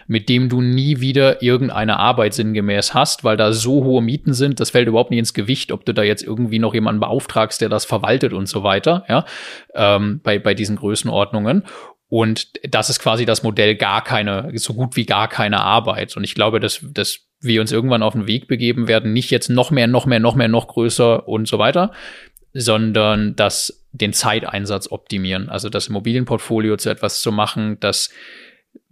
mit 0.07 0.29
dem 0.29 0.49
du 0.49 0.61
nie 0.61 0.99
wieder 0.99 1.41
irgendeine 1.41 1.97
Arbeit 1.97 2.33
sinngemäß 2.33 2.93
hast, 2.93 3.23
weil 3.23 3.37
da 3.37 3.53
so 3.53 3.83
hohe 3.83 4.03
Mieten 4.03 4.33
sind, 4.33 4.59
das 4.59 4.69
fällt 4.69 4.87
überhaupt 4.87 5.09
nicht 5.09 5.19
ins 5.19 5.33
Gewicht, 5.33 5.71
ob 5.71 5.85
du 5.85 5.93
da 5.93 6.03
jetzt 6.03 6.23
irgendwie 6.23 6.59
noch 6.59 6.73
jemanden 6.73 6.99
beauftragst, 6.99 7.61
der 7.61 7.69
das 7.69 7.85
verwaltet 7.85 8.33
und 8.33 8.47
so 8.47 8.61
weiter, 8.63 9.05
ja, 9.07 9.25
ähm, 9.73 10.19
bei, 10.21 10.37
bei 10.37 10.53
diesen 10.53 10.75
Größenordnungen. 10.75 11.63
Und 12.09 12.49
das 12.63 12.89
ist 12.89 12.99
quasi 12.99 13.25
das 13.25 13.43
Modell 13.43 13.75
gar 13.75 14.03
keine, 14.03 14.51
so 14.55 14.73
gut 14.73 14.95
wie 14.95 15.05
gar 15.05 15.27
keine 15.27 15.61
Arbeit. 15.61 16.17
Und 16.17 16.23
ich 16.23 16.33
glaube, 16.33 16.59
dass, 16.59 16.83
dass 16.91 17.28
wir 17.41 17.61
uns 17.61 17.71
irgendwann 17.71 18.03
auf 18.03 18.13
den 18.13 18.27
Weg 18.27 18.47
begeben 18.47 18.87
werden, 18.87 19.13
nicht 19.13 19.31
jetzt 19.31 19.49
noch 19.49 19.71
mehr, 19.71 19.87
noch 19.87 20.05
mehr, 20.05 20.19
noch 20.19 20.35
mehr, 20.35 20.47
noch 20.47 20.67
größer 20.67 21.27
und 21.27 21.47
so 21.47 21.59
weiter, 21.59 21.91
sondern 22.53 23.35
das 23.35 23.85
den 23.91 24.13
Zeiteinsatz 24.13 24.91
optimieren. 24.91 25.49
Also 25.49 25.69
das 25.69 25.87
Immobilienportfolio 25.87 26.77
zu 26.77 26.89
etwas 26.89 27.21
zu 27.21 27.31
machen, 27.31 27.79
das 27.79 28.09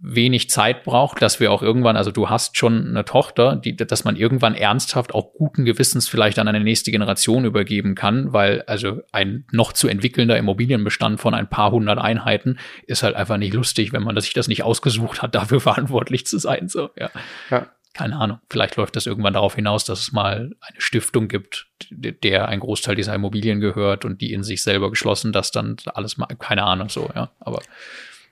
wenig 0.00 0.48
Zeit 0.48 0.84
braucht, 0.84 1.22
dass 1.22 1.40
wir 1.40 1.50
auch 1.50 1.62
irgendwann, 1.62 1.96
also 1.96 2.12
du 2.12 2.28
hast 2.30 2.56
schon 2.56 2.88
eine 2.88 3.04
Tochter, 3.04 3.56
die, 3.56 3.76
dass 3.76 4.04
man 4.04 4.16
irgendwann 4.16 4.54
ernsthaft 4.54 5.12
auch 5.12 5.32
guten 5.32 5.64
Gewissens 5.64 6.08
vielleicht 6.08 6.38
an 6.38 6.46
eine 6.46 6.60
nächste 6.60 6.92
Generation 6.92 7.44
übergeben 7.44 7.96
kann, 7.96 8.32
weil 8.32 8.62
also 8.62 9.00
ein 9.12 9.44
noch 9.50 9.72
zu 9.72 9.88
entwickelnder 9.88 10.36
Immobilienbestand 10.36 11.20
von 11.20 11.34
ein 11.34 11.50
paar 11.50 11.72
hundert 11.72 11.98
Einheiten 11.98 12.58
ist 12.86 13.02
halt 13.02 13.16
einfach 13.16 13.38
nicht 13.38 13.54
lustig, 13.54 13.92
wenn 13.92 14.04
man 14.04 14.18
sich 14.20 14.32
das 14.34 14.46
nicht 14.46 14.62
ausgesucht 14.62 15.20
hat, 15.20 15.34
dafür 15.34 15.60
verantwortlich 15.60 16.26
zu 16.26 16.38
sein. 16.38 16.68
So, 16.68 16.90
ja. 16.96 17.10
ja 17.50 17.66
keine 17.98 18.16
Ahnung, 18.16 18.38
vielleicht 18.48 18.76
läuft 18.76 18.94
das 18.94 19.06
irgendwann 19.06 19.32
darauf 19.32 19.56
hinaus, 19.56 19.84
dass 19.84 19.98
es 19.98 20.12
mal 20.12 20.54
eine 20.60 20.80
Stiftung 20.80 21.26
gibt, 21.26 21.66
der 21.90 22.46
ein 22.46 22.60
Großteil 22.60 22.94
dieser 22.94 23.12
Immobilien 23.12 23.58
gehört 23.58 24.04
und 24.04 24.20
die 24.20 24.32
in 24.32 24.44
sich 24.44 24.62
selber 24.62 24.88
geschlossen, 24.90 25.32
das 25.32 25.50
dann 25.50 25.76
alles 25.94 26.16
mal, 26.16 26.28
keine 26.38 26.62
Ahnung, 26.62 26.90
so, 26.90 27.10
ja, 27.16 27.32
aber. 27.40 27.60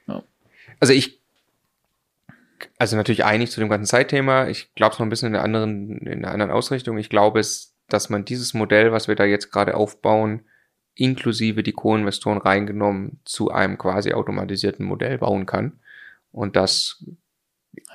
Ja. 0.06 0.22
Also 0.78 0.92
ich, 0.92 1.20
also 2.78 2.94
natürlich 2.94 3.24
einig 3.24 3.50
zu 3.50 3.58
dem 3.58 3.68
ganzen 3.68 3.86
Zeitthema. 3.86 4.46
Ich 4.46 4.72
glaube 4.76 4.92
es 4.92 5.00
noch 5.00 5.06
ein 5.06 5.10
bisschen 5.10 5.30
in 5.30 5.34
einer 5.34 5.44
anderen, 5.44 5.98
in 5.98 6.24
einer 6.24 6.30
anderen 6.30 6.52
Ausrichtung. 6.52 6.96
Ich 6.96 7.10
glaube 7.10 7.40
es, 7.40 7.74
dass 7.88 8.08
man 8.08 8.24
dieses 8.24 8.54
Modell, 8.54 8.92
was 8.92 9.08
wir 9.08 9.16
da 9.16 9.24
jetzt 9.24 9.50
gerade 9.50 9.74
aufbauen, 9.74 10.42
inklusive 10.94 11.64
die 11.64 11.72
Co-Investoren 11.72 12.38
reingenommen, 12.38 13.18
zu 13.24 13.50
einem 13.50 13.78
quasi 13.78 14.12
automatisierten 14.12 14.86
Modell 14.86 15.18
bauen 15.18 15.44
kann. 15.44 15.80
Und 16.30 16.54
das 16.54 17.04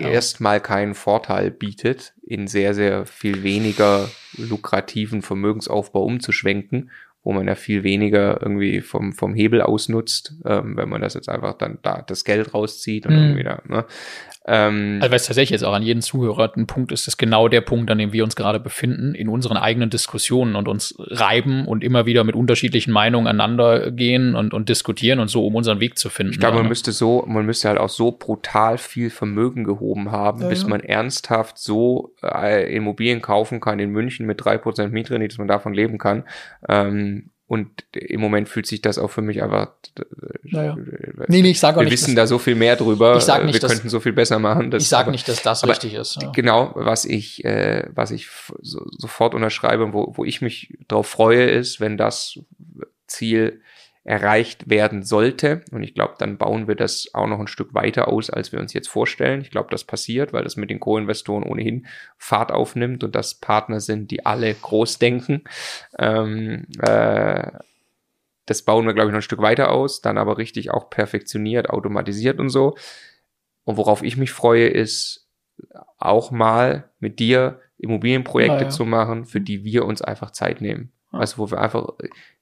ja. 0.01 0.09
erstmal 0.09 0.59
keinen 0.59 0.93
Vorteil 0.93 1.51
bietet, 1.51 2.13
in 2.25 2.47
sehr, 2.47 2.73
sehr 2.73 3.05
viel 3.05 3.43
weniger 3.43 4.09
lukrativen 4.37 5.21
Vermögensaufbau 5.21 6.03
umzuschwenken, 6.03 6.91
wo 7.23 7.33
man 7.33 7.47
ja 7.47 7.55
viel 7.55 7.83
weniger 7.83 8.41
irgendwie 8.41 8.81
vom, 8.81 9.13
vom 9.13 9.35
Hebel 9.35 9.61
ausnutzt, 9.61 10.33
ähm, 10.45 10.75
wenn 10.77 10.89
man 10.89 11.01
das 11.01 11.13
jetzt 11.13 11.29
einfach 11.29 11.53
dann 11.53 11.77
da 11.83 12.01
das 12.01 12.23
Geld 12.23 12.53
rauszieht 12.53 13.05
und 13.05 13.13
mhm. 13.13 13.19
irgendwie 13.19 13.43
da, 13.43 13.61
ne? 13.67 13.85
Ähm, 14.47 14.97
also 15.01 15.13
was 15.13 15.26
tatsächlich 15.27 15.51
jetzt 15.51 15.63
auch 15.63 15.73
an 15.73 15.84
jeden 15.84 16.01
Zuhörer 16.01 16.51
ein 16.55 16.65
Punkt 16.65 16.91
ist, 16.91 17.07
ist 17.07 17.18
genau 17.18 17.47
der 17.47 17.61
Punkt, 17.61 17.91
an 17.91 17.99
dem 17.99 18.11
wir 18.11 18.23
uns 18.23 18.35
gerade 18.35 18.59
befinden, 18.59 19.13
in 19.13 19.30
unseren 19.30 19.55
eigenen 19.55 19.91
Diskussionen 19.91 20.55
und 20.55 20.68
uns 20.68 20.95
reiben 20.97 21.68
und 21.68 21.84
immer 21.84 22.07
wieder 22.07 22.23
mit 22.23 22.35
unterschiedlichen 22.35 22.91
Meinungen 22.91 23.27
aneinander 23.27 23.91
gehen 23.91 24.35
und, 24.35 24.53
und 24.53 24.69
diskutieren 24.69 25.19
und 25.19 25.27
so, 25.27 25.45
um 25.45 25.55
unseren 25.55 25.80
Weg 25.80 25.99
zu 25.99 26.09
finden. 26.09 26.34
Ich 26.34 26.39
glaube, 26.39 26.57
man 26.57 26.68
müsste 26.68 26.91
so, 26.91 27.23
man 27.27 27.45
müsste 27.45 27.69
halt 27.69 27.77
auch 27.77 27.89
so 27.89 28.11
brutal 28.11 28.77
viel 28.77 29.11
Vermögen 29.11 29.63
gehoben 29.63 30.11
haben, 30.11 30.41
ja, 30.41 30.47
bis 30.47 30.63
ja. 30.63 30.69
man 30.69 30.80
ernsthaft 30.80 31.59
so 31.59 32.15
äh, 32.23 32.76
Immobilien 32.76 33.22
kaufen 33.22 33.59
kann 33.59 33.80
in 33.80 33.91
München 33.91 34.26
mit 34.26 34.43
drei 34.43 34.57
Prozent 34.57 34.91
Mietrendite, 34.91 35.34
dass 35.34 35.38
man 35.38 35.47
davon 35.47 35.73
leben 35.73 35.97
kann. 35.97 36.23
Ähm, 36.68 37.30
und 37.51 37.83
im 37.91 38.21
Moment 38.21 38.47
fühlt 38.47 38.65
sich 38.65 38.81
das 38.81 38.97
auch 38.97 39.09
für 39.09 39.21
mich 39.21 39.43
einfach. 39.43 39.71
Naja. 40.43 40.77
Nee, 41.27 41.41
nee, 41.41 41.51
ich 41.51 41.59
sage 41.59 41.75
auch 41.75 41.81
wir 41.81 41.83
nicht. 41.83 41.91
Wir 41.91 41.97
wissen 41.97 42.15
da 42.15 42.25
so 42.25 42.39
viel 42.39 42.55
mehr 42.55 42.77
drüber. 42.77 43.17
Ich 43.17 43.23
sag 43.23 43.43
nicht, 43.43 43.61
wir 43.61 43.67
könnten 43.67 43.89
so 43.89 43.99
viel 43.99 44.13
besser 44.13 44.39
machen. 44.39 44.71
ich 44.73 44.87
sage 44.87 45.11
nicht, 45.11 45.27
dass 45.27 45.43
das 45.43 45.67
richtig 45.67 45.95
ist. 45.95 46.17
Ja. 46.21 46.31
Genau, 46.31 46.71
was 46.75 47.03
ich, 47.03 47.43
äh, 47.43 47.89
was 47.93 48.11
ich 48.11 48.29
so, 48.61 48.87
sofort 48.97 49.35
unterschreibe, 49.35 49.91
wo, 49.91 50.13
wo 50.15 50.23
ich 50.23 50.41
mich 50.41 50.77
drauf 50.87 51.07
freue, 51.07 51.43
ist, 51.43 51.81
wenn 51.81 51.97
das 51.97 52.39
Ziel 53.07 53.59
erreicht 54.03 54.69
werden 54.69 55.03
sollte. 55.03 55.63
Und 55.71 55.83
ich 55.83 55.93
glaube, 55.93 56.15
dann 56.17 56.37
bauen 56.37 56.67
wir 56.67 56.75
das 56.75 57.09
auch 57.13 57.27
noch 57.27 57.39
ein 57.39 57.47
Stück 57.47 57.73
weiter 57.73 58.07
aus, 58.07 58.29
als 58.29 58.51
wir 58.51 58.59
uns 58.59 58.73
jetzt 58.73 58.87
vorstellen. 58.87 59.41
Ich 59.41 59.51
glaube, 59.51 59.69
das 59.69 59.83
passiert, 59.83 60.33
weil 60.33 60.43
das 60.43 60.55
mit 60.55 60.69
den 60.69 60.79
Co-Investoren 60.79 61.43
ohnehin 61.43 61.85
Fahrt 62.17 62.51
aufnimmt 62.51 63.03
und 63.03 63.13
das 63.13 63.35
Partner 63.35 63.79
sind, 63.79 64.09
die 64.09 64.25
alle 64.25 64.53
groß 64.53 64.97
denken. 64.97 65.43
Ähm, 65.99 66.65
äh, 66.79 67.51
das 68.47 68.63
bauen 68.63 68.85
wir, 68.85 68.93
glaube 68.93 69.09
ich, 69.09 69.13
noch 69.13 69.19
ein 69.19 69.23
Stück 69.23 69.41
weiter 69.41 69.71
aus, 69.71 70.01
dann 70.01 70.17
aber 70.17 70.37
richtig 70.37 70.71
auch 70.71 70.89
perfektioniert, 70.89 71.69
automatisiert 71.69 72.39
und 72.39 72.49
so. 72.49 72.75
Und 73.63 73.77
worauf 73.77 74.01
ich 74.01 74.17
mich 74.17 74.31
freue, 74.31 74.67
ist 74.67 75.29
auch 75.99 76.31
mal 76.31 76.89
mit 76.99 77.19
dir 77.19 77.61
Immobilienprojekte 77.77 78.55
ja, 78.55 78.63
ja. 78.63 78.69
zu 78.69 78.85
machen, 78.85 79.25
für 79.25 79.41
die 79.41 79.63
wir 79.63 79.85
uns 79.85 80.01
einfach 80.01 80.31
Zeit 80.31 80.59
nehmen. 80.59 80.91
Also 81.11 81.38
wo 81.38 81.51
wir 81.51 81.59
einfach 81.59 81.89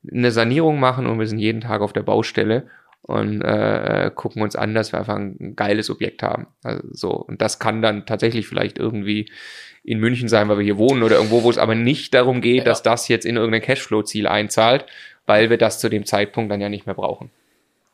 eine 0.09 0.31
Sanierung 0.31 0.79
machen 0.79 1.07
und 1.07 1.19
wir 1.19 1.27
sind 1.27 1.39
jeden 1.39 1.61
Tag 1.61 1.81
auf 1.81 1.93
der 1.93 2.03
Baustelle 2.03 2.67
und 3.01 3.41
äh, 3.41 4.11
gucken 4.13 4.41
uns 4.41 4.55
an, 4.55 4.75
dass 4.75 4.91
wir 4.91 4.99
einfach 4.99 5.15
ein 5.15 5.55
geiles 5.55 5.89
Objekt 5.89 6.21
haben. 6.21 6.47
Also 6.63 6.83
so. 6.91 7.11
Und 7.11 7.41
das 7.41 7.59
kann 7.59 7.81
dann 7.81 8.05
tatsächlich 8.05 8.47
vielleicht 8.47 8.77
irgendwie 8.77 9.31
in 9.83 9.99
München 9.99 10.29
sein, 10.29 10.49
weil 10.49 10.57
wir 10.57 10.65
hier 10.65 10.77
wohnen 10.77 11.01
oder 11.01 11.15
irgendwo, 11.15 11.43
wo 11.43 11.49
es 11.49 11.57
aber 11.57 11.73
nicht 11.73 12.13
darum 12.13 12.41
geht, 12.41 12.59
ja. 12.59 12.63
dass 12.65 12.83
das 12.83 13.07
jetzt 13.07 13.25
in 13.25 13.37
irgendein 13.37 13.61
Cashflow-Ziel 13.61 14.27
einzahlt, 14.27 14.85
weil 15.25 15.49
wir 15.49 15.57
das 15.57 15.79
zu 15.79 15.89
dem 15.89 16.05
Zeitpunkt 16.05 16.51
dann 16.51 16.61
ja 16.61 16.69
nicht 16.69 16.85
mehr 16.85 16.95
brauchen. 16.95 17.31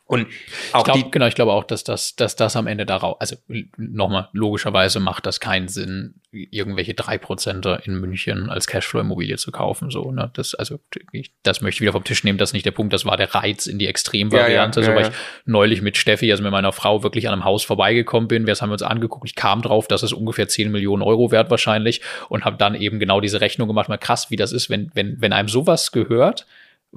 Und 0.07 0.27
auch 0.71 0.79
ich 0.79 0.83
glaub, 0.83 0.97
die, 0.97 1.11
genau, 1.11 1.25
ich 1.25 1.33
glaube 1.33 1.51
auch, 1.51 1.63
dass 1.63 1.83
das, 1.83 2.15
dass 2.15 2.35
das 2.35 2.55
am 2.55 2.67
Ende 2.67 2.85
darauf, 2.85 3.19
also 3.19 3.37
nochmal, 3.75 4.29
logischerweise 4.33 4.99
macht 4.99 5.25
das 5.25 5.39
keinen 5.39 5.67
Sinn, 5.67 6.21
irgendwelche 6.31 6.93
drei 6.93 7.17
Prozenter 7.17 7.81
in 7.87 7.99
München 7.99 8.51
als 8.51 8.67
Cashflow-Immobilie 8.67 9.37
zu 9.37 9.51
kaufen, 9.51 9.89
so, 9.89 10.11
ne, 10.11 10.29
das, 10.33 10.53
also, 10.53 10.79
ich, 11.11 11.31
das 11.41 11.61
möchte 11.61 11.77
ich 11.77 11.81
wieder 11.81 11.93
vom 11.93 12.03
Tisch 12.03 12.23
nehmen, 12.23 12.37
das 12.37 12.49
ist 12.49 12.53
nicht 12.53 12.67
der 12.67 12.71
Punkt, 12.71 12.93
das 12.93 13.05
war 13.05 13.17
der 13.17 13.33
Reiz 13.33 13.65
in 13.65 13.79
die 13.79 13.87
Extremvariante, 13.87 14.81
ja, 14.81 14.85
ja, 14.85 14.91
so, 14.91 14.95
weil 14.95 15.05
ja, 15.05 15.09
ich 15.09 15.15
neulich 15.45 15.81
mit 15.81 15.97
Steffi, 15.97 16.29
also 16.29 16.43
mit 16.43 16.51
meiner 16.51 16.71
Frau 16.71 17.01
wirklich 17.01 17.27
an 17.27 17.33
einem 17.33 17.45
Haus 17.45 17.63
vorbeigekommen 17.63 18.27
bin, 18.27 18.45
wir 18.45 18.53
haben 18.53 18.69
wir 18.69 18.73
uns 18.73 18.83
angeguckt, 18.83 19.25
ich 19.27 19.35
kam 19.35 19.63
drauf, 19.63 19.87
das 19.87 20.03
ist 20.03 20.13
ungefähr 20.13 20.47
10 20.47 20.71
Millionen 20.71 21.01
Euro 21.01 21.31
wert 21.31 21.49
wahrscheinlich 21.49 22.01
und 22.29 22.45
habe 22.45 22.57
dann 22.57 22.75
eben 22.75 22.99
genau 22.99 23.21
diese 23.21 23.41
Rechnung 23.41 23.67
gemacht, 23.67 23.89
mal 23.89 23.97
krass, 23.97 24.29
wie 24.29 24.35
das 24.35 24.51
ist, 24.51 24.69
wenn, 24.69 24.91
wenn, 24.93 25.19
wenn 25.19 25.33
einem 25.33 25.49
sowas 25.49 25.91
gehört, 25.91 26.45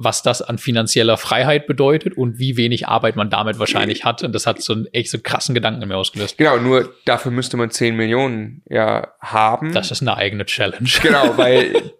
was 0.00 0.22
das 0.22 0.42
an 0.42 0.58
finanzieller 0.58 1.16
Freiheit 1.16 1.66
bedeutet 1.66 2.16
und 2.16 2.38
wie 2.38 2.56
wenig 2.56 2.86
Arbeit 2.86 3.16
man 3.16 3.30
damit 3.30 3.58
wahrscheinlich 3.58 4.04
hat. 4.04 4.22
Und 4.22 4.32
das 4.32 4.46
hat 4.46 4.62
so 4.62 4.72
einen 4.72 4.86
echt 4.92 5.10
so 5.10 5.18
krassen 5.20 5.56
Gedanken 5.56 5.82
in 5.82 5.88
mir 5.88 5.96
ausgelöst. 5.96 6.38
Genau, 6.38 6.56
nur 6.56 6.94
dafür 7.04 7.32
müsste 7.32 7.56
man 7.56 7.72
10 7.72 7.96
Millionen 7.96 8.62
ja 8.70 9.08
haben. 9.20 9.72
Das 9.72 9.90
ist 9.90 10.00
eine 10.00 10.16
eigene 10.16 10.46
Challenge. 10.46 10.88
Genau, 11.02 11.36
weil 11.36 11.94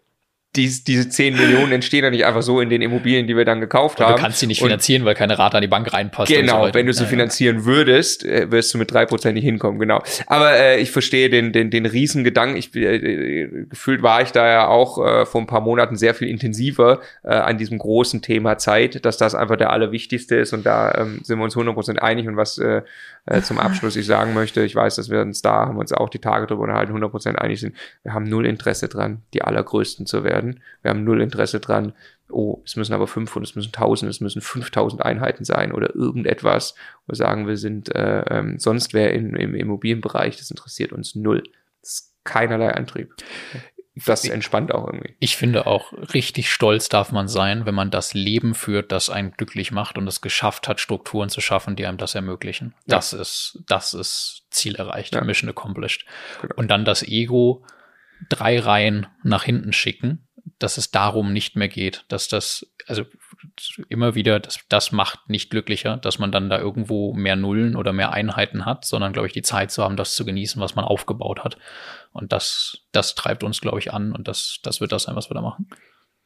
dies, 0.56 0.82
diese 0.82 1.08
10 1.08 1.36
Millionen 1.36 1.72
entstehen 1.72 2.04
ja 2.04 2.10
nicht 2.10 2.24
einfach 2.24 2.42
so 2.42 2.60
in 2.60 2.70
den 2.70 2.80
Immobilien, 2.80 3.26
die 3.26 3.36
wir 3.36 3.44
dann 3.44 3.60
gekauft 3.60 4.00
haben. 4.00 4.16
Du 4.16 4.20
kannst 4.20 4.40
sie 4.40 4.46
nicht 4.46 4.60
finanzieren, 4.60 5.02
und 5.02 5.06
weil 5.06 5.14
keine 5.14 5.38
Rate 5.38 5.58
an 5.58 5.62
die 5.62 5.68
Bank 5.68 5.92
reinpasst. 5.92 6.32
Genau, 6.32 6.66
so 6.66 6.74
wenn 6.74 6.86
du 6.86 6.92
sie 6.92 7.02
ja, 7.02 7.08
finanzieren 7.08 7.64
würdest, 7.66 8.24
äh, 8.24 8.50
wirst 8.50 8.72
du 8.72 8.78
mit 8.78 8.90
drei 8.90 9.04
Prozent 9.04 9.34
nicht 9.34 9.44
hinkommen, 9.44 9.78
genau. 9.78 10.02
Aber 10.26 10.56
äh, 10.56 10.80
ich 10.80 10.90
verstehe 10.90 11.28
den, 11.28 11.52
den, 11.52 11.70
den 11.70 11.84
Riesengedanken. 11.84 12.56
Ich, 12.56 12.74
äh, 12.74 13.46
gefühlt 13.68 14.02
war 14.02 14.22
ich 14.22 14.32
da 14.32 14.48
ja 14.48 14.68
auch 14.68 15.04
äh, 15.04 15.26
vor 15.26 15.42
ein 15.42 15.46
paar 15.46 15.60
Monaten 15.60 15.96
sehr 15.96 16.14
viel 16.14 16.28
intensiver 16.28 17.00
äh, 17.24 17.28
an 17.28 17.58
diesem 17.58 17.78
großen 17.78 18.22
Thema 18.22 18.56
Zeit, 18.56 19.04
dass 19.04 19.18
das 19.18 19.34
einfach 19.34 19.56
der 19.56 19.70
allerwichtigste 19.70 20.36
ist 20.36 20.54
und 20.54 20.64
da 20.64 20.92
ähm, 20.96 21.20
sind 21.22 21.38
wir 21.38 21.44
uns 21.44 21.56
100% 21.56 21.98
einig 21.98 22.26
und 22.26 22.36
was 22.36 22.56
äh, 22.58 22.82
äh, 23.26 23.42
zum 23.42 23.58
Abschluss 23.58 23.96
ich 23.96 24.06
sagen 24.06 24.34
möchte, 24.34 24.62
ich 24.62 24.74
weiß, 24.74 24.96
dass 24.96 25.10
wir 25.10 25.20
uns 25.20 25.42
da, 25.42 25.66
haben 25.66 25.76
uns 25.76 25.92
auch 25.92 26.08
die 26.08 26.18
Tage 26.18 26.46
drüber 26.46 26.62
unterhalten, 26.62 26.96
100% 26.96 27.34
einig 27.34 27.60
sind, 27.60 27.76
wir 28.02 28.14
haben 28.14 28.24
null 28.24 28.46
Interesse 28.46 28.88
dran, 28.88 29.22
die 29.34 29.42
allergrößten 29.42 30.06
zu 30.06 30.24
werden. 30.24 30.38
Wir 30.82 30.90
haben 30.90 31.05
null 31.05 31.20
Interesse 31.20 31.60
dran, 31.60 31.93
oh, 32.31 32.62
es 32.65 32.77
müssen 32.77 32.93
aber 32.93 33.06
500, 33.06 33.51
es 33.51 33.56
müssen 33.56 33.73
1000, 33.74 34.10
es 34.10 34.20
müssen 34.20 34.40
5000 34.40 35.02
Einheiten 35.05 35.44
sein 35.44 35.73
oder 35.73 35.94
irgendetwas. 35.94 36.74
Wir 37.06 37.16
sagen, 37.16 37.47
wir 37.47 37.56
sind 37.56 37.94
äh, 37.94 38.24
ähm, 38.28 38.59
sonst 38.59 38.94
wer 38.94 39.12
im, 39.12 39.35
im 39.35 39.55
Immobilienbereich, 39.55 40.36
das 40.36 40.51
interessiert 40.51 40.93
uns 40.93 41.15
null. 41.15 41.43
Das 41.81 41.90
ist 41.93 42.15
keinerlei 42.24 42.73
Antrieb 42.73 43.15
das 44.06 44.24
entspannt 44.24 44.73
auch 44.73 44.86
irgendwie. 44.86 45.15
Ich 45.19 45.36
finde 45.36 45.66
auch, 45.66 45.93
richtig 46.15 46.51
stolz 46.51 46.89
darf 46.89 47.12
man 47.12 47.28
sein, 47.28 47.66
wenn 47.66 47.74
man 47.74 47.90
das 47.90 48.15
Leben 48.15 48.55
führt, 48.55 48.93
das 48.93 49.10
einen 49.10 49.32
glücklich 49.32 49.73
macht 49.73 49.98
und 49.98 50.06
es 50.06 50.20
geschafft 50.20 50.69
hat, 50.69 50.81
Strukturen 50.81 51.28
zu 51.28 51.40
schaffen, 51.40 51.77
die 51.77 51.86
einem 51.86 51.98
das 51.98 52.15
ermöglichen. 52.15 52.74
Ja. 52.86 52.97
Das 52.97 53.12
ist, 53.12 53.62
das 53.66 53.94
ist 53.94 54.47
Ziel 54.51 54.77
erreicht, 54.77 55.15
ja. 55.15 55.23
Mission 55.23 55.51
accomplished. 55.51 56.05
Genau. 56.43 56.55
Und 56.56 56.70
dann 56.70 56.85
das 56.85 57.02
Ego 57.02 57.65
drei 58.28 58.59
Reihen 58.59 59.06
nach 59.23 59.44
hinten 59.44 59.73
schicken, 59.73 60.27
dass 60.59 60.76
es 60.76 60.90
darum 60.90 61.32
nicht 61.32 61.56
mehr 61.56 61.68
geht, 61.68 62.05
dass 62.09 62.28
das, 62.28 62.72
also 62.86 63.05
immer 63.89 64.14
wieder, 64.14 64.40
das, 64.40 64.59
das 64.68 64.93
macht 64.93 65.28
nicht 65.28 65.51
glücklicher, 65.51 65.97
dass 65.97 66.18
man 66.18 66.32
dann 66.32 66.51
da 66.51 66.59
irgendwo 66.59 67.12
mehr 67.14 67.36
Nullen 67.36 67.76
oder 67.76 67.93
mehr 67.93 68.12
Einheiten 68.12 68.66
hat, 68.66 68.85
sondern, 68.85 69.12
glaube 69.12 69.28
ich, 69.28 69.32
die 69.32 69.43
Zeit 69.43 69.70
zu 69.70 69.85
haben, 69.85 69.97
das 69.97 70.14
zu 70.14 70.24
genießen, 70.24 70.60
was 70.60 70.74
man 70.74 70.85
aufgebaut 70.85 71.44
hat. 71.44 71.59
Und 72.12 72.32
das, 72.32 72.86
das 72.93 73.14
treibt 73.14 73.44
uns, 73.44 73.60
glaube 73.60 73.78
ich, 73.78 73.93
an 73.93 74.12
und 74.12 74.26
das, 74.26 74.59
das 74.62 74.80
wird 74.80 74.93
das 74.93 75.05
sein, 75.05 75.16
was 75.16 75.30
wir 75.30 75.35
da 75.35 75.43
machen. 75.43 75.68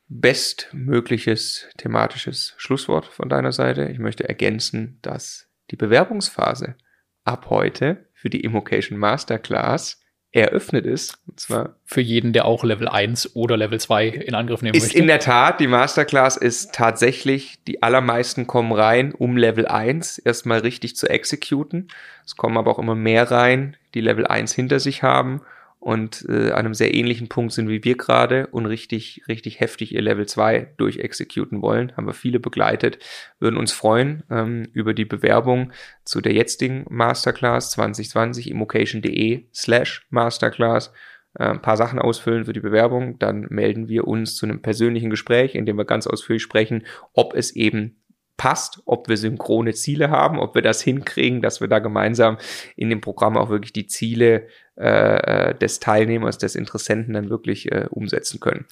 Bestmögliches 0.09 1.69
thematisches 1.77 2.55
Schlusswort 2.57 3.07
von 3.07 3.29
deiner 3.29 3.53
Seite. 3.53 3.89
Ich 3.89 3.99
möchte 3.99 4.29
ergänzen, 4.29 4.99
dass 5.03 5.49
die 5.71 5.77
Bewerbungsphase 5.77 6.77
ab 7.25 7.51
heute 7.51 8.09
für 8.15 8.31
die 8.31 8.41
Immocation 8.41 8.99
Masterclass 8.99 10.02
eröffnet 10.33 10.87
ist. 10.87 11.19
Und 11.27 11.39
zwar 11.39 11.77
für 11.85 12.01
jeden, 12.01 12.33
der 12.33 12.47
auch 12.47 12.65
Level 12.65 12.89
1 12.89 13.37
oder 13.37 13.57
Level 13.57 13.79
2 13.79 14.09
in 14.09 14.35
Angriff 14.35 14.63
nehmen 14.63 14.75
ist 14.75 14.85
möchte. 14.85 14.97
Ist 14.97 15.01
in 15.01 15.07
der 15.07 15.21
Tat, 15.21 15.61
die 15.61 15.67
Masterclass 15.67 16.37
ist 16.37 16.75
tatsächlich, 16.75 17.63
die 17.67 17.83
allermeisten 17.83 18.47
kommen 18.47 18.73
rein, 18.73 19.13
um 19.13 19.37
Level 19.37 19.67
1 19.67 20.19
erstmal 20.19 20.61
richtig 20.61 20.97
zu 20.97 21.09
exekuten. 21.09 21.89
Es 22.25 22.37
kommen 22.37 22.57
aber 22.57 22.71
auch 22.71 22.79
immer 22.79 22.95
mehr 22.95 23.31
rein, 23.31 23.77
die 23.95 24.01
Level 24.01 24.27
1 24.27 24.55
hinter 24.55 24.81
sich 24.81 25.03
haben 25.03 25.43
und 25.83 26.25
äh, 26.29 26.53
an 26.53 26.61
einem 26.61 26.75
sehr 26.75 26.95
ähnlichen 26.95 27.29
Punkt 27.29 27.53
sind 27.53 27.69
wie 27.69 27.83
wir 27.83 27.97
gerade 27.97 28.47
und 28.53 28.67
richtig, 28.67 29.23
richtig 29.27 29.59
heftig 29.59 29.93
ihr 29.93 30.01
Level 30.01 30.27
2 30.27 30.75
durchexekuten 30.77 31.61
wollen. 31.61 31.97
Haben 31.97 32.07
wir 32.07 32.15
viele 32.15 32.39
begleitet, 32.39 33.01
würden 33.41 33.57
uns 33.57 33.73
freuen 33.73 34.23
ähm, 34.31 34.69
über 34.75 34.95
die 34.95 35.05
Bewerbung 35.05 35.73
zu 36.05 36.21
der 36.21 36.35
jetzigen 36.35 36.87
Masterclass 36.89 37.73
2020 37.73 38.53
immocation.de 38.53 39.47
slash 39.53 40.07
Masterclass. 40.11 40.93
Äh, 41.37 41.47
ein 41.47 41.63
paar 41.63 41.77
Sachen 41.77 41.99
ausfüllen 41.99 42.45
für 42.45 42.53
die 42.53 42.61
Bewerbung, 42.61 43.19
dann 43.19 43.49
melden 43.51 43.89
wir 43.89 44.07
uns 44.07 44.37
zu 44.37 44.47
einem 44.47 44.63
persönlichen 44.63 45.11
Gespräch, 45.11 45.57
in 45.57 45.67
dem 45.67 45.79
wir 45.79 45.85
ganz 45.85 46.07
ausführlich 46.07 46.45
sprechen, 46.45 46.87
ob 47.13 47.35
es 47.35 47.57
eben 47.57 48.03
passt, 48.37 48.83
ob 48.87 49.09
wir 49.09 49.17
synchrone 49.17 49.73
Ziele 49.73 50.11
haben, 50.11 50.39
ob 50.39 50.55
wir 50.55 50.63
das 50.63 50.83
hinkriegen, 50.83 51.43
dass 51.43 51.61
wir 51.61 51.69
da 51.69 51.79
gemeinsam 51.79 52.39
in 52.77 52.91
dem 52.91 53.01
Programm 53.01 53.37
auch 53.37 53.51
wirklich 53.51 53.73
die 53.73 53.87
Ziele 53.87 54.47
äh, 54.77 55.51
äh, 55.51 55.55
des 55.55 55.81
Teilnehmers, 55.81 56.39
des 56.39 56.55
Interessenten 56.55 57.15
dann 57.15 57.31
wirklich 57.31 57.71
äh, 57.71 57.87
umsetzen 57.91 58.41
können. 58.41 58.67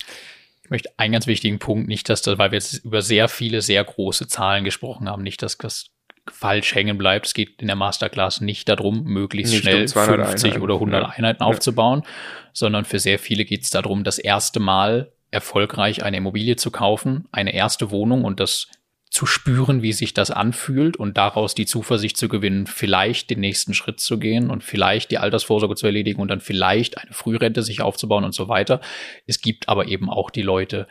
Ich 0.64 0.70
möchte 0.70 0.90
einen 0.97 1.12
ganz 1.12 1.27
wichtigen 1.27 1.59
Punkt, 1.59 1.89
nicht, 1.89 2.09
dass 2.09 2.22
das, 2.22 2.39
weil 2.39 2.52
wir 2.52 2.56
jetzt 2.56 2.85
über 2.85 3.02
sehr 3.02 3.28
viele, 3.28 3.60
sehr 3.60 3.85
große 3.85 4.27
Zahlen 4.28 4.64
gesprochen 4.64 5.09
haben, 5.09 5.22
nicht, 5.22 5.43
dass 5.43 5.59
das 5.59 5.90
falsch 6.31 6.74
hängen 6.74 6.97
bleibt. 6.97 7.27
Es 7.27 7.35
geht 7.35 7.60
in 7.60 7.66
der 7.66 7.77
Masterclass 7.77 8.40
nicht 8.40 8.68
darum, 8.68 9.05
möglichst 9.05 9.52
nicht 9.52 9.62
schnell 9.62 9.82
um 9.82 9.89
50 9.89 10.44
Einheiten. 10.44 10.62
oder 10.62 10.74
100 10.74 11.02
ja. 11.02 11.09
Einheiten 11.10 11.43
aufzubauen, 11.43 12.02
ja. 12.05 12.10
sondern 12.52 12.85
für 12.85 12.98
sehr 12.98 13.18
viele 13.18 13.44
geht 13.44 13.64
es 13.64 13.70
darum, 13.70 14.05
das 14.05 14.18
erste 14.18 14.60
Mal 14.60 15.12
erfolgreich 15.31 16.02
eine 16.02 16.16
Immobilie 16.16 16.56
zu 16.56 16.70
kaufen, 16.70 17.28
eine 17.31 17.52
erste 17.52 17.90
Wohnung 17.90 18.24
und 18.24 18.40
das 18.40 18.68
zu 19.11 19.27
spüren, 19.27 19.82
wie 19.82 19.93
sich 19.93 20.15
das 20.15 20.31
anfühlt 20.31 20.97
und 20.97 21.19
daraus 21.19 21.57
die 21.57 21.66
Zuversicht 21.66 22.16
zu 22.16 22.28
gewinnen, 22.28 22.69
vielleicht 22.69 23.28
den 23.31 23.41
nächsten 23.41 23.74
Schritt 23.74 23.99
zu 23.99 24.19
gehen 24.19 24.51
und 24.51 24.62
vielleicht 24.62 25.11
die 25.11 25.19
Altersvorsorge 25.19 25.74
zu 25.74 25.87
erledigen 25.87 26.20
und 26.20 26.28
dann 26.28 26.41
vielleicht 26.41 26.97
eine 26.97 27.12
Frührente 27.12 27.62
sich 27.62 27.81
aufzubauen 27.81 28.24
und 28.24 28.35
so 28.35 28.49
weiter. 28.49 28.81
Es 29.27 29.41
gibt 29.41 29.69
aber 29.69 29.89
eben 29.89 30.09
auch 30.09 30.31
die 30.31 30.43
Leute, 30.43 30.87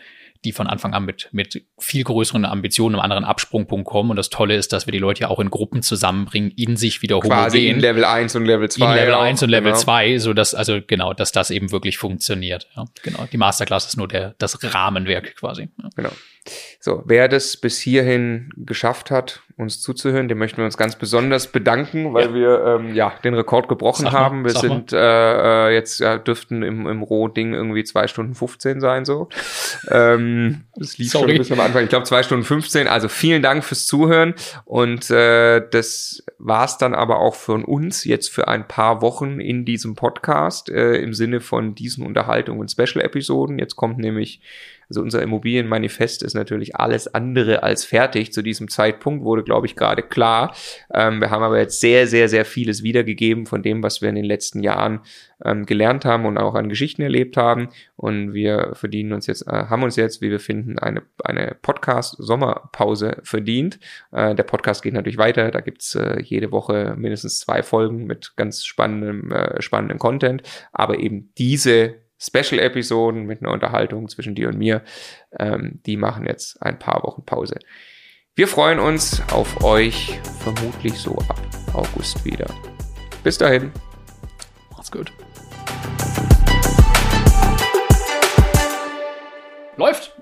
die 0.45 0.53
von 0.53 0.67
Anfang 0.67 0.93
an 0.93 1.03
mit, 1.03 1.29
mit 1.31 1.65
viel 1.79 2.03
größeren 2.03 2.45
Ambitionen, 2.45 2.95
einem 2.95 3.03
anderen 3.03 3.25
Absprungpunkt 3.25 3.87
kommen. 3.87 4.09
Und 4.09 4.15
das 4.15 4.29
Tolle 4.29 4.55
ist, 4.55 4.71
dass 4.71 4.87
wir 4.87 4.93
die 4.93 4.99
Leute 4.99 5.21
ja 5.21 5.27
auch 5.29 5.39
in 5.39 5.49
Gruppen 5.49 5.81
zusammenbringen, 5.81 6.51
in 6.51 6.77
sich 6.77 7.01
wieder 7.01 7.17
homogen. 7.17 7.29
Quasi 7.29 7.67
in 7.67 7.79
Level 7.79 8.05
1 8.05 8.35
und 8.35 8.45
Level 8.45 8.69
2. 8.69 8.85
In 8.85 8.95
Level 8.95 9.13
auch, 9.15 9.21
1 9.21 9.43
und 9.43 9.49
Level 9.49 9.71
genau. 9.71 9.81
2, 9.81 10.17
so 10.19 10.33
dass, 10.33 10.55
also 10.55 10.79
genau, 10.85 11.13
dass 11.13 11.33
das 11.33 11.51
eben 11.51 11.71
wirklich 11.71 11.97
funktioniert. 11.97 12.69
Ja, 12.75 12.85
genau. 13.03 13.27
Die 13.31 13.37
Masterclass 13.37 13.87
ist 13.87 13.97
nur 13.97 14.07
der, 14.07 14.35
das 14.37 14.57
Rahmenwerk 14.63 15.35
quasi. 15.35 15.69
Ja. 15.81 15.89
Genau. 15.95 16.11
So, 16.79 17.03
wer 17.05 17.27
das 17.27 17.57
bis 17.57 17.79
hierhin 17.79 18.51
geschafft 18.55 19.11
hat, 19.11 19.41
uns 19.59 19.81
zuzuhören, 19.81 20.29
dem 20.29 20.37
möchten 20.37 20.57
wir 20.57 20.65
uns 20.65 20.77
ganz 20.77 20.95
besonders 20.95 21.47
bedanken, 21.47 22.13
weil 22.13 22.27
ja. 22.27 22.33
wir 22.33 22.65
ähm, 22.65 22.95
ja 22.95 23.11
den 23.25 23.33
Rekord 23.33 23.67
gebrochen 23.67 24.03
sag 24.03 24.13
haben. 24.13 24.45
wir 24.45 24.51
sind 24.51 24.93
äh, 24.93 25.67
äh, 25.67 25.73
jetzt 25.73 25.99
ja, 25.99 26.17
dürften 26.17 26.63
im, 26.63 26.87
im 26.87 27.01
Roh-Ding 27.01 27.53
irgendwie 27.53 27.83
zwei 27.83 28.07
Stunden 28.07 28.35
15 28.35 28.79
sein 28.79 29.03
so. 29.03 29.27
ähm, 29.91 30.61
das 30.77 30.97
lief 30.97 31.11
Sorry. 31.11 31.23
schon 31.23 31.31
ein 31.31 31.37
bisschen 31.39 31.59
am 31.59 31.65
Anfang. 31.65 31.83
Ich 31.83 31.89
glaube 31.89 32.05
zwei 32.05 32.23
Stunden 32.23 32.45
15. 32.45 32.87
Also 32.87 33.09
vielen 33.09 33.43
Dank 33.43 33.65
fürs 33.65 33.85
Zuhören 33.85 34.33
und 34.63 35.11
äh, 35.11 35.61
das 35.69 36.23
war's 36.37 36.77
dann 36.77 36.95
aber 36.95 37.19
auch 37.19 37.35
von 37.35 37.65
uns 37.65 38.05
jetzt 38.05 38.29
für 38.29 38.47
ein 38.47 38.65
paar 38.65 39.01
Wochen 39.01 39.41
in 39.41 39.65
diesem 39.65 39.95
Podcast 39.95 40.69
äh, 40.69 40.95
im 40.95 41.13
Sinne 41.13 41.41
von 41.41 41.75
diesen 41.75 42.05
Unterhaltungen 42.05 42.61
und 42.61 42.71
Special-Episoden. 42.71 43.59
Jetzt 43.59 43.75
kommt 43.75 43.97
nämlich 43.97 44.39
also 44.89 45.01
unser 45.01 45.21
Immobilienmanifest 45.21 46.23
ist 46.23 46.33
natürlich 46.33 46.75
alles 46.75 47.13
andere 47.13 47.61
als 47.61 47.85
fertig. 47.85 48.33
Zu 48.33 48.41
diesem 48.41 48.69
Zeitpunkt 48.69 49.23
wurde, 49.23 49.43
glaube 49.43 49.67
ich, 49.67 49.75
gerade 49.75 50.01
klar. 50.01 50.55
Ähm, 50.93 51.21
wir 51.21 51.29
haben 51.29 51.43
aber 51.43 51.59
jetzt 51.59 51.79
sehr, 51.79 52.07
sehr, 52.07 52.27
sehr 52.27 52.43
vieles 52.43 52.81
wiedergegeben 52.81 53.45
von 53.45 53.61
dem, 53.61 53.83
was 53.83 54.01
wir 54.01 54.09
in 54.09 54.15
den 54.15 54.25
letzten 54.25 54.63
Jahren 54.63 55.01
ähm, 55.45 55.67
gelernt 55.67 56.05
haben 56.05 56.25
und 56.25 56.37
auch 56.39 56.55
an 56.55 56.69
Geschichten 56.69 57.03
erlebt 57.03 57.37
haben. 57.37 57.69
Und 57.95 58.33
wir 58.33 58.71
verdienen 58.73 59.13
uns 59.13 59.27
jetzt, 59.27 59.47
äh, 59.47 59.51
haben 59.51 59.83
uns 59.83 59.95
jetzt, 59.95 60.21
wie 60.21 60.31
wir 60.31 60.39
finden, 60.39 60.79
eine, 60.79 61.03
eine 61.23 61.55
Podcast-Sommerpause 61.61 63.17
verdient. 63.23 63.79
Äh, 64.11 64.33
der 64.33 64.43
Podcast 64.43 64.81
geht 64.81 64.93
natürlich 64.93 65.19
weiter. 65.19 65.51
Da 65.51 65.61
gibt's 65.61 65.93
äh, 65.93 66.19
jede 66.21 66.51
Woche 66.51 66.95
mindestens 66.97 67.39
zwei 67.39 67.61
Folgen 67.61 68.05
mit 68.05 68.33
ganz 68.37 68.65
spannendem, 68.65 69.31
äh, 69.31 69.61
spannendem 69.61 69.99
Content. 69.99 70.41
Aber 70.71 70.97
eben 70.97 71.31
diese 71.37 71.95
Special-Episoden 72.19 73.25
mit 73.25 73.41
einer 73.41 73.51
Unterhaltung 73.51 74.09
zwischen 74.09 74.35
dir 74.35 74.49
und 74.49 74.57
mir. 74.57 74.83
Ähm, 75.39 75.81
die 75.85 75.97
machen 75.97 76.25
jetzt 76.25 76.61
ein 76.61 76.77
paar 76.77 77.03
Wochen 77.03 77.25
Pause. 77.25 77.59
Wir 78.35 78.47
freuen 78.47 78.79
uns 78.79 79.21
auf 79.33 79.63
euch 79.63 80.19
vermutlich 80.39 80.93
so 80.93 81.17
ab 81.27 81.41
August 81.73 82.23
wieder. 82.23 82.47
Bis 83.23 83.37
dahin. 83.37 83.71
Macht's 84.71 84.91
gut. 84.91 85.11
Läuft! 89.77 90.13